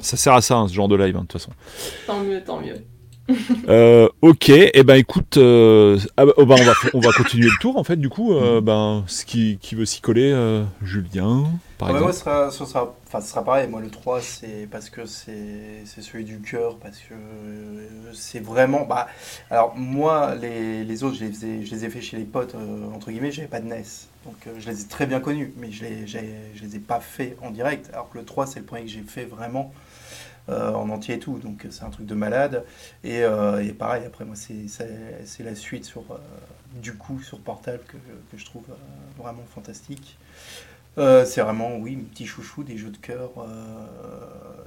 ça 0.00 0.16
sert 0.18 0.34
à 0.34 0.42
ça 0.42 0.56
hein, 0.56 0.68
ce 0.68 0.74
genre 0.74 0.88
de 0.88 0.96
live 0.96 1.16
hein, 1.16 1.22
de 1.22 1.26
toute 1.26 1.40
façon. 1.40 1.52
Tant 2.06 2.20
mieux, 2.20 2.42
tant 2.44 2.60
mieux. 2.60 2.74
Euh, 3.68 4.08
ok, 4.22 4.48
et 4.48 4.70
eh 4.74 4.82
ben 4.82 4.96
écoute, 4.96 5.36
euh, 5.36 5.98
ah 6.16 6.24
oh, 6.36 6.44
bah, 6.46 6.56
on, 6.58 6.64
va, 6.64 6.72
on 6.94 7.00
va 7.00 7.12
continuer 7.12 7.48
le 7.48 7.56
tour 7.56 7.76
en 7.76 7.84
fait. 7.84 7.96
Du 7.96 8.08
coup, 8.08 8.32
euh, 8.34 8.60
ben 8.60 9.04
ce 9.06 9.24
qui, 9.24 9.58
qui 9.60 9.74
veut 9.74 9.84
s'y 9.84 10.00
coller, 10.00 10.32
Julien, 10.82 11.44
par 11.78 11.88
Ah 11.88 11.92
bah, 11.92 12.00
moi, 12.00 12.10
exemple. 12.10 12.12
ce 12.12 12.20
sera, 12.20 12.50
ce 12.50 12.64
sera, 12.64 13.20
ce 13.20 13.28
sera 13.28 13.44
pareil. 13.44 13.68
Moi, 13.68 13.80
le 13.80 13.90
3, 13.90 14.20
c'est 14.20 14.68
parce 14.70 14.90
que 14.90 15.06
c'est 15.06 15.84
celui 15.86 16.24
du 16.24 16.40
cœur, 16.40 16.78
parce 16.78 16.98
que 16.98 17.14
c'est 18.12 18.40
vraiment. 18.40 18.84
Bah, 18.86 19.06
alors, 19.50 19.74
moi, 19.76 20.34
les, 20.34 20.84
les 20.84 21.04
autres, 21.04 21.16
je 21.16 21.24
les, 21.24 21.30
faisais- 21.32 21.64
je 21.64 21.70
les 21.70 21.84
ai 21.84 21.90
fait 21.90 22.00
chez 22.00 22.16
les 22.16 22.24
potes, 22.24 22.54
entre 22.94 23.10
guillemets, 23.10 23.32
j'avais 23.32 23.48
pas 23.48 23.60
de 23.60 23.66
NES. 23.66 23.84
Donc 24.26 24.36
je 24.58 24.68
les 24.70 24.82
ai 24.82 24.84
très 24.86 25.06
bien 25.06 25.20
connus, 25.20 25.54
mais 25.56 25.72
je 25.72 25.84
les, 25.84 26.06
je 26.06 26.18
les 26.62 26.76
ai 26.76 26.78
pas 26.78 27.00
fait 27.00 27.36
en 27.42 27.50
direct. 27.50 27.88
Alors 27.92 28.10
que 28.10 28.18
le 28.18 28.24
3, 28.24 28.46
c'est 28.46 28.60
le 28.60 28.66
premier 28.66 28.82
que 28.84 28.90
j'ai 28.90 29.00
fait 29.06 29.24
vraiment 29.24 29.72
en 30.48 30.90
entier 30.90 31.16
et 31.16 31.18
tout. 31.18 31.38
Donc 31.38 31.64
euh, 31.64 31.68
c'est 31.70 31.84
un 31.84 31.90
truc 31.90 32.06
de 32.06 32.14
malade. 32.14 32.64
Et, 33.04 33.22
euh, 33.22 33.64
et 33.64 33.72
pareil, 33.72 34.04
après 34.06 34.24
moi, 34.24 34.36
c'est, 34.36 35.42
la 35.42 35.54
suite 35.54 35.84
sur, 35.84 36.02
euh, 36.10 36.18
du 36.74 36.94
coup 36.94 37.20
sur 37.22 37.40
portable 37.40 37.82
que, 37.86 37.96
je 38.36 38.44
trouve 38.44 38.64
euh, 38.70 39.22
vraiment 39.22 39.44
fantastique. 39.54 40.18
Euh, 40.98 41.24
c'est 41.24 41.40
vraiment, 41.40 41.76
oui, 41.76 41.96
mes 41.96 42.02
petits 42.02 42.26
chouchous, 42.26 42.64
des 42.64 42.76
jeux 42.76 42.90
de 42.90 42.96
cœur. 42.96 43.30
euh, 43.38 43.46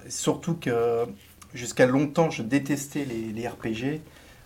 surtout 0.09 0.55
que 0.55 1.05
jusqu'à 1.53 1.85
longtemps, 1.85 2.29
je 2.29 2.43
détestais 2.43 3.05
les, 3.05 3.31
les 3.31 3.47
RPG. 3.47 4.01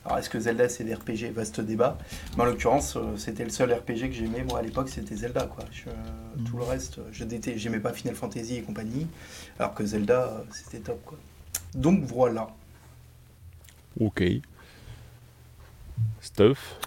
Alors, 0.08 0.20
est-ce 0.20 0.30
que 0.30 0.40
Zelda, 0.40 0.70
c'est 0.70 0.86
des 0.86 0.94
RPG 0.96 1.32
Vaste 1.34 1.60
débat? 1.62 1.98
Mais 2.38 2.44
en 2.44 2.46
l'occurrence, 2.46 2.96
euh, 2.96 3.18
c'était 3.18 3.44
le 3.44 3.50
seul 3.50 3.74
RPG 3.74 4.08
que 4.10 4.14
j'aimais, 4.16 4.44
moi, 4.44 4.60
à 4.60 4.62
l'époque, 4.64 4.90
c'était 4.90 5.16
Zelda, 5.16 5.46
quoi. 5.48 5.66
Je- 5.72 5.90
Tout 6.46 6.58
le 6.58 6.64
reste, 6.64 7.00
je 7.12 7.26
détestais, 7.26 7.58
j'aimais 7.60 7.80
pas 7.82 7.92
Final 7.94 8.16
Fantasy 8.16 8.56
et 8.58 8.62
compagnie, 8.64 9.08
alors 9.60 9.74
que 9.74 9.86
Zelda, 9.86 10.24
euh, 10.28 10.44
c'était 10.52 10.80
top, 10.80 11.04
quoi. 11.06 11.20
Donc, 11.76 12.04
voilà. 12.06 12.48
Ok. 14.00 14.22
Stuff? 16.22 16.80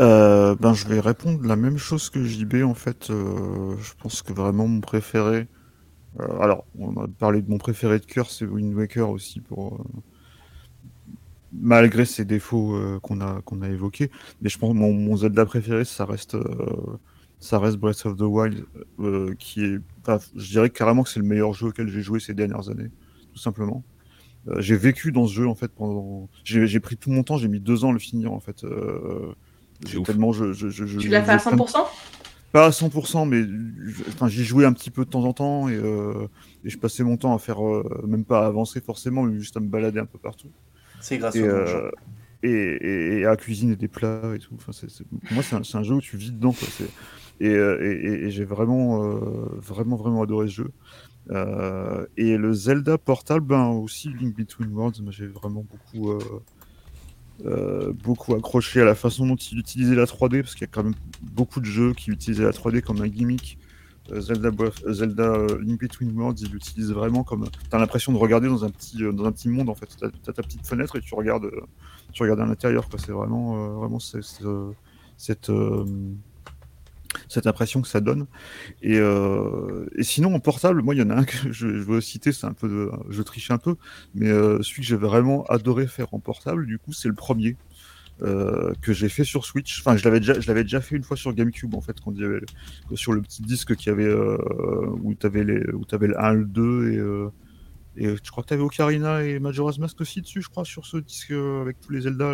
Euh, 0.00 0.56
ben, 0.60 0.74
je 0.74 0.88
vais 0.88 1.00
répondre 1.00 1.46
la 1.46 1.56
même 1.56 1.78
chose 1.78 2.10
que 2.10 2.24
JB 2.24 2.64
en 2.64 2.74
fait. 2.74 3.10
euh, 3.10 3.76
je 3.80 3.92
pense 4.02 4.22
que 4.22 4.32
vraiment 4.32 4.66
mon 4.68 4.80
préféré. 4.80 5.48
euh, 6.20 6.40
alors, 6.40 6.66
on 6.78 6.96
a 7.02 7.08
parlé 7.08 7.42
de 7.42 7.50
mon 7.50 7.58
préféré 7.58 8.00
de 8.00 8.06
cœur, 8.06 8.30
c'est 8.30 8.46
Wind 8.46 8.74
Waker 8.74 9.10
aussi 9.10 9.40
pour. 9.40 9.84
Malgré 11.52 12.04
ses 12.04 12.24
défauts 12.24 12.74
euh, 12.76 12.98
qu'on 13.00 13.20
a 13.20 13.40
qu'on 13.42 13.62
a 13.62 13.68
évoqués, 13.68 14.10
mais 14.40 14.48
je 14.48 14.58
pense 14.58 14.72
que 14.72 14.78
mon, 14.78 14.92
mon 14.92 15.16
Zelda 15.16 15.46
préféré, 15.46 15.84
ça 15.84 16.04
reste 16.04 16.34
euh, 16.36 16.44
ça 17.38 17.58
reste 17.58 17.76
Breath 17.78 18.04
of 18.06 18.16
the 18.16 18.22
Wild, 18.22 18.64
euh, 19.00 19.34
qui 19.38 19.64
est. 19.64 19.78
enfin, 20.02 20.18
je 20.36 20.48
dirais 20.50 20.70
carrément 20.70 21.02
que 21.02 21.08
c'est 21.10 21.20
le 21.20 21.26
meilleur 21.26 21.52
jeu 21.54 21.68
auquel 21.68 21.88
j'ai 21.88 22.02
joué 22.02 22.20
ces 22.20 22.34
dernières 22.34 22.68
années, 22.68 22.90
tout 23.32 23.40
simplement. 23.40 23.84
Euh, 24.48 24.60
j'ai 24.60 24.76
vécu 24.76 25.12
dans 25.12 25.26
ce 25.26 25.34
jeu 25.34 25.48
en 25.48 25.54
fait 25.54 25.68
pendant. 25.72 26.28
J'ai 26.44 26.80
pris 26.80 26.96
tout 26.96 27.10
mon 27.10 27.22
temps, 27.22 27.36
j'ai 27.38 27.48
mis 27.48 27.60
deux 27.60 27.84
ans 27.84 27.90
à 27.90 27.92
le 27.92 27.98
finir 27.98 28.32
en 28.32 28.40
fait. 28.40 28.64
euh, 28.64 29.32
tellement 30.04 30.32
je, 30.32 30.52
je, 30.52 30.68
je, 30.68 30.86
je- 30.86 30.98
Tu 31.00 31.08
l'as 31.08 31.22
fait 31.22 31.32
à 31.32 31.38
je- 31.38 31.44
100% 31.44 31.86
Pas 32.52 32.66
à 32.66 32.72
100%, 32.72 33.26
mais 33.26 33.44
j'y 34.28 34.44
jouais 34.44 34.64
un 34.64 34.72
petit 34.72 34.90
peu 34.90 35.04
de 35.04 35.10
temps 35.10 35.24
en 35.24 35.32
temps 35.32 35.68
et, 35.68 35.76
euh, 35.76 36.26
et 36.64 36.70
je 36.70 36.78
passais 36.78 37.04
mon 37.04 37.16
temps 37.16 37.34
à 37.34 37.38
faire, 37.38 37.64
euh, 37.64 38.04
même 38.06 38.24
pas 38.24 38.44
à 38.44 38.46
avancer 38.46 38.80
forcément, 38.80 39.22
mais 39.22 39.38
juste 39.38 39.56
à 39.56 39.60
me 39.60 39.68
balader 39.68 40.00
un 40.00 40.06
peu 40.06 40.18
partout. 40.18 40.52
C'est 41.00 41.18
grâce 41.18 41.36
Et, 41.36 41.40
au 41.42 41.46
euh, 41.46 41.90
et, 42.42 43.20
et- 43.20 43.26
à 43.26 43.36
cuisiner 43.36 43.76
des 43.76 43.88
plats 43.88 44.32
et 44.34 44.38
tout. 44.38 44.54
Enfin, 44.54 44.72
pour 44.72 45.32
moi, 45.34 45.42
c'est 45.42 45.56
un, 45.56 45.62
un 45.80 45.82
jeu 45.82 45.94
où 45.94 46.00
tu 46.00 46.16
vis 46.16 46.32
dedans. 46.32 46.52
Quoi. 46.52 46.68
C'est- 46.70 46.92
Et, 47.40 47.48
euh, 47.54 47.78
et- 47.82 48.26
et- 48.26 48.30
j'ai 48.30 48.44
vraiment, 48.44 49.02
euh, 49.04 49.48
vraiment, 49.58 49.96
vraiment 49.96 50.22
adoré 50.22 50.48
ce 50.48 50.52
jeu. 50.54 50.70
Euh, 51.30 52.06
et 52.16 52.36
le 52.38 52.52
Zelda 52.54 52.98
portable, 52.98 53.46
ben 53.46 53.66
aussi 53.68 54.14
Link 54.14 54.36
Between 54.36 54.72
Worlds, 54.72 55.02
j'ai 55.10 55.26
vraiment 55.28 55.64
beaucoup, 55.64 56.12
euh, 57.46 57.92
beaucoup 57.94 58.34
accroché 58.34 58.80
à 58.82 58.84
la 58.84 58.94
façon 58.94 59.26
dont 59.26 59.36
il 59.36 59.58
utilisait 59.58 59.94
la 59.94 60.06
3D, 60.06 60.42
parce 60.42 60.54
qu'il 60.54 60.62
y 60.62 60.64
a 60.64 60.72
quand 60.72 60.84
même 60.84 60.94
beaucoup 61.22 61.60
de 61.60 61.64
jeux 61.66 61.94
qui 61.94 62.10
utilisaient 62.10 62.44
la 62.44 62.52
3D 62.52 62.82
comme 62.82 63.00
un 63.00 63.08
gimmick. 63.08 63.59
Zelda, 64.18 64.50
Breath- 64.50 64.82
Zelda 64.90 65.46
Link 65.60 65.80
Between 65.80 66.12
Worlds, 66.18 66.42
il 66.42 66.50
l'utilise 66.50 66.92
vraiment 66.92 67.24
comme. 67.24 67.48
T'as 67.70 67.78
l'impression 67.78 68.12
de 68.12 68.18
regarder 68.18 68.48
dans 68.48 68.64
un 68.64 68.70
petit, 68.70 69.02
euh, 69.04 69.12
dans 69.12 69.24
un 69.24 69.32
petit 69.32 69.48
monde 69.48 69.68
en 69.68 69.74
fait. 69.74 69.88
T'as 69.98 70.08
as 70.08 70.32
ta 70.32 70.42
petite 70.42 70.66
fenêtre 70.66 70.96
et 70.96 71.00
tu 71.00 71.14
regardes, 71.14 71.44
euh, 71.44 71.60
tu 72.12 72.22
regardes 72.22 72.40
à 72.40 72.46
l'intérieur. 72.46 72.88
C'est 72.98 73.12
vraiment, 73.12 73.56
euh, 73.56 73.68
vraiment 73.74 73.98
cette, 73.98 75.50
cette 77.28 77.46
impression 77.46 77.82
que 77.82 77.88
ça 77.88 78.00
donne. 78.00 78.26
Et, 78.82 78.96
et 78.96 80.02
sinon, 80.02 80.34
en 80.34 80.40
portable, 80.40 80.82
moi, 80.82 80.94
il 80.94 80.98
y 80.98 81.02
en 81.02 81.10
a 81.10 81.16
un 81.16 81.24
que 81.24 81.52
je, 81.52 81.66
veux 81.66 82.00
citer, 82.00 82.32
c'est 82.32 82.46
un 82.46 82.52
peu 82.52 82.90
je 83.08 83.22
triche 83.22 83.50
un 83.50 83.58
peu, 83.58 83.76
mais 84.14 84.28
celui 84.28 84.82
que 84.82 84.88
j'ai 84.88 84.96
vraiment 84.96 85.44
adoré 85.44 85.86
faire 85.86 86.14
en 86.14 86.20
portable, 86.20 86.66
du 86.66 86.78
coup, 86.78 86.92
c'est 86.92 87.08
le 87.08 87.14
premier. 87.14 87.56
Euh, 88.22 88.72
que 88.82 88.92
j'ai 88.92 89.08
fait 89.08 89.24
sur 89.24 89.44
Switch. 89.44 89.80
Enfin, 89.80 89.96
je 89.96 90.04
l'avais 90.04 90.20
déjà, 90.20 90.38
je 90.38 90.46
l'avais 90.48 90.62
déjà 90.62 90.80
fait 90.80 90.96
une 90.96 91.02
fois 91.04 91.16
sur 91.16 91.32
GameCube 91.32 91.74
en 91.74 91.80
fait, 91.80 91.96
quand 92.04 92.12
il 92.14 92.20
y 92.20 92.24
avait 92.24 92.40
sur 92.94 93.12
le 93.12 93.20
petit 93.22 93.42
disque 93.42 93.74
qui 93.76 93.88
avait 93.90 94.04
euh, 94.04 94.36
où 95.02 95.14
t'avais 95.14 95.44
les, 95.44 95.60
où 95.72 95.84
t'avais 95.84 96.06
le 96.08 96.20
1, 96.22 96.32
le 96.34 96.44
2 96.44 96.92
et 96.92 96.96
euh, 96.98 97.28
et 97.96 98.06
je 98.06 98.30
crois 98.30 98.44
que 98.44 98.48
t'avais 98.50 98.62
Ocarina 98.62 99.24
et 99.24 99.38
Majora's 99.40 99.78
Mask 99.78 100.00
aussi 100.00 100.20
dessus, 100.22 100.42
je 100.42 100.48
crois, 100.48 100.64
sur 100.64 100.86
ce 100.86 100.96
disque 100.98 101.32
euh, 101.32 101.60
avec 101.62 101.80
tous 101.80 101.92
les 101.92 102.02
Zelda. 102.02 102.24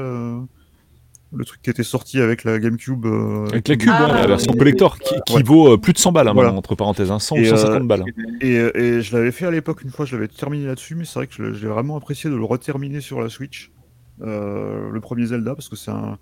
le 1.32 1.44
truc 1.44 1.60
qui 1.60 1.70
était 1.70 1.82
sorti 1.82 2.20
avec 2.20 2.44
la 2.44 2.58
GameCube. 2.58 3.04
euh, 3.06 3.46
Avec 3.48 3.66
la 3.68 3.76
cube, 3.76 3.90
Ah, 3.92 4.06
ouais, 4.12 4.20
la 4.20 4.26
version 4.26 4.52
collector 4.52 4.98
qui, 4.98 5.14
qui 5.26 5.34
Ouais. 5.36 5.42
vaut 5.42 5.72
euh, 5.72 5.76
plus 5.76 5.92
de 5.92 5.98
100 5.98 6.12
balles, 6.12 6.28
hein, 6.28 6.32
Voilà. 6.34 6.52
entre 6.52 6.74
parenthèses, 6.76 7.10
hein, 7.10 7.18
100 7.18 7.36
ou 7.36 7.38
Et, 7.40 7.48
euh, 7.52 7.56
150 7.56 7.88
balles. 7.88 8.04
Et, 8.40 8.54
et 8.54 9.02
je 9.02 9.16
l'avais 9.16 9.32
fait 9.32 9.44
à 9.46 9.50
l'époque 9.50 9.82
une 9.82 9.90
fois, 9.90 10.04
je 10.06 10.14
l'avais 10.14 10.28
terminé 10.28 10.66
là-dessus, 10.66 10.94
mais 10.94 11.04
c'est 11.04 11.18
vrai 11.18 11.26
que 11.26 11.34
je 11.34 11.42
l'ai- 11.42 11.54
j'ai 11.58 11.66
vraiment 11.66 11.96
apprécié 11.96 12.30
de 12.30 12.36
le 12.36 12.44
reterminer 12.44 13.00
sur 13.00 13.20
la 13.20 13.28
Switch, 13.28 13.70
euh, 13.70 13.75
le 14.20 14.98
premier 15.00 15.26
Zelda, 15.26 15.54
parce 15.54 15.68
que 15.68 15.76
c'est 15.76 15.90
un, 15.90 16.18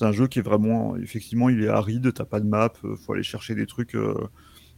un 0.00 0.12
jeu 0.12 0.26
qui 0.26 0.40
est 0.40 0.42
vraiment, 0.42 0.96
effectivement, 0.96 1.48
il 1.48 1.62
est 1.62 1.68
aride, 1.68 2.12
t'as 2.12 2.24
pas 2.24 2.40
de 2.40 2.46
map, 2.46 2.72
euh, 2.84 2.96
faut 2.96 3.12
aller 3.12 3.22
chercher 3.22 3.54
des 3.54 3.66
trucs, 3.66 3.94
euh, 3.94 4.14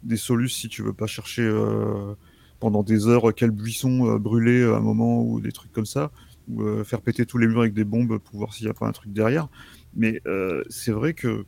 des 0.03 0.17
solus 0.17 0.51
si 0.51 0.69
tu 0.69 0.83
veux 0.83 0.93
pas 0.93 1.07
chercher 1.07 1.43
euh, 1.43 2.15
pendant 2.61 2.83
des 2.83 3.07
heures 3.09 3.35
quel 3.35 3.51
buisson 3.51 4.07
euh, 4.07 4.19
brûler 4.19 4.63
à 4.65 4.77
un 4.77 4.81
moment 4.81 5.23
ou 5.23 5.41
des 5.41 5.53
trucs 5.53 5.73
comme 5.73 5.87
ça, 5.87 6.11
ou 6.49 6.63
euh, 6.63 6.85
faire 6.85 7.01
péter 7.01 7.27
tous 7.27 7.39
les 7.39 7.47
murs 7.47 7.61
avec 7.61 7.75
des 7.75 7.85
bombes 7.85 8.19
pour 8.19 8.37
voir 8.37 8.55
s'il 8.55 8.67
y 8.67 8.71
a 8.71 8.75
pas 8.75 8.87
un 8.87 8.93
truc 8.93 9.13
derrière. 9.13 9.49
Mais 9.97 10.21
euh, 10.27 10.63
c'est 10.69 10.93
vrai 10.93 11.15
que 11.15 11.45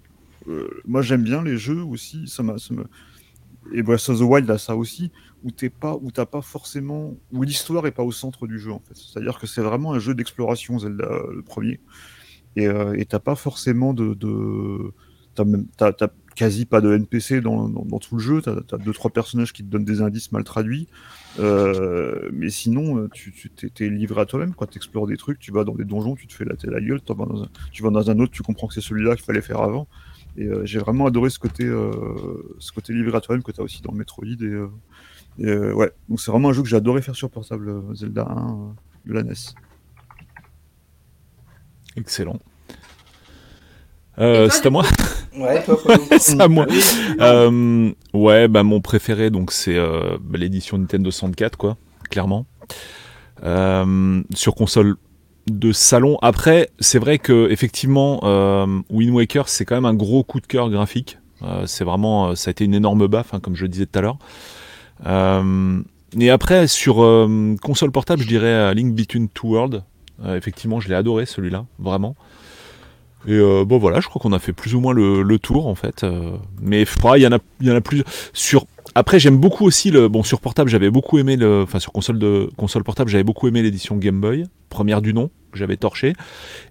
euh, 0.48 0.68
moi 0.86 1.02
j'aime 1.02 1.22
bien 1.22 1.42
les 1.42 1.59
jeux 1.59 1.82
aussi, 1.82 2.26
ça 2.26 2.42
ça 2.59 2.74
et 3.72 3.82
Breath 3.82 4.09
of 4.09 4.18
the 4.18 4.22
Wild 4.22 4.51
a 4.51 4.59
ça 4.59 4.74
aussi, 4.74 5.12
où 5.43 5.51
t'es 5.51 5.71
pas, 5.71 5.99
où 6.01 6.11
t'as 6.11 6.27
pas 6.27 6.43
forcément, 6.43 7.17
où 7.33 7.43
l'histoire 7.43 7.87
est 7.87 7.93
pas 7.93 8.03
au 8.03 8.12
centre 8.12 8.47
du 8.47 8.59
jeu 8.59 8.73
en 8.73 8.81
fait. 8.81 8.97
C'est-à-dire 8.97 9.39
que 9.39 9.47
c'est 9.47 9.62
vraiment 9.62 9.93
un 9.93 9.99
jeu 9.99 10.15
d'exploration 10.15 10.79
Zelda 10.79 11.05
euh, 11.05 11.33
le 11.35 11.43
premier, 11.43 11.81
et 12.57 12.67
euh, 12.67 13.03
t'as 13.09 13.19
pas 13.19 13.37
forcément 13.37 13.95
de, 13.95 14.15
de... 14.15 14.93
t'as 15.35 15.45
même, 15.45 15.67
t'as, 15.77 15.93
t'as 15.93 16.09
quasi 16.35 16.65
pas 16.65 16.81
de 16.81 16.93
NPC 16.93 17.41
dans, 17.41 17.69
tout 17.99 18.17
le 18.17 18.21
jeu. 18.21 18.41
T'as, 18.43 18.57
t'as 18.67 18.79
deux 18.79 18.93
trois 18.93 19.11
personnages 19.11 19.53
qui 19.53 19.62
te 19.62 19.69
donnent 19.69 19.85
des 19.85 20.01
indices 20.01 20.33
mal 20.33 20.45
traduits, 20.45 20.89
euh, 21.39 22.29
mais 22.33 22.51
sinon 22.51 22.99
euh, 22.99 23.09
tu, 23.12 23.33
t'es, 23.51 23.89
livré 23.89 24.21
à 24.21 24.27
toi-même 24.27 24.55
quoi. 24.55 24.67
T'explores 24.67 25.07
des 25.07 25.17
trucs, 25.17 25.39
tu 25.39 25.53
vas 25.53 25.65
dans 25.65 25.75
des 25.75 25.85
donjons, 25.85 26.17
tu 26.17 26.27
te 26.27 26.33
fais 26.33 26.45
la 26.45 26.55
la 26.62 26.81
gueule, 26.81 27.01
vas 27.09 27.27
dans 27.27 27.43
un, 27.45 27.49
tu 27.73 27.83
vas 27.83 27.91
dans 27.91 28.11
un 28.11 28.19
autre, 28.19 28.33
tu 28.33 28.43
comprends 28.43 28.67
que 28.67 28.75
c'est 28.75 28.81
celui-là 28.81 29.17
qu'il 29.17 29.25
fallait 29.25 29.43
faire 29.43 29.61
avant. 29.61 29.87
Et 30.37 30.49
j'ai 30.62 30.79
vraiment 30.79 31.07
adoré 31.07 31.29
ce 31.29 31.41
côté, 31.41 31.65
ce 31.65 32.73
côté 32.73 32.93
livré 32.93 33.17
à 33.17 33.21
toi-même 33.21 33.43
que 33.43 33.51
tu 33.51 33.61
as 33.61 33.65
aussi 33.65 33.83
dans 33.83 33.93
Metroid. 33.93 34.27
Et, 34.27 34.57
euh, 35.49 35.73
ouais, 35.73 35.91
donc 36.09 36.21
c'est 36.21 36.31
vraiment 36.31 36.51
un 36.51 36.53
jeu 36.53 36.62
que 36.62 36.69
j'ai 36.69 36.77
adoré 36.77 37.03
faire 37.03 37.15
sur 37.15 37.31
portable, 37.31 37.69
euh, 37.69 37.95
Zelda 37.95 38.27
1 38.29 38.37
euh, 38.37 38.53
de 39.07 39.12
la 39.15 39.23
NES. 39.23 39.33
Excellent. 41.97 42.39
Euh, 44.19 44.49
c'est 44.51 44.67
à 44.67 44.71
moi 44.71 44.85
Ouais. 45.37 45.65
C'est 46.19 46.41
à 46.41 46.49
moi. 46.49 46.67
Oui, 46.69 46.81
Euh, 47.21 47.93
ouais, 48.12 48.49
bah 48.49 48.62
mon 48.65 48.81
préféré, 48.81 49.31
donc 49.31 49.53
c'est 49.53 49.77
euh, 49.77 50.19
bah, 50.21 50.39
l'édition 50.39 50.77
Nintendo 50.77 51.11
64, 51.11 51.57
quoi, 51.57 51.77
clairement. 52.11 52.47
Euh, 53.45 54.23
sur 54.35 54.55
console 54.55 54.97
de 55.47 55.73
salon. 55.73 56.19
Après, 56.21 56.71
c'est 56.81 56.99
vrai 56.99 57.19
que 57.19 57.49
effectivement, 57.51 58.21
euh, 58.25 58.67
Wind 58.91 59.15
Waker, 59.15 59.49
c'est 59.49 59.65
quand 59.65 59.77
même 59.77 59.87
un 59.87 59.95
gros 59.95 60.23
coup 60.25 60.41
de 60.41 60.47
cœur 60.47 60.69
graphique. 60.69 61.19
Euh, 61.43 61.65
c'est 61.67 61.85
vraiment, 61.85 62.35
ça 62.35 62.51
a 62.51 62.53
été 62.53 62.65
une 62.65 62.75
énorme 62.75 63.07
baffe, 63.07 63.33
hein, 63.33 63.41
comme 63.41 63.57
je 63.57 63.62
le 63.62 63.69
disais 63.69 63.87
tout 63.87 63.99
à 63.99 64.03
l'heure. 64.03 64.19
Euh, 65.06 65.82
et 66.18 66.31
après, 66.31 66.66
sur 66.66 67.02
euh, 67.02 67.56
console 67.62 67.93
portable, 67.93 68.22
je 68.22 68.28
dirais 68.28 68.47
euh, 68.47 68.74
Link 68.74 68.94
Between 68.94 69.28
Two 69.28 69.51
Worlds. 69.51 69.82
Effectivement, 70.36 70.81
je 70.81 70.89
l'ai 70.90 70.94
adoré 70.94 71.24
celui-là, 71.24 71.64
vraiment. 71.78 72.14
Et 73.27 73.39
bon 73.64 73.78
voilà, 73.78 74.01
je 74.01 74.09
crois 74.09 74.20
qu'on 74.20 74.35
a 74.35 74.39
fait 74.39 74.52
plus 74.52 74.74
ou 74.74 74.81
moins 74.81 74.93
le, 74.93 75.39
tour 75.39 75.66
en 75.66 75.74
fait. 75.74 76.05
Mais 76.60 76.82
il 76.82 77.22
y 77.22 77.27
en 77.27 77.32
a, 77.32 77.39
il 77.62 77.68
y 77.68 77.72
en 77.72 77.74
a 77.74 77.81
plus. 77.81 78.05
Sur 78.35 78.66
après, 78.94 79.18
j'aime 79.18 79.39
beaucoup 79.39 79.64
aussi 79.64 79.90
le 79.90 80.09
bon 80.09 80.22
sur 80.22 80.43
portable. 80.43 80.68
J'avais 80.68 80.90
beaucoup 80.90 81.16
aimé 81.16 81.36
le, 81.36 81.62
enfin 81.62 81.78
sur 81.78 81.90
console 81.93 82.18
de 82.18 82.51
console 82.59 82.85
portable, 82.85 83.09
j'avais 83.09 83.24
beaucoup 83.24 83.48
aimé 83.48 83.62
l'édition 83.62 83.97
Game 83.97 84.20
Boy, 84.20 84.44
première 84.68 85.01
du 85.01 85.14
nom 85.14 85.31
que 85.51 85.59
j'avais 85.59 85.77
torché, 85.77 86.14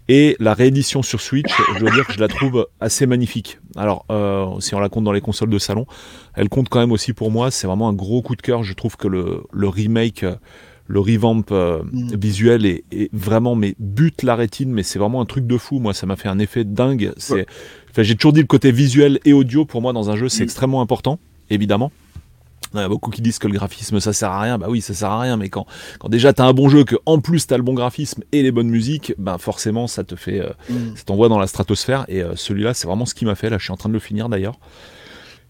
et 0.07 0.35
la 0.39 0.53
réédition 0.53 1.01
sur 1.03 1.21
Switch. 1.21 1.51
Je 1.75 1.79
dois 1.79 1.91
dire 1.91 2.05
que 2.07 2.13
je 2.13 2.19
la 2.19 2.27
trouve 2.27 2.67
assez 2.79 3.05
magnifique. 3.05 3.59
Alors 3.75 4.05
euh, 4.11 4.47
si 4.59 4.73
on 4.75 4.79
la 4.79 4.89
compte 4.89 5.03
dans 5.03 5.11
les 5.11 5.21
consoles 5.21 5.49
de 5.49 5.59
salon, 5.59 5.85
elle 6.35 6.49
compte 6.49 6.69
quand 6.69 6.79
même 6.79 6.91
aussi 6.91 7.13
pour 7.13 7.31
moi. 7.31 7.51
C'est 7.51 7.67
vraiment 7.67 7.87
un 7.89 7.93
gros 7.93 8.21
coup 8.21 8.35
de 8.35 8.41
cœur. 8.41 8.63
Je 8.63 8.73
trouve 8.73 8.97
que 8.97 9.07
le, 9.07 9.43
le 9.51 9.67
remake 9.67 10.25
le 10.91 10.99
revamp 10.99 11.43
euh, 11.51 11.83
Mm. 11.91 12.15
visuel 12.15 12.65
est, 12.65 12.83
est 12.91 13.09
vraiment 13.13 13.53
mais 13.55 13.75
bute 13.77 14.23
la 14.23 14.35
rétine 14.35 14.71
mais 14.71 14.81
c'est 14.81 14.97
vraiment 14.97 15.21
un 15.21 15.25
truc 15.25 15.45
de 15.45 15.55
fou 15.55 15.77
moi 15.77 15.93
ça 15.93 16.07
m'a 16.07 16.15
fait 16.15 16.29
un 16.29 16.39
effet 16.39 16.63
dingue 16.63 17.13
c'est 17.17 17.33
Ouais. 17.35 17.45
enfin, 17.91 18.01
j'ai 18.01 18.15
toujours 18.15 18.33
dit 18.33 18.39
le 18.41 18.47
côté 18.47 18.71
visuel 18.71 19.19
et 19.23 19.31
audio 19.33 19.65
pour 19.65 19.83
moi 19.83 19.93
dans 19.93 20.09
un 20.09 20.15
jeu 20.15 20.29
c'est 20.29 20.41
Mm. 20.41 20.45
extrêmement 20.45 20.81
important 20.81 21.19
évidemment 21.51 21.91
il 22.73 22.77
y 22.79 22.83
a 22.83 22.87
beaucoup 22.89 23.09
qui 23.09 23.21
disent 23.21 23.39
que 23.39 23.47
le 23.47 23.53
graphisme 23.53 23.99
ça 23.99 24.13
sert 24.13 24.31
à 24.31 24.41
rien 24.41 24.57
bah 24.59 24.67
oui 24.69 24.81
ça 24.81 24.93
sert 24.93 25.09
à 25.09 25.19
rien 25.19 25.37
mais 25.37 25.49
quand 25.49 25.65
quand 25.99 26.07
déjà 26.09 26.33
t'as 26.33 26.45
un 26.45 26.53
bon 26.53 26.69
jeu 26.69 26.83
que 26.83 26.95
en 27.07 27.19
plus 27.19 27.47
t'as 27.47 27.57
le 27.57 27.63
bon 27.63 27.73
graphisme 27.73 28.21
et 28.31 28.43
les 28.43 28.51
bonnes 28.51 28.69
musiques 28.69 29.13
bah 29.17 29.37
forcément 29.39 29.87
ça 29.87 30.03
te 30.03 30.15
fait 30.15 30.39
euh, 30.39 30.49
Mm. 30.69 30.95
ça 30.95 31.03
t'envoie 31.05 31.29
dans 31.29 31.39
la 31.39 31.47
stratosphère 31.47 32.05
et 32.09 32.21
euh, 32.21 32.35
celui-là 32.35 32.73
c'est 32.75 32.87
vraiment 32.87 33.05
ce 33.05 33.15
qui 33.15 33.25
m'a 33.25 33.35
fait 33.35 33.49
là 33.49 33.57
je 33.57 33.63
suis 33.63 33.71
en 33.73 33.77
train 33.77 33.89
de 33.89 33.93
le 33.95 33.99
finir 33.99 34.29
d'ailleurs 34.29 34.59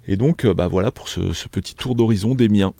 Et 0.07 0.15
donc, 0.17 0.45
euh, 0.45 0.53
bah 0.53 0.67
voilà 0.67 0.91
pour 0.91 1.07
ce, 1.09 1.33
ce 1.33 1.47
petit 1.47 1.75
tour 1.75 1.93
d'horizon 1.93 2.33
des 2.35 2.49
miens. 2.49 2.73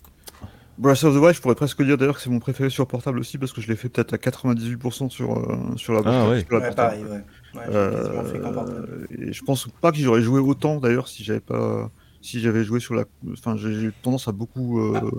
Breath 0.80 1.04
of 1.04 1.14
the 1.14 1.18
Wild, 1.18 1.36
je 1.36 1.42
pourrais 1.42 1.56
presque 1.56 1.84
dire 1.84 1.98
d'ailleurs 1.98 2.16
que 2.16 2.22
c'est 2.22 2.30
mon 2.30 2.40
préféré 2.40 2.70
sur 2.70 2.88
portable 2.88 3.20
aussi 3.20 3.38
parce 3.38 3.52
que 3.52 3.60
je 3.62 3.68
l'ai 3.68 3.76
fait 3.76 3.90
peut-être 3.90 4.14
à 4.14 4.18
98% 4.18 5.10
sur, 5.10 5.38
euh, 5.38 5.58
sur 5.76 5.94
la, 5.94 6.02
Ah 6.06 6.30
ouais. 6.30 6.40
sur 6.40 6.54
la 6.54 6.60
Ouais, 6.60 6.66
portable. 6.68 6.76
pareil, 6.76 7.04
ouais. 7.04 7.24
Euh, 7.70 8.24
fait 8.24 9.28
et 9.30 9.34
je 9.34 9.44
pense 9.44 9.68
pas 9.82 9.92
que 9.92 9.98
j'aurais 9.98 10.22
joué 10.22 10.40
autant 10.40 10.78
d'ailleurs 10.80 11.08
si 11.10 11.24
j'avais 11.24 11.40
pas 11.42 11.90
si 12.22 12.40
j'avais 12.40 12.64
joué 12.64 12.80
sur 12.80 12.96
la 12.96 13.06
enfin 13.32 13.58
j'ai 13.58 13.92
tendance 14.02 14.28
à 14.28 14.32
beaucoup 14.32 14.80
euh, 14.80 15.10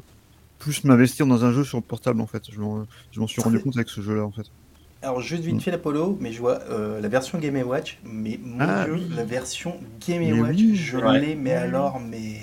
plus 0.58 0.84
m'investir 0.84 1.26
dans 1.26 1.44
un 1.44 1.52
jeu 1.52 1.64
sur 1.64 1.84
portable 1.84 2.20
en 2.22 2.26
fait 2.28 2.44
je 2.50 2.60
m'en 2.60 3.26
suis 3.28 3.42
rendu 3.42 3.60
compte 3.60 3.76
avec 3.76 3.90
ce 3.90 4.00
jeu 4.02 4.16
là 4.16 4.24
en 4.26 4.32
fait 4.32 4.46
Alors, 5.02 5.20
juste 5.22 5.42
vite 5.44 5.56
Mm. 5.56 5.62
fait 5.62 5.70
l'Apollo, 5.70 6.16
mais 6.20 6.32
je 6.32 6.40
vois 6.40 6.60
euh, 6.68 7.00
la 7.00 7.08
version 7.08 7.38
Game 7.38 7.56
Watch, 7.66 7.98
mais 8.02 8.38
mon 8.42 8.60
Ah, 8.60 8.66
dieu, 8.68 8.94
oui. 8.94 9.08
la 9.10 9.24
version 9.24 9.80
Game 10.06 10.22
Mais 10.22 10.40
Watch, 10.40 10.68
oui. 10.68 10.74
je 10.74 10.98
Ouais. 11.02 11.20
l'ai, 11.20 11.34
mais 11.36 11.52
alors, 11.52 12.00
mais, 12.00 12.38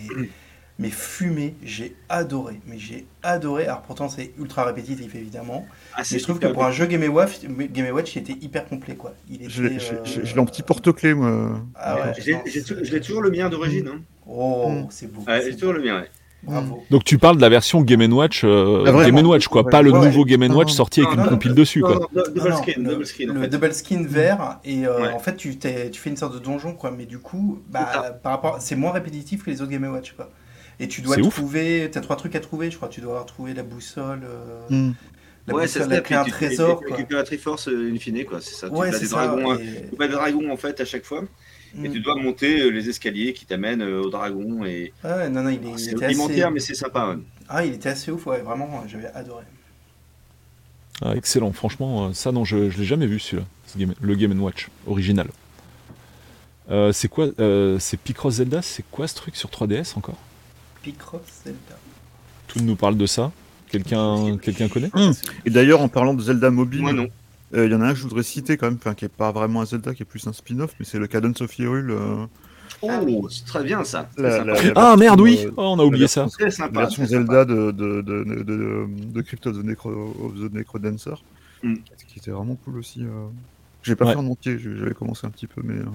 mais 0.79 0.89
fumé, 0.89 1.55
j'ai 1.63 1.95
adoré, 2.09 2.59
mais 2.67 2.77
j'ai 2.77 3.07
adoré. 3.23 3.65
Alors, 3.65 3.81
pourtant, 3.81 4.09
c'est 4.09 4.31
ultra 4.39 4.63
répétitif, 4.63 5.15
évidemment, 5.15 5.65
Ah, 5.95 6.01
mais 6.11 6.19
je 6.19 6.23
trouve 6.23 6.39
que 6.39 6.47
pour 6.47 6.63
un 6.65 6.71
jeu 6.71 6.85
Game 6.85 7.03
Watch, 7.11 7.39
Game 7.43 7.93
Watch, 7.93 8.15
il 8.15 8.19
était 8.19 8.33
hyper 8.45 8.67
complet, 8.67 8.95
quoi. 8.95 9.13
Il 9.29 9.35
était, 9.37 9.49
je 9.49 9.63
l'ai 9.63 9.77
euh, 9.91 10.21
l'ai 10.23 10.39
en 10.39 10.45
petit 10.45 10.61
porte-clés 10.63 11.13
moi 11.15 11.59
Ah 11.75 11.95
ouais, 11.95 12.13
Je 12.45 12.91
l'ai 12.93 13.01
toujours 13.01 13.21
le 13.21 13.31
mien 13.31 13.49
d'origine. 13.49 13.87
Hein. 13.87 14.01
Oh, 14.27 14.69
Mm. 14.69 14.87
c'est 14.89 15.11
beau. 15.11 15.23
C'est 15.25 15.45
j'ai 15.51 15.53
toujours 15.55 15.73
beau. 15.73 15.79
le 15.79 15.85
mien. 15.85 16.01
ouais. 16.01 16.07
Bravo. 16.43 16.83
Donc 16.91 17.03
tu 17.03 17.17
parles 17.17 17.37
de 17.37 17.41
la 17.41 17.49
version 17.49 17.81
Game 17.81 18.13
Watch, 18.13 18.43
euh, 18.43 18.83
Ah, 18.85 19.03
Game 19.09 19.25
Watch 19.25 19.47
quoi, 19.47 19.63
Ouais. 19.63 19.71
pas 19.71 19.81
le 19.81 19.91
Ouais, 19.91 20.05
nouveau 20.05 20.23
Game 20.23 20.43
Watch 20.43 20.67
non. 20.69 20.73
sorti 20.75 21.01
avec 21.01 21.17
Non, 21.17 21.23
une 21.23 21.29
compile 21.31 21.55
dessus 21.55 21.81
quoi. 21.81 21.95
double 21.95 22.09
le, 22.13 22.29
double 22.31 22.53
screen 23.07 23.31
en 23.31 23.33
le 23.33 23.41
fait. 23.41 23.47
double 23.47 23.73
skin 23.73 24.03
vert 24.07 24.59
et 24.63 24.85
euh, 24.85 25.01
Ouais. 25.01 25.13
en 25.13 25.17
fait 25.19 25.35
tu, 25.35 25.57
fais 25.59 26.09
une 26.11 26.15
sorte 26.15 26.35
de 26.35 26.39
donjon 26.39 26.73
quoi 26.73 26.91
mais 26.95 27.05
du 27.07 27.17
coup 27.17 27.59
C'est 27.65 27.71
bah, 27.73 28.19
par 28.21 28.33
rapport 28.33 28.57
c'est 28.61 28.75
moins 28.75 28.91
répétitif 28.91 29.43
que 29.43 29.49
les 29.49 29.63
autres 29.63 29.71
Game 29.71 29.83
Watch 29.91 30.11
quoi 30.13 30.29
et 30.79 30.87
tu 30.87 31.01
dois 31.01 31.17
trouver 31.17 31.89
t'as 31.91 32.01
trois 32.01 32.15
trucs 32.15 32.35
à 32.35 32.39
trouver 32.39 32.69
je 32.71 32.75
crois 32.77 32.87
tu 32.89 33.01
dois 33.01 33.11
avoir 33.13 33.25
trouvé 33.25 33.53
la 33.53 33.63
boussole 33.63 34.21
euh, 34.23 34.67
Hmm. 34.69 34.93
la 35.47 35.53
Ouais, 35.55 35.63
boussole 35.63 35.89
ça. 35.89 36.01
clé 36.01 36.15
un 36.15 36.23
tu- 36.23 36.31
trésor 36.31 36.79
tu 36.79 36.85
quoi 36.87 36.95
récupères 36.97 37.17
la 37.19 37.23
Triforce 37.23 37.67
euh, 37.69 37.91
in 37.93 37.97
fine, 37.99 38.25
quoi. 38.25 38.41
C'est 38.41 38.53
ça. 38.55 38.69
Tu 38.69 38.75
ouais 38.75 38.91
bats 38.91 38.97
c'est 38.97 39.03
des 39.03 39.09
ça 39.09 39.27
dragons. 39.27 39.51
hein. 39.51 39.57
et- 39.59 39.89
Tu 39.89 39.95
bats 39.95 40.07
des 40.07 40.13
dragons 40.13 40.51
en 40.51 40.57
fait 40.57 40.79
à 40.81 40.85
chaque 40.85 41.05
fois. 41.05 41.23
Et 41.83 41.89
Mm. 41.89 41.91
tu 41.91 41.99
dois 41.99 42.15
monter 42.15 42.61
euh, 42.61 42.69
les 42.69 42.89
escaliers 42.89 43.33
qui 43.33 43.45
t'amènent 43.45 43.83
au 43.83 44.09
dragon. 44.09 44.63
Et 44.65 44.93
ouais 45.03 45.29
non 45.29 45.43
non 45.43 45.49
il, 45.49 45.55
est- 45.67 45.71
il 45.71 45.79
c'est 45.79 45.91
était 45.91 46.07
rudimentaire, 46.07 46.45
assez 46.47 46.53
mais 46.53 46.59
c'est 46.59 46.75
sympa. 46.75 47.07
ouais. 47.09 47.15
ah 47.49 47.65
il 47.65 47.73
était 47.73 47.89
assez 47.89 48.11
ouf 48.11 48.25
ouais 48.27 48.41
vraiment 48.41 48.83
j'avais 48.87 49.07
adoré 49.13 49.43
Ah, 51.01 51.15
excellent, 51.15 51.51
franchement, 51.53 52.11
ça 52.13 52.31
non, 52.31 52.43
je, 52.43 52.69
je 52.69 52.77
l'ai 52.79 52.85
jamais 52.85 53.05
vu 53.05 53.19
celui-là, 53.19 53.45
ce 53.67 53.77
game- 53.77 53.93
le 54.01 54.15
Game 54.15 54.39
Watch 54.41 54.69
original. 54.87 55.27
Euh, 56.71 56.91
c'est 56.91 57.07
quoi 57.07 57.27
euh, 57.39 57.77
C'est 57.79 57.97
Picross 57.97 58.35
Zelda 58.35 58.61
C'est 58.61 58.83
quoi 58.91 59.07
ce 59.07 59.15
truc 59.15 59.35
sur 59.35 59.49
3DS 59.49 59.93
encore? 59.97 60.17
Picross 60.91 61.21
Zelda 61.43 61.77
Tout 62.47 62.59
nous 62.61 62.75
parle 62.75 62.95
de 62.97 63.05
ça. 63.05 63.31
Quelqu'un 63.69 64.37
quelqu'un 64.37 64.69
connaît 64.69 64.89
Hmm. 64.93 65.11
et 65.45 65.49
d'ailleurs 65.49 65.81
en 65.81 65.89
parlant 65.89 66.13
de 66.13 66.21
Zelda 66.21 66.49
mobile 66.49 66.81
Moi 66.81 66.93
non. 66.93 67.07
euh, 67.53 67.65
il 67.65 67.71
y 67.71 67.75
en 67.75 67.81
a 67.81 67.87
un 67.87 67.91
que 67.93 67.97
je 67.99 68.03
voudrais 68.03 68.23
citer 68.23 68.55
quand 68.55 68.67
même 68.67 68.77
enfin 68.79 68.93
qui 68.93 69.03
est 69.03 69.09
pas 69.09 69.31
vraiment 69.33 69.59
un 69.61 69.65
Zelda 69.65 69.93
qui 69.93 70.03
est 70.03 70.05
plus 70.05 70.25
un 70.27 70.31
spin-off 70.33 70.73
mais 70.79 70.85
c'est 70.85 70.97
le 70.99 71.07
Cadence 71.07 71.41
of 71.41 71.57
Hyrule 71.59 71.91
euh, 71.91 72.25
Oh, 72.83 73.27
c'est 73.31 73.45
très 73.45 73.63
bien 73.63 73.83
ça. 73.83 74.07
C'est 74.15 74.21
La- 74.21 74.37
sympa. 74.37 74.53
la- 74.53 74.61
la- 74.61 74.71
Ah 74.75 74.95
merde, 74.97 75.19
oui 75.19 75.39
euh, 75.45 75.51
oh, 75.57 75.63
On 75.63 75.79
a 75.79 75.83
oublié 75.83 76.03
la 76.03 76.07
ça. 76.07 76.21
version- 76.21 76.37
Très 76.37 76.45
la 76.45 76.51
sympa. 76.51 76.79
version 76.81 77.03
sympa. 77.05 77.09
Zelda 77.17 77.45
de, 77.45 77.71
de, 77.71 78.01
de, 78.01 78.23
de, 78.23 78.43
de, 78.43 78.87
de 79.13 79.21
Crypt 79.21 79.47
of 79.47 79.57
the, 79.57 79.63
Necro, 79.63 79.89
of 80.23 80.33
the 80.35 80.53
Necrodancer, 80.53 81.15
Mm. 81.63 81.75
qui 82.07 82.19
était 82.19 82.29
vraiment 82.29 82.55
cool 82.63 82.77
aussi. 82.77 83.01
Euh... 83.01 83.07
J'ai 83.81 83.95
pas 83.95 84.05
Ouais. 84.05 84.11
fait 84.13 84.19
en 84.19 84.27
entier, 84.27 84.59
j'avais 84.59 84.93
commencé 84.93 85.25
un 85.25 85.31
petit 85.31 85.47
peu, 85.47 85.61
mais, 85.63 85.73
euh, 85.79 85.85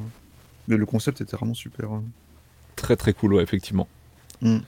mais 0.67 0.77
le 0.77 0.85
concept 0.85 1.21
était 1.21 1.37
vraiment 1.37 1.55
super. 1.55 1.89
hein. 1.93 2.03
Très 2.75 2.97
très 2.97 3.13
cool, 3.13 3.35
ouais, 3.35 3.43
effectivement. 3.45 3.87
Mm. 4.41 4.59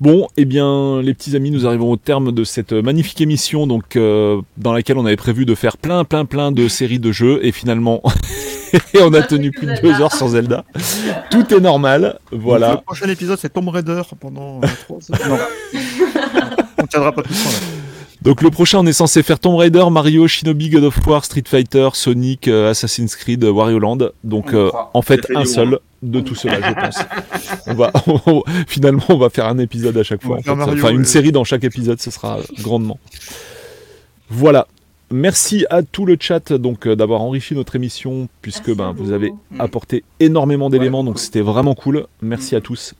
Bon, 0.00 0.26
eh 0.36 0.44
bien, 0.44 1.00
les 1.02 1.14
petits 1.14 1.36
amis, 1.36 1.50
nous 1.50 1.66
arrivons 1.66 1.90
au 1.90 1.96
terme 1.96 2.32
de 2.32 2.44
cette 2.44 2.72
magnifique 2.72 3.20
émission, 3.20 3.66
donc 3.66 3.96
euh, 3.96 4.40
dans 4.56 4.72
laquelle 4.72 4.98
on 4.98 5.06
avait 5.06 5.16
prévu 5.16 5.46
de 5.46 5.54
faire 5.54 5.76
plein, 5.78 6.04
plein, 6.04 6.24
plein 6.24 6.52
de 6.52 6.68
séries 6.68 6.98
de 6.98 7.12
jeux, 7.12 7.38
et 7.46 7.52
finalement, 7.52 8.02
on 9.00 9.14
a 9.14 9.22
tenu 9.22 9.50
plus 9.52 9.66
de 9.66 9.80
deux 9.80 10.00
heures 10.00 10.14
sur 10.14 10.28
Zelda. 10.28 10.64
Tout 11.30 11.54
est 11.54 11.60
normal, 11.60 12.18
Le 12.32 12.38
voilà. 12.38 12.76
prochain 12.78 13.08
épisode, 13.08 13.38
c'est 13.38 13.52
Tomb 13.52 13.68
Raider 13.68 14.02
pendant 14.20 14.60
euh, 14.62 14.66
trois 14.84 14.98
Non. 15.28 15.38
on 16.82 16.86
tiendra 16.86 17.12
pas 17.12 17.22
tout 17.22 17.32
ça. 17.32 17.48
Là. 17.50 17.56
Donc 18.24 18.40
le 18.42 18.50
prochain, 18.50 18.78
on 18.78 18.86
est 18.86 18.92
censé 18.94 19.22
faire 19.22 19.38
Tomb 19.38 19.56
Raider, 19.56 19.84
Mario, 19.90 20.26
Shinobi, 20.26 20.70
God 20.70 20.84
of 20.84 21.06
War, 21.06 21.24
Street 21.24 21.44
Fighter, 21.46 21.90
Sonic, 21.92 22.48
euh, 22.48 22.70
Assassin's 22.70 23.14
Creed, 23.16 23.44
euh, 23.44 23.50
Wario 23.52 23.78
Land. 23.78 23.98
Donc 24.24 24.54
euh, 24.54 24.70
en 24.94 25.02
fait, 25.02 25.20
un 25.34 25.44
seul 25.44 25.78
de 26.02 26.20
tout 26.20 26.34
cela, 26.34 26.58
je 26.60 26.74
pense. 26.74 26.98
on 27.66 27.74
va, 27.74 27.92
on- 28.26 28.42
finalement, 28.66 29.02
on 29.10 29.18
va 29.18 29.28
faire 29.30 29.46
un 29.46 29.58
épisode 29.58 29.96
à 29.98 30.02
chaque 30.02 30.22
fois. 30.22 30.36
va 30.36 30.40
en 30.40 30.42
faire 30.42 30.54
fait. 30.54 30.66
Mario, 30.70 30.82
Enfin, 30.84 30.94
une 30.94 31.04
série 31.04 31.32
dans 31.32 31.44
chaque 31.44 31.64
épisode, 31.64 32.00
ce 32.00 32.10
sera 32.10 32.38
grandement. 32.60 32.98
Voilà. 34.30 34.66
Merci 35.10 35.66
à 35.68 35.82
tout 35.82 36.06
le 36.06 36.16
chat 36.18 36.52
donc 36.54 36.86
euh, 36.86 36.96
d'avoir 36.96 37.20
enrichi 37.20 37.54
notre 37.54 37.76
émission 37.76 38.26
puisque 38.40 38.68
Merci 38.68 38.78
ben 38.78 38.92
vous 38.96 39.04
vous. 39.04 39.12
avez 39.12 39.32
apporté 39.58 40.02
énormément 40.18 40.70
d'éléments 40.70 41.00
Ouais, 41.00 41.04
donc 41.04 41.14
cool. 41.16 41.22
c'était 41.22 41.40
vraiment 41.42 41.74
cool. 41.74 42.06
Merci 42.22 42.56
à 42.56 42.60
tous. 42.62 42.94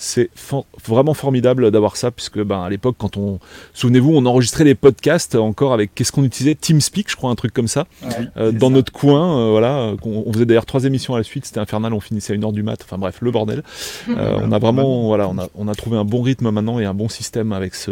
C'est 0.00 0.30
for- 0.36 0.64
vraiment 0.86 1.12
formidable 1.12 1.72
d'avoir 1.72 1.96
ça 1.96 2.12
puisque 2.12 2.40
ben 2.40 2.62
à 2.62 2.70
l'époque 2.70 2.94
quand 2.98 3.16
on 3.16 3.40
souvenez-vous 3.74 4.12
on 4.14 4.24
enregistrait 4.26 4.62
les 4.62 4.76
podcasts 4.76 5.34
encore 5.34 5.72
avec 5.72 5.92
qu'est-ce 5.94 6.12
qu'on 6.12 6.22
utilisait? 6.22 6.54
TeamSpeak 6.54 7.10
je 7.10 7.16
crois 7.16 7.30
un 7.30 7.34
truc 7.34 7.52
comme 7.52 7.66
ça. 7.66 7.86
Ouais, 8.04 8.10
euh, 8.36 8.52
dans 8.52 8.68
ça. 8.68 8.74
notre 8.74 8.92
coin 8.92 9.40
euh, 9.40 9.50
voilà 9.50 9.94
on 10.04 10.32
faisait 10.32 10.46
d'ailleurs 10.46 10.66
trois 10.66 10.84
émissions 10.84 11.14
à 11.16 11.18
la 11.18 11.24
suite 11.24 11.46
c'était 11.46 11.58
infernal 11.58 11.92
on 11.92 11.98
finissait 12.00 12.32
à 12.32 12.36
une 12.36 12.44
heure 12.44 12.52
du 12.52 12.62
mat 12.62 12.78
enfin 12.84 12.96
bref 12.96 13.18
le 13.20 13.30
bordel. 13.32 13.62
Euh, 14.10 14.38
on 14.42 14.52
a 14.52 14.58
vraiment 14.58 15.06
voilà 15.08 15.28
on 15.28 15.36
a, 15.38 15.48
on 15.56 15.66
a 15.68 15.74
trouvé 15.74 15.96
un 15.98 16.04
bon 16.04 16.22
rythme 16.22 16.50
maintenant 16.50 16.78
et 16.78 16.84
un 16.84 16.94
bon 16.94 17.08
système 17.08 17.52
avec 17.52 17.74
ce, 17.74 17.90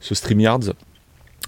ce 0.00 0.14
StreamYards. 0.14 0.72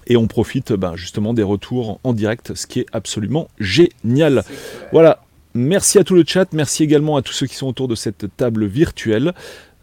Et 0.07 0.17
on 0.17 0.29
profite 0.29 0.73
ben, 0.73 0.95
justement 0.95 1.35
des 1.35 1.43
retours 1.43 1.99
en 2.05 2.13
direct 2.13 2.55
ce 2.55 2.67
qui 2.69 2.79
est 2.81 2.87
absolument 2.93 3.49
génial. 3.59 4.45
Voilà. 4.93 5.21
Merci 5.55 5.99
à 5.99 6.05
tout 6.05 6.15
le 6.15 6.23
chat. 6.27 6.53
Merci 6.53 6.83
également 6.85 7.17
à 7.17 7.23
tous 7.23 7.33
ceux 7.33 7.47
qui 7.47 7.55
sont 7.57 7.67
autour 7.67 7.89
de 7.89 7.95
cette 7.95 8.27
table 8.37 8.67
virtuelle 8.67 9.33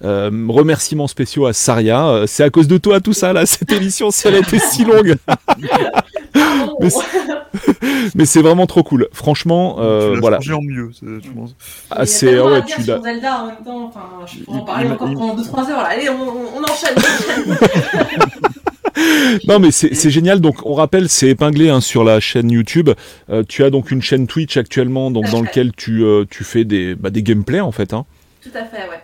Euh, 0.04 0.30
remerciements 0.50 1.08
spéciaux 1.08 1.46
à 1.46 1.54
Saria. 1.54 2.08
Euh, 2.08 2.28
c'est 2.28 2.44
à 2.44 2.50
cause 2.50 2.68
de 2.68 2.78
toi 2.78 3.00
tout 3.00 3.14
ça 3.14 3.32
là, 3.34 3.46
cette 3.46 3.72
émission 3.72 4.12
si 4.12 4.28
elle 4.28 4.36
a 4.36 4.40
été 4.40 4.60
si 4.60 4.84
longue. 4.84 5.16
Mais 6.80 6.90
Mais 8.16 8.26
c'est 8.26 8.42
vraiment 8.42 8.66
trop 8.66 8.84
cool. 8.84 9.08
Franchement, 9.14 9.78
euh, 9.80 10.10
tu 10.10 10.14
l'as 10.16 10.20
voilà. 10.22 10.38
changé 10.38 10.54
en 10.54 10.62
mieux. 10.62 10.90
c'est- 10.94 11.22
tu 11.22 11.30
penses. 11.30 11.56
Ah, 11.92 11.96
Il 11.96 12.00
y 12.00 12.02
a 12.02 12.06
c'est 12.08 12.40
ouais, 12.40 12.64
tu 12.66 12.82
sur 12.84 12.96
l'as. 12.96 13.02
Zelda 13.02 13.42
en 13.42 13.46
même 13.48 13.56
temps. 13.64 13.86
Enfin, 13.86 14.02
je 14.26 14.44
pourrais 14.44 14.60
en 14.60 14.66
parler 14.66 14.86
il- 14.88 14.92
encore 14.94 15.10
il- 15.10 15.16
pendant 15.16 15.36
2-3 15.36 15.70
heures. 15.72 15.78
Là. 15.84 15.90
Allez, 15.90 16.10
on, 16.10 16.64
enchaîne. 16.64 16.96
on 17.48 17.52
enchaîne. 17.52 18.30
Non 19.48 19.58
mais 19.60 19.72
c'est 19.72 19.96
c'est 19.96 20.12
génial. 20.12 20.40
Donc 20.40 20.66
on 20.66 20.74
rappelle, 20.76 21.10
c'est 21.10 21.28
épinglé 21.30 21.70
hein, 21.70 21.82
sur 21.82 22.04
la 22.04 22.20
chaîne 22.20 22.52
YouTube. 22.52 22.92
Euh, 23.32 23.44
tu 23.48 23.64
as 23.64 23.72
donc 23.72 23.90
une 23.90 24.02
chaîne 24.04 24.28
Twitch 24.28 24.56
actuellement, 24.56 25.10
donc 25.10 25.30
dans 25.32 25.42
lequel 25.42 25.72
tu 25.76 26.04
euh, 26.04 26.26
tu 26.30 26.44
fais 26.44 26.64
des 26.64 26.94
bah, 26.94 27.10
des 27.10 27.24
gameplays 27.24 27.60
en 27.60 27.72
fait. 27.72 27.92
Hein. 27.94 28.06
Tout 28.44 28.52
à 28.54 28.64
fait, 28.66 28.88
ouais. 28.90 29.02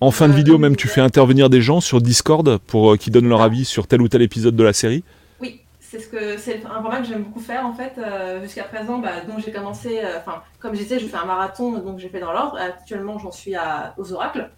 En 0.00 0.10
fin 0.10 0.28
de 0.28 0.32
Euh, 0.32 0.36
vidéo 0.36 0.58
même, 0.58 0.76
tu 0.76 0.88
fais 0.88 1.00
intervenir 1.00 1.48
des 1.48 1.62
gens 1.62 1.80
sur 1.80 2.00
Discord 2.00 2.58
pour 2.66 2.92
euh, 2.92 2.96
qu'ils 2.96 3.12
donnent 3.12 3.28
leur 3.28 3.40
avis 3.42 3.64
sur 3.64 3.86
tel 3.86 4.02
ou 4.02 4.08
tel 4.08 4.22
épisode 4.22 4.54
de 4.54 4.62
la 4.62 4.72
série. 4.72 5.02
Oui, 5.40 5.62
c'est 5.80 6.00
ce 6.00 6.08
que 6.08 6.36
c'est 6.36 6.62
un 6.66 6.82
format 6.82 6.98
que 7.00 7.06
j'aime 7.06 7.22
beaucoup 7.22 7.40
faire 7.40 7.64
en 7.64 7.72
fait. 7.72 7.94
euh, 7.98 8.42
Jusqu'à 8.42 8.64
présent, 8.64 8.98
bah, 8.98 9.22
donc 9.26 9.40
j'ai 9.44 9.52
commencé, 9.52 10.00
euh, 10.00 10.18
enfin 10.18 10.42
comme 10.58 10.74
je 10.74 10.80
disais, 10.82 10.98
je 10.98 11.06
fais 11.06 11.16
un 11.16 11.24
marathon, 11.24 11.72
donc 11.78 11.98
j'ai 11.98 12.08
fait 12.08 12.20
dans 12.20 12.32
l'ordre. 12.32 12.58
Actuellement, 12.58 13.18
j'en 13.18 13.32
suis 13.32 13.54
à, 13.54 13.94
aux 13.96 14.12
oracles. 14.12 14.50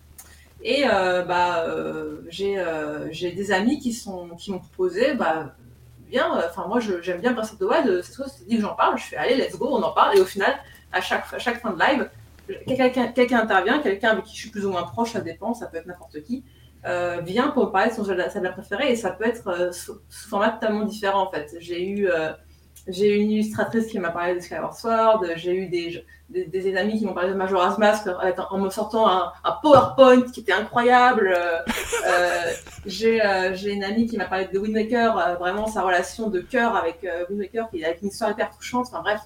Et 0.65 0.83
bah, 1.29 1.65
j'ai 2.31 3.31
des 3.33 3.53
amis 3.53 3.79
qui 3.79 3.93
sont 3.93 4.31
qui 4.37 4.51
m'ont 4.51 4.59
proposé, 4.59 5.15
bah 5.15 5.55
bien. 6.11 6.27
Enfin 6.49 6.67
moi, 6.67 6.81
j'aime 6.81 7.21
bien 7.21 7.33
the 7.33 7.63
Wild. 7.63 7.87
euh, 7.87 8.03
C'est 8.03 8.13
toi, 8.15 8.27
c'est 8.29 8.47
dit 8.49 8.57
que 8.57 8.63
j'en 8.63 8.75
parle. 8.75 8.99
Je 8.99 9.05
fais 9.05 9.17
allez, 9.17 9.37
let's 9.37 9.57
go, 9.57 9.69
on 9.71 9.83
en 9.83 9.93
parle. 9.93 10.17
Et 10.17 10.21
au 10.21 10.25
final, 10.25 10.53
à 10.93 11.01
chaque 11.01 11.33
à 11.33 11.39
chaque 11.39 11.61
fin 11.61 11.71
de 11.73 11.79
live, 11.79 12.11
quelqu'un 12.67 13.41
intervient, 13.41 13.79
quelqu'un 13.81 14.11
avec 14.11 14.25
qui 14.25 14.35
je 14.35 14.41
suis 14.41 14.51
plus 14.51 14.67
ou 14.67 14.71
moins 14.71 14.85
proche, 14.85 15.13
ça 15.13 15.21
dépend, 15.21 15.55
ça 15.55 15.67
peut 15.67 15.77
être 15.77 15.87
n'importe 15.87 16.23
qui 16.23 16.45
euh, 16.87 17.21
vient 17.23 17.49
pour 17.49 17.67
me 17.67 17.71
parler 17.71 17.91
de 17.91 17.95
son 17.95 18.05
Zelda 18.05 18.31
Zelda 18.31 18.51
préféré 18.51 18.93
et 18.93 18.97
ça 18.97 19.11
peut 19.11 19.27
être 19.27 19.49
euh, 19.49 19.73
sous, 19.73 19.99
sous 20.09 20.29
format 20.29 20.51
totalement 20.51 20.85
différent 20.85 21.27
en 21.27 21.31
fait. 21.31 21.57
J'ai 21.59 21.89
eu, 21.89 22.09
euh, 22.09 22.33
j'ai 22.87 23.17
une 23.17 23.31
illustratrice 23.31 23.87
qui 23.87 23.99
m'a 23.99 24.11
parlé 24.11 24.37
de 24.37 24.41
Skyward 24.41 24.75
Sword, 24.75 25.25
j'ai 25.35 25.55
eu 25.55 25.67
des, 25.67 26.05
des, 26.31 26.77
amis 26.77 26.99
qui 26.99 27.05
m'ont 27.05 27.15
parlé 27.15 27.31
de 27.31 27.35
Majora's 27.35 27.79
Mask 27.79 28.09
en, 28.51 28.59
me 28.59 28.71
sortant 28.71 29.09
un, 29.09 29.33
PowerPoint 29.61 30.23
qui 30.33 30.41
était 30.41 30.53
incroyable. 30.53 31.37
J'ai 32.87 33.21
une 33.73 33.85
amie 33.85 34.07
qui 34.07 34.17
m'a 34.17 34.27
parlé 34.27 34.47
de 34.47 34.59
Wind 34.59 34.75
Waker, 34.75 35.19
euh, 35.19 35.35
vraiment 35.35 35.67
sa 35.67 35.83
relation 35.83 36.31
de 36.31 36.41
cœur 36.41 36.77
avec 36.77 37.07
Wind 37.29 37.41
Waker, 37.41 37.69
qui 37.71 37.85
avec 37.85 38.03
une 38.03 38.09
histoire 38.09 38.31
hyper 38.31 38.51
touchante. 38.57 38.87
Enfin 38.89 39.03
bref, 39.03 39.23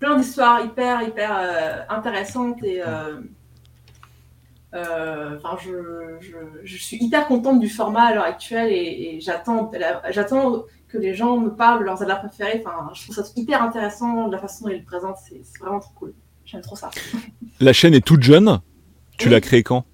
plein 0.00 0.18
d'histoires 0.18 0.64
hyper 0.64 1.02
hyper 1.02 1.38
euh, 1.38 1.82
intéressantes 1.88 2.62
et 2.64 2.82
euh, 2.82 3.20
euh, 4.74 5.36
Enfin, 5.42 5.56
je, 5.62 6.16
je, 6.20 6.36
je 6.64 6.76
suis 6.76 6.96
hyper 6.96 7.26
contente 7.26 7.60
du 7.60 7.68
format 7.68 8.04
à 8.04 8.14
l'heure 8.14 8.24
actuelle 8.24 8.72
et, 8.72 9.16
et 9.16 9.20
j'attends, 9.20 9.70
que 10.88 10.98
les 10.98 11.14
gens 11.14 11.36
me 11.36 11.50
parlent 11.54 11.80
de 11.80 11.84
leurs 11.84 11.98
Zelda 11.98 12.16
préférés. 12.16 12.62
Enfin, 12.64 12.90
je 12.94 13.02
trouve 13.04 13.14
ça 13.14 13.22
hyper 13.36 13.62
intéressant 13.62 14.26
de 14.26 14.32
la 14.32 14.38
façon 14.38 14.64
dont 14.64 14.70
ils 14.72 14.78
le 14.78 14.84
présentent. 14.84 15.18
C'est 15.28 15.40
c'est 15.44 15.60
vraiment 15.60 15.78
trop 15.78 15.92
cool. 15.94 16.14
J'aime 16.44 16.62
trop 16.62 16.74
ça. 16.74 16.90
La 17.60 17.72
chaîne 17.72 17.94
est 17.94 18.04
toute 18.04 18.22
jeune. 18.22 18.58
Tu 19.18 19.26
Oui. 19.26 19.32
l'as 19.32 19.40
créée 19.40 19.62
quand? 19.62 19.84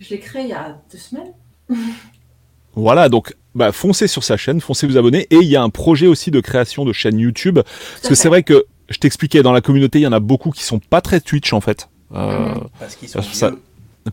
Je 0.00 0.10
l'ai 0.10 0.18
créé 0.18 0.42
il 0.42 0.48
y 0.48 0.52
a 0.54 0.80
deux 0.90 0.98
semaines. 0.98 1.32
Voilà, 2.74 3.08
donc 3.08 3.34
bah, 3.56 3.72
foncez 3.72 4.06
sur 4.06 4.22
sa 4.22 4.36
chaîne, 4.36 4.60
foncez 4.60 4.86
vous 4.86 4.96
abonner. 4.96 5.26
Et 5.30 5.36
il 5.36 5.48
y 5.48 5.56
a 5.56 5.62
un 5.62 5.70
projet 5.70 6.06
aussi 6.06 6.30
de 6.30 6.40
création 6.40 6.84
de 6.84 6.92
chaîne 6.92 7.18
YouTube. 7.18 7.58
Parce 7.58 8.08
que 8.08 8.14
c'est 8.14 8.28
vrai 8.28 8.44
que 8.44 8.64
je 8.90 8.98
t'expliquais, 8.98 9.42
dans 9.42 9.52
la 9.52 9.60
communauté, 9.60 10.00
il 10.00 10.02
y 10.02 10.06
en 10.06 10.12
a 10.12 10.20
beaucoup 10.20 10.50
qui 10.50 10.62
sont 10.64 10.78
pas 10.80 11.00
très 11.00 11.20
Twitch 11.20 11.52
en 11.52 11.60
fait. 11.60 11.88
Euh, 12.14 12.54
Mhm. 12.54 12.64
Parce 12.78 12.96
qu'ils 12.96 13.08
sont 13.08 13.22
Ça- 13.22 13.50
vieux. 13.50 13.58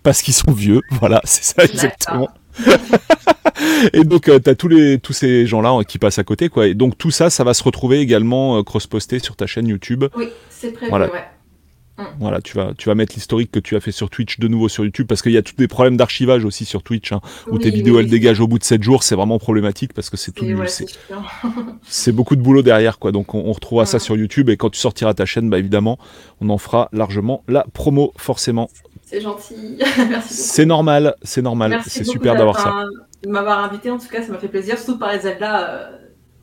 parce 0.03 0.21
qu'ils 0.21 0.33
sont 0.35 0.51
vieux, 0.51 0.81
voilà, 0.91 1.21
c'est 1.23 1.43
ça 1.43 1.63
exactement. 1.65 2.29
et 3.93 4.03
donc 4.03 4.23
tu 4.25 4.41
t'as 4.41 4.55
tous 4.55 4.67
les 4.67 4.99
tous 4.99 5.13
ces 5.13 5.45
gens-là 5.45 5.69
hein, 5.69 5.83
qui 5.83 5.97
passent 5.97 6.19
à 6.19 6.23
côté 6.23 6.49
quoi. 6.49 6.67
Et 6.67 6.73
donc 6.73 6.97
tout 6.97 7.11
ça, 7.11 7.29
ça 7.29 7.43
va 7.43 7.53
se 7.53 7.63
retrouver 7.63 7.99
également 7.99 8.57
euh, 8.57 8.63
cross-posté 8.63 9.19
sur 9.19 9.35
ta 9.35 9.47
chaîne 9.47 9.67
YouTube. 9.67 10.05
Oui, 10.15 10.29
c'est 10.49 10.71
prévu, 10.71 10.89
Voilà. 10.89 11.11
ouais. 11.11 11.23
Voilà, 12.19 12.41
tu 12.41 12.55
vas 12.55 12.73
tu 12.77 12.89
vas 12.89 12.95
mettre 12.95 13.15
l'historique 13.15 13.51
que 13.51 13.59
tu 13.59 13.75
as 13.75 13.79
fait 13.79 13.91
sur 13.91 14.09
Twitch 14.09 14.39
de 14.39 14.47
nouveau 14.47 14.69
sur 14.69 14.85
YouTube 14.85 15.07
parce 15.07 15.21
qu'il 15.21 15.31
y 15.31 15.37
a 15.37 15.41
tous 15.41 15.55
des 15.55 15.67
problèmes 15.67 15.97
d'archivage 15.97 16.45
aussi 16.45 16.65
sur 16.65 16.83
Twitch 16.83 17.11
hein, 17.11 17.21
où 17.47 17.53
Oui, 17.55 17.59
tes 17.59 17.71
vidéos 17.71 17.95
oui, 17.95 18.01
elles 18.03 18.09
dégagent 18.09 18.39
au 18.39 18.47
bout 18.47 18.59
de 18.59 18.63
7 18.63 18.83
jours, 18.83 19.03
c'est 19.03 19.15
vraiment 19.15 19.39
problématique 19.39 19.93
parce 19.93 20.09
que 20.09 20.17
c'est 20.17 20.31
tout 20.31 20.45
ouais, 20.45 20.67
c'est 21.87 22.11
beaucoup 22.11 22.35
de 22.35 22.41
boulot 22.41 22.61
derrière 22.61 22.99
quoi. 22.99 23.11
Donc 23.11 23.33
on, 23.33 23.39
on 23.45 23.51
retrouvera 23.51 23.85
ça 23.85 23.97
Ouais. 23.97 24.03
sur 24.03 24.15
YouTube 24.15 24.49
et 24.49 24.57
quand 24.57 24.69
tu 24.69 24.79
sortiras 24.79 25.13
ta 25.15 25.25
chaîne, 25.25 25.49
bah 25.49 25.57
évidemment, 25.57 25.97
on 26.39 26.49
en 26.49 26.57
fera 26.59 26.89
largement 26.91 27.43
la 27.47 27.65
promo 27.73 28.13
forcément. 28.17 28.69
C'est 29.03 29.21
gentil. 29.21 29.77
Merci 29.79 30.07
beaucoup. 30.07 30.23
C'est 30.29 30.65
normal, 30.65 31.15
c'est 31.23 31.41
normal, 31.41 31.81
c'est 31.87 32.03
super 32.03 32.35
d'avoir 32.35 32.59
ça. 32.59 32.83
De 33.23 33.29
m'avoir 33.29 33.59
invité, 33.63 33.89
en 33.89 33.97
tout 33.97 34.07
cas, 34.07 34.21
ça 34.21 34.31
m'a 34.31 34.37
fait 34.37 34.49
plaisir. 34.49 34.77
Surtout 34.77 34.93
de 34.95 34.99
parler 34.99 35.17
de 35.17 35.23
Zelda. 35.23 35.89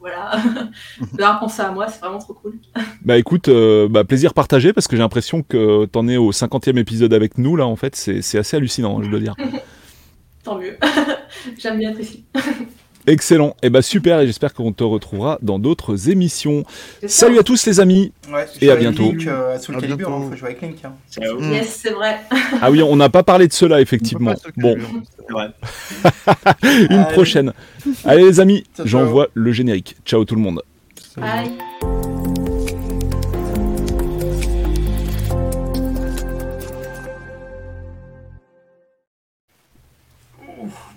Voilà. 0.05 0.33
D'avoir 1.15 1.41
pensé 1.41 1.63
à 1.63 1.71
moi, 1.71 1.89
c'est 1.89 2.01
vraiment 2.01 2.19
trop 2.19 2.35
cool. 2.35 2.59
Bah 3.05 3.17
écoute, 3.17 3.49
euh, 3.49 3.89
bah, 3.89 4.05
plaisir 4.05 4.35
partagé 4.35 4.73
parce 4.73 4.87
que 4.87 4.97
j'ai 4.97 5.03
l'impression 5.03 5.43
que 5.43 5.87
t'en 5.87 6.09
es 6.09 6.17
au 6.17 6.31
50e 6.31 6.79
épisode 6.79 7.13
avec 7.13 7.39
nous 7.39 7.57
là 7.57 7.67
en 7.67 7.77
fait, 7.77 7.97
c'est 7.97 8.23
c'est 8.23 8.39
assez 8.39 8.57
hallucinant, 8.57 9.03
je 9.03 9.11
dois 9.11 9.21
dire. 9.21 9.35
Tant 10.45 10.59
mieux. 10.59 10.77
J'aime 11.59 11.79
bien 11.79 11.91
être 11.91 12.01
ici. 12.01 12.27
Excellent, 13.07 13.55
et 13.63 13.69
bah 13.69 13.83
super 13.83 14.21
et 14.21 14.27
j'espère 14.27 14.55
qu'on 14.55 14.73
te 14.73 14.83
retrouvera 14.83 15.39
dans 15.43 15.59
d'autres 15.59 16.09
émissions. 16.09 16.65
Salut 17.07 17.39
à 17.39 17.43
tous 17.43 17.67
les 17.67 17.79
amis. 17.81 18.13
Ouais, 18.33 18.47
Et 18.63 18.71
à 18.71 18.77
bientôt. 18.77 19.03
Link, 19.03 19.27
euh, 19.27 19.55
à 19.55 19.59
Soul 19.59 19.77
À 19.77 19.81
Calibur, 19.81 20.09
bientôt. 20.09 20.25
il 20.27 20.31
faut 20.31 20.37
jouer 20.37 20.49
avec 20.51 20.63
Link. 20.63 20.77
hein. 20.85 20.93
Ciao. 21.11 21.39
Yes, 21.41 21.81
c'est 21.83 21.91
vrai. 21.93 22.21
Ah 22.63 22.71
oui, 22.71 22.83
on 22.83 22.97
n'a 22.97 23.11
pas 23.11 23.23
parlé 23.23 23.47
de 23.47 23.53
cela 23.53 23.81
effectivement. 23.81 24.35
Bon, 24.57 24.77
vrai. 25.29 25.49
une 26.63 26.93
Allez. 26.99 27.13
prochaine. 27.13 27.53
Allez 28.05 28.25
les 28.25 28.41
amis, 28.41 28.65
j'envoie 28.85 29.29
le 29.35 29.53
générique. 29.53 29.97
Ciao 30.07 30.25
tout 30.25 30.35
le 30.35 30.41
monde. 30.41 30.63
Salut. 31.15 31.27
Bye. 31.27 31.51